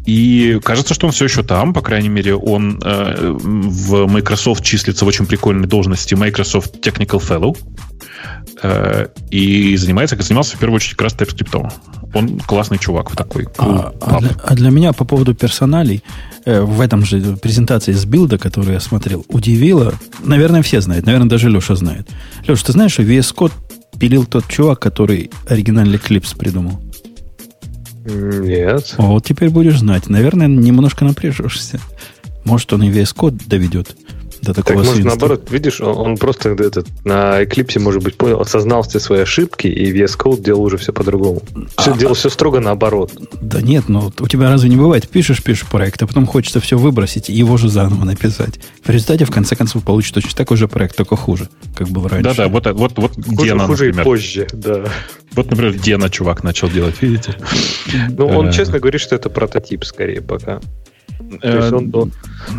и 0.06 0.60
кажется, 0.64 0.94
что 0.94 1.06
он 1.06 1.12
все 1.12 1.26
еще 1.26 1.44
там, 1.44 1.74
по 1.74 1.82
крайней 1.82 2.10
мере, 2.10 2.36
он 2.36 2.80
в 2.82 4.08
Microsoft 4.08 4.64
числится 4.64 5.06
в 5.06 5.08
очень 5.08 5.26
прикольной 5.26 5.68
должности 5.68 6.16
Microsoft 6.16 6.76
Technical 6.86 7.20
Fellow. 7.20 7.56
И 9.31 9.76
занимается, 9.77 10.15
как 10.15 10.26
занимался 10.26 10.56
в 10.56 10.60
первую 10.60 10.76
очередь 10.76 10.95
как 10.95 11.06
раз 11.06 11.15
TypeScript. 11.15 11.72
Он 12.14 12.39
классный 12.39 12.77
чувак 12.77 13.15
такой. 13.15 13.48
А, 13.57 13.93
а, 14.02 14.19
для, 14.19 14.30
а 14.43 14.56
для 14.56 14.69
меня 14.69 14.93
по 14.93 15.06
поводу 15.06 15.34
персоналей, 15.34 16.03
Э, 16.45 16.61
в 16.61 16.81
этом 16.81 17.06
же 17.06 17.35
презентации 17.38 17.93
с 17.93 18.06
билда, 18.06 18.38
которую 18.38 18.73
я 18.73 18.80
смотрел, 18.80 19.26
удивило. 19.30 19.93
Наверное, 20.23 20.61
все 20.61 20.81
знают. 20.81 21.06
Наверное, 21.06 21.30
даже 21.30 21.49
Леша 21.49 21.76
знает. 21.76 22.07
Леша, 22.48 22.65
ты 22.65 22.72
знаешь, 22.72 22.93
что 22.93 23.03
VS 23.03 23.35
Code 23.35 23.53
пилил 23.99 24.26
тот 24.26 24.48
чувак, 24.48 24.80
который 24.80 25.30
оригинальный 25.48 25.99
клипс 25.99 26.34
придумал? 26.34 26.81
Нет. 28.06 28.95
Вот 28.98 29.26
теперь 29.26 29.49
будешь 29.49 29.80
знать. 29.80 30.10
Наверное, 30.10 30.48
немножко 30.48 31.06
напряжешься. 31.06 31.80
Может, 32.43 32.73
он 32.73 32.84
и 32.84 32.89
VS 32.89 33.15
Code 33.15 33.48
доведет 33.48 33.95
до 34.42 34.54
такого 34.54 34.80
так, 34.80 34.88
может, 34.88 35.06
наоборот, 35.06 35.52
видишь, 35.52 35.82
он, 35.82 35.98
он 35.98 36.18
просто 36.18 36.50
этот, 36.50 36.88
на 37.06 37.44
Eclipse, 37.44 37.80
может 37.80 38.02
быть, 38.02 38.16
понял, 38.16 38.42
осознал 38.42 38.82
все 38.84 39.00
свои 39.00 39.22
ошибки, 39.22 39.68
и 39.68 39.94
VS 39.94 40.18
Code 40.18 40.42
делал 40.42 40.64
уже 40.64 40.78
все 40.78 40.92
по-другому. 40.92 41.42
Все, 41.78 41.94
а, 41.94 41.98
делал 41.98 42.16
все 42.16 42.30
строго 42.30 42.60
наоборот. 42.60 43.12
Да 43.40 43.62
нет, 43.62 43.88
ну 43.88 44.12
у 44.20 44.28
тебя 44.28 44.50
разве 44.50 44.70
не 44.70 44.78
бывает? 44.78 45.08
Пишешь, 45.08 45.44
пишешь 45.44 45.68
проект, 45.70 46.02
а 46.02 46.08
потом 46.08 46.26
хочется 46.26 46.60
все 46.60 46.78
выбросить 46.78 47.30
и 47.30 47.34
его 47.34 47.58
же 47.58 47.70
заново 47.70 48.04
написать. 48.04 48.60
В 48.84 48.90
результате, 48.90 49.26
в 49.26 49.32
конце 49.32 49.56
концов, 49.56 49.84
получится 49.84 50.16
точно 50.16 50.36
такой 50.36 50.58
же 50.58 50.68
проект, 50.68 50.96
только 50.96 51.16
хуже, 51.16 51.50
как 51.76 51.90
был 51.90 52.08
раньше. 52.08 52.30
Да-да, 52.30 52.48
вот, 52.48 52.66
вот, 52.66 52.94
вот 52.98 53.16
хуже, 53.16 53.50
Гена, 53.50 53.68
хуже 53.68 53.86
например. 53.86 54.02
и 54.02 54.04
позже, 54.06 54.48
да. 54.54 54.86
Вот, 55.34 55.50
например, 55.50 55.74
Гена 55.78 56.10
чувак 56.10 56.44
начал 56.44 56.70
делать, 56.70 57.02
видите? 57.02 57.36
Ну, 58.10 58.28
он 58.28 58.50
э. 58.50 58.52
честно 58.52 58.80
говорит, 58.80 59.02
что 59.02 59.16
это 59.16 59.30
прототип 59.30 59.86
скорее 59.86 60.22
пока. 60.22 60.60
Э, 61.41 61.69
он, 61.73 61.89
он, 61.93 62.11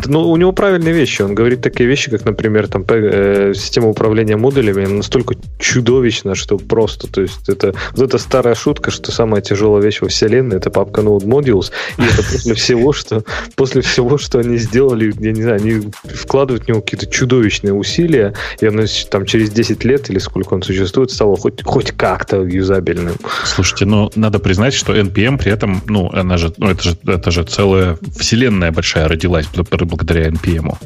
ну, 0.05 0.29
у 0.29 0.37
него 0.37 0.51
правильные 0.51 0.93
вещи. 0.93 1.21
Он 1.21 1.35
говорит 1.35 1.61
такие 1.61 1.87
вещи, 1.87 2.09
как, 2.09 2.25
например, 2.25 2.67
там, 2.67 2.85
э, 2.87 3.53
система 3.55 3.89
управления 3.89 4.37
модулями 4.37 4.85
настолько 4.85 5.35
чудовищна, 5.59 6.35
что 6.35 6.57
просто, 6.57 7.07
то 7.07 7.21
есть 7.21 7.49
это 7.49 7.73
вот 7.95 8.01
эта 8.01 8.17
старая 8.17 8.55
шутка, 8.55 8.91
что 8.91 9.11
самая 9.11 9.41
тяжелая 9.41 9.81
вещь 9.81 10.01
во 10.01 10.07
вселенной 10.07 10.57
это 10.57 10.69
папка 10.69 11.01
Node 11.01 11.25
Modules, 11.25 11.71
и 11.97 12.03
это 12.03 12.23
после 12.23 12.53
всего, 12.53 12.93
что 12.93 13.23
после 13.55 13.81
всего, 13.81 14.17
что 14.17 14.39
они 14.39 14.57
сделали, 14.57 15.13
я 15.19 15.31
не 15.31 15.41
знаю, 15.41 15.61
они 15.61 15.91
вкладывают 16.03 16.65
в 16.65 16.67
него 16.67 16.81
какие-то 16.81 17.07
чудовищные 17.07 17.73
усилия, 17.73 18.33
и 18.59 18.65
оно 18.65 18.83
там 19.09 19.25
через 19.25 19.51
10 19.51 19.83
лет 19.83 20.09
или 20.09 20.19
сколько 20.19 20.53
он 20.53 20.61
существует, 20.63 21.11
стало 21.11 21.37
хоть, 21.37 21.63
хоть 21.63 21.91
как-то 21.91 22.43
юзабельным. 22.43 23.15
Слушайте, 23.45 23.85
ну, 23.85 24.11
надо 24.15 24.39
признать, 24.39 24.73
что 24.73 24.95
NPM 24.95 25.37
при 25.37 25.51
этом, 25.51 25.81
ну, 25.87 26.09
она 26.13 26.37
же, 26.37 26.53
ну, 26.57 26.69
это 26.69 26.83
же, 26.83 26.97
это 27.05 27.31
же 27.31 27.43
целая 27.43 27.97
вселенная 28.17 28.52
вселенная 28.53 28.71
большая 28.71 29.07
родилась 29.07 29.47
благодаря 29.53 30.27
NPM. 30.27 30.77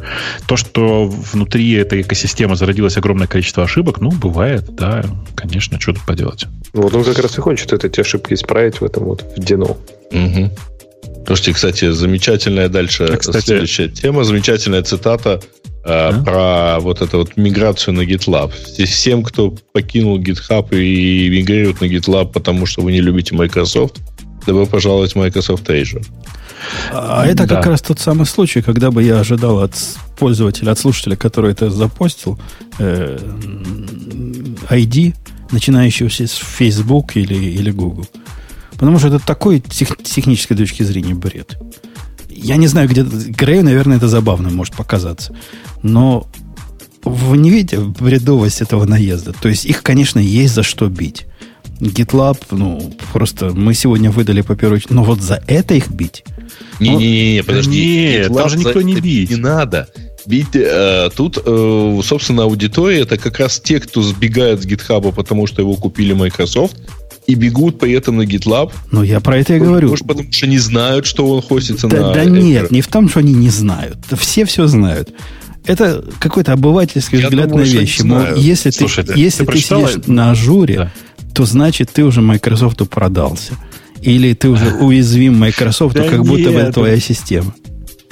То, 0.47 0.57
что 0.57 1.07
внутри 1.07 1.73
этой 1.73 2.01
экосистемы 2.01 2.55
зародилось 2.55 2.97
огромное 2.97 3.27
количество 3.27 3.63
ошибок, 3.63 3.99
ну, 3.99 4.11
бывает, 4.11 4.75
да, 4.75 5.03
конечно, 5.35 5.79
что 5.79 5.93
тут 5.93 6.05
поделать. 6.05 6.45
Вот 6.73 6.93
он 6.93 7.03
как 7.03 7.19
раз 7.19 7.37
и 7.37 7.41
хочет 7.41 7.73
эти 7.73 7.99
ошибки 7.99 8.33
исправить 8.33 8.81
в 8.81 8.85
этом 8.85 9.03
вот, 9.03 9.21
в 9.21 9.39
Deno. 9.39 9.77
Угу. 10.11 10.51
Слушайте, 11.25 11.53
кстати, 11.53 11.91
замечательная 11.91 12.69
дальше 12.69 13.03
а, 13.03 13.17
кстати, 13.17 13.45
следующая 13.45 13.89
тема, 13.89 14.23
замечательная 14.23 14.81
цитата 14.81 15.41
а? 15.83 16.23
про 16.23 16.79
вот 16.79 17.01
эту 17.01 17.17
вот 17.17 17.35
миграцию 17.35 17.93
на 17.93 18.01
GitLab. 18.01 18.53
Всем, 18.85 19.23
кто 19.23 19.53
покинул 19.73 20.19
GitHub 20.19 20.69
и 20.71 21.29
мигрирует 21.29 21.81
на 21.81 21.85
GitLab, 21.85 22.31
потому 22.31 22.65
что 22.65 22.81
вы 22.81 22.93
не 22.93 23.01
любите 23.01 23.35
Microsoft, 23.35 23.99
добро 24.47 24.65
пожаловать 24.65 25.13
в 25.13 25.15
Microsoft 25.17 25.69
Azure. 25.69 26.05
А 26.91 27.25
это 27.25 27.45
да. 27.45 27.55
как 27.55 27.67
раз 27.67 27.81
тот 27.81 27.99
самый 27.99 28.25
случай, 28.25 28.61
когда 28.61 28.91
бы 28.91 29.03
я 29.03 29.19
ожидал 29.19 29.61
от 29.61 29.73
пользователя, 30.17 30.71
от 30.71 30.79
слушателя, 30.79 31.15
который 31.15 31.51
это 31.51 31.69
запостил, 31.69 32.39
э, 32.79 33.17
ID, 34.69 35.15
начинающегося 35.51 36.27
с 36.27 36.33
Facebook 36.33 37.15
или, 37.15 37.35
или 37.35 37.71
Google. 37.71 38.07
Потому 38.71 38.99
что 38.99 39.07
это 39.07 39.19
такой 39.19 39.59
тех, 39.59 39.97
технической 39.97 40.57
точки 40.57 40.83
зрения 40.83 41.15
бред. 41.15 41.57
Я 42.29 42.57
не 42.57 42.67
знаю, 42.67 42.87
где... 42.87 43.01
Грею, 43.01 43.63
наверное, 43.63 43.97
это 43.97 44.07
забавно 44.07 44.49
может 44.49 44.75
показаться. 44.75 45.35
Но 45.83 46.27
вы 47.03 47.37
не 47.37 47.49
видите 47.49 47.79
бредовость 47.79 48.61
этого 48.61 48.85
наезда? 48.85 49.33
То 49.33 49.49
есть 49.49 49.65
их, 49.65 49.81
конечно, 49.81 50.19
есть 50.19 50.53
за 50.53 50.63
что 50.63 50.87
бить. 50.87 51.25
GitLab, 51.79 52.37
ну, 52.51 52.93
просто 53.13 53.51
мы 53.53 53.73
сегодня 53.73 54.11
выдали 54.11 54.41
по 54.41 54.55
первой... 54.55 54.81
Но 54.89 55.03
вот 55.03 55.21
за 55.21 55.41
это 55.47 55.75
их 55.75 55.89
бить? 55.89 56.23
Не-не-не, 56.79 57.43
подожди. 57.43 58.17
Нет, 58.19 58.33
там 58.33 58.49
же 58.49 58.57
никто 58.57 58.81
не 58.81 58.95
бить. 58.95 59.29
Не 59.29 59.37
надо. 59.37 59.87
Бить, 60.25 60.55
э, 60.55 61.09
тут, 61.15 61.37
э, 61.43 61.99
собственно, 62.03 62.43
аудитория 62.43 63.01
это 63.01 63.17
как 63.17 63.39
раз 63.39 63.61
те, 63.61 63.79
кто 63.79 64.01
сбегает 64.01 64.61
с 64.61 64.65
GitHub, 64.65 65.13
потому 65.13 65.47
что 65.47 65.61
его 65.61 65.75
купили 65.75 66.13
Microsoft, 66.13 66.75
и 67.27 67.35
бегут 67.35 67.79
при 67.79 67.91
этом 67.93 68.17
на 68.17 68.23
GitLab. 68.23 68.71
Ну, 68.91 69.03
я 69.03 69.19
про 69.19 69.37
это 69.37 69.55
и 69.55 69.59
говорю. 69.59 69.89
Может, 69.89 70.07
потому 70.07 70.31
что 70.31 70.47
не 70.47 70.57
знают, 70.57 71.05
что 71.05 71.27
он 71.27 71.41
хостится 71.41 71.87
да, 71.87 72.07
на... 72.07 72.13
Да 72.13 72.25
нет, 72.25 72.71
не 72.71 72.81
в 72.81 72.87
том, 72.87 73.09
что 73.09 73.19
они 73.19 73.33
не 73.33 73.49
знают. 73.49 73.97
Все 74.17 74.45
все 74.45 74.67
знают. 74.67 75.13
Это 75.65 76.03
какой-то 76.19 76.53
обывательский 76.53 77.19
я 77.19 77.27
взгляд 77.27 77.49
думаю, 77.49 77.65
на 77.65 77.69
вещи. 77.69 78.01
Мол, 78.01 78.21
если 78.37 78.69
Слушай, 78.69 79.03
ты, 79.03 79.19
если 79.19 79.45
ты, 79.45 79.51
ты 79.51 79.59
сидишь 79.59 80.07
на 80.07 80.31
ажуре, 80.31 80.75
да. 80.75 80.91
То 81.37 81.45
значит 81.45 81.91
ты 81.93 82.03
уже 82.03 82.21
Microsoft 82.21 82.81
продался. 82.89 83.53
Или 84.01 84.33
ты 84.33 84.49
уже 84.49 84.73
уязвим 84.73 85.39
Microsoft, 85.39 85.95
да 85.95 86.03
как 86.03 86.23
будто 86.23 86.49
бы 86.49 86.57
это 86.57 86.71
твоя 86.71 86.99
система. 86.99 87.53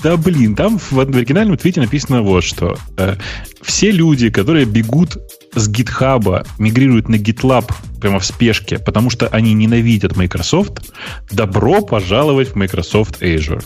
Да 0.04 0.16
блин, 0.16 0.56
там 0.56 0.78
в 0.78 1.00
оригинальном 1.00 1.58
твите 1.58 1.82
написано 1.82 2.22
вот 2.22 2.44
что. 2.44 2.78
Э, 2.98 3.16
все 3.64 3.90
люди, 3.90 4.30
которые 4.30 4.66
бегут 4.66 5.18
с 5.56 5.70
GitHub, 5.70 6.46
мигрируют 6.60 7.10
на 7.10 7.16
GitLab 7.16 7.72
прямо 8.00 8.20
в 8.20 8.26
спешке, 8.26 8.78
потому 8.78 9.10
что 9.10 9.28
они 9.28 9.54
ненавидят 9.54 10.16
Microsoft, 10.16 10.94
добро 11.32 11.82
пожаловать 11.82 12.50
в 12.50 12.56
Microsoft 12.56 13.22
Azure. 13.22 13.64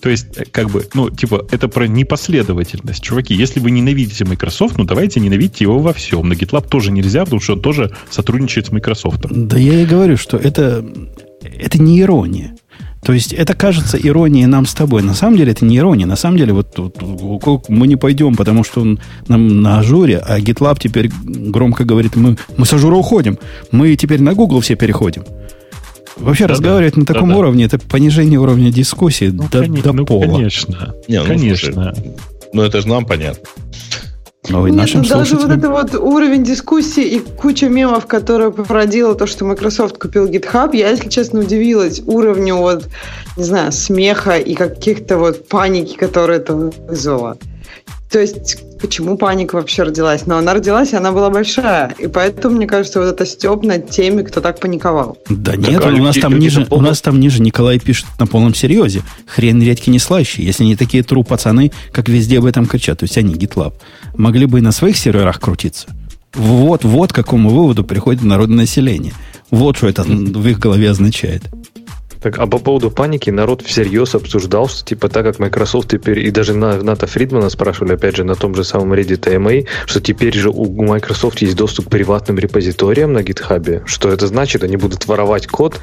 То 0.00 0.08
есть, 0.08 0.36
э, 0.36 0.44
как 0.50 0.70
бы, 0.70 0.86
ну, 0.94 1.10
типа, 1.10 1.46
это 1.50 1.68
про 1.68 1.86
непоследовательность. 1.86 3.02
Чуваки, 3.02 3.34
если 3.34 3.60
вы 3.60 3.70
ненавидите 3.70 4.24
Microsoft, 4.24 4.78
ну, 4.78 4.84
давайте 4.84 5.20
ненавидьте 5.20 5.64
его 5.64 5.78
во 5.78 5.92
всем. 5.92 6.28
На 6.28 6.32
GitLab 6.32 6.68
тоже 6.68 6.90
нельзя, 6.90 7.24
потому 7.24 7.40
что 7.40 7.52
он 7.52 7.60
тоже 7.60 7.94
сотрудничает 8.10 8.66
с 8.66 8.72
Microsoft. 8.72 9.20
Да 9.30 9.58
я 9.58 9.80
и 9.80 9.86
говорю, 9.86 10.16
что 10.16 10.36
это, 10.36 10.84
это 11.42 11.80
не 11.80 12.00
ирония. 12.00 12.55
То 13.02 13.12
есть 13.12 13.32
это 13.32 13.54
кажется 13.54 13.96
иронией 13.96 14.46
нам 14.46 14.66
с 14.66 14.74
тобой. 14.74 15.02
На 15.02 15.14
самом 15.14 15.36
деле 15.36 15.52
это 15.52 15.64
не 15.64 15.78
ирония. 15.78 16.06
На 16.06 16.16
самом 16.16 16.38
деле 16.38 16.52
вот, 16.52 16.76
вот 16.76 17.68
мы 17.68 17.86
не 17.86 17.96
пойдем, 17.96 18.34
потому 18.34 18.64
что 18.64 18.80
он 18.80 18.98
нам 19.28 19.62
на 19.62 19.78
Azure, 19.78 20.18
а 20.18 20.40
GitLab 20.40 20.78
теперь 20.80 21.10
громко 21.22 21.84
говорит, 21.84 22.16
мы, 22.16 22.36
мы 22.56 22.66
с 22.66 22.72
Azure'а 22.72 22.96
уходим. 22.96 23.38
Мы 23.70 23.94
теперь 23.96 24.20
на 24.20 24.34
Google 24.34 24.60
все 24.60 24.74
переходим. 24.74 25.24
Вообще 26.16 26.46
да, 26.46 26.54
разговаривать 26.54 26.94
да, 26.94 27.00
на 27.00 27.06
таком 27.06 27.28
да, 27.28 27.36
уровне 27.36 27.64
это 27.64 27.78
понижение 27.78 28.40
уровня 28.40 28.72
дискуссии 28.72 29.26
ну, 29.26 29.48
до, 29.50 29.60
конечно, 29.60 29.82
до 29.82 29.92
ну, 29.92 30.06
пола. 30.06 30.36
Конечно. 30.36 30.94
Не, 31.08 31.20
ну, 31.20 31.26
конечно. 31.26 31.94
Слушай, 31.94 32.14
ну 32.52 32.62
это 32.62 32.80
же 32.80 32.88
нам 32.88 33.04
понятно. 33.04 33.42
Но 34.48 34.66
Нет, 34.66 34.76
нашим 34.76 35.02
ну, 35.02 35.08
даже 35.08 35.36
вот 35.36 35.50
это 35.50 35.70
вот 35.70 35.94
уровень 35.94 36.44
дискуссии 36.44 37.04
и 37.04 37.18
куча 37.18 37.68
мемов, 37.68 38.06
которые 38.06 38.52
породила 38.52 39.14
то, 39.14 39.26
что 39.26 39.44
Microsoft 39.44 39.98
купил 39.98 40.28
GitHub, 40.28 40.74
я, 40.76 40.90
если 40.90 41.08
честно, 41.08 41.40
удивилась 41.40 42.00
уровню 42.06 42.56
вот, 42.56 42.88
не 43.36 43.44
знаю, 43.44 43.72
смеха 43.72 44.38
и 44.38 44.54
каких-то 44.54 45.18
вот 45.18 45.48
паники, 45.48 45.96
которые 45.96 46.38
это 46.38 46.54
вызвало. 46.54 47.38
То 48.16 48.22
есть, 48.22 48.56
почему 48.80 49.18
паника 49.18 49.56
вообще 49.56 49.82
родилась? 49.82 50.24
Но 50.24 50.38
она 50.38 50.54
родилась, 50.54 50.94
и 50.94 50.96
она 50.96 51.12
была 51.12 51.28
большая. 51.28 51.94
И 51.98 52.06
поэтому, 52.06 52.56
мне 52.56 52.66
кажется, 52.66 52.98
вот 52.98 53.08
это 53.08 53.26
степ 53.26 53.62
над 53.62 53.90
теми, 53.90 54.22
кто 54.22 54.40
так 54.40 54.58
паниковал. 54.58 55.18
Да 55.28 55.54
нет, 55.54 55.84
у 55.84 55.90
нас, 55.90 56.16
там 56.16 56.38
ниже, 56.38 56.66
у 56.70 56.80
нас 56.80 57.02
там 57.02 57.20
ниже 57.20 57.42
Николай 57.42 57.78
пишет 57.78 58.06
на 58.18 58.26
полном 58.26 58.54
серьезе. 58.54 59.02
Хрен 59.26 59.60
редьки 59.60 59.90
не 59.90 59.98
слаще. 59.98 60.42
Если 60.42 60.64
не 60.64 60.76
такие 60.76 61.02
тру 61.02 61.24
пацаны, 61.24 61.72
как 61.92 62.08
везде 62.08 62.38
об 62.38 62.46
этом 62.46 62.64
кричат, 62.64 63.00
то 63.00 63.04
есть 63.04 63.18
они 63.18 63.34
GitLab, 63.34 63.74
могли 64.16 64.46
бы 64.46 64.60
и 64.60 64.62
на 64.62 64.72
своих 64.72 64.96
серверах 64.96 65.38
крутиться. 65.38 65.88
Вот, 66.32 66.84
вот 66.84 67.12
к 67.12 67.16
какому 67.16 67.50
выводу 67.50 67.84
приходит 67.84 68.22
народное 68.22 68.60
население. 68.60 69.12
Вот 69.50 69.76
что 69.76 69.88
это 69.88 70.04
в 70.04 70.48
их 70.48 70.58
голове 70.58 70.88
означает. 70.88 71.42
Так, 72.20 72.38
а 72.38 72.46
по 72.46 72.58
поводу 72.58 72.90
паники 72.90 73.30
народ 73.30 73.62
всерьез 73.62 74.14
обсуждал, 74.14 74.68
что 74.68 74.84
типа 74.84 75.08
так 75.08 75.24
как 75.24 75.38
Microsoft 75.38 75.90
теперь, 75.90 76.20
и 76.20 76.30
даже 76.30 76.54
на, 76.54 76.82
Ната 76.82 77.06
Фридмана 77.06 77.50
спрашивали, 77.50 77.94
опять 77.94 78.16
же, 78.16 78.24
на 78.24 78.34
том 78.34 78.54
же 78.54 78.64
самом 78.64 78.92
Reddit 78.92 79.20
AMA, 79.20 79.66
что 79.86 80.00
теперь 80.00 80.34
же 80.34 80.50
у 80.50 80.82
Microsoft 80.82 81.42
есть 81.42 81.56
доступ 81.56 81.86
к 81.86 81.90
приватным 81.90 82.38
репозиториям 82.38 83.12
на 83.12 83.20
GitHub. 83.20 83.82
Что 83.86 84.10
это 84.10 84.26
значит? 84.26 84.64
Они 84.64 84.76
будут 84.76 85.06
воровать 85.06 85.46
код, 85.46 85.80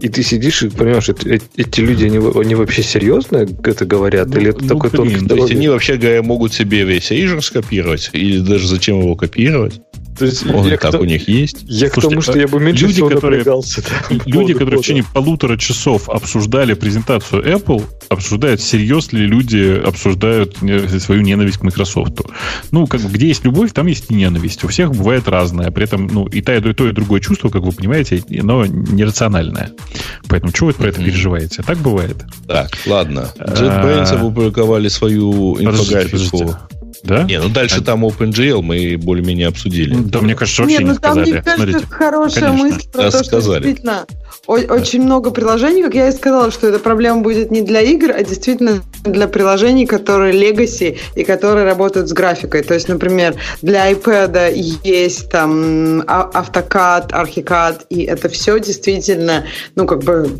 и 0.00 0.08
ты 0.08 0.22
сидишь 0.22 0.62
и 0.62 0.68
понимаешь, 0.68 1.08
эти, 1.08 1.40
эти 1.56 1.80
люди, 1.80 2.04
они, 2.04 2.18
они 2.18 2.54
вообще 2.54 2.82
серьезно 2.82 3.46
это 3.64 3.84
говорят? 3.84 4.28
Ну, 4.28 4.40
Или 4.40 4.50
это 4.50 4.62
ну, 4.62 4.68
такой 4.68 4.90
блин, 4.90 5.28
То 5.28 5.36
есть 5.36 5.50
они 5.50 5.68
вообще 5.68 5.96
говоря, 5.96 6.22
могут 6.22 6.52
себе 6.52 6.84
весь 6.84 7.10
Azure 7.10 7.40
скопировать? 7.40 8.10
Или 8.12 8.40
даже 8.40 8.66
зачем 8.68 9.00
его 9.00 9.14
копировать? 9.14 9.80
То 10.18 10.24
есть 10.24 10.46
Он 10.46 10.68
так 10.68 10.92
к, 10.92 11.00
у 11.00 11.04
них 11.04 11.28
есть. 11.28 11.58
Я 11.62 11.90
Слушайте, 11.90 12.00
к 12.00 12.08
тому, 12.08 12.20
что 12.22 12.38
я 12.38 12.48
бы 12.48 12.60
меньше 12.60 12.82
люди, 12.82 12.94
всего 12.94 13.08
которые, 13.08 13.38
напрягался. 13.38 13.82
Да, 13.82 14.16
люди, 14.26 14.52
которые 14.54 14.78
в 14.78 14.82
течение 14.82 15.04
полутора 15.12 15.56
часов 15.56 16.08
обсуждали 16.08 16.74
презентацию 16.74 17.44
Apple, 17.44 17.84
обсуждают, 18.08 18.60
серьезно 18.60 19.18
ли 19.18 19.26
люди 19.26 19.80
обсуждают 19.84 20.56
свою 21.00 21.22
ненависть 21.22 21.58
к 21.58 21.62
Microsoft. 21.62 22.22
Ну, 22.70 22.86
как 22.86 23.02
где 23.02 23.28
есть 23.28 23.44
любовь, 23.44 23.72
там 23.72 23.86
есть 23.86 24.06
и 24.10 24.14
ненависть. 24.14 24.64
У 24.64 24.68
всех 24.68 24.92
бывает 24.92 25.28
разное. 25.28 25.70
При 25.70 25.84
этом, 25.84 26.06
ну, 26.06 26.26
и, 26.26 26.40
то, 26.40 26.54
и 26.54 26.72
то, 26.72 26.88
и 26.88 26.92
другое 26.92 27.20
чувство, 27.20 27.48
как 27.48 27.62
вы 27.62 27.72
понимаете, 27.72 28.22
но 28.28 28.64
нерациональное. 28.66 29.72
Поэтому 30.28 30.52
чего 30.52 30.68
вы 30.68 30.74
про 30.74 30.88
это 30.88 31.02
переживаете? 31.02 31.62
Так 31.62 31.78
бывает. 31.78 32.16
Так, 32.46 32.70
ладно. 32.86 33.32
JetBrains 33.38 34.12
а, 34.12 34.16
опубликовали 34.16 34.88
свою 34.88 35.60
инфографику. 35.60 36.56
Да? 37.06 37.22
Не, 37.22 37.40
ну 37.40 37.48
дальше 37.48 37.80
да. 37.80 37.92
там 37.92 38.04
OpenGL 38.04 38.62
мы 38.62 38.96
более-менее 38.96 39.48
обсудили. 39.48 39.94
Да, 39.94 40.20
мне 40.20 40.34
кажется, 40.34 40.62
вообще 40.62 40.78
Нет, 40.78 40.84
не 40.84 40.90
ну, 40.90 40.96
сказали. 40.96 41.24
Там, 41.24 41.32
мне 41.32 41.42
кажется, 41.42 41.64
Смотрите. 41.72 41.86
хорошая 41.94 42.44
Конечно. 42.44 42.64
мысль 42.66 42.88
про 42.90 43.02
да, 43.02 43.10
то, 43.10 43.24
сказали. 43.24 43.40
что 43.40 43.60
действительно 43.60 44.06
очень 44.46 45.02
много 45.02 45.30
приложений, 45.30 45.82
как 45.84 45.94
я 45.94 46.08
и 46.08 46.12
сказала, 46.12 46.50
что 46.50 46.68
эта 46.68 46.78
проблема 46.78 47.22
будет 47.22 47.50
не 47.50 47.62
для 47.62 47.80
игр, 47.80 48.10
а 48.10 48.22
действительно 48.22 48.82
для 49.04 49.26
приложений, 49.26 49.86
которые 49.86 50.34
legacy 50.34 50.98
и 51.14 51.24
которые 51.24 51.64
работают 51.64 52.08
с 52.08 52.12
графикой. 52.12 52.62
То 52.62 52.74
есть, 52.74 52.88
например, 52.88 53.34
для 53.62 53.90
iPad 53.90 54.52
есть 54.84 55.30
там 55.30 56.00
AutoCAD, 56.02 57.10
ArchiCAD, 57.10 57.82
и 57.90 58.04
это 58.04 58.28
все 58.28 58.58
действительно, 58.60 59.44
ну, 59.74 59.86
как 59.86 60.04
бы 60.04 60.30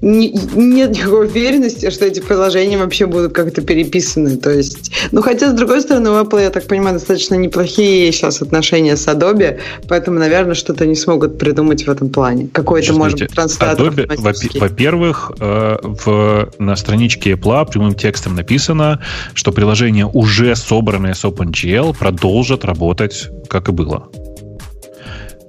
не, 0.00 0.30
нет 0.54 0.90
никакой 0.90 1.26
уверенности, 1.26 1.90
что 1.90 2.04
эти 2.04 2.20
приложения 2.20 2.78
вообще 2.78 3.06
будут 3.06 3.32
как-то 3.32 3.62
переписаны. 3.62 4.36
То 4.36 4.50
есть, 4.50 4.92
ну, 5.10 5.22
хотя, 5.22 5.50
с 5.50 5.54
другой 5.54 5.80
стороны, 5.80 6.10
у 6.10 6.14
Apple, 6.14 6.42
я 6.42 6.50
так 6.50 6.64
понимаю, 6.64 6.94
достаточно 6.94 7.34
неплохие 7.34 8.12
сейчас 8.12 8.42
отношения 8.42 8.96
с 8.96 9.06
Adobe, 9.08 9.58
поэтому, 9.88 10.18
наверное, 10.18 10.54
что-то 10.54 10.86
не 10.86 10.94
смогут 10.94 11.38
придумать 11.38 11.86
в 11.86 11.90
этом 11.90 12.10
плане. 12.10 12.48
Какой-то, 12.52 12.92
может 12.92 13.18
быть, 13.18 13.30
транслятор. 13.34 13.55
Adobe, 13.60 14.58
во-первых, 14.58 15.32
э, 15.40 15.76
в, 15.82 16.50
на 16.58 16.76
страничке 16.76 17.32
Apple 17.32 17.70
прямым 17.70 17.94
текстом 17.94 18.34
написано, 18.34 19.02
что 19.34 19.52
приложение, 19.52 20.06
уже 20.06 20.54
собранное 20.56 21.14
с 21.14 21.24
OpenGL, 21.24 21.96
продолжат 21.96 22.64
работать, 22.64 23.28
как 23.48 23.68
и 23.68 23.72
было. 23.72 24.08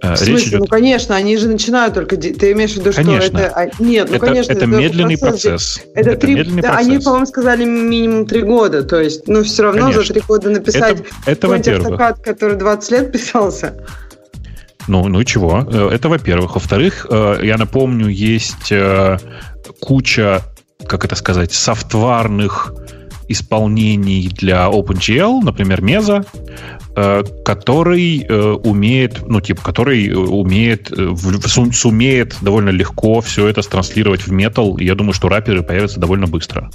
Э, 0.01 0.13
в 0.13 0.17
смысле? 0.17 0.35
Речь 0.35 0.47
идет... 0.47 0.59
Ну, 0.59 0.65
конечно, 0.67 1.15
они 1.15 1.37
же 1.37 1.47
начинают 1.47 1.93
только... 1.93 2.17
Ты 2.17 2.51
имеешь 2.51 2.73
в 2.73 2.77
виду, 2.77 2.91
что 2.91 3.03
конечно. 3.03 3.37
это... 3.37 3.53
А, 3.55 3.65
нет, 3.79 4.09
ну, 4.09 4.15
это, 4.15 4.25
конечно. 4.25 4.51
Это, 4.51 4.65
это 4.65 4.67
медленный 4.67 5.17
процесс. 5.17 5.81
Это, 5.93 6.11
это 6.11 6.19
три... 6.19 6.35
медленный 6.35 6.61
да, 6.61 6.73
процесс. 6.73 6.87
Они, 6.87 6.99
по-моему, 6.99 7.25
сказали 7.25 7.65
минимум 7.65 8.25
три 8.25 8.41
года. 8.41 8.83
То 8.83 9.01
есть, 9.01 9.27
ну, 9.27 9.43
все 9.43 9.63
равно 9.63 9.81
конечно. 9.81 10.03
за 10.03 10.13
три 10.13 10.21
года 10.21 10.49
написать 10.49 10.97
это, 11.25 11.31
это 11.31 11.47
во-первых. 11.47 12.21
который 12.21 12.57
20 12.57 12.91
лет 12.91 13.11
писался. 13.11 13.75
Ну, 14.87 15.07
ну 15.07 15.21
и 15.21 15.25
чего? 15.25 15.65
Э, 15.69 15.89
это 15.91 16.09
во-первых. 16.09 16.55
Во-вторых, 16.55 17.07
э, 17.09 17.39
я 17.43 17.57
напомню, 17.57 18.07
есть 18.07 18.73
куча, 19.79 20.41
как 20.87 21.05
это 21.05 21.15
сказать, 21.15 21.51
софтварных 21.53 22.73
исполнений 23.29 24.29
для 24.29 24.67
OpenGL, 24.67 25.41
например, 25.43 25.81
Mesa, 25.81 26.25
Э, 26.99 27.23
который 27.45 28.25
э, 28.27 28.53
умеет, 28.63 29.21
ну, 29.27 29.39
типа, 29.39 29.61
который 29.61 30.11
умеет, 30.15 30.91
э, 30.91 31.13
сумеет 31.71 32.37
довольно 32.41 32.69
легко 32.69 33.21
все 33.21 33.47
это 33.47 33.61
транслировать 33.61 34.25
в 34.25 34.31
метал. 34.31 34.79
Я 34.79 34.95
думаю, 34.95 35.13
что 35.13 35.29
раперы 35.29 35.61
появятся 35.61 35.99
довольно 35.99 36.25
быстро. 36.25 36.71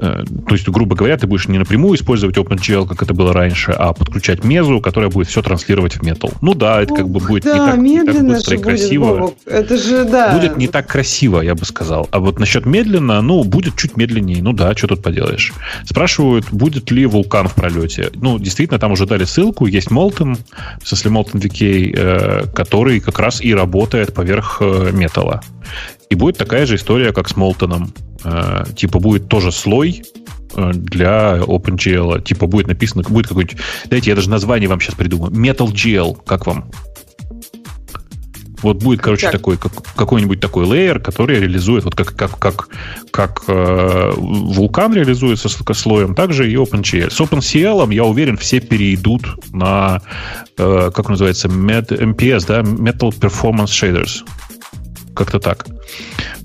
Э, 0.00 0.24
то 0.46 0.54
есть, 0.54 0.68
грубо 0.68 0.96
говоря, 0.96 1.16
ты 1.16 1.26
будешь 1.26 1.46
не 1.48 1.58
напрямую 1.58 1.96
использовать 1.96 2.36
OpenGL, 2.36 2.88
как 2.88 3.02
это 3.02 3.12
было 3.12 3.32
раньше, 3.32 3.72
а 3.72 3.92
подключать 3.92 4.44
мезу, 4.44 4.80
которая 4.80 5.10
будет 5.10 5.28
все 5.28 5.42
транслировать 5.42 5.94
в 5.94 6.02
Metal. 6.02 6.32
Ну 6.40 6.54
да, 6.54 6.82
это 6.82 6.94
как 6.94 7.08
бы 7.08 7.20
будет 7.20 7.44
да, 7.44 7.76
не, 7.76 8.02
так, 8.02 8.14
не 8.14 8.18
так 8.18 8.26
быстро 8.26 8.56
и 8.56 8.60
красиво. 8.60 9.18
Будет, 9.18 9.34
это 9.46 9.76
же, 9.76 10.04
да. 10.04 10.32
Будет 10.32 10.56
не 10.56 10.68
так 10.68 10.86
красиво, 10.86 11.40
я 11.40 11.54
бы 11.54 11.64
сказал. 11.64 12.08
А 12.10 12.18
вот 12.18 12.38
насчет 12.38 12.64
медленно, 12.64 13.20
ну, 13.20 13.44
будет 13.44 13.76
чуть 13.76 13.96
медленнее. 13.96 14.42
Ну 14.42 14.52
да, 14.52 14.74
что 14.74 14.88
тут 14.88 15.02
поделаешь. 15.02 15.52
Спрашивают, 15.84 16.46
будет 16.50 16.90
ли 16.90 17.04
вулкан 17.04 17.48
в 17.48 17.54
пролете. 17.54 18.10
Ну, 18.14 18.38
действительно, 18.38 18.78
там 18.78 18.92
уже 18.92 19.06
дали 19.06 19.24
ссылку. 19.24 19.66
Есть 19.66 19.88
Molten, 19.88 20.38
в 20.82 20.88
смысле 20.88 21.10
Molten 21.10 21.40
VK, 21.40 21.94
э, 21.94 22.46
который 22.54 23.00
как 23.00 23.18
раз 23.18 23.42
и 23.42 23.54
работает 23.54 24.14
поверх 24.14 24.58
э, 24.60 24.90
металла. 24.92 25.42
И 26.08 26.14
будет 26.14 26.38
такая 26.38 26.66
же 26.66 26.76
история, 26.76 27.12
как 27.12 27.28
с 27.28 27.36
Молтоном. 27.36 27.92
Э, 28.24 28.64
типа 28.74 28.98
будет 28.98 29.28
тоже 29.28 29.52
слой 29.52 30.02
э, 30.54 30.70
для 30.72 31.38
OpenGL. 31.38 32.22
Типа 32.22 32.46
будет 32.46 32.66
написано, 32.66 33.02
будет 33.02 33.28
какой-нибудь... 33.28 33.58
Дайте, 33.86 34.10
я 34.10 34.16
даже 34.16 34.30
название 34.30 34.68
вам 34.68 34.80
сейчас 34.80 34.94
придумаю. 34.94 35.32
MetalGL. 35.32 36.18
Как 36.26 36.46
вам? 36.46 36.70
Вот 38.62 38.82
будет, 38.82 39.00
короче, 39.00 39.26
как? 39.26 39.32
такой 39.32 39.56
как, 39.56 39.72
какой-нибудь 39.96 40.40
такой 40.40 40.66
лейер, 40.66 41.00
который 41.00 41.40
реализует, 41.40 41.84
вот 41.84 41.94
как, 41.94 42.14
как, 42.14 42.38
как, 42.38 42.68
как 43.10 43.44
э, 43.46 44.12
вулкан 44.16 44.92
реализуется 44.92 45.48
с 45.48 45.74
слоем, 45.74 46.14
также 46.14 46.50
и 46.50 46.54
OpenGL. 46.54 47.10
С 47.10 47.20
OpenCL, 47.20 47.92
я 47.94 48.04
уверен, 48.04 48.36
все 48.36 48.60
перейдут 48.60 49.22
на, 49.52 50.02
э, 50.58 50.90
как 50.94 51.08
называется, 51.08 51.48
Med, 51.48 51.88
MPS, 51.88 52.44
да, 52.46 52.60
Metal 52.60 53.10
Performance 53.10 53.68
Shaders. 53.68 54.24
Как-то 55.14 55.38
так. 55.38 55.66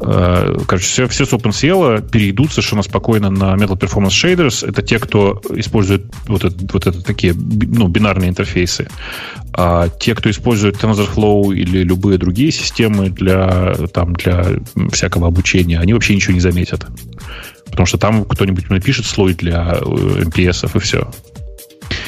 Э, 0.02 0.58
короче, 0.68 0.86
все, 0.86 1.08
все 1.08 1.26
с 1.26 1.34
OpenCL 1.34 2.10
перейдут 2.10 2.52
совершенно 2.52 2.84
спокойно 2.84 3.30
на 3.30 3.56
Metal 3.56 3.78
Performance 3.80 4.10
Shaders. 4.10 4.68
Это 4.68 4.82
те, 4.82 5.00
кто 5.00 5.42
использует 5.56 6.06
вот 6.28 6.44
это, 6.44 6.56
вот 6.74 6.88
это 6.88 7.04
такие 7.04 7.34
ну, 7.34 7.88
бинарные 7.88 8.30
интерфейсы. 8.30 8.88
А 9.54 9.88
те, 9.88 10.16
кто 10.16 10.30
использует 10.30 10.76
TensorFlow 10.76 11.56
или 11.56 11.84
любые 11.84 12.18
другие 12.18 12.52
системы 12.52 13.10
для, 13.10 13.76
там, 13.94 14.14
для 14.14 14.46
всякого 14.92 15.28
обучения, 15.28 15.80
они 15.80 15.94
вообще 15.94 16.16
ничего 16.16 16.34
не 16.34 16.42
заметят. 16.42 16.86
Потому 17.66 17.86
что 17.86 17.98
там 17.98 18.26
кто-нибудь 18.26 18.70
напишет 18.70 19.06
слой 19.06 19.34
для 19.34 19.80
MPS, 19.82 20.66
э, 20.66 20.78
и 20.78 20.80
все. 20.80 21.12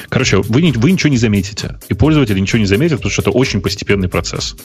Короче, 0.10 0.38
вы, 0.38 0.72
вы 0.76 0.92
ничего 0.92 1.10
не 1.10 1.18
заметите. 1.18 1.78
И 1.90 1.94
пользователи 1.94 2.40
ничего 2.40 2.60
не 2.60 2.66
заметят, 2.66 2.98
потому 2.98 3.12
что 3.12 3.22
это 3.22 3.32
очень 3.32 3.62
постепенный 3.62 4.08
процесс. 4.08 4.56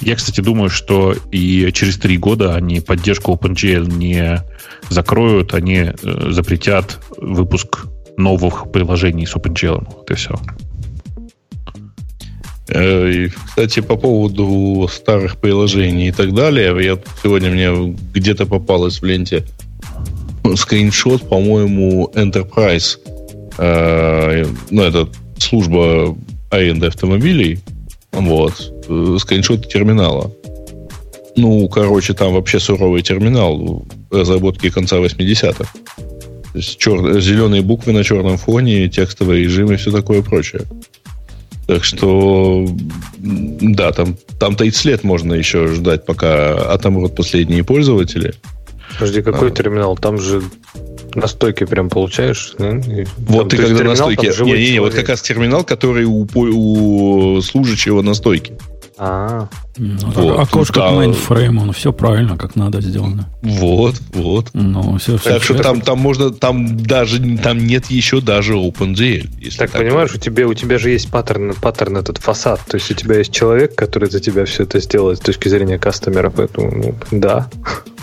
Я, 0.00 0.14
кстати, 0.14 0.40
думаю, 0.40 0.70
что 0.70 1.14
и 1.32 1.70
через 1.72 1.98
три 1.98 2.18
года 2.18 2.54
они 2.54 2.80
поддержку 2.80 3.32
OpenGL 3.32 3.92
не 3.92 4.42
закроют, 4.90 5.54
они 5.54 5.76
э, 5.76 5.92
запретят 6.30 6.98
выпуск 7.16 7.86
новых 8.16 8.70
приложений 8.70 9.26
с 9.26 9.34
OpenGL. 9.34 9.86
И 10.10 10.14
все. 10.14 10.34
Э, 12.68 13.28
кстати, 13.46 13.80
по 13.80 13.96
поводу 13.96 14.88
старых 14.92 15.38
приложений 15.38 16.08
и 16.08 16.12
так 16.12 16.34
далее, 16.34 16.76
я 16.84 16.98
сегодня 17.22 17.50
мне 17.50 17.96
где-то 18.14 18.46
попалось 18.46 19.00
в 19.00 19.04
ленте 19.04 19.44
скриншот, 20.56 21.28
по-моему, 21.28 22.10
Enterprise. 22.14 22.98
Э, 23.58 24.46
ну, 24.70 24.82
это 24.82 25.08
служба 25.38 26.16
аренды 26.50 26.86
автомобилей. 26.86 27.58
Вот 28.12 28.77
скриншоты 29.18 29.68
терминала. 29.68 30.32
Ну, 31.36 31.68
короче, 31.68 32.14
там 32.14 32.32
вообще 32.32 32.58
суровый 32.58 33.02
терминал 33.02 33.86
разработки 34.10 34.70
конца 34.70 34.96
80-х. 34.96 35.64
То 36.52 36.58
есть 36.58 36.78
чер... 36.78 37.20
зеленые 37.20 37.62
буквы 37.62 37.92
на 37.92 38.02
черном 38.02 38.38
фоне, 38.38 38.88
текстовый 38.88 39.44
режим 39.44 39.70
и 39.70 39.76
все 39.76 39.92
такое 39.92 40.22
прочее. 40.22 40.62
Так 41.68 41.84
что, 41.84 42.66
да, 43.18 43.92
там, 43.92 44.16
там 44.40 44.56
30 44.56 44.84
лет 44.86 45.04
можно 45.04 45.34
еще 45.34 45.66
ждать, 45.68 46.06
пока 46.06 46.72
отомрут 46.72 47.14
последние 47.14 47.62
пользователи. 47.62 48.34
Подожди, 48.94 49.22
какой 49.22 49.48
а. 49.48 49.50
терминал? 49.50 49.96
Там 49.96 50.18
же 50.18 50.42
настойки 51.14 51.64
прям 51.64 51.90
получаешь. 51.90 52.54
Да? 52.58 52.80
Вот 53.18 53.40
там, 53.40 53.48
ты 53.50 53.56
когда 53.58 53.84
настойки... 53.84 54.26
Не-не-не, 54.42 54.80
вот 54.80 54.94
как 54.94 55.08
раз 55.10 55.20
терминал, 55.20 55.62
который 55.62 56.04
у, 56.04 56.26
у 56.34 57.42
служащего 57.42 58.02
настойки. 58.02 58.54
А, 59.00 59.48
Ну, 59.76 59.96
Вот, 60.10 60.40
окошко 60.40 60.80
да. 60.80 60.88
к 60.88 60.92
мейнфрейму, 60.94 61.64
ну, 61.64 61.72
все 61.72 61.92
правильно, 61.92 62.36
как 62.36 62.56
надо 62.56 62.80
сделано. 62.80 63.28
Вот, 63.42 63.94
вот. 64.12 64.48
Ну, 64.54 64.98
все, 64.98 65.16
все. 65.18 65.34
Так 65.34 65.42
что 65.44 65.54
там, 65.54 65.80
там 65.80 65.98
можно, 66.00 66.30
там 66.30 66.76
даже, 66.76 67.20
там 67.38 67.58
нет 67.58 67.86
еще 67.86 68.20
даже 68.20 68.54
OpenGL. 68.54 69.30
Если 69.40 69.58
так, 69.58 69.70
понимаешь, 69.70 70.12
у 70.14 70.18
тебя, 70.18 70.48
у 70.48 70.54
тебя 70.54 70.78
же 70.78 70.90
есть 70.90 71.10
паттерн, 71.10 71.54
паттерн 71.54 71.98
этот 71.98 72.18
фасад. 72.18 72.60
То 72.66 72.76
есть 72.76 72.90
у 72.90 72.94
тебя 72.94 73.18
есть 73.18 73.32
человек, 73.32 73.76
который 73.76 74.10
за 74.10 74.18
тебя 74.18 74.44
все 74.46 74.64
это 74.64 74.80
сделает 74.80 75.18
с 75.18 75.20
точки 75.20 75.48
зрения 75.48 75.78
кастомера. 75.78 76.30
Поэтому, 76.30 76.72
ну, 76.72 76.94
да. 77.12 77.48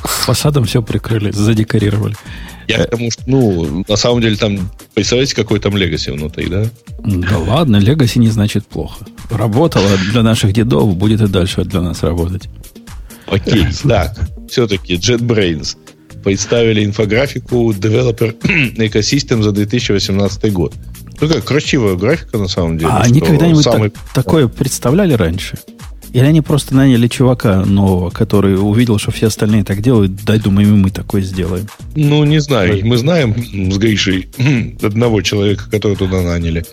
Фасадом 0.03 0.63
все 0.63 0.81
прикрыли, 0.81 1.31
задекорировали. 1.31 2.15
Я 2.67 2.85
к 2.85 2.89
тому, 2.89 3.11
что, 3.11 3.23
ну, 3.27 3.83
на 3.87 3.95
самом 3.95 4.21
деле 4.21 4.35
там, 4.35 4.69
представляете, 4.93 5.35
какой 5.35 5.59
там 5.59 5.75
легаси 5.77 6.09
внутри, 6.11 6.47
да? 6.47 6.65
Да 7.03 7.37
ладно, 7.37 7.77
Legacy 7.77 8.19
не 8.19 8.29
значит 8.29 8.65
плохо. 8.67 9.05
Работало 9.29 9.87
для 10.11 10.23
наших 10.23 10.53
дедов, 10.53 10.95
будет 10.95 11.21
и 11.21 11.27
дальше 11.27 11.63
для 11.63 11.81
нас 11.81 12.03
работать. 12.03 12.49
Окей, 13.27 13.65
так, 13.83 14.17
все-таки 14.49 14.95
JetBrains 14.95 15.77
представили 16.23 16.83
инфографику 16.85 17.71
Developer 17.71 18.35
Ecosystem 18.77 19.41
за 19.43 19.51
2018 19.51 20.51
год. 20.53 20.73
Ну 21.21 21.27
как, 21.29 21.43
красивая 21.45 21.95
графика 21.95 22.37
на 22.37 22.47
самом 22.47 22.77
деле. 22.77 22.91
а 22.91 23.01
они 23.01 23.21
когда-нибудь 23.21 23.63
самый- 23.63 23.89
так- 23.91 24.13
такое 24.25 24.47
представляли 24.47 25.13
раньше? 25.13 25.57
Или 26.15 26.27
они 26.27 26.39
просто 26.39 26.73
наняли 26.73 27.09
чувака 27.09 27.65
нового, 27.65 28.09
который 28.09 28.55
увидел, 28.55 28.97
что 28.99 29.11
все 29.11 29.27
остальные 29.27 29.65
так 29.65 29.81
делают, 29.81 30.23
дай, 30.23 30.39
думаем, 30.39 30.73
и 30.73 30.77
мы 30.77 30.89
такое 30.89 31.21
сделаем. 31.21 31.67
Ну, 31.93 32.23
не 32.23 32.39
знаю. 32.39 32.85
Мы 32.85 32.95
знаем 32.95 33.35
с 33.35 33.77
Гришей 33.77 34.29
одного 34.81 35.21
человека, 35.21 35.69
которого 35.69 35.97
туда 35.97 36.21
наняли. 36.21 36.63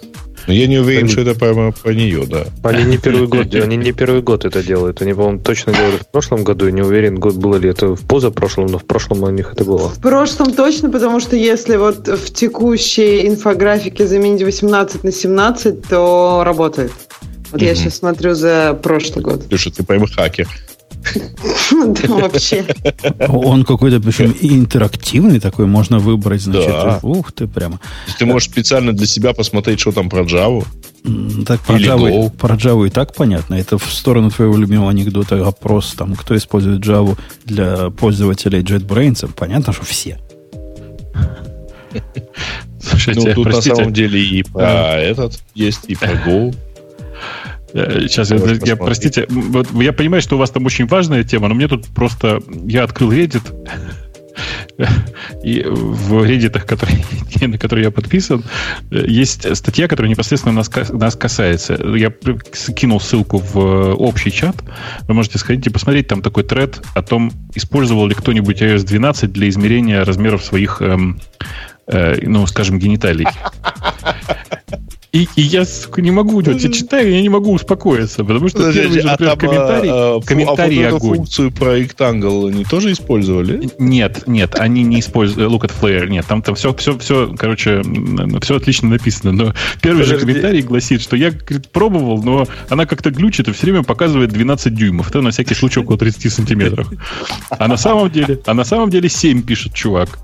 Но 0.47 0.53
я 0.53 0.69
не 0.69 0.79
уверен, 0.79 1.07
Они- 1.07 1.13
что 1.13 1.23
это 1.23 1.35
прямо 1.35 1.73
про 1.73 1.93
нее, 1.93 2.25
да. 2.25 2.47
Они 2.63 2.85
не 2.85 2.99
первый 2.99 3.27
год, 3.27 3.53
они 3.55 3.77
не 3.77 3.91
первый 3.91 4.23
год 4.23 4.45
это 4.45 4.63
делают. 4.63 5.03
Они, 5.03 5.13
по-моему, 5.13 5.41
точно 5.41 5.73
делали 5.73 5.97
в 5.97 6.07
прошлом 6.13 6.45
году. 6.45 6.67
Я 6.67 6.73
не 6.73 6.83
уверен, 6.83 7.17
год 7.17 7.35
было 7.35 7.57
ли 7.57 7.69
это 7.69 7.97
в 7.97 8.01
позапрошлом, 8.03 8.67
но 8.67 8.79
в 8.79 8.85
прошлом 8.85 9.25
у 9.25 9.31
них 9.31 9.53
это 9.55 9.65
было. 9.65 9.89
В 9.89 10.01
прошлом 10.01 10.53
точно, 10.53 10.89
потому 10.89 11.19
что 11.19 11.35
если 11.35 11.77
вот 11.77 12.07
в 12.07 12.33
текущей 12.33 13.27
инфографике 13.27 14.07
заменить 14.07 14.43
18 14.43 15.03
на 15.03 15.11
17, 15.11 15.89
то 15.89 16.43
работает. 16.45 16.93
Вот 17.53 17.61
я 17.63 17.73
Мгм. 17.73 17.77
сейчас 17.77 17.97
смотрю 17.99 18.35
за 18.35 18.75
прошлый 18.83 19.23
год. 19.23 19.45
Слушай, 19.49 19.73
ты 19.73 19.83
прямо 19.85 20.07
хакер. 20.07 20.49
Да, 21.73 22.09
вообще. 22.15 22.65
Он 23.29 23.65
какой-то, 23.65 23.99
причем 24.01 24.35
интерактивный 24.41 25.41
такой, 25.41 25.67
можно 25.67 25.99
выбрать, 25.99 26.43
значит. 26.43 26.71
Да. 26.71 27.01
Ух 27.03 27.33
ты, 27.33 27.49
прямо. 27.49 27.81
Ты 28.19 28.25
можешь 28.27 28.49
специально 28.49 28.93
для 28.93 29.07
себя 29.07 29.33
посмотреть, 29.33 29.81
что 29.81 29.91
там 29.93 30.09
про 30.09 30.23
Java. 30.23 30.65
Так 31.47 31.61
про 31.63 31.77
Java, 31.77 32.31
про 32.31 32.55
Java 32.55 32.87
и 32.87 32.91
так 32.91 33.15
понятно. 33.15 33.55
Это 33.57 33.79
в 33.79 33.93
сторону 33.93 34.31
твоего 34.31 34.57
любимого 34.57 34.91
анекдота 34.91 35.45
опрос, 35.47 35.95
там, 35.97 36.15
кто 36.15 36.37
использует 36.37 36.81
Java 36.87 37.19
для 37.45 37.91
пользователей 37.91 38.61
JetBrains. 38.63 39.29
Понятно, 39.35 39.73
что 39.73 39.85
все. 39.85 40.19
Слушайте, 42.81 43.21
Ну, 43.29 43.35
тут 43.35 43.45
простите, 43.45 43.71
на 43.71 43.77
самом 43.77 43.93
деле 43.93 44.21
и 44.23 44.43
про 44.43 44.95
этот 45.01 45.41
есть, 45.55 45.81
и 45.89 45.95
про 45.97 46.13
Go. 46.27 46.55
Э, 47.73 48.01
сейчас, 48.09 48.31
я, 48.31 48.39
Можешь 48.39 48.59
я, 48.59 48.77
посмотреть. 48.77 48.79
простите, 48.79 49.27
вот 49.29 49.69
я 49.75 49.93
понимаю, 49.93 50.23
что 50.23 50.37
у 50.37 50.39
вас 50.39 50.51
там 50.51 50.67
очень 50.67 50.87
важная 50.87 51.25
тема, 51.25 51.49
но 51.49 51.55
мне 51.55 51.69
тут 51.69 51.87
просто... 51.87 52.41
Я 52.67 52.85
открыл 52.85 53.13
Reddit, 53.13 53.43
и 55.43 55.63
в 55.63 56.25
Reddit, 56.25 56.61
который, 56.61 57.05
на 57.47 57.59
который 57.59 57.85
я 57.85 57.91
подписан, 57.91 58.45
э, 58.91 59.05
есть 59.07 59.57
статья, 59.57 59.89
которая 59.89 60.11
непосредственно 60.11 60.55
нас, 60.55 60.71
нас 60.91 61.17
касается. 61.17 61.75
Я 61.75 62.13
скинул 62.53 63.01
ссылку 63.01 63.39
в 63.39 63.59
э, 63.59 63.93
общий 63.93 64.31
чат. 64.31 64.57
Вы 65.09 65.15
можете 65.15 65.39
сходить 65.39 65.67
и 65.67 65.71
посмотреть. 65.71 66.09
Там 66.09 66.23
такой 66.23 66.45
тред 66.45 66.81
о 66.95 67.03
том, 67.03 67.33
использовал 67.55 68.07
ли 68.07 68.15
кто-нибудь 68.15 68.63
iOS 68.63 68.85
12 68.85 69.33
для 69.33 69.49
измерения 69.49 70.05
размеров 70.05 70.45
своих, 70.45 70.81
эм, 70.81 71.21
э, 71.87 72.19
ну, 72.23 72.47
скажем, 72.47 72.79
гениталий. 72.79 73.27
И, 75.13 75.29
и 75.37 75.43
я, 75.43 75.67
сука, 75.67 76.01
не 76.01 76.11
могу, 76.11 76.41
вот 76.41 76.49
я 76.49 76.73
читаю, 76.73 77.13
я 77.13 77.21
не 77.21 77.29
могу 77.29 77.53
успокоиться, 77.53 78.25
потому 78.25 78.49
что 78.49 78.73
первый 78.73 79.03
же, 79.03 79.09
а 79.09 79.13
например, 79.13 79.37
там, 79.37 79.39
комментарий, 79.39 79.91
а, 79.93 80.21
комментарий 80.23 80.87
а 80.87 80.91
вот 80.93 80.97
огонь. 81.03 81.17
функцию 81.19 81.51
про 81.51 81.79
Rectangle 81.79 82.49
они 82.49 82.65
тоже 82.65 82.93
использовали? 82.93 83.69
Нет, 83.79 84.27
нет, 84.27 84.55
они 84.59 84.83
не 84.85 85.01
используют 85.01 85.53
Look 85.53 85.69
at 85.69 85.73
Flare. 85.79 86.09
Нет, 86.09 86.25
там, 86.27 86.41
там 86.41 86.55
все, 86.55 86.73
все, 86.77 86.99
все, 86.99 87.35
короче, 87.37 87.83
все 88.41 88.57
отлично 88.57 88.89
написано. 88.89 89.33
Но 89.33 89.55
первый 89.83 90.05
же 90.05 90.15
Подожди. 90.15 90.33
комментарий 90.33 90.63
гласит, 90.63 91.03
что 91.03 91.15
я 91.15 91.31
говорит, 91.31 91.69
пробовал, 91.69 92.23
но 92.23 92.47
она 92.71 92.87
как-то 92.87 93.11
глючит 93.11 93.49
и 93.49 93.53
все 93.53 93.67
время 93.67 93.83
показывает 93.83 94.33
12 94.33 94.75
дюймов. 94.75 95.11
Это 95.11 95.21
на 95.21 95.31
всякий 95.31 95.55
случай 95.55 95.81
около 95.81 95.99
30 95.99 96.33
сантиметров. 96.33 96.89
А 97.51 97.69
на 97.69 97.77
самом 97.77 98.11
деле, 98.11 98.41
а 98.47 98.55
на 98.55 98.65
самом 98.65 98.89
деле 98.89 99.11
7 99.11 99.43
пишет 99.43 99.75
чувак. 99.75 100.19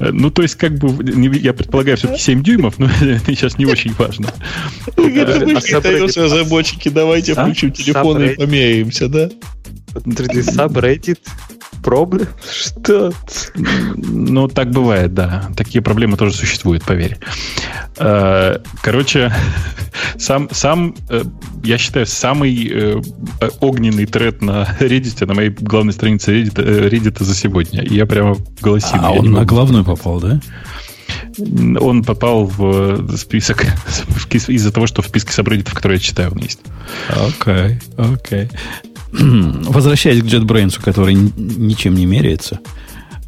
Э, 0.00 0.10
Ну, 0.10 0.30
то 0.30 0.40
есть, 0.40 0.54
как 0.54 0.72
бы, 0.78 1.04
я 1.38 1.52
предполагаю, 1.52 1.98
все-таки 1.98 2.18
7 2.18 2.42
дюймов, 2.42 2.78
но 2.78 2.86
это 3.02 3.26
сейчас 3.26 3.58
не 3.58 3.66
очень 3.66 3.92
важно. 3.92 4.21
Это 4.96 5.46
мы 5.46 5.52
а 5.52 6.24
разработчики, 6.24 6.88
давайте 6.88 7.34
включим 7.34 7.72
телефоны 7.72 8.24
и 8.26 8.36
померяемся, 8.36 9.08
да? 9.08 9.28
Смотрите, 10.00 10.40
subreddit, 10.40 11.18
проблем? 11.82 12.28
Что? 12.42 13.12
Ну, 13.54 14.48
так 14.48 14.70
бывает, 14.70 15.12
да. 15.14 15.50
Такие 15.56 15.82
проблемы 15.82 16.16
тоже 16.16 16.34
существуют, 16.34 16.84
поверь. 16.84 17.18
Э, 17.98 18.58
Короче, 18.82 19.32
сам, 20.18 20.48
сам 20.50 20.94
э, 21.10 21.22
я 21.62 21.78
считаю, 21.78 22.06
самый 22.06 22.68
э, 22.72 23.00
огненный 23.60 24.06
тред 24.06 24.40
на 24.40 24.76
Reddit, 24.80 25.26
на 25.26 25.34
моей 25.34 25.50
главной 25.50 25.92
странице 25.92 26.32
Reddit, 26.32 26.62
э, 26.62 26.88
Reddit 26.88 27.22
за 27.22 27.34
сегодня. 27.34 27.82
И 27.82 27.94
я 27.94 28.06
прямо 28.06 28.36
голосину. 28.60 29.02
А 29.02 29.10
он 29.10 29.30
на 29.32 29.44
главную 29.44 29.84
попал, 29.84 30.20
да? 30.20 30.40
Он 31.38 32.02
попал 32.04 32.44
в 32.46 33.16
список 33.16 33.64
из-за 34.30 34.72
того, 34.72 34.86
что 34.86 35.02
в 35.02 35.06
списке 35.06 35.32
сабреддитов, 35.32 35.74
которые 35.74 35.96
я 35.96 36.02
читаю, 36.02 36.30
он 36.32 36.38
есть. 36.38 36.60
Окей, 37.08 37.78
окей. 37.96 38.48
Возвращаясь 39.12 40.22
к 40.22 40.26
JetBrains, 40.26 40.80
который 40.82 41.14
ничем 41.14 41.94
не 41.94 42.06
меряется. 42.06 42.60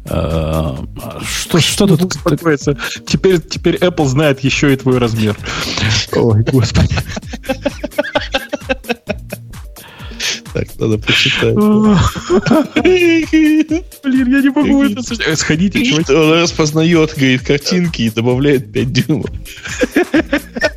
а, 0.07 0.83
Что, 1.23 1.59
что 1.59 1.87
тут? 1.87 2.03
Успокоиться. 2.15 2.77
Теперь, 3.07 3.39
теперь 3.41 3.75
Apple 3.75 4.05
знает 4.07 4.39
еще 4.41 4.73
и 4.73 4.77
твой 4.77 4.97
размер. 4.97 5.35
Ой, 6.13 6.43
господи. 6.43 6.95
Надо 10.79 10.97
почитать. 10.97 11.55
Блин, 14.03 14.27
я 14.27 14.41
не 14.41 14.49
могу 14.49 14.83
это. 14.83 15.35
Сходите, 15.35 15.85
чуваки. 15.85 16.13
Он 16.13 16.33
распознает, 16.33 17.13
говорит, 17.15 17.41
картинки 17.43 18.03
и 18.03 18.09
добавляет 18.09 18.71
5 18.71 18.91
дюймов. 18.91 19.29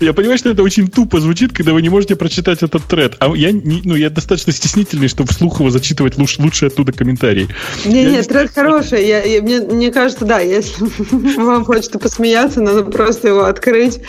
Я 0.00 0.12
понимаю, 0.14 0.38
что 0.38 0.48
это 0.50 0.62
очень 0.62 0.88
тупо 0.88 1.20
звучит, 1.20 1.52
когда 1.52 1.72
вы 1.74 1.82
не 1.82 1.90
можете 1.90 2.16
прочитать 2.16 2.62
этот 2.62 2.84
тред. 2.86 3.16
А 3.20 3.34
я, 3.36 3.52
не- 3.52 3.82
ну, 3.84 3.94
я 3.94 4.08
достаточно 4.08 4.52
стеснительный, 4.52 5.08
чтобы 5.08 5.30
вслух 5.30 5.60
его 5.60 5.70
зачитывать 5.70 6.16
лучше, 6.16 6.40
лучше 6.40 6.66
оттуда 6.66 6.92
комментарии. 6.92 7.48
Не, 7.84 8.02
Я 8.04 8.10
не, 8.10 8.16
не 8.16 8.22
тред 8.22 8.50
хороший. 8.50 9.06
Я, 9.06 9.22
я- 9.24 9.42
мне, 9.42 9.60
мне 9.60 9.92
кажется, 9.92 10.24
да, 10.24 10.40
если 10.40 10.86
вам 11.36 11.64
хочется 11.64 11.98
посмеяться, 11.98 12.60
надо 12.62 12.84
просто 12.84 13.28
его 13.28 13.44
открыть. 13.44 14.00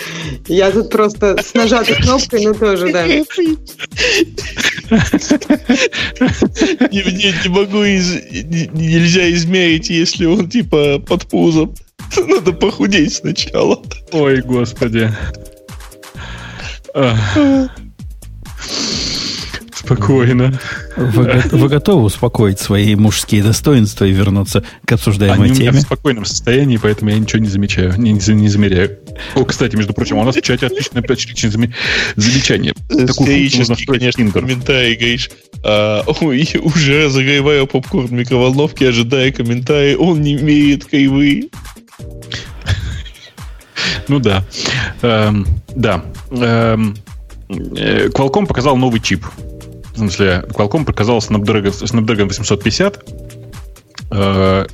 Я 0.48 0.72
тут 0.72 0.90
просто 0.90 1.38
с 1.44 1.54
нажатой 1.54 1.96
кнопкой, 1.96 2.46
ну 2.46 2.54
тоже, 2.54 2.92
да. 2.94 3.06
Не, 6.92 7.04
не, 7.12 7.34
не 7.44 7.50
могу, 7.50 7.84
из- 7.84 8.16
не- 8.32 8.70
нельзя 8.74 9.30
измерить, 9.32 9.90
если 9.90 10.26
он 10.26 10.50
типа 10.50 11.00
под 11.00 11.28
пузом. 11.28 11.76
Надо 12.28 12.52
похудеть 12.54 13.14
сначала. 13.16 13.82
Ой, 14.12 14.42
господи. 14.42 15.10
Спокойно. 19.74 20.60
Вы, 20.96 21.42
вы 21.52 21.68
готовы 21.68 22.04
успокоить 22.04 22.60
свои 22.60 22.96
мужские 22.96 23.42
достоинства 23.44 24.06
и 24.06 24.12
вернуться 24.12 24.64
к 24.86 24.92
обсуждаемой 24.92 25.50
Они 25.50 25.52
у 25.52 25.60
меня 25.60 25.72
в 25.72 25.74
теме? 25.74 25.82
спокойном 25.82 26.26
состоянии, 26.26 26.78
поэтому 26.78 27.10
я 27.10 27.18
ничего 27.18 27.40
не 27.42 27.48
замечаю, 27.50 27.98
не, 27.98 28.12
не, 28.14 28.34
не 28.34 28.48
замеряю. 28.48 29.00
О, 29.36 29.44
кстати, 29.44 29.76
между 29.76 29.94
прочим, 29.94 30.18
у 30.18 30.24
нас 30.24 30.36
в 30.36 30.42
чате 30.42 30.68
отличное, 30.68 31.02
отличное 31.02 31.52
заме- 31.52 31.74
замечание. 32.16 32.74
В 32.90 33.14
конечно, 33.88 34.22
Tinder. 34.22 34.32
комментарий, 34.32 34.96
говоришь, 34.96 35.32
а, 35.64 36.04
ой, 36.22 36.48
уже 36.62 37.06
разогреваю 37.06 37.66
попкорн 37.68 38.08
в 38.08 38.12
микроволновке, 38.12 38.90
ожидая 38.90 39.32
комментарий, 39.32 39.96
он 39.96 40.22
не 40.22 40.36
имеет 40.36 40.86
кривые. 40.86 41.46
Ну 44.08 44.20
да. 44.20 44.44
Эм, 45.02 45.46
да. 45.76 46.04
Эм, 46.32 46.96
э, 47.50 48.08
Qualcomm 48.08 48.46
показал 48.46 48.78
новый 48.78 49.00
чип. 49.00 49.26
В 49.94 49.98
смысле, 49.98 50.46
Qualcomm 50.50 50.86
показал 50.86 51.20
Snapdragon, 51.20 51.72
Snapdragon 51.72 52.28
850. 52.28 53.04
Э, 54.12 54.66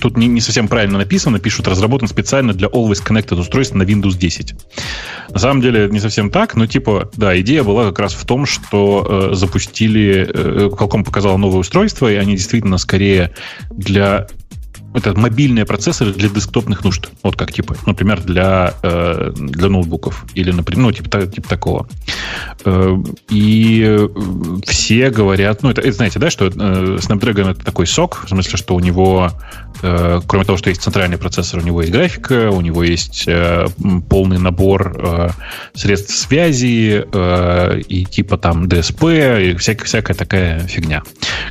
тут 0.00 0.16
не, 0.16 0.26
не 0.26 0.40
совсем 0.40 0.68
правильно 0.68 0.98
написано, 0.98 1.38
пишут, 1.38 1.68
разработан 1.68 2.08
специально 2.08 2.52
для 2.52 2.68
Always 2.68 3.04
Connected 3.04 3.38
устройств 3.38 3.74
на 3.74 3.82
Windows 3.82 4.16
10. 4.16 4.54
На 5.30 5.38
самом 5.38 5.60
деле 5.60 5.88
не 5.90 6.00
совсем 6.00 6.30
так, 6.30 6.54
но 6.54 6.66
типа, 6.66 7.10
да, 7.16 7.38
идея 7.40 7.62
была 7.62 7.86
как 7.86 7.98
раз 8.00 8.14
в 8.14 8.24
том, 8.24 8.46
что 8.46 9.30
э, 9.30 9.34
запустили, 9.34 10.28
э, 10.32 10.68
Qualcomm 10.68 11.04
показал 11.04 11.38
новое 11.38 11.58
устройство, 11.58 12.10
и 12.10 12.16
они 12.16 12.36
действительно 12.36 12.78
скорее 12.78 13.32
для 13.70 14.26
это 14.94 15.18
мобильные 15.18 15.64
процессоры 15.64 16.12
для 16.12 16.28
десктопных 16.28 16.84
нужд. 16.84 17.10
Вот 17.22 17.36
как 17.36 17.52
типа, 17.52 17.76
например, 17.86 18.22
для, 18.22 18.74
э, 18.82 19.32
для 19.34 19.68
ноутбуков. 19.68 20.24
Или, 20.34 20.52
например, 20.52 20.84
ну, 20.84 20.92
типа, 20.92 21.26
типа 21.26 21.48
такого. 21.48 21.88
Э, 22.64 22.96
и 23.28 24.08
все 24.66 25.10
говорят, 25.10 25.62
ну, 25.62 25.70
это, 25.70 25.80
это 25.80 25.92
знаете, 25.92 26.18
да, 26.18 26.30
что 26.30 26.46
э, 26.46 26.50
Snapdragon 26.50 27.50
это 27.50 27.64
такой 27.64 27.86
сок, 27.86 28.24
в 28.24 28.28
смысле, 28.28 28.56
что 28.56 28.74
у 28.74 28.80
него, 28.80 29.32
э, 29.82 30.20
кроме 30.26 30.44
того, 30.44 30.58
что 30.58 30.70
есть 30.70 30.82
центральный 30.82 31.18
процессор, 31.18 31.60
у 31.60 31.62
него 31.62 31.80
есть 31.82 31.92
графика, 31.92 32.50
у 32.50 32.60
него 32.60 32.84
есть 32.84 33.24
э, 33.26 33.66
полный 34.08 34.38
набор 34.38 34.96
э, 34.96 35.28
средств 35.74 36.14
связи 36.14 37.04
э, 37.12 37.80
и 37.88 38.04
типа 38.04 38.38
там 38.38 38.64
DSP 38.66 39.50
и 39.50 39.56
всякая, 39.56 39.84
всякая 39.84 40.14
такая 40.14 40.60
фигня. 40.60 41.02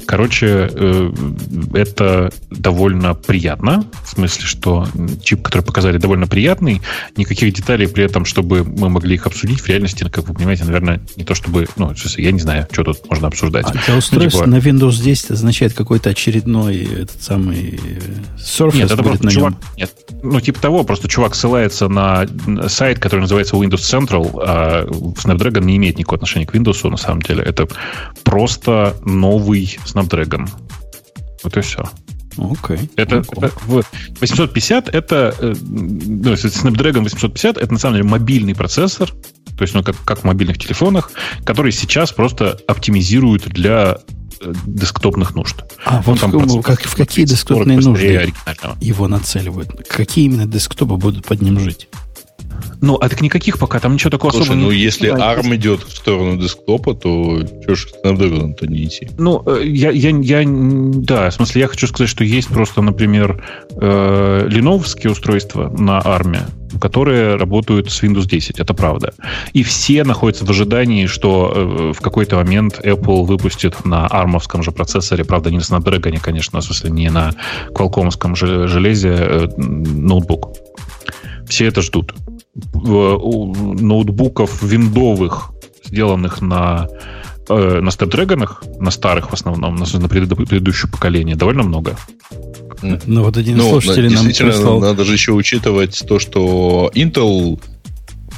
Короче, 0.06 0.70
э, 0.72 1.12
это 1.74 2.32
довольно 2.50 3.14
приятно, 3.34 3.84
в 4.06 4.10
смысле, 4.10 4.46
что 4.46 4.88
чип, 5.24 5.42
который 5.42 5.64
показали, 5.64 5.98
довольно 5.98 6.28
приятный. 6.28 6.84
Никаких 7.18 7.52
деталей 7.52 7.88
при 7.88 8.04
этом, 8.04 8.26
чтобы 8.26 8.64
мы 8.64 8.90
могли 8.90 9.16
их 9.16 9.26
обсудить, 9.26 9.60
в 9.60 9.68
реальности, 9.68 10.08
как 10.08 10.28
вы 10.28 10.36
понимаете, 10.36 10.66
наверное, 10.66 11.02
не 11.16 11.24
то 11.24 11.34
чтобы... 11.34 11.68
Ну, 11.76 11.92
я 12.18 12.32
не 12.32 12.40
знаю, 12.40 12.68
что 12.72 12.84
тут 12.84 13.10
можно 13.10 13.30
обсуждать. 13.30 13.66
А 13.66 13.72
для 13.72 13.98
устройств 13.98 14.40
ну, 14.46 14.46
типа... 14.46 14.48
на 14.48 14.58
Windows 14.58 15.02
10 15.02 15.32
означает 15.32 15.74
какой-то 15.74 16.12
очередной 16.12 16.84
этот 16.84 17.24
самый 17.24 17.80
Surface 18.38 18.76
Нет, 18.76 18.92
это 18.92 19.02
просто 19.02 19.32
чувак... 19.32 19.54
Нет, 19.78 19.92
ну, 20.22 20.40
типа 20.40 20.62
того, 20.62 20.84
просто 20.84 21.08
чувак 21.08 21.34
ссылается 21.34 21.88
на 21.88 22.28
сайт, 22.68 23.00
который 23.00 23.22
называется 23.22 23.56
Windows 23.56 23.82
Central, 23.82 24.40
а 24.46 24.86
Snapdragon 24.86 25.64
не 25.64 25.78
имеет 25.78 25.98
никакого 25.98 26.18
отношения 26.18 26.46
к 26.46 26.54
Windows, 26.54 26.88
на 26.88 26.98
самом 26.98 27.24
деле. 27.24 27.42
Это 27.42 27.68
просто 28.24 28.96
новый 29.04 29.80
Snapdragon. 29.86 30.48
Вот 31.44 31.58
и 31.58 31.62
все. 31.62 31.90
Окей. 32.38 32.78
Okay. 32.78 32.90
Это, 32.96 33.16
okay. 33.18 33.46
это 33.46 33.56
вот, 33.66 33.86
850 34.20 34.90
это 34.90 35.36
э, 35.40 35.56
ну, 35.62 36.34
Snapdragon 36.34 37.04
850 37.04 37.58
это 37.58 37.72
на 37.74 37.80
самом 37.80 37.96
деле 37.98 38.08
мобильный 38.08 38.56
процессор, 38.56 39.10
то 39.10 39.62
есть 39.62 39.74
ну, 39.74 39.84
как, 39.84 39.96
как 40.04 40.20
в 40.20 40.24
мобильных 40.24 40.58
телефонах, 40.58 41.12
который 41.46 41.72
сейчас 41.72 42.12
просто 42.12 42.60
оптимизируют 42.68 43.44
для 43.50 43.98
э, 44.42 44.54
десктопных 44.66 45.36
нужд. 45.36 45.64
А 45.86 46.02
вот 46.02 46.22
в, 46.22 46.62
как, 46.62 46.82
в 46.82 46.96
какие 46.96 47.26
десктопные 47.26 47.80
нужды 47.80 48.34
его 48.80 49.08
нацеливают? 49.08 49.88
Какие 49.88 50.26
именно 50.26 50.46
десктопы 50.46 50.96
будут 50.96 51.26
под 51.26 51.42
ним 51.42 51.60
жить? 51.60 51.88
Ну, 52.84 52.98
а 53.00 53.08
так 53.08 53.22
никаких 53.22 53.60
пока, 53.60 53.80
там 53.80 53.94
ничего 53.94 54.10
такого 54.10 54.32
Слушай, 54.32 54.44
особо 54.44 54.60
ну, 54.60 54.72
не... 54.72 54.78
если 54.78 55.10
да, 55.10 55.34
ARM 55.34 55.56
идет 55.56 55.84
в 55.84 55.96
сторону 55.96 56.36
десктопа, 56.36 56.94
то 56.94 57.40
что 57.62 57.76
ж 57.76 57.88
Snapdragon-то 58.04 58.68
не 58.68 58.84
идти? 58.84 59.08
Ну, 59.18 59.42
э, 59.46 59.64
я, 59.66 59.90
я, 59.90 60.10
я, 60.10 60.44
да, 60.46 61.30
в 61.30 61.34
смысле, 61.34 61.62
я 61.62 61.68
хочу 61.70 61.88
сказать, 61.88 62.10
что 62.10 62.26
есть 62.26 62.50
просто, 62.50 62.82
например, 62.82 63.42
э, 63.80 64.48
леновские 64.50 65.14
устройства 65.14 65.70
на 65.70 66.00
ARM, 66.00 66.42
которые 66.82 67.38
работают 67.38 67.90
с 67.90 68.04
Windows 68.04 68.28
10, 68.28 68.60
это 68.60 68.74
правда. 68.74 69.14
И 69.54 69.64
все 69.64 70.04
находятся 70.04 70.44
в 70.44 70.50
ожидании, 70.50 71.06
что 71.06 71.54
э, 71.56 71.94
в 71.98 72.02
какой-то 72.02 72.36
момент 72.36 72.82
Apple 72.84 73.24
выпустит 73.24 73.86
на 73.86 74.08
армовском 74.08 74.62
же 74.62 74.74
процессоре, 74.74 75.24
правда, 75.24 75.52
не 75.52 75.60
на 75.60 75.62
Snapdragon, 75.62 76.20
конечно, 76.20 76.60
в 76.60 76.66
смысле, 76.66 76.90
не 76.90 77.10
на 77.10 77.34
Qualcomm'ском 77.70 78.36
железе, 78.36 79.16
э, 79.18 79.48
ноутбук. 79.58 80.58
Все 81.48 81.68
это 81.68 81.82
ждут 81.82 82.14
ноутбуков 82.56 84.62
виндовых, 84.62 85.52
сделанных 85.84 86.42
на 86.42 86.88
э, 87.50 87.80
на 87.82 87.90
Snapdragon, 87.90 88.48
на 88.80 88.92
старых 88.92 89.32
в 89.32 89.34
основном, 89.34 89.76
на, 89.76 89.86
на 89.86 90.08
предыдущее 90.08 90.92
поколение, 90.92 91.36
довольно 91.36 91.64
много. 91.64 91.98
Ну, 92.82 93.24
вот 93.24 93.38
один 93.38 93.58
из 93.58 93.64
ну, 93.64 93.70
слушателей 93.70 94.10
нам 94.10 94.26
прислал... 94.26 94.80
Надо 94.80 95.06
же 95.06 95.14
еще 95.14 95.32
учитывать 95.32 96.04
то, 96.08 96.20
что 96.20 96.92
Intel 96.94 97.60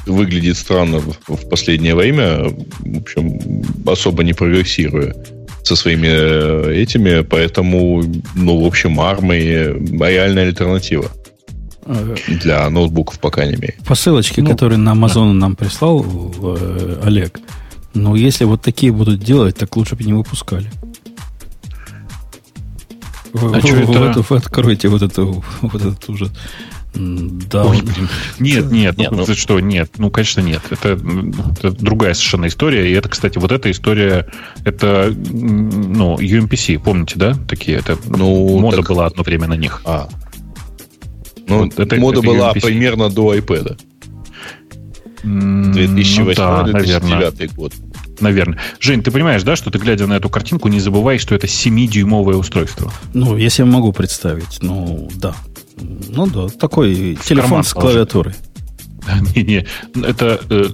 выглядит 0.06 0.56
странно 0.56 1.00
в, 1.00 1.18
в 1.26 1.48
последнее 1.48 1.94
время, 1.94 2.54
в 2.78 2.98
общем, 2.98 3.64
особо 3.86 4.22
не 4.22 4.32
прогрессируя 4.32 5.16
со 5.64 5.74
своими 5.74 6.08
э, 6.08 6.80
этими, 6.80 7.22
поэтому, 7.22 8.04
ну, 8.36 8.62
в 8.62 8.66
общем, 8.66 9.00
ARM 9.00 10.06
реальная 10.06 10.46
альтернатива. 10.46 11.10
Для 12.28 12.68
ноутбуков, 12.68 13.18
по 13.20 13.30
крайней 13.30 13.56
мере. 13.56 13.76
По 13.86 13.94
ссылочке, 13.94 14.42
ну, 14.42 14.50
которую 14.50 14.78
на 14.78 14.94
Amazon 14.94 15.28
да. 15.28 15.32
нам 15.32 15.56
прислал 15.56 16.04
э, 16.04 17.00
Олег, 17.04 17.40
ну, 17.94 18.14
если 18.14 18.44
вот 18.44 18.62
такие 18.62 18.92
будут 18.92 19.20
делать, 19.20 19.56
так 19.56 19.76
лучше 19.76 19.96
бы 19.96 20.04
не 20.04 20.12
выпускали. 20.12 20.70
А 23.34 23.38
вы, 23.38 23.60
что 23.60 23.76
это? 23.76 24.20
Вы, 24.20 24.24
вы 24.28 24.36
откройте 24.36 24.88
вот 24.88 25.02
эту, 25.02 25.44
вот 25.60 25.80
этот 25.80 26.08
ужас. 26.08 26.30
Да. 26.94 27.64
Ой, 27.64 27.82
блин. 27.82 28.08
Нет, 28.38 28.70
нет, 28.70 28.96
нет, 28.96 29.10
ну, 29.10 29.24
ну 29.26 29.34
что, 29.34 29.60
нет, 29.60 29.90
ну, 29.98 30.10
конечно, 30.10 30.40
нет. 30.40 30.62
Это, 30.70 30.98
это 31.58 31.70
другая 31.70 32.14
совершенно 32.14 32.46
история. 32.46 32.90
И 32.90 32.94
это, 32.94 33.08
кстати, 33.08 33.38
вот 33.38 33.52
эта 33.52 33.70
история, 33.70 34.26
это, 34.64 35.14
ну, 35.14 36.16
UMPC, 36.16 36.78
помните, 36.78 37.16
да, 37.16 37.34
такие? 37.48 37.78
Это 37.78 37.98
ну, 38.06 38.58
мода 38.58 38.78
так... 38.78 38.88
была 38.88 39.06
одно 39.06 39.22
время 39.22 39.46
на 39.46 39.54
них. 39.54 39.82
А, 39.84 40.08
ну, 41.48 41.64
вот 41.64 41.78
это, 41.78 41.96
мода 41.96 42.18
это 42.18 42.26
была 42.26 42.52
UMPC. 42.52 42.60
примерно 42.60 43.08
до 43.10 43.34
iPad. 43.34 43.78
2008-2009 45.24 47.02
ну, 47.02 47.20
да, 47.20 47.32
год. 47.54 47.72
Наверное. 48.20 48.58
Жень, 48.80 49.02
ты 49.02 49.10
понимаешь, 49.10 49.42
да, 49.42 49.56
что 49.56 49.70
ты, 49.70 49.78
глядя 49.78 50.06
на 50.06 50.14
эту 50.14 50.28
картинку, 50.28 50.68
не 50.68 50.80
забывай, 50.80 51.18
что 51.18 51.34
это 51.34 51.46
7-дюймовое 51.46 52.34
устройство. 52.34 52.92
Ну, 53.12 53.36
если 53.36 53.62
я 53.62 53.66
могу 53.66 53.92
представить, 53.92 54.58
ну, 54.62 55.10
да. 55.16 55.34
Ну, 55.76 56.26
да, 56.26 56.48
такой 56.48 57.14
в 57.16 57.24
телефон 57.24 57.62
с 57.64 57.74
клавиатурой. 57.74 58.34
Не-не, 59.36 59.66
это 60.02 60.40
э, 60.50 60.64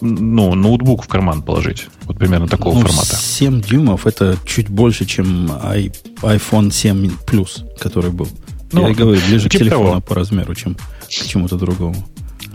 ну, 0.00 0.54
ноутбук 0.54 1.04
в 1.04 1.08
карман 1.08 1.42
положить. 1.42 1.88
Вот 2.04 2.18
примерно 2.18 2.46
такого 2.46 2.74
ну, 2.74 2.82
формата. 2.82 3.16
7 3.16 3.62
дюймов 3.62 4.06
это 4.06 4.36
чуть 4.44 4.68
больше, 4.68 5.06
чем 5.06 5.50
iPhone 5.50 6.70
7 6.70 7.10
Plus, 7.26 7.66
который 7.78 8.10
был. 8.10 8.28
Ну, 8.72 8.82
Я 8.82 8.90
и 8.90 8.94
говорю, 8.94 9.20
ближе 9.26 9.48
типа 9.48 9.56
к 9.56 9.58
телефону 9.58 9.88
того. 9.88 10.00
по 10.00 10.14
размеру, 10.14 10.54
чем 10.54 10.74
к 10.74 11.08
чему-то 11.08 11.56
другому. 11.56 12.06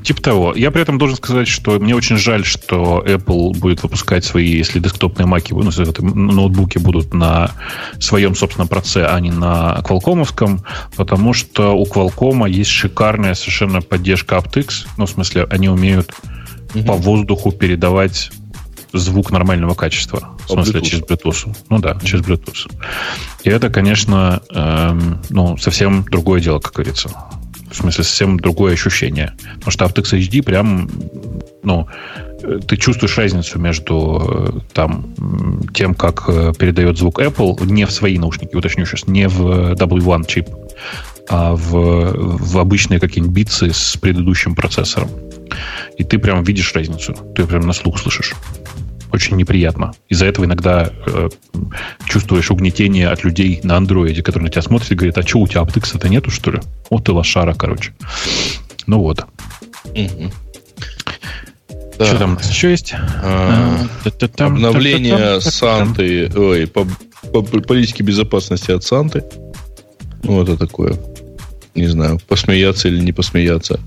Типа 0.04 0.22
того. 0.22 0.54
Я 0.56 0.70
при 0.70 0.84
этом 0.84 1.00
должен 1.00 1.18
сказать, 1.18 1.48
что 1.48 1.80
мне 1.80 1.96
очень 1.96 2.18
жаль, 2.18 2.46
что 2.46 3.04
Apple 3.06 3.58
будет 3.58 3.82
выпускать 3.82 4.24
свои, 4.24 4.48
если 4.48 4.80
десктопные 4.80 5.26
маки, 5.26 5.52
ну, 5.52 5.72
ноутбуки 6.14 6.78
будут 6.78 7.14
на 7.14 7.52
своем 8.00 8.36
собственном 8.36 8.68
проце, 8.68 9.06
а 9.06 9.20
не 9.20 9.32
на 9.32 9.82
Qualcomm'овском, 9.84 10.60
потому 10.96 11.34
что 11.34 11.76
у 11.76 11.86
Qualcomm 11.86 12.48
есть 12.48 12.70
шикарная 12.70 13.34
совершенно 13.34 13.82
поддержка 13.82 14.36
aptX. 14.36 14.86
Ну, 14.98 15.08
в 15.08 15.10
смысле, 15.10 15.48
они 15.50 15.70
умеют 15.70 16.14
угу. 16.76 16.86
по 16.86 16.94
воздуху 16.94 17.52
передавать 17.52 18.32
звук 19.00 19.32
нормального 19.32 19.74
качества. 19.74 20.30
В 20.46 20.52
смысле, 20.52 20.80
Bluetooth. 20.80 20.86
через 20.86 21.04
Bluetooth. 21.04 21.58
Ну 21.70 21.80
да, 21.80 21.98
через 22.04 22.24
Bluetooth. 22.24 22.72
И 23.44 23.50
это, 23.50 23.70
конечно, 23.70 24.42
эм, 24.52 25.22
ну, 25.30 25.58
совсем 25.58 26.04
другое 26.04 26.42
дело, 26.42 26.60
как 26.60 26.74
говорится. 26.74 27.10
В 27.72 27.76
смысле, 27.76 28.04
совсем 28.04 28.40
другое 28.40 28.74
ощущение. 28.74 29.34
Потому 29.56 29.72
что 29.72 29.86
aptX 29.86 30.18
HD 30.18 30.44
прям, 30.44 30.90
ну, 31.64 31.88
ты 32.68 32.78
чувствуешь 32.78 33.18
разницу 33.18 33.60
между 33.60 34.22
э, 34.28 34.60
там, 34.74 35.14
тем, 35.74 35.94
как 35.94 36.26
э, 36.28 36.54
передает 36.58 36.98
звук 36.98 37.20
Apple 37.20 37.66
не 37.66 37.86
в 37.86 37.92
свои 37.92 38.18
наушники, 38.18 38.56
уточню 38.56 38.86
сейчас, 38.86 39.08
не 39.08 39.28
в 39.28 39.74
W1 39.74 40.28
чип, 40.28 40.50
а 41.28 41.56
в, 41.56 41.72
в 42.38 42.58
обычные 42.58 43.00
какие-нибудь 43.00 43.36
битсы 43.36 43.74
с 43.74 43.98
предыдущим 43.98 44.56
процессором. 44.56 45.10
И 45.98 46.04
ты 46.04 46.20
прям 46.20 46.44
видишь 46.44 46.74
разницу. 46.74 47.14
Ты 47.36 47.46
прям 47.46 47.62
на 47.62 47.74
слух 47.74 48.00
слышишь 48.00 48.34
очень 49.16 49.38
неприятно. 49.38 49.94
Из-за 50.10 50.26
этого 50.26 50.46
иногда 50.46 50.92
э, 51.08 51.30
чувствуешь 52.06 52.52
угнетение 52.52 53.10
от 53.10 53.24
людей 53.24 53.60
на 53.64 53.78
андроиде, 53.78 54.22
которые 54.22 54.46
на 54.46 54.52
тебя 54.52 54.62
смотрят 54.62 54.92
и 54.92 54.96
говорят, 54.96 55.18
а 55.18 55.24
что, 55.24 55.40
у 55.40 55.48
тебя 55.48 55.62
аптекса-то 55.62 56.10
нету, 56.10 56.30
что 56.32 56.52
ли? 56.52 56.60
Вот 56.90 57.06
ты 57.06 57.12
лошара, 57.12 57.54
короче. 57.54 57.94
Ну 58.88 59.00
вот. 59.00 59.26
Угу. 59.86 60.32
Да. 61.98 62.06
Что 62.06 62.18
там 62.18 62.32
у 62.32 62.36
нас 62.36 62.50
еще 62.50 62.72
есть? 62.72 62.94
А, 63.24 63.88
обновление 64.40 65.40
Санты, 65.40 66.30
ой, 66.36 66.68
по, 66.68 66.86
по 67.32 67.42
политике 67.42 68.04
безопасности 68.04 68.72
от 68.72 68.84
Санты. 68.84 69.24
Ну, 70.24 70.44
это 70.44 70.58
такое. 70.58 70.98
Не 71.74 71.88
знаю, 71.88 72.20
посмеяться 72.28 72.90
или 72.90 73.00
не 73.00 73.14
посмеяться. 73.14 73.80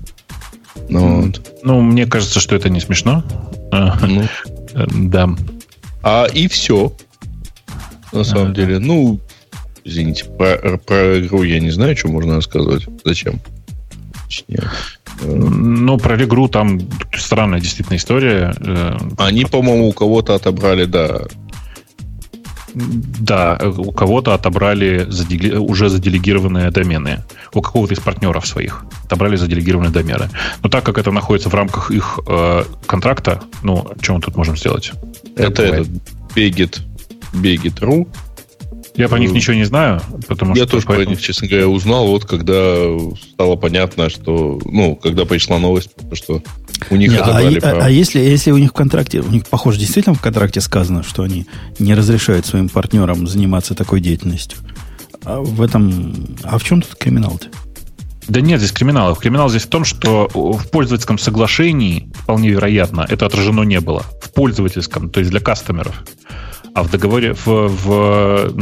Ну, 0.89 1.27
вот. 1.27 1.59
ну 1.63 1.81
мне 1.81 2.05
кажется, 2.07 2.39
что 2.39 2.55
это 2.55 2.69
не 2.69 2.79
смешно. 2.79 3.23
Ну, 3.71 4.23
да. 4.73 5.29
А 6.03 6.25
и 6.25 6.47
все. 6.47 6.93
На 8.11 8.23
самом 8.23 8.53
деле. 8.53 8.79
Ну, 8.79 9.19
Извините, 9.83 10.25
про, 10.25 10.77
про 10.77 11.19
игру 11.19 11.43
я 11.43 11.59
не 11.59 11.71
знаю, 11.71 11.95
что 11.97 12.09
можно 12.09 12.35
рассказывать. 12.35 12.87
Зачем? 13.03 13.39
Точнее. 14.25 14.63
Ну, 15.23 15.97
про 15.97 16.23
игру 16.23 16.47
там 16.47 16.79
странная 17.17 17.59
действительно 17.59 17.97
история. 17.97 18.53
Э, 18.59 18.97
Они, 19.17 19.45
по-моему, 19.45 19.89
у 19.89 19.91
кого-то 19.91 20.35
отобрали, 20.35 20.85
да. 20.85 21.21
Да, 22.73 23.59
у 23.77 23.91
кого-то 23.91 24.33
отобрали 24.33 25.05
задели... 25.09 25.55
уже 25.55 25.89
заделегированные 25.89 26.71
домены. 26.71 27.23
У 27.53 27.61
какого-то 27.61 27.93
из 27.93 27.99
партнеров 27.99 28.45
своих 28.45 28.85
отобрали 29.05 29.35
заделегированные 29.35 29.91
домены. 29.91 30.29
Но 30.63 30.69
так 30.69 30.83
как 30.83 30.97
это 30.97 31.11
находится 31.11 31.49
в 31.49 31.53
рамках 31.55 31.91
их 31.91 32.19
э, 32.27 32.63
контракта, 32.85 33.41
ну, 33.63 33.91
что 34.01 34.13
мы 34.13 34.21
тут 34.21 34.35
можем 34.35 34.57
сделать? 34.57 34.91
Это, 35.35 35.63
это 35.63 35.89
Begit, 36.35 36.79
Begit.ru, 37.33 38.07
я 38.95 39.07
про 39.07 39.17
них 39.17 39.31
ничего 39.31 39.55
не 39.55 39.63
знаю, 39.63 40.01
потому 40.27 40.55
я 40.55 40.63
что... 40.63 40.73
тоже 40.73 40.85
поэтому... 40.85 41.05
про 41.05 41.09
них, 41.11 41.21
честно 41.21 41.47
говоря, 41.47 41.69
узнал, 41.69 42.07
вот 42.07 42.25
когда 42.25 42.75
стало 43.33 43.55
понятно, 43.55 44.09
что... 44.09 44.59
Ну, 44.65 44.97
когда 44.97 45.23
пришла 45.23 45.57
новость, 45.57 45.91
что 46.13 46.41
у 46.89 46.95
них 46.95 47.11
не, 47.11 47.17
отобрали 47.17 47.59
а, 47.59 47.71
а, 47.71 47.85
а 47.85 47.89
если, 47.89 48.19
если 48.19 48.51
у 48.51 48.57
них 48.57 48.71
в 48.71 48.73
контракте... 48.73 49.21
У 49.21 49.29
них, 49.29 49.47
похоже, 49.47 49.79
действительно 49.79 50.15
в 50.15 50.21
контракте 50.21 50.61
сказано, 50.61 51.03
что 51.03 51.23
они 51.23 51.47
не 51.79 51.93
разрешают 51.93 52.45
своим 52.45 52.69
партнерам 52.69 53.27
заниматься 53.27 53.75
такой 53.75 54.01
деятельностью. 54.01 54.57
А 55.23 55.39
в 55.39 55.61
этом... 55.61 56.37
А 56.43 56.57
в 56.57 56.63
чем 56.63 56.81
тут 56.81 56.95
криминал-то? 56.95 57.47
Да 58.27 58.41
нет, 58.41 58.59
здесь 58.59 58.71
криминал. 58.71 59.15
Криминал 59.15 59.49
здесь 59.49 59.63
в 59.63 59.69
том, 59.69 59.83
что 59.85 60.29
в 60.33 60.69
пользовательском 60.69 61.17
соглашении, 61.17 62.11
вполне 62.13 62.49
вероятно, 62.49 63.05
это 63.09 63.25
отражено 63.25 63.63
не 63.63 63.79
было. 63.79 64.05
В 64.21 64.31
пользовательском, 64.31 65.09
то 65.09 65.19
есть 65.19 65.31
для 65.31 65.39
кастомеров. 65.39 66.03
А 66.75 66.83
в 66.83 66.91
договоре, 66.91 67.33
в, 67.33 67.45
в 67.45 68.53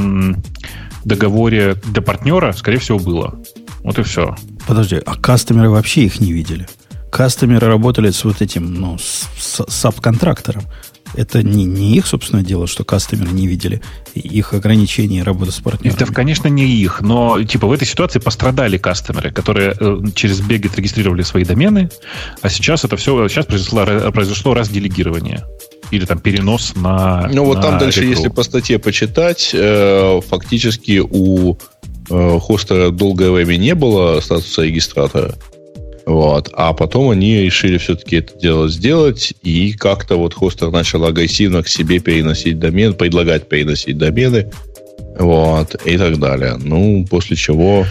договоре 1.04 1.76
для 1.86 2.02
партнера, 2.02 2.54
скорее 2.54 2.80
всего, 2.80 2.98
было. 2.98 3.40
Вот 3.84 4.00
и 4.00 4.04
все. 4.04 4.36
Подожди, 4.68 5.02
а 5.06 5.16
кастомеры 5.16 5.70
вообще 5.70 6.06
их 6.06 6.20
не 6.20 6.32
видели? 6.32 6.68
Кастомеры 7.18 7.66
работали 7.66 8.12
с 8.12 8.24
вот 8.24 8.44
этим, 8.44 8.76
ну, 8.76 9.00
с, 9.00 9.28
с 9.40 9.66
сабконтрактором. 9.68 10.62
Это 11.16 11.42
не, 11.42 11.66
не 11.66 11.96
их, 11.96 12.06
собственно, 12.06 12.44
дело, 12.44 12.68
что 12.68 12.84
кастомеры 12.84 13.32
не 13.32 13.48
видели 13.48 13.82
их 14.14 14.54
ограничений 14.54 15.24
работы 15.24 15.52
с 15.52 15.56
партнерами. 15.56 16.00
Это, 16.00 16.14
конечно, 16.14 16.48
не 16.48 16.68
их, 16.68 17.02
но 17.02 17.42
типа 17.42 17.66
в 17.66 17.72
этой 17.72 17.88
ситуации 17.88 18.20
пострадали 18.20 18.78
кастомеры, 18.78 19.32
которые 19.32 19.76
э, 19.80 19.98
через 20.14 20.42
Бегет 20.42 20.76
регистрировали 20.76 21.24
свои 21.24 21.44
домены, 21.44 21.90
а 22.44 22.50
сейчас 22.50 22.86
это 22.86 22.98
все, 22.98 23.28
сейчас 23.30 23.48
произошло, 23.48 24.12
произошло 24.12 24.54
разделегирование 24.54 25.44
или 25.90 26.06
там 26.06 26.20
перенос 26.20 26.76
на. 26.76 27.28
Ну 27.34 27.46
вот 27.46 27.58
на 27.58 27.64
там 27.64 27.80
дальше, 27.80 28.02
рекру. 28.02 28.16
если 28.16 28.30
по 28.30 28.44
статье 28.44 28.78
почитать, 28.78 29.50
э, 29.54 30.22
фактически 30.22 31.02
у 31.04 31.58
э, 32.12 32.40
хоста 32.40 32.92
долгое 32.92 33.32
время 33.32 33.56
не 33.58 33.74
было 33.74 34.20
статуса 34.20 34.62
регистратора. 34.62 35.34
Вот. 36.08 36.50
А 36.53 36.72
потом 36.72 37.10
они 37.10 37.42
решили 37.42 37.77
все-таки 37.77 38.16
это 38.16 38.40
дело 38.40 38.69
сделать, 38.69 39.34
и 39.44 39.74
как-то 39.74 40.16
вот 40.16 40.34
хостер 40.34 40.72
начал 40.72 41.03
агрессивно 41.03 41.61
к 41.61 41.68
себе 41.68 42.00
переносить 42.00 42.60
домен, 42.60 42.94
предлагать 42.94 43.50
переносить 43.50 43.98
домены, 43.98 44.50
вот, 45.19 45.76
и 45.86 45.98
так 45.98 46.18
далее. 46.18 46.56
Ну, 46.64 47.06
после 47.10 47.36
чего 47.36 47.86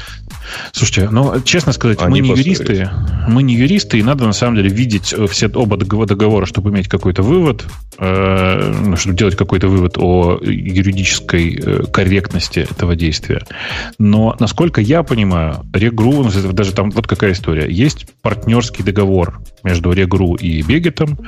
Слушайте, 0.73 1.08
ну, 1.10 1.41
честно 1.42 1.73
сказать, 1.73 1.99
Они 2.00 2.23
мы 2.23 2.28
не 2.28 2.41
юристы, 2.41 2.91
мы 3.28 3.42
не 3.42 3.55
юристы, 3.55 3.99
и 3.99 4.02
надо 4.02 4.26
на 4.26 4.33
самом 4.33 4.57
деле 4.57 4.68
видеть 4.68 5.12
э, 5.12 5.26
все 5.26 5.49
оба 5.49 5.76
договора, 5.76 6.47
чтобы 6.47 6.70
иметь 6.70 6.89
какой-то 6.89 7.23
вывод, 7.23 7.65
э, 7.99 8.94
чтобы 8.97 9.16
делать 9.16 9.36
какой-то 9.36 9.68
вывод 9.68 9.97
о 9.99 10.39
юридической 10.42 11.55
э, 11.55 11.83
корректности 11.92 12.60
этого 12.60 12.97
действия. 12.97 13.42
Но, 13.99 14.36
насколько 14.39 14.81
я 14.81 15.02
понимаю, 15.02 15.65
Регру, 15.73 16.25
ну, 16.25 16.52
даже 16.52 16.73
там 16.73 16.91
вот 16.91 17.07
какая 17.07 17.33
история, 17.33 17.70
есть 17.70 18.07
партнерский 18.23 18.83
договор 18.83 19.41
между 19.62 19.92
Регру 19.92 20.34
и 20.34 20.62
Бегетом, 20.62 21.18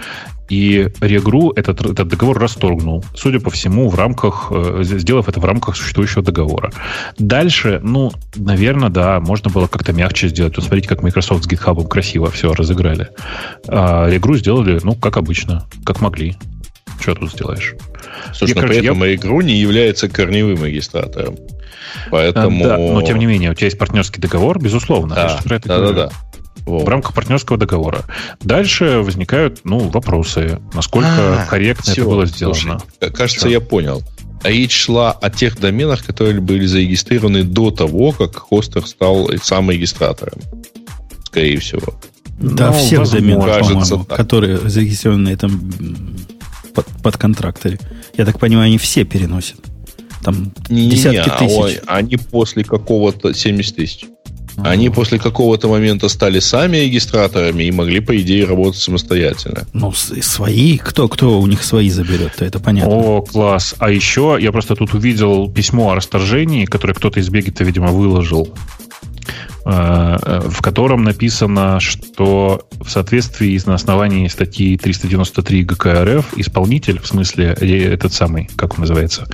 и 0.49 0.89
Регру 1.01 1.53
этот, 1.53 1.85
этот 1.85 2.09
договор 2.09 2.39
расторгнул, 2.39 3.05
судя 3.15 3.41
по 3.41 3.51
всему, 3.51 3.89
в 3.89 3.95
рамках, 3.95 4.49
э, 4.51 4.81
сделав 4.83 5.29
это 5.29 5.41
в 5.41 5.45
рамках 5.45 5.77
существующего 5.77 6.23
договора. 6.23 6.73
Дальше, 7.19 7.81
ну, 7.83 8.13
наверное, 8.37 8.89
да, 8.89 9.21
можно 9.21 9.51
было 9.51 9.67
как-то 9.67 9.93
мягче 9.93 10.29
сделать. 10.29 10.57
Вот 10.57 10.65
смотрите, 10.65 10.89
как 10.89 11.03
Microsoft 11.03 11.45
с 11.45 11.49
GitHub 11.49 11.87
красиво 11.87 12.31
все 12.31 12.53
разыграли. 12.53 13.09
А 13.67 14.09
Регру 14.09 14.37
сделали, 14.37 14.81
ну, 14.83 14.95
как 14.95 15.17
обычно, 15.17 15.67
как 15.85 16.01
могли. 16.01 16.37
Что 17.01 17.15
тут 17.15 17.33
сделаешь? 17.33 17.75
Слушай, 18.33 18.55
но 18.55 18.63
при 18.63 18.79
этом 18.79 19.05
я... 19.05 19.15
игру 19.15 19.41
не 19.43 19.55
является 19.55 20.09
корневым 20.09 20.65
регистратором. 20.65 21.37
Поэтому... 22.11 22.65
Да, 22.65 22.77
но 22.77 23.03
тем 23.03 23.19
не 23.19 23.27
менее, 23.27 23.51
у 23.51 23.55
тебя 23.55 23.67
есть 23.67 23.79
партнерский 23.79 24.21
договор, 24.21 24.61
безусловно. 24.61 25.15
Да, 25.15 25.41
да, 25.45 25.59
да, 25.59 25.93
да. 25.93 26.11
Вот. 26.69 26.85
В 26.85 26.89
рамках 26.89 27.15
партнерского 27.15 27.57
договора. 27.57 28.05
Дальше 28.41 29.01
возникают 29.03 29.61
ну, 29.65 29.79
вопросы, 29.89 30.61
насколько 30.75 31.09
а, 31.43 31.47
корректно 31.49 31.93
все, 31.93 32.03
это 32.03 32.11
было 32.11 32.27
сделано. 32.27 32.81
Слушай, 32.99 33.13
кажется, 33.15 33.45
да. 33.45 33.51
я 33.51 33.61
понял. 33.61 34.03
А 34.43 34.51
речь 34.51 34.73
шла 34.73 35.13
о 35.13 35.31
тех 35.31 35.59
доменах, 35.59 36.05
которые 36.05 36.41
были 36.41 36.67
зарегистрированы 36.67 37.43
до 37.43 37.71
того, 37.71 38.13
как 38.13 38.37
хостер 38.37 38.87
стал 38.87 39.31
саморегистратором. 39.43 40.39
Скорее 41.25 41.59
всего. 41.59 41.95
Да, 42.39 42.71
ну, 42.71 42.79
всех 42.79 43.11
доменов, 43.11 43.47
кажется, 43.47 43.99
которые 44.05 44.59
зарегистрированы 44.59 45.31
на 45.31 45.33
этом 45.33 45.73
под, 46.75 46.87
под 47.03 47.17
контракторе. 47.17 47.81
Я 48.17 48.27
так 48.27 48.39
понимаю, 48.39 48.67
они 48.67 48.79
все 48.79 49.05
переносят. 49.05 49.59
Там 50.23 50.53
не, 50.69 50.91
десятки 50.91 51.31
не, 51.31 51.49
тысяч. 51.49 51.59
Ой, 51.59 51.81
они 51.87 52.17
после 52.17 52.63
какого-то 52.63 53.33
70 53.33 53.77
тысяч. 53.77 54.05
Они 54.65 54.91
после 54.91 55.19
какого-то 55.19 55.69
момента 55.69 56.09
стали 56.09 56.41
сами 56.41 56.79
регистраторами 56.79 57.65
и 57.65 57.71
могли, 57.71 58.01
по 58.01 58.17
идее, 58.21 58.45
работать 58.45 58.81
самостоятельно. 58.81 59.67
Ну, 59.73 59.93
свои? 59.93 60.79
Кто, 60.79 61.09
кто 61.09 61.41
у 61.41 61.47
них 61.47 61.63
свои 61.63 61.91
заберет? 61.91 62.33
-то? 62.39 62.45
Это 62.45 62.59
понятно. 62.61 62.95
О, 62.95 63.23
класс. 63.23 63.75
А 63.79 63.91
еще 63.91 64.37
я 64.41 64.53
просто 64.53 64.75
тут 64.75 64.95
увидел 64.95 65.51
письмо 65.51 65.93
о 65.93 65.95
расторжении, 65.95 66.65
которое 66.65 66.95
кто-то 66.95 67.21
из 67.21 67.29
Бегета, 67.29 67.65
видимо, 67.65 67.89
выложил 67.89 68.49
в 69.65 70.63
котором 70.63 71.05
написано, 71.05 71.79
что 71.81 72.69
в 72.81 72.89
соответствии 72.89 73.59
на 73.67 73.75
основании 73.75 74.27
статьи 74.29 74.77
393 74.79 75.65
ГК 75.65 76.05
РФ 76.05 76.27
исполнитель, 76.37 77.01
в 77.01 77.07
смысле 77.07 77.49
этот 77.49 78.13
самый, 78.13 78.49
как 78.57 78.75
он 78.75 78.81
называется, 78.81 79.29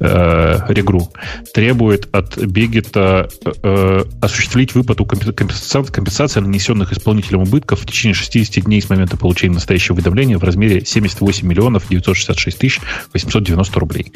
э, 0.00 0.58
Регру, 0.68 1.10
требует 1.54 2.14
от 2.14 2.36
Бегета 2.36 3.28
э, 3.62 4.04
осуществить 4.20 4.74
выплату 4.74 5.04
компенсации, 5.04 5.92
компенсации 5.92 6.40
нанесенных 6.40 6.92
исполнителем 6.92 7.42
убытков 7.42 7.80
в 7.80 7.86
течение 7.86 8.14
60 8.14 8.64
дней 8.64 8.82
с 8.82 8.90
момента 8.90 9.16
получения 9.16 9.54
настоящего 9.54 9.94
уведомления 9.94 10.38
в 10.38 10.44
размере 10.44 10.84
78 10.84 11.46
миллионов 11.46 11.88
966 11.88 12.58
тысяч 12.58 12.80
890 13.12 13.80
рублей. 13.80 14.12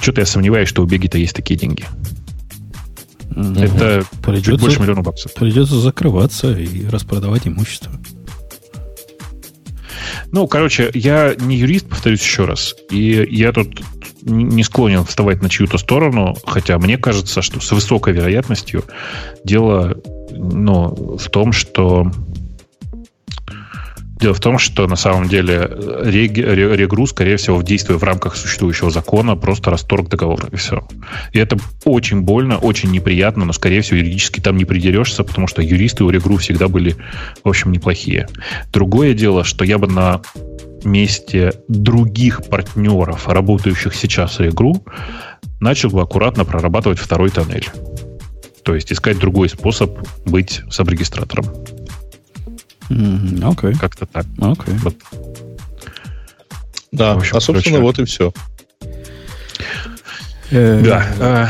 Что-то 0.00 0.20
я 0.20 0.26
сомневаюсь, 0.26 0.68
что 0.68 0.82
у 0.82 0.86
Бегета 0.86 1.18
есть 1.18 1.34
такие 1.34 1.58
деньги. 1.58 1.84
Это 3.36 4.04
придется, 4.22 4.52
чуть 4.52 4.60
больше 4.60 4.80
миллиона 4.80 5.02
баксов. 5.02 5.34
Придется 5.34 5.78
закрываться 5.80 6.52
и 6.52 6.86
распродавать 6.86 7.46
имущество. 7.46 7.92
Ну, 10.30 10.46
короче, 10.46 10.90
я 10.94 11.34
не 11.38 11.56
юрист, 11.56 11.88
повторюсь 11.88 12.20
еще 12.20 12.44
раз, 12.44 12.74
и 12.90 13.26
я 13.30 13.52
тут 13.52 13.80
не 14.22 14.62
склонен 14.62 15.04
вставать 15.04 15.42
на 15.42 15.48
чью-то 15.48 15.78
сторону, 15.78 16.34
хотя 16.44 16.78
мне 16.78 16.96
кажется, 16.96 17.42
что 17.42 17.60
с 17.60 17.70
высокой 17.70 18.14
вероятностью 18.14 18.84
дело 19.44 19.96
ну, 20.30 21.16
в 21.18 21.30
том, 21.30 21.52
что 21.52 22.10
Дело 24.24 24.32
в 24.32 24.40
том, 24.40 24.58
что 24.58 24.86
на 24.86 24.96
самом 24.96 25.28
деле 25.28 25.70
рег, 26.02 26.38
регру, 26.38 27.06
скорее 27.06 27.36
всего, 27.36 27.58
в 27.58 27.62
действии 27.62 27.92
в 27.92 28.02
рамках 28.02 28.36
существующего 28.36 28.90
закона 28.90 29.36
просто 29.36 29.70
расторг 29.70 30.08
договор, 30.08 30.48
и 30.50 30.56
все. 30.56 30.88
И 31.34 31.38
это 31.38 31.58
очень 31.84 32.22
больно, 32.22 32.56
очень 32.56 32.90
неприятно, 32.90 33.44
но, 33.44 33.52
скорее 33.52 33.82
всего, 33.82 33.98
юридически 33.98 34.40
там 34.40 34.56
не 34.56 34.64
придерешься, 34.64 35.24
потому 35.24 35.46
что 35.46 35.60
юристы 35.60 36.04
у 36.04 36.08
регру 36.08 36.38
всегда 36.38 36.68
были, 36.68 36.96
в 37.44 37.48
общем, 37.50 37.70
неплохие. 37.70 38.26
Другое 38.72 39.12
дело, 39.12 39.44
что 39.44 39.62
я 39.62 39.76
бы 39.76 39.88
на 39.88 40.22
месте 40.84 41.52
других 41.68 42.46
партнеров, 42.46 43.28
работающих 43.28 43.94
сейчас 43.94 44.38
в 44.38 44.40
регру, 44.40 44.86
начал 45.60 45.90
бы 45.90 46.00
аккуратно 46.00 46.46
прорабатывать 46.46 46.98
второй 46.98 47.28
тоннель. 47.28 47.68
То 48.62 48.74
есть 48.74 48.90
искать 48.90 49.18
другой 49.18 49.50
способ 49.50 49.98
быть 50.24 50.62
сабрегистратором. 50.70 51.44
Mm-hmm. 52.90 53.54
Okay. 53.54 53.78
Как-то 53.78 54.06
так. 54.06 54.26
Okay. 54.38 54.78
Вот. 54.78 54.96
Да, 56.92 57.12
общем, 57.12 57.36
а 57.36 57.40
собственно, 57.40 57.78
короче... 57.78 57.82
вот 57.82 57.98
и 57.98 58.04
все. 58.04 58.32
Э, 60.50 60.82
да. 60.84 61.06
А, 61.18 61.48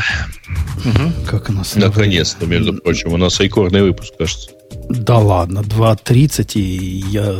как 1.27 1.49
у 1.49 1.53
нас? 1.53 1.75
Наконец-то, 1.75 2.45
между 2.45 2.73
прочим, 2.73 3.13
у 3.13 3.17
нас 3.17 3.39
рекордный 3.39 3.81
выпуск, 3.81 4.13
кажется. 4.17 4.49
Да 4.89 5.17
ладно, 5.17 5.59
2.30, 5.59 6.53
и 6.59 7.03
я 7.09 7.35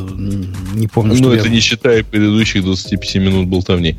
не 0.74 0.88
помню, 0.88 1.16
что 1.16 1.26
Ну, 1.26 1.32
это 1.32 1.50
не 1.50 1.60
считая 1.60 2.04
предыдущих 2.04 2.64
25 2.64 3.16
минут 3.16 3.48
болтовни. 3.48 3.98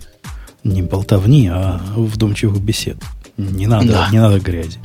Не 0.64 0.82
болтовни, 0.82 1.48
а 1.48 1.80
вдумчивых 1.96 2.60
бесед. 2.60 2.96
Не 3.36 3.66
надо, 3.66 3.88
Да. 3.88 4.08
не 4.10 4.18
надо 4.18 4.40
грязи. 4.40 4.78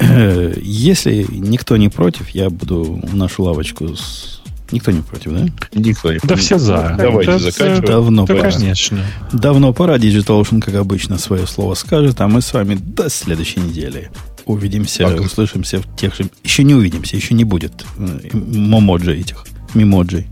Э, 0.00 0.54
Если 0.60 1.26
никто 1.28 1.76
не 1.76 1.88
против, 1.88 2.30
я 2.30 2.50
буду 2.50 3.00
нашу 3.12 3.44
лавочку 3.44 3.96
с... 3.96 4.37
Никто 4.70 4.90
не 4.90 5.00
против, 5.00 5.32
да? 5.32 5.46
Никто 5.72 6.12
не 6.12 6.18
Да 6.22 6.36
все 6.36 6.58
за. 6.58 6.94
Давайте 6.98 7.32
Да, 7.32 7.38
заканчиваем. 7.38 7.84
Давно 7.84 8.26
Да, 8.26 8.34
пора. 8.34 8.50
конечно. 8.52 9.04
Давно 9.32 9.72
пора. 9.72 9.96
DigitalOcean, 9.96 10.60
как 10.60 10.74
обычно, 10.74 11.18
свое 11.18 11.46
слово 11.46 11.74
скажет, 11.74 12.20
а 12.20 12.28
мы 12.28 12.42
с 12.42 12.52
вами 12.52 12.74
до 12.74 13.08
следующей 13.08 13.60
недели. 13.60 14.10
Увидимся, 14.44 15.04
Пока. 15.04 15.22
услышимся 15.22 15.80
в 15.80 15.96
тех 15.96 16.14
же... 16.14 16.28
Еще 16.44 16.64
не 16.64 16.74
увидимся, 16.74 17.16
еще 17.16 17.34
не 17.34 17.44
будет 17.44 17.84
э, 17.98 18.28
момоджи 18.32 19.14
этих, 19.16 19.44
мимоджи. 19.74 20.26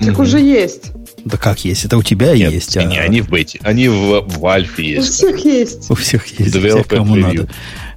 Так 0.00 0.18
уже 0.18 0.40
есть. 0.40 0.92
Да 1.24 1.36
как 1.36 1.64
есть? 1.64 1.84
Это 1.84 1.96
у 1.96 2.02
тебя 2.02 2.34
Нет, 2.34 2.52
есть, 2.52 2.76
а 2.76 2.82
не, 2.84 2.98
они 2.98 3.20
в 3.20 3.30
бете. 3.30 3.60
Они 3.62 3.88
в, 3.88 4.22
в 4.26 4.46
альфе 4.46 4.82
У 4.82 4.86
есть. 4.86 5.12
всех 5.14 5.44
есть. 5.44 5.90
у 5.90 5.94
всех 5.94 6.26
есть, 6.40 6.56
у 6.56 6.60
всех, 6.60 6.86
кому 6.88 7.16
preview. 7.16 7.20
надо. 7.22 7.48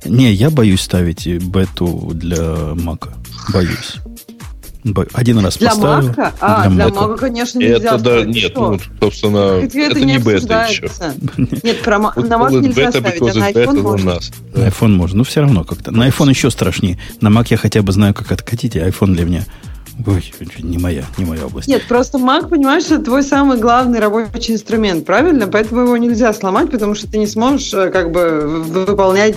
Не, 0.06 0.32
я 0.32 0.52
боюсь 0.52 0.82
ставить 0.82 1.26
бету 1.44 2.12
для 2.14 2.74
Мака. 2.76 3.14
Боюсь. 3.52 3.96
Один 5.14 5.40
раз 5.40 5.58
Для 5.58 5.70
поставил. 5.70 6.10
Мака? 6.10 6.34
А, 6.40 6.70
для 6.70 6.86
Мака. 6.86 7.02
Мака, 7.02 7.18
конечно, 7.18 7.58
нельзя. 7.60 7.96
Это 7.96 7.98
да, 7.98 8.24
нет, 8.24 8.52
Что? 8.52 8.72
ну, 8.72 8.80
собственно, 9.02 9.62
Хотя 9.62 9.80
это, 9.80 10.00
не 10.02 10.20
бета 10.20 10.68
еще. 10.70 10.90
Нет, 11.64 11.82
про 11.82 11.98
ма- 12.00 12.14
Вот 12.16 12.30
на 12.30 12.36
it 12.36 12.62
нельзя 12.62 12.84
beta 12.90 13.00
ставить, 13.00 13.22
а 13.36 13.40
на 13.40 13.52
iPhone 13.52 13.82
можно. 13.82 14.10
us. 14.12 14.34
На 14.54 14.68
iPhone 14.68 14.90
можно. 14.90 15.18
Ну, 15.18 15.24
все 15.24 15.42
равно 15.42 15.64
как-то. 15.64 15.92
На 15.92 16.08
iPhone 16.08 16.30
еще 16.30 16.52
страшнее. 16.52 17.00
На 17.20 17.30
Mac 17.30 17.48
я 17.50 17.58
хотя 17.58 17.82
бы 17.82 17.92
знаю, 17.92 18.14
как 18.14 18.32
откатить, 18.32 18.76
а 18.78 18.88
iPhone 18.88 19.16
для 19.16 19.26
меня... 19.26 19.46
Ой, 20.06 20.34
не 20.62 20.78
моя, 20.78 21.06
не 21.18 21.26
моя 21.26 21.46
область. 21.46 21.68
Нет, 21.68 21.84
просто 21.88 22.18
Mac, 22.18 22.50
понимаешь, 22.50 22.86
это 22.86 23.00
твой 23.00 23.24
самый 23.24 23.58
главный 23.58 24.00
рабочий 24.00 24.54
инструмент, 24.54 25.06
правильно? 25.06 25.48
Поэтому 25.48 25.82
его 25.82 25.98
нельзя 25.98 26.34
сломать, 26.34 26.70
потому 26.70 26.96
что 26.96 27.10
ты 27.10 27.18
не 27.18 27.28
сможешь 27.28 27.74
э, 27.74 27.90
как 27.90 28.12
бы 28.12 28.42
выполнять 28.46 29.36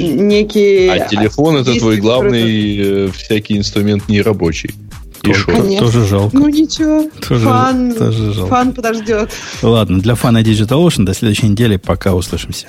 некие... 0.00 0.90
А 0.92 1.08
телефон 1.08 1.56
это 1.56 1.78
твой 1.78 1.96
которые 1.96 2.00
главный 2.00 2.76
э, 2.78 3.10
всякий 3.12 3.58
инструмент 3.58 4.08
нерабочий. 4.08 4.74
И 5.22 5.26
Тоже- 5.26 5.40
шо? 5.40 5.52
Конечно. 5.52 5.86
Тоже 5.86 6.06
жалко. 6.06 6.36
Ну 6.36 6.48
ничего, 6.48 7.10
Тоже- 7.20 7.44
фан, 7.44 7.94
тоже 7.94 8.32
жалко. 8.32 8.48
фан 8.48 8.72
подождет. 8.72 9.30
Ладно, 9.62 10.00
для 10.00 10.14
фана 10.14 10.42
DigitalOcean 10.42 11.04
до 11.04 11.12
следующей 11.12 11.48
недели. 11.48 11.76
Пока 11.76 12.14
услышимся. 12.14 12.68